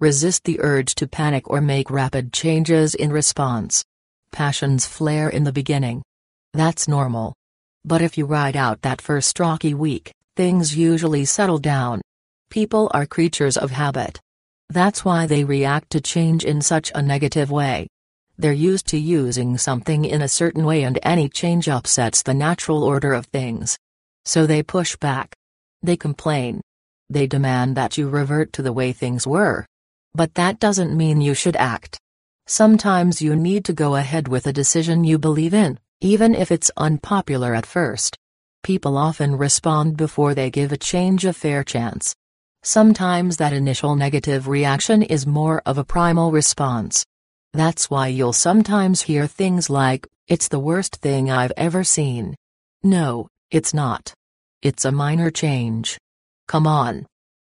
Resist 0.00 0.44
the 0.44 0.60
urge 0.60 0.94
to 0.96 1.06
panic 1.06 1.48
or 1.48 1.60
make 1.60 1.90
rapid 1.90 2.32
changes 2.32 2.94
in 2.94 3.12
response. 3.12 3.84
Passions 4.32 4.86
flare 4.86 5.28
in 5.28 5.44
the 5.44 5.52
beginning. 5.52 6.02
That's 6.52 6.88
normal. 6.88 7.34
But 7.84 8.02
if 8.02 8.18
you 8.18 8.26
ride 8.26 8.56
out 8.56 8.82
that 8.82 9.00
first 9.00 9.38
rocky 9.38 9.74
week, 9.74 10.12
things 10.36 10.76
usually 10.76 11.24
settle 11.24 11.58
down. 11.58 12.00
People 12.50 12.90
are 12.92 13.06
creatures 13.06 13.56
of 13.56 13.70
habit. 13.70 14.20
That's 14.68 15.04
why 15.04 15.26
they 15.26 15.44
react 15.44 15.90
to 15.90 16.00
change 16.00 16.44
in 16.44 16.60
such 16.60 16.90
a 16.94 17.02
negative 17.02 17.50
way. 17.50 17.86
They're 18.36 18.52
used 18.52 18.88
to 18.88 18.98
using 18.98 19.58
something 19.58 20.04
in 20.04 20.20
a 20.20 20.28
certain 20.28 20.64
way 20.64 20.82
and 20.82 20.98
any 21.02 21.28
change 21.28 21.68
upsets 21.68 22.22
the 22.22 22.34
natural 22.34 22.82
order 22.82 23.12
of 23.12 23.26
things. 23.26 23.78
So 24.24 24.46
they 24.46 24.62
push 24.62 24.96
back. 24.96 25.34
They 25.82 25.96
complain. 25.96 26.60
They 27.08 27.26
demand 27.26 27.76
that 27.76 27.96
you 27.96 28.08
revert 28.08 28.52
to 28.54 28.62
the 28.62 28.72
way 28.72 28.92
things 28.92 29.26
were. 29.26 29.66
But 30.14 30.34
that 30.34 30.58
doesn't 30.58 30.96
mean 30.96 31.20
you 31.20 31.34
should 31.34 31.56
act. 31.56 31.98
Sometimes 32.46 33.22
you 33.22 33.36
need 33.36 33.64
to 33.66 33.72
go 33.72 33.94
ahead 33.94 34.28
with 34.28 34.46
a 34.46 34.52
decision 34.52 35.04
you 35.04 35.18
believe 35.18 35.54
in, 35.54 35.78
even 36.00 36.34
if 36.34 36.50
it's 36.50 36.70
unpopular 36.76 37.54
at 37.54 37.66
first. 37.66 38.16
People 38.62 38.96
often 38.96 39.36
respond 39.36 39.96
before 39.96 40.34
they 40.34 40.50
give 40.50 40.72
a 40.72 40.76
change 40.76 41.24
a 41.24 41.32
fair 41.32 41.62
chance. 41.62 42.14
Sometimes 42.62 43.36
that 43.36 43.52
initial 43.52 43.94
negative 43.94 44.48
reaction 44.48 45.02
is 45.02 45.26
more 45.26 45.62
of 45.66 45.78
a 45.78 45.84
primal 45.84 46.32
response. 46.32 47.04
That's 47.54 47.88
why 47.88 48.08
you'll 48.08 48.34
sometimes 48.34 49.00
hear 49.00 49.26
things 49.26 49.70
like, 49.70 50.06
it's 50.28 50.48
the 50.48 50.58
worst 50.58 50.96
thing 50.96 51.30
I've 51.30 51.52
ever 51.56 51.84
seen. 51.84 52.34
No, 52.82 53.28
it's 53.50 53.72
not. 53.72 54.12
It's 54.60 54.84
a 54.84 54.92
minor 54.92 55.30
change. 55.30 55.96
Come 56.48 56.66
on. 56.66 57.06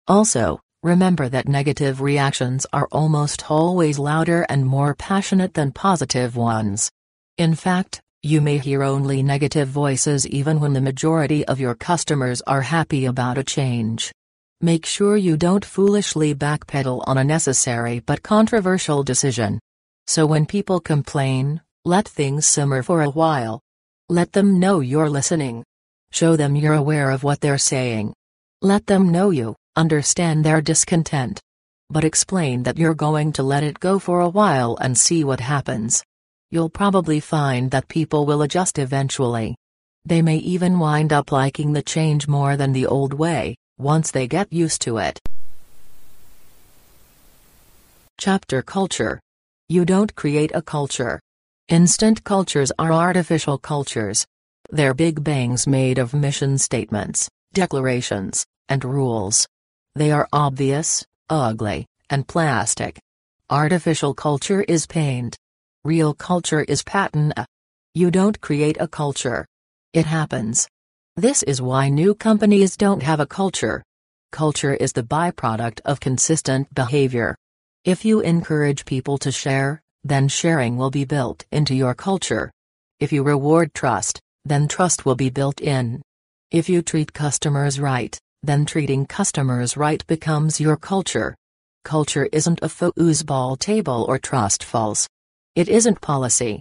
Also, 0.09 0.61
Remember 0.87 1.29
that 1.29 1.49
negative 1.49 2.01
reactions 2.01 2.65
are 2.73 2.87
almost 2.93 3.51
always 3.51 3.99
louder 3.99 4.47
and 4.49 4.65
more 4.65 4.95
passionate 4.95 5.55
than 5.55 5.73
positive 5.73 6.37
ones. 6.37 6.93
In 7.39 7.57
fact, 7.57 8.01
you 8.23 8.41
may 8.41 8.59
hear 8.59 8.85
only 8.85 9.21
negative 9.21 9.67
voices 9.67 10.29
even 10.29 10.61
when 10.61 10.75
the 10.75 10.81
majority 10.81 11.45
of 11.47 11.59
your 11.59 11.75
customers 11.75 12.41
are 12.47 12.61
happy 12.63 13.05
about 13.07 13.37
a 13.37 13.43
change. 13.43 14.13
Make 14.61 14.87
sure 14.87 15.17
you 15.17 15.37
don't 15.37 15.65
foolishly 15.65 16.37
backpedal 16.37 17.03
on 17.05 17.19
a 17.19 17.25
necessary 17.25 17.99
but 17.99 18.23
controversial 18.23 19.03
decision. 19.03 19.59
So 20.09 20.25
when 20.25 20.47
people 20.47 20.79
complain, 20.79 21.61
let 21.85 22.07
things 22.07 22.47
simmer 22.47 22.83
for 22.83 23.03
a 23.03 23.11
while. 23.11 23.61
Let 24.09 24.33
them 24.33 24.61
know 24.61 24.79
you're 24.81 25.11
listening. 25.11 25.65
Show 26.13 26.37
them 26.37 26.55
you're 26.55 26.75
aware 26.75 27.11
of 27.11 27.25
what 27.25 27.41
they're 27.41 27.59
saying. 27.59 28.15
Let 28.63 28.87
them 28.87 29.11
know 29.11 29.31
you 29.31 29.57
understand 29.75 30.45
their 30.45 30.61
discontent. 30.61 31.41
But 31.91 32.05
explain 32.05 32.63
that 32.63 32.79
you're 32.79 32.95
going 32.95 33.33
to 33.33 33.43
let 33.43 33.65
it 33.65 33.81
go 33.81 33.99
for 33.99 34.21
a 34.21 34.29
while 34.29 34.79
and 34.81 34.97
see 34.97 35.25
what 35.25 35.41
happens. 35.41 36.05
You'll 36.51 36.71
probably 36.71 37.19
find 37.19 37.71
that 37.73 37.89
people 37.89 38.27
will 38.27 38.43
adjust 38.43 38.79
eventually. 38.79 39.57
They 40.05 40.23
may 40.23 40.37
even 40.37 40.79
wind 40.79 41.13
up 41.13 41.33
liking 41.33 41.73
the 41.73 41.83
change 41.83 42.29
more 42.29 42.57
than 42.57 42.73
the 42.73 42.87
old 42.87 43.13
way, 43.13 43.57
once 43.77 44.13
they 44.13 44.29
get 44.29 44.53
used 44.53 44.83
to 44.83 44.99
it. 44.99 45.19
Chapter 48.19 48.63
Culture 48.63 49.21
You 49.69 49.85
don't 49.85 50.15
create 50.15 50.53
a 50.55 50.63
culture. 50.63 51.19
Instant 51.67 52.23
cultures 52.23 52.71
are 52.79 52.93
artificial 52.93 53.59
cultures. 53.59 54.25
They're 54.71 54.95
big 54.95 55.25
bangs 55.25 55.67
made 55.67 55.99
of 55.99 56.15
mission 56.15 56.57
statements, 56.59 57.29
declarations, 57.53 58.47
and 58.69 58.85
rules. 58.85 59.49
They 59.97 60.13
are 60.13 60.29
obvious, 60.33 61.05
ugly, 61.29 61.87
and 62.09 62.29
plastic. 62.29 63.01
Artificial 63.51 64.15
culture 64.15 64.63
is 64.63 64.87
paint. 64.87 65.37
Real 65.85 66.15
culture 66.15 66.63
is 66.63 66.85
patina. 66.85 67.45
You 67.93 68.13
don't 68.13 68.41
create 68.41 68.77
a 68.79 68.87
culture. 68.87 69.47
It 69.93 70.07
happens. 70.07 70.69
This 71.17 71.43
is 71.43 71.61
why 71.61 71.89
new 71.89 72.15
companies 72.15 72.77
don't 72.77 73.03
have 73.03 73.19
a 73.19 73.27
culture. 73.27 73.83
Culture 74.31 74.75
is 74.75 74.93
the 74.93 75.03
byproduct 75.03 75.81
of 75.85 75.99
consistent 75.99 76.73
behavior. 76.73 77.35
If 77.87 78.05
you 78.05 78.19
encourage 78.19 78.85
people 78.85 79.17
to 79.19 79.31
share, 79.31 79.81
then 80.03 80.27
sharing 80.27 80.77
will 80.77 80.91
be 80.91 81.05
built 81.05 81.45
into 81.53 81.73
your 81.73 81.95
culture. 81.95 82.51
If 82.99 83.13
you 83.13 83.23
reward 83.23 83.75
trust, 83.75 84.19
then 84.45 84.67
trust 84.67 85.07
will 85.07 85.15
be 85.15 85.31
built 85.31 85.61
in. 85.61 86.03
If 86.51 86.69
you 86.69 86.83
treat 86.83 87.13
customers 87.13 87.79
right, 87.79 88.19
then 88.43 88.67
treating 88.67 89.07
customers 89.07 89.77
right 89.77 90.05
becomes 90.09 90.61
your 90.61 90.77
culture. 90.77 91.37
Culture 91.85 92.29
isn't 92.33 92.59
a 92.61 92.67
foosball 92.67 93.57
table 93.57 94.05
or 94.09 94.19
trust 94.19 94.65
falls. 94.65 95.07
It 95.55 95.69
isn't 95.69 96.01
policy. 96.01 96.59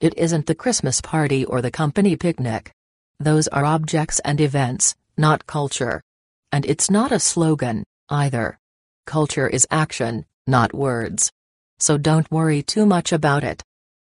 It 0.00 0.16
isn't 0.16 0.46
the 0.46 0.54
Christmas 0.54 1.00
party 1.00 1.44
or 1.44 1.60
the 1.60 1.72
company 1.72 2.14
picnic. 2.14 2.70
Those 3.18 3.48
are 3.48 3.64
objects 3.64 4.20
and 4.20 4.40
events, 4.40 4.94
not 5.16 5.44
culture. 5.44 6.00
And 6.52 6.64
it's 6.64 6.88
not 6.88 7.10
a 7.10 7.18
slogan, 7.18 7.82
either. 8.08 8.56
Culture 9.06 9.48
is 9.48 9.66
action, 9.72 10.24
not 10.48 10.74
words. 10.74 11.30
So 11.78 11.98
don't 11.98 12.30
worry 12.30 12.62
too 12.62 12.86
much 12.86 13.12
about 13.12 13.44
it. 13.44 13.62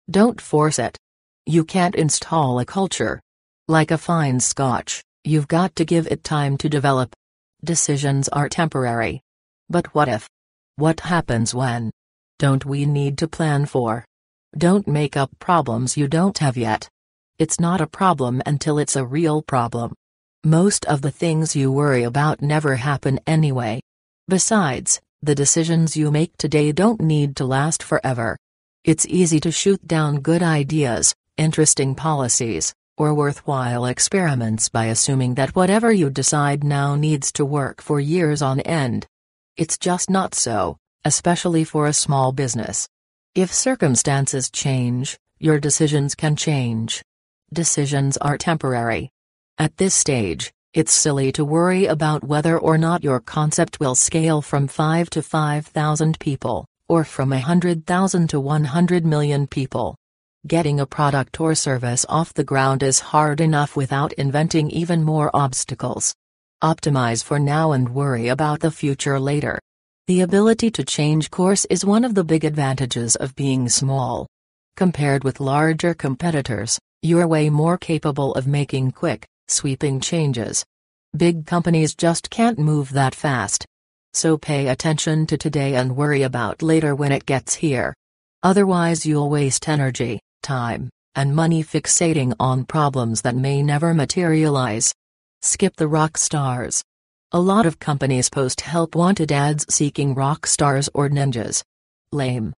Don't 0.10 0.40
force 0.40 0.80
it. 0.80 0.98
You 1.46 1.66
can't 1.66 1.96
install 1.96 2.60
a 2.60 2.66
culture. 2.66 3.20
Like 3.68 3.92
a 3.92 3.98
fine 3.98 4.40
scotch, 4.40 5.04
you've 5.24 5.48
got 5.48 5.76
to 5.76 5.86
give 5.86 6.08
it 6.08 6.24
time 6.24 6.58
to 6.58 6.70
develop. 6.70 7.14
Decisions 7.64 8.30
are 8.30 8.48
temporary. 8.48 9.22
But 9.70 9.94
what 9.96 10.08
if? 10.08 10.30
What 10.76 11.00
happens 11.00 11.56
when? 11.56 11.92
Don't 12.38 12.66
we 12.66 12.86
need 12.86 13.18
to 13.18 13.28
plan 13.28 13.66
for? 13.66 14.06
Don't 14.58 14.88
make 14.88 15.18
up 15.18 15.32
problems 15.40 15.98
you 15.98 16.08
don't 16.08 16.38
have 16.38 16.56
yet. 16.56 16.88
It's 17.40 17.60
not 17.60 17.82
a 17.82 17.88
problem 17.88 18.42
until 18.46 18.78
it's 18.78 18.96
a 18.96 19.06
real 19.06 19.42
problem. 19.42 19.94
Most 20.44 20.86
of 20.86 21.02
the 21.02 21.12
things 21.12 21.56
you 21.56 21.72
worry 21.72 22.04
about 22.04 22.42
never 22.42 22.76
happen 22.76 23.20
anyway. 23.26 23.82
Besides, 24.28 25.02
the 25.26 25.36
decisions 25.36 25.98
you 25.98 26.12
make 26.12 26.38
today 26.38 26.72
don't 26.72 27.02
need 27.02 27.36
to 27.36 27.46
last 27.46 27.82
forever. 27.82 28.38
It's 28.84 29.08
easy 29.08 29.40
to 29.40 29.52
shoot 29.52 29.88
down 29.88 30.22
good 30.22 30.44
ideas, 30.44 31.16
interesting 31.36 31.96
policies, 31.96 32.76
or 32.96 33.14
worthwhile 33.14 33.86
experiments 33.86 34.70
by 34.70 34.86
assuming 34.86 35.34
that 35.36 35.56
whatever 35.56 35.92
you 35.92 36.12
decide 36.12 36.64
now 36.64 36.96
needs 36.96 37.32
to 37.34 37.44
work 37.44 37.82
for 37.82 38.00
years 38.00 38.44
on 38.44 38.60
end. 38.60 39.08
It's 39.58 39.80
just 39.80 40.12
not 40.12 40.36
so, 40.36 40.78
especially 41.04 41.64
for 41.64 41.88
a 41.88 41.94
small 41.94 42.32
business. 42.32 42.88
If 43.34 43.52
circumstances 43.52 44.52
change, 44.52 45.18
your 45.40 45.60
decisions 45.60 46.14
can 46.14 46.36
change. 46.36 47.04
Decisions 47.52 48.16
are 48.18 48.38
temporary. 48.38 49.10
At 49.58 49.78
this 49.78 49.96
stage, 49.96 50.52
it's 50.76 50.92
silly 50.92 51.32
to 51.32 51.46
worry 51.46 51.86
about 51.86 52.22
whether 52.22 52.60
or 52.60 52.78
not 52.78 53.02
your 53.02 53.22
concept 53.22 53.80
will 53.80 53.96
scale 53.96 54.42
from 54.42 54.68
5 54.68 55.10
to 55.12 55.22
5,000 55.22 56.20
people, 56.20 56.66
or 56.90 57.06
from 57.06 57.30
100,000 57.30 58.30
to 58.30 58.40
100 58.42 59.06
million 59.06 59.48
people. 59.48 59.96
Getting 60.46 60.82
a 60.82 60.86
product 60.86 61.40
or 61.40 61.56
service 61.56 62.06
off 62.10 62.34
the 62.34 62.44
ground 62.44 62.84
is 62.84 63.00
hard 63.00 63.40
enough 63.40 63.78
without 63.78 64.12
inventing 64.14 64.70
even 64.70 65.02
more 65.02 65.32
obstacles. 65.34 66.14
Optimize 66.62 67.24
for 67.24 67.40
now 67.40 67.72
and 67.72 67.96
worry 67.96 68.28
about 68.28 68.60
the 68.60 68.70
future 68.70 69.18
later. 69.18 69.58
The 70.08 70.22
ability 70.22 70.72
to 70.72 70.84
change 70.84 71.32
course 71.32 71.64
is 71.70 71.86
one 71.86 72.04
of 72.04 72.16
the 72.16 72.26
big 72.26 72.44
advantages 72.44 73.16
of 73.16 73.34
being 73.36 73.70
small. 73.70 74.28
Compared 74.76 75.24
with 75.24 75.40
larger 75.40 75.94
competitors, 75.94 76.78
you're 77.02 77.28
way 77.30 77.50
more 77.50 77.78
capable 77.78 78.34
of 78.34 78.46
making 78.46 78.92
quick, 78.92 79.26
sweeping 79.48 80.00
changes. 80.00 80.66
Big 81.16 81.46
companies 81.46 81.96
just 81.96 82.30
can't 82.30 82.60
move 82.60 82.92
that 82.92 83.16
fast. 83.16 83.66
So 84.14 84.38
pay 84.38 84.68
attention 84.68 85.28
to 85.28 85.38
today 85.38 85.76
and 85.76 85.96
worry 85.96 86.22
about 86.22 86.62
later 86.62 86.96
when 86.96 87.12
it 87.12 87.26
gets 87.26 87.56
here. 87.56 87.94
Otherwise, 88.44 89.06
you'll 89.06 89.30
waste 89.30 89.68
energy 89.68 90.20
time, 90.46 90.90
and 91.16 91.36
money 91.36 91.64
fixating 91.64 92.36
on 92.40 92.64
problems 92.66 93.24
that 93.24 93.36
may 93.36 93.64
never 93.64 93.94
materialize. 93.94 94.94
Skip 95.42 95.76
the 95.76 95.88
rock 95.88 96.18
stars. 96.18 96.84
A 97.32 97.40
lot 97.40 97.66
of 97.66 97.80
companies 97.80 98.30
post 98.30 98.62
help 98.62 98.96
wanted 98.96 99.32
ads 99.32 99.66
seeking 99.74 100.14
rock 100.14 100.46
stars 100.46 100.88
or 100.94 101.10
ninjas. 101.10 101.64
Lame. 102.12 102.54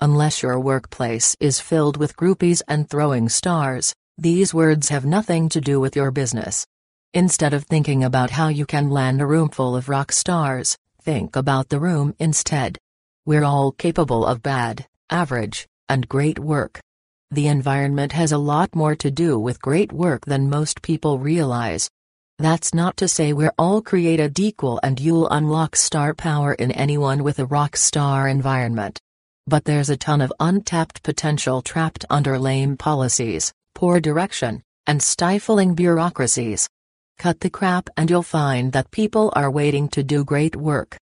Unless 0.00 0.42
your 0.42 0.60
workplace 0.60 1.36
is 1.40 1.60
filled 1.60 1.96
with 1.96 2.16
groupies 2.16 2.62
and 2.68 2.88
throwing 2.88 3.28
stars, 3.28 3.92
these 4.18 4.52
words 4.52 4.90
have 4.90 5.06
nothing 5.06 5.48
to 5.48 5.60
do 5.60 5.80
with 5.80 5.96
your 5.96 6.10
business. 6.10 6.66
Instead 7.14 7.54
of 7.54 7.64
thinking 7.64 8.04
about 8.04 8.30
how 8.30 8.48
you 8.48 8.66
can 8.66 8.90
land 8.90 9.20
a 9.20 9.26
room 9.26 9.48
full 9.48 9.74
of 9.74 9.88
rock 9.88 10.12
stars, 10.12 10.76
think 11.00 11.34
about 11.34 11.70
the 11.70 11.80
room 11.80 12.14
instead. 12.18 12.78
We're 13.24 13.44
all 13.44 13.72
capable 13.72 14.26
of 14.26 14.42
bad, 14.42 14.86
average, 15.08 15.66
and 15.88 16.08
great 16.08 16.38
work. 16.38 16.80
The 17.30 17.48
environment 17.48 18.12
has 18.12 18.32
a 18.32 18.38
lot 18.38 18.74
more 18.74 18.94
to 18.96 19.10
do 19.10 19.38
with 19.38 19.62
great 19.62 19.92
work 19.92 20.26
than 20.26 20.50
most 20.50 20.82
people 20.82 21.18
realize. 21.18 21.88
That's 22.38 22.74
not 22.74 22.98
to 22.98 23.08
say 23.08 23.32
we're 23.32 23.54
all 23.58 23.80
created 23.80 24.38
equal 24.38 24.78
and 24.82 25.00
you'll 25.00 25.28
unlock 25.30 25.74
star 25.74 26.12
power 26.12 26.52
in 26.52 26.70
anyone 26.72 27.24
with 27.24 27.38
a 27.38 27.46
rock 27.46 27.76
star 27.76 28.28
environment. 28.28 29.00
But 29.46 29.64
there's 29.64 29.90
a 29.90 29.96
ton 29.96 30.20
of 30.20 30.32
untapped 30.38 31.02
potential 31.02 31.62
trapped 31.62 32.04
under 32.10 32.38
lame 32.38 32.76
policies, 32.76 33.52
poor 33.82 33.98
direction, 33.98 34.62
and 34.86 35.02
stifling 35.02 35.74
bureaucracies. 35.74 36.68
Cut 37.18 37.40
the 37.40 37.50
crap 37.50 37.90
and 37.96 38.08
you'll 38.08 38.22
find 38.22 38.70
that 38.70 38.92
people 38.92 39.32
are 39.34 39.50
waiting 39.50 39.88
to 39.88 40.04
do 40.04 40.24
great 40.24 40.54
work. 40.54 40.96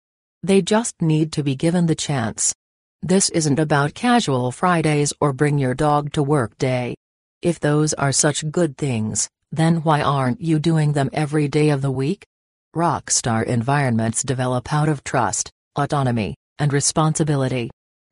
They 0.43 0.61
just 0.61 0.95
need 1.01 1.33
to 1.33 1.43
be 1.43 1.55
given 1.55 1.87
the 1.87 2.01
chance. 2.07 2.55
This 3.01 3.29
isn't 3.31 3.59
about 3.59 3.95
casual 3.95 4.53
Fridays 4.53 5.11
or 5.19 5.33
bring 5.33 5.57
your 5.57 5.73
dog 5.73 6.13
to 6.13 6.23
work 6.23 6.57
day. 6.57 6.95
If 7.41 7.59
those 7.59 7.93
are 7.95 8.13
such 8.13 8.49
good 8.49 8.77
things, 8.77 9.27
then 9.51 9.83
why 9.83 10.01
aren't 10.01 10.39
you 10.39 10.57
doing 10.57 10.93
them 10.93 11.09
every 11.11 11.49
day 11.49 11.71
of 11.71 11.81
the 11.81 11.91
week? 11.91 12.25
Rockstar 12.73 13.43
environments 13.45 14.23
develop 14.23 14.71
out 14.71 14.87
of 14.87 15.03
trust, 15.03 15.51
autonomy, 15.75 16.33
and 16.59 16.71
responsibility. 16.71 17.71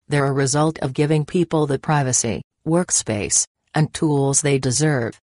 They're 0.09 0.25
a 0.25 0.43
result 0.43 0.77
of 0.79 0.93
giving 0.93 1.23
people 1.23 1.67
the 1.67 1.79
privacy, 1.79 2.41
workspace, 2.67 3.45
and 3.77 3.93
tools 3.93 4.41
they 4.41 4.57
deserve. 4.57 5.21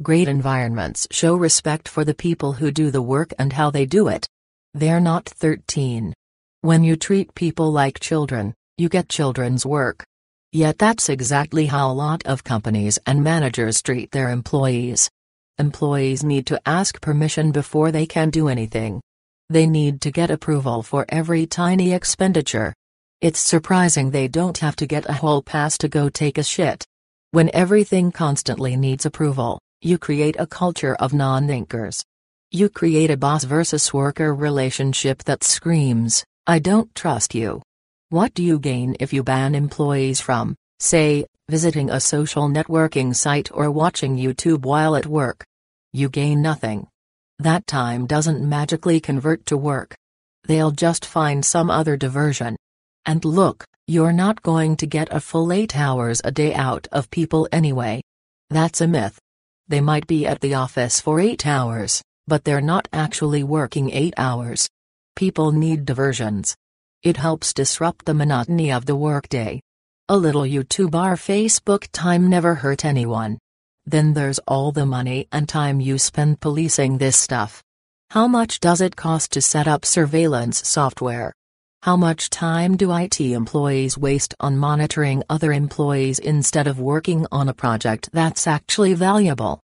Great 0.00 0.28
environments 0.28 1.08
show 1.10 1.34
respect 1.34 1.88
for 1.88 2.04
the 2.04 2.14
people 2.14 2.52
who 2.52 2.70
do 2.70 2.92
the 2.92 3.02
work 3.02 3.34
and 3.36 3.52
how 3.52 3.68
they 3.68 3.84
do 3.84 4.06
it. 4.06 4.28
They're 4.74 5.00
not 5.00 5.24
13. 5.26 6.14
When 6.60 6.84
you 6.84 6.94
treat 6.94 7.34
people 7.34 7.72
like 7.72 7.98
children, 7.98 8.54
you 8.78 8.88
get 8.88 9.08
children's 9.08 9.66
work. 9.66 10.04
Yet 10.52 10.78
that's 10.78 11.08
exactly 11.08 11.66
how 11.66 11.90
a 11.90 12.00
lot 12.06 12.24
of 12.26 12.44
companies 12.44 12.96
and 13.06 13.24
managers 13.24 13.82
treat 13.82 14.12
their 14.12 14.30
employees. 14.30 15.10
Employees 15.58 16.22
need 16.22 16.46
to 16.46 16.60
ask 16.64 17.00
permission 17.00 17.50
before 17.50 17.90
they 17.90 18.06
can 18.06 18.30
do 18.30 18.46
anything. 18.46 19.00
They 19.50 19.66
need 19.66 20.00
to 20.02 20.12
get 20.12 20.30
approval 20.30 20.84
for 20.84 21.06
every 21.08 21.44
tiny 21.44 21.92
expenditure. 21.92 22.72
It's 23.20 23.40
surprising 23.40 24.10
they 24.10 24.28
don't 24.28 24.58
have 24.58 24.76
to 24.76 24.86
get 24.86 25.10
a 25.10 25.14
hall 25.14 25.42
pass 25.42 25.76
to 25.78 25.88
go 25.88 26.08
take 26.08 26.38
a 26.38 26.44
shit. 26.44 26.86
When 27.32 27.50
everything 27.52 28.12
constantly 28.12 28.76
needs 28.76 29.04
approval, 29.04 29.58
you 29.80 29.98
create 29.98 30.36
a 30.38 30.46
culture 30.46 30.94
of 30.94 31.12
non-thinkers. 31.12 32.04
You 32.50 32.68
create 32.68 33.10
a 33.10 33.16
boss 33.16 33.44
versus 33.44 33.92
worker 33.92 34.34
relationship 34.34 35.24
that 35.24 35.42
screams, 35.42 36.24
I 36.46 36.60
don't 36.60 36.94
trust 36.94 37.34
you. 37.34 37.62
What 38.08 38.32
do 38.34 38.44
you 38.44 38.60
gain 38.60 38.96
if 39.00 39.12
you 39.12 39.24
ban 39.24 39.56
employees 39.56 40.20
from, 40.20 40.54
say, 40.78 41.26
visiting 41.48 41.90
a 41.90 41.98
social 42.00 42.48
networking 42.48 43.14
site 43.14 43.50
or 43.52 43.70
watching 43.70 44.16
YouTube 44.16 44.64
while 44.64 44.94
at 44.94 45.06
work? 45.06 45.44
You 45.92 46.08
gain 46.08 46.40
nothing. 46.40 46.86
That 47.40 47.66
time 47.66 48.06
doesn't 48.06 48.48
magically 48.48 49.00
convert 49.00 49.44
to 49.46 49.56
work. 49.56 49.96
They'll 50.44 50.70
just 50.70 51.04
find 51.04 51.44
some 51.44 51.70
other 51.70 51.96
diversion. 51.96 52.56
And 53.04 53.24
look, 53.24 53.64
you're 53.88 54.12
not 54.12 54.42
going 54.42 54.76
to 54.76 54.86
get 54.86 55.12
a 55.12 55.20
full 55.20 55.52
8 55.52 55.76
hours 55.76 56.20
a 56.24 56.32
day 56.32 56.52
out 56.52 56.88
of 56.90 57.08
people 57.10 57.48
anyway. 57.52 58.02
That's 58.50 58.80
a 58.80 58.88
myth. 58.88 59.16
They 59.68 59.80
might 59.80 60.08
be 60.08 60.26
at 60.26 60.40
the 60.40 60.54
office 60.54 61.00
for 61.00 61.20
8 61.20 61.46
hours, 61.46 62.02
but 62.26 62.42
they're 62.42 62.60
not 62.60 62.88
actually 62.92 63.44
working 63.44 63.90
8 63.90 64.14
hours. 64.16 64.68
People 65.14 65.52
need 65.52 65.84
diversions. 65.84 66.56
It 67.04 67.16
helps 67.16 67.54
disrupt 67.54 68.06
the 68.06 68.14
monotony 68.14 68.72
of 68.72 68.86
the 68.86 68.96
workday. 68.96 69.60
A 70.08 70.16
little 70.16 70.42
YouTube 70.42 70.94
or 70.94 71.14
Facebook 71.14 71.86
time 71.92 72.28
never 72.28 72.56
hurt 72.56 72.84
anyone. 72.84 73.38
Then 73.84 74.14
there's 74.14 74.40
all 74.48 74.72
the 74.72 74.84
money 74.86 75.28
and 75.30 75.48
time 75.48 75.80
you 75.80 75.98
spend 75.98 76.40
policing 76.40 76.98
this 76.98 77.16
stuff. 77.16 77.62
How 78.10 78.26
much 78.26 78.58
does 78.58 78.80
it 78.80 78.96
cost 78.96 79.30
to 79.32 79.40
set 79.40 79.68
up 79.68 79.84
surveillance 79.84 80.66
software? 80.66 81.35
How 81.86 81.96
much 81.96 82.30
time 82.30 82.76
do 82.76 82.92
IT 82.92 83.20
employees 83.20 83.96
waste 83.96 84.34
on 84.40 84.56
monitoring 84.58 85.22
other 85.30 85.52
employees 85.52 86.18
instead 86.18 86.66
of 86.66 86.80
working 86.80 87.28
on 87.30 87.48
a 87.48 87.54
project 87.54 88.08
that's 88.12 88.48
actually 88.48 88.92
valuable? 88.94 89.60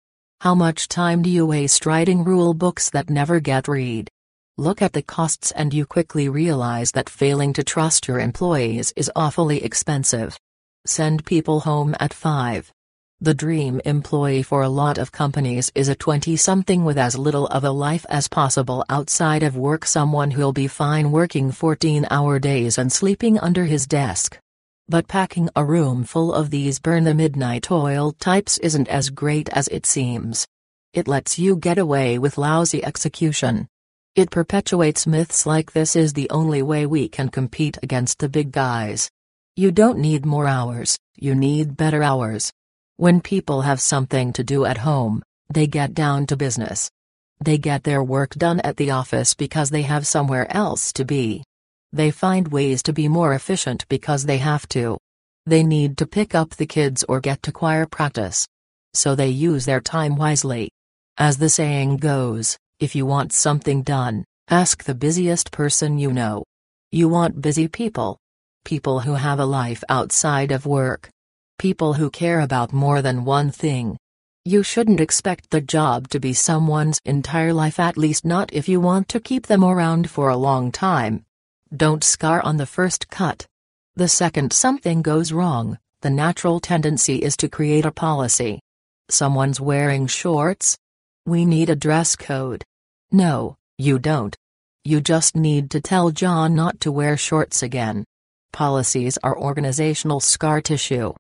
How 0.42 0.56
much 0.56 0.88
time 0.88 1.22
do 1.22 1.30
you 1.30 1.46
waste 1.46 1.86
writing 1.86 2.24
rule 2.24 2.56
books 2.56 2.90
that 2.90 3.12
never 3.12 3.40
get 3.40 3.68
read? 3.68 4.10
Look 4.58 4.82
at 4.82 4.94
the 4.94 5.04
costs 5.04 5.52
and 5.52 5.72
you 5.72 5.86
quickly 5.86 6.28
realize 6.28 6.92
that 6.94 7.08
failing 7.08 7.54
to 7.54 7.64
trust 7.64 8.08
your 8.08 8.20
employees 8.20 8.92
is 8.96 9.12
awfully 9.16 9.64
expensive. 9.64 10.40
Send 10.88 11.24
people 11.24 11.60
home 11.60 11.94
at 12.00 12.16
5. 12.16 12.74
The 13.20 13.34
dream 13.34 13.82
employee 13.84 14.44
for 14.44 14.62
a 14.62 14.70
lot 14.70 15.00
of 15.00 15.12
companies 15.12 15.72
is 15.74 15.90
a 15.90 15.96
20-something 15.96 16.86
with 16.86 17.00
as 17.00 17.18
little 17.18 17.48
of 17.48 17.64
a 17.64 17.72
life 17.72 18.06
as 18.10 18.28
possible 18.28 18.86
outside 18.90 19.42
of 19.42 19.58
work 19.58 19.88
someone 19.88 20.30
who'll 20.30 20.54
be 20.54 20.68
fine 20.68 21.10
working 21.10 21.50
14-hour 21.50 22.38
days 22.38 22.78
and 22.78 22.92
sleeping 22.92 23.40
under 23.40 23.66
his 23.66 23.88
desk. 23.88 24.38
But 24.88 25.08
packing 25.08 25.50
a 25.56 25.66
room 25.66 26.04
full 26.04 26.32
of 26.32 26.52
these 26.52 26.78
burn 26.78 27.06
the 27.06 27.16
midnight 27.16 27.72
oil 27.72 28.12
types 28.12 28.60
isn't 28.60 28.88
as 28.88 29.10
great 29.10 29.50
as 29.50 29.68
it 29.70 29.88
seems. 29.88 30.48
It 30.94 31.08
lets 31.08 31.40
you 31.40 31.56
get 31.56 31.80
away 31.80 32.20
with 32.20 32.38
lousy 32.38 32.86
execution. 32.86 33.68
It 34.16 34.30
perpetuates 34.30 35.08
myths 35.08 35.48
like 35.48 35.72
this 35.72 35.96
is 35.96 36.14
the 36.14 36.30
only 36.30 36.62
way 36.62 36.86
we 36.86 37.10
can 37.10 37.30
compete 37.30 37.80
against 37.82 38.20
the 38.20 38.30
big 38.30 38.52
guys. 38.52 39.10
You 39.56 39.72
don't 39.72 39.98
need 39.98 40.24
more 40.24 40.46
hours, 40.46 41.00
you 41.16 41.34
need 41.34 41.76
better 41.76 42.04
hours. 42.04 42.54
When 43.00 43.22
people 43.22 43.61
have 43.61 43.80
something 43.80 44.34
to 44.34 44.43
do 44.43 44.66
at 44.66 44.80
home, 44.80 45.22
they 45.53 45.67
get 45.67 45.93
down 45.93 46.26
to 46.27 46.35
business. 46.35 46.90
They 47.40 47.59
get 47.59 47.84
their 47.84 48.01
work 48.01 48.34
done 48.34 48.59
at 48.61 48.77
the 48.77 48.90
office 48.90 49.35
because 49.35 49.69
they 49.69 49.84
have 49.84 50.08
somewhere 50.08 50.51
else 50.51 50.92
to 50.93 51.06
be. 51.06 51.43
They 51.93 52.09
find 52.09 52.48
ways 52.48 52.82
to 52.84 52.93
be 52.93 53.08
more 53.08 53.35
efficient 53.35 53.88
because 53.88 54.26
they 54.26 54.40
have 54.40 54.67
to. 54.69 54.98
They 55.45 55.61
need 55.61 56.00
to 56.00 56.08
pick 56.08 56.34
up 56.34 56.56
the 56.56 56.66
kids 56.66 57.06
or 57.08 57.19
get 57.19 57.43
to 57.43 57.51
choir 57.51 57.85
practice. 57.85 58.48
So 58.95 59.14
they 59.14 59.30
use 59.30 59.67
their 59.67 59.80
time 59.80 60.16
wisely. 60.16 60.72
As 61.19 61.38
the 61.38 61.50
saying 61.50 61.98
goes, 61.98 62.58
if 62.80 62.95
you 62.95 63.06
want 63.06 63.32
something 63.32 63.84
done, 63.84 64.26
ask 64.50 64.84
the 64.84 64.95
busiest 64.95 65.51
person 65.51 66.00
you 66.00 66.11
know. 66.11 66.43
You 66.92 67.09
want 67.09 67.43
busy 67.43 67.67
people. 67.67 68.17
People 68.66 69.01
who 69.01 69.14
have 69.14 69.40
a 69.40 69.45
life 69.45 69.84
outside 69.88 70.51
of 70.51 70.66
work. 70.66 71.11
People 71.60 71.94
who 71.94 72.11
care 72.11 72.42
about 72.42 72.72
more 72.72 73.02
than 73.02 73.26
one 73.26 73.50
thing. 73.50 73.98
You 74.45 74.61
shouldn't 74.61 75.00
expect 75.00 75.50
the 75.50 75.60
job 75.60 76.08
to 76.10 76.19
be 76.19 76.32
someone's 76.32 77.02
entire 77.03 77.52
life, 77.52 77.80
at 77.80 77.98
least 77.98 78.24
not 78.24 78.53
if 78.53 78.69
you 78.69 78.80
want 78.80 79.10
to 79.10 79.19
keep 79.19 79.48
them 79.48 79.64
around 79.64 80.08
for 80.08 80.30
a 80.30 80.38
long 80.38 80.72
time. 80.72 81.26
Don't 81.76 82.03
scar 82.03 82.42
on 82.44 82.58
the 82.58 82.68
first 82.68 83.10
cut. 83.10 83.48
The 83.95 84.08
second 84.08 84.53
something 84.53 85.02
goes 85.02 85.32
wrong, 85.32 85.80
the 86.02 86.11
natural 86.11 86.60
tendency 86.60 87.24
is 87.24 87.36
to 87.38 87.50
create 87.50 87.86
a 87.86 87.92
policy. 87.92 88.60
Someone's 89.10 89.60
wearing 89.60 90.06
shorts? 90.06 90.77
We 91.26 91.44
need 91.44 91.72
a 91.72 91.76
dress 91.76 92.16
code. 92.16 92.64
No, 93.11 93.56
you 93.80 93.98
don't. 93.98 94.36
You 94.86 95.02
just 95.02 95.36
need 95.36 95.72
to 95.72 95.82
tell 95.82 96.11
John 96.11 96.53
not 96.53 96.80
to 96.82 96.92
wear 96.92 97.18
shorts 97.18 97.64
again. 97.64 98.06
Policies 98.53 99.18
are 99.24 99.36
organizational 99.36 100.19
scar 100.19 100.61
tissue. 100.61 101.14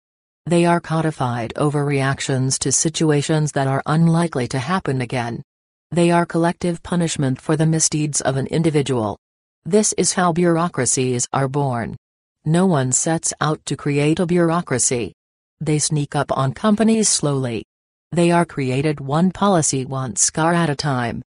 They 0.47 0.65
are 0.65 0.79
codified 0.79 1.51
overreactions 1.57 2.57
to 2.59 2.71
situations 2.71 3.51
that 3.51 3.67
are 3.67 3.83
unlikely 3.85 4.47
to 4.47 4.59
happen 4.59 5.01
again. 5.01 5.43
They 5.91 6.09
are 6.09 6.25
collective 6.25 6.81
punishment 6.81 7.41
for 7.41 7.57
the 7.57 7.65
misdeeds 7.65 8.21
of 8.21 8.37
an 8.37 8.47
individual. 8.47 9.19
This 9.65 9.91
is 9.97 10.13
how 10.13 10.31
bureaucracies 10.31 11.27
are 11.33 11.49
born. 11.49 11.97
No 12.45 12.65
one 12.65 12.93
sets 12.93 13.33
out 13.41 13.59
to 13.65 13.75
create 13.75 14.21
a 14.21 14.25
bureaucracy. 14.25 15.11
They 15.59 15.79
sneak 15.79 16.15
up 16.15 16.31
on 16.31 16.53
companies 16.53 17.09
slowly. 17.09 17.65
They 18.13 18.31
are 18.31 18.45
created 18.45 19.01
one 19.01 19.31
policy 19.31 19.83
one 19.83 20.15
scar 20.15 20.53
at 20.53 20.69
a 20.69 20.75
time. 20.77 21.23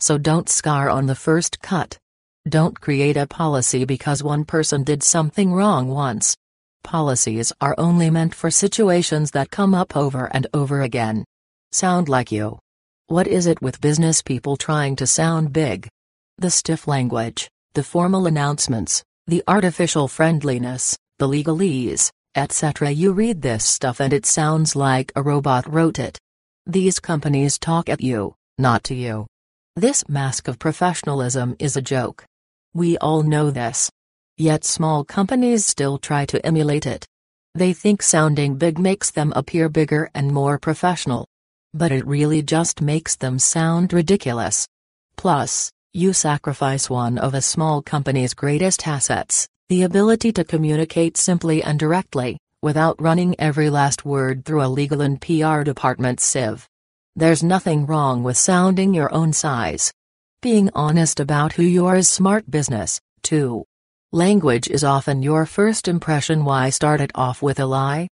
So 0.00 0.18
don't 0.18 0.48
scar 0.48 0.90
on 0.90 1.06
the 1.06 1.14
first 1.14 1.60
cut. 1.60 1.96
Don't 2.48 2.80
create 2.80 3.16
a 3.16 3.28
policy 3.28 3.84
because 3.84 4.24
one 4.24 4.44
person 4.44 4.82
did 4.82 5.04
something 5.04 5.52
wrong 5.52 5.86
once. 5.86 6.34
Policies 6.84 7.50
are 7.62 7.74
only 7.78 8.10
meant 8.10 8.34
for 8.34 8.50
situations 8.50 9.30
that 9.32 9.50
come 9.50 9.74
up 9.74 9.96
over 9.96 10.26
and 10.26 10.46
over 10.52 10.82
again. 10.82 11.24
Sound 11.72 12.08
like 12.08 12.30
you. 12.30 12.58
What 13.08 13.26
is 13.26 13.46
it 13.46 13.60
with 13.62 13.80
business 13.80 14.22
people 14.22 14.56
trying 14.56 14.94
to 14.96 15.06
sound 15.06 15.52
big? 15.52 15.88
The 16.38 16.50
stiff 16.50 16.86
language, 16.86 17.48
the 17.72 17.82
formal 17.82 18.26
announcements, 18.26 19.02
the 19.26 19.42
artificial 19.48 20.08
friendliness, 20.08 20.96
the 21.18 21.26
legalese, 21.26 22.10
etc. 22.34 22.90
You 22.90 23.12
read 23.12 23.40
this 23.40 23.64
stuff 23.64 23.98
and 24.00 24.12
it 24.12 24.26
sounds 24.26 24.76
like 24.76 25.10
a 25.16 25.22
robot 25.22 25.66
wrote 25.66 25.98
it. 25.98 26.18
These 26.66 27.00
companies 27.00 27.58
talk 27.58 27.88
at 27.88 28.02
you, 28.02 28.34
not 28.58 28.84
to 28.84 28.94
you. 28.94 29.26
This 29.74 30.08
mask 30.08 30.48
of 30.48 30.58
professionalism 30.58 31.56
is 31.58 31.76
a 31.76 31.82
joke. 31.82 32.24
We 32.74 32.98
all 32.98 33.22
know 33.22 33.50
this. 33.50 33.90
Yet 34.36 34.64
small 34.64 35.04
companies 35.04 35.64
still 35.64 35.96
try 35.96 36.26
to 36.26 36.44
emulate 36.44 36.86
it. 36.86 37.06
They 37.54 37.72
think 37.72 38.02
sounding 38.02 38.56
big 38.56 38.80
makes 38.80 39.12
them 39.12 39.32
appear 39.36 39.68
bigger 39.68 40.10
and 40.12 40.32
more 40.32 40.58
professional. 40.58 41.28
But 41.72 41.92
it 41.92 42.04
really 42.04 42.42
just 42.42 42.80
makes 42.80 43.14
them 43.14 43.38
sound 43.38 43.92
ridiculous. 43.92 44.66
Plus, 45.16 45.70
you 45.92 46.12
sacrifice 46.12 46.90
one 46.90 47.16
of 47.16 47.34
a 47.34 47.40
small 47.40 47.80
company's 47.80 48.34
greatest 48.34 48.88
assets, 48.88 49.46
the 49.68 49.84
ability 49.84 50.32
to 50.32 50.42
communicate 50.42 51.16
simply 51.16 51.62
and 51.62 51.78
directly, 51.78 52.36
without 52.60 53.00
running 53.00 53.36
every 53.38 53.70
last 53.70 54.04
word 54.04 54.44
through 54.44 54.64
a 54.64 54.74
legal 54.80 55.00
and 55.00 55.20
PR 55.20 55.62
department 55.62 56.18
sieve. 56.18 56.66
There's 57.14 57.44
nothing 57.44 57.86
wrong 57.86 58.24
with 58.24 58.36
sounding 58.36 58.94
your 58.94 59.14
own 59.14 59.32
size. 59.32 59.92
Being 60.42 60.70
honest 60.74 61.20
about 61.20 61.52
who 61.52 61.62
you 61.62 61.86
are 61.86 61.96
is 61.96 62.08
smart 62.08 62.50
business, 62.50 63.00
too. 63.22 63.64
Language 64.14 64.68
is 64.68 64.84
often 64.84 65.24
your 65.24 65.44
first 65.44 65.88
impression. 65.88 66.44
Why 66.44 66.70
start 66.70 67.00
it 67.00 67.10
off 67.16 67.42
with 67.42 67.58
a 67.58 67.66
lie? 67.66 68.06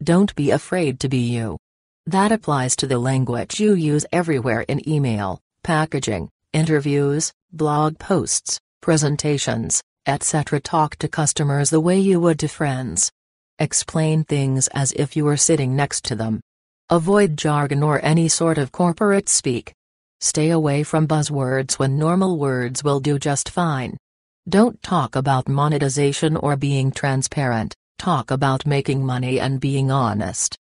Don't 0.00 0.32
be 0.36 0.52
afraid 0.52 1.00
to 1.00 1.08
be 1.08 1.34
you. 1.34 1.58
That 2.06 2.30
applies 2.30 2.76
to 2.76 2.86
the 2.86 3.00
language 3.00 3.58
you 3.58 3.74
use 3.74 4.06
everywhere 4.12 4.60
in 4.68 4.88
email, 4.88 5.40
packaging, 5.64 6.28
interviews, 6.52 7.32
blog 7.50 7.98
posts, 7.98 8.60
presentations, 8.80 9.82
etc. 10.06 10.60
Talk 10.60 10.94
to 10.98 11.08
customers 11.08 11.70
the 11.70 11.80
way 11.80 11.98
you 11.98 12.20
would 12.20 12.38
to 12.38 12.46
friends. 12.46 13.10
Explain 13.58 14.22
things 14.22 14.68
as 14.68 14.92
if 14.92 15.16
you 15.16 15.24
were 15.24 15.36
sitting 15.36 15.74
next 15.74 16.04
to 16.04 16.14
them. 16.14 16.40
Avoid 16.88 17.36
jargon 17.36 17.82
or 17.82 17.98
any 18.04 18.28
sort 18.28 18.58
of 18.58 18.70
corporate 18.70 19.28
speak. 19.28 19.72
Stay 20.20 20.50
away 20.50 20.84
from 20.84 21.08
buzzwords 21.08 21.80
when 21.80 21.98
normal 21.98 22.38
words 22.38 22.84
will 22.84 23.00
do 23.00 23.18
just 23.18 23.48
fine. 23.48 23.96
Don't 24.48 24.82
talk 24.82 25.14
about 25.14 25.46
monetization 25.46 26.34
or 26.34 26.56
being 26.56 26.90
transparent, 26.90 27.76
talk 27.98 28.30
about 28.30 28.64
making 28.64 29.04
money 29.04 29.38
and 29.38 29.60
being 29.60 29.90
honest. 29.90 30.56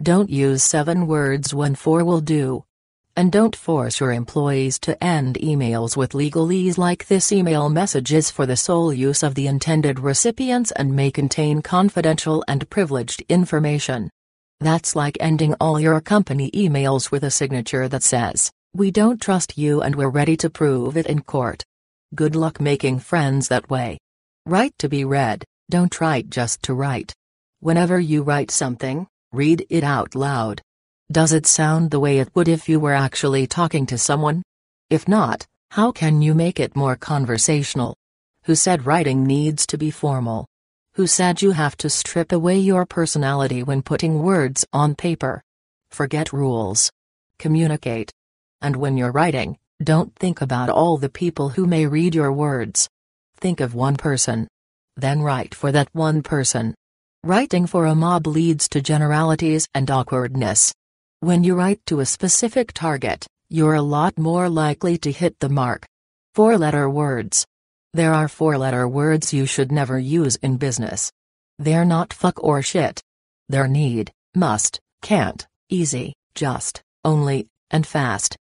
Don't 0.00 0.30
use 0.30 0.62
seven 0.62 1.08
words 1.08 1.52
when 1.52 1.74
four 1.74 2.04
will 2.04 2.20
do. 2.20 2.64
And 3.16 3.32
don't 3.32 3.56
force 3.56 3.98
your 3.98 4.12
employees 4.12 4.78
to 4.80 5.02
end 5.02 5.38
emails 5.42 5.96
with 5.96 6.12
legalese 6.12 6.78
like 6.78 7.08
this 7.08 7.32
email 7.32 7.68
message 7.68 8.12
is 8.12 8.30
for 8.30 8.46
the 8.46 8.56
sole 8.56 8.92
use 8.92 9.24
of 9.24 9.34
the 9.34 9.48
intended 9.48 9.98
recipients 9.98 10.70
and 10.70 10.94
may 10.94 11.10
contain 11.10 11.62
confidential 11.62 12.44
and 12.46 12.70
privileged 12.70 13.24
information. 13.28 14.08
That's 14.60 14.94
like 14.94 15.16
ending 15.18 15.54
all 15.54 15.80
your 15.80 16.00
company 16.00 16.52
emails 16.52 17.10
with 17.10 17.24
a 17.24 17.30
signature 17.32 17.88
that 17.88 18.04
says, 18.04 18.52
We 18.72 18.92
don't 18.92 19.20
trust 19.20 19.58
you 19.58 19.82
and 19.82 19.96
we're 19.96 20.10
ready 20.10 20.36
to 20.36 20.48
prove 20.48 20.96
it 20.96 21.06
in 21.06 21.22
court. 21.22 21.64
Good 22.14 22.36
luck 22.36 22.60
making 22.60 22.98
friends 22.98 23.48
that 23.48 23.70
way. 23.70 23.98
Write 24.44 24.74
to 24.78 24.88
be 24.88 25.04
read, 25.04 25.44
don't 25.70 25.98
write 25.98 26.28
just 26.28 26.62
to 26.64 26.74
write. 26.74 27.14
Whenever 27.60 27.98
you 27.98 28.22
write 28.22 28.50
something, 28.50 29.06
read 29.32 29.64
it 29.70 29.82
out 29.82 30.14
loud. 30.14 30.60
Does 31.10 31.32
it 31.32 31.46
sound 31.46 31.90
the 31.90 32.00
way 32.00 32.18
it 32.18 32.28
would 32.34 32.48
if 32.48 32.68
you 32.68 32.78
were 32.78 32.92
actually 32.92 33.46
talking 33.46 33.86
to 33.86 33.96
someone? 33.96 34.42
If 34.90 35.08
not, 35.08 35.46
how 35.70 35.90
can 35.90 36.20
you 36.20 36.34
make 36.34 36.60
it 36.60 36.76
more 36.76 36.96
conversational? 36.96 37.96
Who 38.44 38.56
said 38.56 38.84
writing 38.84 39.24
needs 39.24 39.66
to 39.68 39.78
be 39.78 39.90
formal? 39.90 40.46
Who 40.96 41.06
said 41.06 41.40
you 41.40 41.52
have 41.52 41.78
to 41.78 41.88
strip 41.88 42.32
away 42.32 42.58
your 42.58 42.84
personality 42.84 43.62
when 43.62 43.80
putting 43.80 44.22
words 44.22 44.66
on 44.74 44.96
paper? 44.96 45.42
Forget 45.90 46.30
rules. 46.30 46.90
Communicate. 47.38 48.12
And 48.60 48.76
when 48.76 48.98
you're 48.98 49.12
writing, 49.12 49.56
don't 49.82 50.14
think 50.16 50.40
about 50.40 50.70
all 50.70 50.96
the 50.96 51.08
people 51.08 51.50
who 51.50 51.66
may 51.66 51.86
read 51.86 52.14
your 52.14 52.32
words. 52.32 52.88
Think 53.36 53.60
of 53.60 53.74
one 53.74 53.96
person. 53.96 54.48
Then 54.96 55.20
write 55.20 55.54
for 55.54 55.72
that 55.72 55.88
one 55.92 56.22
person. 56.22 56.74
Writing 57.24 57.66
for 57.66 57.86
a 57.86 57.94
mob 57.94 58.26
leads 58.26 58.68
to 58.70 58.80
generalities 58.80 59.66
and 59.74 59.90
awkwardness. 59.90 60.72
When 61.20 61.44
you 61.44 61.54
write 61.54 61.80
to 61.86 62.00
a 62.00 62.06
specific 62.06 62.72
target, 62.72 63.26
you're 63.48 63.74
a 63.74 63.82
lot 63.82 64.18
more 64.18 64.48
likely 64.48 64.98
to 64.98 65.12
hit 65.12 65.38
the 65.38 65.48
mark. 65.48 65.86
Four 66.34 66.58
letter 66.58 66.88
words. 66.88 67.46
There 67.92 68.14
are 68.14 68.28
four 68.28 68.56
letter 68.56 68.88
words 68.88 69.34
you 69.34 69.46
should 69.46 69.70
never 69.70 69.98
use 69.98 70.36
in 70.36 70.56
business. 70.56 71.12
They're 71.58 71.84
not 71.84 72.12
fuck 72.12 72.42
or 72.42 72.62
shit. 72.62 73.02
They're 73.48 73.68
need, 73.68 74.10
must, 74.34 74.80
can't, 75.02 75.46
easy, 75.68 76.14
just, 76.34 76.82
only, 77.04 77.48
and 77.70 77.86
fast. 77.86 78.36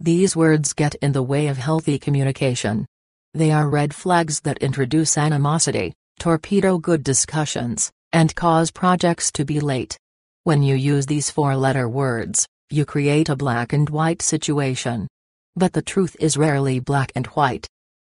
These 0.00 0.36
words 0.36 0.74
get 0.74 0.94
in 0.96 1.12
the 1.12 1.22
way 1.22 1.46
of 1.46 1.56
healthy 1.56 1.98
communication. 1.98 2.84
They 3.32 3.50
are 3.50 3.70
red 3.70 3.94
flags 3.94 4.40
that 4.40 4.58
introduce 4.58 5.16
animosity, 5.16 5.94
torpedo 6.18 6.76
good 6.76 7.02
discussions, 7.02 7.90
and 8.12 8.34
cause 8.34 8.70
projects 8.70 9.32
to 9.32 9.46
be 9.46 9.58
late. 9.58 9.96
When 10.44 10.62
you 10.62 10.74
use 10.74 11.06
these 11.06 11.30
four-letter 11.30 11.88
words, 11.88 12.46
you 12.68 12.84
create 12.84 13.30
a 13.30 13.36
black 13.36 13.72
and 13.72 13.88
white 13.88 14.20
situation. 14.20 15.08
But 15.54 15.72
the 15.72 15.80
truth 15.80 16.14
is 16.20 16.36
rarely 16.36 16.78
black 16.78 17.10
and 17.14 17.26
white. 17.28 17.66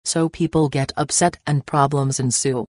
So 0.05 0.27
people 0.27 0.69
get 0.69 0.91
upset 0.97 1.37
and 1.45 1.65
problems 1.67 2.19
ensue. 2.19 2.65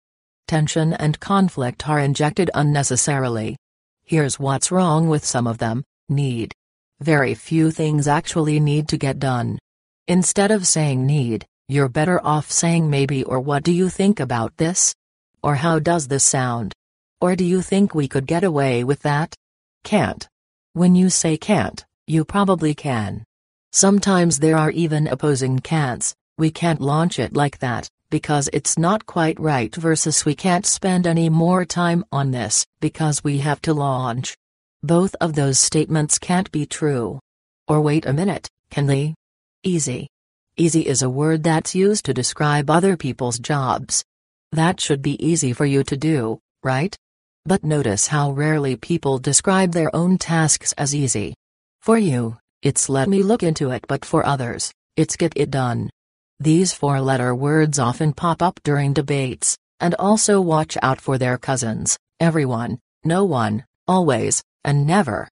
Tension 0.46 0.92
and 0.92 1.18
conflict 1.20 1.88
are 1.88 2.00
injected 2.00 2.50
unnecessarily. 2.54 3.56
Here's 4.04 4.38
what's 4.38 4.70
wrong 4.70 5.08
with 5.08 5.24
some 5.24 5.46
of 5.46 5.56
them, 5.56 5.84
need. 6.10 6.52
Very 7.00 7.34
few 7.34 7.70
things 7.70 8.08
actually 8.08 8.58
need 8.58 8.88
to 8.88 8.96
get 8.96 9.18
done. 9.18 9.58
Instead 10.08 10.50
of 10.50 10.66
saying 10.66 11.04
need, 11.04 11.46
you're 11.68 11.88
better 11.88 12.24
off 12.24 12.50
saying 12.50 12.88
maybe 12.88 13.22
or 13.24 13.38
what 13.40 13.62
do 13.64 13.72
you 13.72 13.88
think 13.88 14.18
about 14.18 14.56
this? 14.56 14.94
Or 15.42 15.56
how 15.56 15.78
does 15.78 16.08
this 16.08 16.24
sound? 16.24 16.72
Or 17.20 17.36
do 17.36 17.44
you 17.44 17.60
think 17.60 17.94
we 17.94 18.08
could 18.08 18.26
get 18.26 18.44
away 18.44 18.82
with 18.82 19.00
that? 19.02 19.34
Can't. 19.84 20.26
When 20.72 20.94
you 20.94 21.10
say 21.10 21.36
can't, 21.36 21.84
you 22.06 22.24
probably 22.24 22.74
can. 22.74 23.24
Sometimes 23.72 24.38
there 24.38 24.56
are 24.56 24.70
even 24.70 25.06
opposing 25.06 25.58
can'ts, 25.58 26.14
we 26.38 26.50
can't 26.50 26.80
launch 26.80 27.18
it 27.18 27.34
like 27.34 27.58
that, 27.58 27.88
because 28.10 28.48
it's 28.52 28.78
not 28.78 29.06
quite 29.06 29.38
right 29.38 29.74
versus 29.74 30.24
we 30.24 30.34
can't 30.34 30.64
spend 30.64 31.06
any 31.06 31.28
more 31.28 31.64
time 31.64 32.04
on 32.10 32.30
this, 32.30 32.66
because 32.80 33.22
we 33.22 33.38
have 33.38 33.60
to 33.62 33.74
launch. 33.74 34.36
Both 34.86 35.16
of 35.20 35.34
those 35.34 35.58
statements 35.58 36.16
can't 36.16 36.48
be 36.52 36.64
true. 36.64 37.18
Or 37.66 37.80
wait 37.80 38.06
a 38.06 38.12
minute, 38.12 38.48
can 38.70 38.86
they? 38.86 39.16
Easy. 39.64 40.06
Easy 40.56 40.86
is 40.86 41.02
a 41.02 41.10
word 41.10 41.42
that's 41.42 41.74
used 41.74 42.04
to 42.04 42.14
describe 42.14 42.70
other 42.70 42.96
people's 42.96 43.40
jobs. 43.40 44.04
That 44.52 44.80
should 44.80 45.02
be 45.02 45.18
easy 45.18 45.52
for 45.52 45.66
you 45.66 45.82
to 45.82 45.96
do, 45.96 46.38
right? 46.62 46.94
But 47.44 47.64
notice 47.64 48.06
how 48.06 48.30
rarely 48.30 48.76
people 48.76 49.18
describe 49.18 49.72
their 49.72 49.90
own 49.92 50.18
tasks 50.18 50.72
as 50.78 50.94
easy. 50.94 51.34
For 51.82 51.98
you, 51.98 52.38
it's 52.62 52.88
let 52.88 53.08
me 53.08 53.24
look 53.24 53.42
into 53.42 53.72
it, 53.72 53.84
but 53.88 54.04
for 54.04 54.24
others, 54.24 54.70
it's 54.96 55.16
get 55.16 55.32
it 55.34 55.50
done. 55.50 55.90
These 56.38 56.74
four 56.74 57.00
letter 57.00 57.34
words 57.34 57.80
often 57.80 58.12
pop 58.12 58.40
up 58.40 58.60
during 58.62 58.92
debates, 58.92 59.58
and 59.80 59.96
also 59.96 60.40
watch 60.40 60.78
out 60.80 61.00
for 61.00 61.18
their 61.18 61.38
cousins, 61.38 61.98
everyone, 62.20 62.78
no 63.02 63.24
one, 63.24 63.64
always, 63.88 64.44
and 64.66 64.86
never. 64.86 65.28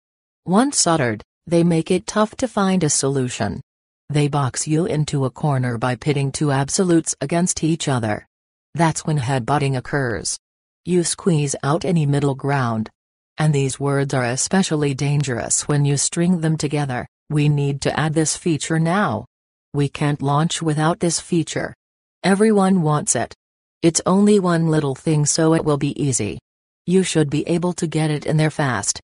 Once 0.47 0.87
uttered, 0.87 1.23
they 1.47 1.63
make 1.63 1.91
it 1.91 2.07
tough 2.07 2.35
to 2.37 2.49
find 2.49 2.83
a 2.83 2.89
solution. 2.89 3.61
They 4.09 4.29
box 4.29 4.67
you 4.67 4.87
into 4.87 5.27
a 5.27 5.31
corner 5.31 5.77
by 5.77 5.97
pitting 5.97 6.33
two 6.33 6.51
absolutes 6.51 7.15
against 7.21 7.63
each 7.63 7.89
other. 7.89 8.27
That's 8.75 9.05
when 9.05 9.19
headbutting 9.19 9.77
occurs. 9.77 10.39
You 10.87 11.05
squeeze 11.05 11.57
out 11.63 11.85
any 11.85 12.07
middle 12.07 12.35
ground. 12.35 12.89
And 13.37 13.53
these 13.53 13.81
words 13.81 14.15
are 14.15 14.25
especially 14.25 14.95
dangerous 14.95 15.67
when 15.67 15.85
you 15.85 15.97
string 15.97 16.41
them 16.41 16.57
together. 16.57 17.07
We 17.31 17.49
need 17.49 17.81
to 17.83 17.99
add 17.99 18.15
this 18.15 18.37
feature 18.37 18.79
now. 18.79 19.27
We 19.73 19.89
can't 19.89 20.23
launch 20.23 20.63
without 20.63 21.01
this 21.01 21.19
feature. 21.21 21.75
Everyone 22.23 22.83
wants 22.83 23.17
it. 23.17 23.35
It's 23.83 24.01
only 24.07 24.39
one 24.39 24.69
little 24.69 24.95
thing 24.95 25.27
so 25.27 25.55
it 25.55 25.65
will 25.65 25.79
be 25.79 26.01
easy. 26.01 26.39
You 26.87 27.03
should 27.03 27.29
be 27.29 27.49
able 27.49 27.73
to 27.75 27.87
get 27.87 28.11
it 28.11 28.27
in 28.27 28.37
there 28.37 28.51
fast. 28.51 29.01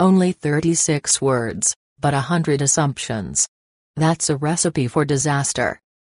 Only 0.00 0.32
36 0.32 1.22
words, 1.22 1.76
but 2.00 2.14
a 2.14 2.20
hundred 2.20 2.62
assumptions. 2.62 3.46
That's 3.94 4.28
a 4.28 4.36
recipe 4.36 4.88
for 4.88 5.04
disaster. 5.04 5.78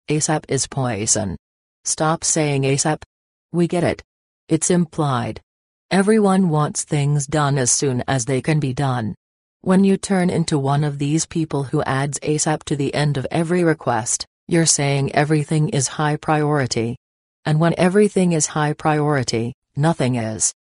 ASAP 0.08 0.44
is 0.46 0.68
poison. 0.68 1.36
Stop 1.84 2.22
saying 2.22 2.62
ASAP. 2.62 3.02
We 3.50 3.66
get 3.66 3.82
it. 3.82 4.00
It's 4.48 4.70
implied. 4.70 5.40
Everyone 5.90 6.50
wants 6.50 6.84
things 6.84 7.26
done 7.26 7.58
as 7.58 7.72
soon 7.72 8.04
as 8.06 8.26
they 8.26 8.40
can 8.40 8.60
be 8.60 8.72
done. 8.72 9.16
When 9.62 9.82
you 9.82 9.96
turn 9.96 10.30
into 10.30 10.56
one 10.56 10.84
of 10.84 11.00
these 11.00 11.26
people 11.26 11.64
who 11.64 11.82
adds 11.82 12.20
ASAP 12.20 12.62
to 12.64 12.76
the 12.76 12.94
end 12.94 13.16
of 13.16 13.26
every 13.32 13.64
request, 13.64 14.24
you're 14.46 14.66
saying 14.66 15.12
everything 15.16 15.70
is 15.70 15.88
high 15.88 16.14
priority. 16.14 16.96
And 17.44 17.58
when 17.58 17.74
everything 17.76 18.32
is 18.32 18.46
high 18.46 18.74
priority, 18.74 19.52
nothing 19.74 20.14
is. 20.14 20.54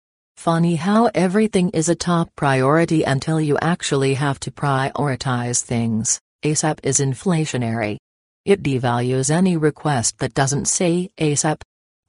Funny 0.40 0.76
how 0.76 1.10
everything 1.14 1.68
is 1.74 1.90
a 1.90 1.94
top 1.94 2.34
priority 2.34 3.02
until 3.02 3.38
you 3.38 3.58
actually 3.60 4.14
have 4.14 4.40
to 4.40 4.50
prioritize 4.50 5.62
things. 5.62 6.18
ASAP 6.42 6.78
is 6.82 6.98
inflationary. 6.98 7.98
It 8.46 8.62
devalues 8.62 9.30
any 9.30 9.58
request 9.58 10.16
that 10.20 10.32
doesn't 10.32 10.64
say 10.64 11.10
ASAP. 11.18 11.60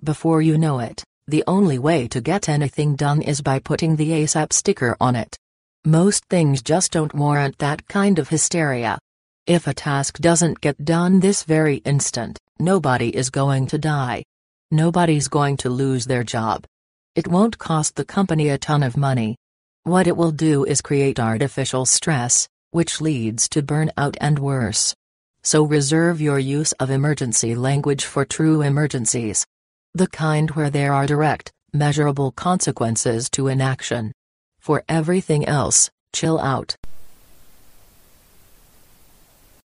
Before 0.02 0.42
you 0.42 0.58
know 0.58 0.80
it, 0.80 1.04
the 1.28 1.44
only 1.46 1.78
way 1.78 2.08
to 2.08 2.22
get 2.22 2.48
anything 2.48 2.96
done 2.96 3.22
is 3.22 3.42
by 3.42 3.60
putting 3.60 3.98
the 3.98 4.12
ASAP 4.12 4.54
sticker 4.54 4.96
on 5.02 5.18
it. 5.18 5.36
Most 5.84 6.24
things 6.30 6.62
just 6.62 6.94
don't 6.94 7.14
warrant 7.14 7.58
that 7.58 7.86
kind 7.90 8.18
of 8.18 8.30
hysteria. 8.30 8.98
If 9.46 9.68
a 9.68 9.74
task 9.74 10.20
doesn't 10.20 10.62
get 10.62 10.86
done 10.86 11.20
this 11.20 11.44
very 11.44 11.80
instant, 11.84 12.40
nobody 12.60 13.14
is 13.14 13.30
going 13.30 13.68
to 13.68 13.78
die. 13.78 14.24
Nobody's 14.72 15.28
going 15.28 15.58
to 15.58 15.70
lose 15.70 16.06
their 16.06 16.24
job. 16.24 16.66
It 17.14 17.28
won't 17.28 17.58
cost 17.58 17.98
the 17.98 18.06
company 18.06 18.48
a 18.48 18.58
ton 18.58 18.84
of 18.84 18.96
money. 18.96 19.36
What 19.84 20.08
it 20.08 20.16
will 20.16 20.32
do 20.32 20.64
is 20.64 20.80
create 20.80 21.20
artificial 21.20 21.86
stress, 21.86 22.48
which 22.70 23.02
leads 23.02 23.50
to 23.50 23.62
burnout 23.62 24.16
and 24.22 24.40
worse. 24.40 24.96
So 25.44 25.64
reserve 25.64 26.22
your 26.22 26.40
use 26.40 26.72
of 26.74 26.90
emergency 26.90 27.54
language 27.54 28.06
for 28.06 28.24
true 28.24 28.62
emergencies. 28.62 29.46
The 29.94 30.08
kind 30.08 30.52
where 30.52 30.70
there 30.70 30.94
are 30.94 31.06
direct, 31.06 31.52
measurable 31.74 32.32
consequences 32.32 33.30
to 33.32 33.50
inaction. 33.50 34.14
For 34.62 34.82
everything 34.88 35.46
else, 35.46 35.90
chill 36.14 36.40
out. 36.40 36.78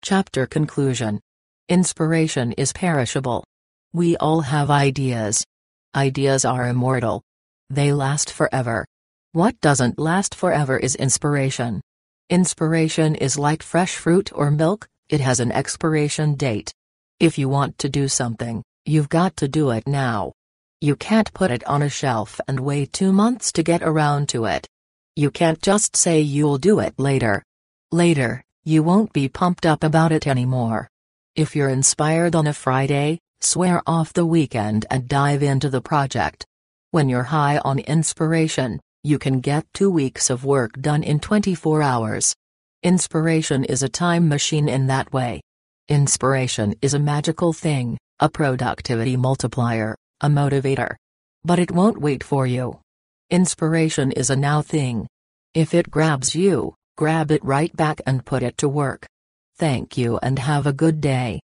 Chapter 0.02 0.46
Conclusion 0.46 1.20
Inspiration 1.68 2.54
is 2.54 2.72
perishable. 2.72 3.44
We 3.92 4.16
all 4.16 4.42
have 4.42 4.70
ideas. 4.72 5.44
Ideas 5.94 6.46
are 6.46 6.68
immortal. 6.68 7.22
They 7.70 7.94
last 7.94 8.32
forever. 8.32 8.86
What 9.32 9.60
doesn't 9.62 9.98
last 9.98 10.36
forever 10.36 10.78
is 10.78 10.96
inspiration. 10.96 11.82
Inspiration 12.30 13.16
is 13.16 13.38
like 13.38 13.64
fresh 13.64 13.96
fruit 13.96 14.32
or 14.34 14.52
milk, 14.52 14.88
it 15.10 15.22
has 15.22 15.40
an 15.40 15.52
expiration 15.52 16.36
date. 16.36 16.74
If 17.20 17.38
you 17.38 17.50
want 17.50 17.78
to 17.80 17.90
do 17.90 18.08
something, 18.08 18.64
You've 18.86 19.08
got 19.08 19.38
to 19.38 19.48
do 19.48 19.70
it 19.70 19.88
now. 19.88 20.34
You 20.82 20.98
can't 20.98 21.34
put 21.34 21.52
it 21.52 21.64
on 21.64 21.82
a 21.82 21.90
shelf 21.90 22.42
and 22.50 22.60
wait 22.60 22.92
two 22.92 23.14
months 23.14 23.54
to 23.54 23.64
get 23.64 23.82
around 23.82 24.28
to 24.30 24.44
it. 24.44 24.68
You 25.16 25.32
can't 25.32 25.62
just 25.62 25.96
say 25.96 26.20
you'll 26.20 26.58
do 26.58 26.80
it 26.80 26.94
later. 26.98 27.44
Later, 27.94 28.44
You 28.66 28.84
won't 28.84 29.14
be 29.14 29.30
pumped 29.30 29.66
up 29.66 29.84
about 29.84 30.12
it 30.12 30.28
anymore. 30.28 30.90
If 31.36 31.56
you're 31.56 31.70
inspired 31.70 32.36
on 32.36 32.48
a 32.48 32.54
Friday, 32.54 33.20
swear 33.42 33.82
off 33.88 34.14
the 34.14 34.26
weekend 34.26 34.86
and 34.90 35.08
dive 35.08 35.44
into 35.44 35.70
the 35.70 35.82
project. 35.82 36.46
When 36.94 37.10
you're 37.10 37.24
high 37.24 37.58
on 37.66 37.80
inspiration, 37.80 38.80
you 39.04 39.18
can 39.18 39.40
get 39.40 39.66
two 39.74 39.90
weeks 39.90 40.30
of 40.30 40.46
work 40.46 40.74
done 40.80 41.02
in 41.02 41.20
24 41.20 41.82
hours. 41.82 42.36
Inspiration 42.84 43.64
is 43.64 43.82
a 43.82 43.90
time 43.90 44.30
machine 44.30 44.70
in 44.70 44.86
that 44.86 45.12
way. 45.12 45.42
Inspiration 45.90 46.76
is 46.84 46.94
a 46.94 47.00
magical 47.00 47.52
thing, 47.52 47.98
a 48.20 48.30
productivity 48.30 49.18
multiplier, 49.18 49.96
a 50.22 50.28
motivator. 50.28 50.96
But 51.44 51.58
it 51.58 51.72
won't 51.72 52.00
wait 52.00 52.24
for 52.24 52.46
you. 52.46 52.80
Inspiration 53.32 54.12
is 54.12 54.30
a 54.30 54.36
now 54.36 54.62
thing. 54.62 55.08
If 55.56 55.74
it 55.74 55.90
grabs 55.90 56.36
you, 56.36 56.76
grab 56.96 57.32
it 57.32 57.44
right 57.44 57.76
back 57.76 58.02
and 58.06 58.24
put 58.24 58.44
it 58.44 58.56
to 58.60 58.70
work. 58.70 59.08
Thank 59.58 59.98
you 59.98 60.20
and 60.22 60.38
have 60.38 60.68
a 60.68 60.74
good 60.74 61.02
day. 61.02 61.40